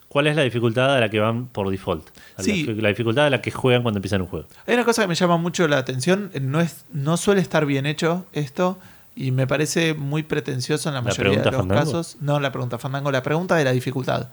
cuál 0.09 0.27
es 0.27 0.37
la 0.37 0.43
dificultad 0.43 0.95
a 0.97 1.01
la 1.01 1.09
que 1.11 1.19
van 1.21 1.47
por 1.49 1.69
default. 1.71 2.09
A 2.09 2.13
la 2.39 2.45
Sí. 2.45 2.65
La, 2.77 2.89
dificultad 2.89 3.27
a 3.27 3.31
la 3.31 3.43
que 3.43 3.51
juegan 3.51 3.83
cuando 3.83 3.99
empiezan 3.99 4.21
un 4.23 4.29
juego. 4.29 4.47
Hay 4.67 4.75
una 4.75 4.85
cosa 4.85 5.03
que 5.03 5.09
me 5.09 5.15
llama 5.15 5.37
mucho 5.39 5.67
la 5.67 5.79
atención, 5.79 6.31
eh, 6.35 6.41
no, 6.41 6.61
es, 6.61 6.85
no 6.93 7.17
suele 7.17 7.41
estar 7.41 7.67
bien 7.67 7.85
hecho 7.87 8.25
esto 8.33 8.79
y 9.17 9.31
me 9.33 9.47
parece 9.47 9.95
muy 9.95 10.23
pretencioso 10.23 10.89
en 10.89 10.95
la 10.95 11.01
¿La 11.01 11.09
mayoría 11.09 11.39
de 11.41 11.45
los 11.51 11.57
Fandango? 11.57 11.81
casos. 11.83 12.17
No 12.21 12.39
la 12.39 12.53
pregunta 12.53 12.79
Fandango, 12.79 13.11
la 13.11 13.23
pregunta 13.23 13.57
de 13.57 13.65
la 13.65 13.73
dificultad. 13.73 14.29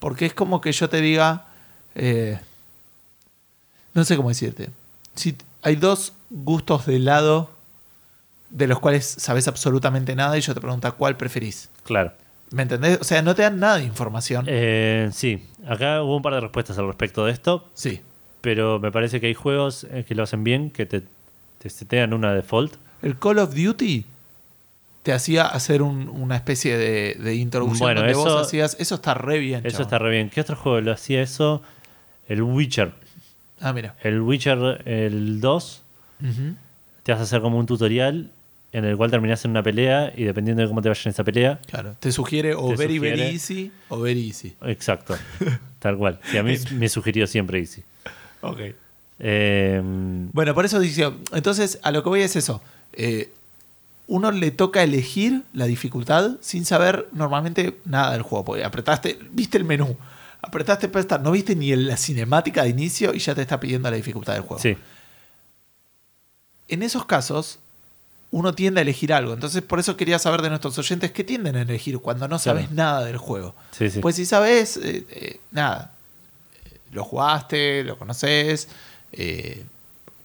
Porque 0.00 0.26
es 0.26 0.34
como 0.34 0.60
que 0.60 0.72
yo 0.72 0.88
te 0.88 1.00
diga, 1.00 1.44
eh, 1.94 2.38
no 3.94 4.04
sé 4.04 4.16
cómo 4.16 4.28
decirte, 4.28 4.70
si 5.18 5.36
hay 5.62 5.76
dos 5.76 6.12
gustos 6.30 6.86
de 6.86 6.96
helado 6.96 7.50
de 8.50 8.66
los 8.66 8.78
cuales 8.80 9.04
sabes 9.04 9.46
absolutamente 9.48 10.14
nada 10.14 10.38
y 10.38 10.40
yo 10.40 10.54
te 10.54 10.60
pregunto 10.60 10.92
cuál 10.96 11.16
preferís. 11.16 11.68
Claro. 11.84 12.12
¿Me 12.50 12.62
entendés? 12.62 12.98
O 13.00 13.04
sea, 13.04 13.20
no 13.20 13.34
te 13.34 13.42
dan 13.42 13.58
nada 13.60 13.76
de 13.76 13.84
información. 13.84 14.46
Eh, 14.48 15.10
sí, 15.12 15.42
acá 15.68 16.02
hubo 16.02 16.16
un 16.16 16.22
par 16.22 16.32
de 16.32 16.40
respuestas 16.40 16.78
al 16.78 16.86
respecto 16.86 17.26
de 17.26 17.32
esto, 17.32 17.68
sí. 17.74 18.00
pero 18.40 18.78
me 18.78 18.90
parece 18.90 19.20
que 19.20 19.26
hay 19.26 19.34
juegos 19.34 19.84
eh, 19.90 20.04
que 20.08 20.14
lo 20.14 20.22
hacen 20.22 20.44
bien, 20.44 20.70
que 20.70 20.86
te, 20.86 21.02
te 21.58 21.68
setean 21.68 22.14
una 22.14 22.32
default. 22.32 22.74
El 23.02 23.18
Call 23.18 23.38
of 23.38 23.54
Duty 23.54 24.06
te 25.02 25.12
hacía 25.12 25.46
hacer 25.46 25.82
un- 25.82 26.08
una 26.08 26.36
especie 26.36 26.78
de, 26.78 27.16
de 27.20 27.34
introducción 27.34 27.80
Bueno, 27.86 28.00
donde 28.00 28.12
eso- 28.12 28.24
vos 28.24 28.46
hacías. 28.46 28.76
Eso 28.80 28.94
está 28.94 29.12
re 29.12 29.38
bien. 29.38 29.60
Eso 29.66 29.72
chabón. 29.78 29.86
está 29.86 29.98
re 29.98 30.10
bien. 30.10 30.30
¿Qué 30.30 30.40
otro 30.40 30.56
juego 30.56 30.80
lo 30.80 30.92
hacía 30.92 31.20
eso? 31.22 31.62
El 32.28 32.42
Witcher. 32.42 32.92
Ah, 33.60 33.72
mira. 33.72 33.94
El 34.02 34.20
Witcher, 34.20 34.82
el 34.86 35.40
2, 35.40 35.82
Ujú. 36.22 36.54
te 37.02 37.12
vas 37.12 37.20
a 37.20 37.24
hacer 37.24 37.40
como 37.40 37.58
un 37.58 37.66
tutorial 37.66 38.30
en 38.72 38.84
el 38.84 38.96
cual 38.96 39.10
terminás 39.10 39.44
en 39.44 39.52
una 39.52 39.62
pelea 39.62 40.12
y 40.16 40.24
dependiendo 40.24 40.62
de 40.62 40.68
cómo 40.68 40.82
te 40.82 40.88
vaya 40.88 41.00
en 41.04 41.10
esa 41.10 41.24
pelea. 41.24 41.58
Claro. 41.66 41.94
Te 42.00 42.12
sugiere 42.12 42.54
o 42.54 42.68
Te 42.68 42.76
very, 42.76 42.98
very 42.98 43.16
sugiere- 43.16 43.32
easy 43.32 43.72
o 43.88 44.00
very 44.00 44.26
easy. 44.28 44.54
Exacto. 44.62 45.16
Tal 45.78 45.96
cual. 45.96 46.20
Sí, 46.30 46.36
a 46.36 46.42
mí 46.42 46.54
me 46.74 46.88
sugirió 46.88 47.26
siempre 47.26 47.58
Easy. 47.60 47.82
Ok. 48.42 48.58
Eh, 49.20 49.80
Bueno, 50.32 50.54
por 50.54 50.64
eso 50.64 50.78
dice. 50.80 51.10
Entonces, 51.32 51.78
a 51.82 51.90
lo 51.90 52.02
que 52.02 52.08
voy 52.08 52.20
es 52.22 52.36
eso. 52.36 52.60
Eh, 52.92 53.32
uno 54.06 54.30
le 54.32 54.50
toca 54.50 54.82
elegir 54.82 55.42
la 55.52 55.66
dificultad 55.66 56.32
sin 56.40 56.64
saber 56.64 57.08
normalmente 57.12 57.76
nada 57.84 58.12
del 58.12 58.22
juego. 58.22 58.44
Porque 58.44 58.64
apretaste, 58.64 59.18
viste 59.32 59.58
el 59.58 59.64
menú, 59.64 59.96
apretaste 60.42 60.88
prestar, 60.88 61.20
no 61.20 61.30
viste 61.32 61.54
ni 61.56 61.74
la 61.76 61.96
cinemática 61.96 62.62
de 62.62 62.68
inicio 62.70 63.12
y 63.14 63.18
ya 63.18 63.34
te 63.34 63.42
está 63.42 63.58
pidiendo 63.60 63.90
la 63.90 63.96
dificultad 63.96 64.34
del 64.34 64.42
juego. 64.42 64.62
sí, 64.62 64.76
en 66.68 66.82
esos 66.82 67.06
casos 67.06 67.58
uno 68.30 68.54
tiende 68.54 68.80
a 68.80 68.82
elegir 68.82 69.12
algo. 69.14 69.32
Entonces, 69.32 69.62
por 69.62 69.78
eso 69.80 69.96
quería 69.96 70.18
saber 70.18 70.42
de 70.42 70.50
nuestros 70.50 70.76
oyentes 70.78 71.12
qué 71.12 71.24
tienden 71.24 71.56
a 71.56 71.62
elegir 71.62 71.98
cuando 71.98 72.28
no 72.28 72.38
sabes 72.38 72.66
Claro. 72.66 72.74
nada 72.76 73.04
del 73.06 73.16
juego. 73.16 73.54
sí, 73.70 73.88
sí. 73.88 74.00
Pues 74.00 74.16
si 74.16 74.26
sabes, 74.26 74.76
eh, 74.76 75.06
eh, 75.08 75.40
nada, 75.50 75.92
eh, 76.66 76.76
lo 76.92 77.04
jugaste, 77.04 77.84
lo 77.84 77.96
conoces, 77.96 78.68
eh, 79.12 79.64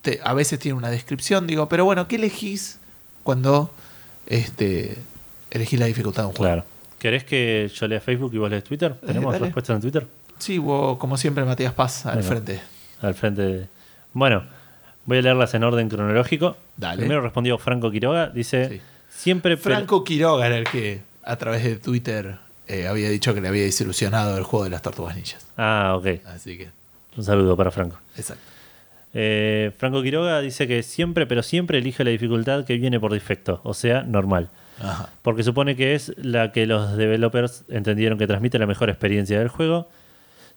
te- 0.02 0.20
a 0.22 0.34
veces 0.34 0.60
tiene 0.60 0.78
una 0.78 0.90
descripción, 0.90 1.48
digo, 1.48 1.70
pero 1.70 1.86
bueno, 1.86 2.10
¿qué 2.10 2.18
elegís 2.18 2.78
cuando 3.24 3.74
este, 4.28 4.98
elegís 5.52 5.80
la 5.80 5.86
dificultad 5.86 6.24
de 6.24 6.28
un 6.28 6.36
juego. 6.36 6.54
Claro. 6.56 6.66
¿Querés 7.04 7.26
que 7.26 7.70
yo 7.76 7.86
lea 7.86 8.00
Facebook 8.00 8.34
y 8.34 8.38
vos 8.38 8.50
lees 8.50 8.64
Twitter? 8.64 8.94
¿Tenemos 9.06 9.34
dale. 9.34 9.44
respuestas 9.44 9.76
en 9.76 9.82
Twitter? 9.82 10.08
Sí, 10.38 10.58
vos, 10.58 10.98
como 10.98 11.18
siempre, 11.18 11.44
Matías 11.44 11.74
Paz 11.74 12.06
al 12.06 12.16
Venga. 12.20 12.30
frente. 12.30 12.62
Al 13.02 13.14
frente 13.14 13.42
de... 13.42 13.68
Bueno, 14.14 14.44
voy 15.06 15.18
a 15.18 15.22
leerlas 15.22 15.54
en 15.54 15.66
orden 15.66 15.90
cronológico. 15.90 16.56
Dale. 16.78 17.00
Primero 17.00 17.20
respondió 17.20 17.58
Franco 17.58 17.92
Quiroga. 17.92 18.30
Dice, 18.30 18.70
Sí. 18.70 18.82
siempre... 19.10 19.58
Franco 19.58 20.06
Quiroga 20.06 20.48
era 20.48 20.58
el 20.58 20.64
que 20.64 21.02
a 21.24 21.36
través 21.36 21.66
de 21.66 21.76
Twitter 21.76 22.38
eh, 22.70 22.88
había 22.88 23.10
dicho 23.10 23.34
que 23.34 23.42
le 23.42 23.50
había 23.50 23.64
desilusionado 23.64 24.38
el 24.38 24.44
juego 24.46 24.64
de 24.64 24.70
las 24.70 24.82
tortugas 24.82 25.14
ninjas. 25.18 25.46
Ah, 25.58 25.96
ok. 25.98 26.08
Así 26.34 26.58
que, 26.58 26.70
Un 27.18 27.26
saludo 27.26 27.58
para 27.58 27.70
Franco. 27.72 27.98
exacto. 28.16 28.42
Eh, 29.14 29.72
Franco 29.78 30.02
Quiroga 30.02 30.40
dice 30.40 30.68
que 30.70 30.82
siempre, 30.84 31.28
pero 31.28 31.44
siempre 31.44 31.80
elige 31.80 32.04
la 32.06 32.12
dificultad 32.12 32.64
que 32.66 32.78
viene 32.78 32.98
por 33.00 33.12
defecto, 33.12 33.60
o 33.66 33.74
sea, 33.74 34.04
normal. 34.04 34.50
Ajá. 34.80 35.10
Porque 35.22 35.44
supone 35.44 35.76
que 35.76 35.96
es 35.96 36.14
la 36.18 36.52
que 36.52 36.66
los 36.66 36.98
developers 36.98 37.66
entendieron 37.70 38.18
que 38.18 38.28
transmite 38.28 38.60
la 38.60 38.68
mejor 38.68 38.90
experiencia 38.90 39.40
del 39.40 39.50
juego. 39.50 39.90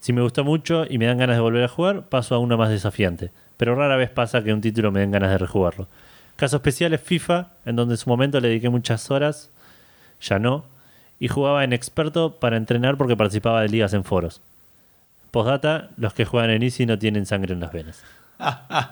Si 0.00 0.12
me 0.12 0.22
gustó 0.22 0.44
mucho 0.44 0.84
y 0.88 0.98
me 0.98 1.06
dan 1.06 1.18
ganas 1.18 1.36
de 1.36 1.42
volver 1.42 1.64
a 1.64 1.68
jugar, 1.68 2.08
paso 2.08 2.34
a 2.34 2.38
uno 2.38 2.56
más 2.56 2.70
desafiante. 2.70 3.30
Pero 3.56 3.74
rara 3.74 3.96
vez 3.96 4.10
pasa 4.10 4.42
que 4.42 4.52
un 4.52 4.60
título 4.60 4.92
me 4.92 5.00
den 5.00 5.10
ganas 5.10 5.30
de 5.30 5.38
rejugarlo. 5.38 5.88
Caso 6.36 6.56
especial 6.56 6.92
es 6.92 7.00
FIFA, 7.00 7.48
en 7.64 7.76
donde 7.76 7.94
en 7.94 7.98
su 7.98 8.10
momento 8.10 8.40
le 8.40 8.48
dediqué 8.48 8.68
muchas 8.68 9.10
horas, 9.10 9.50
ya 10.20 10.38
no, 10.38 10.64
y 11.18 11.28
jugaba 11.28 11.64
en 11.64 11.72
experto 11.72 12.38
para 12.38 12.56
entrenar 12.56 12.96
porque 12.98 13.16
participaba 13.16 13.62
de 13.62 13.68
ligas 13.68 13.94
en 13.94 14.04
foros. 14.04 14.42
Postdata, 15.30 15.90
los 15.96 16.12
que 16.12 16.24
juegan 16.24 16.50
en 16.50 16.62
Easy 16.62 16.86
no 16.86 16.98
tienen 16.98 17.26
sangre 17.26 17.54
en 17.54 17.60
las 17.60 17.72
venas. 17.72 18.02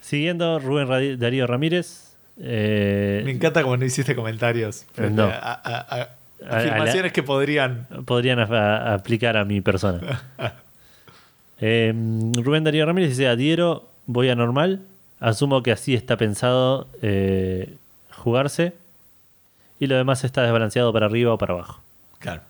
Siguiendo, 0.00 0.58
Rubén 0.58 1.18
Darío 1.18 1.46
Ramírez. 1.46 2.07
Eh, 2.40 3.22
Me 3.24 3.30
encanta 3.32 3.62
no 3.62 3.84
hiciste 3.84 4.14
comentarios. 4.14 4.86
No. 4.96 5.24
a- 5.24 6.08
afirmaciones 6.48 7.04
la- 7.04 7.12
que 7.12 7.22
podrían. 7.22 7.86
podrían 8.04 8.38
aplicar 8.40 9.36
a 9.36 9.44
mi 9.44 9.60
persona. 9.60 10.22
Eh, 11.60 11.92
Rubén 12.36 12.62
Darío 12.62 12.86
Ramírez 12.86 13.10
dice, 13.10 13.26
adhiero, 13.26 13.88
voy 14.06 14.28
a 14.28 14.36
normal. 14.36 14.80
Asumo 15.18 15.64
que 15.64 15.72
así 15.72 15.92
está 15.94 16.16
pensado 16.16 16.86
eh, 17.02 17.74
jugarse. 18.16 18.74
Y 19.80 19.88
lo 19.88 19.96
demás 19.96 20.22
está 20.22 20.42
desbalanceado 20.44 20.92
para 20.92 21.06
arriba 21.06 21.32
o 21.34 21.38
para 21.38 21.54
abajo. 21.54 21.80
Claro. 22.20 22.42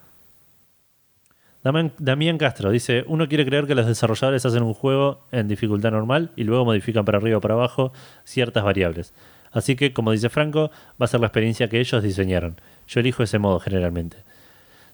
Damián 1.98 2.38
Castro 2.38 2.70
dice, 2.70 3.04
uno 3.08 3.28
quiere 3.28 3.44
creer 3.44 3.66
que 3.66 3.74
los 3.74 3.86
desarrolladores 3.86 4.44
hacen 4.46 4.62
un 4.62 4.74
juego 4.74 5.20
en 5.32 5.48
dificultad 5.48 5.90
normal 5.90 6.30
y 6.36 6.44
luego 6.44 6.64
modifican 6.64 7.04
para 7.04 7.18
arriba 7.18 7.38
o 7.38 7.40
para 7.40 7.54
abajo 7.54 7.92
ciertas 8.24 8.62
variables. 8.64 9.12
Así 9.52 9.76
que, 9.76 9.92
como 9.92 10.12
dice 10.12 10.28
Franco, 10.28 10.70
va 11.00 11.04
a 11.04 11.08
ser 11.08 11.20
la 11.20 11.26
experiencia 11.26 11.68
que 11.68 11.80
ellos 11.80 12.02
diseñaron. 12.02 12.56
Yo 12.86 13.00
elijo 13.00 13.22
ese 13.22 13.38
modo 13.38 13.60
generalmente. 13.60 14.18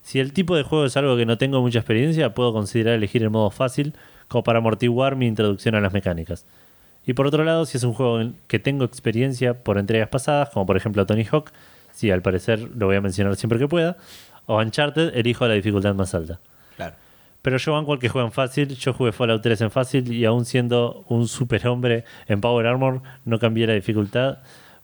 Si 0.02 0.20
el 0.20 0.32
tipo 0.32 0.54
de 0.54 0.62
juego 0.62 0.84
es 0.84 0.96
algo 0.96 1.16
que 1.16 1.26
no 1.26 1.38
tengo 1.38 1.60
mucha 1.62 1.78
experiencia, 1.78 2.34
puedo 2.34 2.52
considerar 2.52 2.94
elegir 2.94 3.22
el 3.22 3.30
modo 3.30 3.50
fácil 3.50 3.94
como 4.28 4.44
para 4.44 4.58
amortiguar 4.58 5.16
mi 5.16 5.26
introducción 5.26 5.74
a 5.74 5.80
las 5.80 5.92
mecánicas. 5.92 6.44
Y 7.06 7.14
por 7.14 7.26
otro 7.26 7.44
lado, 7.44 7.66
si 7.66 7.76
es 7.76 7.84
un 7.84 7.94
juego 7.94 8.32
que 8.46 8.58
tengo 8.58 8.84
experiencia 8.84 9.54
por 9.54 9.78
entregas 9.78 10.08
pasadas, 10.08 10.50
como 10.50 10.66
por 10.66 10.76
ejemplo 10.76 11.06
Tony 11.06 11.26
Hawk, 11.30 11.52
si 11.92 12.10
al 12.10 12.22
parecer 12.22 12.60
lo 12.76 12.86
voy 12.86 12.96
a 12.96 13.00
mencionar 13.00 13.36
siempre 13.36 13.58
que 13.58 13.68
pueda, 13.68 13.96
o 14.46 14.58
Uncharted, 14.58 15.16
elijo 15.16 15.46
la 15.46 15.54
dificultad 15.54 15.94
más 15.94 16.14
alta. 16.14 16.40
Claro. 16.76 16.96
Pero 17.44 17.58
yo 17.58 17.74
banco 17.74 17.92
al 17.92 17.98
que 17.98 18.08
juega 18.08 18.26
en 18.26 18.32
fácil. 18.32 18.68
Yo 18.74 18.94
jugué 18.94 19.12
Fallout 19.12 19.42
3 19.42 19.60
en 19.60 19.70
fácil 19.70 20.10
y 20.10 20.24
aún 20.24 20.46
siendo 20.46 21.04
un 21.08 21.28
superhombre 21.28 22.04
en 22.26 22.40
Power 22.40 22.66
Armor, 22.66 23.02
no 23.26 23.38
cambié 23.38 23.66
la 23.66 23.74
dificultad 23.74 24.38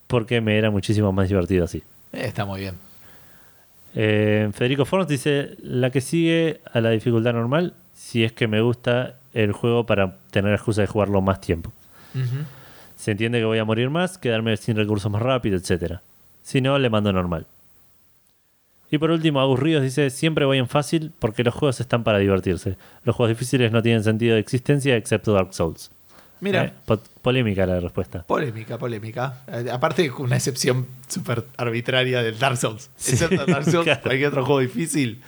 porque 0.06 0.42
me 0.42 0.58
era 0.58 0.70
muchísimo 0.70 1.10
más 1.10 1.30
divertido 1.30 1.64
así. 1.64 1.78
Eh, 2.12 2.26
está 2.26 2.44
muy 2.44 2.60
bien. 2.60 2.74
Eh, 3.94 4.50
Federico 4.52 4.84
Fornos 4.84 5.08
dice: 5.08 5.56
La 5.62 5.88
que 5.88 6.02
sigue 6.02 6.60
a 6.70 6.82
la 6.82 6.90
dificultad 6.90 7.32
normal, 7.32 7.72
si 7.94 8.24
es 8.24 8.32
que 8.32 8.46
me 8.46 8.60
gusta 8.60 9.14
el 9.32 9.52
juego 9.52 9.86
para 9.86 10.18
tener 10.30 10.52
excusa 10.52 10.82
de 10.82 10.86
jugarlo 10.86 11.22
más 11.22 11.40
tiempo. 11.40 11.72
Se 12.94 13.12
entiende 13.12 13.38
que 13.38 13.46
voy 13.46 13.58
a 13.58 13.64
morir 13.64 13.88
más, 13.88 14.18
quedarme 14.18 14.54
sin 14.58 14.76
recursos 14.76 15.10
más 15.10 15.22
rápido, 15.22 15.56
etc. 15.56 16.00
Si 16.42 16.60
no, 16.60 16.78
le 16.78 16.90
mando 16.90 17.10
normal. 17.10 17.46
Y 18.90 18.98
por 18.98 19.10
último, 19.10 19.40
Agus 19.40 19.60
Ríos 19.60 19.82
dice, 19.82 20.10
siempre 20.10 20.44
voy 20.44 20.58
en 20.58 20.66
fácil 20.68 21.12
porque 21.18 21.44
los 21.44 21.54
juegos 21.54 21.80
están 21.80 22.02
para 22.02 22.18
divertirse. 22.18 22.76
Los 23.04 23.14
juegos 23.16 23.36
difíciles 23.36 23.70
no 23.72 23.82
tienen 23.82 24.02
sentido 24.02 24.34
de 24.34 24.40
existencia 24.40 24.96
excepto 24.96 25.32
Dark 25.32 25.54
Souls. 25.54 25.90
Mira, 26.40 26.64
Eh, 26.64 26.72
po- 26.86 26.98
polémica 27.22 27.66
la 27.66 27.78
respuesta. 27.80 28.22
polémica, 28.24 28.78
polémica. 28.78 29.42
Eh, 29.46 29.68
aparte, 29.70 30.10
una 30.10 30.36
excepción 30.36 30.86
súper 31.06 31.44
arbitraria 31.56 32.22
del 32.22 32.38
Dark 32.38 32.56
Souls. 32.56 32.90
Sí, 32.96 33.12
Excepto 33.12 33.44
Dark 33.46 33.64
Souls, 33.70 33.84
claro. 33.84 34.00
cualquier 34.02 34.28
otro 34.28 34.44
juego 34.44 34.60
difícil. 34.60 35.20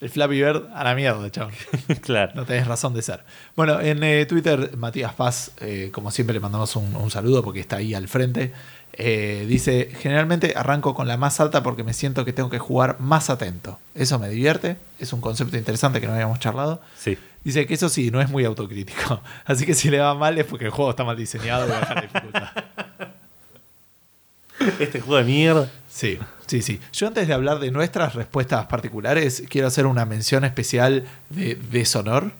El 0.00 0.08
Flappy 0.08 0.36
Bird 0.36 0.68
a 0.72 0.82
la 0.84 0.94
mierda, 0.94 1.30
chaval. 1.30 1.52
claro. 2.02 2.32
No 2.34 2.44
tenés 2.46 2.66
razón 2.66 2.94
de 2.94 3.02
ser. 3.02 3.20
Bueno, 3.56 3.80
en 3.80 4.02
eh, 4.02 4.24
Twitter, 4.26 4.74
Matías 4.76 5.12
Paz, 5.14 5.52
eh, 5.60 5.90
como 5.92 6.10
siempre, 6.10 6.32
le 6.34 6.40
mandamos 6.40 6.74
un, 6.76 6.94
un 6.96 7.10
saludo 7.10 7.42
porque 7.42 7.60
está 7.60 7.76
ahí 7.76 7.92
al 7.92 8.08
frente. 8.08 8.52
Eh, 8.92 9.46
dice: 9.48 9.90
Generalmente 10.00 10.54
arranco 10.56 10.94
con 10.94 11.08
la 11.08 11.16
más 11.16 11.40
alta 11.40 11.62
porque 11.62 11.84
me 11.84 11.92
siento 11.92 12.24
que 12.24 12.32
tengo 12.32 12.50
que 12.50 12.58
jugar 12.58 12.96
más 13.00 13.30
atento. 13.30 13.78
Eso 13.94 14.18
me 14.18 14.28
divierte. 14.28 14.76
Es 14.98 15.12
un 15.12 15.20
concepto 15.20 15.56
interesante 15.56 16.00
que 16.00 16.06
no 16.06 16.12
habíamos 16.12 16.38
charlado. 16.40 16.80
Sí. 16.96 17.18
Dice 17.44 17.66
que 17.66 17.74
eso 17.74 17.88
sí, 17.88 18.10
no 18.10 18.20
es 18.20 18.28
muy 18.28 18.44
autocrítico. 18.44 19.22
Así 19.44 19.64
que 19.64 19.74
si 19.74 19.90
le 19.90 19.98
va 19.98 20.14
mal 20.14 20.38
es 20.38 20.44
porque 20.44 20.66
el 20.66 20.70
juego 20.70 20.90
está 20.90 21.04
mal 21.04 21.16
diseñado 21.16 21.66
y 21.66 21.70
baja 21.70 21.94
la 21.94 22.00
dificultad. 22.02 22.48
Este 24.78 25.00
juego 25.00 25.16
de 25.16 25.24
mierda. 25.24 25.70
Sí, 25.88 26.18
sí, 26.46 26.60
sí. 26.60 26.80
Yo 26.92 27.06
antes 27.06 27.26
de 27.26 27.32
hablar 27.32 27.60
de 27.60 27.70
nuestras 27.70 28.14
respuestas 28.14 28.66
particulares, 28.66 29.42
quiero 29.48 29.66
hacer 29.66 29.86
una 29.86 30.04
mención 30.04 30.44
especial 30.44 31.06
de 31.30 31.54
deshonor. 31.54 32.32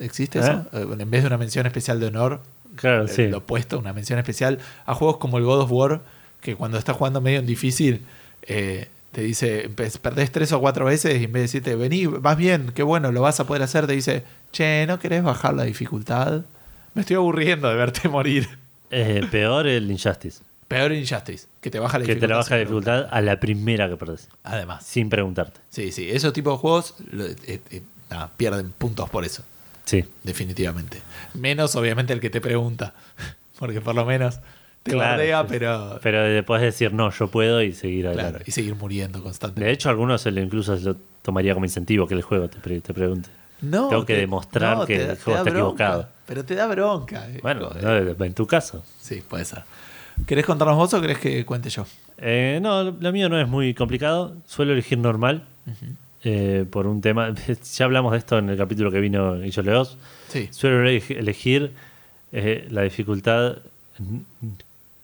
¿Existe 0.00 0.40
eso? 0.40 0.66
Eh, 0.72 0.86
en 0.98 1.10
vez 1.10 1.22
de 1.22 1.28
una 1.28 1.38
mención 1.38 1.66
especial 1.66 2.00
de 2.00 2.06
honor, 2.06 2.42
Claro, 2.80 3.04
eh, 3.04 3.08
sí. 3.08 3.28
lo 3.28 3.38
opuesto, 3.38 3.78
una 3.78 3.92
mención 3.92 4.18
especial 4.18 4.58
a 4.86 4.94
juegos 4.94 5.18
como 5.18 5.38
el 5.38 5.44
God 5.44 5.60
of 5.62 5.72
War, 5.72 6.00
que 6.40 6.54
cuando 6.56 6.78
estás 6.78 6.96
jugando 6.96 7.20
medio 7.20 7.38
en 7.40 7.46
difícil, 7.46 8.02
eh, 8.42 8.88
te 9.12 9.22
dice, 9.22 9.70
perdés 10.02 10.30
tres 10.30 10.52
o 10.52 10.60
cuatro 10.60 10.84
veces 10.84 11.20
y 11.20 11.24
en 11.24 11.32
vez 11.32 11.40
de 11.40 11.42
decirte, 11.42 11.74
vení, 11.76 12.06
vas 12.06 12.36
bien, 12.36 12.72
qué 12.74 12.82
bueno, 12.82 13.10
lo 13.10 13.22
vas 13.22 13.40
a 13.40 13.46
poder 13.46 13.62
hacer, 13.62 13.86
te 13.86 13.94
dice, 13.94 14.22
che, 14.52 14.84
¿no 14.86 14.98
querés 14.98 15.22
bajar 15.22 15.54
la 15.54 15.64
dificultad? 15.64 16.42
Me 16.94 17.00
estoy 17.02 17.16
aburriendo 17.16 17.68
de 17.68 17.74
verte 17.74 18.08
morir. 18.10 18.48
Eh, 18.90 19.26
peor 19.30 19.66
el 19.66 19.90
Injustice. 19.90 20.40
Peor 20.68 20.92
Injustice, 20.92 21.46
que 21.62 21.70
te 21.70 21.78
baja 21.78 21.98
la 21.98 22.04
Que 22.04 22.14
dificultad. 22.14 22.26
te 22.26 22.30
la 22.32 22.36
baja 22.36 22.54
la 22.54 22.60
dificultad 22.60 23.08
a 23.10 23.20
la 23.22 23.40
primera 23.40 23.88
que 23.88 23.96
perdés. 23.96 24.28
Además. 24.44 24.84
Sin 24.84 25.08
preguntarte. 25.08 25.60
Sí, 25.70 25.90
sí, 25.92 26.10
esos 26.10 26.32
tipos 26.34 26.54
de 26.54 26.58
juegos 26.58 26.94
eh, 27.46 27.60
eh, 27.70 27.82
nada, 28.10 28.30
pierden 28.36 28.72
puntos 28.76 29.08
por 29.08 29.24
eso, 29.24 29.42
Sí. 29.88 30.04
definitivamente. 30.22 31.00
Menos 31.34 31.74
obviamente 31.76 32.12
el 32.12 32.20
que 32.20 32.30
te 32.30 32.40
pregunta, 32.40 32.94
porque 33.58 33.80
por 33.80 33.94
lo 33.94 34.04
menos 34.04 34.40
te 34.82 34.92
Claro, 34.92 35.10
bardea, 35.10 35.46
pero 35.46 35.98
Pero 36.02 36.44
puedes 36.46 36.62
decir, 36.64 36.92
no, 36.92 37.10
yo 37.10 37.28
puedo 37.28 37.62
y 37.62 37.72
seguir 37.72 38.06
adelante. 38.06 38.30
claro, 38.32 38.44
y 38.46 38.50
seguir 38.52 38.74
muriendo 38.74 39.18
De 39.18 39.24
constantemente. 39.24 39.72
hecho, 39.72 39.88
algunos 39.90 40.20
se 40.22 40.30
lo- 40.30 40.40
incluso 40.40 40.76
lo 40.76 40.96
tomaría 41.22 41.54
como 41.54 41.66
incentivo 41.66 42.06
que 42.06 42.14
el 42.14 42.22
juego 42.22 42.48
te, 42.48 42.58
pre- 42.58 42.80
te 42.80 42.92
pregunte. 42.94 43.28
No, 43.60 43.88
tengo 43.88 44.06
que 44.06 44.14
te- 44.14 44.20
demostrar 44.20 44.76
no, 44.78 44.86
que 44.86 44.96
te 44.96 45.02
el 45.02 45.08
da- 45.08 45.16
juego 45.16 45.38
está 45.38 45.50
bronca, 45.50 45.58
equivocado. 45.84 46.08
Pero 46.26 46.44
te 46.44 46.54
da 46.54 46.66
bronca. 46.68 47.28
eh. 47.30 47.40
Bueno, 47.42 47.70
no, 47.82 48.24
en 48.24 48.34
tu 48.34 48.46
caso. 48.46 48.84
Sí, 49.00 49.22
puede 49.26 49.44
ser. 49.44 49.62
¿Querés 50.26 50.44
contarnos 50.46 50.76
vos 50.76 50.92
o 50.94 51.00
querés 51.00 51.18
que 51.18 51.44
cuente 51.44 51.70
yo? 51.70 51.86
Eh, 52.18 52.58
no, 52.62 52.84
lo 52.84 53.12
mío 53.12 53.28
no 53.28 53.40
es 53.40 53.48
muy 53.48 53.72
complicado. 53.74 54.36
Suelo 54.46 54.72
elegir 54.72 54.98
normal. 54.98 55.42
Eh, 56.24 56.64
por 56.70 56.86
un 56.86 57.00
tema. 57.00 57.34
Ya 57.76 57.84
hablamos 57.84 58.12
de 58.12 58.18
esto 58.18 58.38
en 58.38 58.48
el 58.50 58.56
capítulo 58.56 58.90
que 58.90 59.00
vino 59.00 59.38
Guillo 59.38 59.62
Leos. 59.62 59.98
Sí, 60.28 60.48
Suelo 60.50 60.84
eleg- 60.84 61.16
elegir 61.16 61.72
eh, 62.32 62.66
la 62.70 62.82
dificultad 62.82 63.58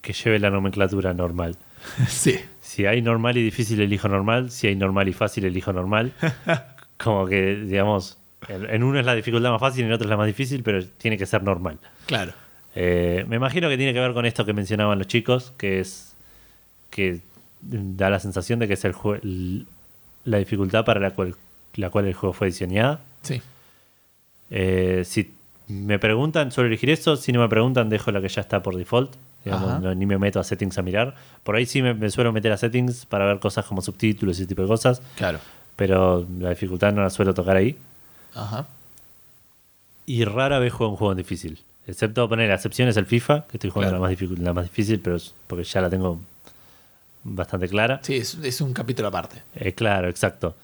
que 0.00 0.12
lleve 0.12 0.38
la 0.38 0.50
nomenclatura 0.50 1.14
normal. 1.14 1.56
sí. 2.08 2.38
Si 2.60 2.86
hay 2.86 3.02
normal 3.02 3.36
y 3.36 3.42
difícil, 3.42 3.80
elijo 3.80 4.08
normal. 4.08 4.50
Si 4.50 4.66
hay 4.66 4.74
normal 4.76 5.08
y 5.08 5.12
fácil, 5.12 5.44
elijo 5.44 5.72
normal. 5.72 6.12
Como 6.96 7.26
que, 7.26 7.56
digamos, 7.56 8.18
en 8.48 8.82
uno 8.82 8.98
es 9.00 9.06
la 9.06 9.14
dificultad 9.14 9.50
más 9.50 9.60
fácil 9.60 9.84
en 9.84 9.92
otro 9.92 10.04
es 10.06 10.10
la 10.10 10.16
más 10.16 10.26
difícil, 10.26 10.62
pero 10.62 10.84
tiene 10.84 11.16
que 11.18 11.26
ser 11.26 11.42
normal. 11.42 11.78
Claro. 12.06 12.32
Eh, 12.74 13.24
me 13.28 13.36
imagino 13.36 13.68
que 13.68 13.76
tiene 13.76 13.92
que 13.92 14.00
ver 14.00 14.12
con 14.14 14.26
esto 14.26 14.44
que 14.44 14.52
mencionaban 14.52 14.98
los 14.98 15.06
chicos, 15.06 15.52
que 15.56 15.80
es 15.80 16.14
que 16.90 17.20
da 17.60 18.10
la 18.10 18.18
sensación 18.20 18.58
de 18.58 18.66
que 18.68 18.74
es 18.74 18.84
el 18.84 18.92
jue- 18.94 19.20
l- 19.22 19.64
la 20.24 20.38
dificultad 20.38 20.84
para 20.84 21.00
la 21.00 21.10
cual, 21.12 21.34
la 21.76 21.90
cual 21.90 22.06
el 22.06 22.14
juego 22.14 22.32
fue 22.32 22.48
diseñada. 22.48 23.00
Sí. 23.22 23.40
Eh, 24.50 25.02
si 25.04 25.32
me 25.68 25.98
preguntan, 25.98 26.52
suelo 26.52 26.68
elegir 26.68 26.90
eso. 26.90 27.16
Si 27.16 27.32
no 27.32 27.40
me 27.40 27.48
preguntan, 27.48 27.88
dejo 27.88 28.10
la 28.12 28.20
que 28.20 28.28
ya 28.28 28.40
está 28.42 28.62
por 28.62 28.76
default. 28.76 29.12
Digamos, 29.44 29.70
Ajá. 29.70 29.78
no- 29.80 29.94
ni 29.94 30.06
me 30.06 30.16
meto 30.18 30.40
a 30.40 30.44
settings 30.44 30.78
a 30.78 30.82
mirar. 30.82 31.14
Por 31.42 31.56
ahí 31.56 31.66
sí 31.66 31.82
me, 31.82 31.92
me 31.94 32.10
suelo 32.10 32.32
meter 32.32 32.52
a 32.52 32.56
settings 32.56 33.04
para 33.06 33.26
ver 33.26 33.38
cosas 33.40 33.64
como 33.66 33.82
subtítulos 33.82 34.38
y 34.38 34.42
ese 34.42 34.48
tipo 34.48 34.62
de 34.62 34.68
cosas. 34.68 35.02
Claro. 35.16 35.38
Pero 35.76 36.26
la 36.38 36.50
dificultad 36.50 36.92
no 36.92 37.02
la 37.02 37.10
suelo 37.10 37.34
tocar 37.34 37.56
ahí. 37.56 37.76
Ajá. 38.34 38.66
Y 40.06 40.24
rara 40.24 40.58
vez 40.58 40.72
juego 40.72 40.92
un 40.92 40.96
juego 40.96 41.14
difícil. 41.14 41.58
Excepto 41.86 42.28
poner 42.28 42.48
la 42.48 42.54
excepción 42.54 42.88
es 42.88 42.96
el 42.96 43.04
FIFA, 43.06 43.44
que 43.50 43.56
estoy 43.58 43.70
jugando 43.70 43.90
Claro. 43.90 44.02
la, 44.02 44.08
más 44.08 44.10
difícil, 44.18 44.44
la 44.44 44.52
más 44.54 44.64
difícil, 44.64 45.00
pero 45.00 45.16
es 45.16 45.34
porque 45.46 45.64
ya 45.64 45.80
la 45.82 45.90
tengo 45.90 46.18
bastante 47.24 47.68
clara. 47.68 48.00
Sí, 48.02 48.16
es, 48.16 48.34
es 48.42 48.60
un 48.60 48.72
capítulo 48.72 49.08
aparte. 49.08 49.42
Eh, 49.56 49.72
claro, 49.72 50.08
exacto. 50.08 50.54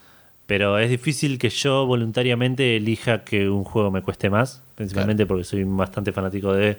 Pero 0.46 0.78
es 0.78 0.90
difícil 0.90 1.38
que 1.38 1.48
yo 1.48 1.86
voluntariamente 1.86 2.76
elija 2.76 3.24
que 3.24 3.48
un 3.48 3.64
juego 3.64 3.90
me 3.90 4.02
cueste 4.02 4.30
más, 4.30 4.62
principalmente 4.74 5.24
porque 5.26 5.44
soy 5.44 5.64
bastante 5.64 6.12
fanático 6.12 6.52
del 6.52 6.76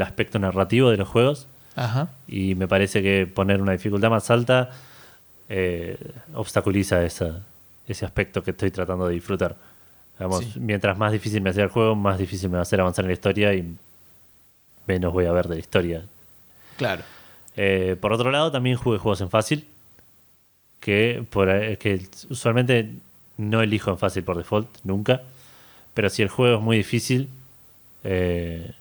aspecto 0.00 0.38
narrativo 0.38 0.90
de 0.90 0.96
los 0.96 1.08
juegos. 1.08 1.46
Ajá. 1.74 2.08
Y 2.28 2.54
me 2.54 2.68
parece 2.68 3.02
que 3.02 3.26
poner 3.26 3.60
una 3.60 3.72
dificultad 3.72 4.08
más 4.10 4.30
alta 4.30 4.70
eh, 5.48 5.96
obstaculiza 6.34 7.04
esa- 7.04 7.40
ese 7.86 8.04
aspecto 8.04 8.42
que 8.42 8.50
estoy 8.52 8.70
tratando 8.70 9.06
de 9.06 9.14
disfrutar. 9.14 9.54
Digamos, 10.18 10.44
Sí. 10.44 10.58
Mientras 10.58 10.96
más 10.98 11.12
difícil 11.12 11.40
me 11.42 11.50
hace 11.50 11.60
el 11.62 11.68
juego, 11.68 11.94
más 11.94 12.18
difícil 12.18 12.48
me 12.48 12.54
va 12.54 12.60
a 12.60 12.62
hacer 12.62 12.80
avanzar 12.80 13.04
en 13.04 13.08
la 13.08 13.12
historia 13.12 13.52
y 13.54 13.76
menos 14.86 15.12
voy 15.12 15.26
a 15.26 15.32
ver 15.32 15.46
de 15.48 15.54
la 15.56 15.60
historia. 15.60 16.02
Claro. 16.76 17.02
Eh, 17.56 17.96
por 18.00 18.12
otro 18.12 18.30
lado, 18.30 18.52
también 18.52 18.76
jugué 18.76 18.98
juegos 18.98 19.20
en 19.20 19.30
fácil, 19.30 19.64
que, 20.80 21.24
por, 21.30 21.48
ahí- 21.50 21.76
que 21.78 22.06
usualmente 22.30 22.90
no 23.38 23.62
elijo 23.62 23.90
en 23.90 23.98
fácil 23.98 24.22
por 24.24 24.36
default, 24.36 24.68
nunca. 24.84 25.22
Pero 25.94 26.10
si 26.10 26.22
el 26.22 26.28
juego 26.28 26.56
es 26.58 26.62
muy 26.62 26.76
difícil, 26.76 27.28
eh, 28.04 28.72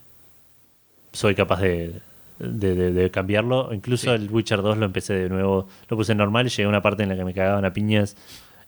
soy 1.13 1.33
capaz 1.35 1.61
de, 1.61 2.01
de- 2.39 2.75
de- 2.75 2.91
de 2.91 3.11
cambiarlo. 3.11 3.73
Incluso 3.73 4.03
Sí. 4.15 4.21
el 4.23 4.29
Witcher 4.29 4.61
2 4.61 4.77
lo 4.77 4.85
empecé 4.85 5.13
de 5.13 5.29
nuevo, 5.29 5.67
lo 5.89 5.97
puse 5.97 6.13
normal 6.13 6.45
y 6.47 6.49
llegué 6.49 6.65
a 6.65 6.69
una 6.69 6.81
parte 6.81 7.03
en 7.03 7.09
la 7.09 7.15
que 7.15 7.23
me 7.23 7.33
cagaban 7.33 7.63
a 7.65 7.71
piñas 7.73 8.15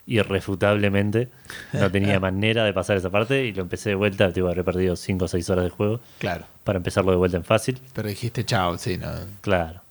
irrefutablemente. 0.05 1.27
No 1.73 1.91
tenía 1.91 2.19
manera 2.21 2.63
de 2.63 2.71
pasar 2.73 2.95
esa 2.97 3.09
parte 3.09 3.45
y 3.45 3.51
lo 3.53 3.61
empecé 3.63 3.89
de 3.89 3.95
vuelta. 3.95 4.31
Tipo, 4.31 4.47
habré 4.47 4.63
perdido 4.63 4.95
5 4.95 5.25
o 5.25 5.27
6 5.27 5.49
horas 5.49 5.65
de 5.65 5.69
juego 5.71 5.99
Claro. 6.19 6.45
para 6.63 6.77
empezarlo 6.77 7.11
de 7.11 7.17
vuelta 7.17 7.37
en 7.37 7.43
fácil. 7.43 7.79
Pero 7.93 8.07
dijiste 8.07 8.45
chao, 8.45 8.77
sí, 8.77 8.97
no. 8.97 9.11
Claro. 9.41 9.81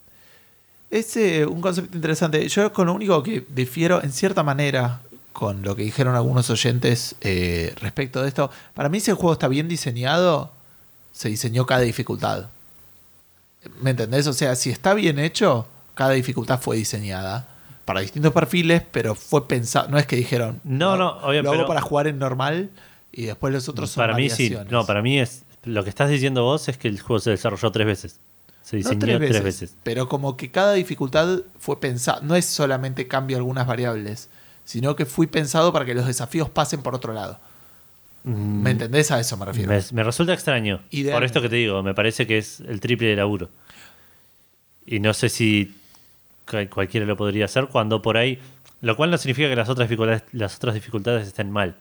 Es 0.90 1.16
eh, 1.16 1.44
un 1.46 1.60
concepto 1.60 1.96
interesante. 1.96 2.46
Yo 2.48 2.72
con 2.72 2.86
lo 2.86 2.94
único 2.94 3.22
que 3.22 3.44
difiero 3.48 4.02
en 4.02 4.12
cierta 4.12 4.42
manera 4.42 5.00
con 5.32 5.60
lo 5.60 5.76
que 5.76 5.82
dijeron 5.82 6.14
algunos 6.14 6.48
oyentes 6.48 7.14
eh, 7.20 7.74
respecto 7.80 8.22
de 8.22 8.28
esto, 8.28 8.50
para 8.72 8.88
mí 8.88 9.00
si 9.00 9.10
el 9.10 9.16
juego 9.18 9.34
está 9.34 9.48
bien 9.48 9.68
diseñado, 9.68 10.50
se 11.12 11.28
diseñó 11.28 11.66
cada 11.66 11.82
dificultad. 11.82 12.46
¿Me 13.82 13.90
entendés? 13.90 14.26
O 14.28 14.32
sea, 14.32 14.56
si 14.56 14.70
está 14.70 14.94
bien 14.94 15.18
hecho, 15.18 15.66
cada 15.94 16.12
dificultad 16.12 16.58
fue 16.58 16.76
diseñada 16.76 17.46
para 17.84 18.00
distintos 18.00 18.32
perfiles, 18.32 18.82
pero 18.90 19.14
fue 19.14 19.46
pensado. 19.46 19.88
No 19.88 19.98
es 19.98 20.06
que 20.06 20.16
dijeron, 20.16 20.60
No, 20.64 20.96
no, 20.96 21.18
obvio, 21.18 21.42
lo 21.42 21.50
hago 21.50 21.58
pero- 21.58 21.68
para 21.68 21.80
jugar 21.82 22.06
en 22.06 22.18
normal 22.18 22.70
y 23.12 23.26
después 23.26 23.52
los 23.52 23.68
otros 23.68 23.90
son 23.90 24.02
para 24.02 24.14
mí 24.14 24.30
sí. 24.30 24.56
No, 24.70 24.86
para 24.86 25.02
mí 25.02 25.18
es. 25.18 25.42
Lo 25.64 25.84
que 25.84 25.90
estás 25.90 26.08
diciendo 26.08 26.44
vos 26.44 26.68
es 26.68 26.78
que 26.78 26.88
el 26.88 27.00
juego 27.00 27.20
se 27.20 27.30
desarrolló 27.30 27.70
tres 27.72 27.86
veces. 27.86 28.20
Se 28.66 28.74
No 28.78 28.78
diseñó 28.78 28.98
tres 28.98 29.16
tres 29.18 29.30
veces, 29.30 29.44
veces. 29.44 29.76
Pero 29.84 30.09
como 30.09 30.36
que 30.36 30.51
cada 30.51 30.72
dificultad 30.72 31.38
fue 31.60 31.78
pensada, 31.78 32.18
no 32.22 32.34
es 32.34 32.47
solamente 32.47 33.06
cambio 33.06 33.36
algunas 33.36 33.64
variables, 33.64 34.28
sino 34.64 34.97
que 34.97 35.06
fui 35.06 35.28
pensado 35.28 35.72
para 35.72 35.84
que 35.84 35.94
los 35.94 36.05
desafíos 36.05 36.51
pasen 36.51 36.82
por 36.82 36.93
otro 36.97 37.12
lado. 37.12 37.38
Mm, 38.24 38.62
¿Me 38.62 38.70
entendés? 38.72 39.12
A 39.12 39.20
eso 39.20 39.36
me 39.36 39.44
refiero. 39.44 39.70
Me, 39.70 39.80
me 39.93 40.02
resulta 40.02 40.34
extraño. 40.34 40.80
Idealmente. 40.90 41.12
Por 41.14 41.24
esto 41.24 41.43
que 41.43 41.48
te 41.48 41.55
digo, 41.55 41.80
me 41.84 41.94
parece 41.94 42.26
que 42.26 42.38
es 42.38 42.59
el 42.59 42.80
triple 42.80 43.06
de 43.06 43.14
laburo. 43.14 43.48
Y 44.84 44.98
no 44.98 45.14
sé 45.14 45.28
si 45.28 45.76
cual- 46.51 46.68
cualquiera 46.68 47.06
lo 47.06 47.16
podría 47.16 47.44
hacer 47.44 47.68
cuando 47.68 48.02
por 48.02 48.16
ahí. 48.16 48.40
Lo 48.80 48.97
cual 48.97 49.12
no 49.12 49.18
significa 49.18 49.48
que 49.48 49.55
las 49.56 49.68
otras 49.68 49.88
dificultades, 49.88 50.24
las 50.32 50.56
otras 50.56 50.74
dificultades 50.74 51.28
estén 51.28 51.52
mal. 51.52 51.76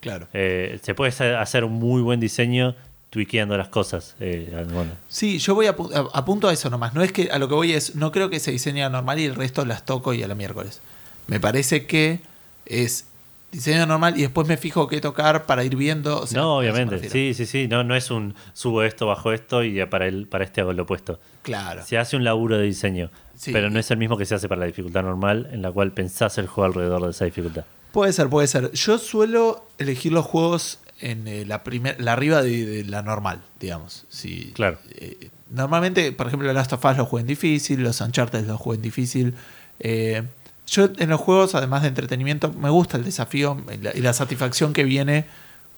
Claro. 0.00 0.28
Eh, 0.34 0.78
se 0.82 0.94
puede 0.94 1.12
hacer 1.34 1.64
un 1.64 1.72
muy 1.72 2.02
buen 2.02 2.20
diseño 2.20 2.74
tweakeando 3.10 3.56
las 3.56 3.68
cosas. 3.68 4.14
Eh, 4.20 4.48
bueno, 4.72 4.92
Sí, 5.08 5.38
yo 5.38 5.54
voy 5.54 5.66
a, 5.66 5.76
pu- 5.76 5.92
a- 5.94 6.16
apunto 6.18 6.48
a 6.48 6.52
eso 6.52 6.70
nomás. 6.70 6.94
No 6.94 7.02
es 7.02 7.12
que 7.12 7.30
a 7.30 7.38
lo 7.38 7.48
que 7.48 7.54
voy 7.54 7.72
es, 7.72 7.94
no 7.96 8.12
creo 8.12 8.30
que 8.30 8.38
se 8.40 8.50
diseñe 8.52 8.88
normal 8.90 9.18
y 9.18 9.24
el 9.24 9.34
resto 9.34 9.64
las 9.64 9.84
toco 9.84 10.14
y 10.14 10.22
a 10.22 10.28
la 10.28 10.34
miércoles. 10.34 10.80
Me 11.26 11.40
parece 11.40 11.86
que 11.86 12.20
es 12.66 13.06
diseño 13.52 13.84
normal 13.84 14.16
y 14.16 14.22
después 14.22 14.46
me 14.46 14.56
fijo 14.56 14.86
qué 14.86 15.00
tocar 15.00 15.44
para 15.46 15.64
ir 15.64 15.74
viendo. 15.74 16.20
o 16.20 16.26
sea, 16.26 16.40
no, 16.40 16.58
obviamente. 16.58 17.08
Sí, 17.10 17.34
sí, 17.34 17.46
sí. 17.46 17.66
No, 17.66 17.82
no 17.82 17.96
es 17.96 18.10
un 18.12 18.34
subo 18.52 18.84
esto, 18.84 19.06
bajo 19.06 19.32
esto 19.32 19.64
y 19.64 19.84
para, 19.86 20.06
el, 20.06 20.28
para 20.28 20.44
este 20.44 20.60
hago 20.60 20.72
lo 20.72 20.84
opuesto. 20.84 21.18
Claro. 21.42 21.82
Se 21.84 21.98
hace 21.98 22.16
un 22.16 22.22
laburo 22.24 22.58
de 22.58 22.64
diseño, 22.64 23.10
Sí. 23.34 23.52
pero 23.52 23.70
no 23.70 23.80
es 23.80 23.90
el 23.90 23.96
mismo 23.96 24.16
que 24.18 24.26
se 24.26 24.34
hace 24.36 24.48
para 24.48 24.60
la 24.60 24.66
dificultad 24.66 25.02
normal, 25.02 25.48
en 25.50 25.62
la 25.62 25.72
cual 25.72 25.92
pensás 25.92 26.36
el 26.38 26.46
juego 26.46 26.66
alrededor 26.66 27.02
de 27.04 27.10
esa 27.10 27.24
dificultad. 27.24 27.64
Puede 27.90 28.12
ser, 28.12 28.28
puede 28.28 28.46
ser. 28.46 28.70
Yo 28.72 28.98
suelo 28.98 29.66
elegir 29.78 30.12
los 30.12 30.26
juegos 30.26 30.78
en 31.00 31.26
eh, 31.28 31.44
la, 31.46 31.62
primer, 31.64 32.00
la 32.00 32.12
arriba 32.12 32.42
de, 32.42 32.64
de 32.66 32.84
la 32.84 33.02
normal, 33.02 33.42
digamos. 33.58 34.06
Si, 34.08 34.52
Claro. 34.52 34.78
eh, 34.96 35.30
normalmente, 35.50 36.12
por 36.12 36.26
ejemplo, 36.26 36.52
Last 36.52 36.72
of 36.72 36.84
Us 36.84 36.96
lo 36.96 37.06
juego 37.06 37.20
en 37.20 37.26
difícil, 37.26 37.82
los 37.82 38.00
Uncharted 38.00 38.46
los 38.46 38.58
juego 38.58 38.74
en 38.74 38.82
difícil. 38.82 39.34
Eh, 39.78 40.22
yo 40.66 40.88
en 40.98 41.08
los 41.08 41.20
juegos, 41.20 41.54
además 41.54 41.82
de 41.82 41.88
entretenimiento, 41.88 42.52
me 42.52 42.70
gusta 42.70 42.96
el 42.96 43.04
desafío 43.04 43.56
y 43.72 43.78
la, 43.78 43.96
y 43.96 44.00
la 44.00 44.12
satisfacción 44.12 44.72
que 44.72 44.84
viene 44.84 45.24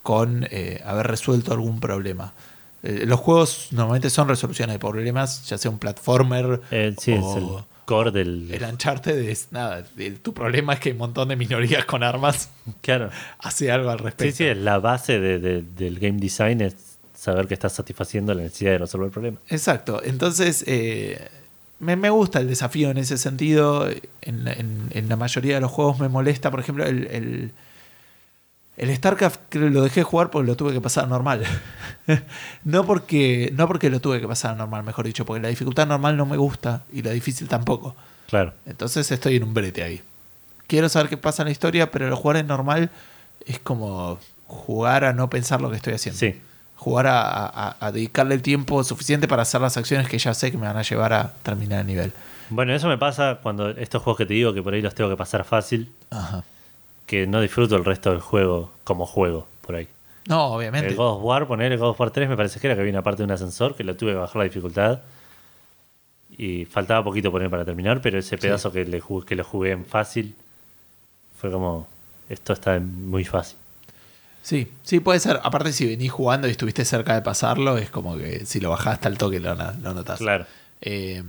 con 0.03 0.47
haber 0.85 1.07
resuelto 1.07 1.53
algún 1.53 1.79
problema. 1.81 2.33
Los 2.83 3.21
juegos 3.21 3.69
normalmente 3.71 4.11
son 4.11 4.27
resoluciones 4.29 4.75
de 4.75 4.81
problemas, 4.81 5.47
ya 5.49 5.57
sea 5.57 5.71
un 5.71 5.79
platformer 5.79 6.61
sí, 6.99 7.17
o 7.17 7.65
core 7.85 8.11
del. 8.11 8.51
el 8.53 8.63
Uncharted 8.65 9.19
es 9.29 9.49
nada. 9.51 9.85
el- 9.99 10.19
tu 10.21 10.33
problema 10.35 10.75
es 10.75 10.81
que 10.81 10.89
hay 10.91 10.93
un 10.93 10.99
montón 10.99 11.29
de 11.29 11.37
minorías 11.37 11.85
con 11.85 12.03
armas 12.03 12.49
Claro. 12.81 13.11
hace 13.39 13.71
algo 13.71 13.91
al 13.91 13.99
Sí, 13.99 14.05
respecto. 14.05 14.37
sí, 14.37 14.45
es 14.45 14.57
la 14.57 14.79
base 14.79 15.19
de- 15.21 15.39
de- 15.39 15.63
del 15.63 15.99
game 15.99 16.19
design 16.21 16.61
es 16.61 16.77
saber 17.15 17.47
que 17.47 17.55
estás 17.55 17.73
satisfaciendo 17.73 18.35
la 18.35 18.43
necesidad 18.43 18.73
de 18.73 18.79
resolver 18.79 19.07
el 19.07 19.13
problema. 19.13 19.39
Exacto. 19.49 20.01
Entonces, 20.05 20.65
eh, 20.67 21.29
me, 21.79 21.95
me 21.97 22.11
gusta 22.11 22.41
el 22.41 22.49
desafío 22.49 22.91
en 22.91 22.99
ese 22.99 23.17
sentido. 23.19 23.89
En, 24.23 24.49
en- 24.49 24.89
en 24.91 25.09
la 25.09 25.17
mayoría 25.17 25.55
de 25.57 25.61
los 25.61 25.71
juegos 25.71 25.99
me 26.01 26.09
molesta, 26.09 26.51
por 26.51 26.61
ejemplo, 26.61 26.85
el, 26.85 27.07
el, 27.11 27.53
el 28.77 28.95
StarCraft 28.97 29.55
lo 29.55 29.83
dejé 29.83 30.03
jugar 30.03 30.31
porque 30.31 30.47
lo 30.49 30.57
tuve 30.57 30.73
que 30.73 30.81
pasar 30.81 31.07
normal. 31.09 31.45
no, 32.65 32.85
porque, 32.85 33.53
no 33.55 33.67
porque 33.69 33.91
lo 33.91 34.01
tuve 34.01 34.21
que 34.21 34.29
pasar 34.29 34.57
normal, 34.57 34.83
mejor 34.83 35.07
dicho, 35.07 35.25
porque 35.25 35.43
la 35.43 35.49
dificultad 35.49 35.87
normal 35.87 36.17
no 36.17 36.27
me 36.27 36.37
gusta 36.37 36.83
y 36.93 37.03
la 37.03 37.11
difícil 37.11 37.49
tampoco. 37.49 37.95
Claro. 38.29 38.55
Entonces 38.67 39.11
estoy 39.11 39.37
en 39.37 39.45
un 39.45 39.55
brete 39.55 39.83
ahí. 39.83 40.01
Quiero 40.67 40.89
saber 40.89 41.09
qué 41.11 41.17
pasa 41.17 41.43
en 41.43 41.47
la 41.49 41.53
historia, 41.53 41.91
pero 41.91 42.07
el 42.09 42.15
jugar 42.15 42.39
en 42.39 42.47
normal 42.47 42.91
es 43.47 43.59
como 43.59 44.19
jugar 44.47 45.05
a 45.05 45.13
no 45.13 45.29
pensar 45.29 45.61
lo 45.61 45.71
que 45.71 45.77
estoy 45.77 45.95
haciendo. 45.95 46.19
Sí. 46.19 46.41
Jugar 46.77 47.07
a, 47.09 47.21
a- 47.47 47.77
a 47.79 47.93
dedicarle 47.93 48.35
el 48.35 48.43
tiempo 48.43 48.83
suficiente 48.85 49.29
para 49.29 49.43
hacer 49.43 49.61
las 49.61 49.77
acciones 49.77 50.09
que 50.09 50.19
ya 50.19 50.35
sé 50.35 50.51
que 50.51 50.59
me 50.59 50.67
van 50.67 50.77
a 50.77 50.83
llevar 50.83 51.13
a 51.13 51.35
terminar 51.43 51.81
el 51.81 51.87
nivel. 51.87 52.13
Bueno, 52.49 52.75
eso 52.75 52.89
me 52.89 52.99
pasa 52.99 53.39
cuando 53.43 53.71
estos 53.71 54.03
juegos 54.03 54.19
que 54.19 54.27
te 54.27 54.35
digo 54.35 54.53
que 54.53 54.63
por 54.63 54.75
ahí 54.75 54.83
los 54.83 54.95
tengo 54.95 55.09
que 55.09 55.17
pasar 55.17 55.45
fácil, 55.45 55.91
Ajá. 56.11 56.43
Que 57.07 57.27
no 57.27 57.41
disfruto 57.41 57.77
el 57.77 57.85
resto 57.85 58.11
del 58.11 58.21
juego 58.21 58.73
como 58.85 59.07
juego 59.07 59.47
por 59.61 59.75
ahí. 59.77 59.89
No, 60.29 60.47
obviamente. 60.55 60.89
El 60.91 60.97
God 60.97 61.17
of 61.19 61.23
War, 61.25 61.47
poner 61.47 61.73
el 61.73 61.79
God 61.79 61.91
of 61.91 62.01
War 62.01 62.11
3 62.11 62.29
me 62.29 62.37
parece 62.37 62.61
que 62.61 62.67
era 62.69 62.75
que 62.77 62.81
había 62.81 62.93
una 62.93 63.03
parte 63.03 63.19
de 63.19 63.25
un 63.25 63.33
ascensor 63.33 63.75
que 63.75 63.85
lo 63.85 63.97
tuve 63.97 64.13
que 64.13 64.19
bajar 64.19 64.37
la 64.37 64.45
dificultad 64.45 65.01
y 66.37 66.65
faltaba 66.65 67.05
poquito 67.05 67.31
poner 67.31 67.51
para 67.51 67.65
terminar, 67.65 68.01
pero 68.01 68.19
ese 68.19 68.39
pedazo 68.39 68.73
que, 68.73 68.85
le 68.85 69.01
jugué- 69.01 69.27
que 69.27 69.37
lo 69.37 69.45
jugué 69.45 69.73
en 69.73 69.85
fácil 69.85 70.35
fue 71.39 71.51
como, 71.51 71.87
esto 72.29 72.53
está 72.53 72.79
muy 72.81 73.25
fácil. 73.25 73.59
Sí, 74.43 74.73
sí, 74.83 74.99
puede 75.01 75.21
ser. 75.21 75.39
Aparte, 75.43 75.73
si 75.73 75.87
venís 75.87 76.11
jugando 76.11 76.49
y 76.49 76.51
estuviste 76.53 76.85
cerca 76.85 77.15
de 77.15 77.23
pasarlo, 77.23 77.79
es 77.79 77.91
como 77.91 78.17
que 78.17 78.45
si 78.47 78.61
lo 78.61 78.71
bajaste 78.71 79.07
al 79.09 79.19
toque 79.19 79.39
lo, 79.41 79.55
lo 79.55 79.95
notas. 79.95 80.19
Claro. 80.19 80.47
Eh, 80.81 81.23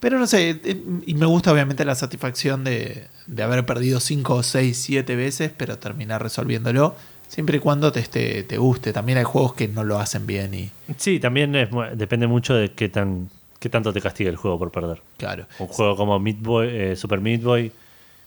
pero 0.00 0.18
no 0.18 0.26
sé, 0.26 0.50
eh, 0.64 0.82
y 1.06 1.14
me 1.14 1.26
gusta 1.26 1.52
obviamente 1.52 1.84
la 1.84 1.94
satisfacción 1.94 2.64
de, 2.64 3.06
de 3.26 3.42
haber 3.42 3.64
perdido 3.66 4.00
5, 4.00 4.42
6, 4.42 4.76
7 4.78 5.16
veces, 5.16 5.50
pero 5.56 5.78
terminar 5.78 6.22
resolviéndolo, 6.22 6.94
siempre 7.28 7.56
y 7.56 7.60
cuando 7.60 7.92
te, 7.92 8.00
esté- 8.00 8.42
te 8.44 8.58
guste. 8.58 8.92
También 8.92 9.18
hay 9.18 9.24
juegos 9.24 9.54
que 9.54 9.68
no 9.68 9.84
lo 9.84 9.98
hacen 9.98 10.26
bien 10.26 10.54
y 10.54 10.70
Sí, 10.96 11.18
también 11.20 11.54
es 11.56 11.68
depende 11.94 12.26
mucho 12.26 12.54
de 12.54 12.72
qué 12.72 12.88
tan 12.88 13.28
qué 13.58 13.70
tanto 13.70 13.92
te 13.92 14.00
castiga 14.02 14.28
el 14.30 14.36
juego 14.36 14.58
por 14.58 14.70
perder. 14.70 15.00
claro. 15.16 15.46
Un 15.58 15.66
juego 15.68 15.96
como 15.96 16.18
Meat 16.20 16.36
Boy, 16.40 16.68
eh, 16.70 16.94
Super 16.94 17.20
Meat 17.20 17.42
Boy, 17.42 17.72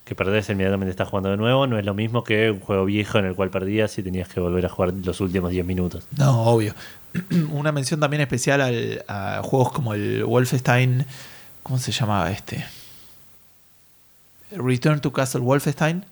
que 0.04 0.16
perdés 0.16 0.50
inmediatamente 0.50 0.90
estás 0.90 1.08
jugando 1.08 1.30
de 1.30 1.38
nuevo, 1.38 1.68
no 1.68 1.78
es 1.78 1.86
lo 1.86 1.94
mismo 1.94 2.24
que 2.24 2.50
un 2.50 2.60
juego 2.60 2.84
viejo 2.86 3.20
en 3.20 3.26
el 3.26 3.36
cual 3.36 3.52
perdías 3.52 3.96
y 4.00 4.04
tenías 4.04 4.28
que 4.28 4.40
volver 4.40 4.66
a 4.66 4.70
jugar 4.70 4.92
los 5.06 5.22
últimos 5.22 5.52
10 5.52 5.64
minutos. 5.66 6.04
No, 6.18 6.42
obvio. 6.46 6.74
Una 7.52 7.72
mención 7.72 8.00
también 8.00 8.22
especial 8.22 8.60
al- 8.60 9.06
a 9.08 9.42
juegos 9.44 9.72
como 9.72 9.94
el 9.94 10.26
Wolfenstein. 10.26 11.06
¿Cómo 11.70 11.78
se 11.78 11.92
llamaba 11.92 12.32
este? 12.32 12.66
Return 14.50 15.02
to 15.02 15.14
Castle 15.14 15.42
Wolfenstein. 15.42 16.04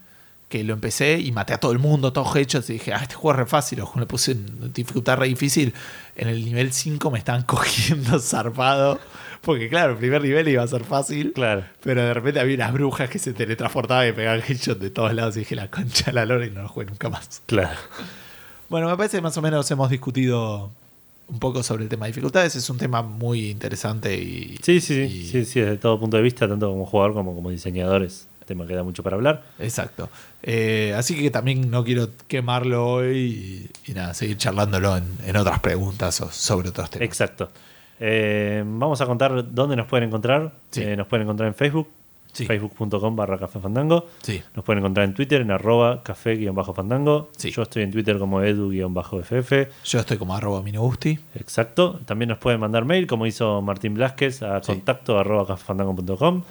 Que 0.49 0.63
lo 0.63 0.75
empecé 0.75 1.19
y 1.19 1.31
maté 1.31 1.55
a 1.55 1.57
todo 1.57 1.71
el 1.71 1.79
mundo, 1.79 2.13
todos 2.13 2.35
hechos. 2.35 2.69
Y 2.69 2.73
dije, 2.73 2.93
ah, 2.93 2.99
este 3.01 3.15
juego 3.15 3.31
es 3.31 3.37
re 3.37 3.45
fácil. 3.47 3.81
Ojo, 3.81 3.99
Le 3.99 4.05
puse 4.05 4.33
en 4.33 4.71
dificultad 4.71 5.17
re 5.17 5.27
difícil. 5.27 5.73
En 6.15 6.27
el 6.27 6.45
nivel 6.45 6.71
5 6.71 7.09
me 7.09 7.17
estaban 7.17 7.41
cogiendo 7.47 8.19
zarpado. 8.19 8.99
Porque, 9.41 9.67
claro, 9.67 9.93
el 9.93 9.97
primer 9.97 10.21
nivel 10.21 10.47
iba 10.47 10.61
a 10.61 10.67
ser 10.67 10.83
fácil. 10.83 11.33
Claro. 11.33 11.63
Pero 11.81 12.03
de 12.03 12.13
repente 12.13 12.39
había 12.39 12.53
unas 12.53 12.73
brujas 12.73 13.09
que 13.09 13.17
se 13.17 13.33
teletransportaban 13.33 14.09
y 14.09 14.11
pegaban 14.11 14.43
headshots 14.47 14.79
de 14.79 14.91
todos 14.91 15.11
lados. 15.11 15.37
Y 15.37 15.39
dije, 15.39 15.55
la 15.55 15.71
concha 15.71 16.05
de 16.05 16.13
la 16.13 16.25
lora 16.25 16.45
y 16.45 16.51
no 16.51 16.61
lo 16.61 16.67
jugué 16.67 16.85
nunca 16.85 17.09
más. 17.09 17.41
Claro. 17.47 17.79
Bueno, 18.69 18.87
me 18.87 18.95
parece 18.95 19.17
que 19.17 19.21
más 19.21 19.35
o 19.35 19.41
menos 19.41 19.71
hemos 19.71 19.89
discutido 19.89 20.69
un 21.27 21.39
poco 21.39 21.61
sobre 21.63 21.83
el 21.83 21.89
tema 21.89 22.05
de 22.05 22.11
dificultades. 22.11 22.55
Es 22.55 22.69
un 22.69 22.77
tema 22.77 23.01
muy 23.01 23.49
interesante 23.49 24.15
y. 24.17 24.57
Sí, 24.61 24.79
sí, 24.81 24.93
y- 25.01 25.45
sí, 25.45 25.59
desde 25.59 25.77
todo 25.77 25.99
punto 25.99 26.17
de 26.17 26.23
vista, 26.23 26.47
tanto 26.47 26.69
como 26.69 26.85
jugador 26.85 27.13
como 27.13 27.35
como 27.35 27.49
diseñador, 27.49 28.03
es 28.03 28.27
un 28.41 28.45
tema 28.47 28.65
que 28.67 28.73
da 28.75 28.83
mucho 28.83 29.03
para 29.03 29.15
hablar. 29.17 29.43
Exacto. 29.59 30.09
Eh, 30.43 30.93
así 30.95 31.15
que 31.15 31.29
también 31.31 31.69
no 31.69 31.83
quiero 31.83 32.09
quemarlo 32.27 32.87
hoy 32.87 33.69
y, 33.85 33.91
y 33.91 33.93
nada, 33.93 34.13
seguir 34.13 34.37
charlándolo 34.37 34.95
en, 34.97 35.03
en 35.25 35.35
otras 35.35 35.59
preguntas 35.59 36.21
o 36.21 36.31
sobre 36.31 36.69
otros 36.69 36.89
temas. 36.89 37.05
Exacto. 37.05 37.49
Eh, 37.99 38.63
vamos 38.65 39.01
a 39.01 39.05
contar 39.05 39.53
dónde 39.53 39.75
nos 39.75 39.87
pueden 39.87 40.07
encontrar. 40.07 40.53
Sí. 40.71 40.81
Eh, 40.83 40.95
nos 40.95 41.07
pueden 41.07 41.23
encontrar 41.23 41.47
en 41.47 41.55
Facebook, 41.55 41.87
Sí. 42.37 42.45
facebook.com 42.45 43.15
barra 43.15 43.39
café 43.39 43.59
fandango. 43.59 44.05
Sí. 44.21 44.43
Nos 44.53 44.63
pueden 44.63 44.79
encontrar 44.79 45.05
en 45.05 45.15
Twitter 45.15 45.41
en 45.41 45.49
arroba 45.49 46.03
café-fandango. 46.03 47.29
Sí. 47.35 47.49
Yo 47.51 47.63
estoy 47.63 47.81
en 47.83 47.91
Twitter 47.91 48.19
como 48.19 48.41
edu-ff. 48.43 49.51
Yo 49.83 49.99
estoy 49.99 50.17
como 50.17 50.35
arroba 50.35 50.61
minugusti. 50.61 51.17
Exacto. 51.33 51.99
También 52.05 52.29
nos 52.29 52.37
pueden 52.37 52.59
mandar 52.59 52.85
mail, 52.85 53.07
como 53.07 53.25
hizo 53.25 53.61
Martín 53.61 53.95
Blasquez, 53.95 54.43
a 54.43 54.61
contacto 54.61 55.17
arroba 55.17 55.47
cafefandango.com. 55.47 56.43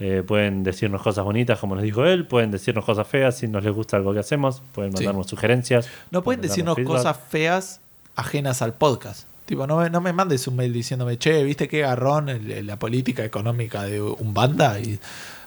Eh, 0.00 0.22
pueden 0.26 0.62
decirnos 0.62 1.00
cosas 1.00 1.24
bonitas, 1.24 1.58
como 1.58 1.74
nos 1.74 1.84
dijo 1.84 2.04
él. 2.04 2.26
Pueden 2.26 2.50
decirnos 2.50 2.84
cosas 2.84 3.06
feas 3.06 3.36
si 3.38 3.48
nos 3.48 3.64
les 3.64 3.74
gusta 3.74 3.96
algo 3.96 4.12
que 4.12 4.18
hacemos. 4.18 4.62
Pueden 4.72 4.92
mandarnos 4.92 5.26
sugerencias. 5.28 5.88
No 6.10 6.22
pueden 6.22 6.42
decirnos 6.42 6.76
feedback. 6.76 6.92
cosas 6.96 7.16
feas 7.30 7.80
ajenas 8.16 8.60
al 8.60 8.74
podcast. 8.74 9.31
Tipo, 9.52 9.66
no 9.66 9.76
me, 9.76 9.90
no 9.90 10.00
me 10.00 10.14
mandes 10.14 10.48
un 10.48 10.56
mail 10.56 10.72
diciéndome, 10.72 11.18
che, 11.18 11.44
¿viste 11.44 11.68
qué 11.68 11.80
garrón 11.80 12.30
el- 12.30 12.66
la 12.66 12.78
política 12.78 13.22
económica 13.22 13.82
de 13.82 14.00
un 14.00 14.32
banda? 14.32 14.80
Y 14.80 14.98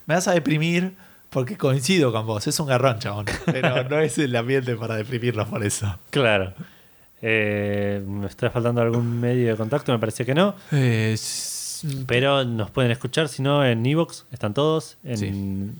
me 0.05 0.13
vas 0.13 0.27
a 0.27 0.33
deprimir 0.33 0.93
porque 1.31 1.57
coincido 1.57 2.11
con 2.11 2.27
vos. 2.27 2.45
Es 2.45 2.59
un 2.59 2.67
garrón, 2.67 2.99
chabón. 2.99 3.25
Pero 3.47 3.83
no 3.89 3.99
es 3.99 4.15
el 4.19 4.35
ambiente 4.35 4.75
para 4.75 4.95
deprimirlos 4.95 5.47
por 5.47 5.63
eso. 5.65 5.97
Claro. 6.11 6.53
Eh, 7.23 8.03
¿Me 8.05 8.27
está 8.27 8.51
faltando 8.51 8.79
algún 8.81 9.19
medio 9.19 9.49
de 9.49 9.55
contacto? 9.57 9.91
Me 9.91 9.97
parece 9.97 10.23
que 10.23 10.35
no. 10.35 10.53
Eh, 10.71 11.15
Pero 12.05 12.45
nos 12.45 12.69
pueden 12.69 12.91
escuchar, 12.91 13.27
si 13.27 13.41
no, 13.41 13.65
en 13.65 13.83
Evox 13.83 14.25
están 14.31 14.53
todos, 14.53 14.97
en 15.03 15.75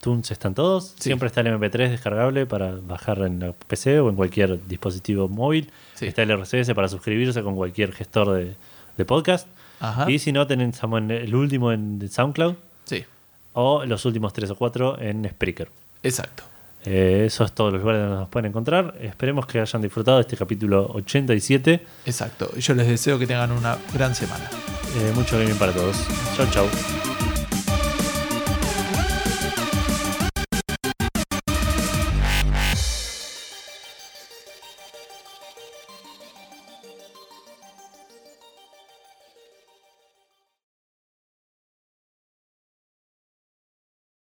iTunes 0.00 0.30
están 0.30 0.54
todos. 0.54 0.94
Sí. 0.96 1.04
Siempre 1.10 1.26
está 1.28 1.42
el 1.42 1.48
MP3 1.48 1.90
descargable 1.90 2.46
para 2.46 2.72
bajar 2.76 3.18
en 3.18 3.38
la 3.40 3.52
PC 3.52 4.00
o 4.00 4.08
en 4.08 4.16
cualquier 4.16 4.66
dispositivo 4.66 5.28
móvil. 5.28 5.70
Sí. 5.94 6.06
Está 6.06 6.22
el 6.22 6.30
RCS 6.30 6.72
para 6.74 6.88
suscribirse 6.88 7.42
con 7.42 7.54
cualquier 7.54 7.92
gestor 7.92 8.32
de, 8.32 8.54
de 8.96 9.04
podcast. 9.04 9.46
Ajá. 9.78 10.10
Y 10.10 10.18
si 10.18 10.32
no, 10.32 10.46
tenemos 10.46 10.82
en 10.82 11.10
el 11.10 11.34
último 11.34 11.72
en 11.72 12.00
SoundCloud 12.10 12.54
Sí, 12.84 13.04
o 13.52 13.84
los 13.84 14.04
últimos 14.04 14.32
tres 14.32 14.50
o 14.50 14.56
cuatro 14.56 14.98
en 15.00 15.28
Spreaker. 15.28 15.68
exacto. 16.02 16.44
Eh, 16.86 17.24
eso 17.26 17.44
es 17.44 17.52
todos 17.52 17.74
los 17.74 17.82
lugares 17.82 18.00
donde 18.00 18.16
nos 18.20 18.28
pueden 18.30 18.48
encontrar. 18.48 18.94
Esperemos 19.02 19.44
que 19.46 19.60
hayan 19.60 19.82
disfrutado 19.82 20.16
de 20.16 20.22
este 20.22 20.34
capítulo 20.38 20.90
87. 20.94 21.84
Exacto. 22.06 22.50
Y 22.56 22.60
yo 22.60 22.74
les 22.74 22.88
deseo 22.88 23.18
que 23.18 23.26
tengan 23.26 23.52
una 23.52 23.76
gran 23.92 24.14
semana. 24.14 24.48
Eh, 24.96 25.12
mucho 25.14 25.38
gaming 25.38 25.56
para 25.58 25.72
todos. 25.72 25.94
Chau, 26.38 26.46
chau. 26.50 27.29